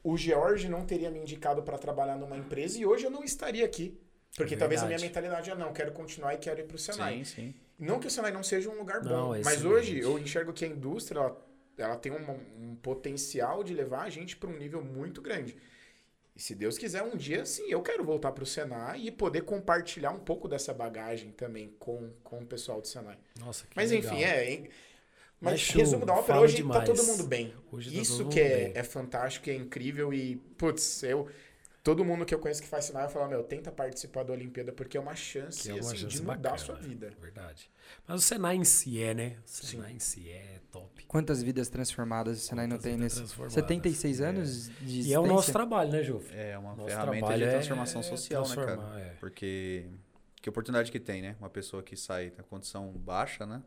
o 0.02 0.16
George 0.16 0.68
não 0.68 0.84
teria 0.84 1.10
me 1.10 1.18
indicado 1.18 1.62
para 1.62 1.78
trabalhar 1.78 2.16
numa 2.16 2.36
empresa 2.36 2.78
e 2.78 2.84
hoje 2.86 3.04
eu 3.04 3.10
não 3.10 3.24
estaria 3.24 3.64
aqui. 3.64 3.98
Porque 4.36 4.54
É 4.54 4.56
talvez 4.56 4.82
a 4.82 4.86
minha 4.86 4.98
mentalidade 4.98 5.50
é 5.50 5.54
não, 5.54 5.72
quero 5.72 5.92
continuar 5.92 6.34
e 6.34 6.38
quero 6.38 6.60
ir 6.60 6.64
pro 6.64 6.76
Senai. 6.76 7.18
Sim, 7.18 7.24
sim. 7.24 7.54
Não 7.78 7.98
que 7.98 8.06
o 8.06 8.10
Senai 8.10 8.32
não 8.32 8.42
seja 8.42 8.68
um 8.68 8.76
lugar 8.76 9.02
Não, 9.02 9.28
bom, 9.28 9.34
é 9.34 9.42
mas 9.42 9.64
hoje 9.64 9.98
eu 9.98 10.18
enxergo 10.18 10.52
que 10.52 10.64
a 10.64 10.68
indústria 10.68 11.18
ela, 11.20 11.46
ela 11.78 11.96
tem 11.96 12.12
um, 12.12 12.70
um 12.70 12.76
potencial 12.76 13.62
de 13.64 13.72
levar 13.74 14.02
a 14.02 14.10
gente 14.10 14.36
para 14.36 14.50
um 14.50 14.56
nível 14.56 14.82
muito 14.82 15.22
grande. 15.22 15.56
E 16.36 16.42
se 16.42 16.54
Deus 16.54 16.76
quiser, 16.76 17.02
um 17.02 17.16
dia 17.16 17.46
sim, 17.46 17.64
eu 17.68 17.80
quero 17.80 18.04
voltar 18.04 18.32
para 18.32 18.42
o 18.42 18.46
Senai 18.46 19.02
e 19.02 19.10
poder 19.10 19.42
compartilhar 19.42 20.10
um 20.10 20.18
pouco 20.18 20.48
dessa 20.48 20.74
bagagem 20.74 21.30
também 21.30 21.72
com, 21.78 22.10
com 22.24 22.40
o 22.40 22.46
pessoal 22.46 22.80
do 22.80 22.88
Senai. 22.88 23.18
Nossa, 23.38 23.66
que 23.66 23.76
Mas 23.76 23.92
legal. 23.92 24.12
enfim, 24.12 24.24
é. 24.24 24.68
Mas, 25.44 25.52
Mas 25.52 25.60
show, 25.60 25.80
resumo 25.80 26.06
da 26.06 26.14
ópera, 26.14 26.40
hoje 26.40 26.56
demais. 26.56 26.80
tá 26.80 26.86
todo 26.94 27.06
mundo 27.06 27.24
bem. 27.26 27.54
Hoje 27.70 27.90
tá 27.94 28.00
Isso 28.00 28.18
todo 28.24 28.32
que 28.32 28.40
é, 28.40 28.64
bem. 28.64 28.72
é 28.74 28.82
fantástico, 28.82 29.50
é 29.50 29.54
incrível 29.54 30.12
e, 30.12 30.36
putz, 30.56 31.02
eu. 31.02 31.28
Todo 31.82 32.02
mundo 32.02 32.24
que 32.24 32.34
eu 32.34 32.38
conheço 32.38 32.62
que 32.62 32.66
faz 32.68 32.86
Senai 32.86 33.10
fala, 33.10 33.28
meu, 33.28 33.42
tenta 33.42 33.70
participar 33.70 34.22
da 34.22 34.32
Olimpíada 34.32 34.72
porque 34.72 34.96
é 34.96 35.00
uma 35.00 35.14
chance, 35.14 35.68
é 35.68 35.74
uma 35.74 35.80
assim, 35.80 35.96
chance 35.98 36.16
de 36.16 36.22
mudar 36.22 36.36
bacana, 36.36 36.54
a 36.54 36.58
sua 36.58 36.74
vida. 36.76 37.12
Verdade. 37.20 37.70
Mas 38.08 38.20
o 38.22 38.24
Senai 38.24 38.56
em 38.56 38.64
si 38.64 39.02
é, 39.02 39.12
né? 39.12 39.36
O 39.44 39.50
Senai 39.50 39.92
em 39.92 39.98
si 39.98 40.30
é 40.30 40.60
top. 40.72 41.04
Quantas 41.06 41.42
vidas 41.42 41.68
transformadas 41.68 42.38
o 42.38 42.40
Senai 42.40 42.66
não 42.66 42.76
Quantas 42.76 42.84
tem 42.84 42.92
vidas 42.94 43.04
nesse. 43.12 43.16
transformadas, 43.16 43.52
76 43.52 44.20
é. 44.20 44.26
anos 44.26 44.68
de 44.80 45.00
E 45.02 45.12
é 45.12 45.18
o 45.18 45.22
nosso 45.22 45.32
existência? 45.34 45.52
trabalho, 45.52 45.90
né, 45.92 46.02
Jofre? 46.02 46.34
É 46.34 46.56
uma 46.56 46.74
Nosso 46.74 46.88
ferramenta 46.88 47.36
de 47.36 47.44
é- 47.44 47.50
transformação 47.50 48.00
é 48.00 48.04
social, 48.04 48.48
né, 48.48 48.54
cara? 48.54 49.00
é. 49.00 49.14
Porque 49.20 49.84
que 50.40 50.48
oportunidade 50.48 50.90
que 50.90 50.98
tem, 50.98 51.20
né? 51.20 51.36
Uma 51.38 51.50
pessoa 51.50 51.82
que 51.82 51.96
sai 51.98 52.30
da 52.30 52.42
condição 52.42 52.90
baixa, 52.92 53.44
né? 53.44 53.62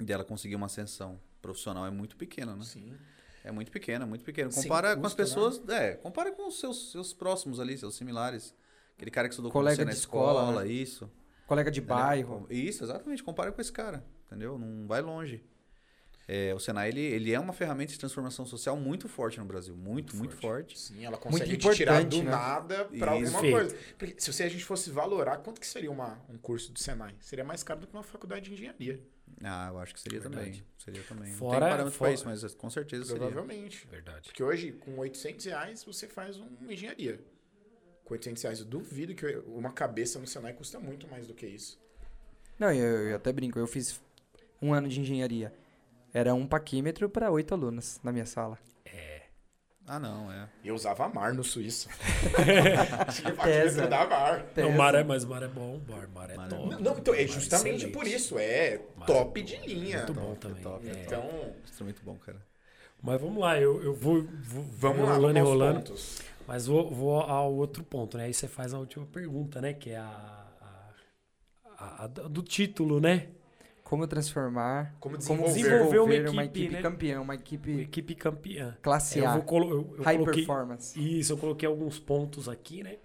E 0.00 0.04
dela 0.04 0.24
conseguir 0.24 0.56
uma 0.56 0.66
ascensão 0.66 1.18
profissional 1.40 1.86
é 1.86 1.90
muito 1.90 2.16
pequena, 2.16 2.54
né? 2.54 2.64
Sim. 2.64 2.94
É 3.42 3.52
muito 3.52 3.70
pequena, 3.70 4.04
muito 4.04 4.24
pequena. 4.24 4.50
Compara 4.50 4.96
com 4.96 5.06
as 5.06 5.14
custo, 5.14 5.18
né? 5.18 5.24
pessoas, 5.24 5.68
é, 5.68 5.94
compara 5.94 6.32
com 6.32 6.48
os 6.48 6.58
seus, 6.58 6.90
seus 6.90 7.12
próximos 7.12 7.60
ali, 7.60 7.78
seus 7.78 7.94
similares. 7.94 8.54
Aquele 8.96 9.10
cara 9.10 9.28
que 9.28 9.34
estudou 9.34 9.52
com 9.52 9.58
Colega 9.58 9.76
você 9.76 9.84
na 9.84 9.92
de 9.92 9.96
escola, 9.96 10.40
escola, 10.40 10.64
né? 10.64 10.70
isso. 10.70 11.10
Colega 11.46 11.70
de 11.70 11.80
entendeu? 11.80 11.96
bairro. 11.96 12.46
Isso, 12.50 12.82
exatamente. 12.82 13.22
Compara 13.22 13.52
com 13.52 13.60
esse 13.60 13.70
cara, 13.70 14.04
entendeu? 14.26 14.58
Não 14.58 14.88
vai 14.88 15.00
longe. 15.00 15.44
É, 16.28 16.52
o 16.52 16.58
Senai, 16.58 16.88
ele, 16.88 17.00
ele 17.00 17.32
é 17.32 17.38
uma 17.38 17.52
ferramenta 17.52 17.92
de 17.92 17.98
transformação 18.00 18.44
social 18.44 18.76
muito 18.76 19.08
forte 19.08 19.38
no 19.38 19.44
Brasil. 19.44 19.76
Muito, 19.76 20.16
muito, 20.16 20.36
forte. 20.36 20.76
Sim, 20.76 21.04
ela 21.04 21.16
consegue 21.16 21.50
Muito 21.50 21.70
te 21.70 21.76
tirar 21.76 22.02
importante, 22.02 22.18
do 22.18 22.24
né? 22.24 22.30
nada 22.32 22.84
pra 22.86 23.16
Isso. 23.16 23.36
alguma 23.36 23.52
coisa. 23.52 23.76
Porque 23.96 24.14
se 24.18 24.42
a 24.42 24.48
gente 24.48 24.64
fosse 24.64 24.90
valorar, 24.90 25.36
quanto 25.38 25.60
que 25.60 25.66
seria 25.66 25.90
uma, 25.90 26.18
um 26.28 26.36
curso 26.36 26.72
do 26.72 26.80
Senai? 26.80 27.14
Seria 27.20 27.44
mais 27.44 27.62
caro 27.62 27.78
do 27.78 27.86
que 27.86 27.94
uma 27.94 28.02
faculdade 28.02 28.46
de 28.46 28.54
engenharia. 28.54 29.00
Ah, 29.42 29.68
eu 29.70 29.78
acho 29.78 29.92
que 29.94 30.00
seria 30.00 30.20
Verdade. 30.20 30.46
também. 30.46 30.64
Seria 30.78 31.02
também. 31.02 31.30
não 31.30 31.38
Fora- 31.38 31.60
tem 31.60 31.68
parâmetro 31.70 31.98
fora- 31.98 32.10
pra 32.10 32.14
isso, 32.14 32.24
mas 32.26 32.54
com 32.54 32.70
certeza 32.70 33.04
seria. 33.04 33.20
Provavelmente. 33.26 33.86
Verdade. 33.90 34.28
Porque 34.28 34.42
hoje, 34.42 34.72
com 34.72 34.96
800 34.98 35.44
reais, 35.46 35.84
você 35.84 36.06
faz 36.08 36.36
uma 36.38 36.72
engenharia. 36.72 37.20
Com 38.04 38.14
800 38.14 38.42
reais, 38.42 38.60
eu 38.60 38.64
duvido 38.66 39.14
que 39.14 39.26
uma 39.46 39.72
cabeça 39.72 40.18
no 40.18 40.26
Senai 40.26 40.52
custa 40.52 40.78
muito 40.78 41.06
mais 41.08 41.26
do 41.26 41.34
que 41.34 41.46
isso. 41.46 41.78
Não, 42.58 42.72
eu, 42.72 43.08
eu 43.10 43.16
até 43.16 43.32
brinco. 43.32 43.58
Eu 43.58 43.66
fiz 43.66 44.00
um 44.62 44.72
ano 44.72 44.88
de 44.88 45.00
engenharia. 45.00 45.52
Era 46.14 46.32
um 46.34 46.46
paquímetro 46.46 47.10
para 47.10 47.30
oito 47.30 47.52
alunos 47.52 48.00
na 48.02 48.10
minha 48.12 48.24
sala. 48.24 48.58
Ah, 49.88 50.00
não, 50.00 50.32
é. 50.32 50.48
Eu 50.64 50.74
usava 50.74 51.08
mar 51.08 51.32
no 51.32 51.44
Suíço. 51.44 51.88
Tinha 53.14 53.32
Pesa. 53.34 53.86
da 53.86 54.04
mar. 54.06 54.44
Não, 54.56 54.72
mar 54.72 54.94
é, 54.96 55.04
mas 55.04 55.24
mar 55.24 55.42
é 55.44 55.48
bom, 55.48 55.80
mar, 55.88 56.08
mar 56.08 56.28
é 56.30 56.34
Mar 56.36 56.46
é 56.46 56.48
top. 56.50 56.62
bom. 56.74 56.80
Não, 56.80 56.98
então 56.98 57.14
é 57.14 57.26
justamente 57.26 57.76
excelente. 57.76 57.92
por 57.92 58.06
isso. 58.06 58.36
É 58.38 58.80
Mar 58.96 59.06
top 59.06 59.40
é 59.40 59.42
de 59.44 59.56
linha. 59.66 59.98
Muito 59.98 60.14
bom 60.14 60.34
Top, 60.34 60.38
também. 60.40 60.62
top, 60.62 60.88
é. 60.88 61.02
Então, 61.04 61.30
Instrumento 61.64 62.00
bom, 62.04 62.16
cara. 62.16 62.38
Mas 63.00 63.20
vamos 63.20 63.38
lá, 63.40 63.60
eu, 63.60 63.80
eu 63.82 63.94
vou, 63.94 64.22
vou 64.42 64.64
vamos 64.72 65.04
lá, 65.04 65.14
rolando 65.14 65.34
vamos 65.34 65.36
e 65.36 65.40
rolando. 65.52 65.78
pontos. 65.80 66.18
Mas 66.48 66.66
vou, 66.66 66.90
vou 66.92 67.20
ao 67.20 67.52
outro 67.54 67.84
ponto, 67.84 68.16
né? 68.18 68.24
Aí 68.24 68.34
você 68.34 68.48
faz 68.48 68.74
a 68.74 68.78
última 68.78 69.06
pergunta, 69.06 69.60
né? 69.60 69.72
Que 69.72 69.90
é 69.90 69.98
a, 69.98 70.46
a- 70.60 70.94
a- 71.78 72.04
a 72.04 72.06
do 72.08 72.42
título, 72.42 73.00
né? 73.00 73.28
Como 73.88 74.04
transformar, 74.08 74.96
Como 74.98 75.14
como 75.14 75.18
desenvolver. 75.18 75.52
desenvolver 75.52 75.78
Desenvolver 75.86 76.20
uma 76.24 76.30
uma 76.32 76.44
equipe, 76.44 76.58
equipe, 76.60 76.74
né? 76.74 76.82
campeã, 76.82 77.20
uma 77.20 77.34
equipe 77.36 77.80
Equipe 77.82 78.14
campeã. 78.16 78.76
classe 78.82 79.20
É, 79.20 79.22
eu 79.22 79.28
A, 79.28 79.34
vou 79.34 79.42
colo- 79.44 79.70
eu- 79.70 79.94
eu 79.98 80.02
high 80.02 80.16
coloquei- 80.18 80.44
performance. 80.44 80.98
Isso, 81.20 81.32
eu 81.32 81.36
coloquei 81.38 81.68
alguns 81.68 81.96
pontos 82.00 82.48
aqui, 82.48 82.82
né? 82.82 82.96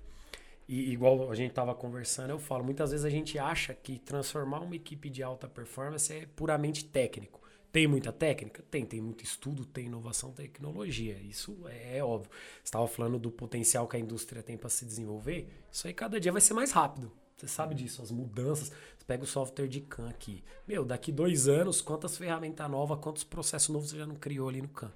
E 0.67 0.91
igual 0.91 1.29
a 1.29 1.35
gente 1.35 1.53
tava 1.53 1.75
conversando, 1.75 2.31
eu 2.31 2.39
falo, 2.39 2.63
muitas 2.63 2.89
vezes 2.89 3.05
a 3.05 3.11
gente 3.11 3.37
acha 3.37 3.75
que 3.75 3.99
transformar 3.99 4.61
uma 4.61 4.75
equipe 4.75 5.07
de 5.07 5.21
alta 5.21 5.47
performance 5.47 6.11
é 6.11 6.25
puramente 6.35 6.83
técnico. 6.85 7.39
Tem 7.71 7.85
muita 7.87 8.11
técnica? 8.11 8.63
Tem, 8.71 8.83
tem 8.83 8.99
muito 8.99 9.23
estudo, 9.23 9.65
tem 9.65 9.85
inovação, 9.85 10.31
tecnologia. 10.31 11.15
Isso 11.21 11.57
é, 11.67 11.97
é 11.99 12.03
óbvio. 12.03 12.31
Você 12.31 12.63
estava 12.63 12.87
falando 12.87 13.19
do 13.19 13.29
potencial 13.29 13.87
que 13.87 13.95
a 13.97 13.99
indústria 13.99 14.41
tem 14.41 14.57
para 14.57 14.69
se 14.69 14.83
desenvolver. 14.83 15.47
Isso 15.71 15.85
aí 15.87 15.93
cada 15.93 16.19
dia 16.19 16.31
vai 16.31 16.41
ser 16.41 16.55
mais 16.55 16.71
rápido. 16.71 17.11
Você 17.37 17.47
sabe 17.47 17.73
disso, 17.75 18.01
as 18.01 18.11
mudanças. 18.11 18.71
Pega 19.11 19.25
o 19.25 19.27
software 19.27 19.67
de 19.67 19.81
CAN 19.81 20.07
aqui. 20.07 20.41
Meu, 20.65 20.85
daqui 20.85 21.11
dois 21.11 21.49
anos, 21.49 21.81
quantas 21.81 22.17
ferramentas 22.17 22.71
novas, 22.71 22.97
quantos 22.99 23.25
processos 23.25 23.67
novos 23.67 23.89
você 23.89 23.97
já 23.97 24.05
não 24.05 24.15
criou 24.15 24.47
ali 24.47 24.61
no 24.61 24.69
CAN? 24.69 24.89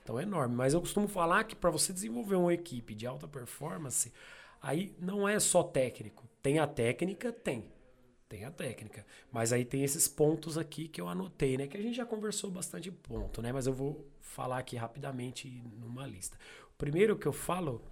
Então 0.00 0.20
é 0.20 0.22
enorme. 0.22 0.54
Mas 0.54 0.72
eu 0.72 0.80
costumo 0.80 1.08
falar 1.08 1.42
que 1.42 1.56
para 1.56 1.68
você 1.68 1.92
desenvolver 1.92 2.36
uma 2.36 2.54
equipe 2.54 2.94
de 2.94 3.08
alta 3.08 3.26
performance, 3.26 4.12
aí 4.62 4.94
não 5.00 5.28
é 5.28 5.40
só 5.40 5.64
técnico. 5.64 6.28
Tem 6.40 6.60
a 6.60 6.66
técnica? 6.68 7.32
Tem. 7.32 7.64
Tem 8.28 8.44
a 8.44 8.52
técnica. 8.52 9.04
Mas 9.32 9.52
aí 9.52 9.64
tem 9.64 9.82
esses 9.82 10.06
pontos 10.06 10.56
aqui 10.56 10.86
que 10.86 11.00
eu 11.00 11.08
anotei, 11.08 11.56
né? 11.56 11.66
Que 11.66 11.76
a 11.76 11.82
gente 11.82 11.96
já 11.96 12.06
conversou 12.06 12.52
bastante 12.52 12.92
ponto, 12.92 13.42
né? 13.42 13.52
Mas 13.52 13.66
eu 13.66 13.72
vou 13.72 14.06
falar 14.20 14.58
aqui 14.58 14.76
rapidamente 14.76 15.48
numa 15.76 16.06
lista. 16.06 16.38
O 16.72 16.76
primeiro 16.78 17.16
que 17.16 17.26
eu 17.26 17.32
falo 17.32 17.82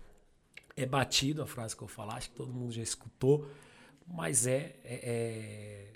é 0.76 0.86
batido 0.86 1.42
a 1.42 1.46
frase 1.48 1.76
que 1.76 1.82
eu 1.82 1.88
falar, 1.88 2.14
acho 2.14 2.30
que 2.30 2.36
todo 2.36 2.52
mundo 2.52 2.70
já 2.70 2.82
escutou, 2.82 3.48
mas 4.06 4.46
é, 4.46 4.76
é- 4.84 5.92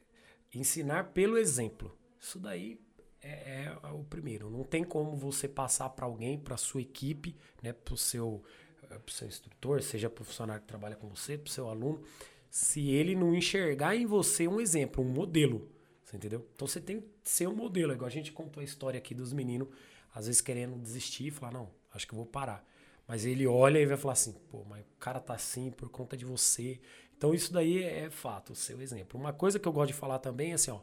é 0.55 0.59
ensinar 0.59 1.13
pelo 1.13 1.37
exemplo. 1.39 1.97
Isso 2.21 2.39
daí 2.39 2.81
é, 3.23 3.65
é 3.83 3.89
o 3.93 4.05
primeiro. 4.05 4.51
Não 4.51 4.65
tem 4.65 4.85
como 4.85 5.17
você 5.17 5.49
passar 5.49 5.89
para 5.91 6.07
alguém, 6.07 6.39
para 6.39 6.57
sua 6.57 6.81
equipe, 6.81 7.37
né, 7.63 7.73
para 7.73 7.95
o 7.95 7.97
seu, 7.97 8.43
eh, 8.91 8.99
seu 9.09 9.29
instrutor, 9.29 9.83
seja 9.83 10.09
pro 10.09 10.25
funcionário 10.25 10.63
que 10.63 10.69
trabalha 10.69 10.97
com 10.97 11.09
você, 11.09 11.37
para 11.37 11.49
o 11.49 11.53
seu 11.53 11.69
aluno, 11.69 12.03
se 12.51 12.91
ele 12.91 13.15
não 13.15 13.35
enxergar 13.35 13.95
em 13.97 14.07
você 14.07 14.49
um 14.49 14.61
exemplo, 14.61 15.05
um 15.05 15.09
modelo. 15.09 15.69
Você 16.05 16.17
entendeu? 16.17 16.47
Então 16.55 16.67
você 16.67 16.81
tem 16.81 17.01
que 17.01 17.09
ser 17.31 17.47
um 17.49 17.55
modelo. 17.55 17.93
Igual 17.93 18.07
a 18.07 18.11
gente 18.11 18.33
contou 18.33 18.61
a 18.61 18.65
história 18.65 18.97
aqui 18.99 19.15
dos 19.15 19.33
meninos, 19.33 19.69
às 20.15 20.27
vezes 20.27 20.41
querendo 20.41 20.77
desistir 20.79 21.27
e 21.27 21.31
falar, 21.31 21.53
não, 21.53 21.71
acho 21.93 22.07
que 22.07 22.15
vou 22.15 22.25
parar. 22.27 22.67
Mas 23.07 23.25
ele 23.25 23.47
olha 23.47 23.79
e 23.79 23.87
vai 23.87 23.97
falar 23.97 24.13
assim, 24.15 24.33
pô, 24.51 24.65
mas 24.65 24.83
o 24.83 24.99
cara 24.99 25.21
tá 25.21 25.35
assim 25.35 25.71
por 25.71 25.89
conta 25.91 26.17
de 26.17 26.25
você. 26.25 26.81
Então 27.19 27.35
isso 27.35 27.53
daí 27.53 27.83
é 27.83 28.09
fato, 28.09 28.53
o 28.53 28.57
seu 28.57 28.81
exemplo. 28.81 29.21
Uma 29.21 29.33
coisa 29.33 29.59
que 29.59 29.67
eu 29.67 29.73
gosto 29.73 29.89
de 29.89 29.99
falar 29.99 30.21
também 30.21 30.53
é 30.53 30.55
assim, 30.55 30.71
ó, 30.71 30.79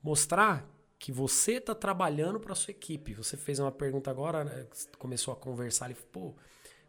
mostrar 0.00 0.64
que 1.00 1.10
você 1.10 1.60
tá 1.60 1.74
trabalhando 1.74 2.38
para 2.38 2.54
sua 2.54 2.70
equipe. 2.70 3.12
Você 3.12 3.36
fez 3.36 3.58
uma 3.58 3.72
pergunta 3.72 4.08
agora, 4.08 4.44
né, 4.44 4.66
começou 4.98 5.34
a 5.34 5.36
conversar 5.36 5.86
ali, 5.86 5.96
pô, 6.12 6.32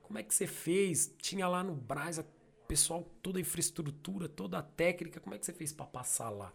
como 0.03 0.20
é 0.20 0.24
que 0.24 0.34
você 0.34 0.45
fez? 0.45 1.12
Tinha 1.18 1.48
lá 1.48 1.64
no 1.64 1.74
Braz, 1.74 2.24
pessoal, 2.68 3.03
toda 3.24 3.40
a 3.40 3.41
infraestrutura, 3.41 4.30
toda 4.30 4.60
a 4.60 4.62
técnica, 4.62 5.20
como 5.20 5.34
é 5.34 5.40
que 5.40 5.45
você 5.48 5.53
fez 5.53 5.74
para 5.74 5.88
passar 5.88 6.30
lá? 6.30 6.53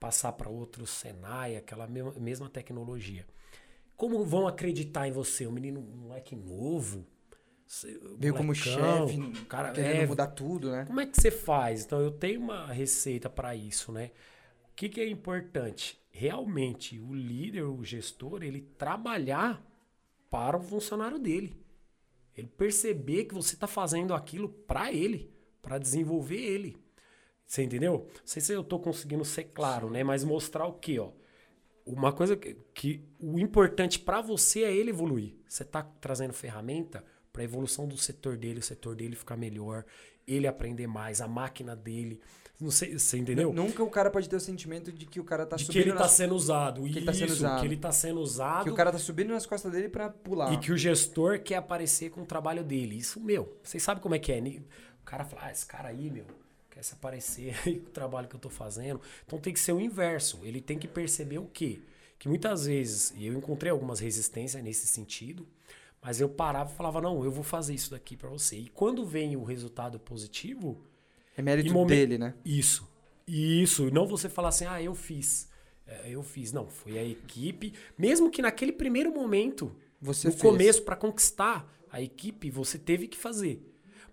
Passar 0.00 0.32
para 0.32 0.48
outro 0.48 0.86
Senai, 0.86 1.56
aquela 1.56 1.86
mesma, 1.86 2.12
mesma 2.12 2.48
tecnologia. 2.48 3.26
Como 3.96 4.24
vão 4.24 4.48
acreditar 4.48 5.06
em 5.06 5.12
você? 5.12 5.46
Um 5.46 5.52
menino, 5.52 5.80
um 5.80 6.08
moleque 6.08 6.34
novo? 6.34 7.06
Veio 8.18 8.34
como 8.34 8.54
chefe, 8.54 9.18
cara, 9.48 9.72
querendo 9.72 10.02
é, 10.02 10.06
mudar 10.06 10.28
tudo, 10.28 10.70
né? 10.70 10.84
como 10.86 11.00
é 11.00 11.06
que 11.06 11.20
você 11.20 11.32
faz? 11.32 11.84
Então 11.84 12.00
eu 12.00 12.12
tenho 12.12 12.40
uma 12.40 12.66
receita 12.66 13.28
para 13.28 13.56
isso, 13.56 13.90
né? 13.90 14.12
O 14.70 14.76
que, 14.76 14.88
que 14.88 15.00
é 15.00 15.08
importante? 15.08 16.00
Realmente 16.10 17.00
o 17.00 17.12
líder, 17.12 17.64
o 17.64 17.82
gestor, 17.82 18.42
ele 18.42 18.60
trabalhar 18.78 19.60
para 20.30 20.56
o 20.56 20.62
funcionário 20.62 21.18
dele. 21.18 21.56
Ele 22.36 22.46
perceber 22.46 23.24
que 23.24 23.34
você 23.34 23.54
está 23.54 23.66
fazendo 23.66 24.14
aquilo 24.14 24.48
para 24.48 24.92
ele, 24.92 25.32
para 25.60 25.78
desenvolver 25.78 26.40
ele. 26.40 26.76
Você 27.46 27.62
entendeu? 27.62 28.06
Não 28.14 28.26
sei 28.26 28.42
se 28.42 28.52
eu 28.52 28.60
estou 28.60 28.78
conseguindo 28.78 29.24
ser 29.24 29.44
claro, 29.44 29.90
né? 29.90 30.04
Mas 30.04 30.22
mostrar 30.22 30.66
o 30.66 30.74
quê, 30.74 30.98
ó? 30.98 31.10
Uma 31.84 32.12
coisa 32.12 32.36
que, 32.36 32.54
que 32.74 33.08
o 33.18 33.38
importante 33.38 33.98
para 33.98 34.20
você 34.20 34.64
é 34.64 34.74
ele 34.74 34.90
evoluir. 34.90 35.36
Você 35.48 35.62
está 35.62 35.82
trazendo 35.82 36.32
ferramenta 36.32 37.04
para 37.36 37.42
a 37.42 37.44
evolução 37.44 37.86
do 37.86 37.98
setor 37.98 38.38
dele, 38.38 38.60
o 38.60 38.62
setor 38.62 38.96
dele 38.96 39.14
ficar 39.14 39.36
melhor, 39.36 39.84
ele 40.26 40.46
aprender 40.46 40.86
mais, 40.86 41.20
a 41.20 41.28
máquina 41.28 41.76
dele. 41.76 42.18
Não 42.58 42.70
sei, 42.70 42.98
você 42.98 43.18
entendeu? 43.18 43.52
Nunca 43.52 43.82
o 43.82 43.90
cara 43.90 44.10
pode 44.10 44.26
ter 44.26 44.36
o 44.36 44.40
sentimento 44.40 44.90
de 44.90 45.04
que 45.04 45.20
o 45.20 45.24
cara 45.24 45.44
tá 45.44 45.56
de 45.56 45.64
que 45.64 45.66
subindo 45.66 45.82
ele 45.82 45.90
está 45.90 46.04
nas... 46.04 46.12
sendo 46.12 46.34
usado. 46.34 46.82
que 46.82 46.88
Isso, 46.88 46.98
ele 46.98 47.04
tá 47.04 47.12
sendo 47.12 47.32
usado. 47.32 47.60
que 47.60 47.66
ele 47.66 47.74
está 47.74 47.92
sendo 47.92 48.20
usado. 48.20 48.64
que 48.64 48.70
o 48.70 48.74
cara 48.74 48.90
tá 48.90 48.98
subindo 48.98 49.28
nas 49.28 49.44
costas 49.44 49.70
dele 49.70 49.90
pra 49.90 50.08
pular. 50.08 50.50
E 50.54 50.56
que 50.56 50.72
o 50.72 50.78
gestor 50.78 51.40
quer 51.40 51.56
aparecer 51.56 52.08
com 52.08 52.22
o 52.22 52.24
trabalho 52.24 52.64
dele. 52.64 52.96
Isso, 52.96 53.20
meu, 53.20 53.54
vocês 53.62 53.82
sabem 53.82 54.02
como 54.02 54.14
é 54.14 54.18
que 54.18 54.32
é. 54.32 54.40
né? 54.40 54.62
O 55.02 55.04
cara 55.04 55.22
fala, 55.22 55.42
ah, 55.44 55.52
esse 55.52 55.66
cara 55.66 55.90
aí, 55.90 56.10
meu, 56.10 56.24
quer 56.70 56.82
se 56.82 56.94
aparecer 56.94 57.54
aí 57.66 57.78
com 57.78 57.88
o 57.88 57.92
trabalho 57.92 58.26
que 58.26 58.34
eu 58.34 58.40
tô 58.40 58.48
fazendo. 58.48 59.02
Então 59.26 59.38
tem 59.38 59.52
que 59.52 59.60
ser 59.60 59.72
o 59.72 59.80
inverso. 59.80 60.40
Ele 60.42 60.62
tem 60.62 60.78
que 60.78 60.88
perceber 60.88 61.36
o 61.36 61.44
quê? 61.44 61.82
Que 62.18 62.26
muitas 62.26 62.64
vezes, 62.64 63.12
e 63.14 63.26
eu 63.26 63.34
encontrei 63.34 63.70
algumas 63.70 64.00
resistências 64.00 64.64
nesse 64.64 64.86
sentido, 64.86 65.46
mas 66.06 66.20
eu 66.20 66.28
parava 66.28 66.70
e 66.72 66.76
falava, 66.76 67.00
não, 67.00 67.24
eu 67.24 67.32
vou 67.32 67.42
fazer 67.42 67.74
isso 67.74 67.90
daqui 67.90 68.16
para 68.16 68.28
você. 68.28 68.56
E 68.56 68.68
quando 68.68 69.04
vem 69.04 69.34
o 69.36 69.42
resultado 69.42 69.98
positivo, 69.98 70.80
É 71.36 71.42
mérito 71.42 71.68
em 71.68 71.72
momen- 71.72 71.96
dele, 71.96 72.16
né? 72.16 72.32
isso. 72.44 72.88
Isso. 73.26 73.90
Não 73.92 74.06
você 74.06 74.28
falar 74.28 74.50
assim, 74.50 74.66
ah, 74.66 74.80
eu 74.80 74.94
fiz. 74.94 75.48
É, 75.84 76.08
eu 76.08 76.22
fiz. 76.22 76.52
Não, 76.52 76.68
foi 76.68 76.96
a 76.96 77.04
equipe. 77.04 77.72
Mesmo 77.98 78.30
que 78.30 78.40
naquele 78.40 78.70
primeiro 78.70 79.12
momento, 79.12 79.74
Você 80.00 80.28
no 80.28 80.32
fez. 80.32 80.42
começo, 80.42 80.82
para 80.84 80.94
conquistar 80.94 81.68
a 81.90 82.00
equipe, 82.00 82.50
você 82.52 82.78
teve 82.78 83.08
que 83.08 83.16
fazer. 83.16 83.60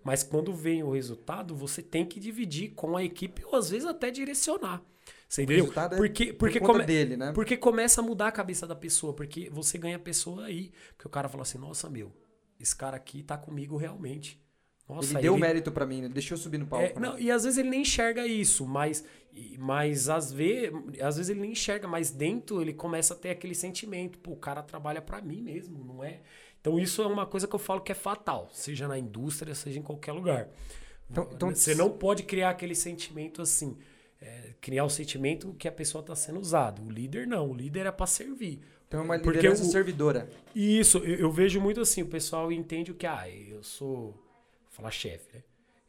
Mas 0.02 0.24
quando 0.24 0.52
vem 0.52 0.82
o 0.82 0.90
resultado, 0.90 1.54
você 1.54 1.80
tem 1.80 2.04
que 2.04 2.18
dividir 2.18 2.72
com 2.74 2.96
a 2.96 3.04
equipe 3.04 3.44
ou 3.44 3.54
às 3.54 3.70
vezes 3.70 3.86
até 3.86 4.10
direcionar. 4.10 4.82
Você 5.28 5.42
entendeu? 5.42 5.64
resultado 5.64 5.94
é 5.94 5.96
porque 5.96 6.32
porque, 6.32 6.60
por 6.60 6.66
come- 6.66 6.84
dele, 6.84 7.16
né? 7.16 7.32
porque 7.32 7.56
começa 7.56 8.00
a 8.00 8.04
mudar 8.04 8.28
a 8.28 8.32
cabeça 8.32 8.66
da 8.66 8.74
pessoa, 8.76 9.12
porque 9.12 9.48
você 9.50 9.76
ganha 9.78 9.96
a 9.96 10.00
pessoa 10.00 10.44
aí. 10.46 10.72
Porque 10.96 11.06
o 11.06 11.10
cara 11.10 11.28
fala 11.28 11.42
assim: 11.42 11.58
nossa, 11.58 11.88
meu, 11.90 12.12
esse 12.60 12.74
cara 12.76 12.96
aqui 12.96 13.22
tá 13.22 13.36
comigo 13.36 13.76
realmente. 13.76 14.40
Nossa, 14.88 15.14
ele 15.14 15.22
deu 15.22 15.36
mérito 15.38 15.72
pra 15.72 15.86
mim, 15.86 16.02
né? 16.02 16.08
Deixou 16.10 16.36
eu 16.36 16.40
subir 16.42 16.58
no 16.58 16.66
palco. 16.66 16.84
é, 16.84 16.92
né? 16.92 17.00
não, 17.00 17.18
e 17.18 17.30
às 17.30 17.44
vezes 17.44 17.58
ele 17.58 17.70
nem 17.70 17.80
enxerga 17.80 18.26
isso, 18.26 18.66
mas, 18.66 19.02
mas 19.58 20.10
às, 20.10 20.30
vezes, 20.30 20.70
às 21.00 21.16
vezes 21.16 21.30
ele 21.30 21.40
nem 21.40 21.52
enxerga, 21.52 21.88
mas 21.88 22.10
dentro 22.10 22.60
ele 22.60 22.74
começa 22.74 23.14
a 23.14 23.16
ter 23.16 23.30
aquele 23.30 23.54
sentimento, 23.54 24.18
pô, 24.18 24.32
o 24.32 24.36
cara 24.36 24.62
trabalha 24.62 25.00
pra 25.00 25.22
mim 25.22 25.40
mesmo, 25.40 25.82
não 25.82 26.04
é? 26.04 26.20
Então 26.60 26.78
isso 26.78 27.00
é 27.02 27.06
uma 27.06 27.24
coisa 27.26 27.48
que 27.48 27.54
eu 27.54 27.58
falo 27.58 27.80
que 27.80 27.92
é 27.92 27.94
fatal, 27.94 28.50
seja 28.52 28.86
na 28.86 28.98
indústria, 28.98 29.54
seja 29.54 29.78
em 29.78 29.82
qualquer 29.82 30.12
lugar. 30.12 30.48
Então- 31.10 31.30
então- 31.32 31.54
Você 31.54 31.74
não 31.74 31.90
pode 31.90 32.22
criar 32.22 32.50
aquele 32.50 32.74
sentimento 32.74 33.40
assim, 33.40 33.78
é, 34.24 34.54
criar 34.60 34.84
o 34.84 34.90
sentimento 34.90 35.54
que 35.54 35.68
a 35.68 35.72
pessoa 35.72 36.00
está 36.00 36.14
sendo 36.16 36.40
usada. 36.40 36.80
O 36.82 36.90
líder 36.90 37.26
não, 37.26 37.50
o 37.50 37.54
líder 37.54 37.86
é 37.86 37.92
para 37.92 38.06
servir. 38.06 38.60
Então 38.88 39.00
é 39.00 39.02
uma 39.04 39.18
Porque 39.18 39.38
liderança 39.38 39.62
o- 39.62 39.66
servidora. 39.70 40.28
Isso, 40.54 40.98
eu, 40.98 41.16
eu 41.16 41.30
vejo 41.30 41.60
muito 41.60 41.80
assim, 41.80 42.02
o 42.02 42.06
pessoal 42.06 42.50
entende 42.52 42.90
o 42.90 42.94
que, 42.94 43.06
ah, 43.06 43.28
eu 43.28 43.62
sou, 43.62 44.12
vou 44.12 44.70
falar 44.70 44.90
chefe, 44.90 45.36
né? 45.36 45.42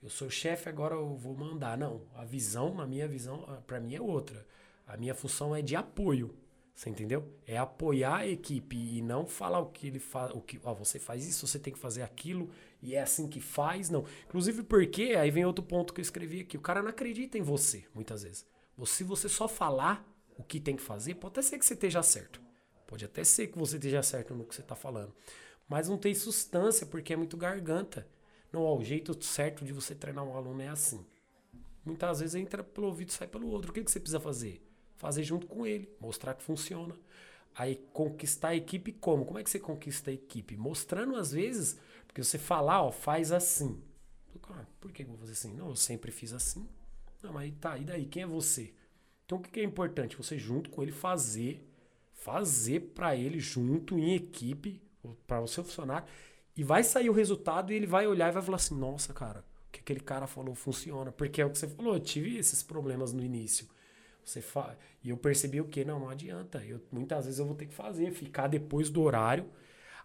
Eu 0.04 0.10
sou 0.10 0.30
chefe, 0.30 0.70
agora 0.70 0.94
eu 0.96 1.16
vou 1.16 1.36
mandar. 1.36 1.78
Não, 1.78 2.02
a 2.16 2.24
visão, 2.24 2.76
na 2.76 2.86
minha 2.86 3.08
visão, 3.08 3.44
ah, 3.48 3.60
pra 3.66 3.80
mim 3.80 3.96
é 3.96 4.02
outra. 4.02 4.46
A 4.88 4.96
minha 4.98 5.16
função 5.16 5.56
é 5.56 5.62
de 5.64 5.76
apoio, 5.76 6.36
você 6.76 6.90
entendeu? 6.90 7.26
É 7.48 7.58
apoiar 7.58 8.18
a 8.18 8.28
equipe 8.28 8.76
e 8.78 9.02
não 9.02 9.26
falar 9.26 9.60
o 9.60 9.68
que 9.68 9.88
ele 9.88 9.98
faz, 10.00 10.32
o 10.36 10.42
que, 10.42 10.60
ó, 10.64 10.74
você 10.76 11.00
faz 11.00 11.26
isso, 11.28 11.48
você 11.48 11.58
tem 11.58 11.74
que 11.74 11.80
fazer 11.80 12.04
aquilo 12.04 12.50
e 12.86 12.96
é 12.96 13.02
assim 13.02 13.28
que 13.28 13.42
faz, 13.42 13.90
não. 13.90 14.06
Inclusive 14.28 14.62
porque, 14.62 15.16
aí 15.18 15.32
vem 15.32 15.44
outro 15.44 15.64
ponto 15.64 15.92
que 15.92 16.00
eu 16.00 16.04
escrevi 16.04 16.42
aqui, 16.42 16.56
o 16.56 16.62
cara 16.62 16.84
não 16.84 16.90
acredita 16.90 17.36
em 17.36 17.42
você, 17.42 17.84
muitas 17.94 18.22
vezes. 18.22 18.46
Se 18.86 19.04
você 19.04 19.28
só 19.28 19.48
falar 19.48 20.08
o 20.38 20.44
que 20.44 20.60
tem 20.60 20.76
que 20.76 20.82
fazer, 20.84 21.16
pode 21.16 21.34
até 21.34 21.42
ser 21.42 21.58
que 21.58 21.66
você 21.66 21.74
esteja 21.74 22.04
certo. 22.04 22.40
Pode 22.86 23.04
até 23.04 23.24
ser 23.24 23.48
que 23.48 23.58
você 23.58 23.78
esteja 23.78 24.04
certo 24.04 24.36
no 24.36 24.46
que 24.46 24.54
você 24.54 24.62
está 24.62 24.76
falando. 24.76 25.14
Mas 25.68 25.90
não 25.90 25.98
tem 25.98 26.14
substância, 26.14 26.86
porque 26.86 27.14
é 27.14 27.16
muito 27.16 27.36
garganta. 27.36 28.08
Não, 28.54 28.62
ó, 28.62 28.78
o 28.78 28.84
jeito 28.84 29.20
certo 29.24 29.66
de 29.66 29.74
você 29.74 29.96
treinar 29.96 30.24
um 30.24 30.36
aluno 30.38 30.62
é 30.62 30.68
assim. 30.68 31.04
Muitas 31.84 32.20
vezes 32.20 32.36
entra 32.36 32.64
pelo 32.64 32.88
ouvido 32.88 33.10
e 33.10 33.14
sai 33.14 33.28
pelo 33.28 33.48
outro. 33.48 33.72
O 33.72 33.74
que, 33.74 33.84
que 33.84 33.90
você 33.90 34.00
precisa 34.00 34.20
fazer? 34.20 34.62
Fazer 34.96 35.24
junto 35.24 35.48
com 35.48 35.66
ele, 35.66 35.90
mostrar 36.00 36.36
que 36.36 36.44
funciona. 36.44 36.96
Aí 37.56 37.78
conquistar 37.94 38.50
a 38.50 38.56
equipe 38.56 38.92
como? 38.92 39.26
Como 39.26 39.40
é 39.40 39.44
que 39.44 39.50
você 39.50 39.60
conquista 39.60 40.12
a 40.12 40.14
equipe? 40.14 40.58
Mostrando 40.58 41.16
às 41.16 41.32
vezes, 41.32 41.78
porque 42.16 42.24
você 42.24 42.38
falar, 42.38 42.82
ó, 42.82 42.94
faz 42.94 43.34
assim. 43.34 43.78
Ah, 44.50 44.64
por 44.80 44.90
que 44.94 45.04
eu 45.04 45.08
vou 45.08 45.18
fazer 45.18 45.34
assim? 45.34 45.54
Não, 45.54 45.68
eu 45.68 45.76
sempre 45.76 46.14
fiz 46.14 46.32
assim. 46.32 46.66
Não, 47.22 47.34
mas 47.34 47.54
tá, 47.60 47.78
e 47.78 47.84
daí? 47.84 48.06
Quem 48.06 48.24
é 48.24 48.26
você? 48.26 48.74
Então 49.26 49.38
o 49.38 49.42
que 49.42 49.60
é 49.60 49.64
importante? 49.64 50.16
Você 50.16 50.38
junto 50.38 50.70
com 50.70 50.82
ele 50.82 50.94
fazer, 50.94 51.70
fazer 52.14 52.94
para 52.94 53.18
ele 53.18 53.38
junto 53.38 54.00
em 54.00 54.16
equipe, 54.16 54.82
para 55.28 55.42
o 55.42 55.48
seu 55.48 55.62
funcionário, 55.62 56.08
e 56.56 56.64
vai 56.64 56.86
sair 56.86 57.10
o 57.10 57.14
resultado 57.14 57.74
e 57.74 57.76
ele 57.76 57.86
vai 57.86 58.08
olhar 58.08 58.30
e 58.30 58.32
vai 58.32 58.42
falar 58.42 58.56
assim: 58.56 58.80
nossa, 58.80 59.14
cara, 59.14 59.44
o 59.68 59.72
que 59.74 59.82
aquele 59.82 60.00
cara 60.00 60.26
falou 60.26 60.56
funciona. 60.56 61.12
Porque 61.12 61.42
é 61.42 61.46
o 61.46 61.50
que 61.50 61.58
você 61.58 61.68
falou, 61.68 61.96
eu 61.96 62.00
tive 62.00 62.38
esses 62.38 62.64
problemas 62.64 63.12
no 63.12 63.26
início. 63.26 63.68
Você 64.24 64.42
fa... 64.42 64.78
E 65.04 65.10
eu 65.10 65.18
percebi 65.18 65.60
o 65.60 65.68
que? 65.68 65.84
Não, 65.84 66.00
não 66.00 66.10
adianta. 66.10 66.64
Eu, 66.64 66.82
muitas 66.90 67.26
vezes 67.26 67.42
eu 67.42 67.46
vou 67.46 67.56
ter 67.56 67.66
que 67.66 67.74
fazer, 67.74 68.10
ficar 68.12 68.48
depois 68.48 68.90
do 68.90 69.02
horário. 69.02 69.50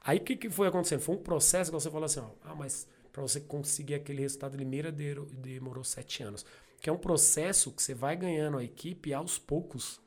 Aí 0.03 0.19
o 0.19 0.21
que, 0.21 0.37
que 0.37 0.51
foi 0.51 0.69
acontecendo? 0.69 1.01
Foi 1.01 1.15
um 1.15 1.23
processo 1.23 1.71
que 1.71 1.79
você 1.79 1.91
falou 1.91 2.07
assim: 2.07 2.21
ó, 2.21 2.31
ah, 2.45 2.55
mas 2.55 2.87
para 3.13 3.23
você 3.23 3.41
conseguir 3.41 3.95
aquele 3.95 4.23
resultado 4.23 4.53
de 4.53 4.59
Limeira 4.59 4.91
demorou 4.93 5.85
sete 5.85 6.23
anos. 6.23 6.45
Que 6.81 6.89
é 6.89 6.93
um 6.93 6.99
processo 6.99 7.71
que 7.73 7.83
você 7.83 7.95
vai 7.95 8.17
ganhando 8.17 8.59
a 8.59 8.65
equipe 8.65 9.13
aos 9.13 9.39
poucos. 9.39 10.01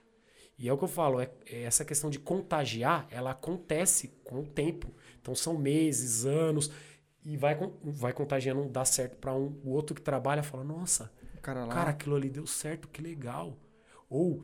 E 0.58 0.70
é 0.70 0.74
o 0.74 0.78
que 0.78 0.84
eu 0.84 0.88
falo, 0.88 1.20
é, 1.20 1.30
é 1.46 1.64
essa 1.64 1.84
questão 1.84 2.10
de 2.10 2.20
contagiar, 2.20 3.08
ela 3.12 3.32
acontece 3.32 4.10
com 4.24 4.40
o 4.40 4.48
tempo. 4.48 4.92
Então 5.22 5.36
são 5.36 5.58
meses, 5.58 6.26
anos, 6.26 6.72
e 7.26 7.38
vai, 7.38 7.58
vai 7.84 8.14
contagiando, 8.14 8.68
dá 8.70 8.86
certo 8.86 9.18
para 9.18 9.34
um. 9.34 9.60
O 9.64 9.72
outro 9.72 9.96
que 9.96 10.02
trabalha 10.02 10.44
fala, 10.44 10.64
nossa, 10.64 11.12
cara, 11.42 11.68
cara, 11.68 11.90
aquilo 11.92 12.16
ali 12.16 12.30
deu 12.30 12.46
certo, 12.46 12.88
que 12.88 13.02
legal. 13.02 13.58
Ou 14.10 14.44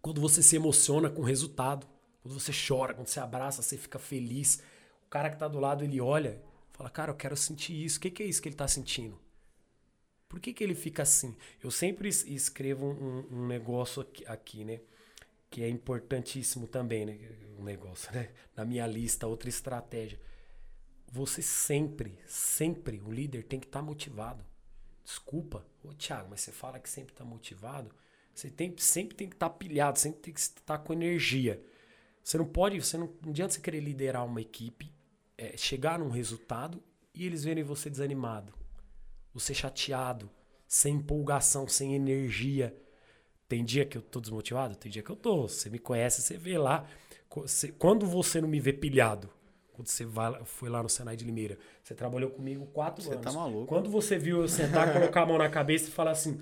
quando 0.00 0.20
você 0.20 0.42
se 0.42 0.56
emociona 0.56 1.10
com 1.10 1.22
o 1.22 1.24
resultado, 1.24 1.86
quando 2.28 2.38
você 2.38 2.52
chora, 2.52 2.92
quando 2.92 3.06
você 3.06 3.20
abraça, 3.20 3.62
você 3.62 3.78
fica 3.78 3.98
feliz. 3.98 4.62
O 5.06 5.08
cara 5.08 5.30
que 5.30 5.36
está 5.36 5.48
do 5.48 5.58
lado, 5.58 5.82
ele 5.82 5.98
olha, 5.98 6.42
fala, 6.72 6.90
cara, 6.90 7.10
eu 7.10 7.16
quero 7.16 7.34
sentir 7.34 7.72
isso. 7.72 7.96
O 7.96 8.00
que, 8.02 8.10
que 8.10 8.22
é 8.22 8.26
isso 8.26 8.42
que 8.42 8.48
ele 8.48 8.54
está 8.54 8.68
sentindo? 8.68 9.18
Por 10.28 10.38
que, 10.38 10.52
que 10.52 10.62
ele 10.62 10.74
fica 10.74 11.02
assim? 11.02 11.34
Eu 11.62 11.70
sempre 11.70 12.06
escrevo 12.10 12.86
um, 12.86 13.26
um 13.30 13.46
negócio 13.46 14.02
aqui, 14.02 14.26
aqui, 14.26 14.64
né? 14.64 14.80
Que 15.48 15.62
é 15.62 15.70
importantíssimo 15.70 16.66
também, 16.66 17.06
né? 17.06 17.18
Um 17.58 17.64
negócio, 17.64 18.12
né? 18.12 18.28
Na 18.54 18.62
minha 18.62 18.86
lista, 18.86 19.26
outra 19.26 19.48
estratégia. 19.48 20.20
Você 21.10 21.40
sempre, 21.40 22.18
sempre, 22.26 23.00
o 23.00 23.10
líder 23.10 23.44
tem 23.44 23.58
que 23.58 23.66
estar 23.66 23.80
tá 23.80 23.84
motivado. 23.86 24.44
Desculpa, 25.02 25.66
ô 25.82 25.94
Thiago, 25.94 26.28
mas 26.28 26.42
você 26.42 26.52
fala 26.52 26.78
que 26.78 26.90
sempre 26.90 27.14
está 27.14 27.24
motivado. 27.24 27.90
Você 28.34 28.50
tem, 28.50 28.76
sempre 28.76 29.16
tem 29.16 29.26
que 29.30 29.34
estar 29.34 29.48
tá 29.48 29.56
pilhado, 29.56 29.98
sempre 29.98 30.20
tem 30.20 30.34
que 30.34 30.40
estar 30.40 30.62
tá 30.62 30.78
com 30.78 30.92
energia. 30.92 31.64
Você 32.28 32.36
não 32.36 32.44
pode, 32.44 32.78
você 32.78 32.98
não, 32.98 33.08
não 33.22 33.30
adianta 33.30 33.54
você 33.54 33.60
querer 33.60 33.80
liderar 33.80 34.26
uma 34.26 34.40
equipe, 34.40 34.92
é, 35.36 35.56
chegar 35.56 35.98
num 35.98 36.10
resultado 36.10 36.82
e 37.14 37.24
eles 37.24 37.44
verem 37.44 37.64
você 37.64 37.88
desanimado 37.88 38.52
você 39.32 39.54
chateado, 39.54 40.28
sem 40.66 40.96
empolgação, 40.96 41.66
sem 41.66 41.94
energia. 41.94 42.74
Tem 43.48 43.64
dia 43.64 43.84
que 43.84 43.96
eu 43.96 44.02
tô 44.02 44.20
desmotivado? 44.20 44.76
Tem 44.76 44.90
dia 44.90 45.02
que 45.02 45.10
eu 45.10 45.16
tô. 45.16 45.48
Você 45.48 45.70
me 45.70 45.78
conhece, 45.78 46.20
você 46.20 46.36
vê 46.36 46.58
lá. 46.58 46.86
Quando 47.78 48.06
você 48.06 48.40
não 48.40 48.48
me 48.48 48.60
vê 48.60 48.72
pilhado, 48.72 49.30
quando 49.72 49.86
você 49.86 50.04
vai, 50.04 50.42
foi 50.44 50.68
lá 50.68 50.82
no 50.82 50.88
Senai 50.88 51.16
de 51.16 51.24
Limeira, 51.24 51.58
você 51.82 51.94
trabalhou 51.94 52.30
comigo 52.30 52.66
quatro 52.66 53.02
você 53.02 53.12
anos. 53.12 53.24
Você 53.24 53.32
tá 53.32 53.38
maluco. 53.38 53.66
Quando 53.66 53.88
você 53.88 54.18
viu 54.18 54.42
eu 54.42 54.48
sentar, 54.48 54.92
colocar 54.92 55.22
a 55.22 55.26
mão 55.26 55.38
na 55.38 55.48
cabeça 55.48 55.88
e 55.88 55.92
falar 55.92 56.10
assim, 56.10 56.40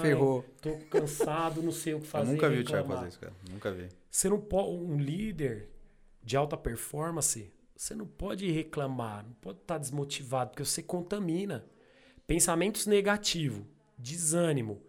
Ferrou. 0.00 0.44
Tô 0.60 0.76
cansado, 0.90 1.62
não 1.62 1.72
sei 1.72 1.94
o 1.94 2.00
que 2.00 2.06
fazer. 2.06 2.30
Eu 2.30 2.34
nunca 2.34 2.48
vi 2.50 2.58
o 2.58 2.64
Thiago 2.64 2.88
fazer 2.88 3.08
isso, 3.08 3.18
cara. 3.18 3.32
Nunca 3.50 3.72
vi. 3.72 3.88
Você 4.10 4.28
não 4.28 4.40
pode. 4.40 4.70
Um 4.70 4.98
líder 4.98 5.68
de 6.22 6.36
alta 6.36 6.56
performance, 6.56 7.50
você 7.74 7.94
não 7.94 8.06
pode 8.06 8.50
reclamar, 8.50 9.24
não 9.24 9.32
pode 9.34 9.58
estar 9.58 9.78
desmotivado, 9.78 10.50
porque 10.50 10.64
você 10.64 10.82
contamina. 10.82 11.64
Pensamentos 12.26 12.86
negativos, 12.86 13.64
desânimo, 13.98 14.80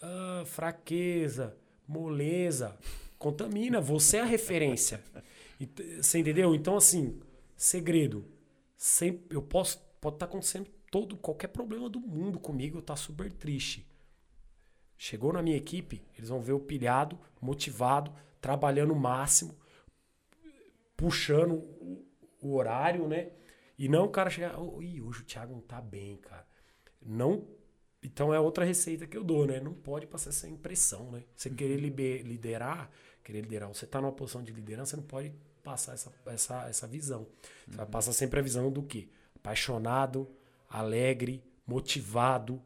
ah, 0.00 0.42
fraqueza, 0.46 1.56
moleza, 1.88 2.78
contamina. 3.18 3.80
Você 3.80 4.18
é 4.18 4.20
a 4.20 4.24
referência. 4.24 5.02
Você 6.00 6.18
entendeu? 6.18 6.54
Então, 6.54 6.76
assim, 6.76 7.20
segredo. 7.56 8.24
Sempre, 8.76 9.36
eu 9.36 9.42
posso 9.42 9.78
pode 10.00 10.16
estar 10.16 10.26
tá 10.26 10.30
acontecendo 10.30 10.66
todo 10.90 11.16
qualquer 11.16 11.48
problema 11.48 11.88
do 11.88 12.00
mundo 12.00 12.38
comigo, 12.38 12.78
eu 12.78 12.82
tá 12.82 12.96
super 12.96 13.30
triste. 13.30 13.86
Chegou 15.02 15.32
na 15.32 15.40
minha 15.40 15.56
equipe, 15.56 16.04
eles 16.14 16.28
vão 16.28 16.42
ver 16.42 16.52
o 16.52 16.60
pilhado, 16.60 17.18
motivado, 17.40 18.12
trabalhando 18.38 18.92
o 18.92 19.00
máximo, 19.00 19.56
puxando 20.94 21.54
o, 21.54 22.06
o 22.42 22.54
horário, 22.54 23.08
né? 23.08 23.30
E 23.78 23.88
não 23.88 24.04
o 24.04 24.10
cara 24.10 24.28
chegar, 24.28 24.60
oh, 24.60 24.82
Ih, 24.82 25.00
hoje 25.00 25.22
o 25.22 25.24
Thiago 25.24 25.54
não 25.54 25.62
tá 25.62 25.80
bem, 25.80 26.18
cara. 26.18 26.46
Não. 27.00 27.48
Então 28.02 28.34
é 28.34 28.38
outra 28.38 28.62
receita 28.62 29.06
que 29.06 29.16
eu 29.16 29.24
dou, 29.24 29.46
né? 29.46 29.58
Não 29.58 29.72
pode 29.72 30.06
passar 30.06 30.28
essa 30.28 30.46
impressão, 30.46 31.10
né? 31.10 31.24
Você 31.34 31.48
querer 31.48 31.78
liderar, 31.78 32.90
querer 33.24 33.40
liderar, 33.40 33.70
você 33.70 33.86
está 33.86 34.02
numa 34.02 34.12
posição 34.12 34.42
de 34.42 34.52
liderança, 34.52 34.90
você 34.90 34.96
não 34.96 35.04
pode 35.04 35.32
passar 35.64 35.94
essa, 35.94 36.12
essa, 36.26 36.68
essa 36.68 36.86
visão. 36.86 37.26
Você 37.64 37.70
uhum. 37.70 37.76
vai 37.78 37.86
passar 37.86 38.12
sempre 38.12 38.38
a 38.38 38.42
visão 38.42 38.70
do 38.70 38.82
quê? 38.82 39.08
Apaixonado, 39.34 40.30
alegre, 40.68 41.42
motivado, 41.66 42.62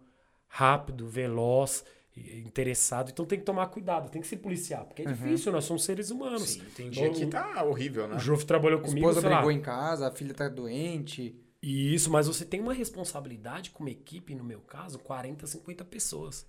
rápido, 0.48 1.06
veloz, 1.08 1.84
interessado. 2.16 3.10
Então 3.10 3.24
tem 3.24 3.38
que 3.38 3.44
tomar 3.44 3.66
cuidado, 3.66 4.10
tem 4.10 4.20
que 4.20 4.28
se 4.28 4.36
policiar, 4.36 4.84
porque 4.84 5.02
é 5.02 5.06
uhum. 5.06 5.12
difícil, 5.12 5.52
nós 5.52 5.64
somos 5.64 5.84
seres 5.84 6.10
humanos. 6.10 6.50
Sim, 6.50 6.64
tem 6.76 6.90
dia 6.90 7.10
que 7.10 7.26
tá 7.26 7.62
horrível, 7.64 8.06
né? 8.06 8.16
O 8.16 8.18
Joff 8.18 8.44
trabalhou 8.46 8.80
comigo, 8.80 9.06
a 9.06 9.10
esposa 9.10 9.28
brigou 9.28 9.48
lá, 9.48 9.52
em 9.52 9.60
casa, 9.60 10.08
a 10.08 10.10
filha 10.10 10.34
tá 10.34 10.48
doente. 10.48 11.34
Isso, 11.62 12.10
mas 12.10 12.26
você 12.26 12.44
tem 12.44 12.60
uma 12.60 12.74
responsabilidade 12.74 13.70
como 13.70 13.88
equipe, 13.88 14.34
no 14.34 14.44
meu 14.44 14.60
caso, 14.60 14.98
40, 14.98 15.46
50 15.46 15.84
pessoas. 15.84 16.46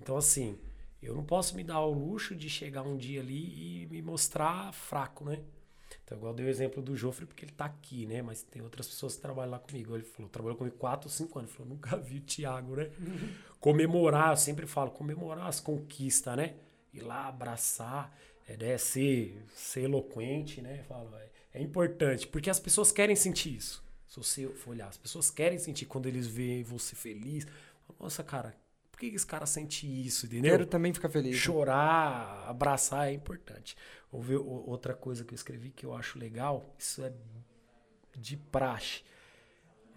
Então, 0.00 0.16
assim, 0.16 0.58
eu 1.00 1.14
não 1.14 1.24
posso 1.24 1.56
me 1.56 1.62
dar 1.62 1.76
ao 1.76 1.92
luxo 1.92 2.34
de 2.34 2.50
chegar 2.50 2.82
um 2.82 2.96
dia 2.96 3.20
ali 3.20 3.84
e 3.84 3.86
me 3.86 4.02
mostrar 4.02 4.72
fraco, 4.72 5.24
né? 5.24 5.40
Então, 6.04 6.18
igual 6.18 6.34
dei 6.34 6.46
o 6.46 6.48
exemplo 6.48 6.82
do 6.82 6.96
Jofre, 6.96 7.26
porque 7.26 7.44
ele 7.44 7.52
tá 7.52 7.64
aqui, 7.64 8.06
né? 8.06 8.22
Mas 8.22 8.42
tem 8.42 8.62
outras 8.62 8.88
pessoas 8.88 9.16
que 9.16 9.22
trabalham 9.22 9.52
lá 9.52 9.58
comigo. 9.58 9.94
Ele 9.94 10.04
falou, 10.04 10.28
trabalhou 10.28 10.56
comigo 10.56 10.76
4 10.76 11.08
ou 11.08 11.12
5 11.12 11.38
anos. 11.38 11.50
Ele 11.50 11.56
falou, 11.56 11.72
nunca 11.72 11.96
vi 11.96 12.18
o 12.18 12.22
Thiago, 12.22 12.76
né? 12.76 12.90
Comemorar, 13.60 14.30
eu 14.30 14.36
sempre 14.36 14.66
falo, 14.66 14.90
comemorar 14.90 15.46
as 15.46 15.60
conquistas, 15.60 16.36
né? 16.36 16.54
Ir 16.92 17.02
lá, 17.02 17.28
abraçar, 17.28 18.16
é, 18.48 18.56
né? 18.56 18.78
ser, 18.78 19.40
ser 19.54 19.82
eloquente, 19.82 20.60
né? 20.60 20.82
Falo, 20.88 21.14
é, 21.16 21.28
é 21.54 21.62
importante, 21.62 22.26
porque 22.26 22.50
as 22.50 22.58
pessoas 22.58 22.90
querem 22.90 23.14
sentir 23.14 23.56
isso. 23.56 23.84
Se 24.08 24.16
você 24.16 24.48
for 24.48 24.70
olhar, 24.70 24.88
as 24.88 24.96
pessoas 24.96 25.30
querem 25.30 25.58
sentir 25.58 25.86
quando 25.86 26.06
eles 26.06 26.26
veem 26.26 26.64
você 26.64 26.96
feliz. 26.96 27.46
Nossa, 27.98 28.24
cara, 28.24 28.56
por 28.90 28.98
que 28.98 29.06
esse 29.06 29.24
cara 29.24 29.46
sente 29.46 29.86
isso, 29.86 30.26
entendeu? 30.26 30.50
Quero 30.50 30.66
também 30.66 30.92
ficar 30.92 31.08
feliz. 31.08 31.36
Chorar, 31.36 32.44
abraçar 32.48 33.08
é 33.08 33.12
importante. 33.12 33.76
Houve 34.12 34.34
outra 34.34 34.94
coisa 34.94 35.24
que 35.24 35.32
eu 35.32 35.36
escrevi 35.36 35.70
que 35.70 35.86
eu 35.86 35.94
acho 35.94 36.18
legal, 36.18 36.74
isso 36.78 37.04
é 37.04 37.12
de 38.16 38.36
praxe. 38.36 39.02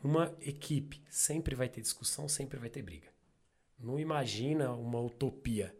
Uma 0.04 0.36
equipe 0.42 1.02
sempre 1.10 1.56
vai 1.56 1.68
ter 1.68 1.82
discussão, 1.82 2.28
sempre 2.28 2.60
vai 2.60 2.70
ter 2.70 2.82
briga. 2.82 3.08
Não 3.80 4.00
imagina 4.00 4.72
uma 4.72 5.00
utopia 5.00 5.76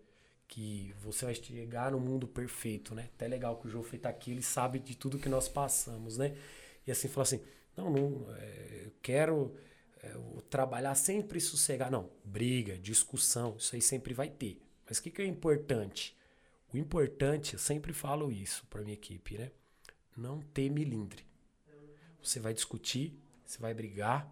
que 0.48 0.94
você 1.02 1.26
vai 1.26 1.36
chegar 1.36 1.92
no 1.92 2.00
mundo 2.00 2.28
perfeito, 2.28 2.94
né? 2.94 3.10
Até 3.16 3.28
legal 3.28 3.58
que 3.58 3.68
o 3.68 3.70
João 3.70 3.86
está 3.92 4.10
aqui, 4.10 4.32
ele 4.32 4.42
sabe 4.42 4.80
de 4.80 4.96
tudo 4.96 5.20
que 5.20 5.30
nós 5.30 5.48
passamos, 5.48 6.18
né? 6.18 6.36
E 6.86 6.92
assim, 6.92 7.08
falou 7.08 7.24
assim, 7.24 7.42
não, 7.76 7.90
não 7.90 8.36
é, 8.36 8.90
quero 9.02 9.56
é, 10.02 10.16
trabalhar 10.50 10.96
sempre 10.96 11.40
sossegar. 11.40 11.90
Não, 11.90 12.10
briga, 12.24 12.78
discussão, 12.78 13.56
isso 13.58 13.76
aí 13.76 13.82
sempre 13.82 14.14
vai 14.14 14.30
ter. 14.30 14.62
Mas 14.88 14.98
o 14.98 15.04
que, 15.04 15.12
que 15.12 15.22
é 15.22 15.26
importante? 15.26 16.16
O 16.74 16.78
importante, 16.78 17.54
eu 17.54 17.60
sempre 17.60 17.94
falo 17.94 18.32
isso 18.32 18.66
para 18.70 18.82
minha 18.82 18.96
equipe, 18.96 19.38
né? 19.38 19.52
Não 20.18 20.42
ter 20.42 20.70
milindre. 20.70 21.24
Você 22.22 22.40
vai 22.40 22.54
discutir, 22.54 23.20
você 23.46 23.60
vai 23.60 23.74
brigar, 23.74 24.28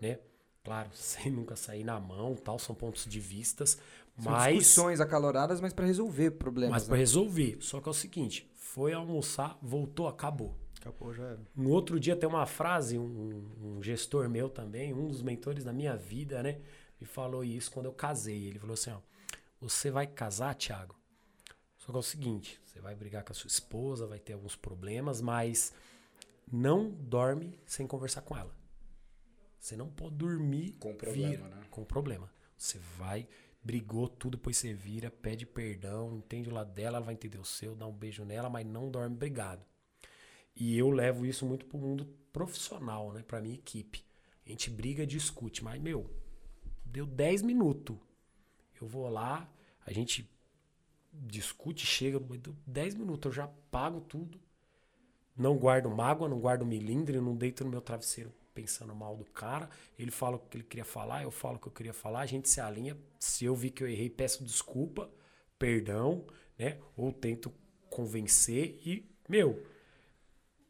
né? 0.00 0.18
Claro, 0.62 0.90
sem 0.94 1.30
nunca 1.30 1.56
sair 1.56 1.84
na 1.84 1.98
mão, 1.98 2.34
tal, 2.34 2.58
são 2.58 2.74
pontos 2.74 3.06
de 3.06 3.18
vistas, 3.18 3.78
são 4.18 4.32
mas 4.32 4.58
discussões 4.58 5.00
acaloradas, 5.00 5.60
mas 5.60 5.72
para 5.72 5.86
resolver 5.86 6.32
problemas. 6.32 6.72
Mas 6.72 6.82
né? 6.82 6.88
para 6.88 6.98
resolver. 6.98 7.58
Só 7.60 7.80
que 7.80 7.88
é 7.88 7.90
o 7.90 7.94
seguinte, 7.94 8.50
foi 8.54 8.92
almoçar, 8.92 9.58
voltou, 9.62 10.06
acabou. 10.06 10.54
Acabou, 10.78 11.14
já 11.14 11.24
era. 11.24 11.40
No 11.54 11.70
outro 11.70 11.98
dia 11.98 12.14
tem 12.14 12.28
uma 12.28 12.46
frase, 12.46 12.98
um, 12.98 13.48
um, 13.62 13.82
gestor 13.82 14.28
meu 14.28 14.48
também, 14.48 14.92
um 14.92 15.08
dos 15.08 15.22
mentores 15.22 15.64
da 15.64 15.72
minha 15.72 15.96
vida, 15.96 16.42
né? 16.42 16.60
Me 17.00 17.06
falou 17.06 17.42
isso 17.42 17.70
quando 17.70 17.86
eu 17.86 17.92
casei. 17.92 18.48
Ele 18.48 18.58
falou 18.58 18.74
assim: 18.74 18.90
ó, 18.90 18.98
você 19.60 19.90
vai 19.90 20.06
casar, 20.06 20.54
Thiago? 20.54 20.94
Só 21.86 21.92
que 21.92 21.96
é 21.96 22.00
o 22.00 22.02
seguinte: 22.02 22.60
você 22.64 22.80
vai 22.80 22.96
brigar 22.96 23.22
com 23.22 23.32
a 23.32 23.34
sua 23.34 23.46
esposa, 23.46 24.06
vai 24.06 24.18
ter 24.18 24.32
alguns 24.32 24.56
problemas, 24.56 25.20
mas 25.20 25.72
não 26.50 26.90
dorme 26.90 27.56
sem 27.64 27.86
conversar 27.86 28.22
com 28.22 28.36
ela. 28.36 28.54
Você 29.60 29.76
não 29.76 29.88
pode 29.88 30.16
dormir 30.16 30.72
com 30.80 30.94
problema, 30.94 31.48
né? 31.48 31.62
Com 31.70 31.84
problema. 31.84 32.30
Você 32.58 32.78
vai 32.98 33.28
brigou 33.62 34.06
tudo, 34.06 34.36
depois 34.36 34.56
você 34.56 34.72
vira, 34.72 35.10
pede 35.10 35.44
perdão, 35.44 36.16
entende 36.16 36.48
o 36.48 36.54
lado 36.54 36.72
dela, 36.72 36.98
ela 36.98 37.06
vai 37.06 37.14
entender 37.14 37.38
o 37.38 37.44
seu, 37.44 37.74
dá 37.74 37.84
um 37.84 37.92
beijo 37.92 38.24
nela, 38.24 38.48
mas 38.48 38.64
não 38.64 38.88
dorme 38.88 39.16
brigado. 39.16 39.64
E 40.54 40.78
eu 40.78 40.88
levo 40.88 41.26
isso 41.26 41.44
muito 41.44 41.66
pro 41.66 41.76
mundo 41.76 42.06
profissional, 42.32 43.12
né? 43.12 43.24
Pra 43.26 43.40
minha 43.40 43.56
equipe. 43.56 44.04
A 44.46 44.50
gente 44.50 44.70
briga, 44.70 45.04
discute, 45.04 45.64
mas, 45.64 45.82
meu, 45.82 46.08
deu 46.84 47.04
10 47.04 47.42
minutos. 47.42 47.96
Eu 48.80 48.86
vou 48.86 49.08
lá, 49.08 49.50
a 49.84 49.92
gente 49.92 50.30
discute, 51.22 51.86
chega, 51.86 52.18
deu 52.18 52.54
10 52.66 52.94
minutos, 52.94 53.30
eu 53.30 53.32
já 53.32 53.48
pago 53.70 54.00
tudo. 54.00 54.40
Não 55.36 55.56
guardo 55.56 55.90
mágoa, 55.90 56.28
não 56.28 56.40
guardo 56.40 56.64
milindre, 56.64 57.20
não 57.20 57.36
deito 57.36 57.64
no 57.64 57.70
meu 57.70 57.80
travesseiro 57.80 58.32
pensando 58.56 58.94
mal 58.94 59.14
do 59.14 59.24
cara. 59.26 59.68
Ele 59.98 60.10
fala 60.10 60.36
o 60.36 60.38
que 60.38 60.56
ele 60.56 60.64
queria 60.64 60.84
falar, 60.84 61.22
eu 61.22 61.30
falo 61.30 61.56
o 61.56 61.58
que 61.58 61.68
eu 61.68 61.72
queria 61.72 61.92
falar, 61.92 62.20
a 62.20 62.26
gente 62.26 62.48
se 62.48 62.58
alinha. 62.58 62.96
Se 63.20 63.44
eu 63.44 63.54
vi 63.54 63.70
que 63.70 63.84
eu 63.84 63.88
errei, 63.88 64.08
peço 64.08 64.42
desculpa, 64.42 65.10
perdão, 65.58 66.24
né? 66.58 66.78
Ou 66.96 67.12
tento 67.12 67.52
convencer 67.90 68.80
e, 68.84 69.06
meu, 69.28 69.62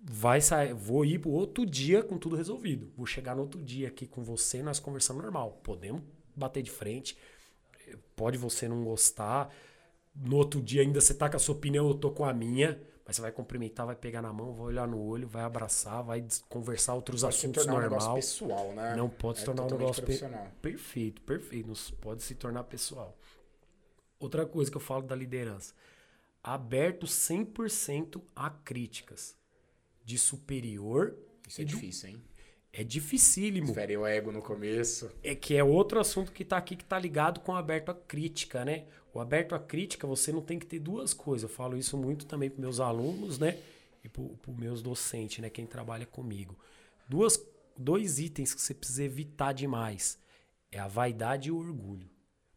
vai 0.00 0.40
sair, 0.40 0.74
vou 0.74 1.04
ir 1.04 1.20
pro 1.20 1.30
outro 1.30 1.64
dia 1.64 2.02
com 2.02 2.18
tudo 2.18 2.34
resolvido. 2.34 2.92
Vou 2.96 3.06
chegar 3.06 3.36
no 3.36 3.42
outro 3.42 3.62
dia 3.62 3.88
aqui 3.88 4.06
com 4.06 4.24
você, 4.24 4.62
nós 4.62 4.80
conversando 4.80 5.22
normal. 5.22 5.60
Podemos 5.62 6.02
bater 6.34 6.62
de 6.62 6.70
frente. 6.70 7.16
Pode 8.16 8.36
você 8.36 8.66
não 8.66 8.82
gostar. 8.82 9.54
No 10.18 10.36
outro 10.36 10.62
dia 10.62 10.82
ainda 10.82 11.00
você 11.00 11.12
tá 11.14 11.28
com 11.28 11.36
a 11.36 11.38
sua 11.38 11.54
opinião, 11.54 11.86
eu 11.88 11.94
tô 11.94 12.10
com 12.10 12.24
a 12.24 12.32
minha. 12.32 12.80
Mas 13.06 13.14
você 13.16 13.22
vai 13.22 13.30
cumprimentar, 13.30 13.86
vai 13.86 13.94
pegar 13.94 14.20
na 14.20 14.32
mão, 14.32 14.52
vai 14.52 14.66
olhar 14.66 14.88
no 14.88 15.00
olho, 15.00 15.28
vai 15.28 15.44
abraçar, 15.44 16.02
vai 16.02 16.26
conversar 16.48 16.94
outros 16.94 17.22
Pode 17.22 17.34
se 17.36 17.38
assuntos 17.46 17.62
tornar 17.64 17.78
um 17.78 17.80
normal. 17.82 17.98
negócio 18.00 18.14
pessoal, 18.16 18.72
né? 18.72 18.96
Não 18.96 19.08
pode 19.08 19.38
se 19.38 19.44
É 19.44 19.46
tornar 19.46 19.62
um 19.62 19.70
negócio 19.70 20.02
pe- 20.02 20.06
profissional. 20.18 20.50
perfeito, 20.60 21.22
perfeito. 21.22 21.68
Não 21.68 21.74
se- 21.76 21.92
pode 21.92 22.22
se 22.24 22.34
tornar 22.34 22.64
pessoal. 22.64 23.16
Outra 24.18 24.44
coisa 24.44 24.68
que 24.72 24.76
eu 24.76 24.80
falo 24.80 25.02
da 25.02 25.14
liderança: 25.14 25.72
aberto 26.42 27.06
100% 27.06 28.20
a 28.34 28.50
críticas 28.50 29.36
de 30.04 30.18
superior. 30.18 31.16
Isso 31.46 31.60
é 31.60 31.64
do- 31.64 31.68
difícil, 31.68 32.08
hein? 32.08 32.24
É 32.78 32.84
dificílimo. 32.84 33.72
Fere 33.72 33.96
o 33.96 34.06
ego 34.06 34.30
no 34.30 34.42
começo. 34.42 35.10
É 35.22 35.34
que 35.34 35.56
é 35.56 35.64
outro 35.64 35.98
assunto 35.98 36.30
que 36.30 36.44
tá 36.44 36.58
aqui 36.58 36.76
que 36.76 36.84
tá 36.84 36.98
ligado 36.98 37.40
com 37.40 37.52
o 37.52 37.54
aberto 37.54 37.88
à 37.88 37.94
crítica, 37.94 38.66
né? 38.66 38.84
O 39.14 39.18
aberto 39.18 39.54
à 39.54 39.58
crítica, 39.58 40.06
você 40.06 40.30
não 40.30 40.42
tem 40.42 40.58
que 40.58 40.66
ter 40.66 40.78
duas 40.78 41.14
coisas. 41.14 41.48
Eu 41.48 41.56
falo 41.56 41.78
isso 41.78 41.96
muito 41.96 42.26
também 42.26 42.50
para 42.50 42.60
meus 42.60 42.78
alunos, 42.78 43.38
né? 43.38 43.58
E 44.04 44.10
para 44.10 44.22
os 44.22 44.56
meus 44.58 44.82
docentes, 44.82 45.38
né? 45.38 45.48
Quem 45.48 45.64
trabalha 45.64 46.04
comigo. 46.04 46.54
Duas, 47.08 47.42
dois 47.78 48.18
itens 48.18 48.52
que 48.52 48.60
você 48.60 48.74
precisa 48.74 49.04
evitar 49.04 49.54
demais. 49.54 50.18
É 50.70 50.78
a 50.78 50.86
vaidade 50.86 51.48
e 51.48 51.52
o 51.52 51.56
orgulho. 51.56 52.10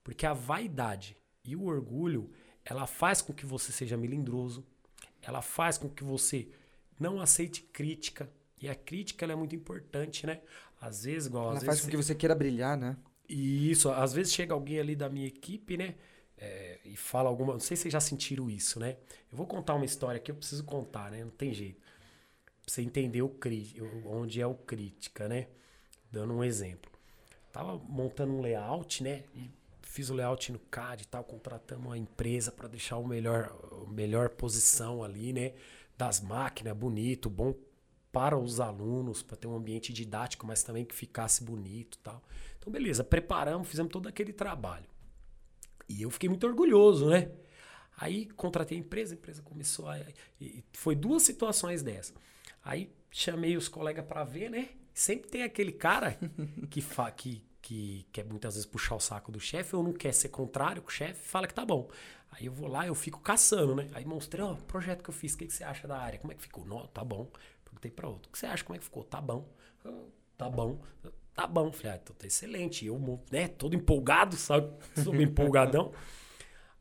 Porque 0.03 0.25
a 0.25 0.33
vaidade 0.33 1.15
e 1.45 1.55
o 1.55 1.63
orgulho, 1.63 2.29
ela 2.65 2.85
faz 2.85 3.21
com 3.21 3.31
que 3.31 3.45
você 3.45 3.71
seja 3.71 3.95
melindroso. 3.95 4.67
Ela 5.21 5.41
faz 5.41 5.77
com 5.77 5.87
que 5.87 6.03
você 6.03 6.49
não 6.99 7.21
aceite 7.21 7.61
crítica. 7.61 8.29
E 8.61 8.69
a 8.69 8.75
crítica 8.75 9.25
é 9.25 9.35
muito 9.35 9.55
importante, 9.55 10.25
né? 10.25 10.41
Às 10.81 11.03
vezes, 11.05 11.27
igual... 11.27 11.49
Ela 11.49 11.57
às 11.57 11.63
faz 11.63 11.77
vezes 11.77 11.85
com 11.85 11.91
que 11.91 11.97
você 11.97 12.15
queira 12.15 12.35
brilhar, 12.35 12.77
né? 12.77 12.97
e 13.27 13.69
isso, 13.69 13.89
às 13.91 14.11
vezes 14.11 14.33
chega 14.33 14.53
alguém 14.55 14.79
ali 14.79 14.95
da 14.95 15.07
minha 15.07 15.27
equipe, 15.27 15.77
né? 15.77 15.95
é, 16.39 16.79
e 16.85 16.95
fala 16.95 17.29
alguma. 17.29 17.53
Não 17.53 17.59
sei 17.59 17.75
se 17.75 17.83
vocês 17.83 17.91
já 17.91 17.99
sentiram 17.99 18.49
isso, 18.49 18.79
né? 18.79 18.97
Eu 19.31 19.37
vou 19.37 19.45
contar 19.45 19.75
uma 19.75 19.85
história 19.85 20.19
que 20.19 20.31
eu 20.31 20.35
preciso 20.35 20.63
contar, 20.63 21.11
né? 21.11 21.23
Não 21.23 21.31
tem 21.31 21.53
jeito. 21.53 21.79
Pra 22.45 22.73
você 22.73 22.81
entender 22.81 23.21
o 23.21 23.29
cri- 23.29 23.75
onde 24.05 24.41
é 24.41 24.47
o 24.47 24.55
crítica, 24.55 25.27
né? 25.27 25.47
Dando 26.11 26.33
um 26.33 26.43
exemplo. 26.43 26.91
Tava 27.51 27.77
montando 27.77 28.33
um 28.33 28.41
layout, 28.41 29.03
né? 29.03 29.23
E 29.35 29.51
fiz 29.81 30.09
o 30.09 30.13
layout 30.13 30.51
no 30.51 30.59
CAD 30.59 31.03
e 31.03 31.07
tal, 31.07 31.23
contratamos 31.23 31.87
uma 31.87 31.97
empresa 31.97 32.51
para 32.51 32.67
deixar 32.67 32.97
o 32.97 33.07
melhor, 33.07 33.51
a 33.85 33.91
melhor 33.91 34.29
posição 34.29 35.03
ali, 35.03 35.33
né? 35.33 35.53
Das 35.97 36.21
máquinas, 36.21 36.75
bonito, 36.77 37.29
bom 37.29 37.53
para 38.11 38.37
os 38.37 38.59
alunos, 38.59 39.21
para 39.21 39.37
ter 39.37 39.47
um 39.47 39.55
ambiente 39.55 39.93
didático, 39.93 40.45
mas 40.45 40.63
também 40.63 40.85
que 40.85 40.95
ficasse 40.95 41.43
bonito 41.43 41.95
e 41.95 41.99
tal. 41.99 42.23
Então, 42.57 42.71
beleza, 42.71 43.03
preparamos, 43.03 43.67
fizemos 43.67 43.91
todo 43.91 44.07
aquele 44.07 44.33
trabalho. 44.33 44.85
E 45.87 46.01
eu 46.01 46.09
fiquei 46.09 46.29
muito 46.29 46.45
orgulhoso, 46.45 47.09
né? 47.09 47.31
Aí 47.97 48.27
contratei 48.27 48.77
a 48.77 48.81
empresa, 48.81 49.13
a 49.13 49.17
empresa 49.17 49.41
começou 49.41 49.89
a. 49.89 49.97
foi 50.73 50.95
duas 50.95 51.23
situações 51.23 51.83
dessa. 51.83 52.13
Aí 52.63 52.91
chamei 53.11 53.57
os 53.57 53.67
colegas 53.67 54.05
para 54.05 54.23
ver, 54.23 54.49
né? 54.49 54.69
Sempre 54.93 55.29
tem 55.29 55.43
aquele 55.43 55.71
cara 55.71 56.17
que, 56.69 56.81
fa, 56.81 57.11
que, 57.11 57.43
que 57.61 58.05
quer 58.11 58.25
muitas 58.25 58.55
vezes 58.55 58.65
puxar 58.65 58.95
o 58.95 58.99
saco 58.99 59.31
do 59.31 59.39
chefe 59.39 59.75
ou 59.75 59.83
não 59.83 59.93
quer 59.93 60.13
ser 60.13 60.29
contrário 60.29 60.81
com 60.81 60.89
o 60.89 60.91
chefe 60.91 61.27
fala 61.27 61.47
que 61.47 61.53
tá 61.53 61.65
bom. 61.65 61.89
Aí 62.31 62.45
eu 62.45 62.53
vou 62.53 62.67
lá, 62.67 62.85
eu 62.85 62.95
fico 62.95 63.19
caçando, 63.19 63.75
né? 63.75 63.89
Aí 63.93 64.05
mostrei, 64.05 64.43
ó, 64.43 64.53
o 64.53 64.63
projeto 64.63 65.03
que 65.03 65.09
eu 65.09 65.13
fiz, 65.13 65.33
o 65.33 65.37
que, 65.37 65.47
que 65.47 65.53
você 65.53 65.63
acha 65.63 65.87
da 65.87 65.97
área? 65.97 66.19
Como 66.19 66.31
é 66.31 66.35
que 66.35 66.41
ficou? 66.41 66.65
Não, 66.65 66.85
tá 66.87 67.03
bom. 67.03 67.29
Perguntei 67.69 67.91
para 67.91 68.07
outro, 68.07 68.29
o 68.29 68.31
que 68.31 68.39
você 68.39 68.45
acha? 68.45 68.63
Como 68.63 68.75
é 68.75 68.79
que 68.79 68.85
ficou? 68.85 69.03
Tá 69.03 69.21
bom. 69.21 69.47
"Ah, 69.85 69.91
Tá 70.37 70.49
bom. 70.49 70.79
Tá 71.33 71.47
bom. 71.47 71.71
Falei, 71.71 71.93
ah, 71.93 71.99
então 72.01 72.15
tá 72.17 72.25
excelente. 72.27 72.85
Eu, 72.85 72.99
né, 73.31 73.47
todo 73.47 73.75
empolgado, 73.75 74.35
sabe? 74.35 74.69
Sou 75.03 75.15
empolgadão. 75.15 75.91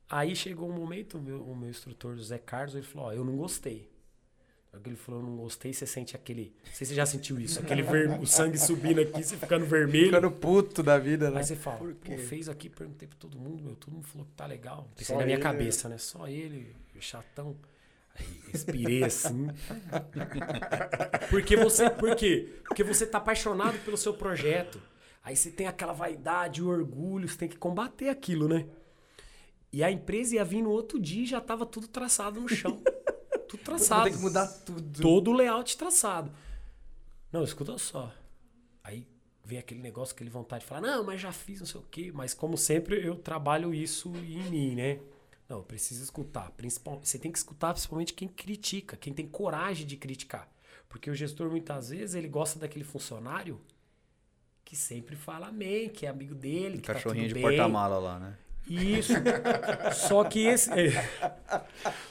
Aí 0.09 0.35
chegou 0.35 0.69
um 0.69 0.73
momento, 0.73 1.19
o 1.19 1.20
meu, 1.23 1.43
o 1.44 1.55
meu 1.55 1.69
instrutor, 1.69 2.15
o 2.15 2.23
Zé 2.23 2.39
Carlos, 2.39 2.74
ele 2.74 2.85
falou, 2.85 3.09
ó, 3.09 3.12
eu 3.12 3.24
não 3.24 3.36
gostei. 3.36 3.90
Ele 4.85 4.97
falou, 4.97 5.20
eu 5.20 5.27
não 5.27 5.36
gostei, 5.36 5.73
você 5.73 5.86
sente 5.86 6.15
aquele... 6.15 6.55
Não 6.65 6.73
sei 6.73 6.86
se 6.86 6.86
você 6.86 6.94
já 6.94 7.05
sentiu 7.06 7.40
isso, 7.40 7.59
aquele 7.59 7.82
ver, 7.82 8.19
o 8.20 8.27
sangue 8.27 8.56
subindo 8.59 9.01
aqui, 9.01 9.23
você 9.24 9.36
ficando 9.36 9.65
vermelho. 9.66 10.06
Ficando 10.06 10.31
puto 10.31 10.82
da 10.82 10.98
vida, 10.98 11.31
né? 11.31 11.39
Aí 11.39 11.44
você 11.44 11.56
fala, 11.56 11.78
pô, 11.78 12.16
fez 12.19 12.48
aqui, 12.48 12.69
perguntei 12.69 13.09
pra 13.09 13.19
todo 13.19 13.39
mundo, 13.39 13.62
meu, 13.62 13.74
todo 13.74 13.93
mundo 13.94 14.06
falou 14.06 14.27
que 14.27 14.32
tá 14.32 14.47
legal. 14.47 14.89
Pensei 14.94 15.16
na 15.16 15.24
minha 15.24 15.35
ele, 15.36 15.43
cabeça, 15.43 15.89
né? 15.89 15.98
Só 15.98 16.28
ele, 16.28 16.77
chatão. 17.01 17.56
Respirei 18.53 19.05
assim. 19.05 19.49
Porque 21.31 21.57
você, 21.57 21.90
por 21.90 22.15
quê? 22.16 22.61
Porque 22.65 22.82
você 22.82 23.07
tá 23.07 23.19
apaixonado 23.19 23.78
pelo 23.85 23.97
seu 23.97 24.15
projeto. 24.15 24.81
Aí 25.23 25.36
você 25.36 25.51
tem 25.51 25.66
aquela 25.66 25.93
vaidade, 25.93 26.62
o 26.62 26.69
orgulho, 26.69 27.28
você 27.28 27.36
tem 27.36 27.49
que 27.49 27.59
combater 27.59 28.09
aquilo, 28.09 28.49
né? 28.49 28.66
E 29.73 29.85
a 29.85 29.90
empresa 29.90 30.36
ia 30.36 30.45
vir 30.45 30.62
no 30.62 30.70
outro 30.70 30.99
dia 30.99 31.23
e 31.24 31.27
já 31.27 31.40
tava 31.40 31.66
tudo 31.66 31.86
traçado 31.89 32.40
no 32.40 32.49
chão. 32.49 32.82
Tudo 33.49 33.62
traçado. 33.62 34.05
Tem 34.05 34.12
que 34.12 34.19
mudar 34.19 34.47
tudo. 34.47 35.01
Todo 35.01 35.31
o 35.31 35.32
layout 35.32 35.74
traçado. 35.78 36.31
Não, 37.32 37.43
escuta 37.43 37.78
só. 37.78 38.12
Aí 38.85 39.07
vem 39.43 39.59
aquele 39.59 39.81
negócio, 39.81 40.15
aquele 40.15 40.28
vontade 40.28 40.65
de 40.65 40.69
falar, 40.69 40.82
não, 40.82 41.03
mas 41.03 41.19
já 41.19 41.32
fiz 41.32 41.61
não 41.61 41.66
sei 41.66 41.81
o 41.81 41.85
quê. 41.90 42.12
Mas 42.12 42.35
como 42.35 42.59
sempre, 42.59 43.03
eu 43.03 43.16
trabalho 43.16 43.73
isso 43.73 44.12
em 44.16 44.43
mim, 44.51 44.74
né? 44.74 45.01
Não, 45.49 45.59
eu 45.59 45.65
preciso 45.65 46.03
escutar. 46.03 46.51
Principal, 46.51 47.01
você 47.03 47.19
tem 47.19 47.33
que 47.33 47.39
escutar 47.39 47.73
principalmente 47.73 48.12
quem 48.12 48.29
critica, 48.29 48.97
quem 48.97 49.12
tem 49.12 49.27
coragem 49.27 49.87
de 49.87 49.97
criticar. 49.97 50.49
Porque 50.89 51.11
o 51.11 51.15
gestor, 51.15 51.51
muitas 51.51 51.91
vezes, 51.91 52.15
ele 52.15 52.29
gosta 52.29 52.59
daquele 52.59 52.85
funcionário 52.85 53.61
que 54.65 54.77
sempre 54.77 55.16
fala 55.16 55.49
amém, 55.49 55.89
que 55.89 56.05
é 56.05 56.09
amigo 56.11 56.35
dele, 56.35 56.79
que 56.79 56.93
Cachorrinho 56.93 57.29
tá 57.29 57.35
de 57.35 57.41
porta-mala 57.41 57.99
lá, 57.99 58.19
né? 58.19 58.37
Isso. 58.69 59.15
Só 59.95 60.25
que 60.25 60.41
esse. 60.41 60.70
é. 60.70 60.91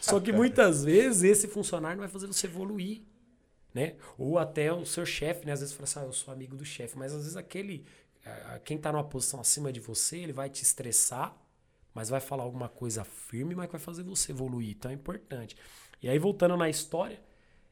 Só 0.01 0.19
que 0.19 0.31
muitas 0.31 0.83
vezes 0.83 1.23
esse 1.23 1.47
funcionário 1.47 1.97
não 1.97 2.03
vai 2.03 2.11
fazer 2.11 2.25
você 2.25 2.47
evoluir. 2.47 3.01
Né? 3.73 3.95
Ou 4.17 4.39
até 4.39 4.73
o 4.73 4.83
seu 4.83 5.05
chefe, 5.05 5.45
né? 5.45 5.51
Às 5.51 5.59
vezes 5.59 5.75
fala 5.75 5.83
assim, 5.83 5.99
ah, 5.99 6.03
eu 6.03 6.13
sou 6.13 6.33
amigo 6.33 6.55
do 6.55 6.65
chefe, 6.65 6.97
mas 6.97 7.13
às 7.13 7.19
vezes 7.19 7.37
aquele. 7.37 7.85
Quem 8.65 8.77
tá 8.77 8.91
numa 8.91 9.03
posição 9.03 9.39
acima 9.39 9.71
de 9.71 9.79
você, 9.79 10.17
ele 10.17 10.33
vai 10.33 10.49
te 10.49 10.63
estressar, 10.63 11.37
mas 11.97 12.09
vai 12.09 12.19
falar 12.19 12.43
alguma 12.43 12.69
coisa 12.69 13.03
firme, 13.03 13.55
mas 13.55 13.71
vai 13.71 13.79
fazer 13.79 14.03
você 14.03 14.31
evoluir. 14.31 14.69
Então 14.69 14.91
é 14.91 14.93
importante. 14.93 15.57
E 15.99 16.07
aí, 16.07 16.19
voltando 16.19 16.55
na 16.55 16.69
história, 16.69 17.19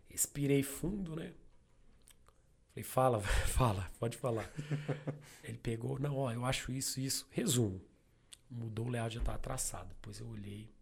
respirei 0.10 0.64
fundo, 0.64 1.16
né? 1.16 1.32
Falei, 2.72 2.84
fala, 2.84 3.22
fala, 3.46 3.92
pode 4.00 4.18
falar. 4.18 4.52
Ele 5.44 5.60
pegou, 5.60 6.00
não, 6.00 6.18
ó, 6.18 6.32
eu 6.32 6.44
acho 6.44 6.72
isso, 6.72 7.00
isso. 7.00 7.28
Resumo. 7.30 7.80
Mudou 8.50 8.88
o 8.88 8.90
layout, 8.90 9.14
já 9.14 9.22
tava 9.22 9.38
traçado. 9.38 9.90
Depois 9.90 10.20
eu 10.20 10.28
olhei, 10.28 10.74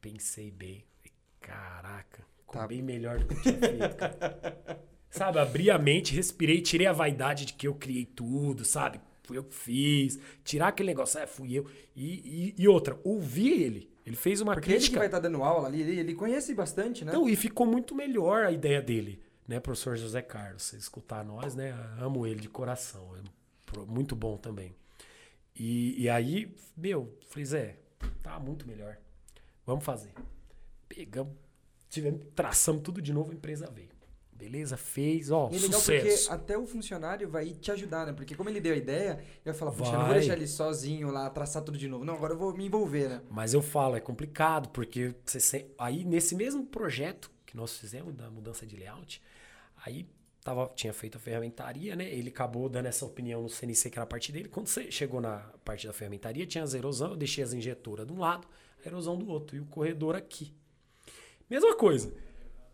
pensei 0.00 0.52
bem. 0.52 0.84
Falei, 0.98 1.12
Caraca, 1.40 2.24
ficou 2.38 2.60
Tá. 2.60 2.66
bem 2.68 2.80
melhor 2.80 3.18
do 3.18 3.26
que 3.26 3.34
eu 3.34 3.42
tinha 3.42 3.58
feito, 3.58 3.96
cara. 3.96 4.84
sabe, 5.10 5.40
abri 5.40 5.68
a 5.68 5.76
mente, 5.80 6.14
respirei, 6.14 6.62
tirei 6.62 6.86
a 6.86 6.92
vaidade 6.92 7.44
de 7.44 7.54
que 7.54 7.66
eu 7.66 7.74
criei 7.74 8.06
tudo, 8.06 8.64
sabe? 8.64 9.00
Fui 9.28 9.36
eu 9.36 9.44
que 9.44 9.54
fiz. 9.54 10.18
Tirar 10.42 10.68
aquele 10.68 10.86
negócio, 10.86 11.20
é, 11.20 11.26
fui 11.26 11.52
eu. 11.52 11.66
E, 11.94 12.54
e, 12.56 12.62
e 12.62 12.66
outra, 12.66 12.98
ouvi 13.04 13.62
ele. 13.62 13.90
Ele 14.06 14.16
fez 14.16 14.40
uma 14.40 14.54
Porque 14.54 14.70
ele 14.70 14.76
que 14.76 14.80
crítica. 14.84 14.98
vai 15.00 15.06
estar 15.06 15.18
dando 15.18 15.44
aula 15.44 15.68
ali, 15.68 15.82
ele, 15.82 16.00
ele 16.00 16.14
conhece 16.14 16.54
bastante, 16.54 17.04
né? 17.04 17.12
Então, 17.12 17.28
e 17.28 17.36
ficou 17.36 17.66
muito 17.66 17.94
melhor 17.94 18.46
a 18.46 18.50
ideia 18.50 18.80
dele, 18.80 19.20
né, 19.46 19.60
professor 19.60 19.98
José 19.98 20.22
Carlos? 20.22 20.62
Se 20.62 20.76
escutar 20.76 21.22
nós, 21.22 21.54
né, 21.54 21.74
amo 22.00 22.26
ele 22.26 22.40
de 22.40 22.48
coração, 22.48 23.14
é 23.16 23.78
muito 23.86 24.16
bom 24.16 24.38
também. 24.38 24.74
E, 25.54 26.04
e 26.04 26.08
aí, 26.08 26.50
meu, 26.74 27.14
falei, 27.28 27.44
Zé, 27.44 27.76
tá 28.22 28.40
muito 28.40 28.66
melhor, 28.66 28.96
vamos 29.66 29.84
fazer. 29.84 30.14
Pegamos, 30.88 31.34
tivemos, 31.90 32.24
traçamos 32.34 32.80
tudo 32.80 33.02
de 33.02 33.12
novo, 33.12 33.30
a 33.30 33.34
empresa 33.34 33.70
veio. 33.70 33.90
Beleza, 34.38 34.76
fez, 34.76 35.30
ó, 35.32 35.48
E 35.52 35.56
é 35.56 35.58
legal 35.58 35.80
sucesso. 35.80 36.28
porque 36.28 36.32
até 36.32 36.56
o 36.56 36.64
funcionário 36.64 37.28
vai 37.28 37.50
te 37.50 37.72
ajudar, 37.72 38.06
né? 38.06 38.12
Porque 38.12 38.36
como 38.36 38.48
ele 38.48 38.60
deu 38.60 38.72
a 38.72 38.76
ideia, 38.76 39.18
ele 39.20 39.42
vai 39.46 39.54
falar, 39.54 39.72
puxa, 39.72 39.90
eu 39.90 39.92
não 39.94 40.00
vou 40.00 40.08
Vai. 40.10 40.18
deixar 40.20 40.34
ele 40.34 40.46
sozinho 40.46 41.10
lá, 41.10 41.28
traçar 41.28 41.62
tudo 41.64 41.76
de 41.76 41.88
novo. 41.88 42.04
Não, 42.04 42.14
agora 42.14 42.34
eu 42.34 42.38
vou 42.38 42.54
me 42.56 42.64
envolver, 42.64 43.08
né? 43.08 43.20
Mas 43.28 43.52
eu 43.52 43.60
falo, 43.60 43.96
é 43.96 44.00
complicado, 44.00 44.68
porque 44.68 45.12
você 45.26 45.66
aí 45.76 46.04
nesse 46.04 46.36
mesmo 46.36 46.64
projeto 46.64 47.30
que 47.44 47.56
nós 47.56 47.76
fizemos 47.76 48.14
da 48.14 48.30
mudança 48.30 48.64
de 48.64 48.76
layout, 48.76 49.20
aí 49.84 50.06
tava, 50.44 50.70
tinha 50.76 50.92
feito 50.92 51.16
a 51.16 51.20
ferramentaria, 51.20 51.96
né? 51.96 52.08
Ele 52.08 52.28
acabou 52.28 52.68
dando 52.68 52.86
essa 52.86 53.04
opinião 53.04 53.42
no 53.42 53.48
CNC, 53.48 53.90
que 53.90 53.98
era 53.98 54.04
a 54.04 54.06
parte 54.06 54.30
dele. 54.30 54.48
Quando 54.48 54.68
você 54.68 54.88
chegou 54.90 55.20
na 55.20 55.38
parte 55.64 55.86
da 55.86 55.92
ferramentaria, 55.92 56.46
tinha 56.46 56.62
as 56.62 56.74
erosão, 56.74 57.10
eu 57.10 57.16
deixei 57.16 57.42
as 57.42 57.52
injetoras 57.52 58.06
de 58.06 58.12
um 58.12 58.18
lado, 58.20 58.46
a 58.84 58.88
erosão 58.88 59.16
do 59.18 59.28
outro, 59.28 59.56
e 59.56 59.60
o 59.60 59.66
corredor 59.66 60.14
aqui. 60.14 60.54
Mesma 61.50 61.74
coisa. 61.74 62.12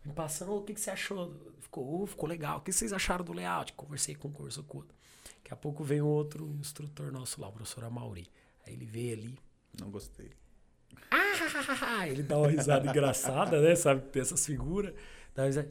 Me 0.05 0.13
passando, 0.13 0.53
o 0.55 0.61
que, 0.61 0.73
que 0.73 0.79
você 0.79 0.91
achou? 0.91 1.33
Ficou, 1.75 2.03
"Uh, 2.03 2.07
ficou 2.07 2.29
legal. 2.29 2.59
O 2.59 2.61
que 2.61 2.71
vocês 2.71 2.93
acharam 2.93 3.25
do 3.25 3.33
layout? 3.33 3.73
Conversei 3.73 4.15
com 4.15 4.31
com 4.31 4.43
outro. 4.43 4.95
Daqui 5.43 5.51
a 5.53 5.57
pouco 5.57 5.83
veio 5.83 6.05
um 6.05 6.07
outro 6.07 6.47
instrutor 6.57 7.11
nosso 7.11 7.41
lá, 7.41 7.49
o 7.49 7.51
professor 7.51 7.83
Amauri. 7.83 8.29
Aí 8.65 8.73
ele 8.73 8.85
veio 8.85 9.13
ali, 9.13 9.39
Não 9.77 9.91
gostei. 9.91 10.31
ah, 11.11 12.07
ele 12.07 12.23
dá 12.23 12.37
uma 12.37 12.47
risada 12.47 12.87
engraçada, 12.89 13.59
né? 13.59 13.75
Sabe? 13.75 14.01
Tem 14.09 14.21
essas 14.21 14.45
figuras. 14.45 14.93
Dá 15.35 15.41
uma 15.43 15.47
risada. 15.47 15.69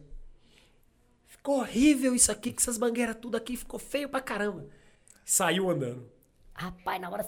Ficou 1.27 1.61
horrível 1.61 2.15
isso 2.15 2.31
aqui, 2.31 2.53
que 2.53 2.61
essas 2.61 2.77
mangueiras 2.77 3.17
tudo 3.17 3.39
aqui 3.39 3.57
ficou 3.57 3.81
feio 3.81 4.07
pra 4.11 4.21
caramba. 4.21 4.67
Saiu 5.25 5.71
andando. 5.71 6.07
Rapaz, 6.53 7.01
na 7.01 7.09
hora. 7.09 7.27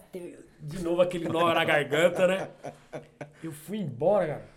De 0.60 0.82
novo 0.82 1.00
aquele 1.00 1.28
nó 1.30 1.52
na 1.54 1.64
garganta, 1.64 2.26
né? 2.26 2.50
Eu 3.42 3.52
fui 3.52 3.78
embora, 3.78 4.26
cara. 4.26 4.55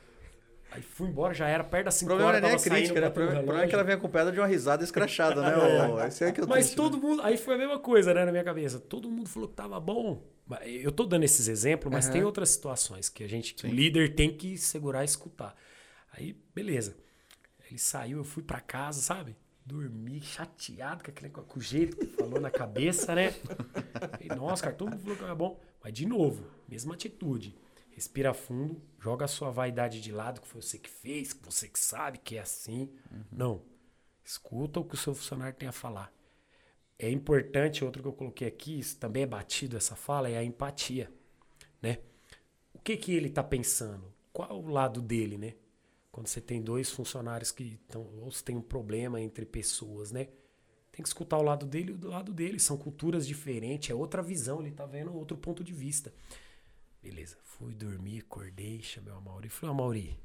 Aí 0.72 0.82
fui 0.82 1.08
embora, 1.10 1.34
já 1.34 1.48
era 1.48 1.64
perto 1.64 1.86
das 1.86 1.96
O 1.96 2.00
5 2.00 2.10
problema 2.10 2.30
horas. 2.30 2.42
não 2.42 2.48
é 2.48 2.52
nem 2.52 2.58
a 2.58 2.60
tava 2.60 2.70
saindo 2.70 2.94
crítica, 2.94 3.02
né? 3.02 3.08
O 3.08 3.12
problema 3.12 3.64
é 3.64 3.68
que 3.68 3.74
ela 3.76 3.84
vem 3.84 3.96
acompanhada 3.96 4.32
de 4.32 4.40
uma 4.40 4.48
risada 4.48 4.84
escrachada, 4.84 5.42
né? 5.42 5.58
ô? 5.90 6.00
Esse 6.06 6.24
é 6.26 6.32
que 6.32 6.42
eu 6.42 6.48
Mas 6.48 6.66
triste, 6.66 6.76
todo 6.76 6.98
né? 6.98 7.04
mundo. 7.04 7.22
Aí 7.24 7.38
foi 7.38 7.56
a 7.56 7.58
mesma 7.58 7.80
coisa, 7.80 8.14
né, 8.14 8.24
na 8.26 8.32
minha 8.32 8.44
cabeça. 8.44 8.80
Todo 8.80 9.10
mundo 9.10 9.28
falou 9.28 9.50
que 9.50 9.56
tava 9.56 9.80
bom. 9.80 10.24
Mas 10.46 10.84
Eu 10.84 10.92
tô 10.92 11.06
dando 11.06 11.24
esses 11.24 11.48
exemplos, 11.48 11.92
mas 11.92 12.06
Aham. 12.06 12.14
tem 12.14 12.24
outras 12.24 12.50
situações 12.50 13.10
que 13.10 13.24
a 13.24 13.28
gente, 13.28 13.56
o 13.66 13.70
líder 13.70 14.16
tem 14.16 14.36
que 14.36 14.58
segurar 14.58 15.02
e 15.02 15.06
escutar. 15.06 15.56
Aí, 16.12 16.36
beleza. 16.54 16.96
Ele 17.70 17.78
saiu, 17.80 18.18
eu 18.20 18.24
fui 18.24 18.42
pra 18.44 18.60
casa, 18.60 19.02
sabe? 19.02 19.36
Dormi 19.66 20.20
chateado 20.22 21.04
com, 21.04 21.12
aquele, 21.12 21.30
com 21.30 21.60
o 21.60 21.62
jeito 21.62 21.96
que 21.98 22.08
falou 22.08 22.40
na 22.40 22.50
cabeça, 22.50 23.14
né? 23.14 23.32
Falei, 24.18 24.30
Nossa, 24.36 24.64
cara, 24.64 24.76
todo 24.76 24.90
mundo 24.90 25.02
falou 25.02 25.18
que 25.18 25.24
era 25.24 25.36
bom. 25.36 25.60
Mas, 25.84 25.94
de 25.94 26.08
novo, 26.08 26.44
mesma 26.68 26.96
atitude. 26.96 27.56
Respira 28.00 28.34
fundo, 28.34 28.82
joga 28.98 29.26
a 29.26 29.28
sua 29.28 29.52
vaidade 29.52 30.00
de 30.00 30.10
lado, 30.10 30.40
que 30.40 30.48
foi 30.48 30.62
você 30.62 30.80
que 30.80 30.90
fez, 30.90 31.34
que 31.34 31.44
você 31.44 31.68
que 31.68 31.78
sabe 31.78 32.18
que 32.18 32.38
é 32.38 32.40
assim. 32.40 32.90
Não. 33.30 33.62
Escuta 34.24 34.80
o 34.80 34.86
que 34.86 34.96
o 34.96 34.98
seu 34.98 35.14
funcionário 35.14 35.58
tem 35.58 35.68
a 35.68 35.74
falar. 35.74 36.10
É 36.98 37.12
importante, 37.12 37.84
outro 37.84 38.02
que 38.02 38.08
eu 38.08 38.14
coloquei 38.14 38.48
aqui, 38.48 38.80
isso 38.80 38.98
também 38.98 39.24
é 39.24 39.28
batido 39.28 39.76
essa 39.76 39.98
fala, 39.98 40.30
é 40.30 40.38
a 40.38 40.44
empatia, 40.46 41.12
né? 41.82 41.98
O 42.74 42.80
que 42.80 42.96
que 42.96 43.14
ele 43.14 43.28
está 43.28 43.44
pensando? 43.44 44.14
Qual 44.32 44.64
o 44.64 44.70
lado 44.70 45.02
dele, 45.02 45.38
né? 45.38 45.56
Quando 46.10 46.28
você 46.28 46.40
tem 46.40 46.62
dois 46.62 46.90
funcionários 46.90 47.52
que 47.52 47.64
estão, 47.64 48.10
ou 48.22 48.32
se 48.32 48.42
tem 48.42 48.56
um 48.56 48.62
problema 48.62 49.20
entre 49.20 49.46
pessoas, 49.46 50.10
né? 50.10 50.30
Tem 50.90 51.04
que 51.04 51.10
escutar 51.10 51.38
o 51.38 51.44
lado 51.44 51.66
dele 51.66 51.92
e 51.92 51.96
o 51.96 51.98
do 51.98 52.08
lado 52.08 52.32
dele. 52.32 52.62
São 52.62 52.78
culturas 52.78 53.28
diferentes, 53.28 53.90
é 53.90 53.94
outra 53.94 54.24
visão, 54.24 54.62
ele 54.62 54.72
tá 54.72 54.86
vendo 54.86 55.14
outro 55.14 55.38
ponto 55.38 55.66
de 55.66 55.74
vista. 55.74 56.14
Beleza, 57.10 57.38
fui 57.44 57.74
dormir, 57.74 58.20
acordei, 58.20 58.82
chamei 58.84 59.12
o 59.12 59.18
Amauri 59.18 59.48
e 59.48 59.50
falei, 59.50 59.74
Amauri, 59.74 60.20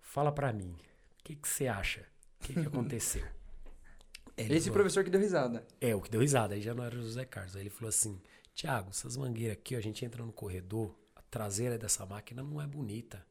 fala 0.00 0.32
pra 0.32 0.52
mim, 0.52 0.72
o 1.20 1.22
que 1.24 1.36
que 1.36 1.48
você 1.48 1.68
acha? 1.68 2.00
O 2.40 2.44
que 2.44 2.54
que 2.54 2.66
aconteceu? 2.66 3.24
Ele 4.36 4.54
Esse 4.54 4.64
falou, 4.68 4.74
professor 4.82 5.04
que 5.04 5.10
deu 5.10 5.20
risada. 5.20 5.66
é, 5.80 5.94
o 5.94 6.00
que 6.00 6.10
deu 6.10 6.20
risada, 6.20 6.54
aí 6.54 6.60
já 6.62 6.74
não 6.74 6.82
era 6.82 6.96
o 6.96 7.02
José 7.02 7.24
Carlos. 7.26 7.54
Aí 7.54 7.62
ele 7.62 7.70
falou 7.70 7.90
assim: 7.90 8.20
Tiago, 8.54 8.88
essas 8.90 9.16
mangueiras 9.16 9.56
aqui, 9.58 9.74
ó, 9.74 9.78
a 9.78 9.82
gente 9.82 10.02
entra 10.04 10.24
no 10.24 10.32
corredor, 10.32 10.96
a 11.14 11.20
traseira 11.22 11.76
dessa 11.78 12.06
máquina 12.06 12.42
não 12.42 12.60
é 12.60 12.66
bonita. 12.66 13.24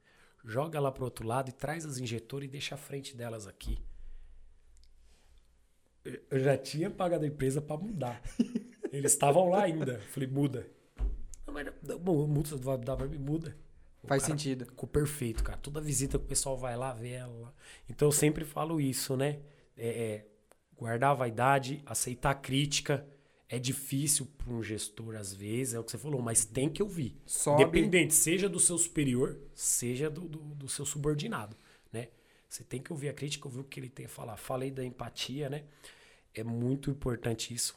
Joga 0.45 0.79
lá 0.79 0.91
pro 0.91 1.03
outro 1.05 1.25
lado 1.27 1.49
e 1.49 1.51
traz 1.51 1.83
as 1.85 1.97
injetoras 1.97 2.47
e 2.47 2.51
deixa 2.51 2.75
a 2.75 2.77
frente 2.77 3.15
delas 3.17 3.47
aqui. 3.47 3.83
Eu- 6.05 6.39
já 6.39 6.57
tinha 6.57 6.89
pagado 6.89 7.25
a 7.25 7.27
empresa 7.27 7.61
pra 7.61 7.75
mudar. 7.77 8.21
Eles 8.91 9.11
estavam 9.13 9.49
lá 9.49 9.63
ainda. 9.63 9.99
Falei, 10.11 10.29
muda. 10.29 10.67
Mas 11.51 11.67
bom, 11.99 12.27
muda, 12.27 12.55
muda. 13.19 13.55
O 14.03 14.07
Faz 14.07 14.23
cara 14.23 14.33
sentido. 14.33 14.65
Ficou 14.65 14.87
perfeito, 14.87 15.43
cara. 15.43 15.57
Toda 15.57 15.81
visita 15.81 16.17
que 16.17 16.25
o 16.25 16.27
pessoal 16.27 16.57
vai 16.57 16.75
lá, 16.75 16.93
vê 16.93 17.11
ela. 17.11 17.53
Então 17.89 18.07
eu 18.07 18.11
sempre 18.11 18.45
falo 18.45 18.79
isso, 18.79 19.17
né? 19.17 19.39
É, 19.77 19.87
é, 19.87 20.25
guardar 20.77 21.11
a 21.11 21.13
vaidade, 21.15 21.81
aceitar 21.85 22.31
a 22.31 22.35
crítica. 22.35 23.05
É 23.51 23.57
difícil 23.57 24.27
para 24.37 24.53
um 24.53 24.61
gestor, 24.61 25.15
às 25.15 25.33
vezes, 25.33 25.73
é 25.73 25.79
o 25.79 25.83
que 25.83 25.89
você 25.89 25.97
falou, 25.97 26.21
mas 26.21 26.45
tem 26.45 26.69
que 26.69 26.83
ouvir. 26.83 27.19
Sobe. 27.25 27.63
Independente, 27.63 28.13
seja 28.13 28.47
do 28.47 28.59
seu 28.59 28.77
superior, 28.77 29.39
seja 29.55 30.07
do, 30.07 30.21
do, 30.21 30.39
do 30.39 30.69
seu 30.69 30.85
subordinado, 30.85 31.57
né? 31.91 32.09
Você 32.47 32.63
tem 32.63 32.79
que 32.79 32.93
ouvir 32.93 33.09
a 33.09 33.13
crítica, 33.13 33.47
ouvir 33.47 33.61
o 33.61 33.63
que 33.63 33.79
ele 33.79 33.89
tem 33.89 34.05
a 34.05 34.09
falar. 34.09 34.37
Falei 34.37 34.69
da 34.69 34.85
empatia, 34.85 35.49
né? 35.49 35.63
É 36.31 36.43
muito 36.43 36.91
importante 36.91 37.51
isso. 37.51 37.75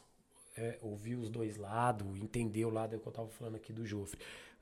É, 0.55 0.77
ouvir 0.81 1.15
os 1.15 1.29
dois 1.29 1.57
lados, 1.57 2.07
entender 2.21 2.63
o 2.63 2.69
lado 2.69 2.99
que 2.99 3.07
eu 3.07 3.11
tava 3.11 3.27
falando 3.29 3.55
aqui 3.55 3.73
do 3.73 3.85
Jofre. 3.85 4.19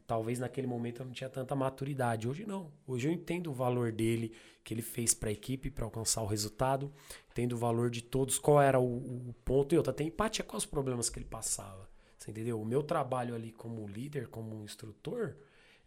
Talvez 0.07 0.39
naquele 0.39 0.68
momento 0.68 1.01
eu 1.01 1.05
não 1.05 1.13
tinha 1.13 1.30
tanta 1.30 1.55
maturidade. 1.55 2.27
Hoje 2.27 2.45
não. 2.45 2.72
Hoje 2.88 3.07
eu 3.07 3.11
entendo 3.11 3.49
o 3.49 3.53
valor 3.53 3.91
dele, 3.91 4.34
que 4.63 4.73
ele 4.73 4.81
fez 4.81 5.13
para 5.13 5.30
a 5.30 5.31
equipe 5.31 5.69
para 5.69 5.85
alcançar 5.85 6.22
o 6.22 6.26
resultado. 6.26 6.91
Entendo 7.31 7.53
o 7.53 7.57
valor 7.57 7.89
de 7.89 8.01
todos, 8.01 8.38
qual 8.38 8.61
era 8.61 8.80
o, 8.80 9.30
o 9.30 9.35
ponto. 9.45 9.73
E 9.73 9.77
outra, 9.77 9.93
tem 9.93 10.07
empatia 10.07 10.43
com 10.43 10.57
os 10.57 10.65
problemas 10.65 11.09
que 11.09 11.18
ele 11.18 11.26
passava. 11.26 11.89
Você 12.18 12.31
entendeu? 12.31 12.61
O 12.61 12.65
meu 12.65 12.84
trabalho 12.84 13.34
ali 13.34 13.51
como 13.51 13.88
líder, 13.88 14.27
como 14.27 14.63
instrutor, 14.63 15.35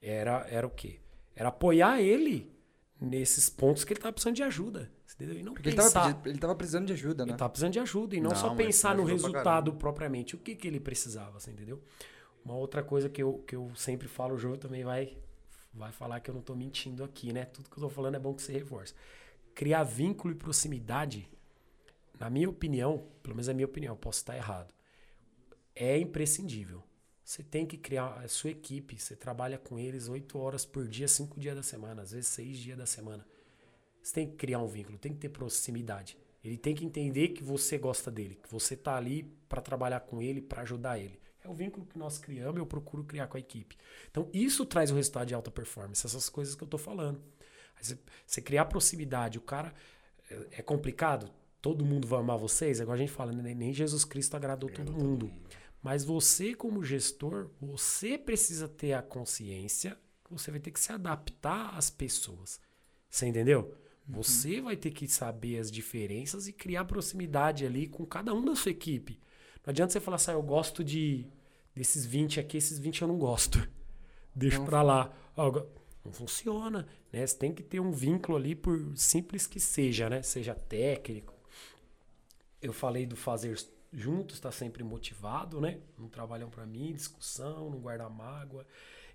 era, 0.00 0.46
era 0.48 0.66
o 0.66 0.70
quê? 0.70 1.00
Era 1.36 1.48
apoiar 1.50 2.00
ele 2.00 2.52
nesses 3.00 3.48
pontos 3.50 3.84
que 3.84 3.92
ele 3.92 4.00
tava 4.00 4.12
precisando 4.12 4.36
de 4.36 4.42
ajuda. 4.42 4.90
Entendeu? 5.14 5.38
E 5.38 5.42
não 5.42 5.54
Porque 5.54 5.68
ele 5.68 5.76
pensar... 5.76 6.20
ele 6.26 6.38
tava 6.38 6.54
precisando 6.56 6.86
de 6.86 6.92
ajuda, 6.92 7.24
né? 7.24 7.32
Ele 7.32 7.38
tava 7.38 7.50
precisando 7.50 7.72
de 7.72 7.78
ajuda 7.78 8.16
e 8.16 8.20
não, 8.20 8.30
Não, 8.30 8.36
só 8.36 8.54
pensar 8.54 8.96
no 8.96 9.04
resultado 9.04 9.72
propriamente. 9.74 10.34
O 10.34 10.38
que, 10.38 10.56
que 10.56 10.66
ele 10.66 10.80
precisava, 10.80 11.38
você 11.38 11.52
entendeu? 11.52 11.80
Uma 12.44 12.56
outra 12.56 12.82
coisa 12.82 13.08
que 13.08 13.22
eu, 13.22 13.44
que 13.46 13.54
eu 13.54 13.70
sempre 13.76 14.08
falo, 14.08 14.34
o 14.34 14.38
João 14.38 14.56
também 14.56 14.82
vai, 14.82 15.16
vai 15.72 15.92
falar 15.92 16.20
que 16.20 16.30
eu 16.30 16.34
não 16.34 16.42
tô 16.42 16.54
mentindo 16.54 17.04
aqui, 17.04 17.32
né? 17.32 17.44
Tudo 17.44 17.70
que 17.70 17.78
eu 17.78 17.82
tô 17.82 17.88
falando 17.88 18.16
é 18.16 18.18
bom 18.18 18.34
que 18.34 18.42
você 18.42 18.52
reforça. 18.52 18.94
Criar 19.54 19.84
vínculo 19.84 20.34
e 20.34 20.36
proximidade, 20.36 21.28
na 22.18 22.28
minha 22.28 22.50
opinião, 22.50 23.06
pelo 23.22 23.36
menos 23.36 23.48
é 23.48 23.52
a 23.52 23.54
minha 23.54 23.66
opinião, 23.66 23.96
posso 23.96 24.18
estar 24.18 24.36
errado, 24.36 24.74
é 25.76 25.96
imprescindível. 25.96 26.82
Você 27.24 27.42
tem 27.42 27.64
que 27.64 27.78
criar 27.78 28.20
a 28.22 28.28
sua 28.28 28.50
equipe, 28.50 29.00
você 29.00 29.16
trabalha 29.16 29.56
com 29.56 29.78
eles 29.78 30.08
oito 30.08 30.38
horas 30.38 30.66
por 30.66 30.86
dia, 30.86 31.08
cinco 31.08 31.40
dias 31.40 31.56
da 31.56 31.62
semana, 31.62 32.02
às 32.02 32.12
vezes 32.12 32.28
seis 32.28 32.58
dias 32.58 32.76
da 32.76 32.84
semana. 32.84 33.26
Você 34.02 34.14
tem 34.14 34.28
que 34.28 34.36
criar 34.36 34.58
um 34.58 34.66
vínculo, 34.66 34.98
tem 34.98 35.14
que 35.14 35.18
ter 35.18 35.30
proximidade. 35.30 36.18
Ele 36.44 36.58
tem 36.58 36.74
que 36.74 36.84
entender 36.84 37.28
que 37.28 37.42
você 37.42 37.78
gosta 37.78 38.10
dele, 38.10 38.38
que 38.42 38.52
você 38.52 38.76
tá 38.76 38.96
ali 38.96 39.22
para 39.48 39.62
trabalhar 39.62 40.00
com 40.00 40.20
ele, 40.20 40.42
para 40.42 40.60
ajudar 40.60 40.98
ele. 40.98 41.18
É 41.42 41.48
o 41.48 41.54
vínculo 41.54 41.86
que 41.86 41.98
nós 41.98 42.18
criamos, 42.18 42.58
eu 42.58 42.66
procuro 42.66 43.02
criar 43.04 43.26
com 43.26 43.38
a 43.38 43.40
equipe. 43.40 43.78
Então, 44.10 44.28
isso 44.30 44.66
traz 44.66 44.90
o 44.90 44.94
resultado 44.94 45.28
de 45.28 45.34
alta 45.34 45.50
performance, 45.50 46.06
essas 46.06 46.28
coisas 46.28 46.54
que 46.54 46.62
eu 46.62 46.68
tô 46.68 46.76
falando. 46.76 47.22
Você, 47.80 47.98
você 48.26 48.42
criar 48.42 48.66
proximidade, 48.66 49.38
o 49.38 49.40
cara 49.40 49.74
é, 50.30 50.58
é 50.58 50.62
complicado, 50.62 51.30
todo 51.62 51.84
mundo 51.84 52.06
vai 52.06 52.20
amar 52.20 52.36
vocês, 52.36 52.80
agora 52.80 52.96
a 52.96 53.00
gente 53.00 53.12
fala, 53.12 53.32
né? 53.32 53.54
nem 53.54 53.72
Jesus 53.72 54.04
Cristo 54.04 54.36
agradou 54.36 54.68
todo 54.68 54.92
mundo. 54.92 55.32
Mas 55.84 56.02
você, 56.02 56.54
como 56.54 56.82
gestor, 56.82 57.50
você 57.60 58.16
precisa 58.16 58.66
ter 58.66 58.94
a 58.94 59.02
consciência 59.02 59.98
que 60.24 60.32
você 60.32 60.50
vai 60.50 60.58
ter 60.58 60.70
que 60.70 60.80
se 60.80 60.90
adaptar 60.90 61.76
às 61.76 61.90
pessoas. 61.90 62.58
Você 63.10 63.26
entendeu? 63.26 63.76
Você 64.08 64.62
vai 64.62 64.78
ter 64.78 64.92
que 64.92 65.06
saber 65.06 65.58
as 65.58 65.70
diferenças 65.70 66.48
e 66.48 66.54
criar 66.54 66.86
proximidade 66.86 67.66
ali 67.66 67.86
com 67.86 68.06
cada 68.06 68.32
um 68.32 68.42
da 68.42 68.56
sua 68.56 68.70
equipe. 68.70 69.20
Não 69.62 69.72
adianta 69.72 69.92
você 69.92 70.00
falar 70.00 70.14
assim, 70.14 70.30
ah, 70.30 70.34
eu 70.34 70.42
gosto 70.42 70.82
de 70.82 71.26
desses 71.74 72.06
20 72.06 72.40
aqui, 72.40 72.56
esses 72.56 72.78
20 72.78 73.02
eu 73.02 73.08
não 73.08 73.18
gosto. 73.18 73.68
Deixa 74.34 74.64
pra 74.64 74.80
lá. 74.80 75.14
Não 76.02 76.12
funciona, 76.14 76.88
né? 77.12 77.26
Você 77.26 77.36
tem 77.36 77.52
que 77.52 77.62
ter 77.62 77.80
um 77.80 77.92
vínculo 77.92 78.38
ali, 78.38 78.54
por 78.54 78.96
simples 78.96 79.46
que 79.46 79.60
seja, 79.60 80.08
né? 80.08 80.22
Seja 80.22 80.54
técnico. 80.54 81.34
Eu 82.62 82.72
falei 82.72 83.04
do 83.04 83.16
fazer 83.16 83.54
juntos, 83.94 84.40
tá 84.40 84.50
sempre 84.50 84.82
motivado, 84.82 85.60
né? 85.60 85.78
Não 85.98 86.08
trabalham 86.08 86.50
pra 86.50 86.66
mim, 86.66 86.92
discussão, 86.92 87.70
não 87.70 87.78
guarda 87.78 88.08
mágoa. 88.08 88.66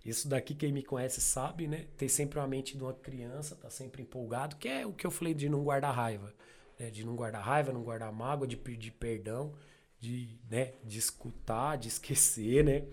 Isso 0.06 0.28
daqui 0.30 0.56
quem 0.56 0.72
me 0.72 0.82
conhece 0.82 1.20
sabe, 1.20 1.68
né? 1.68 1.88
Ter 1.98 2.08
sempre 2.08 2.40
uma 2.40 2.48
mente 2.48 2.78
de 2.78 2.84
uma 2.84 2.94
criança, 2.94 3.56
tá 3.56 3.70
sempre 3.70 4.02
empolgado, 4.02 4.56
que 4.56 4.68
é 4.68 4.86
o 4.86 4.94
que 4.94 5.06
eu 5.06 5.12
falei 5.12 5.34
de 5.34 5.50
não 5.50 5.64
guardar 5.64 5.94
raiva, 5.94 6.34
né? 6.80 6.90
De 6.90 7.06
não 7.06 7.16
guardar 7.16 7.44
raiva, 7.44 7.74
não 7.74 7.84
guardar 7.84 8.12
mágoa, 8.12 8.48
de 8.48 8.56
pedir 8.56 8.92
perdão, 8.92 9.54
de, 10.00 10.40
né, 10.50 10.74
de 10.84 10.98
escutar, 10.98 11.78
de 11.78 11.90
esquecer, 11.90 12.64
né? 12.64 12.86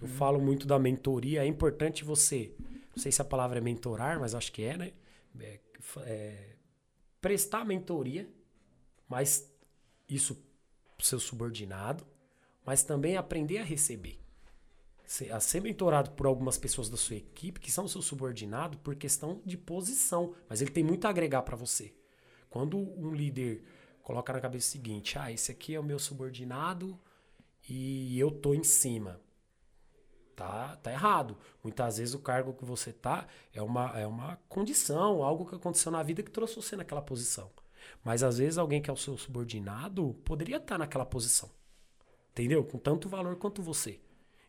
Eu 0.00 0.08
falo 0.08 0.40
muito 0.40 0.66
da 0.66 0.78
mentoria, 0.78 1.42
é 1.42 1.46
importante 1.46 2.04
você, 2.04 2.54
não 2.94 3.02
sei 3.02 3.10
se 3.10 3.22
a 3.22 3.24
palavra 3.24 3.58
é 3.58 3.62
mentorar, 3.62 4.20
mas 4.20 4.34
acho 4.34 4.52
que 4.52 4.62
é, 4.62 4.76
né? 4.76 4.92
É, 5.40 5.58
é, 6.02 6.56
prestar 7.20 7.64
mentoria, 7.64 8.28
mas 9.08 9.50
isso 10.08 10.36
pro 11.00 11.06
seu 11.06 11.18
subordinado, 11.18 12.06
mas 12.64 12.82
também 12.82 13.16
aprender 13.16 13.58
a 13.58 13.64
receber. 13.64 14.20
A 15.32 15.40
ser 15.40 15.60
mentorado 15.60 16.12
por 16.12 16.26
algumas 16.26 16.56
pessoas 16.56 16.88
da 16.88 16.96
sua 16.96 17.16
equipe 17.16 17.58
que 17.58 17.72
são 17.72 17.88
seu 17.88 18.00
subordinado 18.00 18.78
por 18.78 18.94
questão 18.94 19.42
de 19.44 19.56
posição, 19.56 20.34
mas 20.48 20.60
ele 20.60 20.70
tem 20.70 20.84
muito 20.84 21.06
a 21.06 21.10
agregar 21.10 21.42
para 21.42 21.56
você. 21.56 21.92
Quando 22.48 22.78
um 22.78 23.12
líder 23.12 23.64
coloca 24.02 24.32
na 24.32 24.40
cabeça 24.40 24.68
o 24.68 24.70
seguinte: 24.70 25.18
ah, 25.18 25.32
esse 25.32 25.50
aqui 25.50 25.74
é 25.74 25.80
o 25.80 25.84
meu 25.84 25.98
subordinado 25.98 27.00
e 27.68 28.16
eu 28.18 28.30
tô 28.30 28.54
em 28.54 28.62
cima. 28.62 29.20
Tá, 30.36 30.76
tá 30.76 30.92
errado. 30.92 31.36
Muitas 31.62 31.98
vezes 31.98 32.14
o 32.14 32.20
cargo 32.20 32.54
que 32.54 32.64
você 32.64 32.92
tá 32.92 33.26
é 33.52 33.60
uma, 33.60 33.98
é 33.98 34.06
uma 34.06 34.36
condição, 34.48 35.24
algo 35.24 35.44
que 35.44 35.56
aconteceu 35.56 35.90
na 35.90 36.02
vida 36.02 36.22
que 36.22 36.30
trouxe 36.30 36.56
você 36.56 36.76
naquela 36.76 37.02
posição. 37.02 37.50
Mas 38.04 38.22
às 38.22 38.38
vezes 38.38 38.58
alguém 38.58 38.80
que 38.80 38.90
é 38.90 38.92
o 38.92 38.96
seu 38.96 39.16
subordinado 39.16 40.14
poderia 40.24 40.56
estar 40.56 40.78
naquela 40.78 41.04
posição. 41.06 41.50
Entendeu? 42.32 42.64
Com 42.64 42.78
tanto 42.78 43.08
valor 43.08 43.36
quanto 43.36 43.62
você. 43.62 43.98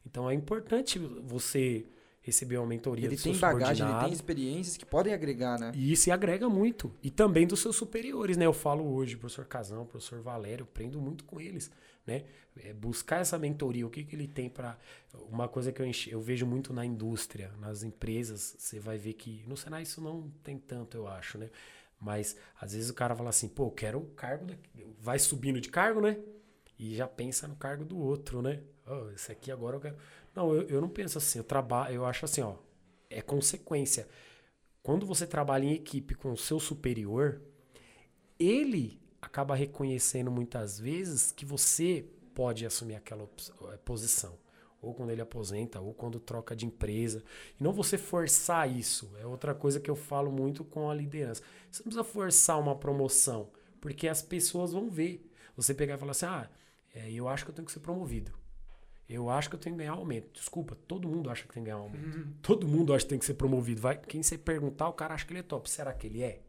Então 0.05 0.29
é 0.29 0.33
importante 0.33 0.97
você 0.99 1.85
receber 2.23 2.57
uma 2.57 2.67
mentoria 2.67 3.07
Ele 3.07 3.15
do 3.15 3.21
tem 3.21 3.33
seu 3.33 3.41
bagagem, 3.41 3.69
ele 3.69 3.75
subordinado. 3.77 4.05
tem 4.05 4.13
experiências 4.13 4.77
que 4.77 4.85
podem 4.85 5.11
agregar, 5.13 5.59
né? 5.59 5.71
E 5.75 5.91
isso 5.91 6.11
agrega 6.11 6.47
muito. 6.47 6.93
E 7.01 7.09
também 7.09 7.47
dos 7.47 7.59
seus 7.59 7.75
superiores, 7.75 8.37
né? 8.37 8.45
Eu 8.45 8.53
falo 8.53 8.83
hoje, 8.93 9.17
professor 9.17 9.45
Casão, 9.45 9.85
professor 9.85 10.21
Valério, 10.21 10.63
aprendo 10.63 11.01
muito 11.01 11.23
com 11.23 11.41
eles, 11.41 11.71
né? 12.05 12.23
É 12.63 12.73
buscar 12.73 13.21
essa 13.21 13.39
mentoria, 13.39 13.87
o 13.87 13.89
que, 13.89 14.03
que 14.03 14.15
ele 14.15 14.27
tem 14.27 14.49
para 14.49 14.77
Uma 15.29 15.47
coisa 15.47 15.71
que 15.71 15.81
eu, 15.81 15.85
enche- 15.85 16.13
eu 16.13 16.21
vejo 16.21 16.45
muito 16.45 16.71
na 16.73 16.85
indústria, 16.85 17.51
nas 17.59 17.81
empresas, 17.81 18.55
você 18.59 18.79
vai 18.79 18.97
ver 18.99 19.13
que. 19.13 19.43
No 19.47 19.57
Senai 19.57 19.81
isso 19.83 19.99
não 20.01 20.29
tem 20.43 20.59
tanto, 20.59 20.97
eu 20.97 21.07
acho, 21.07 21.37
né? 21.39 21.49
Mas 22.01 22.35
às 22.59 22.73
vezes 22.73 22.89
o 22.89 22.93
cara 22.95 23.15
fala 23.15 23.29
assim, 23.29 23.47
pô, 23.47 23.67
eu 23.67 23.71
quero 23.71 23.99
o 23.99 24.07
cargo. 24.07 24.47
Vai 24.99 25.19
subindo 25.19 25.61
de 25.61 25.69
cargo, 25.69 26.01
né? 26.01 26.17
E 26.79 26.95
já 26.95 27.07
pensa 27.07 27.47
no 27.47 27.55
cargo 27.55 27.85
do 27.85 27.97
outro, 27.97 28.41
né? 28.41 28.61
Oh, 28.87 29.11
esse 29.11 29.31
aqui 29.31 29.51
agora 29.51 29.75
eu 29.77 29.79
quero. 29.79 29.97
Não, 30.35 30.53
eu, 30.53 30.67
eu 30.67 30.81
não 30.81 30.89
penso 30.89 31.19
assim. 31.19 31.37
Eu 31.37 31.43
trabalho, 31.43 31.93
eu 31.93 32.05
acho 32.05 32.25
assim, 32.25 32.41
ó. 32.41 32.55
É 33.07 33.21
consequência. 33.21 34.07
Quando 34.81 35.05
você 35.05 35.27
trabalha 35.27 35.65
em 35.65 35.73
equipe 35.73 36.15
com 36.15 36.31
o 36.31 36.37
seu 36.37 36.59
superior, 36.59 37.39
ele 38.39 38.99
acaba 39.21 39.53
reconhecendo 39.53 40.31
muitas 40.31 40.79
vezes 40.79 41.31
que 41.31 41.45
você 41.45 42.05
pode 42.33 42.65
assumir 42.65 42.95
aquela 42.95 43.29
eh, 43.71 43.77
posição. 43.85 44.35
Ou 44.81 44.93
quando 44.93 45.11
ele 45.11 45.21
aposenta, 45.21 45.79
ou 45.79 45.93
quando 45.93 46.19
troca 46.19 46.55
de 46.55 46.65
empresa. 46.65 47.23
E 47.59 47.63
não 47.63 47.71
você 47.71 47.97
forçar 47.97 48.69
isso. 48.69 49.11
É 49.19 49.25
outra 49.25 49.53
coisa 49.53 49.79
que 49.79 49.89
eu 49.89 49.95
falo 49.95 50.31
muito 50.31 50.63
com 50.63 50.89
a 50.89 50.93
liderança. 50.93 51.43
Você 51.69 51.83
não 51.83 51.91
precisa 51.91 52.03
forçar 52.03 52.59
uma 52.59 52.75
promoção, 52.75 53.51
porque 53.79 54.07
as 54.07 54.21
pessoas 54.21 54.73
vão 54.73 54.89
ver. 54.89 55.29
Você 55.55 55.73
pegar 55.73 55.95
e 55.95 55.97
falar 55.97 56.11
assim: 56.11 56.25
ah, 56.25 56.49
é, 56.93 57.11
eu 57.11 57.27
acho 57.27 57.45
que 57.45 57.51
eu 57.51 57.55
tenho 57.55 57.65
que 57.65 57.71
ser 57.71 57.79
promovido. 57.79 58.31
Eu 59.07 59.29
acho 59.29 59.49
que 59.49 59.55
eu 59.55 59.59
tenho 59.59 59.75
que 59.75 59.79
ganhar 59.79 59.91
aumento. 59.91 60.31
Desculpa, 60.33 60.75
todo 60.87 61.07
mundo 61.07 61.29
acha 61.29 61.45
que 61.45 61.53
tem 61.53 61.61
que 61.61 61.69
ganhar 61.69 61.81
aumento. 61.81 62.27
Todo 62.41 62.67
mundo 62.67 62.93
acha 62.93 63.03
que 63.03 63.09
tem 63.09 63.19
que 63.19 63.25
ser 63.25 63.33
promovido. 63.33 63.81
Vai, 63.81 63.97
quem 63.97 64.23
você 64.23 64.37
perguntar, 64.37 64.87
o 64.87 64.93
cara 64.93 65.13
acha 65.13 65.25
que 65.25 65.33
ele 65.33 65.41
é 65.41 65.43
top. 65.43 65.69
Será 65.69 65.93
que 65.93 66.07
ele 66.07 66.23
é? 66.23 66.41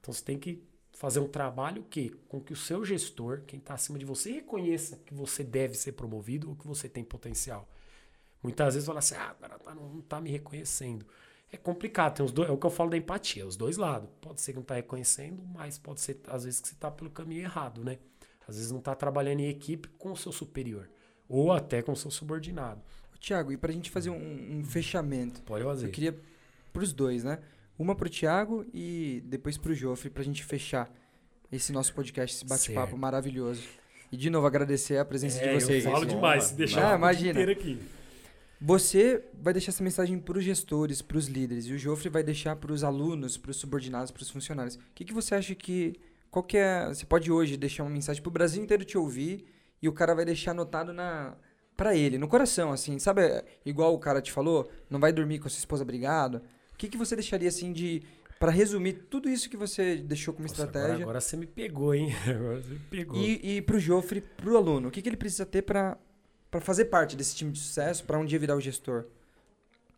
Então 0.00 0.14
você 0.14 0.22
tem 0.24 0.38
que 0.38 0.62
fazer 0.98 1.20
um 1.20 1.28
trabalho 1.28 1.84
que 1.88 2.10
com 2.28 2.40
que 2.40 2.52
o 2.52 2.56
seu 2.56 2.84
gestor, 2.84 3.42
quem 3.46 3.60
está 3.60 3.74
acima 3.74 3.98
de 4.00 4.04
você, 4.04 4.32
reconheça 4.32 4.96
que 5.06 5.14
você 5.14 5.44
deve 5.44 5.74
ser 5.74 5.92
promovido 5.92 6.50
ou 6.50 6.56
que 6.56 6.66
você 6.66 6.88
tem 6.88 7.04
potencial. 7.04 7.68
Muitas 8.42 8.74
vezes 8.74 8.84
fala 8.86 8.98
assim, 8.98 9.14
ah, 9.14 9.32
o 9.36 9.40
cara 9.40 9.58
tá- 9.60 9.74
não 9.76 10.00
está 10.00 10.20
me 10.20 10.28
reconhecendo. 10.28 11.06
É 11.52 11.56
complicado, 11.56 12.16
tem 12.16 12.26
os 12.26 12.32
dois, 12.32 12.48
é 12.48 12.52
o 12.52 12.58
que 12.58 12.66
eu 12.66 12.70
falo 12.70 12.90
da 12.90 12.96
empatia, 12.96 13.46
os 13.46 13.56
dois 13.56 13.76
lados. 13.76 14.10
Pode 14.20 14.40
ser 14.40 14.50
que 14.52 14.56
não 14.56 14.62
está 14.62 14.74
reconhecendo, 14.74 15.40
mas 15.54 15.78
pode 15.78 16.00
ser, 16.00 16.20
às 16.26 16.44
vezes, 16.44 16.60
que 16.60 16.66
você 16.68 16.74
está 16.74 16.90
pelo 16.90 17.10
caminho 17.10 17.42
errado, 17.42 17.84
né? 17.84 17.98
Às 18.46 18.56
vezes 18.56 18.72
não 18.72 18.80
está 18.80 18.94
trabalhando 18.94 19.38
em 19.40 19.48
equipe 19.48 19.88
com 19.98 20.10
o 20.12 20.16
seu 20.16 20.32
superior. 20.32 20.90
Ou 21.28 21.52
até 21.52 21.80
com 21.80 21.92
o 21.92 21.96
seu 21.96 22.10
subordinado. 22.10 22.82
Tiago, 23.20 23.52
e 23.52 23.56
pra 23.56 23.72
gente 23.72 23.88
fazer 23.90 24.10
um, 24.10 24.58
um 24.58 24.64
fechamento, 24.64 25.42
Pode 25.42 25.62
fazer. 25.64 25.86
eu 25.86 25.90
queria 25.90 26.18
pros 26.72 26.92
dois, 26.92 27.22
né? 27.24 27.38
Uma 27.78 27.94
pro 27.94 28.08
Thiago 28.10 28.66
e 28.74 29.22
depois 29.26 29.56
pro 29.56 29.74
Joffre, 29.74 30.10
pra 30.10 30.22
gente 30.22 30.44
fechar 30.44 30.90
esse 31.50 31.72
nosso 31.72 31.94
podcast, 31.94 32.36
esse 32.36 32.44
bate-papo 32.44 32.96
maravilhoso. 32.98 33.62
E 34.10 34.16
de 34.16 34.28
novo 34.30 34.46
agradecer 34.46 34.98
a 34.98 35.04
presença 35.04 35.38
É, 35.42 35.48
de 35.56 35.62
vocês. 35.64 35.84
eu 35.84 35.92
falo 35.92 36.04
demais, 36.06 36.44
se 36.44 36.54
deixar 36.54 36.92
Ah, 36.92 36.96
imagina. 36.96 37.30
inteiro 37.30 37.52
aqui. 37.52 37.78
Você 38.60 39.22
vai 39.40 39.52
deixar 39.52 39.70
essa 39.70 39.84
mensagem 39.84 40.18
para 40.18 40.36
os 40.36 40.42
gestores, 40.44 41.00
para 41.00 41.16
os 41.16 41.26
líderes, 41.28 41.66
e 41.66 41.72
o 41.72 41.78
Joffre 41.78 42.08
vai 42.08 42.24
deixar 42.24 42.56
para 42.56 42.72
os 42.72 42.82
alunos, 42.82 43.36
para 43.36 43.52
os 43.52 43.56
subordinados, 43.58 44.10
para 44.10 44.22
os 44.22 44.30
funcionários. 44.30 44.74
O 44.74 44.80
que, 44.94 45.04
que 45.04 45.12
você 45.14 45.34
acha 45.36 45.54
que. 45.54 45.94
Qual 46.30 46.42
que 46.42 46.56
é. 46.56 46.88
Você 46.88 47.06
pode 47.06 47.30
hoje 47.30 47.56
deixar 47.56 47.84
uma 47.84 47.90
mensagem 47.90 48.20
para 48.20 48.28
o 48.28 48.32
Brasil 48.32 48.62
inteiro 48.62 48.84
te 48.84 48.98
ouvir 48.98 49.44
e 49.80 49.88
o 49.88 49.92
cara 49.92 50.14
vai 50.14 50.24
deixar 50.24 50.50
anotado 50.50 50.92
na. 50.92 51.36
Pra 51.76 51.94
ele, 51.94 52.18
no 52.18 52.26
coração, 52.26 52.72
assim, 52.72 52.98
sabe? 52.98 53.20
Igual 53.64 53.94
o 53.94 53.98
cara 54.00 54.20
te 54.20 54.32
falou, 54.32 54.68
não 54.90 54.98
vai 54.98 55.12
dormir 55.12 55.38
com 55.38 55.46
a 55.46 55.50
sua 55.50 55.60
esposa 55.60 55.84
brigado. 55.84 56.42
O 56.78 56.80
que, 56.80 56.86
que 56.88 56.96
você 56.96 57.16
deixaria, 57.16 57.48
assim, 57.48 57.72
de. 57.72 58.04
Pra 58.38 58.52
resumir 58.52 58.92
tudo 59.10 59.28
isso 59.28 59.50
que 59.50 59.56
você 59.56 59.96
deixou 59.96 60.32
como 60.32 60.46
Nossa, 60.46 60.54
estratégia. 60.62 60.86
Agora, 60.90 61.02
agora 61.02 61.20
você 61.20 61.36
me 61.36 61.44
pegou, 61.44 61.92
hein? 61.92 62.14
Agora 62.24 62.62
você 62.62 62.68
me 62.68 62.78
pegou. 62.78 63.16
E, 63.20 63.56
e 63.56 63.62
pro 63.62 63.80
Joffre, 63.80 64.20
pro 64.20 64.56
aluno, 64.56 64.86
o 64.86 64.90
que, 64.92 65.02
que 65.02 65.08
ele 65.08 65.16
precisa 65.16 65.44
ter 65.44 65.62
pra 65.62 65.98
fazer 66.60 66.84
parte 66.84 67.16
desse 67.16 67.34
time 67.34 67.50
de 67.50 67.58
sucesso, 67.58 68.04
pra 68.04 68.16
um 68.16 68.24
dia 68.24 68.38
virar 68.38 68.54
o 68.54 68.60
gestor? 68.60 69.06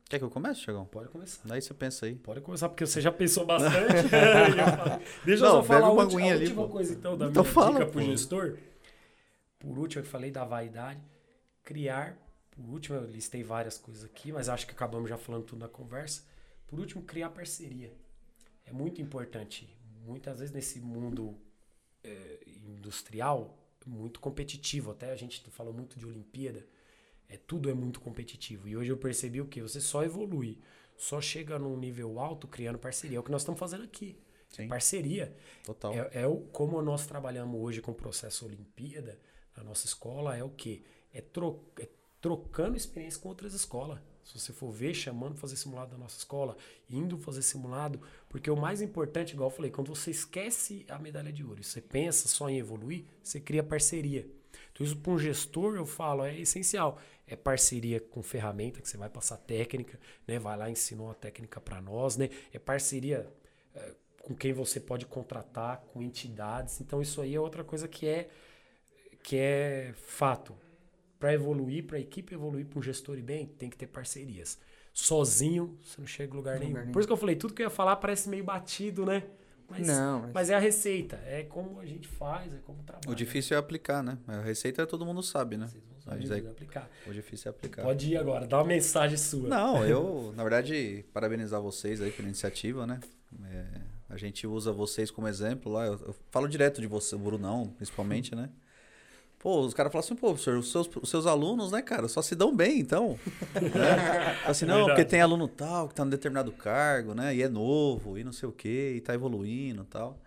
Quer 0.09 0.19
que 0.19 0.25
eu 0.25 0.31
comece, 0.31 0.61
Chegão? 0.61 0.87
Pode 0.87 1.11
começar. 1.11 1.43
Daí 1.45 1.61
você 1.61 1.75
pensa 1.75 2.07
aí. 2.07 2.15
Pode 2.15 2.41
começar, 2.41 2.71
porque 2.71 2.87
você 2.87 3.03
já 3.03 3.13
pensou 3.13 3.45
bastante. 3.45 3.77
Eu 4.11 5.01
Deixa 5.27 5.45
eu 5.45 5.49
Não, 5.49 5.57
só 5.57 5.63
falar 5.63 5.87
a 5.89 5.93
uma 5.93 6.03
última, 6.05 6.23
a 6.23 6.33
ali, 6.33 6.45
última 6.45 6.63
pô. 6.63 6.69
coisa, 6.71 6.95
então, 6.95 7.19
da 7.19 7.27
Então 7.27 7.43
minha 7.43 7.55
fala, 7.55 7.73
dica 7.81 7.87
pro 7.91 8.01
pô. 8.01 8.07
gestor. 8.07 8.57
Por 9.59 9.79
último, 9.79 10.03
eu 10.03 10.07
falei 10.09 10.31
da 10.31 10.45
vaidade. 10.47 10.99
Criar. 11.63 12.17
Por 12.51 12.65
último, 12.73 12.97
eu 12.97 13.05
listei 13.05 13.43
várias 13.45 13.77
coisas 13.77 14.03
aqui, 14.03 14.33
mas 14.33 14.49
acho 14.49 14.67
que 14.67 14.73
acabamos 14.73 15.11
já 15.11 15.19
falando 15.19 15.45
tudo 15.45 15.59
na 15.61 15.69
conversa. 15.69 16.23
Por 16.71 16.79
último, 16.79 17.03
criar 17.03 17.31
parceria. 17.31 17.93
É 18.65 18.73
muito 18.73 19.03
importante. 19.03 19.69
Muitas 20.07 20.39
vezes 20.39 20.55
nesse 20.55 20.81
mundo 20.81 21.37
eh, 22.05 22.39
industrial, 22.47 23.59
muito 23.85 24.21
competitivo. 24.21 24.93
Até 24.93 25.11
a 25.11 25.17
gente 25.17 25.43
falou 25.51 25.75
muito 25.75 25.99
de 25.99 26.07
Olimpíada. 26.07 26.65
É, 27.29 27.37
tudo 27.37 27.69
é 27.69 27.75
muito 27.75 28.01
competitivo. 28.01 28.69
E 28.69 28.77
hoje 28.77 28.91
eu 28.93 28.97
percebi 28.97 29.41
o 29.41 29.47
que? 29.47 29.61
Você 29.61 29.81
só 29.81 30.05
evolui. 30.05 30.59
Só 30.97 31.21
chega 31.21 31.59
num 31.59 31.77
nível 31.77 32.21
alto 32.21 32.47
criando 32.47 32.79
parceria. 32.79 33.17
É 33.17 33.21
o 33.21 33.23
que 33.25 33.33
nós 33.33 33.43
estamos 33.43 33.59
fazendo 33.59 33.83
aqui. 33.83 34.17
Sim. 34.49 34.69
Parceria. 34.69 35.37
Total. 35.65 35.93
É, 35.93 36.23
é 36.23 36.27
o, 36.27 36.39
como 36.53 36.81
nós 36.83 37.07
trabalhamos 37.07 37.61
hoje 37.61 37.81
com 37.81 37.91
o 37.91 37.95
processo 37.95 38.47
Olimpíada, 38.47 39.19
na 39.57 39.65
nossa 39.65 39.87
escola, 39.87 40.37
é 40.37 40.45
o 40.45 40.51
quê? 40.51 40.83
É, 41.13 41.21
tro, 41.21 41.65
é 41.79 41.89
trocando 42.21 42.77
experiência 42.77 43.21
com 43.21 43.29
outras 43.29 43.55
escolas. 43.55 43.99
Se 44.31 44.39
você 44.39 44.53
for 44.53 44.71
ver, 44.71 44.95
chamando 44.95 45.37
fazer 45.37 45.57
simulado 45.57 45.91
da 45.91 45.99
nossa 45.99 46.17
escola, 46.17 46.57
indo 46.89 47.19
fazer 47.19 47.43
simulado, 47.43 48.01
porque 48.29 48.51
o 48.51 48.57
mais 48.57 48.81
importante, 48.81 49.35
igual 49.35 49.51
eu 49.51 49.55
falei, 49.55 49.71
quando 49.71 49.89
você 49.95 50.11
esquece 50.11 50.85
a 50.89 50.99
medalha 50.99 51.33
de 51.33 51.45
ouro, 51.45 51.63
você 51.63 51.81
pensa 51.81 52.29
só 52.29 52.49
em 52.49 52.59
evoluir, 52.59 53.05
você 53.23 53.41
cria 53.41 53.63
parceria. 53.63 54.27
Então, 54.73 54.87
isso 54.87 54.97
para 54.97 55.13
um 55.13 55.19
gestor, 55.19 55.75
eu 55.75 55.85
falo, 55.85 56.25
é 56.25 56.39
essencial. 56.39 56.99
É 57.27 57.37
parceria 57.37 58.01
com 58.01 58.23
ferramenta, 58.23 58.81
que 58.81 58.89
você 58.89 58.97
vai 58.97 59.09
passar 59.09 59.37
técnica, 59.37 59.99
né? 60.27 60.39
Vai 60.39 60.57
lá 60.57 60.69
e 60.69 60.73
ensina 60.73 61.03
uma 61.03 61.15
técnica 61.15 61.61
para 61.61 61.81
nós, 61.81 62.17
né? 62.17 62.31
É 62.53 62.59
parceria 62.59 63.31
eh, 63.75 63.95
com 64.23 64.35
quem 64.35 64.53
você 64.53 64.81
pode 64.81 65.07
contratar, 65.07 65.83
com 65.93 66.03
entidades. 66.03 66.81
Então, 66.81 67.01
isso 67.03 67.21
aí 67.21 67.35
é 67.35 67.41
outra 67.41 67.63
coisa 67.63 67.87
que 67.87 68.07
é, 68.07 68.29
que 69.23 69.37
é 69.37 69.93
fato. 69.97 70.57
Para 71.21 71.33
evoluir, 71.35 71.85
para 71.87 71.99
a 71.99 72.01
equipe 72.01 72.35
evoluir, 72.35 72.67
para 72.67 72.79
um 72.79 72.83
gestor 72.83 73.17
ir 73.19 73.23
bem, 73.23 73.47
tem 73.47 73.71
que 73.71 73.77
ter 73.77 73.87
parcerias. 73.87 74.59
Sozinho, 74.93 75.79
você 75.85 76.01
não 76.01 76.07
chega 76.09 76.33
em 76.33 76.37
lugar 76.37 76.55
nenhum. 76.59 76.69
Lugar 76.71 76.81
nenhum. 76.83 76.93
Por 76.93 76.99
isso 77.01 77.07
que 77.07 77.13
eu 77.13 77.17
falei, 77.17 77.37
tudo 77.37 77.55
que 77.55 77.63
eu 77.63 77.67
ia 77.67 77.71
falar 77.71 77.95
parece 77.97 78.29
meio 78.29 78.43
batido, 78.43 79.07
né? 79.07 79.23
Mas, 79.69 79.87
Não, 79.87 80.23
mas- 80.23 80.33
mas 80.33 80.51
é 80.51 80.55
a 80.55 80.59
receita, 80.59 81.15
é 81.25 81.45
como 81.45 81.79
a 81.79 81.87
gente 81.87 82.09
faz, 82.09 82.53
é 82.53 82.59
como 82.67 82.83
trabalha. 82.83 83.09
O 83.09 83.15
difícil 83.15 83.57
é 83.57 83.61
aplicar, 83.61 84.03
né? 84.03 84.19
A 84.27 84.41
receita 84.41 84.85
todo 84.85 85.07
mundo 85.07 85.23
sabe, 85.23 85.57
né? 85.57 85.69
Vocês 85.69 85.85
vão 85.85 86.01
saber 86.01 86.17
Mas 86.23 86.31
aí- 86.33 86.41
aplicar. 86.49 86.91
O 87.07 87.13
difícil 87.13 87.49
é 87.49 87.55
aplicar. 87.55 87.83
Pode 87.85 88.11
ir 88.11 88.17
agora, 88.17 88.49
dá 88.49 88.57
uma 88.59 88.65
mensagem 88.65 89.17
sua. 89.17 89.49
Não, 89.49 89.87
eu, 89.87 90.33
na 90.37 90.43
verdade, 90.43 91.05
parabenizar 91.13 91.61
vocês 91.63 92.01
aí 92.03 92.11
pela 92.11 92.27
iniciativa, 92.27 92.85
né? 92.85 92.99
É, 93.45 93.65
a 94.09 94.17
gente 94.17 94.45
usa 94.45 94.73
vocês 94.73 95.09
como 95.09 95.29
exemplo 95.29 95.71
lá. 95.71 95.87
Eu, 95.87 95.93
eu 96.09 96.17
falo 96.33 96.49
direto 96.49 96.81
de 96.81 96.89
você, 96.89 97.15
o 97.15 97.19
Brunão, 97.21 97.69
principalmente, 97.77 98.35
né? 98.35 98.51
Pô, 99.41 99.63
os 99.63 99.73
caras 99.73 99.91
falam 99.91 100.05
assim, 100.05 100.15
pô, 100.15 100.29
professor, 100.29 100.59
os 100.59 100.71
seus, 100.71 100.91
os 101.01 101.09
seus 101.09 101.27
alunos, 101.27 101.73
né, 101.73 101.81
cara, 101.81 102.07
só 102.09 102.21
se 102.21 102.37
dão 102.37 102.55
bem, 102.55 102.79
então. 102.79 103.19
né? 103.57 104.35
Fala 104.35 104.51
assim, 104.51 104.67
não, 104.67 104.75
Verdade. 104.75 104.97
porque 104.97 105.11
tem 105.11 105.23
aluno 105.23 105.49
tal 105.49 105.89
que 105.89 105.95
tá 105.95 106.05
num 106.05 106.11
determinado 106.11 106.53
cargo, 106.53 107.15
né? 107.15 107.35
E 107.35 107.43
é 107.43 107.49
novo, 107.49 108.19
e 108.19 108.23
não 108.23 108.33
sei 108.33 108.47
o 108.47 108.53
quê, 108.53 108.93
e 108.97 109.01
tá 109.01 109.15
evoluindo 109.15 109.83
e 109.83 109.87
tal. 109.87 110.21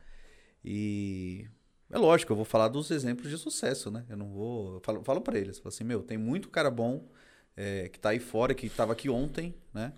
E 0.65 1.47
é 1.91 1.97
lógico, 1.99 2.31
eu 2.31 2.35
vou 2.35 2.43
falar 2.43 2.69
dos 2.69 2.89
exemplos 2.89 3.29
de 3.29 3.37
sucesso, 3.37 3.91
né? 3.91 4.03
Eu 4.09 4.17
não 4.17 4.31
vou. 4.31 4.73
Eu 4.75 4.81
falo, 4.81 5.03
falo 5.03 5.21
pra 5.21 5.37
eles, 5.37 5.59
falo 5.59 5.69
assim, 5.69 5.83
meu, 5.83 6.01
tem 6.01 6.17
muito 6.17 6.49
cara 6.49 6.71
bom 6.71 7.07
é, 7.55 7.89
que 7.89 7.99
tá 7.99 8.09
aí 8.09 8.19
fora, 8.19 8.55
que 8.55 8.67
tava 8.67 8.93
aqui 8.93 9.11
ontem, 9.11 9.53
né? 9.71 9.93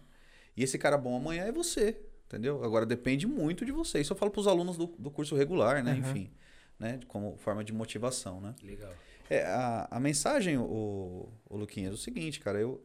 E 0.58 0.64
esse 0.64 0.78
cara 0.78 0.98
bom 0.98 1.16
amanhã 1.16 1.46
é 1.46 1.54
você. 1.54 1.98
entendeu? 2.28 2.62
Agora 2.66 2.86
depende 2.86 3.26
muito 3.26 3.66
de 3.66 3.72
você. 3.72 4.02
Isso 4.02 4.12
eu 4.12 4.18
falo 4.18 4.30
para 4.30 4.42
os 4.42 4.48
alunos 4.48 4.76
do, 4.76 4.88
do 5.00 5.10
curso 5.10 5.38
regular, 5.38 5.82
né? 5.82 5.94
Uhum. 5.94 6.00
Enfim, 6.00 6.32
né? 6.80 7.00
Como 7.08 7.38
forma 7.38 7.64
de 7.64 7.74
motivação, 7.74 8.42
né? 8.42 8.56
Legal. 8.64 8.94
É, 9.30 9.44
a, 9.44 9.88
a 9.92 10.00
mensagem, 10.00 10.58
o, 10.58 11.30
o 11.50 11.58
Luquinhas, 11.58 11.92
é 11.92 11.96
o 11.96 11.98
seguinte, 11.98 12.40
cara, 12.40 12.60
eu 12.60 12.84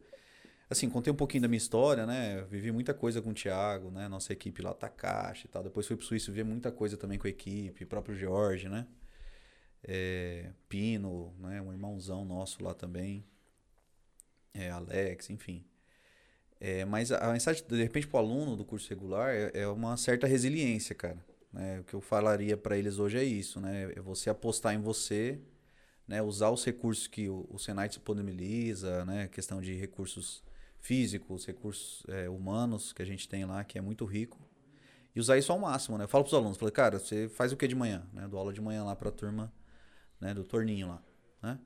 assim, 0.71 0.89
contei 0.89 1.11
um 1.11 1.15
pouquinho 1.15 1.41
da 1.41 1.47
minha 1.49 1.57
história, 1.57 2.05
né? 2.05 2.45
Vivi 2.49 2.71
muita 2.71 2.93
coisa 2.93 3.21
com 3.21 3.31
o 3.31 3.33
Thiago, 3.33 3.91
né? 3.91 4.07
Nossa 4.07 4.31
equipe 4.31 4.61
lá, 4.61 4.73
Takashi 4.73 5.45
e 5.45 5.49
tal. 5.49 5.63
Depois 5.63 5.85
fui 5.85 5.97
pro 5.97 6.05
Suíço 6.05 6.31
ver 6.31 6.45
muita 6.45 6.71
coisa 6.71 6.95
também 6.95 7.19
com 7.19 7.27
a 7.27 7.29
equipe, 7.29 7.85
próprio 7.85 8.15
Jorge, 8.15 8.69
né? 8.69 8.87
É, 9.83 10.49
Pino, 10.69 11.35
né? 11.37 11.61
Um 11.61 11.73
irmãozão 11.73 12.23
nosso 12.23 12.63
lá 12.63 12.73
também. 12.73 13.25
É, 14.53 14.69
Alex, 14.69 15.29
enfim. 15.29 15.65
É, 16.59 16.85
mas 16.85 17.11
a, 17.11 17.33
mensagem, 17.33 17.63
de 17.67 17.81
repente, 17.81 18.07
pro 18.07 18.19
aluno 18.19 18.55
do 18.55 18.63
curso 18.63 18.87
regular 18.89 19.29
é, 19.29 19.51
é 19.53 19.67
uma 19.67 19.97
certa 19.97 20.25
resiliência, 20.25 20.95
cara. 20.95 21.17
Né? 21.51 21.79
O 21.79 21.83
que 21.83 21.93
eu 21.93 22.01
falaria 22.01 22.55
para 22.55 22.77
eles 22.77 22.99
hoje 22.99 23.17
é 23.17 23.23
isso, 23.23 23.59
né? 23.59 23.91
É 23.95 23.99
você 23.99 24.29
apostar 24.29 24.73
em 24.73 24.79
você, 24.79 25.39
né? 26.07 26.21
Usar 26.21 26.49
os 26.49 26.63
recursos 26.63 27.07
que 27.07 27.27
o, 27.29 27.45
o 27.49 27.59
Senai 27.59 27.89
disponibiliza, 27.89 29.05
né? 29.05 29.27
Questão 29.27 29.61
de 29.61 29.73
recursos 29.73 30.43
físicos, 30.79 31.45
recursos 31.45 32.03
é, 32.07 32.29
humanos 32.29 32.93
que 32.93 33.01
a 33.01 33.05
gente 33.05 33.27
tem 33.27 33.45
lá, 33.45 33.63
que 33.63 33.77
é 33.77 33.81
muito 33.81 34.05
rico. 34.05 34.39
E 35.13 35.19
usar 35.19 35.37
isso 35.37 35.51
ao 35.51 35.59
máximo, 35.59 35.97
né? 35.97 36.05
Eu 36.05 36.07
falo 36.07 36.23
pros 36.23 36.33
alunos, 36.33 36.57
falei, 36.57 36.71
cara, 36.71 36.97
você 36.97 37.27
faz 37.27 37.51
o 37.51 37.57
que 37.57 37.67
de 37.67 37.75
manhã? 37.75 38.07
Né? 38.13 38.27
Dou 38.27 38.39
aula 38.39 38.53
de 38.53 38.61
manhã 38.61 38.83
lá 38.83 38.95
pra 38.95 39.11
turma, 39.11 39.51
né? 40.19 40.33
Do 40.33 40.43
torninho 40.43 40.87
lá, 40.87 41.03
né? 41.41 41.59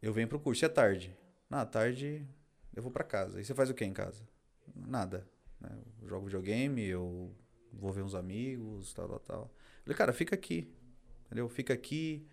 Eu 0.00 0.12
venho 0.12 0.28
pro 0.28 0.38
curso, 0.38 0.64
e 0.64 0.66
à 0.66 0.68
tarde? 0.68 1.16
Na 1.50 1.66
tarde 1.66 2.24
eu 2.74 2.82
vou 2.82 2.92
pra 2.92 3.02
casa. 3.02 3.40
E 3.40 3.44
você 3.44 3.54
faz 3.54 3.70
o 3.70 3.74
que 3.74 3.84
em 3.84 3.92
casa? 3.92 4.22
Nada. 4.74 5.26
Né? 5.60 5.70
Eu 6.02 6.08
jogo 6.08 6.26
videogame, 6.26 6.84
eu 6.84 7.34
vou 7.78 7.92
ver 7.92 8.02
uns 8.02 8.14
amigos, 8.14 8.92
tal, 8.94 9.08
tal, 9.08 9.20
tal. 9.20 9.50
Falei, 9.84 9.96
cara, 9.96 10.12
fica 10.12 10.34
aqui, 10.34 10.68
entendeu? 11.26 11.48
Fica 11.48 11.74
aqui, 11.74 12.26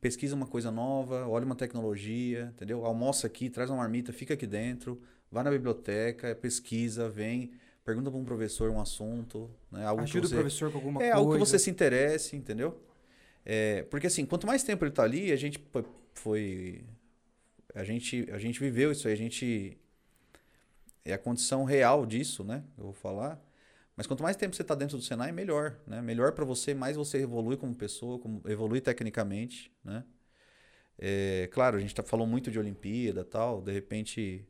pesquisa 0.00 0.34
uma 0.34 0.46
coisa 0.46 0.70
nova, 0.70 1.26
olha 1.28 1.44
uma 1.46 1.54
tecnologia, 1.56 2.52
entendeu? 2.54 2.84
Almoça 2.84 3.26
aqui, 3.26 3.48
traz 3.50 3.70
uma 3.70 3.78
marmita, 3.78 4.12
fica 4.12 4.34
aqui 4.34 4.46
dentro, 4.46 5.00
vai 5.30 5.42
na 5.42 5.50
biblioteca, 5.50 6.34
pesquisa, 6.34 7.08
vem, 7.08 7.52
pergunta 7.84 8.10
para 8.10 8.20
um 8.20 8.24
professor 8.24 8.70
um 8.70 8.80
assunto, 8.80 9.50
né? 9.70 9.84
Algo 9.86 10.02
Ajuda 10.02 10.28
você, 10.28 10.34
o 10.34 10.38
professor 10.40 10.70
com 10.70 10.78
alguma 10.78 11.00
é 11.00 11.04
coisa. 11.04 11.16
algo 11.16 11.32
que 11.32 11.38
você 11.38 11.58
se 11.58 11.70
interesse, 11.70 12.36
entendeu? 12.36 12.80
É, 13.44 13.82
porque 13.84 14.06
assim, 14.08 14.26
quanto 14.26 14.46
mais 14.46 14.62
tempo 14.64 14.84
ele 14.84 14.92
tá 14.92 15.04
ali, 15.04 15.32
a 15.32 15.36
gente 15.36 15.58
foi- 15.72 15.84
foi 16.14 16.84
a 17.74 17.84
gente 17.84 18.26
a 18.32 18.38
gente 18.38 18.58
viveu 18.58 18.90
isso 18.90 19.06
aí, 19.06 19.14
a 19.14 19.16
gente 19.16 19.78
é 21.04 21.12
a 21.12 21.18
condição 21.18 21.64
real 21.64 22.04
disso, 22.04 22.42
né? 22.44 22.64
Eu 22.76 22.84
vou 22.84 22.92
falar. 22.92 23.40
Mas 23.96 24.06
quanto 24.06 24.22
mais 24.22 24.36
tempo 24.36 24.54
você 24.54 24.62
está 24.62 24.74
dentro 24.74 24.96
do 24.98 25.02
Senai, 25.02 25.32
melhor, 25.32 25.78
né? 25.86 26.02
Melhor 26.02 26.32
para 26.32 26.44
você, 26.44 26.74
mais 26.74 26.96
você 26.96 27.18
evolui 27.22 27.56
como 27.56 27.74
pessoa, 27.74 28.18
como 28.18 28.42
evolui 28.46 28.80
tecnicamente, 28.80 29.72
né? 29.84 30.04
É, 30.98 31.48
claro, 31.52 31.76
a 31.76 31.80
gente 31.80 31.94
tá, 31.94 32.02
falou 32.02 32.26
muito 32.26 32.50
de 32.50 32.58
Olimpíada 32.58 33.24
tal, 33.24 33.60
de 33.62 33.72
repente, 33.72 34.46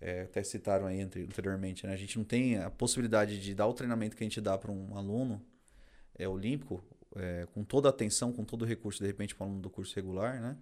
é, 0.00 0.22
até 0.22 0.42
citaram 0.42 0.86
aí 0.86 1.00
anteriormente, 1.02 1.86
né? 1.86 1.94
A 1.94 1.96
gente 1.96 2.18
não 2.18 2.24
tem 2.24 2.58
a 2.58 2.70
possibilidade 2.70 3.40
de 3.40 3.54
dar 3.54 3.66
o 3.66 3.74
treinamento 3.74 4.16
que 4.16 4.24
a 4.24 4.26
gente 4.26 4.40
dá 4.40 4.58
para 4.58 4.70
um 4.72 4.96
aluno 4.96 5.42
é, 6.18 6.28
olímpico, 6.28 6.84
é, 7.16 7.46
com 7.54 7.64
toda 7.64 7.88
a 7.88 7.90
atenção, 7.90 8.32
com 8.32 8.44
todo 8.44 8.62
o 8.62 8.66
recurso, 8.66 9.00
de 9.02 9.06
repente, 9.08 9.34
para 9.34 9.44
um 9.46 9.48
aluno 9.50 9.62
do 9.62 9.70
curso 9.70 9.94
regular, 9.96 10.40
né? 10.40 10.56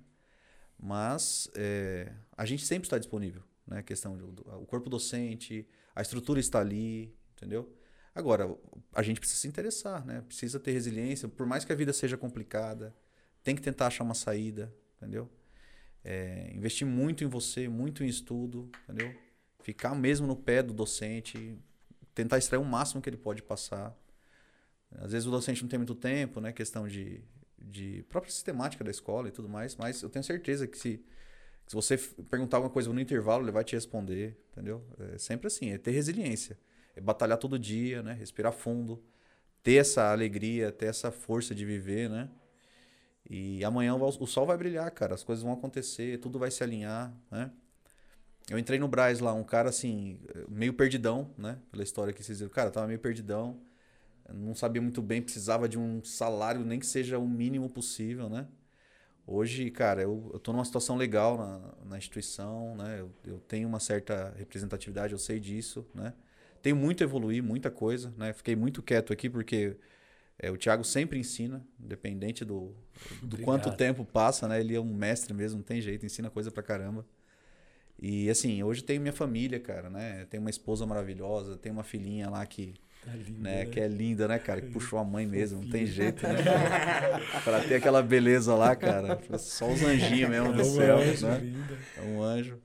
Mas 0.78 1.50
é, 1.55 2.12
a 2.36 2.44
gente 2.47 2.64
sempre 2.64 2.86
está 2.86 2.98
disponível, 2.98 3.42
né? 3.66 3.78
A 3.78 3.82
questão 3.82 4.16
do, 4.16 4.32
do- 4.32 4.42
o 4.62 4.66
corpo 4.66 4.88
docente, 4.90 5.66
a 5.94 6.02
estrutura 6.02 6.40
está 6.40 6.60
ali, 6.60 7.14
entendeu? 7.36 7.72
Agora, 8.18 8.52
a 8.92 9.00
gente 9.00 9.20
precisa 9.20 9.40
se 9.42 9.47
interessar, 9.47 10.05
né? 10.05 10.22
Precisa 10.22 10.58
ter 10.58 10.72
resiliência, 10.72 11.28
por 11.28 11.47
mais 11.47 11.64
que 11.64 11.72
a 11.72 11.76
vida 11.76 11.92
seja 11.92 12.16
complicada, 12.16 12.92
tem 13.44 13.55
que 13.55 13.62
tentar 13.62 13.86
achar 13.86 14.02
uma 14.02 14.12
saída, 14.12 14.74
entendeu? 14.97 15.30
É, 16.02 16.50
investir 16.52 16.84
muito 16.84 17.22
em 17.22 17.28
você, 17.28 17.68
muito 17.68 18.02
em 18.02 18.08
estudo, 18.08 18.68
entendeu? 18.82 19.14
Ficar 19.62 19.94
mesmo 19.94 20.26
no 20.26 20.34
pé 20.34 20.64
do 20.64 20.74
docente, 20.74 21.56
tentar 22.12 22.38
extrair 22.38 22.58
o 22.60 22.64
máximo 22.64 23.00
que 23.00 23.08
ele 23.08 23.16
pode 23.16 23.40
passar. 23.40 23.97
Às 24.97 25.12
vezes 25.12 25.28
o 25.28 25.30
docente 25.30 25.62
não 25.62 25.68
tem 25.68 25.78
muito 25.78 25.94
tempo, 25.94 26.40
né? 26.40 26.52
Questão 26.52 26.88
de, 26.88 27.22
de 27.56 28.02
própria 28.08 28.32
sistemática 28.32 28.82
da 28.82 28.90
escola 28.90 29.28
e 29.28 29.30
tudo 29.30 29.48
mais, 29.48 29.76
mas 29.76 30.02
eu 30.02 30.10
tenho 30.10 30.24
certeza 30.24 30.66
que 30.66 30.76
se, 30.76 31.05
se 31.68 31.72
você 31.72 31.97
perguntar 32.28 32.56
alguma 32.56 32.72
coisa 32.72 32.92
no 32.92 33.00
intervalo, 33.00 33.44
ele 33.44 33.52
vai 33.52 33.62
te 33.62 33.76
responder, 33.76 34.36
entendeu? 34.50 34.84
É 35.14 35.18
sempre 35.18 35.47
assim, 35.47 35.70
é 35.70 35.78
ter 35.78 35.92
resiliência, 35.92 36.58
batalhar 37.00 37.38
todo 37.38 37.58
dia, 37.58 38.02
né? 38.02 38.12
Respirar 38.12 38.52
fundo, 38.52 39.02
ter 39.62 39.76
essa 39.76 40.10
alegria, 40.12 40.72
ter 40.72 40.86
essa 40.86 41.10
força 41.10 41.54
de 41.54 41.64
viver, 41.64 42.08
né? 42.10 42.28
E 43.28 43.64
amanhã 43.64 43.94
o 43.94 44.08
o 44.08 44.26
sol 44.26 44.46
vai 44.46 44.56
brilhar, 44.56 44.90
cara, 44.90 45.14
as 45.14 45.22
coisas 45.22 45.42
vão 45.42 45.52
acontecer, 45.52 46.18
tudo 46.18 46.38
vai 46.38 46.50
se 46.50 46.62
alinhar, 46.62 47.14
né? 47.30 47.50
Eu 48.50 48.58
entrei 48.58 48.78
no 48.78 48.88
Braz 48.88 49.20
lá, 49.20 49.34
um 49.34 49.44
cara 49.44 49.68
assim, 49.68 50.20
meio 50.48 50.72
perdidão, 50.74 51.34
né? 51.36 51.58
Pela 51.70 51.82
história 51.82 52.12
que 52.12 52.22
vocês 52.24 52.38
viram. 52.38 52.50
Cara, 52.50 52.70
tava 52.70 52.86
meio 52.86 52.98
perdidão 52.98 53.60
não 54.32 54.54
sabia 54.54 54.80
muito 54.82 55.00
bem, 55.00 55.22
precisava 55.22 55.68
de 55.68 55.78
um 55.78 56.02
salário, 56.04 56.64
nem 56.64 56.78
que 56.78 56.86
seja 56.86 57.18
o 57.18 57.26
mínimo 57.26 57.68
possível, 57.68 58.28
né? 58.28 58.46
Hoje, 59.26 59.70
cara, 59.70 60.02
eu, 60.02 60.30
eu 60.32 60.38
tô 60.38 60.52
numa 60.52 60.64
situação 60.64 60.96
legal 60.96 61.36
na, 61.36 61.74
na 61.84 61.98
instituição, 61.98 62.74
né? 62.76 63.00
Eu, 63.00 63.10
eu 63.24 63.40
tenho 63.40 63.68
uma 63.68 63.80
certa 63.80 64.34
representatividade, 64.36 65.12
eu 65.12 65.18
sei 65.18 65.38
disso, 65.38 65.86
né? 65.94 66.14
Tenho 66.68 66.76
muito 66.76 67.02
a 67.02 67.05
evoluir, 67.06 67.42
muita 67.42 67.70
coisa, 67.70 68.12
né? 68.18 68.30
Fiquei 68.34 68.55
muito 68.55 68.82
quieto 68.82 69.10
aqui 69.10 69.30
porque 69.30 69.74
é, 70.38 70.50
o 70.50 70.56
Thiago 70.58 70.84
sempre 70.84 71.18
ensina, 71.18 71.66
independente 71.82 72.44
do, 72.44 72.74
do 73.22 73.24
Obrigado. 73.24 73.44
quanto 73.47 73.74
tempo 73.74 74.05
passa, 74.05 74.47
né? 74.47 74.60
Ele 74.60 74.74
é 74.74 74.80
um 74.80 74.92
mestre 74.92 75.32
mesmo, 75.32 75.56
não 75.60 75.64
tem 75.64 75.80
jeito, 75.80 76.05
ensina 76.05 76.28
coisa 76.28 76.50
pra 76.50 76.62
caramba. 76.62 77.06
E 77.98 78.28
assim, 78.28 78.62
hoje 78.62 78.84
tenho 78.84 79.00
minha 79.00 79.14
família, 79.14 79.58
cara, 79.58 79.88
né? 79.88 80.26
Tenho 80.28 80.42
uma 80.42 80.50
esposa 80.50 80.84
maravilhosa, 80.84 81.56
tenho 81.56 81.74
uma 81.74 81.82
filhinha 81.82 82.28
lá 82.28 82.44
que 82.44 82.74
Tá 83.02 83.12
lindo, 83.14 83.40
né? 83.40 83.64
né? 83.64 83.66
Que 83.66 83.80
é 83.80 83.88
linda, 83.88 84.28
né, 84.28 84.38
cara? 84.38 84.60
Que 84.60 84.68
puxou 84.68 84.98
a 84.98 85.05
mãe 85.05 85.24
mesmo, 85.26 85.62
não 85.62 85.70
tem 85.70 85.86
jeito, 85.86 86.22
né? 86.22 86.34
pra 87.44 87.60
ter 87.60 87.76
aquela 87.76 88.02
beleza 88.02 88.55
lá, 88.55 88.76
cara. 88.76 89.18
Só 89.38 89.72
os 89.72 89.82
anjinhos 89.82 90.28
mesmo 90.28 90.52
do 90.52 90.60
É 90.60 90.64
um 90.64 90.74
céu, 90.74 90.98
anjo, 90.98 91.26
né? 91.28 91.38
linda. 91.38 91.78
É 91.97 92.00
um 92.02 92.22
anjo. 92.22 92.58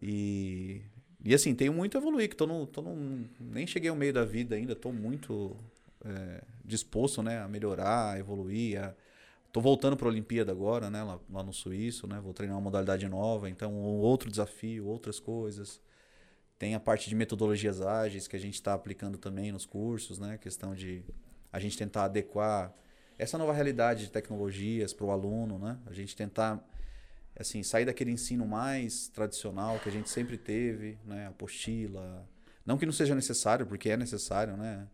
E, 0.00 0.82
e 1.24 1.34
assim, 1.34 1.54
tenho 1.54 1.72
muito 1.72 1.96
a 1.96 2.00
evoluir, 2.00 2.28
que 2.28 2.36
tô 2.36 2.46
no, 2.46 2.66
tô 2.66 2.82
no, 2.82 3.24
nem 3.40 3.66
cheguei 3.66 3.90
ao 3.90 3.96
meio 3.96 4.12
da 4.12 4.24
vida 4.24 4.54
ainda, 4.54 4.74
tô 4.74 4.92
muito 4.92 5.56
é, 6.04 6.42
disposto, 6.64 7.22
né, 7.22 7.40
a 7.40 7.48
melhorar, 7.48 8.12
a 8.12 8.18
evoluir, 8.18 8.82
a, 8.82 8.94
Tô 9.54 9.60
voltando 9.60 9.96
para 9.96 10.08
a 10.08 10.10
Olimpíada 10.10 10.50
agora, 10.50 10.90
né, 10.90 11.00
lá, 11.04 11.20
lá 11.30 11.40
no 11.44 11.52
Suíço, 11.52 12.08
né? 12.08 12.18
Vou 12.20 12.34
treinar 12.34 12.56
uma 12.56 12.62
modalidade 12.64 13.08
nova, 13.08 13.48
então 13.48 13.72
outro 13.72 14.28
desafio, 14.28 14.84
outras 14.84 15.20
coisas. 15.20 15.80
Tem 16.58 16.74
a 16.74 16.80
parte 16.80 17.08
de 17.08 17.14
metodologias 17.14 17.80
ágeis 17.80 18.26
que 18.26 18.34
a 18.34 18.38
gente 18.40 18.54
está 18.54 18.74
aplicando 18.74 19.16
também 19.16 19.52
nos 19.52 19.64
cursos, 19.64 20.18
né? 20.18 20.38
Questão 20.38 20.74
de 20.74 21.04
a 21.52 21.60
gente 21.60 21.78
tentar 21.78 22.06
adequar 22.06 22.74
essa 23.16 23.38
nova 23.38 23.52
realidade 23.52 24.06
de 24.06 24.10
tecnologias 24.10 24.92
para 24.92 25.06
o 25.06 25.12
aluno, 25.12 25.56
né? 25.56 25.78
A 25.86 25.92
gente 25.92 26.16
tentar 26.16 26.60
assim 27.36 27.62
sair 27.62 27.84
daquele 27.84 28.10
ensino 28.10 28.46
mais 28.46 29.08
tradicional 29.08 29.78
que 29.80 29.88
a 29.88 29.92
gente 29.92 30.08
sempre 30.08 30.36
teve, 30.36 30.98
né? 31.04 31.26
Apostila, 31.26 32.28
não 32.64 32.78
que 32.78 32.86
não 32.86 32.92
seja 32.92 33.14
necessário, 33.14 33.66
porque 33.66 33.90
é 33.90 33.96
necessário, 33.96 34.56
né? 34.56 34.88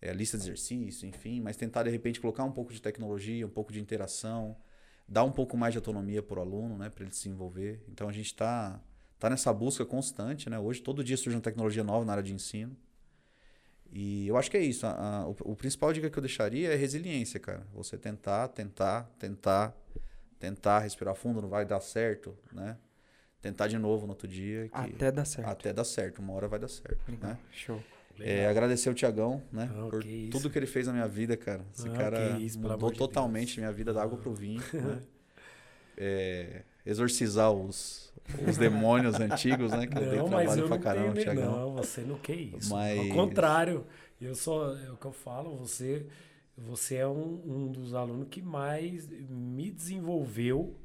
É, 0.00 0.12
lista 0.12 0.36
de 0.36 0.44
exercício, 0.44 1.08
enfim, 1.08 1.40
mas 1.40 1.56
tentar 1.56 1.84
de 1.84 1.90
repente 1.90 2.20
colocar 2.20 2.42
um 2.42 2.50
pouco 2.50 2.72
de 2.72 2.82
tecnologia, 2.82 3.46
um 3.46 3.50
pouco 3.50 3.72
de 3.72 3.80
interação, 3.80 4.56
dar 5.06 5.22
um 5.22 5.30
pouco 5.30 5.56
mais 5.56 5.72
de 5.72 5.78
autonomia 5.78 6.22
para 6.22 6.38
o 6.38 6.42
aluno, 6.42 6.76
né? 6.76 6.90
Para 6.90 7.04
ele 7.04 7.14
se 7.14 7.28
envolver. 7.28 7.84
Então 7.88 8.08
a 8.08 8.12
gente 8.12 8.26
está 8.26 8.80
tá 9.18 9.30
nessa 9.30 9.52
busca 9.52 9.84
constante, 9.84 10.50
né? 10.50 10.58
Hoje 10.58 10.82
todo 10.82 11.04
dia 11.04 11.16
surge 11.16 11.36
uma 11.36 11.42
tecnologia 11.42 11.84
nova 11.84 12.04
na 12.04 12.12
área 12.12 12.24
de 12.24 12.34
ensino. 12.34 12.76
E 13.92 14.26
eu 14.26 14.36
acho 14.38 14.50
que 14.50 14.56
é 14.56 14.60
isso. 14.60 14.86
A, 14.86 14.90
a, 14.92 15.28
o, 15.28 15.36
o 15.52 15.56
principal 15.56 15.92
dica 15.92 16.08
que 16.08 16.18
eu 16.18 16.22
deixaria 16.22 16.72
é 16.72 16.76
resiliência, 16.76 17.38
cara. 17.38 17.66
Você 17.74 17.98
tentar, 17.98 18.48
tentar, 18.48 19.04
tentar, 19.18 19.76
tentar 20.42 20.80
respirar 20.80 21.14
fundo, 21.14 21.40
não 21.40 21.48
vai 21.48 21.64
dar 21.64 21.78
certo, 21.80 22.36
né? 22.52 22.76
Tentar 23.40 23.68
de 23.68 23.78
novo 23.78 24.06
no 24.06 24.12
outro 24.12 24.26
dia. 24.26 24.68
que- 24.68 24.74
Até 24.74 25.12
dar 25.12 25.24
certo. 25.24 25.48
até 25.48 25.72
dar 25.72 25.84
certo. 25.84 26.18
Uma 26.18 26.32
hora 26.32 26.48
vai 26.48 26.58
dar 26.58 26.66
certo, 26.66 26.98
Legal. 27.08 27.30
né? 27.30 27.38
Show. 27.52 27.80
É, 28.18 28.46
agradecer 28.48 28.90
o 28.90 28.94
Tiagão, 28.94 29.40
né? 29.52 29.70
Não, 29.72 29.88
por 29.88 30.02
que 30.02 30.28
tudo 30.32 30.50
que 30.50 30.58
ele 30.58 30.66
fez 30.66 30.88
na 30.88 30.92
minha 30.92 31.06
vida, 31.06 31.36
cara. 31.36 31.64
Esse 31.72 31.86
Não, 31.88 31.94
cara 31.96 32.34
que 32.36 32.42
isso, 32.42 32.58
mudou 32.60 32.90
de 32.90 32.98
totalmente 32.98 33.46
Deus. 33.50 33.58
minha 33.58 33.72
vida 33.72 33.92
da 33.92 34.02
água 34.02 34.18
pro 34.18 34.34
vinho. 34.34 34.60
né? 34.74 35.00
É, 35.96 36.62
exorcizar 36.84 37.52
os, 37.52 38.12
os 38.48 38.56
demônios 38.56 39.14
antigos, 39.20 39.70
né? 39.72 39.86
Que 39.86 39.96
eu 39.96 40.00
dei 40.10 40.18
Não, 40.18 40.28
mas 40.28 40.42
trabalho 40.46 40.60
eu 40.62 40.66
pra 40.66 40.76
não 40.76 40.82
caramba, 40.82 41.20
Tiagão. 41.20 41.52
não, 41.52 41.74
você 41.74 42.00
não 42.00 42.18
quer 42.18 42.34
isso. 42.36 42.68
Mas- 42.70 42.98
Ao 42.98 43.08
contrário, 43.08 43.86
eu 44.20 44.34
só, 44.34 44.76
é 44.76 44.90
o 44.90 44.96
que 44.96 45.06
eu 45.06 45.12
falo, 45.12 45.56
você, 45.56 46.06
você 46.64 46.96
é 46.96 47.06
um, 47.08 47.42
um 47.44 47.72
dos 47.72 47.94
alunos 47.94 48.28
que 48.30 48.40
mais 48.42 49.06
me 49.08 49.70
desenvolveu 49.70 50.76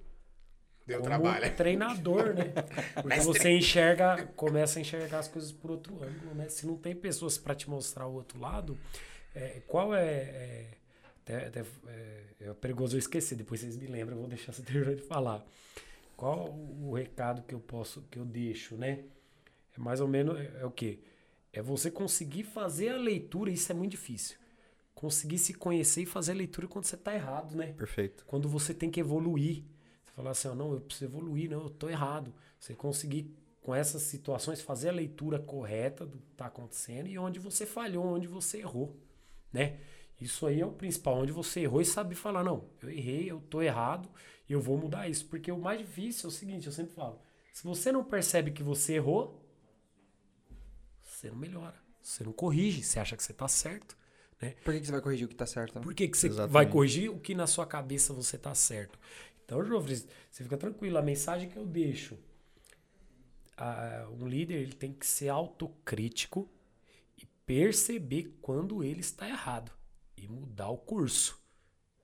Deu 0.86 0.98
como 1.00 1.10
trabalho. 1.10 1.56
treinador, 1.56 2.34
né? 2.34 2.46
Porque 2.96 3.08
Mestre. 3.10 3.26
você 3.26 3.58
enxerga, 3.58 4.26
começa 4.36 4.80
a 4.80 4.82
enxergar 4.82 5.20
as 5.20 5.28
coisas 5.28 5.52
por 5.52 5.70
outro 5.72 5.96
ângulo, 6.04 6.34
né? 6.34 6.48
Se 6.50 6.66
não 6.66 6.78
tem 6.78 6.96
pessoas 6.96 7.38
para 7.38 7.54
te 7.54 7.70
mostrar 7.70 8.08
o 8.08 8.14
outro 8.14 8.40
lado, 8.40 8.78
é, 9.36 9.62
qual 9.68 9.94
é, 9.94 10.06
é, 10.06 10.68
até- 11.22 11.48
até, 11.48 11.60
é, 11.88 12.24
é 12.40 12.54
perigoso 12.54 12.96
eu 12.96 13.00
esquecer, 13.00 13.36
depois 13.36 13.60
vocês 13.60 13.76
me 13.78 13.88
lembram, 13.88 14.16
eu 14.16 14.22
vou 14.22 14.30
deixar 14.30 14.54
você 14.54 14.62
terminar 14.64 14.96
de 14.96 15.02
falar. 15.02 15.46
Qual 16.16 16.50
o 16.50 16.94
recado 16.96 17.44
que 17.44 17.54
eu 17.54 17.60
posso, 17.60 18.02
que 18.10 18.18
eu 18.18 18.26
deixo, 18.26 18.76
né? 18.78 19.04
É 19.78 19.80
mais 19.80 20.00
ou 20.00 20.08
menos, 20.08 20.40
é, 20.40 20.62
é 20.62 20.66
o 20.66 20.72
quê? 20.72 21.00
É 21.54 21.62
você 21.62 21.92
conseguir 21.92 22.44
fazer 22.44 22.90
a 22.90 22.98
leitura, 22.98 23.52
isso 23.52 23.70
é 23.72 23.76
muito 23.76 23.92
difícil. 23.92 24.38
Conseguir 24.98 25.38
se 25.38 25.54
conhecer 25.54 26.02
e 26.02 26.06
fazer 26.08 26.32
a 26.32 26.36
leitura 26.36 26.68
quando 26.68 26.86
você 26.86 26.98
tá 26.98 27.14
errado, 27.14 27.56
né? 27.56 27.72
Perfeito. 27.74 28.26
quando 28.26 28.50
você 28.50 28.74
tem 28.74 28.90
que 28.90 29.00
evoluir. 29.00 29.64
Você 30.04 30.12
falar 30.16 30.32
assim, 30.32 30.48
ó, 30.48 30.56
não, 30.56 30.74
eu 30.74 30.82
preciso 30.82 31.06
evoluir, 31.06 31.52
não, 31.52 31.62
eu 31.62 31.70
tô 31.70 31.88
errado. 31.88 32.34
Você 32.60 32.74
conseguir, 32.74 33.32
com 33.62 33.76
essas 33.76 34.02
situações, 34.02 34.60
fazer 34.60 34.90
a 34.90 34.92
leitura 34.92 35.38
correta 35.38 36.04
do 36.04 36.18
que 36.18 36.32
tá 36.32 36.48
acontecendo 36.48 37.08
e 37.08 37.16
onde 37.20 37.40
você 37.40 37.64
falhou, 37.64 38.08
onde 38.08 38.26
você 38.26 38.58
errou, 38.58 39.00
né? 39.54 39.78
Isso 40.20 40.48
aí 40.48 40.62
é 40.62 40.66
o 40.66 40.72
principal, 40.72 41.20
onde 41.20 41.32
você 41.32 41.60
errou 41.60 41.80
e 41.80 41.86
sabe 41.86 42.16
falar, 42.16 42.44
não, 42.44 42.68
eu 42.82 42.90
errei, 42.90 43.30
eu 43.30 43.40
tô 43.40 43.62
errado 43.62 44.10
e 44.50 44.54
eu 44.54 44.60
vou 44.60 44.80
mudar 44.80 45.08
isso. 45.08 45.28
Porque 45.28 45.52
o 45.52 45.60
mais 45.60 45.78
difícil 45.78 46.28
é 46.28 46.34
o 46.34 46.36
seguinte, 46.36 46.66
eu 46.66 46.74
sempre 46.74 46.96
falo, 46.96 47.22
se 47.54 47.64
você 47.64 47.92
não 47.92 48.04
percebe 48.04 48.50
que 48.50 48.64
você 48.64 48.94
errou, 48.94 49.48
você 51.04 51.30
não 51.30 51.38
melhora, 51.38 51.76
você 52.02 52.24
não 52.24 52.34
corrige, 52.34 52.82
você 52.82 53.00
acha 53.00 53.16
que 53.16 53.22
você 53.22 53.32
tá 53.32 53.48
certo, 53.48 53.96
né? 54.42 54.52
Por 54.64 54.74
que, 54.74 54.80
que 54.80 54.86
você 54.86 54.92
vai 54.92 55.02
corrigir 55.02 55.26
o 55.26 55.30
que 55.30 55.36
tá 55.36 55.46
certo? 55.46 55.76
né? 55.76 55.82
Por 55.82 55.94
que, 55.94 56.08
que 56.08 56.18
você 56.18 56.28
Exatamente. 56.28 56.54
vai 56.54 56.70
corrigir 56.70 57.10
o 57.10 57.20
que 57.20 57.34
na 57.34 57.48
sua 57.48 57.66
cabeça 57.66 58.14
você 58.14 58.38
tá 58.38 58.54
certo? 58.54 59.00
Então, 59.46 59.64
Jofre, 59.64 59.96
você 60.30 60.44
fica 60.44 60.58
tranquilo. 60.58 60.98
A 60.98 61.02
mensagem 61.02 61.50
que 61.50 61.58
eu 61.58 61.66
deixo, 61.66 62.18
ah, 63.56 64.08
um 64.12 64.28
líder 64.28 64.56
ele 64.56 64.74
tem 64.74 64.94
que 64.94 65.08
ser 65.08 65.30
autocrítico 65.30 66.50
e 67.18 67.26
perceber 67.46 68.38
quando 68.42 68.84
ele 68.84 69.00
está 69.00 69.28
errado 69.28 69.72
e 70.16 70.28
mudar 70.28 70.70
o 70.70 70.78
curso. 70.78 71.40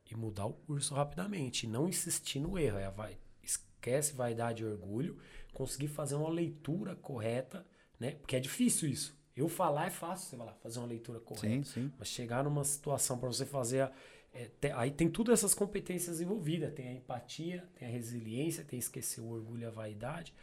E 0.09 0.15
mudar 0.15 0.45
o 0.45 0.53
curso 0.53 0.95
rapidamente. 0.95 1.65
E 1.65 1.69
não 1.69 1.87
insistir 1.87 2.39
no 2.39 2.57
erro. 2.57 2.77
É, 2.77 2.89
vai, 2.89 3.17
esquece 3.41 4.13
vaidade 4.13 4.63
e 4.63 4.65
orgulho. 4.65 5.17
Conseguir 5.53 5.87
fazer 5.87 6.15
uma 6.15 6.29
leitura 6.29 6.95
correta, 6.95 7.65
né? 7.99 8.11
Porque 8.11 8.35
é 8.35 8.39
difícil 8.39 8.89
isso. 8.89 9.15
Eu 9.35 9.47
falar 9.49 9.87
é 9.87 9.89
fácil, 9.89 10.29
você 10.29 10.35
vai 10.35 10.47
lá 10.47 10.53
fazer 10.53 10.79
uma 10.79 10.87
leitura 10.87 11.19
correta. 11.19 11.47
Sim, 11.47 11.63
sim. 11.63 11.91
Mas 11.97 12.07
chegar 12.07 12.43
numa 12.43 12.63
situação 12.63 13.17
para 13.17 13.27
você 13.27 13.45
fazer. 13.45 13.81
a- 13.81 13.91
é, 14.35 14.45
te- 14.59 14.71
aí 14.71 14.89
tem 14.91 15.09
todas 15.09 15.39
essas 15.39 15.53
competências 15.53 16.19
envolvidas. 16.21 16.73
Tem 16.73 16.87
a 16.87 16.93
empatia, 16.93 17.67
tem 17.75 17.87
a 17.87 17.91
resiliência, 17.91 18.63
tem 18.63 18.79
esquecer 18.79 19.21
o 19.21 19.29
orgulho 19.29 19.61
e 19.63 19.65
a 19.65 19.69
vaidade. 19.71 20.33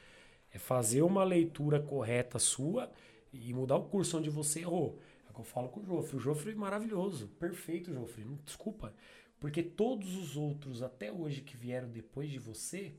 É 0.53 0.59
fazer 0.59 1.03
uma 1.03 1.23
leitura 1.25 1.81
correta 1.81 2.39
sua 2.39 2.91
e 3.33 3.53
mudar 3.55 3.77
o 3.77 3.85
curso 3.85 4.19
onde 4.19 4.31
você 4.31 4.61
errou. 4.61 4.99
É 5.27 5.31
o 5.31 5.35
que 5.35 5.41
eu 5.41 5.45
falo 5.45 5.69
com 5.69 5.81
o 5.81 5.85
Jofre. 5.85 6.17
O 6.17 6.21
Jofre 6.21 6.53
é 6.53 6.55
maravilhoso, 6.55 7.29
perfeito, 7.39 7.93
Jofre. 7.93 8.25
Desculpa. 8.45 8.93
Porque 9.39 9.63
todos 9.63 10.17
os 10.17 10.37
outros, 10.37 10.83
até 10.83 11.11
hoje, 11.13 11.41
que 11.41 11.57
vieram 11.57 11.89
depois 11.89 12.29
de 12.31 12.39
você, 12.39 12.93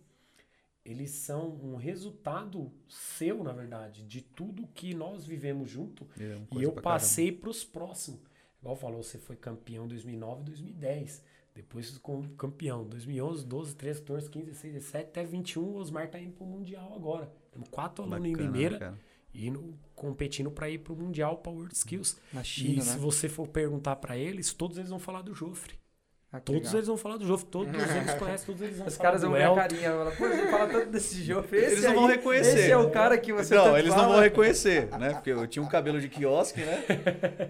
eles 0.83 1.11
são 1.11 1.49
um 1.63 1.75
resultado 1.75 2.71
seu, 2.87 3.43
na 3.43 3.53
verdade, 3.53 4.03
de 4.03 4.21
tudo 4.21 4.67
que 4.73 4.93
nós 4.93 5.25
vivemos 5.25 5.69
junto. 5.69 6.07
É 6.19 6.39
E 6.57 6.63
eu 6.63 6.71
passei 6.73 7.31
para 7.31 7.49
os 7.49 7.63
próximos. 7.63 8.19
Igual 8.59 8.75
falou, 8.75 9.01
você 9.03 9.17
foi 9.17 9.35
campeão 9.35 9.85
em 9.85 9.89
2009 9.89 10.41
e 10.41 10.45
2010. 10.45 11.23
Depois 11.53 11.97
com 11.97 12.23
campeão 12.35 12.87
2011, 12.87 13.45
12, 13.45 13.75
13, 13.75 13.99
14, 14.01 14.29
15, 14.29 14.45
16, 14.45 14.73
17 14.73 15.09
até 15.09 15.23
21. 15.25 15.61
O 15.63 15.75
Osmar 15.75 16.09
tá 16.09 16.19
indo 16.19 16.31
pro 16.33 16.45
Mundial 16.45 16.93
agora. 16.95 17.31
Temos 17.51 17.67
quatro 17.69 18.03
alunos 18.03 18.25
em 18.29 18.33
Limeira 18.33 18.79
cara? 18.79 18.99
indo, 19.33 19.77
competindo 19.93 20.49
para 20.49 20.69
ir 20.69 20.79
pro 20.79 20.95
Mundial 20.95 21.37
Power 21.39 21.69
Skills. 21.73 22.17
Na 22.31 22.41
E 22.41 22.45
China, 22.45 22.81
se 22.81 22.91
né? 22.91 22.97
você 22.97 23.27
for 23.27 23.47
perguntar 23.47 23.97
para 23.97 24.17
eles, 24.17 24.53
todos 24.53 24.77
eles 24.77 24.89
vão 24.89 24.99
falar 24.99 25.21
do 25.21 25.33
Jofre. 25.33 25.80
Ah, 26.33 26.39
Todos 26.39 26.61
legal. 26.61 26.75
eles 26.75 26.87
vão 26.87 26.95
falar 26.95 27.17
do 27.17 27.27
Jofre. 27.27 27.45
Todos 27.51 27.73
eles 27.73 28.13
conhecem, 28.15 28.45
todos 28.45 28.61
eles 28.61 28.77
vão 28.77 28.87
Os 28.87 28.95
falar 28.95 29.05
caras 29.09 29.21
vão 29.21 29.31
ver 29.33 29.43
a 29.43 29.53
carinha. 29.53 29.91
Falar, 29.91 30.11
Pô, 30.11 30.27
você 30.29 30.47
fala 30.47 30.67
tanto 30.69 30.89
desse 30.89 31.23
jogo. 31.25 31.45
Esse 31.51 31.55
Eles 31.73 31.83
não 31.83 31.93
vão 31.93 32.05
aí- 32.05 32.11
reconhecer. 32.15 32.57
Esse 32.59 32.71
é 32.71 32.77
o 32.77 32.89
cara 32.89 33.17
que 33.17 33.33
você 33.33 33.53
Não, 33.53 33.63
tanto 33.65 33.77
eles 33.77 33.89
não 33.89 33.97
fala. 33.97 34.13
vão 34.13 34.21
reconhecer, 34.21 34.87
né? 34.97 35.09
Porque 35.13 35.29
eu 35.29 35.45
tinha 35.45 35.61
um 35.61 35.67
cabelo 35.67 35.99
de 35.99 36.07
quiosque, 36.07 36.61
né? 36.61 36.83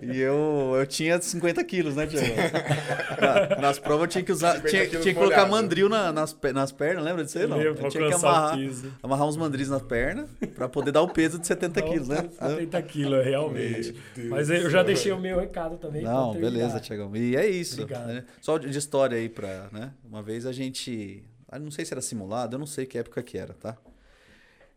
E 0.01 0.19
eu, 0.19 0.73
eu 0.75 0.87
tinha 0.87 1.21
50 1.21 1.63
quilos, 1.63 1.95
né, 1.95 2.07
Tiago? 2.07 2.25
Na- 3.21 3.61
nas 3.61 3.77
provas 3.77 4.01
eu 4.01 4.07
tinha 4.07 4.23
que 4.23 4.31
usar. 4.31 4.55
50 4.55 4.69
Tinha, 4.69 4.87
tinha 4.87 5.01
que 5.01 5.13
colocar 5.13 5.45
mandril 5.45 5.87
na- 5.87 6.11
nas, 6.11 6.35
nas 6.51 6.71
pernas, 6.71 7.03
lembra 7.03 7.23
disso 7.23 7.37
aí? 7.37 7.45
Não? 7.45 7.61
Eu 7.61 7.75
tinha 7.75 8.07
que 8.07 8.13
amarrar, 8.15 8.57
amarrar 9.03 9.27
uns 9.27 9.37
mandris 9.37 9.69
nas 9.69 9.83
pernas 9.83 10.27
pra 10.55 10.67
poder 10.67 10.91
dar 10.91 11.03
o 11.03 11.07
peso 11.07 11.37
de 11.37 11.45
70 11.45 11.81
quilos, 11.83 12.07
né? 12.07 12.27
70 12.31 12.81
quilos, 12.81 13.23
realmente. 13.23 13.95
Deus 14.15 14.27
Mas 14.29 14.49
eu 14.49 14.69
já 14.71 14.81
deixei 14.81 15.11
o 15.11 15.19
meu 15.19 15.39
recado 15.39 15.77
também. 15.77 16.01
Não, 16.01 16.33
beleza, 16.33 16.79
Tiagão. 16.79 17.15
E 17.15 17.35
é 17.35 17.47
isso. 17.47 17.83
Obrigado. 17.83 18.07
né? 18.07 18.23
Só 18.41 18.57
de 18.71 18.79
história 18.79 19.17
aí 19.17 19.29
pra, 19.29 19.69
né? 19.71 19.93
Uma 20.03 20.21
vez 20.23 20.45
a 20.45 20.51
gente. 20.51 21.23
ah, 21.47 21.59
Não 21.59 21.71
sei 21.71 21.85
se 21.85 21.93
era 21.93 22.01
simulado, 22.01 22.55
eu 22.55 22.59
não 22.59 22.65
sei 22.67 22.85
que 22.85 22.97
época 22.97 23.21
que 23.21 23.37
era, 23.37 23.53
tá? 23.53 23.77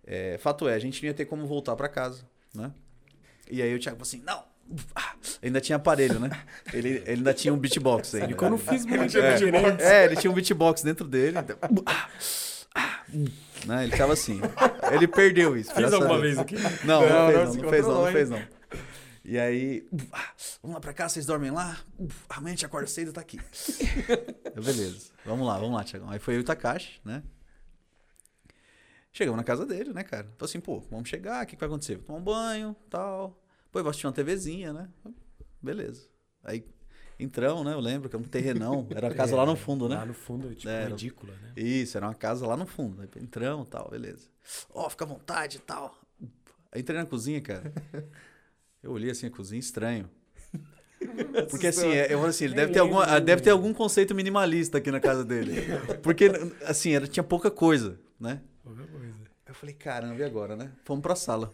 É, 0.06 0.36
fato 0.38 0.68
é, 0.68 0.74
a 0.74 0.78
gente 0.78 1.02
não 1.02 1.08
ia 1.08 1.14
ter 1.14 1.24
como 1.24 1.46
voltar 1.46 1.74
pra 1.76 1.88
casa, 1.88 2.22
né? 2.54 2.70
E 3.50 3.62
aí 3.62 3.74
o 3.74 3.78
Thiago 3.78 3.96
falou 3.98 4.02
assim, 4.08 4.22
não. 4.24 4.44
ah, 4.94 5.14
Ainda 5.42 5.60
tinha 5.60 5.76
aparelho, 5.76 6.18
né? 6.20 6.30
Ele, 6.72 6.88
ele 7.06 7.10
ainda 7.10 7.32
tinha 7.34 7.52
um 7.52 7.56
beatbox 7.58 8.14
aí. 8.14 8.30
E 8.30 8.34
quando 8.34 8.52
eu 8.52 8.58
fiz 8.58 8.84
muito 8.86 9.16
É. 9.18 9.34
direito. 9.36 9.80
É, 9.82 10.04
ele 10.04 10.16
tinha 10.16 10.30
um 10.30 10.34
beatbox 10.34 10.82
dentro 10.82 11.06
dele. 11.06 11.36
Né? 13.66 13.84
Ele 13.84 13.96
tava 13.96 14.12
assim. 14.12 14.40
Ele 14.92 15.06
perdeu 15.06 15.56
isso. 15.56 15.70
A 15.72 15.94
alguma 15.94 16.18
vez 16.20 16.38
aqui? 16.38 16.56
Não, 16.84 17.00
Não, 17.08 17.08
não, 17.08 17.32
fez, 17.32 17.56
não, 17.56 17.62
não, 17.62 17.70
fez 17.70 17.86
não, 17.86 18.04
não 18.04 18.12
fez 18.12 18.30
não. 18.30 18.42
E 19.24 19.38
aí, 19.38 19.88
ah, 20.12 20.32
vamos 20.62 20.74
lá 20.74 20.80
pra 20.80 20.92
cá, 20.92 21.08
vocês 21.08 21.24
dormem 21.24 21.50
lá? 21.50 21.78
Uf, 21.98 22.24
Amanhã 22.28 22.52
a 22.52 22.56
gente 22.56 22.66
acorda 22.66 22.86
cedo, 22.86 23.10
tá 23.12 23.22
aqui. 23.22 23.38
Beleza, 24.54 25.10
vamos 25.24 25.46
lá, 25.46 25.58
vamos 25.58 25.74
lá, 25.74 25.82
Tiagão. 25.82 26.10
Aí 26.10 26.18
foi 26.18 26.34
eu 26.34 26.38
e 26.38 26.42
o 26.42 26.44
Takashi, 26.44 27.00
né? 27.04 27.22
Chegamos 29.12 29.38
na 29.38 29.44
casa 29.44 29.64
dele, 29.64 29.92
né, 29.94 30.02
cara? 30.02 30.24
Falei 30.36 30.50
assim, 30.50 30.60
pô, 30.60 30.80
vamos 30.90 31.08
chegar, 31.08 31.42
o 31.42 31.46
que, 31.46 31.54
que 31.56 31.60
vai 31.60 31.68
acontecer? 31.68 31.96
Vou 31.96 32.04
tomar 32.04 32.18
um 32.18 32.22
banho, 32.22 32.76
tal. 32.90 33.40
Pô, 33.72 33.78
eu 33.78 33.84
vou 33.84 33.90
assistir 33.90 34.06
uma 34.06 34.12
TVzinha, 34.12 34.72
né? 34.72 34.88
Beleza. 35.62 36.06
Aí 36.42 36.66
entramos, 37.18 37.64
né? 37.64 37.72
Eu 37.72 37.80
lembro 37.80 38.10
que 38.10 38.16
era 38.16 38.22
um 38.22 38.28
terrenão. 38.28 38.86
Era 38.90 39.08
a 39.08 39.14
casa 39.14 39.34
lá 39.36 39.46
no 39.46 39.56
fundo, 39.56 39.88
né? 39.88 39.96
Lá 39.96 40.04
no 40.04 40.12
fundo, 40.14 40.54
tipo, 40.54 40.68
É, 40.68 40.88
ridícula, 40.88 41.32
né? 41.40 41.52
Isso, 41.56 41.96
era 41.96 42.06
uma 42.06 42.14
casa 42.14 42.46
lá 42.46 42.56
no 42.56 42.66
fundo. 42.66 43.00
Aí 43.00 43.08
entramos 43.22 43.68
e 43.68 43.70
tal, 43.70 43.88
beleza. 43.90 44.28
Ó, 44.74 44.90
fica 44.90 45.04
à 45.04 45.08
vontade 45.08 45.56
e 45.56 45.60
tal. 45.60 45.98
Aí 46.70 46.82
entrei 46.82 46.98
na 46.98 47.06
cozinha, 47.06 47.40
cara. 47.40 47.72
Eu 48.84 48.90
olhei 48.92 49.10
assim 49.10 49.26
a 49.26 49.30
cozinha, 49.30 49.58
estranho. 49.58 50.10
Porque 51.48 51.68
assim, 51.68 51.88
é- 51.88 52.04
eu 52.12 52.18
falei 52.18 52.28
assim, 52.30 52.44
ele 52.44 52.54
Nem 52.54 52.62
deve 52.64 52.72
ter, 52.74 52.80
alguma, 52.80 53.18
deve 53.20 53.40
ter 53.42 53.48
algum 53.50 53.72
conceito 53.72 54.14
minimalista 54.14 54.76
aqui 54.76 54.90
na 54.90 55.00
casa 55.00 55.24
dele. 55.24 55.54
Porque, 56.02 56.30
assim, 56.66 56.92
era, 56.92 57.06
tinha 57.06 57.24
pouca 57.24 57.50
coisa, 57.50 57.98
né? 58.20 58.42
Qualquer 58.62 58.86
coisa. 58.86 59.14
Eu 59.46 59.54
falei, 59.54 59.74
caramba, 59.74 60.16
e 60.20 60.22
agora, 60.24 60.54
né? 60.54 60.70
Fomos 60.84 61.02
pra 61.02 61.14
sala. 61.16 61.50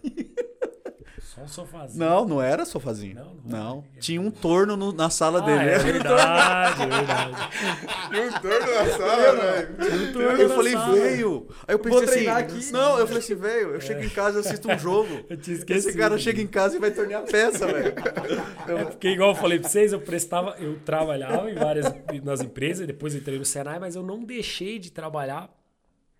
Só 1.40 1.62
um 1.62 1.64
sofazinho. 1.66 1.98
Não, 2.04 2.24
não 2.24 2.42
era 2.42 2.64
sofazinho. 2.64 3.14
Não, 3.14 3.24
não 3.24 3.58
Não. 3.58 3.84
era. 3.92 4.00
Tinha 4.00 4.20
um 4.20 4.30
torno 4.30 4.76
no- 4.76 4.92
na 4.92 5.08
sala 5.10 5.38
Ah, 5.38 5.42
dele. 5.46 5.70
é 5.70 5.78
verdade, 5.80 6.82
é 6.82 6.86
verdade. 6.86 7.48
E 8.12 8.18
o 8.28 8.40
torno 8.40 8.74
na 8.74 8.86
sala, 8.96 9.36
velho. 9.36 10.30
Aí 10.30 10.40
eu 10.42 10.50
falei, 10.50 10.76
velho. 10.76 11.48
Aí 11.66 11.74
eu 11.74 11.78
pensei 11.78 12.06
treinar 12.06 12.36
assim. 12.44 12.56
aqui. 12.58 12.72
Não, 12.72 12.98
eu 12.98 13.06
falei 13.06 13.22
assim, 13.22 13.34
velho, 13.34 13.74
eu 13.74 13.80
chego 13.80 14.02
em 14.02 14.08
casa 14.08 14.38
e 14.38 14.40
assisto 14.40 14.70
um 14.70 14.78
jogo. 14.78 15.24
Eu 15.28 15.36
tinha 15.36 15.56
esquecido. 15.56 15.88
Esse 15.88 15.98
cara 15.98 16.18
chega 16.18 16.40
em 16.42 16.46
casa 16.46 16.76
e 16.76 16.78
vai 16.80 16.90
tornear 16.90 17.22
peça, 17.22 17.66
velho. 17.66 17.94
É 18.68 18.84
porque, 18.84 19.08
igual 19.08 19.30
eu 19.30 19.34
falei 19.36 19.58
pra 19.58 19.68
vocês, 19.68 19.92
eu 19.92 20.00
prestava, 20.00 20.56
eu 20.58 20.78
trabalhava 20.84 21.50
em 21.50 21.54
várias 21.54 21.86
nas 22.22 22.40
empresas, 22.40 22.86
depois 22.86 23.14
entrei 23.14 23.38
no 23.38 23.44
Senai, 23.44 23.78
mas 23.78 23.94
eu 23.96 24.02
não 24.02 24.22
deixei 24.24 24.78
de 24.78 24.90
trabalhar 24.92 25.48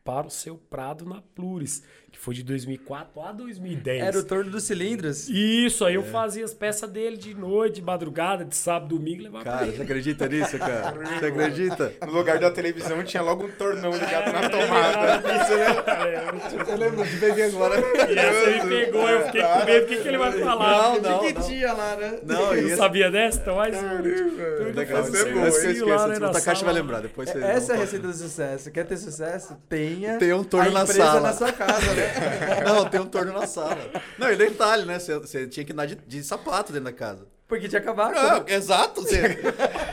para 0.03 0.27
o 0.27 0.31
seu 0.31 0.57
Prado 0.57 1.05
na 1.05 1.21
Pluris, 1.35 1.83
que 2.11 2.19
foi 2.19 2.35
de 2.35 2.43
2004 2.43 3.21
a 3.23 3.33
2010. 3.33 4.03
Era 4.03 4.19
o 4.19 4.25
torno 4.25 4.51
dos 4.51 4.65
cilindros. 4.65 5.29
Isso, 5.29 5.85
É. 5.85 5.89
aí 5.89 5.95
eu 5.95 6.03
fazia 6.03 6.45
as 6.45 6.53
peças 6.53 6.89
dele 6.91 7.17
de 7.17 7.35
noite, 7.35 7.77
de 7.77 7.83
madrugada, 7.83 8.45
de 8.45 8.55
sábado, 8.57 8.97
domingo, 8.97 9.23
levava 9.23 9.45
pra 9.45 9.53
Cara, 9.53 9.67
ele. 9.67 9.77
você 9.77 9.83
acredita 9.83 10.29
nisso, 10.29 10.59
cara? 10.59 10.91
Você 11.21 11.27
acredita? 11.27 11.93
No 12.07 12.13
lugar 12.13 12.39
da 12.39 12.51
televisão 12.51 13.03
tinha 13.05 13.23
logo 13.23 13.45
um 13.47 13.51
tornão 13.51 13.91
ligado 13.93 14.33
na 14.33 14.49
tomada. 14.51 15.23
Eu 16.71 16.77
lembro 16.77 17.05
de 17.05 17.17
beber 17.17 17.43
agora. 17.45 17.77
E 18.09 18.19
essa 18.19 18.65
me 18.65 18.71
pegou, 18.85 19.09
eu 19.09 19.27
fiquei 19.27 19.43
com 19.43 19.65
medo, 19.65 19.85
o 19.85 19.89
que, 19.89 19.97
que 19.97 20.09
ele 20.09 20.19
vai 20.19 20.33
falar? 20.33 20.71
Não, 20.71 21.01
não, 21.01 21.19
que 21.21 21.33
não. 21.35 21.43
tinha 21.43 21.73
lá, 21.73 21.97
né? 21.97 22.19
Não, 22.25 22.55
Eu 22.55 22.69
não 22.69 22.77
sabia 22.77 23.11
dessa? 23.11 23.41
Então, 23.41 23.57
mais 23.57 23.75
um. 23.77 23.87
Essa 23.87 25.67
é 25.67 25.71
isso 25.73 25.85
boa, 25.85 25.95
essa 25.97 26.05
eu 26.05 26.09
né, 26.09 26.13
esqueço. 26.15 26.25
O 26.25 26.33
Takashi 26.33 26.65
vai 26.65 26.75
lembrar, 26.75 27.01
depois 27.01 27.29
você... 27.31 27.39
Essa 27.43 27.73
é 27.73 27.77
a 27.77 27.79
receita 27.79 28.07
do 28.07 28.13
sucesso. 28.15 28.71
Quer 28.71 28.85
ter 28.87 28.97
sucesso? 28.97 29.57
Tenha, 29.69 30.19
Tem 30.19 30.33
um 30.33 30.45
torno 30.45 30.71
a 30.71 30.73
na 30.73 30.83
empresa 30.83 31.05
sala. 31.05 31.21
na 31.21 31.33
sua 31.33 31.53
casa, 31.53 31.93
né? 31.95 32.00
Não, 32.65 32.89
tem 32.89 33.01
um 33.01 33.07
torno 33.07 33.33
na 33.33 33.47
sala. 33.47 33.79
Não, 34.19 34.31
e 34.31 34.37
detalhe, 34.37 34.85
né? 34.85 34.99
Você, 34.99 35.19
você 35.19 35.47
tinha 35.47 35.65
que 35.65 35.73
andar 35.73 35.87
de, 35.87 35.97
de 35.97 36.23
sapato 36.23 36.73
dentro 36.73 36.85
da 36.87 36.93
casa. 36.93 37.27
Porque 37.51 37.69
tinha 37.69 37.81
acabado. 37.81 38.15
Não, 38.15 38.45
exato. 38.47 39.03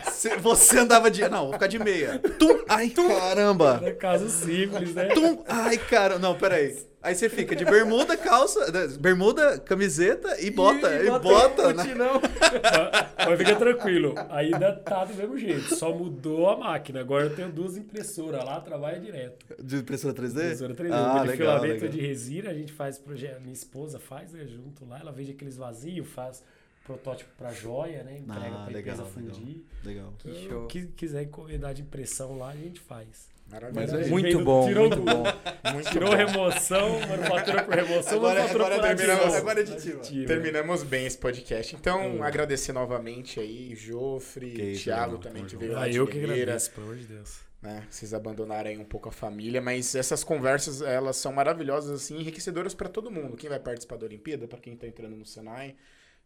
Você, 0.05 0.37
Você, 0.37 0.79
andava 0.79 1.09
de. 1.09 1.27
Não, 1.27 1.45
vou 1.45 1.53
ficar 1.53 1.67
de 1.67 1.79
meia. 1.79 2.19
Tum! 2.39 2.63
Ai, 2.69 2.89
caramba! 2.89 3.79
Era 3.83 3.95
caso 3.95 4.29
simples, 4.29 4.93
né? 4.93 5.07
Tum! 5.07 5.43
Ai, 5.47 5.77
cara. 5.77 6.19
Não, 6.19 6.35
peraí. 6.35 6.86
Aí 7.01 7.13
você 7.15 7.29
fica 7.29 7.55
de 7.55 7.63
bermuda, 7.63 8.17
calça, 8.17 8.71
né, 8.71 8.87
bermuda, 8.99 9.59
camiseta 9.59 10.41
e 10.41 10.49
bota. 10.49 10.91
E, 11.03 11.09
bota. 11.19 11.71
né? 11.73 11.93
não. 11.95 12.13
Mas, 12.19 13.27
mas 13.27 13.37
fica 13.37 13.55
tranquilo. 13.55 14.15
Ainda 14.29 14.73
tá 14.73 15.05
do 15.05 15.13
mesmo 15.13 15.37
jeito. 15.37 15.75
Só 15.75 15.93
mudou 15.93 16.49
a 16.49 16.57
máquina. 16.57 16.99
Agora 16.99 17.25
eu 17.25 17.35
tenho 17.35 17.51
duas 17.51 17.77
impressoras 17.77 18.43
lá, 18.43 18.59
trabalha 18.59 18.99
direto. 18.99 19.45
De 19.63 19.77
impressora 19.77 20.13
3D? 20.13 20.29
Impressora 20.45 20.73
3D. 20.73 20.91
Ah, 20.91 21.17
Aquele 21.21 21.31
legal, 21.31 21.59
filamento 21.59 21.85
legal. 21.85 21.89
de 21.89 22.01
resina, 22.07 22.49
a 22.49 22.53
gente 22.53 22.73
faz 22.73 22.97
projeto. 22.97 23.41
Minha 23.41 23.53
esposa 23.53 23.99
faz, 23.99 24.33
né, 24.33 24.45
junto 24.47 24.83
lá. 24.85 24.99
Ela 24.99 25.11
vende 25.11 25.31
aqueles 25.31 25.55
vazios, 25.55 26.07
faz 26.09 26.43
protótipo 26.83 27.29
pra 27.37 27.51
joia, 27.53 28.01
né? 28.03 28.17
Entrega 28.17 28.47
Ah, 28.47 28.63
pra 28.65 28.73
legal, 28.73 28.95
empresa 28.95 29.03
legal. 29.03 29.07
fundir. 29.35 29.63
Legal. 29.85 30.13
Que 30.17 30.29
Então, 30.29 30.49
show. 30.49 30.67
Que 30.67 30.87
quiser 30.87 31.23
encomendar 31.23 31.73
de 31.73 31.83
impressão 31.83 32.37
lá, 32.37 32.49
a 32.49 32.55
gente 32.55 32.79
faz. 32.79 33.29
Maravilha. 33.49 33.81
Mas 33.81 33.93
é 33.93 34.09
Muito 34.09 34.39
bom, 34.43 34.67
tirou 34.67 34.89
muito 34.89 35.01
bom. 35.03 35.23
Muito 35.73 35.89
Tirou 35.91 36.09
bom. 36.09 36.15
remoção, 36.15 36.99
manufatura 37.07 37.63
por 37.63 37.73
remoção, 37.75 38.17
Agora- 38.17 38.35
manufatura 38.39 38.65
agora 38.75 38.79
por 38.79 38.95
terminamos- 38.97 39.35
agora 39.35 39.59
é 39.59 39.63
aditiva. 39.63 39.97
Aditiva. 39.99 40.27
Terminamos 40.27 40.83
bem 40.83 41.05
esse 41.05 41.17
podcast. 41.17 41.75
Então, 41.75 42.17
Hum. 42.17 42.23
agradecer 42.23 42.71
novamente 42.73 43.39
aí, 43.39 43.73
Jofre, 43.75 44.51
Que 44.51 44.73
Thiago 44.83 45.17
também, 45.17 45.45
que 45.45 45.55
veio 45.55 45.73
lá 45.73 45.83
Ah, 45.83 45.89
de 45.89 45.97
eu 45.97 46.07
que 46.07 46.17
agradeço, 46.23 46.71
pelo 46.71 46.87
amor 46.87 46.97
de 46.97 47.05
Deus. 47.05 47.39
né? 47.61 47.85
Vocês 47.89 48.13
abandonaram 48.13 48.69
aí 48.69 48.77
um 48.77 48.85
pouco 48.85 49.09
a 49.09 49.11
família, 49.11 49.61
mas 49.61 49.93
essas 49.95 50.23
conversas, 50.23 50.81
elas 50.81 51.15
são 51.17 51.31
maravilhosas, 51.33 52.01
assim, 52.01 52.17
enriquecedoras 52.19 52.73
para 52.73 52.87
todo 52.89 53.09
mundo. 53.11 53.35
Quem 53.37 53.49
vai 53.49 53.59
participar 53.59 53.97
da 53.97 54.05
Olimpíada, 54.05 54.47
para 54.47 54.59
quem 54.59 54.75
tá 54.75 54.87
entrando 54.87 55.15
no 55.15 55.25
Senai, 55.25 55.75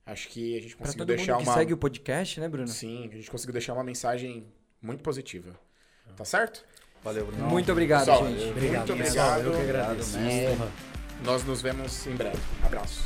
acho 0.05 0.27
que 0.29 0.57
a 0.57 0.61
gente 0.61 0.75
Pra 0.75 0.85
conseguiu 0.85 1.05
todo 1.05 1.15
deixar 1.15 1.33
mundo 1.33 1.43
que 1.43 1.49
uma... 1.49 1.57
segue 1.57 1.73
o 1.73 1.77
podcast, 1.77 2.39
né, 2.39 2.47
Bruno? 2.49 2.67
Sim, 2.67 3.09
a 3.11 3.15
gente 3.15 3.29
conseguiu 3.31 3.53
deixar 3.53 3.73
uma 3.73 3.83
mensagem 3.83 4.45
muito 4.81 5.03
positiva. 5.03 5.59
Tá 6.15 6.25
certo? 6.25 6.65
Valeu, 7.03 7.25
Bruno. 7.25 7.47
Muito 7.47 7.71
obrigado, 7.71 8.05
Pessoal, 8.05 8.27
gente. 8.27 8.49
Obrigado, 8.49 8.87
Muito 8.87 8.93
obrigado. 8.93 9.41
Eu 9.41 9.51
que 9.53 9.61
agradeço. 9.61 10.17
Honra. 10.19 10.67
Nós 11.23 11.43
nos 11.43 11.61
vemos 11.61 12.07
em 12.07 12.15
breve. 12.15 12.37
Abraço. 12.63 13.03